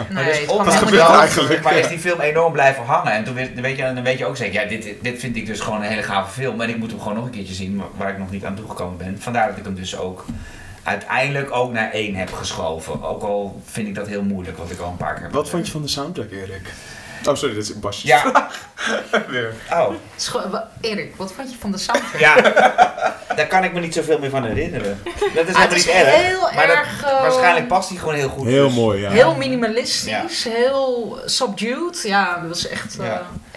nee, 0.09 0.25
dus 0.25 0.39
op 0.39 0.47
dat 0.47 0.47
helemaal 0.47 0.63
gebeurt 0.65 0.81
niet 0.81 0.91
moment 0.91 1.07
over. 1.07 1.19
eigenlijk. 1.19 1.61
Maar 1.63 1.77
is 1.77 1.87
die 1.87 1.99
film 1.99 2.19
enorm 2.19 2.51
blijven 2.53 2.83
hangen. 2.83 3.11
En 3.11 3.23
toen 3.23 3.33
weet, 3.33 3.53
dan 3.53 3.63
weet 3.63 3.77
je, 3.77 3.83
dan 3.83 4.03
weet 4.03 4.17
je 4.17 4.25
ook 4.25 4.37
zeker, 4.37 4.61
ja, 4.61 4.67
dit, 4.67 4.93
dit 5.01 5.19
vind 5.19 5.35
ik 5.35 5.45
dus 5.45 5.59
gewoon 5.59 5.81
een 5.81 5.87
hele 5.89 6.03
gave 6.03 6.31
film. 6.41 6.61
En 6.61 6.69
ik 6.69 6.77
moet 6.77 6.89
hem 6.91 6.99
gewoon 6.99 7.15
nog 7.15 7.25
een 7.25 7.31
keertje 7.31 7.53
zien, 7.53 7.77
waar- 7.77 7.87
waar 7.97 8.09
ik 8.09 8.17
nog 8.17 8.31
niet 8.31 8.45
aan 8.45 8.55
toegekomen 8.55 8.97
ben. 8.97 9.17
Vandaar 9.19 9.47
dat 9.47 9.57
ik 9.57 9.63
hem 9.63 9.75
dus 9.75 9.97
ook 9.97 10.25
uiteindelijk 10.87 11.51
ook 11.51 11.71
naar 11.71 11.91
één 11.91 12.15
heb 12.15 12.33
geschoven. 12.33 13.03
Ook 13.03 13.21
al 13.21 13.61
vind 13.65 13.87
ik 13.87 13.95
dat 13.95 14.07
heel 14.07 14.23
moeilijk, 14.23 14.57
wat 14.57 14.71
ik 14.71 14.79
al 14.79 14.89
een 14.89 14.97
paar 14.97 15.13
keer 15.13 15.23
heb 15.23 15.31
wat 15.31 15.49
vond 15.49 15.65
je 15.65 15.71
van 15.71 15.81
de 15.81 15.87
soundtrack, 15.87 16.31
Erik? 16.31 16.73
Oh, 17.25 17.35
sorry, 17.35 17.53
dit 17.55 17.63
is 17.63 17.79
Basje. 17.79 18.07
Ja, 18.07 18.49
Weer. 19.27 19.53
oh. 19.71 19.93
Erik, 20.81 21.15
wat 21.15 21.33
vond 21.33 21.51
je 21.51 21.57
van 21.57 21.71
de 21.71 21.77
soundtrack? 21.77 22.19
Ja, 22.19 22.35
daar 23.37 23.47
kan 23.47 23.63
ik 23.63 23.73
me 23.73 23.79
niet 23.79 23.93
zoveel 23.93 24.19
meer 24.19 24.29
van 24.29 24.45
herinneren. 24.45 24.99
Dat 25.35 25.47
is 25.47 25.55
Ah, 25.55 25.61
helemaal 25.61 25.61
het 25.67 25.75
is 25.77 25.85
niet 25.85 25.95
erg. 25.95 26.15
heel 26.15 26.39
maar 26.55 26.67
dat- 26.67 26.75
erg, 26.75 27.03
eh, 27.03 27.21
waarschijnlijk 27.21 27.67
past 27.67 27.89
hij 27.89 27.97
gewoon 27.97 28.13
heel 28.15 28.29
goed. 28.29 28.45
Heel 28.47 28.67
dus- 28.67 28.75
mooi, 28.75 29.01
ja. 29.01 29.09
Heel 29.09 29.35
minimalistisch, 29.35 30.43
heel 30.43 31.19
subdued. 31.25 32.01
Ja, 32.03 32.37
dat 32.39 32.47
was 32.49 32.67
echt 32.67 32.97
eh, 32.99 33.11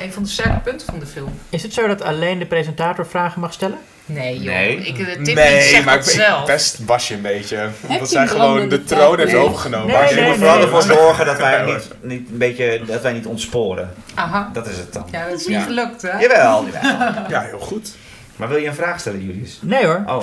een 0.05 0.12
van 0.12 0.23
de 0.23 0.28
sterke 0.28 0.59
punten 0.65 0.86
van 0.86 0.98
de 0.98 1.07
film. 1.07 1.39
Is 1.51 1.62
het 1.62 1.73
zo 1.74 1.86
dat 1.86 2.02
alleen 2.02 2.39
de 2.39 2.47
presentator 2.47 3.07
vragen 3.07 3.40
mag 3.40 3.52
stellen? 3.52 3.78
Nee, 4.07 4.39
joh. 4.40 4.55
Nee. 4.55 4.77
Ik, 4.77 4.98
eh, 4.98 5.35
Nee, 5.35 5.62
zegt 5.69 5.85
maar 5.85 5.94
ik, 5.94 6.05
ik 6.05 6.11
zelf. 6.11 6.44
best 6.47 6.85
Basje 6.86 7.15
een 7.15 7.23
beetje. 7.23 7.69
je 7.89 7.98
Dat 7.98 8.09
zij 8.11 8.23
een 8.23 8.28
gewoon 8.28 8.69
de 8.69 8.85
troon 8.85 9.19
heeft 9.19 9.31
taak? 9.32 9.40
overgenomen. 9.40 9.86
Nee, 9.86 9.97
Maar 9.97 10.09
je 10.09 10.15
nee, 10.15 10.20
moet 10.24 10.31
moet 10.32 10.39
vooral 10.40 10.57
nee. 10.57 10.65
ervoor 10.65 10.82
zorgen 10.82 11.27
dat 11.27 11.36
wij 11.39 11.65
niet, 11.73 11.89
niet, 12.01 12.28
een 12.31 12.39
beetje, 12.39 12.81
dat 12.86 13.01
wij 13.02 13.12
niet 13.12 13.27
ontsporen. 13.27 13.94
Aha. 14.15 14.51
Dat 14.52 14.66
is 14.69 14.77
het 14.77 14.93
dan. 14.93 15.09
Ja, 15.11 15.28
dat 15.28 15.40
is 15.40 15.47
niet 15.47 15.57
Ja. 15.57 15.62
gelukt, 15.62 16.02
hè? 16.02 16.19
Jawel, 16.19 16.66
jawel. 16.73 17.12
Ja, 17.28 17.40
heel 17.40 17.59
goed. 17.59 17.90
Maar 18.41 18.49
wil 18.49 18.59
je 18.59 18.67
een 18.67 18.75
vraag 18.75 19.01
stellen, 19.01 19.25
Julius? 19.27 19.59
Nee 19.62 19.87
hoor. 19.87 20.03
Oh, 20.07 20.17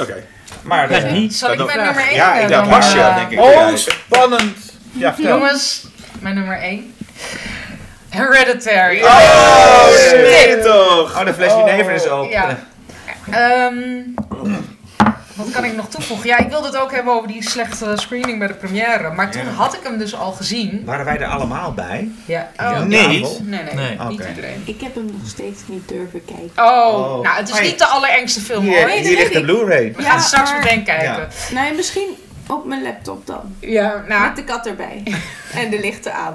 Oké. 0.00 0.24
maar 0.62 0.90
Ja, 0.90 0.98
eh, 0.98 1.12
niet. 1.12 1.34
Zal 1.34 1.52
ik 1.52 1.58
Dat- 1.58 1.66
mijn 1.66 1.82
nummer 1.84 2.02
1 2.08 2.14
Ja, 2.14 2.34
ik 2.34 2.48
dacht 2.48 2.94
denk 2.94 3.30
ik. 3.30 3.40
Oh, 3.40 3.74
spannend. 3.76 4.56
Ja, 4.90 5.14
vertel. 5.14 5.36
Jongens, 5.38 5.86
mijn 6.20 6.34
nummer 6.34 6.58
1. 6.62 6.94
Hereditary. 8.08 9.02
Oh, 9.02 9.86
nee 10.12 10.58
toch! 10.60 11.18
Oh, 11.20 11.24
de 11.24 11.34
fles 11.34 11.52
jenever 11.52 11.92
is 11.92 12.08
open. 12.08 12.30
Ja. 12.30 12.58
Ehm, 13.30 13.74
wat 15.34 15.50
kan 15.50 15.64
ik 15.64 15.76
nog 15.76 15.88
toevoegen? 15.88 16.26
Ja, 16.26 16.38
ik 16.38 16.48
wilde 16.48 16.66
het 16.66 16.76
ook 16.76 16.92
hebben 16.92 17.12
over 17.14 17.28
die 17.28 17.42
slechte 17.48 17.92
screening 17.96 18.38
bij 18.38 18.48
de 18.48 18.54
première. 18.54 19.10
Maar 19.10 19.30
toen 19.30 19.44
Ja. 19.44 19.50
had 19.50 19.74
ik 19.74 19.80
hem 19.82 19.98
dus 19.98 20.14
al 20.14 20.32
gezien. 20.32 20.82
Waren 20.84 21.04
wij 21.04 21.18
er 21.18 21.26
allemaal 21.26 21.72
bij? 21.72 22.10
Ja. 22.24 22.50
Ja. 22.56 22.70
Oh, 22.72 22.80
Nee. 22.80 23.06
Nee, 23.08 23.62
nee, 23.62 23.74
Nee. 23.74 23.90
niet 24.08 24.20
Oké. 24.20 24.28
iedereen. 24.28 24.62
Ik 24.66 24.80
heb 24.80 24.94
hem 24.94 25.04
nog 25.04 25.28
steeds 25.28 25.60
niet 25.66 25.88
durven 25.88 26.24
kijken. 26.24 26.64
Oh, 26.64 26.94
Oh. 26.94 27.22
nou, 27.22 27.36
het 27.36 27.48
is 27.48 27.54
Hey. 27.58 27.66
niet 27.66 27.78
de 27.78 27.86
allerengste 27.86 28.40
film 28.40 28.64
Hier, 28.64 28.76
hoor. 28.78 28.86
Nee, 28.86 29.00
hier 29.00 29.16
ligt 29.16 29.32
de. 29.32 29.40
Blu-ray. 29.40 29.92
We 29.96 30.02
gaan 30.02 30.20
straks 30.20 30.50
maar- 30.50 30.60
meteen 30.60 30.84
kijken. 30.84 31.28
Ja. 31.50 31.60
Nee, 31.62 31.74
misschien 31.74 32.08
op 32.48 32.64
mijn 32.64 32.82
laptop 32.82 33.26
dan. 33.26 33.56
Ja, 33.60 34.04
nou, 34.08 34.22
Met 34.22 34.36
de 34.36 34.44
kat 34.44 34.66
erbij. 34.66 35.02
en 35.54 35.70
de 35.70 35.80
lichten 35.80 36.14
aan. 36.14 36.32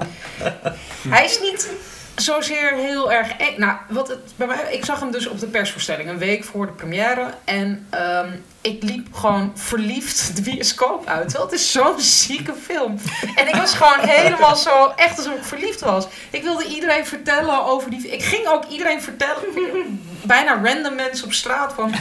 Hij 1.08 1.24
is 1.24 1.40
niet 1.40 1.68
zozeer 2.14 2.72
heel 2.74 3.12
erg 3.12 3.30
eng. 3.36 3.54
Nou, 3.56 3.72
wat 3.88 4.08
het, 4.08 4.18
bij 4.36 4.46
mij, 4.46 4.56
ik 4.70 4.84
zag 4.84 5.00
hem 5.00 5.10
dus 5.10 5.26
op 5.28 5.40
de 5.40 5.46
persvoorstelling, 5.46 6.08
een 6.08 6.18
week 6.18 6.44
voor 6.44 6.66
de 6.66 6.72
première. 6.72 7.26
En 7.44 7.86
ehm, 7.90 8.28
ik 8.60 8.82
liep 8.82 9.14
gewoon 9.14 9.52
verliefd 9.54 10.36
de 10.36 10.42
bioscoop 10.42 11.06
uit. 11.06 11.36
Het 11.36 11.52
is 11.52 11.72
zo'n 11.72 12.00
zieke 12.00 12.54
film. 12.62 13.00
En 13.34 13.48
ik 13.48 13.54
was 13.54 13.74
gewoon 13.74 14.08
helemaal 14.08 14.56
zo, 14.56 14.92
echt 14.96 15.18
alsof 15.18 15.34
ik 15.34 15.44
verliefd 15.44 15.80
was. 15.80 16.06
Ik 16.30 16.42
wilde 16.42 16.64
iedereen 16.64 17.06
vertellen 17.06 17.64
over 17.64 17.90
die... 17.90 18.08
Ik 18.08 18.22
ging 18.22 18.46
ook 18.46 18.64
iedereen 18.68 19.02
vertellen, 19.02 19.44
bijna 20.22 20.60
random 20.62 20.94
mensen 20.94 21.26
op 21.26 21.32
straat, 21.32 21.72
van... 21.72 21.88
ik 21.88 22.00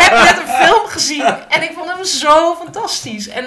heb 0.00 0.24
net 0.24 0.38
een 0.38 0.66
film 0.66 0.86
gezien 0.86 1.34
en 1.48 1.62
ik 1.62 1.72
vond 1.74 1.92
hem 1.92 2.04
zo 2.04 2.54
fantastisch. 2.54 3.28
En 3.28 3.44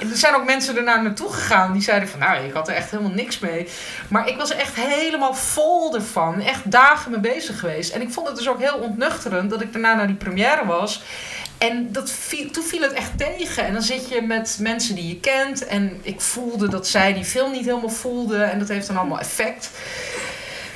er 0.00 0.16
zijn 0.16 0.34
ook 0.34 0.44
mensen 0.44 0.76
ernaar 0.76 1.02
naartoe 1.02 1.32
gegaan 1.32 1.72
die 1.72 1.82
zeiden 1.82 2.08
van... 2.08 2.18
Nou, 2.18 2.44
ik 2.44 2.52
had 2.52 2.68
er 2.68 2.74
echt 2.74 2.90
helemaal 2.90 3.12
niks 3.12 3.38
mee. 3.38 3.68
Maar 4.08 4.28
ik 4.28 4.36
was 4.36 4.50
echt 4.50 4.74
helemaal 4.74 5.34
vol 5.34 5.94
ervan. 5.94 6.40
Echt 6.40 6.70
dagen 6.70 7.10
mee 7.10 7.20
bezig 7.20 7.60
geweest. 7.60 7.92
En 7.92 8.00
ik 8.00 8.12
vond 8.12 8.26
het 8.26 8.36
dus 8.36 8.48
ook 8.48 8.60
heel 8.60 8.76
ontnuchterend 8.76 9.50
dat 9.50 9.60
ik 9.60 9.72
daarna 9.72 9.94
naar 9.94 10.06
die 10.06 10.16
première 10.16 10.66
was. 10.66 11.02
En 11.58 11.92
dat 11.92 12.10
viel, 12.10 12.50
toen 12.50 12.64
viel 12.64 12.82
het 12.82 12.92
echt 12.92 13.18
tegen. 13.18 13.66
En 13.66 13.72
dan 13.72 13.82
zit 13.82 14.08
je 14.08 14.22
met 14.22 14.58
mensen 14.60 14.94
die 14.94 15.08
je 15.08 15.20
kent. 15.20 15.66
En 15.66 16.00
ik 16.02 16.20
voelde 16.20 16.68
dat 16.68 16.88
zij 16.88 17.12
die 17.12 17.24
film 17.24 17.52
niet 17.52 17.64
helemaal 17.64 17.88
voelden. 17.88 18.50
En 18.50 18.58
dat 18.58 18.68
heeft 18.68 18.86
dan 18.86 18.96
allemaal 18.96 19.18
effect. 19.18 19.70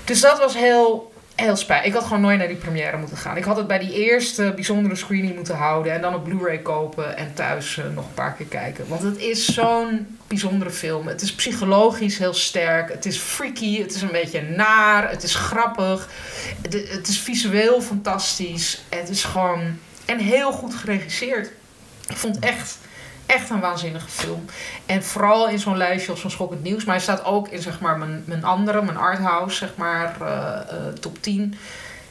Dus 0.05 0.21
dat 0.21 0.39
was 0.39 0.55
heel, 0.55 1.13
heel 1.35 1.57
spijt. 1.57 1.85
Ik 1.85 1.93
had 1.93 2.03
gewoon 2.03 2.21
nooit 2.21 2.39
naar 2.39 2.49
die 2.49 2.57
première 2.57 2.97
moeten 2.97 3.17
gaan. 3.17 3.37
Ik 3.37 3.45
had 3.45 3.57
het 3.57 3.67
bij 3.67 3.79
die 3.79 3.93
eerste 3.93 4.53
bijzondere 4.55 4.95
screening 4.95 5.35
moeten 5.35 5.57
houden. 5.57 5.93
En 5.93 6.01
dan 6.01 6.15
op 6.15 6.25
Blu-ray 6.25 6.59
kopen. 6.59 7.17
En 7.17 7.35
thuis 7.35 7.79
eh, 7.79 7.85
nog 7.95 8.05
een 8.05 8.15
paar 8.15 8.35
keer 8.35 8.47
kijken. 8.47 8.89
Want 8.89 9.03
het 9.03 9.19
is 9.19 9.45
zo'n 9.45 10.19
bijzondere 10.27 10.71
film. 10.71 11.07
Het 11.07 11.23
is 11.23 11.35
psychologisch 11.35 12.19
heel 12.19 12.35
sterk. 12.35 12.89
Het 12.93 13.07
is 13.07 13.19
freaky. 13.19 13.81
Het 13.83 13.95
is 13.95 14.03
een 14.03 14.13
beetje 14.13 14.43
naar. 14.43 15.11
Het 15.11 15.23
is 15.23 15.35
grappig. 15.35 16.09
Het, 16.63 16.89
het 16.89 17.09
is 17.09 17.19
visueel 17.19 17.81
fantastisch. 17.81 18.83
Het 18.89 19.09
is 19.09 19.25
gewoon... 19.25 19.79
En 20.09 20.19
heel 20.19 20.53
goed 20.53 20.75
geregisseerd. 20.75 21.51
Ik 22.09 22.17
vond 22.17 22.35
het 22.35 22.45
echt, 22.45 22.79
echt 23.27 23.51
een 23.51 23.61
waanzinnige 23.61 24.09
film. 24.09 24.45
En 24.87 25.03
vooral 25.03 25.49
in 25.49 25.59
zo'n 25.59 25.77
lijstje 25.77 26.11
als 26.11 26.21
van 26.21 26.31
Schokkend 26.31 26.63
Nieuws. 26.63 26.85
Maar 26.85 26.95
hij 26.95 27.03
staat 27.03 27.25
ook 27.25 27.49
in 27.49 27.63
zeg 27.63 27.81
maar, 27.81 27.99
mijn, 27.99 28.23
mijn 28.27 28.45
andere, 28.45 28.83
mijn 28.83 28.97
arthouse, 28.97 29.57
zeg 29.57 29.77
maar, 29.77 30.17
eh, 30.21 30.77
eh, 30.77 30.95
top 31.01 31.23
10. 31.23 31.55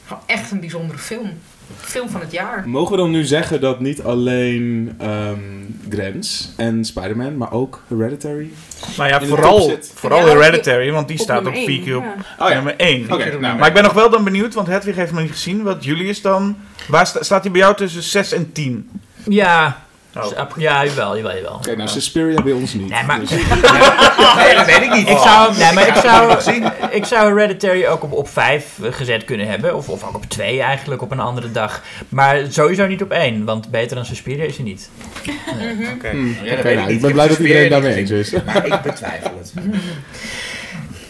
Gewoon 0.06 0.22
echt 0.26 0.50
een 0.50 0.60
bijzondere 0.60 0.98
film. 0.98 1.40
Film 1.76 2.08
van 2.08 2.20
het 2.20 2.32
jaar. 2.32 2.68
Mogen 2.68 2.90
we 2.90 2.96
dan 2.96 3.10
nu 3.10 3.24
zeggen 3.24 3.60
dat 3.60 3.80
niet 3.80 4.02
alleen 4.02 4.94
ehm 4.98 5.58
Grens 5.88 6.52
en 6.56 6.84
Spider-Man, 6.84 7.36
maar 7.36 7.52
ook 7.52 7.82
Hereditary? 7.88 8.50
Nou 8.96 9.08
ja, 9.08 9.20
vooral, 9.22 9.78
vooral 9.94 10.18
Ja, 10.18 10.26
Hereditary, 10.26 10.92
want 10.92 11.08
die 11.08 11.16
Op 11.16 11.22
staat 11.22 11.38
op 11.38 11.44
nummer 11.44 11.68
één, 11.68 11.82
4 11.82 11.96
op 11.96 12.04
ja. 12.04 12.44
Oh 12.44 12.48
ja. 12.48 12.54
nummer 12.54 12.74
1. 12.76 13.12
Oké, 13.12 13.38
nou, 13.38 13.58
Maar 13.58 13.68
ik 13.68 13.74
ben 13.74 13.82
nog 13.82 13.92
wel 13.92 14.10
dan 14.10 14.24
benieuwd, 14.24 14.54
want 14.54 14.66
Hedwig 14.66 14.96
heeft 14.96 15.12
me 15.12 15.20
niet 15.20 15.30
gezien. 15.30 15.62
Wat 15.62 15.84
Julius 15.84 16.22
dan... 16.22 16.56
Waar 16.88 17.06
sta- 17.06 17.22
staat 17.22 17.42
hij 17.42 17.52
bij 17.52 17.60
jou 17.60 17.74
tussen 17.76 18.02
6 18.02 18.32
en 18.32 18.52
10? 18.52 18.90
Ja, 19.28 19.86
Oh. 20.16 20.48
ja 20.56 20.84
jawel, 20.84 21.16
jawel, 21.16 21.34
jawel. 21.36 21.58
Kijk, 21.62 21.76
nou, 21.76 21.88
Suspiria 21.88 22.42
bij 22.42 22.52
ons 22.52 22.72
niet. 22.74 22.88
Nee, 22.88 23.02
maar- 23.02 23.20
Dus- 23.20 23.30
Nee, 24.36 24.54
dat 24.54 24.66
weet 24.66 24.82
ik 24.82 24.92
niet. 24.94 25.08
Ik 25.08 25.18
zou, 25.18 25.56
nee, 25.56 25.72
maar 25.72 25.88
ik 25.88 25.94
zou, 25.94 26.32
ik 26.90 27.04
zou 27.04 27.28
Hereditary 27.38 27.86
ook 27.86 28.02
op, 28.02 28.12
op 28.12 28.28
5 28.28 28.66
gezet 28.90 29.24
kunnen 29.24 29.46
hebben. 29.48 29.76
Of, 29.76 29.88
of 29.88 30.04
ook 30.04 30.14
op 30.14 30.24
2 30.28 30.60
eigenlijk, 30.62 31.02
op 31.02 31.10
een 31.10 31.20
andere 31.20 31.52
dag. 31.52 31.82
Maar 32.08 32.40
sowieso 32.48 32.86
niet 32.86 33.02
op 33.02 33.10
1, 33.10 33.44
want 33.44 33.70
beter 33.70 33.96
dan 33.96 34.04
Suspiria 34.04 34.44
is 34.44 34.56
hij 34.56 34.64
niet. 34.64 34.90
Oké. 35.96 36.08
Hmm, 36.10 36.36
Ja, 36.42 36.50
dat 36.50 36.58
Oké, 36.58 36.74
nou, 36.74 36.86
niet. 36.86 36.94
ik 36.94 37.00
ben 37.00 37.08
Ik 37.08 37.14
blij 37.14 37.28
dat 37.28 37.38
iedereen 37.38 37.70
daarmee 37.70 37.94
eens 37.94 38.10
is. 38.10 38.32
Maar 38.44 38.66
ik 38.66 38.80
betwijfel 38.82 39.32
het. 39.38 39.52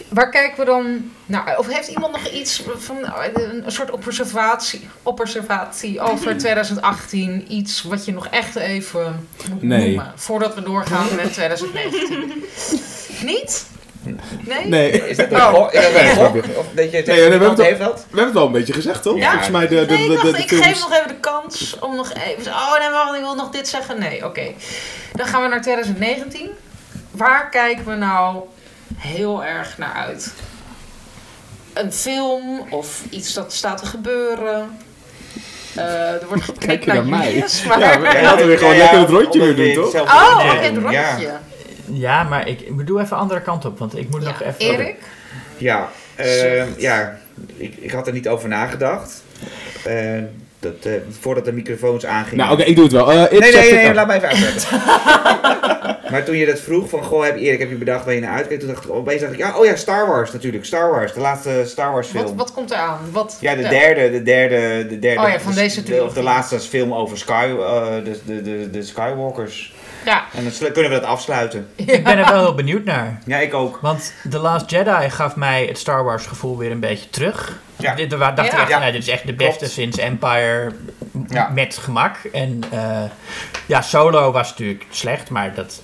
Waar 0.09 0.29
kijken 0.29 0.59
we 0.59 0.65
dan... 0.65 1.11
Nou, 1.25 1.57
of 1.57 1.67
heeft 1.73 1.87
iemand 1.87 2.11
nog 2.11 2.27
iets 2.27 2.63
van 2.77 2.97
een 2.97 3.65
een 3.65 3.71
soort 3.71 3.91
observatie, 3.91 4.89
observatie 5.03 6.01
over 6.01 6.37
2018? 6.37 7.45
Iets 7.53 7.83
wat 7.83 8.05
je 8.05 8.11
nog 8.13 8.27
echt 8.27 8.55
even 8.55 9.27
moet 9.51 9.61
Nee. 9.63 9.85
noemen 9.87 10.13
voordat 10.15 10.55
we 10.55 10.61
doorgaan 10.63 11.07
met 11.15 11.33
2019? 11.33 12.43
Niet? 13.25 13.65
Nee? 14.39 14.65
Nee, 14.65 15.09
Is 15.09 15.17
dat 15.17 15.31
Oh. 15.31 15.53
dat 15.53 15.73
een 15.73 16.43
Nee, 16.75 16.91
je 16.91 17.03
we 17.03 17.11
hebben 17.11 17.49
het 17.49 17.61
heeft 17.61 17.79
dat? 17.79 17.95
we 17.97 18.05
hebben 18.05 18.25
het 18.25 18.33
wel 18.33 18.45
een 18.45 18.51
beetje 18.51 18.73
gezegd, 18.73 19.03
toch? 19.03 19.17
Ja. 19.17 19.29
Volgens 19.29 19.49
mij 19.51 19.67
de, 19.67 19.85
de, 19.85 19.93
Nee, 19.93 20.03
ik 20.03 20.07
de, 20.09 20.13
dacht, 20.13 20.25
de, 20.25 20.31
de 20.31 20.37
ik 20.55 20.63
geef 20.63 20.79
nog 20.79 20.91
even 20.93 21.07
de 21.07 21.19
kans 21.19 21.79
om 21.79 21.95
nog 21.95 22.13
even... 22.13 22.51
Oh 22.51 22.79
nee, 22.79 22.89
wacht, 22.89 23.13
ik 23.15 23.21
wil 23.21 23.35
nog 23.35 23.49
dit 23.49 23.67
zeggen. 23.67 23.99
Nee, 23.99 24.25
oké. 24.25 24.53
Dan 25.13 25.27
gaan 25.27 25.41
we 25.41 25.47
naar 25.47 25.61
2019. 25.61 26.49
Waar 27.11 27.49
kijken 27.49 27.85
we 27.85 27.95
nou 27.95 28.43
heel 28.99 29.43
erg 29.43 29.77
naar 29.77 29.93
uit? 29.93 30.33
Een 31.73 31.93
film 31.93 32.65
of 32.69 33.01
iets 33.09 33.33
dat 33.33 33.53
staat 33.53 33.77
te 33.77 33.85
gebeuren? 33.85 34.77
Eh, 35.75 36.11
er 36.21 36.27
wordt 36.27 36.57
Kijk 36.57 36.83
je 36.85 36.93
naar 36.93 37.05
mij? 37.05 37.33
Julius, 37.33 37.63
maar... 37.63 37.79
Ja, 37.79 37.97
maar- 37.97 38.21
laten 38.21 38.47
we 38.47 38.57
gewoon 38.57 38.77
lekker 38.77 38.99
het 38.99 39.09
rondje 39.09 39.39
weer 39.39 39.55
doen, 39.55 39.73
toch? 39.73 39.95
Oh, 40.01 40.39
oké, 40.45 40.65
het 40.65 40.77
rondje. 40.77 40.91
Ja, 40.91 41.41
Ja, 41.85 42.23
maar 42.23 42.47
ik, 42.47 42.61
ik 42.61 42.87
doe 42.87 42.97
even 42.97 43.09
de 43.09 43.15
andere 43.15 43.41
kant 43.41 43.65
op, 43.65 43.79
want 43.79 43.97
ik 43.97 44.09
moet 44.09 44.21
nog 44.23 44.39
Ja, 44.39 44.45
even... 44.45 44.59
Erik? 44.59 44.95
ja, 45.57 45.89
eh, 46.15 46.77
ja 46.77 47.17
ik, 47.55 47.75
ik 47.75 47.91
had 47.91 48.07
er 48.07 48.13
niet 48.13 48.27
over 48.27 48.49
nagedacht. 48.49 49.23
eh, 49.85 50.17
dat, 50.59 50.73
eh, 50.83 50.91
voordat 51.19 51.45
de 51.45 51.51
microfoons 51.51 52.05
aangingen. 52.05 52.37
Nou, 52.37 52.51
oké, 52.53 52.63
ik 52.63 52.75
doe 52.75 52.83
het 52.83 52.93
wel. 52.93 53.11
Eh, 53.11 53.39
Nee, 53.39 53.51
nee, 53.51 53.73
nee, 53.73 53.87
oh. 53.87 53.93
laat 53.93 54.07
mij 54.07 54.15
even 54.17 54.27
uitleggen. 54.29 54.79
maar 56.11 56.23
toen 56.23 56.35
je 56.35 56.45
dat 56.45 56.59
vroeg 56.59 56.89
van, 56.89 57.03
goh, 57.03 57.23
heb, 57.23 57.37
Erik, 57.37 57.59
heb 57.59 57.69
je 57.69 57.75
bedacht 57.75 58.05
waar 58.05 58.13
je 58.13 58.19
naar 58.19 58.35
uitkijkt? 58.35 58.63
Toen 58.63 58.73
dacht 58.73 58.85
ik, 58.85 58.91
opeens 58.91 59.21
dacht 59.21 59.33
ik, 59.33 59.39
ja, 59.39 59.57
oh 59.57 59.65
ja, 59.65 59.75
Star 59.75 60.07
Wars 60.07 60.31
natuurlijk. 60.31 60.65
Star 60.65 60.91
Wars, 60.91 61.13
de 61.13 61.19
laatste 61.19 61.63
Star 61.65 61.91
Wars 61.91 62.07
film. 62.07 62.23
Wat, 62.23 62.33
wat 62.35 62.53
komt 62.53 62.71
eraan? 62.71 62.99
Wat, 63.11 63.37
Ja, 63.41 63.55
de 63.55 63.67
derde, 63.67 64.11
de 64.11 64.23
derde, 64.23 64.87
de 64.87 64.99
derde. 64.99 65.21
Oh 65.21 65.29
ja, 65.29 65.39
van 65.39 65.51
de- 65.53 65.59
deze 65.59 65.83
de. 65.83 66.03
Of 66.03 66.13
de 66.13 66.23
laatste 66.23 66.59
film 66.59 66.93
over 66.93 67.17
Sky, 67.17 67.47
eh, 67.59 67.85
de, 68.03 68.19
de, 68.25 68.41
de, 68.41 68.69
de 68.71 68.83
Skywalkers. 68.83 69.73
Ja. 70.05 70.23
En 70.33 70.43
dan 70.59 70.71
kunnen 70.71 70.91
we 70.91 70.99
dat 70.99 71.03
afsluiten. 71.09 71.69
Ik 71.75 72.03
ben 72.03 72.17
er 72.17 72.31
wel 72.31 72.39
heel 72.39 72.55
benieuwd 72.55 72.83
naar. 72.83 73.19
Ja, 73.25 73.37
ik 73.37 73.53
ook. 73.53 73.79
Want 73.81 74.13
The 74.29 74.39
Last 74.39 74.69
Jedi 74.69 75.09
gaf 75.09 75.35
mij 75.35 75.65
het 75.65 75.77
Star 75.77 76.03
Wars 76.03 76.25
gevoel 76.25 76.57
weer 76.57 76.71
een 76.71 76.79
beetje 76.79 77.09
terug. 77.09 77.59
Ja. 77.75 77.95
Dit, 77.95 78.09
dacht 78.09 78.35
Ja. 78.37 78.43
ik 78.61 78.69
echt, 78.69 78.91
dit 78.91 79.01
is 79.01 79.07
echt 79.07 79.25
de 79.25 79.33
beste 79.33 79.57
Klopt. 79.57 79.73
sinds 79.73 79.97
Empire 79.97 80.71
met 81.53 81.77
gemak. 81.77 82.15
En 82.33 82.63
eh, 82.71 83.03
ja, 83.65 83.81
Solo 83.81 84.31
was 84.31 84.49
natuurlijk 84.49 84.85
slecht, 84.89 85.29
maar, 85.29 85.53
dat, 85.53 85.81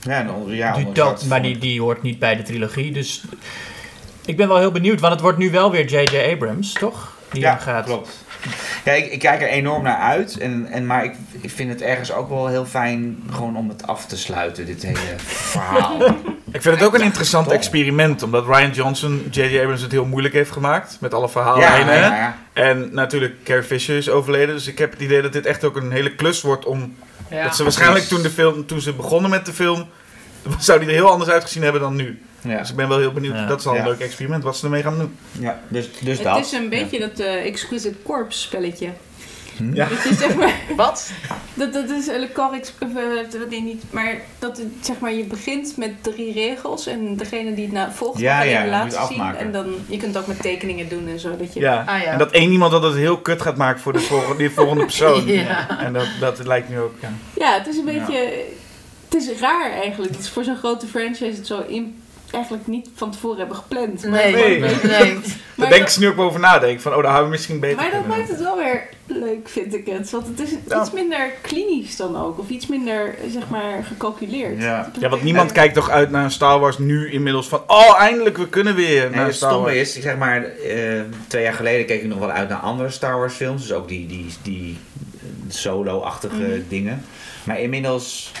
Ja, 0.00 0.26
onder, 0.34 0.54
ja, 0.54 0.72
die, 0.74 0.92
telt, 0.92 1.26
maar 1.26 1.42
die, 1.42 1.58
die 1.58 1.80
hoort 1.80 2.02
niet 2.02 2.18
bij 2.18 2.36
de 2.36 2.42
trilogie. 2.42 2.92
Dus 2.92 3.22
ik 4.24 4.36
ben 4.36 4.48
wel 4.48 4.58
heel 4.58 4.70
benieuwd, 4.72 5.00
want 5.00 5.12
het 5.12 5.22
wordt 5.22 5.38
nu 5.38 5.50
wel 5.50 5.70
weer 5.70 5.84
J.J. 5.84 6.32
Abrams, 6.32 6.72
toch? 6.72 7.16
Die 7.30 7.40
Ja, 7.42 7.56
gaat. 7.56 7.84
klopt. 7.84 8.24
Ja, 8.84 8.92
ik, 8.92 9.12
ik 9.12 9.18
kijk 9.18 9.42
er 9.42 9.48
enorm 9.48 9.82
naar 9.82 9.98
uit. 9.98 10.38
En, 10.38 10.66
en, 10.70 10.86
maar 10.86 11.04
ik, 11.04 11.12
ik 11.40 11.50
vind 11.50 11.70
het 11.70 11.82
ergens 11.82 12.12
ook 12.12 12.28
wel 12.28 12.46
heel 12.46 12.66
fijn 12.66 13.22
gewoon 13.30 13.56
om 13.56 13.68
het 13.68 13.86
af 13.86 14.06
te 14.06 14.16
sluiten, 14.16 14.66
dit 14.66 14.82
hele 14.82 14.98
verhaal. 15.18 16.02
Ik 16.52 16.62
vind 16.62 16.74
het 16.74 16.84
ook 16.84 16.94
een 16.94 17.00
interessant 17.00 17.50
experiment, 17.50 18.22
omdat 18.22 18.46
Ryan 18.46 18.70
Johnson 18.70 19.28
J.J. 19.30 19.58
Abrams 19.58 19.82
het 19.82 19.90
heel 19.90 20.04
moeilijk 20.04 20.34
heeft 20.34 20.50
gemaakt 20.50 20.96
met 21.00 21.14
alle 21.14 21.28
verhalen 21.28 21.62
ja, 21.62 21.74
heen. 21.74 21.86
hè? 21.86 22.00
ja, 22.00 22.16
ja. 22.16 22.36
En 22.52 22.88
natuurlijk, 22.92 23.34
Carrie 23.44 23.64
Fisher 23.64 23.96
is 23.96 24.08
overleden, 24.08 24.54
dus 24.54 24.66
ik 24.66 24.78
heb 24.78 24.90
het 24.90 25.00
idee 25.00 25.22
dat 25.22 25.32
dit 25.32 25.46
echt 25.46 25.64
ook 25.64 25.76
een 25.76 25.92
hele 25.92 26.14
klus 26.14 26.42
wordt 26.42 26.64
om... 26.64 26.96
Ja. 27.30 27.42
dat 27.42 27.56
ze 27.56 27.62
waarschijnlijk 27.62 28.04
toen, 28.04 28.22
de 28.22 28.30
film, 28.30 28.66
toen 28.66 28.80
ze 28.80 28.92
begonnen 28.92 29.30
met 29.30 29.46
de 29.46 29.52
film, 29.52 29.88
zou 30.58 30.78
die 30.78 30.88
er 30.88 30.94
heel 30.94 31.10
anders 31.10 31.30
uitgezien 31.30 31.62
hebben 31.62 31.80
dan 31.80 31.96
nu. 31.96 32.22
Ja, 32.42 32.58
Dus 32.58 32.70
ik 32.70 32.76
ben 32.76 32.88
wel 32.88 32.98
heel 32.98 33.12
benieuwd, 33.12 33.34
Ja. 33.34 33.46
dat 33.46 33.60
is 33.60 33.66
al 33.66 33.72
een 33.76 33.82
Ja. 33.82 33.88
leuk 33.88 33.98
experiment, 34.00 34.42
wat 34.44 34.56
ze 34.56 34.64
ermee 34.64 34.82
gaan 34.82 34.98
doen. 34.98 35.16
ja 35.32 35.60
dus, 35.68 35.90
dus 36.00 36.16
Het 36.18 36.26
dat. 36.26 36.44
is 36.44 36.52
een 36.52 36.68
beetje 36.68 36.98
dat 36.98 37.18
eh, 37.18 37.44
Exquisite 37.46 37.96
Corpse 38.02 38.38
spelletje. 38.40 38.88
Ja. 39.72 39.88
Dat 39.88 40.02
je 40.02 40.14
zeg 40.14 40.34
maar... 40.36 40.54
Wat? 40.76 41.10
Dat, 41.54 41.72
dat 41.72 41.90
is 41.90 42.06
een 42.06 42.28
of, 42.36 42.72
eh, 43.50 43.62
niet, 43.62 43.82
maar 43.90 44.14
dat 44.38 44.56
het, 44.56 44.66
zeg 44.80 44.98
maar 44.98 45.12
je 45.12 45.24
begint 45.24 45.76
met 45.76 45.90
drie 46.02 46.32
regels 46.32 46.86
en 46.86 47.16
degene 47.16 47.54
die 47.54 47.64
het 47.64 47.74
nou 47.74 47.88
volgt 47.92 48.18
Ja, 48.20 48.42
ja, 48.42 48.56
de 48.58 48.62
moet 48.62 48.70
laatste 48.70 49.00
zien 49.08 49.20
afmaken. 49.20 49.38
en 49.40 49.52
dan 49.52 49.74
je 49.86 49.96
kunt 49.96 50.14
het 50.14 50.22
ook 50.22 50.28
met 50.28 50.42
tekeningen 50.42 50.88
doen 50.88 51.08
en 51.08 51.18
zo 51.20 51.36
dat 51.36 51.54
je 51.54 51.60
Ja. 51.60 51.84
Ah, 51.86 52.02
ja. 52.02 52.04
En 52.12 52.18
dat 52.18 52.30
één 52.30 52.50
iemand 52.52 52.72
dat 52.72 52.82
het 52.82 52.94
heel 52.94 53.18
kut 53.18 53.42
gaat 53.42 53.56
maken 53.56 53.80
voor 53.80 53.92
de 53.92 53.98
volgende, 53.98 54.36
die 54.36 54.50
volgende 54.50 54.84
persoon. 54.84 55.26
Ja. 55.40 55.78
En 55.80 55.92
dat, 55.92 56.06
dat 56.20 56.46
lijkt 56.46 56.68
nu 56.68 56.78
ook, 56.80 56.94
ja. 57.00 57.12
ja 57.36 57.58
het 57.58 57.66
is 57.66 57.76
een 57.76 57.84
beetje 57.84 58.44
het 59.08 59.14
is 59.22 59.40
raar 59.40 59.70
eigenlijk 59.70 60.12
dat 60.12 60.24
ze 60.24 60.32
voor 60.32 60.44
zo'n 60.44 60.56
grote 60.56 60.86
franchise 60.86 61.36
het 61.36 61.46
zo 61.46 61.64
in, 61.68 62.02
eigenlijk 62.32 62.66
niet 62.66 62.88
van 62.94 63.10
tevoren 63.10 63.38
hebben 63.38 63.56
gepland 63.56 64.02
Maar- 64.06 64.10
Nee, 64.30 64.34
Nee. 64.60 64.60
nee. 64.82 65.18
Daar 65.56 65.68
denken 65.68 65.90
ze 65.90 66.00
nu 66.00 66.08
ook 66.08 66.18
over 66.18 66.40
nadenken, 66.40 66.80
van 66.82 66.92
oh, 66.94 66.98
daar 66.98 67.06
hadden 67.10 67.24
we 67.24 67.34
misschien 67.34 67.60
beter 67.60 67.76
maar 67.76 67.90
dat 67.90 68.06
maakt 68.06 68.28
het 68.28 68.40
wel 68.40 68.56
weer 68.56 68.82
leuk 69.06 69.48
vind 69.48 69.74
ik 69.74 69.86
het 69.86 70.10
want 70.10 70.26
het 70.26 70.40
is 70.40 70.50
Ja. 70.68 70.80
iets 70.80 70.90
minder 70.90 71.30
klinisch 71.40 71.96
dan 71.96 72.16
ook 72.16 72.38
of 72.38 72.48
iets 72.48 72.66
minder 72.66 73.14
zeg 73.28 73.48
maar 73.48 73.84
gecalculeerd 73.84 74.60
Ja. 74.62 74.90
Ja, 75.00 75.08
want 75.08 75.22
niemand 75.22 75.52
kijkt 75.52 75.74
toch 75.74 75.90
uit 75.90 76.10
naar 76.10 76.24
een 76.24 76.30
Star 76.30 76.58
Wars 76.60 76.78
nu 76.78 77.10
inmiddels 77.12 77.48
van... 77.48 77.62
Oh, 77.66 78.00
eindelijk, 78.00 78.36
we 78.36 78.48
kunnen 78.48 78.74
weer 78.74 79.10
naar 79.10 79.24
het 79.26 79.34
Star 79.34 79.50
stomme 79.50 79.66
Wars. 79.68 79.80
is, 79.80 79.96
ik 79.96 80.02
zeg 80.02 80.16
maar, 80.16 80.44
eh, 80.44 81.00
twee 81.26 81.42
jaar 81.42 81.54
geleden 81.54 81.86
keek 81.86 82.02
ik 82.02 82.08
nog 82.08 82.18
wel 82.18 82.30
uit 82.30 82.48
naar 82.48 82.58
andere 82.58 82.90
Star 82.90 83.18
Wars 83.18 83.34
films. 83.34 83.62
Dus 83.62 83.72
ook 83.72 83.88
die, 83.88 84.06
die, 84.06 84.26
die 84.42 84.78
eh, 85.14 85.26
solo-achtige 85.48 86.34
Mhm. 86.42 86.60
dingen. 86.68 87.04
Maar 87.44 87.60
inmiddels, 87.60 88.32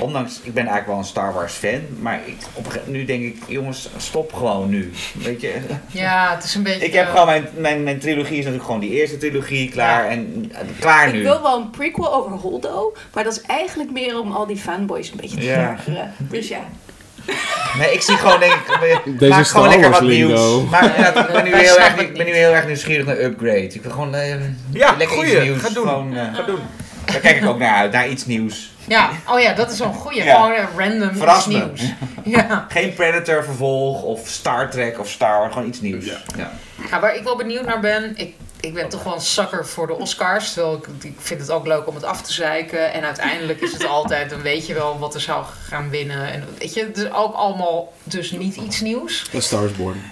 ondanks, 0.00 0.40
ik 0.42 0.54
ben 0.54 0.62
eigenlijk 0.62 0.86
wel 0.88 0.98
een 0.98 1.04
Star 1.04 1.32
Wars 1.32 1.52
fan. 1.52 1.80
Maar 2.00 2.20
ik, 2.24 2.36
op, 2.52 2.80
nu 2.86 3.04
denk 3.04 3.22
ik, 3.22 3.36
jongens, 3.46 3.88
stop 3.96 4.32
gewoon 4.32 4.68
nu. 4.68 4.92
Weet 5.14 5.40
je, 5.40 5.54
Ja, 5.86 6.34
het 6.34 6.44
is 6.44 6.54
een 6.54 6.62
beetje... 6.62 6.84
ik 6.86 6.92
heb 6.92 7.08
gewoon, 7.08 7.26
mijn, 7.26 7.48
mijn, 7.56 7.82
mijn 7.82 7.98
trilogie 7.98 8.32
is 8.32 8.36
natuurlijk 8.38 8.64
gewoon 8.64 8.80
die 8.80 8.90
eerste 8.90 9.16
trilogie 9.16 9.70
klaar. 9.70 10.04
Ja. 10.04 10.10
En 10.10 10.50
eh, 10.54 10.60
klaar 10.80 11.06
Ik 11.08 11.12
nu. 11.14 11.22
wil 11.22 11.42
wel 11.42 11.56
een 11.58 11.70
prequel 11.70 12.14
over 12.14 12.30
Holdo, 12.30 12.92
maar 13.14 13.24
dat 13.24 13.32
is 13.32 13.40
eigenlijk 13.42 13.90
meer 13.90 14.20
om 14.20 14.32
al 14.32 14.46
die 14.46 14.56
fanboys 14.56 15.10
een 15.10 15.16
beetje 15.20 15.36
te 15.36 15.44
Ja. 15.44 15.70
ergeren. 15.70 16.12
Dus 16.18 16.48
ja. 16.48 16.60
Nee, 17.78 17.92
ik 17.92 18.00
zie 18.02 18.16
gewoon, 18.16 18.40
denk 18.40 18.52
ik, 18.52 19.02
Deze 19.18 19.30
maak 19.32 19.46
gewoon 19.46 19.68
lekker 19.68 19.90
wat 19.90 20.00
lingo. 20.00 20.26
nieuws. 20.56 20.70
Maar 20.70 21.00
ja, 21.00 21.14
ik, 21.14 21.32
ben 21.32 21.44
nu 21.44 21.54
heel 21.64 21.78
erg, 21.78 21.94
ik 21.94 22.00
ik 22.08 22.16
ben 22.16 22.26
nu 22.26 22.32
heel 22.32 22.52
erg 22.52 22.66
nieuwsgierig 22.66 23.06
naar 23.06 23.20
Upgrade. 23.20 23.58
Ik 23.74 23.82
wil 23.82 23.90
gewoon 23.90 24.14
eh, 24.14 24.34
Ja, 24.72 24.94
lekker 24.98 25.16
goeie. 25.16 25.34
iets 25.36 25.42
nieuws. 25.44 25.60
Ga 25.60 25.68
doen. 25.68 25.86
Gewoon, 25.88 26.16
eh, 26.16 26.34
Ga 26.34 26.42
doen. 26.42 26.58
Daar 27.04 27.20
kijk 27.20 27.36
ik 27.42 27.46
ook 27.48 27.58
naar 27.58 27.74
uit, 27.74 27.92
naar 27.92 28.08
iets 28.08 28.26
nieuws. 28.26 28.70
Ja, 28.88 29.10
oh 29.28 29.40
ja, 29.40 29.52
dat 29.52 29.70
is 29.70 29.78
wel 29.78 29.88
een 29.88 29.94
goeie. 29.94 30.24
Ja. 30.24 30.34
Gewoon 30.34 30.58
een 30.58 30.66
random 30.76 31.08
iets 31.08 31.18
Verras 31.18 31.46
me. 31.46 31.54
nieuws. 31.54 31.82
Ja. 32.24 32.66
Geen 32.68 32.94
Predator 32.94 33.44
vervolg 33.44 34.02
of 34.02 34.28
Star 34.28 34.70
Trek 34.70 34.98
of 34.98 35.08
Star 35.08 35.38
Wars, 35.38 35.52
gewoon 35.52 35.68
iets 35.68 35.80
nieuws. 35.80 36.04
Ja. 36.04 36.50
ja, 36.90 37.00
waar 37.00 37.16
ik 37.16 37.22
wel 37.22 37.36
benieuwd 37.36 37.66
naar 37.66 37.80
ben... 37.80 38.12
Ik, 38.16 38.34
ik 38.60 38.74
ben 38.74 38.88
toch 38.88 39.02
wel 39.02 39.14
een 39.14 39.20
sucker 39.20 39.66
voor 39.66 39.86
de 39.86 39.94
Oscars. 39.94 40.52
Terwijl 40.52 40.76
ik, 40.76 41.04
ik 41.04 41.16
vind 41.18 41.40
het 41.40 41.50
ook 41.50 41.66
leuk 41.66 41.86
om 41.86 41.94
het 41.94 42.04
af 42.04 42.22
te 42.22 42.32
zeiken. 42.32 42.92
En 42.92 43.04
uiteindelijk 43.04 43.60
is 43.60 43.72
het 43.72 43.86
altijd... 43.96 44.30
Dan 44.30 44.42
weet 44.42 44.66
je 44.66 44.74
wel 44.74 44.98
wat 44.98 45.14
er 45.14 45.20
zou 45.20 45.44
gaan 45.68 45.90
winnen. 45.90 46.32
En 46.32 46.44
weet 46.58 46.74
je, 46.74 46.84
het 46.84 46.96
is 46.96 47.12
ook 47.12 47.34
allemaal 47.34 47.92
dus 48.02 48.30
niet 48.30 48.56
iets 48.56 48.80
nieuws. 48.80 49.26
A 49.34 49.40
Star 49.40 49.64
is 49.64 49.72
Born. 49.76 50.02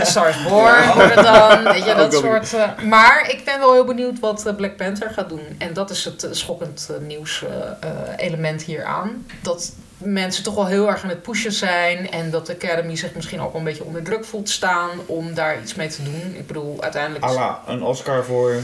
A 0.00 0.04
Star 0.04 0.28
is 0.28 0.42
Born 0.42 0.92
wordt 0.94 1.14
het 1.14 1.24
dan. 1.24 1.62
Weet 1.64 1.84
je, 1.84 1.94
dat 1.94 2.12
soort... 2.14 2.54
eh, 2.54 2.78
maar 2.84 3.30
ik 3.30 3.44
ben 3.44 3.58
wel 3.58 3.72
heel 3.72 3.84
benieuwd 3.84 4.18
wat 4.20 4.46
eh, 4.46 4.54
Black 4.54 4.76
Panther 4.76 5.10
gaat 5.10 5.28
doen. 5.28 5.42
En 5.58 5.72
dat 5.72 5.90
is 5.90 6.04
het 6.04 6.24
eh, 6.24 6.30
schokkend 6.32 6.88
nieuws 7.00 7.44
eh, 7.44 7.90
eh, 7.90 7.90
element 8.16 8.62
hieraan. 8.62 9.26
Dat 9.42 9.72
mensen 9.98 10.42
toch 10.44 10.54
wel 10.54 10.66
heel 10.66 10.88
erg 10.88 11.02
aan 11.02 11.08
het 11.08 11.22
pushen 11.22 11.52
zijn. 11.52 12.10
En 12.10 12.30
dat 12.30 12.46
de 12.46 12.52
Academy 12.52 12.96
zich 12.96 13.14
misschien 13.14 13.40
ook 13.40 13.52
wel 13.52 13.58
een 13.60 13.66
beetje 13.66 13.84
onder 13.84 14.02
druk 14.02 14.24
voelt 14.24 14.48
staan 14.48 14.90
om 15.06 15.34
daar 15.34 15.60
iets 15.60 15.74
mee 15.74 15.88
te 15.88 16.02
doen. 16.02 16.34
Ik 16.38 16.46
bedoel, 16.46 16.82
uiteindelijk... 16.82 17.24
Allah, 17.24 17.54
een 17.66 17.82
Oscar 17.82 18.24
voor 18.24 18.54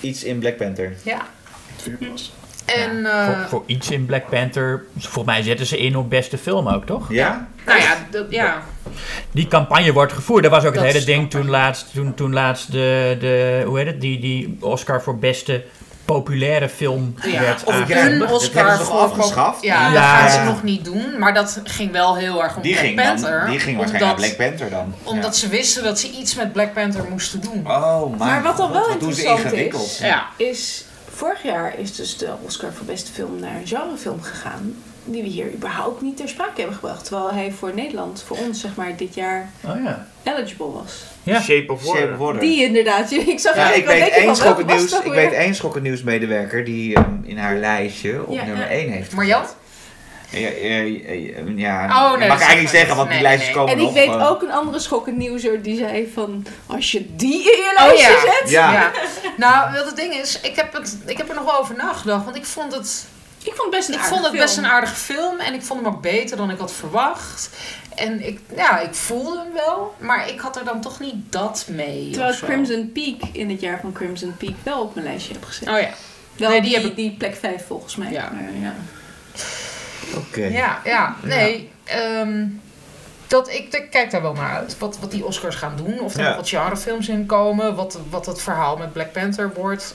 iets 0.00 0.24
in 0.24 0.38
Black 0.38 0.56
Panther. 0.56 0.96
Ja. 1.02 1.20
Vier 1.76 1.96
plus. 1.96 2.32
En... 2.66 3.06
eh, 3.06 3.26
Voor, 3.26 3.36
voor 3.48 3.62
iets 3.66 3.90
in 3.90 4.06
Black 4.06 4.28
Panther, 4.30 4.84
volgens 4.98 5.24
mij 5.24 5.42
zetten 5.42 5.66
ze 5.66 5.78
in 5.78 5.96
op 5.96 6.10
beste 6.10 6.38
film 6.38 6.68
ook, 6.68 6.86
toch? 6.86 7.12
Ja? 7.12 7.48
nou 7.66 7.80
ja, 7.80 7.94
dat, 8.10 8.24
ja. 8.30 8.62
Die 9.30 9.48
campagne 9.48 9.92
wordt 9.92 10.12
gevoerd. 10.12 10.42
Dat 10.42 10.52
was 10.52 10.64
ook 10.64 10.74
het 10.74 10.82
hele 10.84 11.04
ding 11.04 11.30
toen 11.30 11.48
laatst, 11.50 11.86
toen, 11.94 12.14
toen 12.14 12.32
laatst 12.32 12.72
de, 12.72 13.16
de, 13.20 13.62
hoe 13.66 13.78
heet 13.78 13.86
het, 13.86 14.00
die, 14.00 14.18
die 14.20 14.56
Oscar 14.60 15.02
voor 15.02 15.18
beste 15.18 15.64
populaire 16.04 16.68
film 16.68 17.14
Ja, 17.26 17.40
werd 17.40 17.64
of 17.64 17.74
dat 18.18 18.30
Oscar 18.32 18.66
hebben 18.68 18.86
ze 18.86 18.90
toch 18.92 19.00
voor... 19.08 19.18
afgeschaft? 19.18 19.62
Ja, 19.62 19.90
dat 19.92 20.02
gaan 20.02 20.30
ze 20.30 20.42
nog 20.42 20.62
niet 20.62 20.84
doen. 20.84 21.18
Maar 21.18 21.34
dat 21.34 21.60
ging 21.64 21.92
wel 21.92 22.16
heel 22.16 22.42
erg 22.42 22.56
om 22.56 22.62
Die 22.62 22.72
Black 22.72 22.84
ging, 22.86 22.96
dan, 22.96 23.06
Panther. 23.06 23.46
die 23.50 23.58
ging 23.60 23.76
waarschijnlijk 23.78 24.16
Black 24.16 24.36
Panther 24.36 24.70
dan. 24.70 24.94
Omdat 25.02 25.36
ze 25.36 25.48
wisten 25.48 25.82
dat 25.84 25.98
ze 25.98 26.10
iets 26.10 26.34
met 26.34 26.52
Black 26.52 26.72
Panther 26.74 27.04
moesten 27.10 27.40
doen. 27.40 27.62
Oh, 27.66 28.18
Maar 28.18 28.42
wat 28.42 28.56
dan 28.56 28.72
wel 28.72 28.88
wat 28.88 29.00
doen 29.00 29.12
ze 29.12 29.20
interessant 29.22 29.52
ingewikkeld. 29.54 29.82
is, 29.86 29.98
Ja. 29.98 30.26
is 30.36 30.84
vorig 31.16 31.42
jaar 31.42 31.78
is 31.78 31.94
dus 31.96 32.16
de 32.16 32.30
Oscar 32.42 32.72
voor 32.72 32.86
beste 32.86 33.12
film 33.12 33.40
naar 33.40 33.54
een 33.56 33.66
genrefilm 33.66 34.22
gegaan. 34.22 34.74
Die 35.04 35.22
we 35.22 35.28
hier 35.28 35.52
überhaupt 35.52 36.02
niet 36.02 36.16
ter 36.16 36.28
sprake 36.28 36.52
hebben 36.60 36.74
gebracht. 36.74 37.04
Terwijl 37.04 37.32
hij 37.32 37.52
voor 37.52 37.74
Nederland, 37.74 38.22
voor 38.26 38.36
ons 38.36 38.60
zeg 38.60 38.74
maar, 38.74 38.96
dit 38.96 39.14
jaar 39.14 39.50
Oh 39.64 39.82
ja. 39.84 40.06
eligible 40.22 40.70
was. 40.70 41.04
Ja. 41.22 41.40
Shape 41.40 41.72
of 41.72 41.84
Shape 41.84 42.12
of 42.12 42.18
Water. 42.18 42.40
Die 42.40 42.62
inderdaad. 42.64 43.10
Ik 43.34 43.38
zag 43.38 43.54
Ja, 43.54 43.62
eigenlijk 43.62 43.98
ik 43.98 44.04
wel 44.04 44.10
weet 44.14 44.24
één 44.26 44.36
schokkend 44.36 44.66
nieuws. 44.66 44.92
Ik 44.92 45.02
weer? 45.02 45.12
weet 45.14 45.32
één 45.32 45.54
schokkend 45.54 45.84
nieuwsmedewerker 45.84 46.64
die 46.64 46.94
ehm, 46.94 47.10
in 47.22 47.38
haar 47.38 47.56
lijstje 47.56 48.26
op 48.26 48.34
Ja, 48.34 48.44
nummer 48.44 48.64
ja. 48.64 48.68
1 48.70 48.90
heeft. 48.90 49.12
Marjan? 49.12 49.44
Ja, 50.30 50.38
ja, 50.48 50.76
ja, 50.76 51.42
ja, 51.56 51.86
Oh, 52.12 52.18
nee, 52.18 52.28
mag 52.28 52.36
ik 52.36 52.42
eigenlijk 52.42 52.76
zeggen, 52.76 52.96
want 52.96 53.08
niet. 53.08 53.18
die 53.18 53.26
lijstjes 53.26 53.46
nee, 53.54 53.56
komen 53.56 53.72
En 53.72 53.78
ik 53.78 53.84
nog. 53.84 53.94
weet 53.94 54.08
eh, 54.08 54.30
ook 54.30 54.42
een 54.42 54.52
andere 54.52 54.78
schokkend 54.78 55.16
nieuwser 55.16 55.62
die 55.62 55.76
zei 55.78 56.10
van... 56.14 56.46
Als 56.66 56.90
je 56.92 57.16
die 57.16 57.34
in 57.38 57.42
je 57.42 57.74
Oh 57.78 57.86
lijstje 57.86 58.10
ja. 58.12 58.20
zet... 58.20 58.50
Ja. 58.50 58.72
Ja. 58.72 58.90
Nou, 59.36 59.72
wat 59.74 59.86
het 59.86 59.96
ding 59.96 60.14
is, 60.14 60.40
ik 60.40 60.56
heb, 60.56 60.72
het, 60.72 60.96
ik 61.06 61.16
heb 61.16 61.28
er 61.28 61.34
nog 61.34 61.44
wel 61.44 61.58
over 61.58 61.76
nagedacht. 61.76 62.24
Want 62.24 62.36
ik 62.36 62.44
vond 62.44 62.74
het, 62.74 63.06
Ik 63.42 63.52
vond 63.54 63.60
het 63.60 63.70
best 63.70 63.88
een 63.88 63.94
ik 63.94 64.00
aardige 64.00 64.14
vond 64.20 64.26
het 64.30 64.40
best 64.40 64.54
film. 64.54 64.64
een 64.64 64.70
aardige 64.70 64.94
film. 64.94 65.38
En 65.38 65.54
ik 65.54 65.62
vond 65.62 65.84
hem 65.84 65.92
ook 65.94 66.00
beter 66.02 66.36
dan 66.36 66.50
ik 66.50 66.58
had 66.58 66.72
verwacht. 66.72 67.50
En 67.94 68.26
ik, 68.26 68.40
ja, 68.56 68.80
ik 68.80 68.94
voelde 68.94 69.38
hem 69.38 69.52
wel. 69.52 69.94
Maar 69.98 70.28
ik 70.28 70.40
had 70.40 70.56
er 70.56 70.64
dan 70.64 70.80
toch 70.80 71.00
niet 71.00 71.14
dat 71.32 71.66
mee. 71.70 72.10
Terwijl. 72.10 72.34
Crimson 72.34 72.90
Peak 72.92 73.20
in 73.32 73.50
het 73.50 73.60
jaar 73.60 73.78
van 73.80 73.92
Crimson 73.92 74.36
Peak 74.36 74.54
wel 74.62 74.80
op 74.82 74.94
mijn 74.94 75.06
lijstje 75.06 75.32
heb 75.32 75.44
gezet. 75.44 75.68
Oh 75.68 75.80
ja. 75.80 75.88
Wel 76.36 76.50
Nee, 76.50 76.60
die, 76.60 76.70
die 76.80 76.94
die, 76.94 77.04
heb 77.04 77.12
ik- 77.12 77.18
plek 77.18 77.36
5 77.36 77.66
volgens 77.66 77.96
mij. 77.96 78.10
Ja. 78.12 78.30
Maar, 78.32 78.42
ja. 78.62 78.74
Oké. 80.14 80.44
Ja, 80.44 80.80
ja. 80.84 81.16
Nee. 81.22 81.70
ehm, 81.84 82.44
dat, 83.26 83.48
ik, 83.48 83.74
ik 83.74 83.90
kijk 83.90 84.10
daar 84.10 84.22
wel 84.22 84.32
naar 84.32 84.50
uit. 84.56 84.78
Wat, 84.78 84.98
wat 85.00 85.10
die 85.10 85.24
Oscars 85.26 85.56
gaan 85.56 85.76
doen. 85.76 86.00
Of 86.00 86.14
er 86.14 86.20
Ja. 86.20 86.26
nog 86.26 86.36
wat 86.36 86.48
genrefilms 86.48 87.08
in 87.08 87.26
komen. 87.26 87.74
Wat, 87.74 87.98
wat 88.10 88.26
het 88.26 88.42
verhaal 88.42 88.76
met 88.76 88.92
Black 88.92 89.12
Panther 89.12 89.52
wordt. 89.54 89.94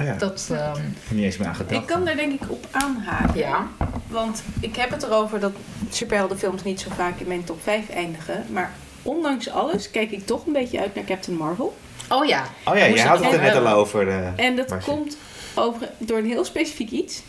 Oh 0.00 0.06
ja, 0.06 0.14
Dat, 0.14 0.48
ehm, 0.52 0.80
niet 1.08 1.24
eens 1.24 1.36
meer 1.36 1.48
aan 1.48 1.54
gedacht. 1.54 1.80
Ik 1.80 1.86
kan 1.86 2.04
daar 2.04 2.16
denk 2.16 2.32
ik 2.42 2.50
op 2.50 2.66
aanhaken. 2.70 3.38
ja. 3.38 3.66
Want 4.08 4.42
ik 4.60 4.76
heb 4.76 4.90
het 4.90 5.02
erover 5.02 5.40
dat 5.40 5.52
superheldenfilms 5.90 6.62
niet 6.62 6.80
zo 6.80 6.88
vaak 6.96 7.20
in 7.20 7.26
mijn 7.26 7.44
top 7.44 7.62
5 7.62 7.88
eindigen. 7.88 8.44
Maar 8.50 8.72
ondanks 9.02 9.50
alles 9.50 9.90
kijk 9.90 10.10
ik 10.10 10.26
toch 10.26 10.46
een 10.46 10.52
beetje 10.52 10.80
uit 10.80 10.94
naar 10.94 11.04
Captain 11.04 11.36
Marvel. 11.36 11.76
Oh 12.08 12.24
ja. 12.26 12.44
Oh 12.64 12.76
ja, 12.76 12.84
je 12.84 13.00
had 13.02 13.18
het 13.18 13.26
ik 13.26 13.32
er 13.32 13.40
net 13.42 13.56
al 13.56 13.68
over. 13.68 14.08
eh. 14.08 14.44
En 14.46 14.56
dat 14.56 14.76
komt 14.84 15.16
over, 15.54 15.88
door 15.98 16.18
een 16.18 16.26
heel 16.26 16.44
specifiek 16.44 16.90
iets. 16.90 17.22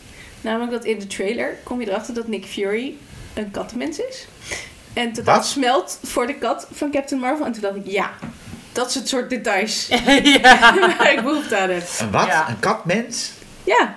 Namelijk 0.44 0.70
dat 0.72 0.84
in 0.84 0.98
de 0.98 1.06
trailer 1.06 1.56
kom 1.62 1.80
je 1.80 1.88
erachter 1.88 2.14
dat 2.14 2.26
Nick 2.28 2.44
Fury 2.44 2.94
een 3.34 3.50
kattenmens 3.50 3.98
is. 3.98 4.26
En 4.92 5.14
Wat? 5.14 5.24
dat 5.24 5.46
smelt 5.46 5.98
voor 6.02 6.26
de 6.26 6.34
kat 6.34 6.66
van 6.72 6.90
Captain 6.90 7.20
Marvel. 7.20 7.46
En 7.46 7.52
toen 7.52 7.62
dacht 7.62 7.76
ik, 7.76 7.86
ja, 7.86 8.10
dat 8.72 8.88
is 8.88 8.94
het 8.94 9.08
soort 9.08 9.30
details 9.30 9.86
ja. 10.22 10.74
waar 10.96 11.12
ik 11.16 11.20
behoefte 11.22 11.56
aan 11.56 11.70
heb. 11.70 11.88
Een 11.98 12.10
wat? 12.10 12.26
Ja. 12.26 12.48
Een 12.48 12.60
katmens? 12.60 13.30
Ja, 13.64 13.96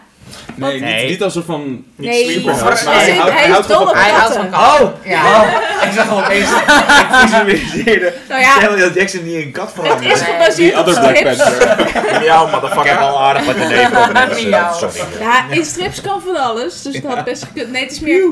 Nee, 0.56 0.80
Nee. 0.80 1.02
Niet, 1.02 1.10
niet 1.10 1.24
als 1.24 1.36
een 1.36 1.44
van... 1.44 1.84
nee, 1.96 2.26
hij, 2.26 2.44
maar 2.44 2.56
hij 2.84 3.16
houdt- 3.18 3.34
hij 3.34 3.50
houdt 3.50 3.66
van 3.68 3.88
op 3.88 3.94
Hij 3.94 4.10
houdt 4.12 4.34
katten. 4.36 4.52
van 4.52 4.60
katten. 4.62 4.86
Oh! 4.88 5.06
Ja. 5.06 5.44
Ik 5.88 5.92
zag 5.96 6.10
al 6.10 6.18
opeens. 6.24 6.50
ik 7.02 7.06
visualiseerde. 7.22 8.14
Nou 8.30 8.42
ja, 8.42 8.60
Samuel 8.62 8.92
Jackson 8.92 9.24
die 9.24 9.46
een 9.46 9.52
kat 9.52 9.66
het 9.66 9.74
veranderde. 9.74 10.14
is 10.14 10.20
Nee. 10.22 10.30
gebaseerd 10.32 10.58
Die 10.58 10.80
op 10.80 10.88
other 10.88 11.00
Black 11.02 11.16
strips. 11.16 11.38
Panther. 11.38 12.20
Miauw, 12.22 12.46
Ik 12.46 12.52
heb 12.52 12.62
motherfucker. 12.62 12.98
al 12.98 13.22
aardig 13.22 13.46
wat 13.46 13.56
te 13.56 13.62
hem, 13.62 14.70
dus. 14.72 14.78
Sorry. 14.80 15.20
Ja, 15.20 15.46
in 15.50 15.66
strips 15.66 16.02
kan 16.02 16.22
van 16.22 16.36
alles. 16.36 16.82
Dus 16.82 16.96
het 16.96 17.06
had 17.06 17.24
best 17.24 17.44
gekund. 17.44 17.72
Nee, 17.72 17.82
het 17.84 17.92
is 17.92 18.00
meer... 18.00 18.30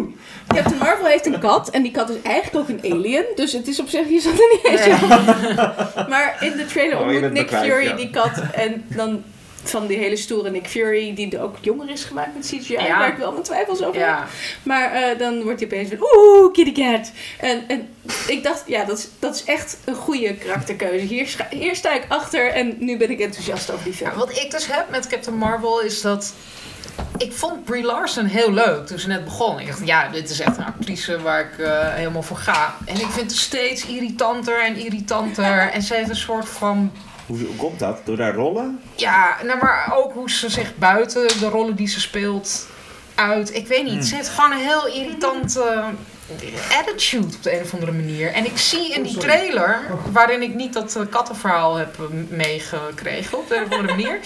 Captain 0.47 0.77
Marvel 0.77 1.05
heeft 1.05 1.25
een 1.25 1.39
kat. 1.39 1.69
En 1.69 1.81
die 1.81 1.91
kat 1.91 2.09
is 2.09 2.15
eigenlijk 2.23 2.55
ook 2.69 2.77
een 2.83 2.91
alien. 2.93 3.23
Dus 3.35 3.51
het 3.51 3.67
is 3.67 3.79
op 3.79 3.89
zich... 3.89 4.09
Je 4.09 4.19
zat 4.19 4.33
er 4.33 4.49
niet 4.51 4.79
eens 4.79 5.01
op. 5.01 6.09
Maar 6.09 6.35
in 6.39 6.53
de 6.57 6.65
trailer 6.65 6.97
Oh, 6.97 7.01
ontmoet 7.01 7.21
Nick 7.21 7.33
bekwijt, 7.33 7.71
Fury 7.71 7.85
ja. 7.85 7.93
die 7.95 8.09
kat. 8.09 8.31
En 8.53 8.83
dan 8.87 9.23
van 9.69 9.87
die 9.87 9.97
hele 9.97 10.15
stoere 10.15 10.49
Nick 10.49 10.67
Fury... 10.67 11.13
Die 11.13 11.41
ook 11.41 11.55
jonger 11.61 11.89
is 11.89 12.03
gemaakt 12.03 12.35
met 12.35 12.45
CGI. 12.45 12.73
Ja. 12.73 12.97
Waar 12.97 13.11
ik 13.11 13.17
wel 13.17 13.31
mijn 13.31 13.43
twijfels 13.43 13.83
over 13.83 14.07
heb. 14.07 14.17
Maar 14.63 14.91
eh, 14.91 15.19
dan 15.19 15.43
wordt 15.43 15.59
hij 15.59 15.69
opeens 15.69 15.89
van... 15.89 15.97
Oeh, 16.01 16.53
kitty 16.53 16.71
cat. 16.71 17.11
En, 17.39 17.63
en 17.67 17.89
ik 18.27 18.43
dacht... 18.43 18.63
Ja, 18.67 18.83
dat 18.83 18.97
is, 18.97 19.07
dat 19.19 19.35
is 19.35 19.43
echt 19.43 19.77
een 19.85 19.95
goede 19.95 20.35
karakterkeuze. 20.35 21.05
Hier, 21.05 21.47
hier 21.49 21.75
sta 21.75 21.93
ik 21.93 22.05
achter. 22.07 22.51
En 22.51 22.75
nu 22.79 22.97
ben 22.97 23.09
ik 23.09 23.19
enthousiast 23.19 23.71
over 23.71 23.83
die 23.83 23.93
film. 23.93 24.09
Ja, 24.09 24.15
wat 24.15 24.37
ik 24.37 24.51
dus 24.51 24.67
heb 24.67 24.89
met 24.89 25.07
Captain 25.07 25.37
Marvel 25.37 25.81
is 25.81 26.01
dat. 26.01 26.33
Ik 27.17 27.33
vond 27.33 27.63
Brie 27.63 27.83
Larson 27.83 28.25
heel 28.25 28.51
leuk 28.51 28.87
toen 28.87 28.99
ze 28.99 29.07
net 29.07 29.23
begon. 29.23 29.59
Ik 29.59 29.67
dacht, 29.67 29.85
ja, 29.85 30.07
dit 30.07 30.29
is 30.29 30.39
echt 30.39 30.57
een 30.57 30.65
actrice 30.65 31.21
waar 31.21 31.39
ik 31.39 31.59
eh, 31.59 31.93
helemaal 31.93 32.23
voor 32.23 32.37
ga. 32.37 32.75
En 32.85 32.95
ik 32.95 33.07
vind 33.09 33.31
haar 33.31 33.39
steeds 33.39 33.85
irritanter 33.85 34.63
en 34.63 34.75
irritanter. 34.75 35.69
En 35.75 35.81
ze 35.81 35.93
heeft 35.93 36.09
een 36.09 36.15
soort 36.15 36.49
van. 36.49 36.91
Hoe, 37.25 37.37
hoe 37.37 37.55
komt 37.55 37.79
dat? 37.79 37.99
Door 38.03 38.19
haar 38.19 38.33
rollen? 38.33 38.81
Ja, 38.95 39.37
nou, 39.43 39.59
maar 39.59 39.93
ook 39.95 40.13
hoe 40.13 40.29
ze 40.29 40.49
zich 40.49 40.75
buiten 40.75 41.27
de 41.39 41.49
rollen 41.49 41.75
die 41.75 41.87
ze 41.87 41.99
speelt 41.99 42.67
uit. 43.15 43.55
Ik 43.55 43.67
weet 43.67 43.83
niet, 43.83 44.05
ze 44.05 44.15
heeft 44.15 44.29
gewoon 44.29 44.51
een 44.51 44.57
heel 44.57 44.87
irritant 44.87 45.57
eh, 45.57 45.87
attitude 46.79 47.35
op 47.35 47.43
de 47.43 47.55
een 47.55 47.61
of 47.61 47.73
andere 47.73 47.91
manier. 47.91 48.31
En 48.31 48.45
ik 48.45 48.57
zie 48.57 48.93
in 48.93 49.03
die 49.03 49.17
trailer, 49.17 49.79
waarin 50.11 50.41
ik 50.41 50.53
niet 50.53 50.73
dat 50.73 50.95
eh, 50.95 51.01
kattenverhaal 51.09 51.75
heb 51.75 51.99
eh, 51.99 52.05
meegekregen 52.29 53.37
op 53.37 53.47
de 53.47 53.55
een 53.55 53.63
of 53.63 53.71
andere 53.71 53.87
manier. 53.87 54.19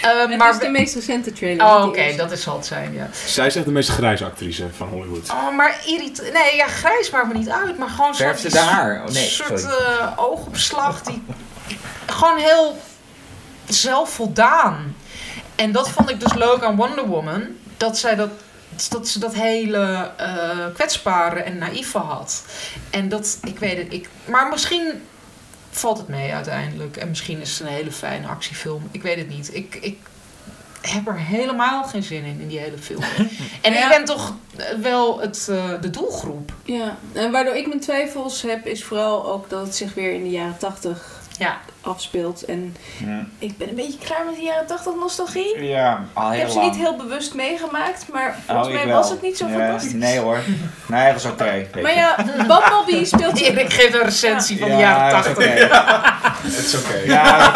Het 0.00 0.36
maar 0.38 0.50
is 0.50 0.58
de 0.58 0.68
meest 0.68 0.94
recente 0.94 1.32
trailer. 1.32 1.66
Oh, 1.66 1.84
oké, 1.84 2.16
dat 2.16 2.30
is 2.30 2.42
zal 2.42 2.56
het 2.56 2.66
zijn, 2.66 2.94
ja. 2.94 3.08
Zij 3.26 3.46
is 3.46 3.56
echt 3.56 3.64
de 3.64 3.72
meest 3.72 3.88
grijze 3.88 4.24
actrice 4.24 4.66
van 4.76 4.88
Hollywood. 4.88 5.30
Oh, 5.30 5.56
maar 5.56 5.80
irrit... 5.86 6.30
Nee, 6.32 6.56
ja, 6.56 6.66
grijs 6.66 7.10
maakt 7.10 7.26
me 7.26 7.34
niet 7.34 7.50
uit, 7.50 7.78
maar 7.78 7.88
gewoon 7.88 8.14
ze 8.14 8.48
de 8.50 8.58
haar? 8.58 9.02
Oh 9.06 9.12
nee, 9.12 9.28
soort 9.28 9.66
oogopslag 10.16 11.02
die 11.02 11.22
gewoon 12.06 12.38
heel 12.38 12.78
zelfvoldaan. 13.68 14.96
En 15.54 15.72
dat 15.72 15.90
vond 15.90 16.10
ik 16.10 16.20
dus 16.20 16.34
leuk 16.34 16.62
aan 16.62 16.76
Wonder 16.76 17.06
Woman, 17.06 17.42
dat 17.76 17.98
zij 17.98 18.14
dat 18.14 18.30
dat 18.88 19.08
ze 19.08 19.18
dat 19.18 19.34
hele 19.34 20.10
eh, 20.16 20.66
kwetsbare 20.74 21.40
en 21.40 21.58
naïeve 21.58 21.98
had. 21.98 22.44
En 22.90 23.08
dat, 23.08 23.38
ik 23.44 23.58
weet 23.58 23.76
het, 23.78 23.92
ik, 23.92 24.08
maar 24.24 24.48
misschien 24.48 25.02
valt 25.70 25.98
het 25.98 26.08
mee 26.08 26.32
uiteindelijk. 26.32 26.96
En 26.96 27.08
misschien 27.08 27.40
is 27.40 27.58
het 27.58 27.68
een 27.68 27.74
hele 27.74 27.92
fijne 27.92 28.26
actiefilm. 28.26 28.88
Ik 28.90 29.02
weet 29.02 29.16
het 29.16 29.28
niet. 29.28 29.54
Ik, 29.54 29.74
ik 29.80 29.98
heb 30.80 31.06
er 31.06 31.18
helemaal 31.18 31.84
geen 31.84 32.02
zin 32.02 32.24
in, 32.24 32.40
in 32.40 32.48
die 32.48 32.58
hele 32.58 32.78
film. 32.78 33.02
En 33.60 33.72
Ja. 33.72 33.82
ik 33.82 33.88
ben 33.88 34.04
toch 34.04 34.34
wel 34.80 35.20
het, 35.20 35.46
eh, 35.50 35.70
de 35.80 35.90
doelgroep. 35.90 36.52
Ja, 36.64 36.96
en 37.12 37.30
waardoor 37.30 37.54
ik 37.54 37.66
mijn 37.66 37.80
twijfels 37.80 38.42
heb, 38.42 38.66
is 38.66 38.84
vooral 38.84 39.26
ook 39.26 39.50
dat 39.50 39.66
het 39.66 39.76
zich 39.76 39.94
weer 39.94 40.12
in 40.12 40.22
de 40.22 40.30
jaren 40.30 40.58
tachtig 40.58 41.19
Ja. 41.40 41.58
Afspeelt. 41.82 42.44
En 42.44 42.76
Ja. 43.06 43.24
ik 43.38 43.58
ben 43.58 43.68
een 43.68 43.74
beetje 43.74 43.98
klaar 44.04 44.24
met 44.26 44.34
de 44.34 44.42
jaren 44.42 44.66
tachtig 44.66 44.92
nostalgie. 45.00 45.64
Ja, 45.64 46.04
al 46.12 46.24
heel 46.24 46.32
Ik 46.34 46.38
heb 46.40 46.48
ze 46.50 46.58
lang. 46.58 46.70
niet 46.70 46.80
heel 46.80 46.96
bewust 46.96 47.34
meegemaakt, 47.34 48.04
maar 48.12 48.36
volgens 48.46 48.66
Oh, 48.66 48.72
ik 48.72 48.78
mij 48.78 48.88
wel. 48.88 48.96
was 49.00 49.10
het 49.10 49.22
niet 49.22 49.36
zo 49.36 49.46
Ja, 49.46 49.52
fantastisch. 49.58 49.92
Nee 49.92 50.18
hoor. 50.18 50.38
Nee, 50.86 51.06
dat 51.12 51.16
is 51.16 51.24
oké. 51.30 51.66
Maar 51.82 51.94
ja, 51.94 52.14
Bumblebee 52.36 53.04
speelt. 53.04 53.40
Erik 53.40 53.72
geeft 53.72 53.94
een 53.94 54.02
recensie 54.02 54.58
van 54.58 54.68
de 54.68 54.74
Ja, 54.74 54.80
jaren 54.80 55.10
dat 55.16 55.26
is 55.26 55.34
80. 55.34 55.62
oké. 55.64 55.78
Het 56.42 56.58
is 56.66 56.74
oké. 56.78 56.96
Ja. 57.04 57.52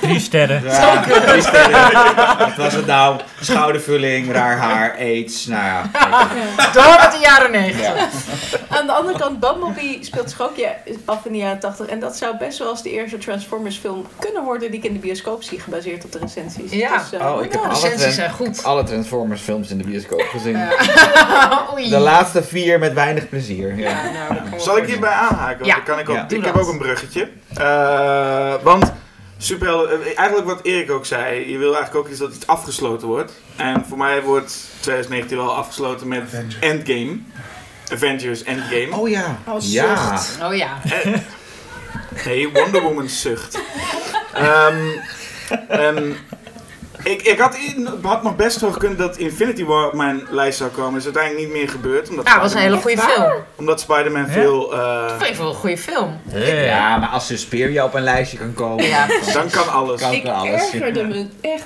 Drie 0.00 0.20
sterren. 0.20 0.62
Ja, 0.64 1.02
die 1.32 1.42
sterren. 1.42 1.92
Wat 2.38 2.56
was 2.56 2.72
het 2.72 2.86
nou? 2.86 3.20
Schoudervulling, 3.40 4.32
raar 4.32 4.56
haar, 4.58 4.94
aids. 4.98 5.46
Nou 5.46 5.64
ja. 5.64 5.82
Door 6.72 6.96
met 7.00 7.12
de 7.12 7.18
jaren 7.20 7.50
90. 7.50 7.80
Ja. 7.86 8.08
Aan 8.76 8.86
de 8.86 8.92
andere 8.92 9.18
kant, 9.18 9.40
Bumblebee 9.40 9.98
speelt 10.02 10.30
zich 10.30 10.40
ook 10.42 10.56
ja, 10.56 10.70
af 11.04 11.24
in 11.24 11.32
de 11.32 11.38
jaren 11.38 11.58
80. 11.60 11.86
En 11.86 12.00
dat 12.00 12.16
zou 12.16 12.36
best 12.36 12.58
wel 12.58 12.70
eens 12.70 12.82
de 12.88 12.94
eerste 12.94 13.18
Transformers 13.18 13.76
film 13.76 14.06
kunnen 14.18 14.44
worden 14.44 14.70
die 14.70 14.78
ik 14.80 14.86
in 14.86 14.92
de 14.92 14.98
bioscoop 14.98 15.42
zie, 15.42 15.60
gebaseerd 15.60 16.04
op 16.04 16.12
de 16.12 16.18
recensies. 16.18 16.72
Ja. 16.72 16.98
Dus, 16.98 17.12
eh, 17.20 17.34
Oh, 17.34 17.44
ik 17.44 17.52
heb 17.52 17.60
alle 17.60 17.72
Recensies 17.72 18.14
zijn 18.14 18.30
goed. 18.30 18.64
Alle 18.64 18.82
Transformers 18.82 19.40
films 19.40 19.70
in 19.70 19.78
de 19.78 19.84
bioscoop 19.84 20.20
gezien. 20.30 20.52
De 21.90 21.98
laatste 21.98 22.42
vier 22.42 22.78
met 22.78 22.92
weinig 22.92 23.28
plezier. 23.28 23.76
Ja. 23.76 23.90
Ja, 23.90 24.32
nou, 24.32 24.60
Zal 24.60 24.76
ik 24.78 24.86
hierbij 24.86 25.10
aanhaken? 25.10 25.58
Want 25.58 25.70
Ja. 25.72 25.78
kan 25.80 25.98
ik 25.98 26.08
ook, 26.08 26.16
Ja. 26.16 26.26
Ik 26.28 26.44
heb 26.44 26.56
ook 26.56 26.68
een 26.68 26.78
bruggetje. 26.78 27.28
Eh, 27.54 28.54
want 28.62 28.92
superhelden, 29.38 30.00
eh, 30.02 30.18
eigenlijk 30.18 30.48
wat 30.48 30.60
Erik 30.62 30.90
ook 30.90 31.06
zei, 31.06 31.50
je 31.50 31.58
wil 31.58 31.74
eigenlijk 31.74 32.04
ook 32.06 32.10
iets 32.10 32.20
dat 32.20 32.34
iets 32.34 32.46
afgesloten 32.46 33.08
wordt. 33.08 33.32
En 33.56 33.84
voor 33.88 33.98
mij 33.98 34.22
wordt 34.22 34.56
2019 34.80 35.36
wel 35.36 35.54
afgesloten 35.54 36.08
met 36.08 36.22
Endgame. 36.60 37.18
Avengers 37.92 38.42
Endgame. 38.42 38.88
Oh 38.96 39.08
ja. 39.08 39.38
Oh, 39.46 39.60
ja. 39.60 40.18
Oh 40.42 40.54
ja. 40.56 40.68
Nee, 42.24 42.48
Wonder 42.52 42.82
Woman 42.82 43.08
zucht. 43.08 43.58
Ehm, 44.34 44.76
en 45.68 46.16
ik, 47.02 47.22
ik 47.22 47.38
had, 47.38 47.54
in- 47.54 47.88
had 48.02 48.22
nog 48.22 48.36
best 48.36 48.60
wel 48.60 48.72
gekund 48.72 48.98
dat 48.98 49.16
Infinity 49.16 49.64
War 49.64 49.86
op 49.86 49.92
mijn 49.94 50.26
lijst 50.30 50.58
zou 50.58 50.70
komen. 50.70 50.98
is 50.98 51.04
uiteindelijk 51.04 51.44
niet 51.44 51.52
meer 51.56 51.68
gebeurd. 51.68 52.08
Omdat 52.08 52.26
Ja, 52.26 52.32
dat 52.32 52.42
was 52.42 52.52
een 52.54 52.60
hele 52.60 52.76
goede 52.76 52.98
film. 52.98 53.32
Omdat 53.56 53.80
Spider-Man 53.80 54.26
Ja? 54.26 54.32
veel... 54.32 54.72
eh, 54.74 55.04
Ik 55.04 55.08
vond 55.16 55.28
het 55.28 55.38
wel 55.38 55.48
een 55.48 55.54
goede 55.54 55.78
film. 55.78 56.20
Ja, 56.64 56.96
maar 56.96 57.08
als 57.08 57.26
Suspiria 57.26 57.84
op 57.84 57.94
een 57.94 58.02
lijstje 58.02 58.38
kan 58.38 58.54
komen, 58.54 58.84
Ja. 58.86 59.06
dan 59.32 59.50
kan 59.50 59.68
alles. 59.72 60.00
kan 60.00 60.12
Ik 60.12 60.24
kan 60.24 60.34
alles. 60.34 60.70
ergerde 60.72 61.04
me 61.04 61.26
echt. 61.40 61.64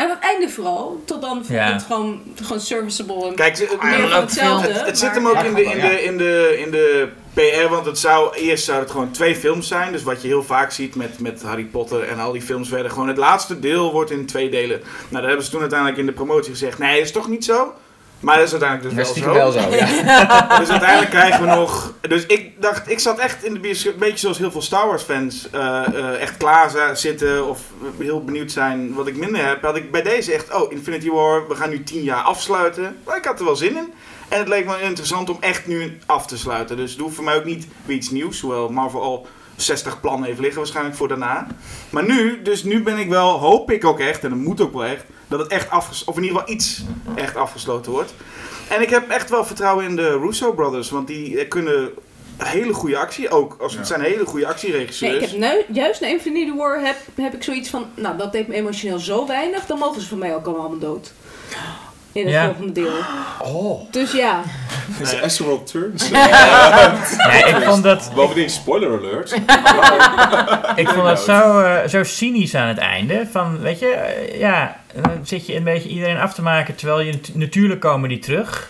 Aan 0.00 0.08
het 0.10 0.18
einde 0.18 0.48
vooral. 0.48 1.02
Tot 1.04 1.20
dan 1.22 1.44
Ja. 1.48 1.72
het 1.72 1.82
gewoon, 1.82 2.20
gewoon 2.42 2.60
serviceable. 2.60 3.26
En 3.28 3.34
Kijk, 3.34 3.58
het, 3.58 3.82
meer 3.82 4.08
van 4.08 4.20
hetzelfde. 4.20 4.72
het, 4.72 4.86
het 4.86 4.98
zit 4.98 5.08
maar- 5.08 5.16
hem 5.16 5.26
ook 5.26 5.44
in 5.44 5.54
de, 5.54 5.62
in, 5.64 5.80
de, 5.80 6.02
in, 6.04 6.16
de, 6.18 6.56
in 6.64 6.70
de 6.70 7.08
PR, 7.34 7.68
want 7.68 7.86
het 7.86 7.98
zou, 7.98 8.36
eerst 8.36 8.64
zou 8.64 8.78
het 8.80 8.90
gewoon 8.90 9.10
twee 9.10 9.36
films 9.36 9.68
zijn. 9.68 9.92
Dus 9.92 10.02
wat 10.02 10.22
je 10.22 10.28
heel 10.28 10.42
vaak 10.42 10.70
ziet 10.70 10.94
met, 10.94 11.20
met 11.20 11.42
Harry 11.42 11.64
Potter 11.64 12.08
en 12.08 12.18
al 12.18 12.32
die 12.32 12.42
films 12.42 12.68
werden 12.68 12.90
gewoon... 12.92 13.08
Het 13.08 13.16
laatste 13.16 13.58
deel 13.60 13.92
wordt 13.92 14.10
in 14.10 14.26
twee 14.26 14.50
delen. 14.50 14.78
Nou, 14.80 15.12
daar 15.12 15.26
hebben 15.26 15.44
ze 15.44 15.50
toen 15.50 15.60
uiteindelijk 15.60 15.98
in 15.98 16.06
de 16.06 16.12
promotie 16.12 16.50
gezegd... 16.50 16.78
Nee, 16.78 16.94
dat 16.96 17.04
is 17.04 17.12
toch 17.12 17.28
niet 17.28 17.44
zo? 17.44 17.72
Maar 18.20 18.36
dat 18.36 18.44
is 18.44 18.50
uiteindelijk 18.50 18.96
Dat 18.96 19.06
dus 19.06 19.16
is 19.16 19.22
wel 19.24 19.34
zo. 19.34 19.38
wel 19.38 19.52
zo, 19.52 19.58
ja. 19.76 20.58
Dus 20.58 20.68
uiteindelijk 20.68 21.10
krijgen 21.10 21.40
we 21.40 21.46
nog. 21.46 21.94
Dus 22.00 22.26
ik 22.26 22.62
dacht, 22.62 22.90
ik 22.90 22.98
zat 22.98 23.18
echt 23.18 23.44
in 23.44 23.54
de 23.54 23.60
bioscoop, 23.60 23.92
een 23.92 23.98
beetje 23.98 24.18
zoals 24.18 24.38
heel 24.38 24.50
veel 24.50 24.62
Star 24.62 24.86
Wars 24.86 25.02
fans, 25.02 25.50
eh, 25.50 25.86
eh, 25.86 26.20
echt 26.20 26.36
klaar 26.36 26.96
zitten 26.96 27.46
of 27.48 27.60
heel 27.98 28.24
benieuwd 28.24 28.50
zijn 28.52 28.94
wat 28.94 29.06
ik 29.06 29.16
minder 29.16 29.46
heb. 29.46 29.62
Had 29.62 29.76
ik 29.76 29.90
bij 29.90 30.02
deze 30.02 30.32
echt, 30.32 30.54
oh, 30.54 30.72
Infinity 30.72 31.10
War, 31.10 31.48
we 31.48 31.54
gaan 31.54 31.70
nu 31.70 31.82
tien 31.82 32.02
jaar 32.02 32.22
afsluiten. 32.22 32.96
Maar 33.06 33.16
ik 33.16 33.24
had 33.24 33.38
er 33.38 33.44
wel 33.44 33.56
zin 33.56 33.76
in. 33.76 33.92
En 34.28 34.38
het 34.38 34.48
leek 34.48 34.66
me 34.66 34.82
interessant 34.82 35.30
om 35.30 35.36
echt 35.40 35.66
nu 35.66 35.98
af 36.06 36.26
te 36.26 36.38
sluiten. 36.38 36.76
Dus 36.76 36.90
het 36.90 37.00
hoeft 37.00 37.14
voor 37.14 37.24
mij 37.24 37.36
ook 37.36 37.44
niet 37.44 37.66
weer 37.84 37.96
iets 37.96 38.10
nieuws, 38.10 38.40
hoewel 38.40 38.68
Marvel 38.68 39.02
al 39.02 39.26
60 39.60 40.00
plannen 40.00 40.28
heeft 40.28 40.40
liggen 40.40 40.58
waarschijnlijk 40.58 40.96
voor 40.96 41.08
daarna. 41.08 41.46
Maar 41.90 42.04
nu, 42.04 42.42
dus 42.42 42.64
nu 42.64 42.82
ben 42.82 42.98
ik 42.98 43.08
wel, 43.08 43.38
hoop 43.38 43.70
ik 43.70 43.84
ook 43.84 43.98
echt, 44.00 44.24
en 44.24 44.30
dat 44.30 44.38
moet 44.38 44.60
ook 44.60 44.72
wel 44.72 44.84
echt, 44.84 45.04
dat 45.28 45.38
het 45.38 45.48
echt 45.48 45.70
afgesloten, 45.70 46.08
of 46.08 46.16
in 46.16 46.22
ieder 46.22 46.38
geval 46.38 46.54
iets 46.54 46.82
echt 47.14 47.36
afgesloten 47.36 47.92
wordt. 47.92 48.14
En 48.68 48.82
ik 48.82 48.90
heb 48.90 49.08
echt 49.08 49.30
wel 49.30 49.44
vertrouwen 49.44 49.84
in 49.84 49.96
de 49.96 50.18
Russo 50.18 50.52
Brothers, 50.52 50.90
want 50.90 51.06
die 51.06 51.38
eh, 51.38 51.48
kunnen 51.48 51.90
hele 52.36 52.72
goede 52.72 52.98
actie 52.98 53.30
ook. 53.30 53.56
Als, 53.60 53.76
Het 53.76 53.86
zijn 53.86 54.00
hele 54.00 54.26
goede 54.26 54.44
Nee, 54.44 54.54
actieregisseurs. 54.54 55.14
ik 55.14 55.20
heb 55.20 55.38
nu, 55.38 55.74
juist 55.74 56.00
na 56.00 56.06
Infinity 56.06 56.56
War 56.56 56.80
heb, 56.80 56.96
heb 57.14 57.34
ik 57.34 57.42
zoiets 57.42 57.70
van, 57.70 57.86
nou 57.94 58.16
dat 58.16 58.32
deed 58.32 58.48
me 58.48 58.54
emotioneel 58.54 58.98
zo 58.98 59.26
weinig, 59.26 59.66
dan 59.66 59.78
mogen 59.78 60.00
ze 60.00 60.08
van 60.08 60.18
mij 60.18 60.34
ook 60.34 60.46
allemaal 60.46 60.78
dood. 60.78 61.12
In 62.12 62.24
het 62.24 62.32
Ja. 62.32 62.44
volgende 62.44 62.72
deel. 62.72 62.92
Oh. 63.42 63.80
Dus 63.90 64.12
ja, 64.12 64.42
Is 65.02 65.20
Astroworld 65.22 65.66
Turns? 65.66 66.08
Nee, 66.10 67.44
ik 67.44 67.56
vond 67.64 67.82
dat, 67.82 68.10
Bovendien, 68.14 68.50
spoiler 68.50 68.98
alert. 68.98 69.32
ik 70.82 70.88
vond 70.88 71.04
dat 71.06 71.20
zo, 71.20 71.60
eh, 71.60 71.88
zo 71.88 72.04
cynisch 72.04 72.54
aan 72.54 72.68
het 72.68 72.78
einde. 72.78 73.26
Van, 73.30 73.58
weet 73.60 73.78
je, 73.78 73.86
eh, 73.86 74.38
ja, 74.40 74.80
dan 74.94 75.20
zit 75.22 75.46
je 75.46 75.56
een 75.56 75.64
beetje 75.64 75.88
iedereen 75.88 76.18
af 76.18 76.34
te 76.34 76.42
maken, 76.42 76.74
terwijl 76.74 77.00
je 77.00 77.12
nat- 77.12 77.30
natuurlijk 77.34 77.80
komen 77.80 78.08
die 78.08 78.18
terug. 78.18 78.68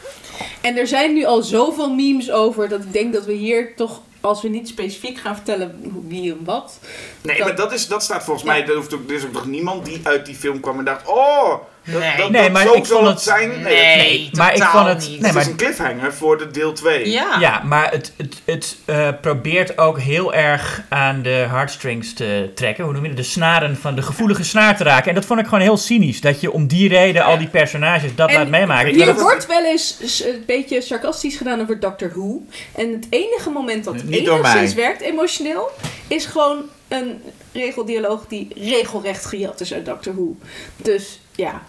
en 0.61 0.77
er 0.77 0.87
zijn 0.87 1.15
nu 1.15 1.25
al 1.25 1.43
zoveel 1.43 1.91
memes 1.95 2.31
over 2.31 2.69
dat 2.69 2.81
ik 2.81 2.93
denk 2.93 3.12
dat 3.12 3.25
we 3.25 3.33
hier 3.33 3.73
toch 3.77 4.01
als 4.21 4.43
we 4.43 4.49
niet 4.49 4.69
specifiek 4.69 5.19
gaan 5.19 5.35
vertellen 5.35 5.93
wie 6.09 6.33
en 6.33 6.39
wat. 6.45 6.79
Nee, 7.23 7.37
Dat- 7.37 7.47
maar 7.47 7.57
dat, 7.57 7.73
is, 7.73 7.87
dat 7.89 8.03
staat 8.03 8.25
volgens 8.25 8.47
Ja. 8.47 8.53
mij... 8.53 8.67
Er, 8.67 8.75
hoeft 8.75 8.95
ook, 8.95 9.09
er 9.09 9.15
is 9.15 9.25
ook 9.25 9.33
nog 9.33 9.47
niemand 9.47 9.85
die 9.85 10.01
uit 10.03 10.27
die 10.27 10.35
film 10.35 10.61
kwam 10.61 10.79
en 10.79 10.85
dacht... 10.85 11.07
Oh, 11.09 11.53
Nee. 11.99 12.17
dat, 12.17 12.31
Nee, 12.31 12.43
dat 12.43 12.53
maar 12.53 12.62
zo 12.67 12.73
ik 12.75 12.85
zal 12.85 12.97
vond 12.97 13.09
het 13.09 13.21
zijn. 13.21 13.49
Nee, 13.49 13.62
Nee, 13.97 14.25
het, 14.27 14.37
maar 14.37 14.55
ik 14.55 14.62
vond 14.62 14.87
het- 14.87 14.99
niet. 14.99 15.09
nee, 15.09 15.21
het 15.21 15.33
maar- 15.33 15.43
is 15.43 15.49
een 15.49 15.57
cliffhanger 15.57 16.12
voor 16.15 16.39
de 16.39 16.51
deel 16.51 16.73
2. 16.73 17.11
Ja. 17.11 17.37
Ja, 17.41 17.62
maar 17.65 17.91
het, 17.91 18.12
het, 18.17 18.35
het 18.45 18.77
eh, 18.85 19.09
probeert 19.21 19.79
ook 19.79 20.01
heel 20.01 20.35
erg 20.35 20.83
aan 20.89 21.23
de 21.23 21.29
heartstrings 21.51 22.12
te 22.15 22.51
trekken. 22.55 22.85
Hoe 22.85 22.93
noem 22.93 23.03
je 23.03 23.09
het? 23.09 23.17
De 23.17 23.23
snaren 23.23 23.77
van 23.77 23.95
de 23.95 24.03
gevoelige 24.03 24.45
snaar 24.45 24.77
te 24.77 24.85
raken. 24.85 25.09
En 25.09 25.15
dat 25.15 25.25
vond 25.25 25.41
ik 25.41 25.45
gewoon 25.47 25.61
heel 25.61 25.77
cynisch. 25.77 26.21
Dat 26.21 26.41
je 26.41 26.53
om 26.53 26.67
die 26.67 26.89
reden 26.89 27.25
al 27.25 27.39
die 27.39 27.49
personages 27.49 28.15
dat 28.15 28.29
En 28.29 28.35
laat 28.35 28.49
meemaken. 28.49 28.95
Hier 28.95 29.15
wordt 29.15 29.47
wel 29.47 29.65
eens 29.65 30.23
een 30.27 30.43
beetje 30.47 30.81
sarcastisch 30.81 31.37
gedaan 31.37 31.61
over 31.61 31.81
Doctor 31.81 32.11
Who. 32.15 32.43
En 32.75 32.93
het 32.93 33.07
enige 33.11 33.51
moment 33.51 33.85
dat 33.85 33.95
enigszins 34.11 34.75
werkt 34.75 35.01
emotioneel, 35.01 35.71
is 36.07 36.25
gewoon 36.27 36.62
een 36.89 37.23
regeldialoog 37.53 38.25
die 38.29 38.49
regelrecht 38.57 39.27
gejat 39.27 39.61
is 39.61 39.73
uit 39.75 39.85
Doctor 39.87 40.15
Who. 40.15 40.37
Dus 40.77 41.21
ja. 41.35 41.62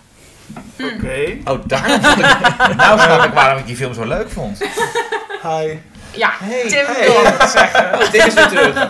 Oké. 0.95 1.37
Oh, 1.45 1.59
daarom 1.65 2.01
vond 2.01 2.17
ik... 2.25 2.75
nou 2.75 2.99
snap 2.99 3.23
ik 3.25 3.33
waarom 3.33 3.59
ik 3.59 3.65
die 3.65 3.75
film 3.75 3.93
zo 3.93 4.05
leuk 4.05 4.29
vond. 4.29 4.57
Hi. 5.41 5.73
Ja, 6.13 6.31
Hey, 6.39 6.61
Tim 6.67 6.85
hey. 6.85 7.05
wil 7.07 7.47
zeggen. 7.47 7.93
Oh, 7.93 7.99
dit 8.11 8.25
is 8.27 8.33
weer 8.33 8.47
terug. 8.47 8.89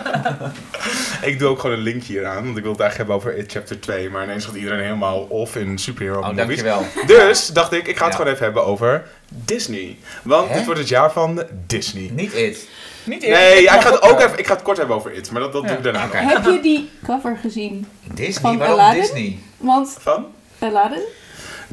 Ik 1.22 1.38
doe 1.38 1.48
ook 1.48 1.58
gewoon 1.60 1.76
een 1.76 1.82
linkje 1.82 2.12
hier 2.12 2.26
aan, 2.26 2.44
want 2.44 2.56
ik 2.56 2.62
wil 2.62 2.72
het 2.72 2.80
eigenlijk 2.80 2.96
hebben 3.10 3.14
over 3.14 3.36
It 3.44 3.52
Chapter 3.52 3.80
2. 3.80 4.10
Maar 4.10 4.24
ineens 4.24 4.44
gaat 4.44 4.54
iedereen 4.54 4.80
helemaal 4.84 5.18
off 5.20 5.56
in 5.56 5.78
superhero 5.78 6.18
Oh, 6.18 6.22
movies. 6.24 6.36
dankjewel. 6.46 6.84
Dus 7.06 7.46
dacht 7.46 7.72
ik, 7.72 7.86
ik 7.86 7.96
ga 7.96 8.04
het 8.04 8.12
Ja. 8.12 8.18
gewoon 8.18 8.32
even 8.32 8.44
hebben 8.44 8.64
over 8.66 9.04
Disney. 9.28 9.96
Want 10.22 10.48
Hè? 10.48 10.54
dit 10.54 10.64
wordt 10.64 10.80
het 10.80 10.88
jaar 10.88 11.12
van 11.12 11.42
Disney. 11.66 12.10
Niet 12.12 12.32
It. 12.32 12.68
Niet 13.04 13.20
Nee, 13.28 13.62
ja, 13.62 13.74
ik, 13.74 13.80
ga 13.80 13.90
het 13.90 14.02
ook 14.02 14.20
even, 14.20 14.38
ik 14.38 14.46
ga 14.46 14.52
het 14.54 14.62
kort 14.62 14.76
hebben 14.76 14.96
over 14.96 15.12
It, 15.14 15.30
maar 15.30 15.40
dat, 15.40 15.52
dat 15.52 15.66
doe 15.68 15.76
ik 15.76 15.82
daarna. 15.82 16.08
Heb 16.12 16.44
je 16.44 16.58
die 16.62 16.90
cover 17.06 17.38
gezien? 17.42 17.86
Disney? 18.14 18.32
Van 18.40 18.58
Waarom 18.58 18.78
Aladdin? 18.78 19.00
Disney? 19.00 19.38
Want 19.56 19.96
Van? 20.00 20.26
Aladdin, 20.58 21.02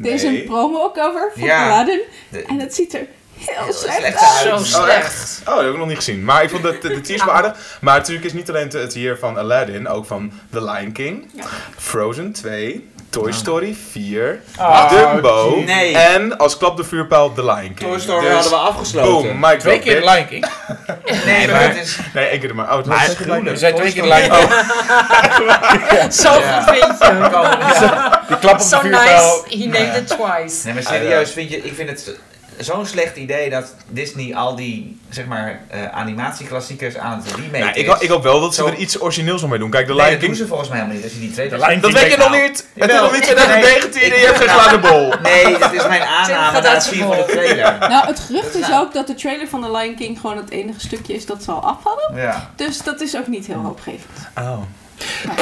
er 0.04 0.12
is 0.12 0.22
Nee. 0.22 0.40
een 0.40 0.44
promo-cover 0.48 1.30
van 1.34 1.42
Ja. 1.42 1.70
Aladdin. 1.70 2.00
De- 2.28 2.42
En 2.42 2.58
het 2.60 2.74
ziet 2.74 2.94
er 2.94 3.06
heel 3.36 3.64
Heel 3.64 3.72
slecht 3.72 3.96
slecht 3.98 4.16
uit. 4.18 4.46
Zo 4.48 4.54
Oh, 4.54 4.60
slecht. 4.84 5.40
Oh, 5.48 5.54
dat 5.54 5.62
heb 5.64 5.72
ik 5.72 5.78
nog 5.78 5.86
niet 5.88 5.96
gezien. 5.96 6.24
Maar 6.24 6.42
ik 6.42 6.50
vond 6.50 6.62
de, 6.62 6.78
de, 6.80 7.00
teaser 7.00 7.26
wel 7.26 7.34
aardig. 7.34 7.78
Maar 7.80 7.96
natuurlijk 7.98 8.26
is 8.26 8.32
niet 8.32 8.48
alleen 8.48 8.62
het- 8.64 8.72
het 8.72 8.94
hier 8.94 9.16
van 9.18 9.36
Aladdin, 9.38 9.88
ook 9.88 10.06
van 10.06 10.32
The 10.52 10.64
Lion 10.64 10.92
King, 10.92 11.30
Ja. 11.34 11.44
Frozen 11.78 12.32
2, 12.32 12.88
Toy 13.10 13.32
Story 13.32 13.76
4, 13.90 14.40
Ah, 14.56 14.90
Dumbo 14.90 15.62
nee. 15.66 15.96
en 15.96 16.36
als 16.38 16.56
klap 16.56 16.76
de 16.76 16.84
vuurpijl 16.84 17.32
The 17.32 17.44
Lion 17.44 17.74
King. 17.74 17.78
Toy 17.78 18.00
Story 18.00 18.24
Dus, 18.24 18.32
hadden 18.32 18.50
we 18.52 18.56
afgesloten. 18.58 19.40
Boom, 19.40 19.58
Twee 19.58 19.78
keer 19.78 19.94
de 19.94 20.00
bitch. 20.00 20.14
Lion 20.14 20.26
King. 20.26 20.46
Nee, 21.26 21.48
maar 21.48 21.62
het 21.62 21.76
is... 21.86 21.98
Nee, 22.14 22.24
één 22.26 22.38
keer 22.40 22.48
de 22.48 22.54
maar. 22.54 22.70
Oh, 22.70 22.76
het 22.76 22.86
Maar 22.86 22.98
was 22.98 23.06
het 23.06 23.16
gruwelijk. 23.16 23.50
Er 23.50 23.56
zijn 23.56 23.74
twee 23.74 23.92
keer 23.92 24.02
de 24.02 24.08
Lion 24.08 24.30
King. 24.30 26.12
Zo 26.12 26.30
goed 26.32 26.64
vind 26.76 26.98
je. 26.98 28.18
Die 28.28 28.38
klap 28.38 28.52
op 28.52 28.58
de 28.58 28.64
So 28.64 28.82
nice, 28.82 29.42
he 29.48 29.66
named 29.66 29.96
it 29.96 30.06
twice. 30.06 30.64
Nee, 30.64 30.74
maar 30.74 30.82
serieus, 30.82 31.32
vind 31.32 31.50
je, 31.50 31.56
ik 31.62 31.74
vind 31.74 31.88
het 31.88 32.18
zo'n 32.60 32.86
slecht 32.86 33.16
idee 33.16 33.50
dat 33.50 33.74
Disney 33.88 34.34
al 34.36 34.54
die, 34.56 34.98
zeg 35.08 35.26
maar, 35.26 35.60
eh, 35.68 35.86
animatieklassiekers 35.92 36.96
aan 36.96 37.22
het 37.22 37.34
remake 37.34 37.58
Nou, 37.58 37.78
ik, 37.78 38.02
ik 38.02 38.08
hoop 38.08 38.22
wel 38.22 38.40
dat 38.40 38.54
ze 38.54 38.60
Zo- 38.60 38.66
er 38.68 38.74
iets 38.74 39.00
origineels 39.00 39.46
mee 39.46 39.58
doen. 39.58 39.70
Kijk, 39.70 39.86
de 39.86 39.92
Nee, 39.94 40.00
Lion 40.00 40.10
dat 40.10 40.20
doen 40.20 40.28
King... 40.30 40.40
ze 40.42 40.46
volgens 40.46 40.68
mij 40.68 40.78
helemaal 40.78 40.96
niet. 41.00 41.06
Als 41.10 41.14
je 41.14 41.20
die 41.20 41.30
trailer 41.30 41.58
De 41.58 41.64
Dat 41.64 41.80
King 41.80 41.92
weet 41.92 42.10
je 42.12 42.16
nog 42.18 42.34
ik 42.34 42.42
niet! 42.42 42.66
Het 42.74 42.90
is 42.90 43.00
nog 43.00 43.12
niet 43.12 43.22
2019 43.22 44.02
en 44.02 44.18
je 44.18 44.26
hebt 44.26 44.38
geen 44.38 44.48
glazen 44.48 44.80
bol. 44.80 45.14
Nee, 45.22 45.58
dat 45.58 45.72
is 45.72 45.86
mijn 45.86 46.02
aanname 46.02 46.60
na 46.60 46.72
het 46.74 46.82
zien 46.82 46.98
van 47.06 47.16
de 47.16 47.24
trailer. 47.28 47.76
Nou, 47.88 48.06
het 48.06 48.18
gerucht 48.20 48.52
Dat 48.52 48.62
is 48.62 48.72
ook 48.74 48.92
dat 48.92 49.06
de 49.06 49.14
trailer 49.14 49.48
van 49.48 49.62
The 49.62 49.70
Lion 49.70 49.94
King 49.94 50.20
gewoon 50.20 50.36
het 50.36 50.50
enige 50.50 50.80
stukje 50.80 51.14
is 51.14 51.26
dat 51.26 51.42
ze 51.42 51.50
al 51.50 51.60
af 51.62 51.76
hadden. 51.84 52.22
Ja. 52.22 52.50
Dus 52.56 52.78
dat 52.82 53.00
is 53.00 53.16
ook 53.16 53.26
niet 53.26 53.46
heel 53.46 53.60
hoopgevend. 53.62 54.28
Oh. 54.38 54.58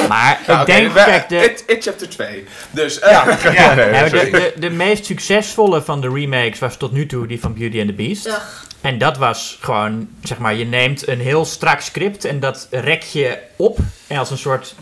Maar 0.07 0.39
Nou, 0.47 0.59
ik 0.59 0.65
denk, 0.65 0.91
we- 0.93 1.03
kijk, 1.03 1.29
de, 1.29 1.35
It, 1.43 1.63
It 1.67 1.83
Chapter 1.83 2.09
2. 2.09 2.43
Dus, 2.71 2.99
eh, 2.99 3.11
Ja. 3.11 3.37
ja, 3.53 3.73
nee, 3.75 3.85
Ja, 3.85 3.91
maar 3.91 4.09
sorry. 4.09 4.31
de, 4.31 4.51
de, 4.55 4.59
de 4.59 4.69
meest 4.69 5.05
succesvolle 5.05 5.81
van 5.81 6.01
de 6.01 6.09
remakes 6.09 6.59
was 6.59 6.77
tot 6.77 6.91
nu 6.91 7.05
toe 7.05 7.27
die 7.27 7.39
van 7.39 7.53
Beauty 7.53 7.79
and 7.79 7.87
the 7.87 7.93
Beast. 7.93 8.29
En 8.81 8.97
dat 8.97 9.17
was 9.17 9.57
gewoon, 9.61 10.09
zeg 10.23 10.37
maar, 10.37 10.53
je 10.55 10.65
neemt 10.65 11.07
een 11.07 11.19
heel 11.19 11.45
strak 11.45 11.81
script 11.81 12.25
en 12.25 12.39
dat 12.39 12.67
rek 12.71 13.03
je 13.03 13.37
op. 13.55 13.77
En 14.07 14.17
als 14.17 14.31
een 14.31 14.37
soort 14.37 14.75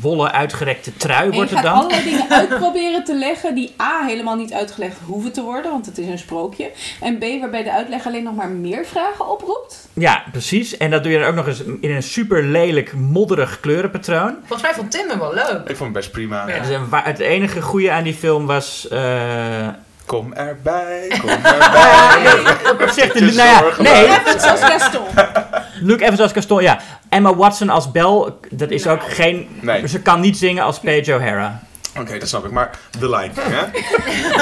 wollen 0.00 0.32
uitgerekte 0.32 0.96
trui 0.96 1.20
En 1.24 1.30
je 1.30 1.34
wordt 1.34 1.50
het 1.50 1.58
gaat 1.58 1.68
dan. 1.68 1.74
allerlei 1.74 2.04
dingen 2.04 2.30
uitproberen 2.40 3.04
te 3.04 3.14
leggen 3.14 3.54
die 3.54 3.74
A, 3.82 4.04
helemaal 4.06 4.36
niet 4.36 4.52
uitgelegd 4.52 4.96
hoeven 5.04 5.32
te 5.32 5.42
worden, 5.42 5.70
want 5.70 5.86
het 5.86 5.98
is 5.98 6.06
een 6.06 6.18
sprookje. 6.18 6.70
En 7.00 7.18
B, 7.18 7.24
waarbij 7.40 7.62
de 7.62 7.72
uitleg 7.72 8.06
alleen 8.06 8.22
nog 8.22 8.34
maar 8.34 8.48
meer 8.48 8.84
vragen 8.84 9.30
oproept. 9.30 9.88
Ja, 9.92 10.22
precies. 10.32 10.76
En 10.76 10.90
dat 10.90 11.02
doe 11.02 11.12
je 11.12 11.18
dan 11.18 11.28
ook 11.28 11.34
nog 11.34 11.46
eens 11.46 11.62
in 11.80 11.90
een 11.90 12.02
super 12.02 12.42
lelijk, 12.42 12.92
modderig 12.92 13.60
kleurenpatroon. 13.60 14.34
Volgens 14.38 14.62
mij 14.62 14.74
vond 14.74 14.90
Tim 14.90 15.08
hem 15.08 15.18
wel 15.18 15.34
leuk. 15.34 15.60
Ik 15.68 15.76
vond 15.76 15.78
het 15.78 15.92
best 15.92 16.10
prima. 16.10 16.48
Ja. 16.48 16.58
Dus 16.58 16.76
het 17.04 17.18
enige 17.18 17.62
goede 17.62 17.90
aan 17.90 18.04
die 18.04 18.14
film 18.14 18.46
was... 18.46 18.88
eh 18.88 19.68
Kom 20.06 20.32
erbij, 20.32 21.06
kom 21.20 21.28
erbij. 21.44 22.92
zegt 22.92 23.18
Je 23.18 23.24
nou 23.24 23.34
ja, 23.34 23.62
nee. 23.82 24.04
Even 24.04 24.40
zoals 24.40 24.60
Gaston. 24.60 25.04
Luke 25.88 26.02
Evans 26.04 26.20
als 26.20 26.32
Gaston, 26.32 26.62
ja. 26.62 26.80
Emma 27.14 27.34
Watson 27.34 27.68
als 27.68 27.90
Belle, 27.90 28.34
dat 28.50 28.70
is 28.70 28.86
ook 28.86 29.00
geen... 29.02 29.48
Nee. 29.60 29.88
Ze 29.88 30.00
kan 30.00 30.20
niet 30.20 30.36
zingen 30.38 30.64
als 30.64 30.78
Paige 30.78 31.14
O'Hara. 31.14 31.62
Oké, 32.00 32.18
dat 32.18 32.28
snap 32.28 32.44
ik. 32.44 32.50
Maar 32.50 32.70
The 32.98 33.08
Lion 33.08 33.30
King, 33.34 33.46
hè? 33.46 33.66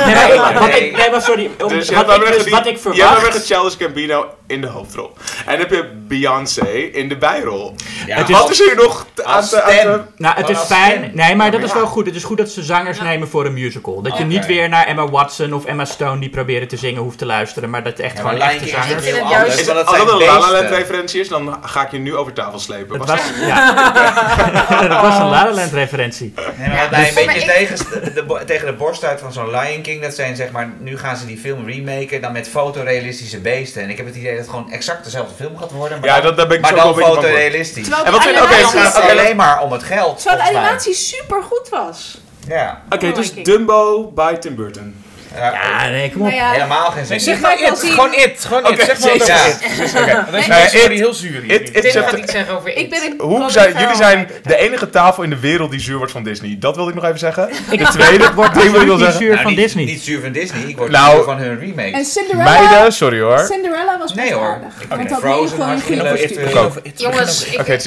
Nee, 0.05 0.15
maar, 0.15 0.53
ik- 0.53 0.59
wat 0.59 0.69
Nee. 0.69 0.89
ik, 0.89 0.97
nee, 0.97 1.11
maar 1.11 1.23
sorry. 1.23 1.51
Om, 1.63 1.69
Dus 1.69 1.89
je 1.89 1.95
wat, 1.95 2.03
ik, 2.03 2.09
dan 2.09 2.19
dus, 2.21 2.29
weer 2.29 2.51
wat 2.51 2.67
ik 2.67 2.79
Je 2.95 3.03
hebt. 3.05 3.45
Childish 3.47 3.77
Gambino 3.79 4.27
in 4.53 4.61
de 4.61 4.67
hoofdrol. 4.67 5.13
En 5.47 5.51
dan 5.51 5.59
heb 5.59 5.71
je 5.71 5.91
Beyoncé 6.09 6.67
in 6.93 7.09
de 7.09 7.17
bijrol. 7.17 7.75
Ja, 8.07 8.17
Het 8.17 8.29
is- 8.29 8.37
Wat 8.39 8.51
is 8.51 8.59
hier 8.59 8.77
nog 8.77 9.07
te- 9.15 9.25
aan 9.25 9.45
te... 9.49 9.63
aan 9.63 9.71
te-. 9.71 10.01
Nou, 10.17 10.37
het 10.37 10.49
is 10.49 10.59
fijn. 10.59 10.99
stem. 10.99 11.11
Nee, 11.15 11.35
maar 11.37 11.51
dat 11.51 11.63
is 11.63 11.73
wel 11.73 11.87
goed. 11.87 12.07
Het 12.07 12.15
is 12.15 12.25
goed 12.25 12.37
dat 12.39 12.49
ze 12.51 12.63
zangers 12.63 13.01
nemen 13.01 13.29
voor 13.29 13.47
een 13.47 13.53
musical. 13.53 14.03
Dat 14.03 14.19
je 14.19 14.25
niet 14.25 14.47
weer 14.47 14.69
naar 14.69 14.87
Emma 14.87 15.09
Watson 15.09 15.53
of 15.53 15.65
Emma 15.65 15.85
Stone 15.85 16.21
die 16.21 16.31
proberen 16.31 16.69
te 16.69 16.77
zingen 16.77 17.03
hoeft 17.03 17.19
te 17.19 17.27
luisteren. 17.27 17.71
Maar 17.71 17.83
dat 17.83 17.99
echt 17.99 18.17
Ja, 18.17 18.23
maar 18.23 18.33
gewoon 18.33 18.49
echte 18.49 18.69
zangers. 18.69 19.05
heel 19.05 19.17
Ik 19.17 19.53
vind 19.53 19.67
het 19.67 19.87
Als 19.87 19.97
dat 19.99 20.11
een 20.11 20.19
La 20.19 20.25
La 20.27 20.39
Land 20.39 20.53
beesten. 20.53 20.77
referentie 20.77 21.21
is, 21.21 21.29
dan 21.29 21.59
ga 21.63 21.85
ik 21.85 21.91
je 21.91 21.99
nu 21.99 22.17
over 22.17 22.33
tafel 22.33 22.59
slepen. 22.59 22.99
Het 23.01 23.09
Was 23.09 23.21
was, 23.21 23.47
ja. 23.47 23.73
dat 24.89 25.01
was 25.01 25.19
een 25.19 25.29
La 25.29 25.45
La 25.45 25.53
Land 25.53 25.73
referentie. 25.73 26.35
Nee, 26.59 26.69
maar 26.69 26.77
wat 26.79 26.85
Ja, 26.85 26.91
mij 26.91 27.09
een 27.09 27.15
dus- 27.15 27.25
beetje 27.25 27.47
maar 27.47 27.55
tegen, 27.57 27.77
de, 28.05 28.13
de, 28.13 28.23
bo- 28.25 28.45
tegen 28.45 28.67
de 28.67 28.73
borst 28.73 29.05
uit 29.05 29.21
van 29.21 29.33
zo'n 29.33 29.51
Lion 29.51 29.83
King, 29.83 30.03
dat 30.03 30.15
zijn 30.15 30.37
zeg 30.37 30.51
maar, 30.51 30.73
nu 30.79 30.99
gaan 30.99 31.17
ze 31.17 31.27
die 31.27 31.39
film 31.39 31.67
remaken, 31.69 32.21
dan 32.21 32.33
met 32.33 32.49
fotorealistische 32.49 33.39
beesten. 33.41 33.83
En 33.83 33.91
ik 33.91 33.97
heb 33.97 34.07
het 34.07 34.15
idee 34.17 34.37
dat 34.37 34.42
het 34.43 34.51
gewoon 34.51 34.71
exact 34.71 35.05
dezelfde 35.05 35.35
film 35.35 35.59
gaat 35.59 35.71
worden, 35.71 36.01
maar 36.01 36.09
Ja, 36.09 36.15
dan, 36.15 36.25
dat, 36.25 36.37
daar 36.37 36.47
ben 36.47 36.57
ik 36.57 36.63
maar 36.63 36.75
dan 36.75 36.95
fotorealistisch. 36.95 37.89
En 37.89 38.13
wat 38.13 38.23
vind- 38.23 38.37
oké, 38.41 38.47
animatie, 38.55 38.79
Het 38.79 38.93
gaat 38.93 39.11
alleen 39.11 39.37
maar 39.37 39.63
om 39.63 39.73
het 39.73 39.83
geld, 39.83 40.23
terwijl 40.23 40.43
de 40.53 40.59
animatie 40.59 40.95
super 40.95 41.43
goed 41.43 41.69
was. 41.69 42.19
Ja, 42.49 42.83
Oké, 42.91 43.05
Lion 43.05 43.15
dus. 43.15 43.33
Dumbo 43.35 44.11
bij 44.15 44.37
Tim 44.37 44.55
Burton. 44.55 45.02
Ja, 45.37 45.53
Ja, 45.53 45.89
nee, 45.89 46.11
kom 46.13 46.21
op. 46.21 46.27
Nou 46.27 46.39
ja, 46.41 46.51
helemaal 46.51 46.91
geen 46.91 47.05
Nee, 47.09 47.19
zin. 47.19 47.21
zeg 47.21 47.35
Je 47.35 47.41
maar 47.41 47.61
it. 47.73 47.79
zien. 47.79 47.91
Gewoon 47.93 48.15
it. 48.15 48.45
Gewoon 48.47 48.65
Oké, 48.67 48.73
it. 48.73 48.85
Zeg 48.85 48.99
maar 49.01 49.11
wat 49.19 49.27
ja. 49.27 49.47
it. 49.47 49.55
Oké. 49.97 50.27
Deze 50.31 50.49
Nee, 50.49 50.59
worden 50.71 50.93
it- 50.93 50.99
heel 50.99 51.15
zuur 51.15 51.43
hier. 51.43 51.51
It, 51.53 51.77
it 51.77 51.93
Tim 51.93 52.03
gaat 52.03 52.13
iets 52.19 52.33
zeggen 52.33 52.55
over 52.57 52.77
ik 52.77 52.91
ben 52.91 53.03
een 53.03 53.15
Hoe 53.21 53.51
zijn, 53.51 53.73
jullie 53.79 53.97
zijn 53.97 54.31
de 54.43 54.57
enige 54.57 54.91
tafel 54.91 55.23
in 55.23 55.31
de 55.31 55.39
wereld 55.39 55.71
die 55.71 55.81
zuur 55.81 55.97
wordt 55.97 56.13
van 56.13 56.23
Disney. 56.23 56.57
Dat 56.59 56.75
wilde 56.77 56.91
ik 56.91 56.97
nog 56.97 57.05
even 57.05 57.19
zeggen. 57.19 57.49
De 57.71 57.85
tweede 57.93 58.33
wordt 58.35 58.55
ding 58.55 58.71
wil 58.71 58.81
ik 58.81 58.87
wel 58.87 58.97
niet 58.97 59.05
zeggen. 59.05 59.21
zuur 59.21 59.31
Nou, 59.31 59.43
van 59.43 59.51
niet, 59.53 59.61
Disney. 59.61 59.85
Niet 59.85 60.03
zuur 60.03 60.21
van 60.21 60.33
Disney, 60.33 60.63
ik 60.63 60.77
word 60.77 60.91
Nou- 60.91 61.15
zuur 61.15 61.25
van 61.25 61.37
hun 61.39 61.59
remakes. 61.59 61.93
En 61.93 62.05
Cinderella, 62.05 62.61
Meiden, 62.61 62.93
sorry 62.93 63.21
hoor. 63.21 63.39
Cinderella 63.39 63.99
was 63.99 64.15
Nee, 64.15 64.33
hoor. 64.35 64.61
Ik 64.81 64.89
Want 64.89 65.09
dat 65.09 65.19
Frozen 65.19 65.59
ook. 65.63 66.73
Jongens, 66.97 67.45
ik, 67.47 67.59
eh, 67.69 67.75
it. 67.75 67.85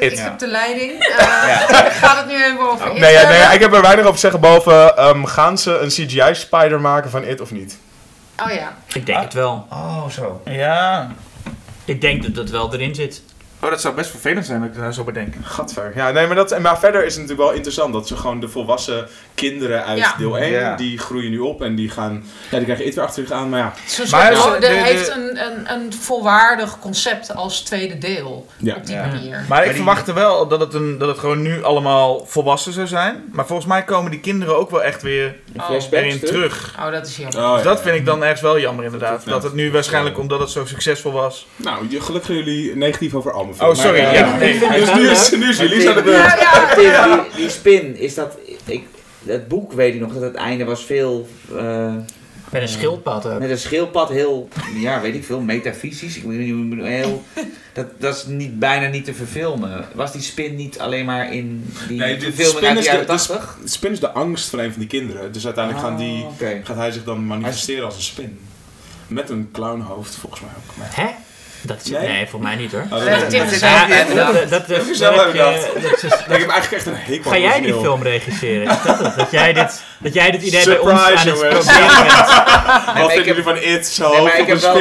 ik, 0.00 0.18
heb 0.18 0.38
de 0.38 0.46
leiding. 0.46 0.92
Eh 1.02 1.26
gaat 2.02 2.16
het 2.16 2.26
nu 2.26 2.34
even 2.44 2.70
over 2.70 2.92
Nee, 3.00 3.12
ja, 3.12 3.28
nee, 3.28 3.54
ik 3.54 3.60
heb 3.60 3.72
er 3.74 3.82
weinig 3.82 4.00
over 4.04 4.14
te 4.14 4.20
zeggen. 4.20 4.40
Boven, 4.40 4.96
ehm, 4.96 5.24
gaan 5.24 5.58
ze 5.58 5.78
een 5.78 5.88
CGI-spider 5.88 6.80
maken 6.84 7.10
van 7.10 7.24
It 7.24 7.40
of 7.40 7.50
niet? 7.50 7.78
Oh 8.42 8.52
ja. 8.52 8.76
Ik 8.92 9.06
denk 9.06 9.20
het 9.20 9.32
wel. 9.32 9.66
Oh, 9.70 10.08
zo. 10.08 10.42
Ja. 10.44 11.12
Ik 11.84 12.00
denk 12.00 12.22
dat 12.22 12.34
dat 12.34 12.50
wel 12.50 12.74
erin 12.74 12.94
zit. 12.94 13.22
Oh, 13.64 13.70
dat 13.70 13.80
zou 13.80 13.94
best 13.94 14.10
vervelend 14.10 14.46
zijn 14.46 14.60
dat 14.60 14.68
ik 14.68 14.76
daar 14.76 14.94
zo 14.94 15.04
bedenk. 15.04 15.34
Gadver. 15.42 15.92
Ja, 15.94 16.10
nee, 16.10 16.26
maar, 16.26 16.36
dat, 16.36 16.58
maar 16.58 16.78
verder 16.78 17.00
is 17.04 17.12
het 17.12 17.22
natuurlijk 17.22 17.48
wel 17.48 17.56
interessant 17.56 17.92
dat 17.92 18.08
ze 18.08 18.16
gewoon 18.16 18.40
de 18.40 18.48
volwassen 18.48 19.08
kinderen 19.34 19.84
uit 19.84 19.98
Ja. 19.98 20.14
deel 20.18 20.38
1, 20.38 20.50
Ja. 20.50 20.76
die 20.76 20.98
groeien 20.98 21.30
nu 21.30 21.38
op 21.38 21.62
en 21.62 21.74
die 21.74 21.90
gaan, 21.90 22.24
ja, 22.50 22.56
die 22.56 22.64
krijgen 22.64 22.86
It 22.86 22.94
weer 22.94 23.04
achter 23.04 23.22
zich 23.26 23.32
aan. 23.32 23.48
Maar 23.48 23.58
ja, 23.58 23.72
Maar 24.10 24.60
de- 24.60 24.66
heeft 24.66 25.10
een, 25.10 25.38
een, 25.46 25.72
een 25.72 25.92
volwaardig 25.92 26.78
concept 26.78 27.34
als 27.34 27.60
tweede 27.60 27.98
deel. 27.98 28.46
Ja. 28.56 28.74
Op 28.76 28.86
die 28.86 28.94
Ja. 28.94 29.06
manier. 29.06 29.44
Maar 29.48 29.64
ik 29.66 29.74
verwachtte 29.74 30.12
wel 30.12 30.48
dat 30.48 30.60
het, 30.60 30.74
een, 30.74 30.98
dat 30.98 31.08
het 31.08 31.18
gewoon 31.18 31.42
nu 31.42 31.62
allemaal 31.62 32.26
volwassen 32.26 32.72
zou 32.72 32.86
zijn. 32.86 33.24
Maar 33.32 33.46
volgens 33.46 33.68
mij 33.68 33.82
komen 33.84 34.10
die 34.10 34.20
kinderen 34.20 34.56
ook 34.58 34.70
wel 34.70 34.82
echt 34.82 35.02
weer 35.02 35.34
Oh. 35.56 35.70
erin 35.90 36.20
terug. 36.20 36.74
Oh, 36.78 36.90
dat 36.90 37.06
is 37.06 37.16
jammer. 37.16 37.40
Oh, 37.44 37.54
Dus 37.54 37.62
dat 37.62 37.80
vind 37.82 37.96
ik 37.96 38.04
dan 38.06 38.22
ergens 38.22 38.40
wel 38.40 38.58
jammer 38.58 38.84
inderdaad. 38.84 39.24
Dat 39.24 39.42
het 39.42 39.54
nu 39.54 39.70
waarschijnlijk 39.72 40.18
omdat 40.18 40.40
het 40.40 40.50
zo 40.50 40.64
succesvol 40.64 41.12
was. 41.12 41.46
Nou, 41.56 41.86
gelukkig 42.00 42.22
gaan 42.24 42.34
jullie 42.36 42.76
negatief 42.76 43.14
over 43.14 43.32
Oh, 43.60 43.74
sorry. 43.74 44.02
Maar, 44.02 44.14
Ja, 44.14 44.32
eh, 44.32 44.38
nee. 44.38 44.58
Dus 44.80 44.94
nu 44.94 45.08
is, 45.08 45.30
nu 45.30 45.48
is 45.48 45.58
jullie 45.58 45.88
aan 45.88 45.94
de 45.96 46.02
beurt. 46.02 46.24
Ja, 46.24 46.36
ja, 46.40 46.74
Tim, 46.74 46.84
ja. 46.84 47.14
die, 47.16 47.24
die 47.36 47.48
spin, 47.50 47.96
is 47.96 48.14
dat... 48.14 48.36
Ik, 48.64 48.82
het 49.26 49.48
boek 49.48 49.72
weet 49.72 49.94
ik 49.94 50.00
nog 50.00 50.12
dat 50.12 50.22
het 50.22 50.34
einde 50.34 50.64
was 50.64 50.84
veel... 50.84 51.28
eh, 51.56 51.94
Met 52.50 52.62
een 52.62 52.68
schildpad 52.68 53.26
ook. 53.26 53.38
Met 53.38 53.50
een 53.50 53.58
schildpad 53.58 54.08
heel, 54.08 54.48
ja, 54.76 55.00
weet 55.00 55.14
ik 55.14 55.24
veel, 55.24 55.40
metafysisch. 55.40 56.16
Ik 56.16 56.22
weet 56.24 56.38
niet 56.38 56.50
hoe 56.52 56.68
je 56.68 56.76
het 56.76 56.86
heel, 56.86 57.22
dat, 57.72 57.86
dat 57.98 58.16
is 58.16 58.24
niet, 58.26 58.58
bijna 58.58 58.88
niet 58.88 59.04
te 59.04 59.14
verfilmen. 59.14 59.84
Was 59.94 60.12
die 60.12 60.22
spin 60.22 60.54
niet 60.54 60.78
alleen 60.78 61.04
maar 61.04 61.32
in 61.32 61.72
die 61.88 61.98
Nee, 61.98 62.16
de 62.16 62.30
spin 62.32 62.44
uit 62.66 62.76
de 62.76 62.82
de- 62.82 62.86
jaren 62.86 63.00
de 63.00 63.06
80? 63.06 63.58
Spin 63.64 63.92
is 63.92 64.00
de 64.00 64.10
angst 64.10 64.48
van 64.50 64.58
een 64.58 64.70
van 64.70 64.78
die 64.80 64.88
kinderen. 64.88 65.32
Dus 65.32 65.44
uiteindelijk 65.44 65.84
gaan 65.86 65.96
die, 65.96 66.24
Ah, 66.24 66.48
gaat 66.64 66.76
hij 66.76 66.90
zich 66.90 67.04
dan 67.04 67.26
manifesteren 67.26 67.84
als 67.84 67.96
een 67.96 68.02
spin. 68.02 68.38
Met 69.06 69.30
een 69.30 69.48
clownhoofd, 69.52 70.14
volgens 70.16 70.40
mij 70.40 70.50
ook. 70.56 70.76
Maar- 70.76 70.90
Hè? 70.94 71.14
Dat 71.70 71.76
is, 71.84 71.90
Nee? 71.90 72.08
nee? 72.08 72.26
voor 72.26 72.40
mij 72.40 72.54
niet 72.56 72.72
hoor. 72.72 72.80
Oh, 72.90 72.90
dat 72.90 73.00
niet 73.00 73.30
dat, 73.32 73.52
is- 73.52 73.60
ik 76.04 76.10
heb 76.26 76.30
eigenlijk 76.30 76.72
echt 76.72 76.86
een 76.86 76.94
hekel 76.96 77.30
Ga 77.30 77.38
jij 77.38 77.60
die 77.60 77.72
film 77.74 78.02
regisseren? 78.02 78.62
Is 78.70 78.82
dat 78.86 78.98
het? 78.98 79.16
Dat 79.16 79.30
jij 79.30 79.52
dit, 79.52 79.82
dat 79.98 80.14
jij 80.14 80.30
dit 80.30 80.42
idee 80.42 80.64
bij 80.64 80.78
ons 80.78 80.90
aan 80.92 81.12
het 81.12 81.22
proberen 81.22 81.56
bent? 81.64 81.66
Wat 81.66 82.94
vinden 82.96 83.10
heb- 83.16 83.24
jullie 83.24 83.42
van 83.42 83.56
It? 83.56 83.86
Zo 83.86 84.02
Nee, 84.12 84.12
maar 84.22 84.30
hoog 84.30 84.40
ik, 84.40 84.46
heb 84.46 84.58
wel, 84.60 84.74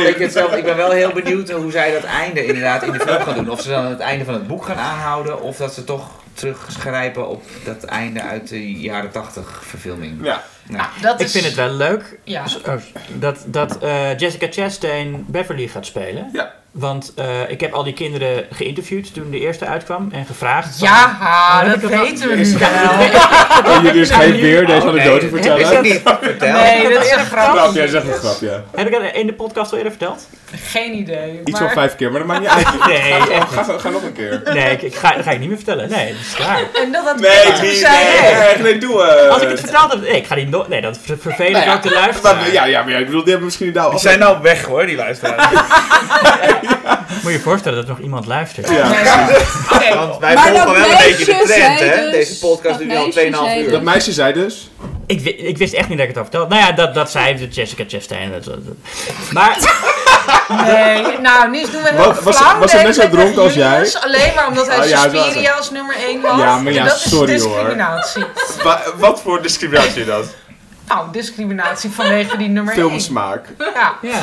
heb 0.50 0.58
ik 0.58 0.64
ben 0.64 0.76
wel 0.76 0.92
heel 0.92 1.12
benieuwd 1.12 1.50
hoe 1.50 1.72
zij 1.72 1.92
dat 1.92 2.04
einde 2.04 2.46
inderdaad 2.46 2.84
in 2.84 2.92
de 2.92 3.00
film 3.00 3.22
gaan 3.22 3.36
doen. 3.36 3.50
Of 3.52 3.62
ze 3.62 3.70
dan 3.70 3.86
het 3.86 4.00
einde 4.00 4.26
van 4.26 4.34
het 4.34 4.48
boek 4.48 4.66
gaan 4.66 4.78
aanhouden, 4.78 5.42
of 5.42 5.58
dat 5.58 5.74
ze 5.74 5.84
toch 5.84 6.10
teruggrijpen 6.34 7.28
op 7.30 7.44
dat 7.66 7.84
einde 7.84 8.22
uit 8.22 8.50
de 8.50 8.72
jaren 8.72 9.12
80 9.12 9.62
verfilming. 9.66 10.20
Ja. 10.26 10.44
Nou, 10.68 10.86
dat 11.02 11.20
Ik 11.20 11.26
is, 11.26 11.32
vind 11.32 11.46
het 11.46 11.56
wel 11.56 11.70
leuk 11.72 12.20
Ja. 12.24 12.44
oh, 12.68 12.74
dat, 13.14 13.38
dat 13.46 13.78
eh, 13.80 14.18
Jessica 14.18 14.48
Chastain 14.50 15.24
Beverly 15.28 15.68
gaat 15.68 15.86
spelen. 15.86 16.30
Ja. 16.34 16.54
Want 16.72 17.14
eh, 17.16 17.50
ik 17.50 17.62
heb 17.62 17.74
al 17.74 17.84
die 17.84 17.94
kinderen 17.94 18.46
geïnterviewd 18.52 19.14
toen 19.14 19.32
de 19.32 19.40
eerste 19.40 19.66
uitkwam 19.66 20.10
en 20.12 20.26
gevraagd. 20.26 20.80
Ja, 20.80 21.18
Oh, 21.22 21.70
dat 21.82 21.90
weten 21.90 22.30
we 22.30 22.36
nu 22.36 22.58
wel. 22.58 22.70
Oh, 23.76 23.76
jullie 23.76 23.92
dus 23.92 24.10
geen 24.12 24.36
weer 24.36 24.66
deze 24.66 24.88
anekdote 24.88 25.28
vertellen? 25.30 25.60
Is 25.62 25.70
dat 25.70 25.82
niet? 25.82 26.02
Vertel. 26.22 26.52
Nee, 26.62 26.94
dat 26.94 27.04
is 27.06 27.12
een 27.12 27.26
Grap, 27.26 27.74
jij 27.74 27.88
zegt 27.88 28.08
een 28.08 28.14
grap, 28.14 28.42
ja. 28.42 28.64
Heb 28.76 28.88
ik 28.88 28.94
dat 28.94 29.14
in 29.14 29.28
de 29.28 29.34
podcast 29.34 29.72
al 29.72 29.78
eerder 29.78 29.92
verteld? 29.94 30.28
Geen 30.56 30.94
idee. 30.98 31.40
Iets 31.46 31.52
maar- 31.52 31.62
van 31.62 31.70
vijf 31.70 31.96
keer, 31.96 32.12
maar 32.12 32.20
dat 32.20 32.28
maakt 32.28 32.40
niet 32.42 32.50
uit. 32.66 32.86
Nee, 32.88 33.12
Ga, 33.22 33.30
echt 33.30 33.52
ga, 33.54 33.64
ga, 33.64 33.78
ga 33.78 33.90
nog 33.90 34.04
een 34.04 34.14
keer. 34.14 34.42
Nee, 34.54 34.72
ik, 34.72 34.82
ik 34.82 34.96
ga, 34.96 35.16
dat 35.16 35.24
ga 35.24 35.32
ik 35.32 35.40
niet 35.40 35.48
meer 35.48 35.58
vertellen. 35.58 35.90
Nee, 35.90 36.16
klaar. 36.36 36.60
En 36.84 36.92
dat 36.92 37.06
dat 37.06 37.20
Nee, 37.20 37.52
niet, 37.62 37.80
zijn. 37.80 38.06
nee, 38.54 38.72
nee, 38.72 38.78
doe 38.78 39.04
het. 39.04 39.30
Als 39.30 39.42
ik 39.42 39.50
het 39.50 39.60
verteld 39.60 39.92
heb, 39.92 40.02
nee, 40.02 40.12
ik 40.18 40.28
ga 40.28 40.36
die 40.36 40.48
no 40.48 40.66
Nee, 40.70 40.82
dat 40.82 41.00
ver- 41.06 41.18
vervelend 41.20 41.54
Nou 41.54 41.66
ja, 41.66 41.74
ook 41.74 41.82
te 41.82 41.92
luisteren. 41.92 42.36
Maar, 42.38 42.52
ja, 42.52 42.66
ja, 42.66 42.82
maar 42.84 42.92
ja, 42.92 42.98
ik 42.98 43.06
bedoel, 43.06 43.22
die 43.22 43.30
hebben 43.30 43.46
misschien 43.46 43.74
nou... 43.74 43.92
Die 43.92 44.00
zijn 44.00 44.20
nou 44.20 44.42
weg 44.42 44.64
hoor, 44.66 44.86
die 44.86 44.96
luisteraars. 44.96 45.50
Moet 47.24 47.32
je 47.32 47.32
je 47.32 47.40
voorstellen 47.40 47.78
dat 47.78 47.88
nog 47.88 48.00
iemand 48.00 48.26
luistert. 48.26 48.70
Ja. 48.70 48.88
Oké, 49.72 49.96
Want 49.96 50.20
wij 50.20 50.34
Maar 50.36 50.48
volgen 50.48 50.74
wel 50.74 50.90
een 50.92 50.98
beetje 50.98 51.26
de 51.26 51.42
trend, 51.46 51.80
hè? 51.80 52.02
dus- 52.02 52.12
Deze 52.12 52.40
podcast 52.40 52.78
duurt 52.78 52.90
nu 52.90 52.96
al 52.98 53.04
meisje 53.06 53.30
2,5 53.32 53.36
zei 53.38 53.64
uur. 53.64 53.72
Dat 53.72 53.82
meisje 53.82 54.12
zei 54.12 54.34
dus... 54.34 54.70
Ik, 55.08 55.20
wi- 55.22 55.30
ik 55.38 55.58
wist 55.58 55.74
echt 55.74 55.90
niet 55.90 55.98
dat 55.98 56.08
ik 56.08 56.16
het 56.16 56.24
al 56.24 56.30
vertelde. 56.32 56.56
Nou 56.56 56.68
ja, 56.68 56.72
dat, 56.72 56.94
dat 56.94 57.12
zei 57.12 57.36
de 57.38 57.48
Jessica 57.48 57.84
Chastain. 57.88 58.32
Dat, 58.32 58.44
dat- 58.44 58.66
dat. 58.66 58.76
Maar 59.32 59.58
Nee, 60.66 61.20
nou, 61.20 61.50
nu 61.50 61.62
doen 61.72 61.84
we 61.84 61.90
heel 61.94 62.06
Was- 62.06 62.20
was- 62.20 62.38
flauw. 62.38 62.60
was 62.60 62.72
hij 62.72 62.82
de 62.82 62.88
net 62.88 62.96
zo 62.96 63.10
dronken 63.10 63.42
als 63.42 63.54
Julius, 63.54 63.92
jij? 63.92 64.02
Alleen 64.02 64.32
maar 64.36 64.48
omdat 64.48 64.68
hij 64.68 64.80
Oh, 64.80 64.86
ja, 65.42 65.52
als 65.52 65.70
nummer 65.72 65.96
1 66.08 66.22
was. 66.22 66.38
Ja, 66.40 66.58
maar 66.58 66.74
ja, 66.74 66.82
En 66.82 66.88
dat 66.88 67.00
sorry, 67.00 67.34
is 67.34 67.42
hoor. 67.42 67.54
discriminatie. 67.54 68.24
Wa- 68.64 68.82
wat 68.96 69.22
voor 69.22 69.42
discriminatie 69.42 70.02
is 70.02 70.06
dat? 70.08 70.26
Nou, 70.88 71.12
discriminatie 71.12 71.90
vanwege 71.90 72.38
die 72.38 72.48
nummer 72.50 72.74
1. 72.74 72.82
Filmsmaak. 72.88 73.46
Ja. 73.58 73.98
ja, 74.02 74.20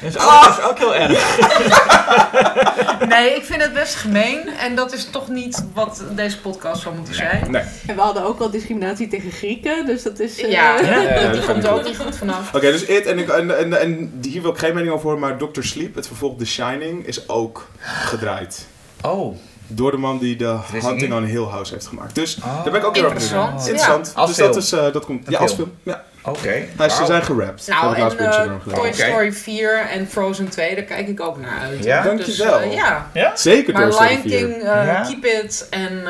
dat 0.00 0.14
is 0.14 0.16
ook, 0.18 0.42
dat 0.44 0.58
is 0.58 0.64
ook 0.64 0.78
heel 0.78 0.94
erg. 0.94 1.38
Nee, 3.08 3.34
ik 3.34 3.44
vind 3.44 3.62
het 3.62 3.72
best 3.72 3.94
gemeen. 3.94 4.48
En 4.48 4.74
dat 4.74 4.92
is 4.92 5.04
toch 5.10 5.28
niet 5.28 5.64
wat 5.74 6.02
deze 6.10 6.40
podcast 6.40 6.82
zou 6.82 6.94
moeten 6.94 7.14
zijn. 7.14 7.50
Nee. 7.50 7.62
En 7.86 7.94
we 7.94 8.00
hadden 8.00 8.24
ook 8.24 8.40
al 8.40 8.50
discriminatie 8.50 9.08
tegen 9.08 9.30
Grieken, 9.30 9.86
dus 9.86 10.02
dat 10.02 10.18
is... 10.18 10.40
eh, 10.42 10.50
Ja, 10.50 10.80
Ja, 10.80 11.02
dat- 11.02 11.22
dat 11.22 11.32
die 11.32 11.42
komt 11.42 11.54
niet 11.56 11.64
er 11.64 11.70
ook 11.70 11.76
goed. 11.78 11.88
niet 11.88 11.96
goed 11.98 12.16
vanaf. 12.16 12.54
Oké, 12.54 12.70
dus 12.70 12.84
It 12.84 13.06
en, 13.06 13.18
ik, 13.18 13.28
en, 13.28 13.58
en, 13.58 13.80
en 13.80 14.18
hier 14.22 14.42
wil 14.42 14.50
ik 14.50 14.58
geen 14.58 14.74
mening 14.74 14.92
over 14.92 15.04
horen, 15.04 15.20
maar 15.20 15.36
Dr. 15.36 15.62
Sleep, 15.62 15.94
het 15.94 16.06
vervolg 16.06 16.38
The 16.38 16.46
Shining, 16.46 17.06
is 17.06 17.28
ook 17.28 17.68
gedraaid. 17.80 18.66
Oh. 19.02 19.36
Door 19.74 19.90
de 19.90 19.96
man 19.96 20.18
die 20.18 20.36
de 20.36 20.56
Hunting 20.72 21.12
on 21.14 21.24
Hill 21.24 21.44
House 21.44 21.72
heeft 21.72 21.86
gemaakt. 21.86 22.14
Dus 22.14 22.36
Oh. 22.44 22.54
daar 22.62 22.72
ben 22.72 22.80
ik 22.80 22.86
ook 22.86 22.94
heel 22.94 23.04
erg 23.04 23.12
benieuwd 23.14 23.32
naar. 23.32 23.40
Interessant, 23.50 23.68
Interessant. 23.68 24.12
Als 24.14 24.28
dus 24.28 24.36
film. 24.38 24.52
dat, 24.52 24.62
is, 24.62 24.72
eh, 24.72 24.92
dat 24.92 25.04
komt. 25.04 25.26
Een 25.26 25.32
Ja, 25.32 25.38
als 25.38 25.52
film. 25.54 25.72
Ja. 25.82 26.02
Oké. 26.24 26.64
Wauw. 26.76 26.88
ze 26.88 27.04
zijn 27.06 27.22
gerapt. 27.22 27.66
Nou, 27.68 27.96
en 27.96 28.10
gedaan. 28.10 28.60
Toy 28.68 28.74
Oké. 28.78 28.92
Story 28.92 29.32
4 29.32 29.86
en 29.92 30.08
Frozen 30.08 30.48
2, 30.48 30.74
daar 30.74 30.84
kijk 30.84 31.08
ik 31.08 31.20
ook 31.20 31.40
naar 31.40 31.58
uit. 31.60 31.84
Ja? 31.84 32.02
Dankjewel. 32.02 32.58
Dus, 32.58 32.68
eh, 32.68 32.74
ja. 33.12 33.32
Zeker 33.34 33.74
Toy 33.74 33.82
Maar 33.82 33.92
Story 33.92 34.08
Lion 34.08 34.20
4. 34.22 34.30
King, 34.38 34.52
eh, 34.52 34.64
Ja? 34.86 35.02
Keep 35.08 35.24
It 35.24 35.66
en 35.70 36.02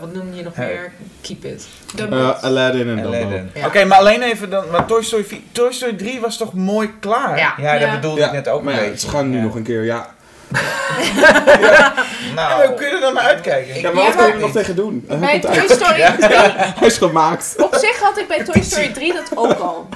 wat 0.00 0.12
noem 0.14 0.34
je 0.34 0.42
nog 0.42 0.54
Hey. 0.54 0.66
meer? 0.66 0.92
Keep 1.20 1.44
It. 1.44 1.66
Eh, 2.10 2.42
Aladdin 2.42 2.88
en 2.88 2.96
Dumbo. 2.96 3.08
Aladdin. 3.16 3.50
Ja. 3.54 3.66
Oké, 3.66 3.84
maar 3.84 3.98
alleen 3.98 4.22
even 4.22 4.50
dan. 4.50 4.64
Maar 4.70 4.86
Toy 4.86 5.02
Story, 5.02 5.24
4 5.24 5.38
Toy 5.52 5.72
Story 5.72 5.92
3 5.92 6.20
was 6.20 6.36
toch 6.36 6.52
mooi 6.54 6.90
klaar? 7.00 7.38
Ja. 7.38 7.54
Ja, 7.58 7.72
dat 7.72 7.80
Ja. 7.88 7.94
bedoelde 7.94 8.20
Ja, 8.20 8.26
ik 8.26 8.32
net 8.32 8.48
ook 8.48 8.62
maar 8.62 8.74
ja, 8.74 8.80
beetje. 8.80 8.98
ze 8.98 9.08
gaan 9.08 9.30
nu 9.30 9.36
Ja. 9.36 9.42
nog 9.42 9.54
een 9.54 9.62
keer, 9.62 9.84
ja. 9.84 10.14
Nou, 12.34 12.66
hoe 12.66 12.74
kun 12.76 12.86
je 12.86 12.92
er 12.94 13.00
dan 13.00 13.14
naar 13.14 13.22
uitkijken? 13.22 13.80
Ja, 13.80 13.90
maar 13.92 14.04
wat 14.04 14.14
kan 14.14 14.26
je 14.26 14.28
maar- 14.32 14.34
er 14.34 14.40
nog 14.40 14.52
tegen 14.52 14.76
doen? 14.76 15.04
Hij 15.08 15.18
Bij 15.18 15.40
Toy. 15.40 15.54
Story 15.68 16.02
3, 16.18 16.26
Hij 16.78 16.86
is 16.88 16.98
gemaakt. 16.98 17.54
op 17.56 17.74
zich 17.74 18.00
had 18.00 18.18
ik 18.18 18.28
bij 18.28 18.44
Toy 18.44 18.62
Story 18.62 18.88
3 18.92 19.12
dat 19.12 19.22
ook 19.34 19.58
al. 19.58 19.88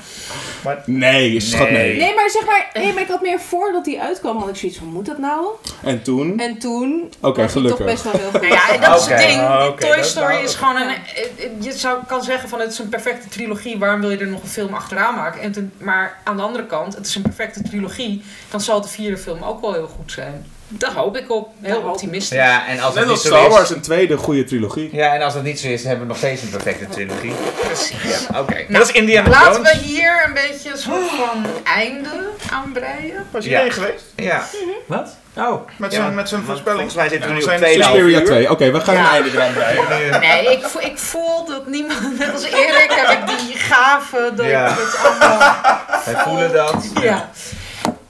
Nee, 0.87 1.41
schat 1.41 1.71
nee. 1.71 1.97
Nee, 1.97 2.15
maar 2.15 2.31
zeg 2.31 2.47
maar, 2.47 2.71
nee, 2.75 2.93
maar 2.93 3.03
ik 3.03 3.09
had 3.09 3.23
meer 3.23 3.41
voordat 3.41 3.85
die 3.85 4.01
uitkwam, 4.01 4.37
had 4.39 4.49
ik 4.49 4.57
zoiets 4.57 4.79
van, 4.79 4.87
moet 4.87 5.07
dat 5.07 5.19
nou? 5.19 5.47
En 5.83 6.03
toen? 6.03 6.39
En 6.39 6.59
toen 6.59 7.13
Oké, 7.21 7.41
het 7.41 7.53
toch 7.53 7.63
gelukkig. 7.63 7.87
best 7.87 8.03
wel 8.03 8.13
heel 8.13 8.31
goed. 8.31 8.41
Nou 8.41 8.53
ja, 8.55 8.69
en 8.75 8.81
dat 8.81 9.01
is 9.01 9.07
het 9.07 9.19
ding. 9.19 9.41
Ah, 9.41 9.73
Toy 9.73 10.03
Story 10.03 10.33
nou, 10.33 10.45
is 10.45 10.55
gewoon 10.55 10.77
een... 10.77 10.89
eh, 10.89 11.45
eh, 11.45 11.51
Je 11.61 11.73
zou, 11.73 11.99
kan 12.07 12.23
zeggen 12.23 12.49
van 12.49 12.61
het 12.61 12.73
is 12.73 12.79
een 12.79 12.89
perfecte 12.89 13.29
trilogie. 13.29 13.79
Waarom 13.79 14.01
wil 14.01 14.11
je 14.11 14.19
er 14.19 14.27
nog 14.27 14.43
een 14.43 14.49
film 14.49 14.75
achteraan 14.75 15.15
maken? 15.15 15.41
En 15.41 15.53
ten- 15.53 15.73
maar 15.79 16.19
aan 16.25 16.37
de 16.37 16.43
andere 16.43 16.67
kant, 16.67 16.95
het 16.95 17.07
is 17.07 17.15
een 17.15 17.23
perfecte 17.23 17.63
trilogie. 17.63 18.23
Dan 18.51 18.61
zal 18.61 18.81
de 18.81 18.89
vierde 18.89 19.19
film 19.19 19.43
ook 19.43 19.61
wel 19.61 19.73
heel 19.73 19.89
goed 19.97 20.13
zijn. 20.13 20.47
Daar 20.69 20.93
hoop 20.93 21.17
ik 21.17 21.31
op. 21.33 21.49
Heel 21.63 21.81
optimistisch. 21.81 22.37
ja, 22.39 22.67
en 22.67 22.79
als 22.81 22.87
het 22.87 22.95
Net 22.95 23.03
niet 23.05 23.13
als 23.13 23.23
zo 23.23 23.29
Star 23.29 23.49
Wars, 23.51 23.71
is... 23.71 23.77
een 23.77 23.81
tweede 23.83 24.17
goede 24.17 24.45
trilogie. 24.45 24.89
Ja, 24.93 25.15
en 25.15 25.23
als 25.23 25.35
het 25.35 25.43
niet 25.43 25.61
zo 25.61 25.69
is, 25.69 25.83
hebben 25.85 26.01
we 26.01 26.07
nog 26.07 26.17
steeds 26.17 26.43
een 26.43 26.49
perfecte 26.51 26.89
trilogie. 26.89 27.33
Precies. 27.65 28.27
Oké. 28.39 28.65
Dat 28.69 28.83
is 28.89 28.93
Indiana 28.93 29.29
Laten 29.29 29.63
we 29.63 29.69
Jones. 29.69 29.83
hier 29.83 30.23
een 30.27 30.33
beetje 30.33 30.71
een 30.71 30.79
soort 30.79 31.09
van 31.11 31.45
einde 31.65 32.09
aan 32.53 32.73
breien. 32.73 33.27
Was 33.31 33.45
je 33.45 33.51
Ja. 33.51 33.71
geweest? 33.71 34.05
Ja. 34.17 34.43
Wat? 34.87 35.17
Oh. 35.37 35.69
Met 35.77 35.93
Ja, 35.93 35.99
zijn, 36.01 36.15
met 36.15 36.29
zijn 36.29 36.43
voorspelling? 36.43 36.91
Volgens 36.93 36.95
mij 36.95 37.09
zitten 37.09 37.29
we 37.29 37.35
nu 37.35 37.41
Ja, 37.45 37.53
op 37.53 37.59
zijn 37.59 37.81
2,5 37.81 37.83
Suspiria 37.85 38.19
uur. 38.21 38.25
2. 38.27 38.51
Oké, 38.51 38.71
we 38.71 38.81
gaan 38.81 38.95
Ja. 38.95 39.01
een 39.01 39.07
einde 39.23 39.31
eraan 39.31 39.53
breien. 39.53 40.21
Nee, 40.45 40.53
ik, 40.57 40.65
vo- 40.65 40.79
ik 40.79 40.99
voel 40.99 41.45
dat 41.47 41.67
niemand, 41.67 42.19
net 42.19 42.33
als 42.33 42.43
Erik, 42.45 42.93
heb 42.95 43.19
ik 43.19 43.39
die 43.39 43.57
gave 43.57 44.33
dat 44.37 44.47
Ja. 44.47 44.69
ik 44.69 44.75
het 44.79 44.99
allemaal 45.05 45.57
Wij 46.05 46.15
voelen 46.25 46.53
dat. 46.53 46.87
Ja. 47.01 47.31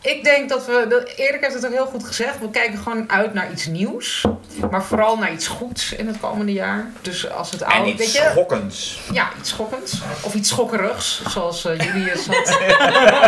Ik 0.07 0.25
denk 0.25 0.49
dat 0.49 0.67
we, 0.67 0.87
dat 0.89 1.09
Erik 1.17 1.41
heeft 1.41 1.55
het 1.55 1.67
ook 1.67 1.73
heel 1.73 1.87
goed 1.87 2.05
gezegd, 2.05 2.39
we 2.41 2.51
kijken 2.51 2.79
gewoon 2.79 3.11
uit 3.11 3.35
naar 3.35 3.51
iets 3.53 3.67
nieuws. 3.67 4.25
Maar 4.71 4.85
vooral 4.85 5.19
naar 5.19 5.33
iets 5.33 5.47
goeds 5.47 5.93
in 5.93 6.07
het 6.07 6.21
komende 6.21 6.53
jaar. 6.53 6.91
Dus 7.03 7.31
als 7.31 7.51
het 7.51 7.63
En 7.63 7.69
oude, 7.69 7.85
weet 7.85 8.01
iets 8.01 8.13
je, 8.13 8.29
schokkends. 8.31 9.01
ja, 9.13 9.29
iets 9.39 9.49
schokkends. 9.49 10.01
Of 10.23 10.35
iets 10.35 10.49
schokkerigs, 10.49 11.23
zoals 11.29 11.65
eh 11.65 11.79
Julius 11.79 12.27
had 12.27 12.59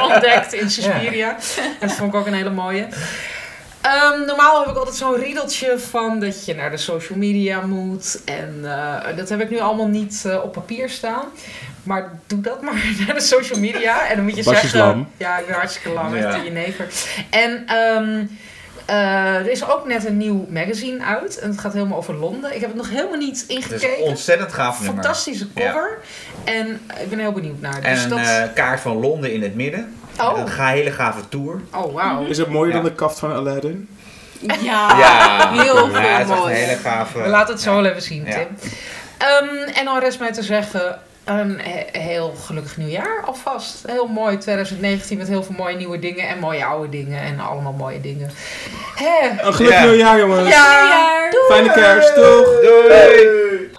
ontdekt 0.13 0.53
in 0.53 0.71
Suspiria. 0.71 1.37
Dat 1.81 1.93
vond 1.93 2.15
ik 2.15 2.21
ook 2.21 2.27
een 2.27 2.35
hele 2.35 2.51
mooie. 2.51 2.89
Ehm, 3.81 4.25
normaal 4.27 4.61
heb 4.61 4.69
ik 4.69 4.77
altijd 4.77 4.97
zo'n 4.97 5.17
riedeltje 5.17 5.79
van 5.79 6.21
dat 6.21 6.45
je 6.45 6.55
naar 6.55 6.71
de 6.71 6.77
social 6.77 7.19
media 7.19 7.61
moet. 7.61 8.21
En 8.25 8.61
eh, 8.63 9.17
dat 9.17 9.29
heb 9.29 9.41
ik 9.41 9.51
nu 9.51 9.59
allemaal 9.59 9.87
niet 9.87 10.23
eh, 10.27 10.43
op 10.45 10.53
papier 10.53 10.89
staan. 10.89 11.25
Maar 11.89 12.10
doe 12.27 12.40
dat 12.40 12.62
maar 12.62 12.74
naar 13.06 13.15
de 13.15 13.20
social 13.20 13.59
media. 13.59 14.06
En 14.09 14.16
dan 14.16 14.24
moet 14.24 14.36
je 14.36 14.43
zeggen... 14.43 14.78
lam. 14.78 15.09
Ja, 15.16 15.39
ik 15.39 15.47
ben 15.47 15.55
hartstikke 15.55 15.89
lam 15.90 16.15
Ja. 16.16 16.28
met 16.28 16.32
de 16.39 16.44
jenever. 16.44 16.86
En 17.31 17.62
ehm, 17.66 18.24
eh, 18.86 19.35
er 19.36 19.51
is 19.51 19.69
ook 19.69 19.86
net 19.86 20.06
een 20.06 20.16
nieuw 20.16 20.47
magazine 20.51 21.05
uit. 21.05 21.39
En 21.39 21.51
het 21.51 21.59
gaat 21.60 21.73
helemaal 21.73 21.98
over 21.98 22.15
Londen. 22.15 22.55
Ik 22.55 22.60
heb 22.60 22.69
het 22.69 22.77
nog 22.78 22.90
helemaal 22.90 23.19
niet 23.19 23.40
Het 23.40 23.48
is 23.51 23.56
een 23.56 23.62
ingekeken. 23.62 24.05
ontzettend 24.05 24.52
gaaf 24.52 24.81
nummer. 24.81 25.02
Fantastische 25.02 25.47
cover. 25.55 25.98
En 26.44 26.81
ik 27.01 27.09
ben 27.09 27.19
heel 27.19 27.32
benieuwd 27.32 27.60
naar. 27.60 27.82
En 27.82 27.94
Dus 27.94 28.02
een 28.02 28.09
dat... 28.10 28.19
eh, 28.19 28.43
kaart 28.55 28.81
van 28.81 28.97
Londen 29.01 29.32
in 29.32 29.43
het 29.43 29.55
midden. 29.55 29.94
oh. 30.20 30.39
Een 30.39 30.48
ga- 30.48 30.69
hele 30.69 30.90
gave 30.90 31.28
tour. 31.28 31.60
oh, 31.74 31.94
wauw. 31.94 32.24
Is 32.24 32.39
het 32.39 32.48
mooier 32.48 32.74
Ja. 32.74 32.81
dan 32.81 32.85
de 32.90 32.94
kaft 32.94 33.19
van 33.19 33.32
Aladdin? 33.35 33.89
Ja, 34.62 34.86
heel 34.97 34.98
ja, 35.01 35.62
veel 35.65 35.86
het 35.86 35.94
is 36.05 36.09
echt 36.09 36.27
mooi. 36.28 36.52
een 36.55 36.59
hele 36.60 36.77
gave. 36.81 37.23
We 37.23 37.28
laten 37.28 37.55
het 37.55 37.62
zo 37.62 37.74
wel 37.74 37.85
even 37.85 38.02
zien, 38.02 38.24
Ja. 38.24 38.32
Tim. 38.32 38.47
Ehm, 39.19 39.69
en 39.74 39.85
dan 39.85 39.98
rest 39.98 40.19
mij 40.19 40.32
te 40.32 40.43
zeggen... 40.43 40.98
Een 41.29 41.61
he- 41.61 42.01
heel 42.01 42.35
gelukkig 42.45 42.77
nieuwjaar 42.77 43.23
alvast. 43.27 43.83
Heel 43.87 44.07
mooi 44.07 44.37
2019 44.39 45.19
met 45.19 45.29
heel 45.29 45.43
veel 45.43 45.55
mooie 45.59 45.77
nieuwe 45.77 45.99
dingen 45.99 46.29
en 46.29 46.39
mooie 46.39 46.65
oude 46.65 46.89
dingen 46.89 47.21
en 47.23 47.41
allemaal 47.41 47.73
mooie 47.73 48.01
dingen. 48.01 48.31
Hè? 48.95 49.29
Een 49.47 49.55
gelukkig 49.55 49.81
Ja. 49.81 49.85
nieuwjaar, 49.87 50.19
jongens. 50.19 50.49
Ja, 50.49 50.81
Nieuwjaar. 50.81 51.33
Fijne 51.49 51.73
kerst, 51.73 52.15
doeg! 52.15 52.61
Doei! 52.61 53.71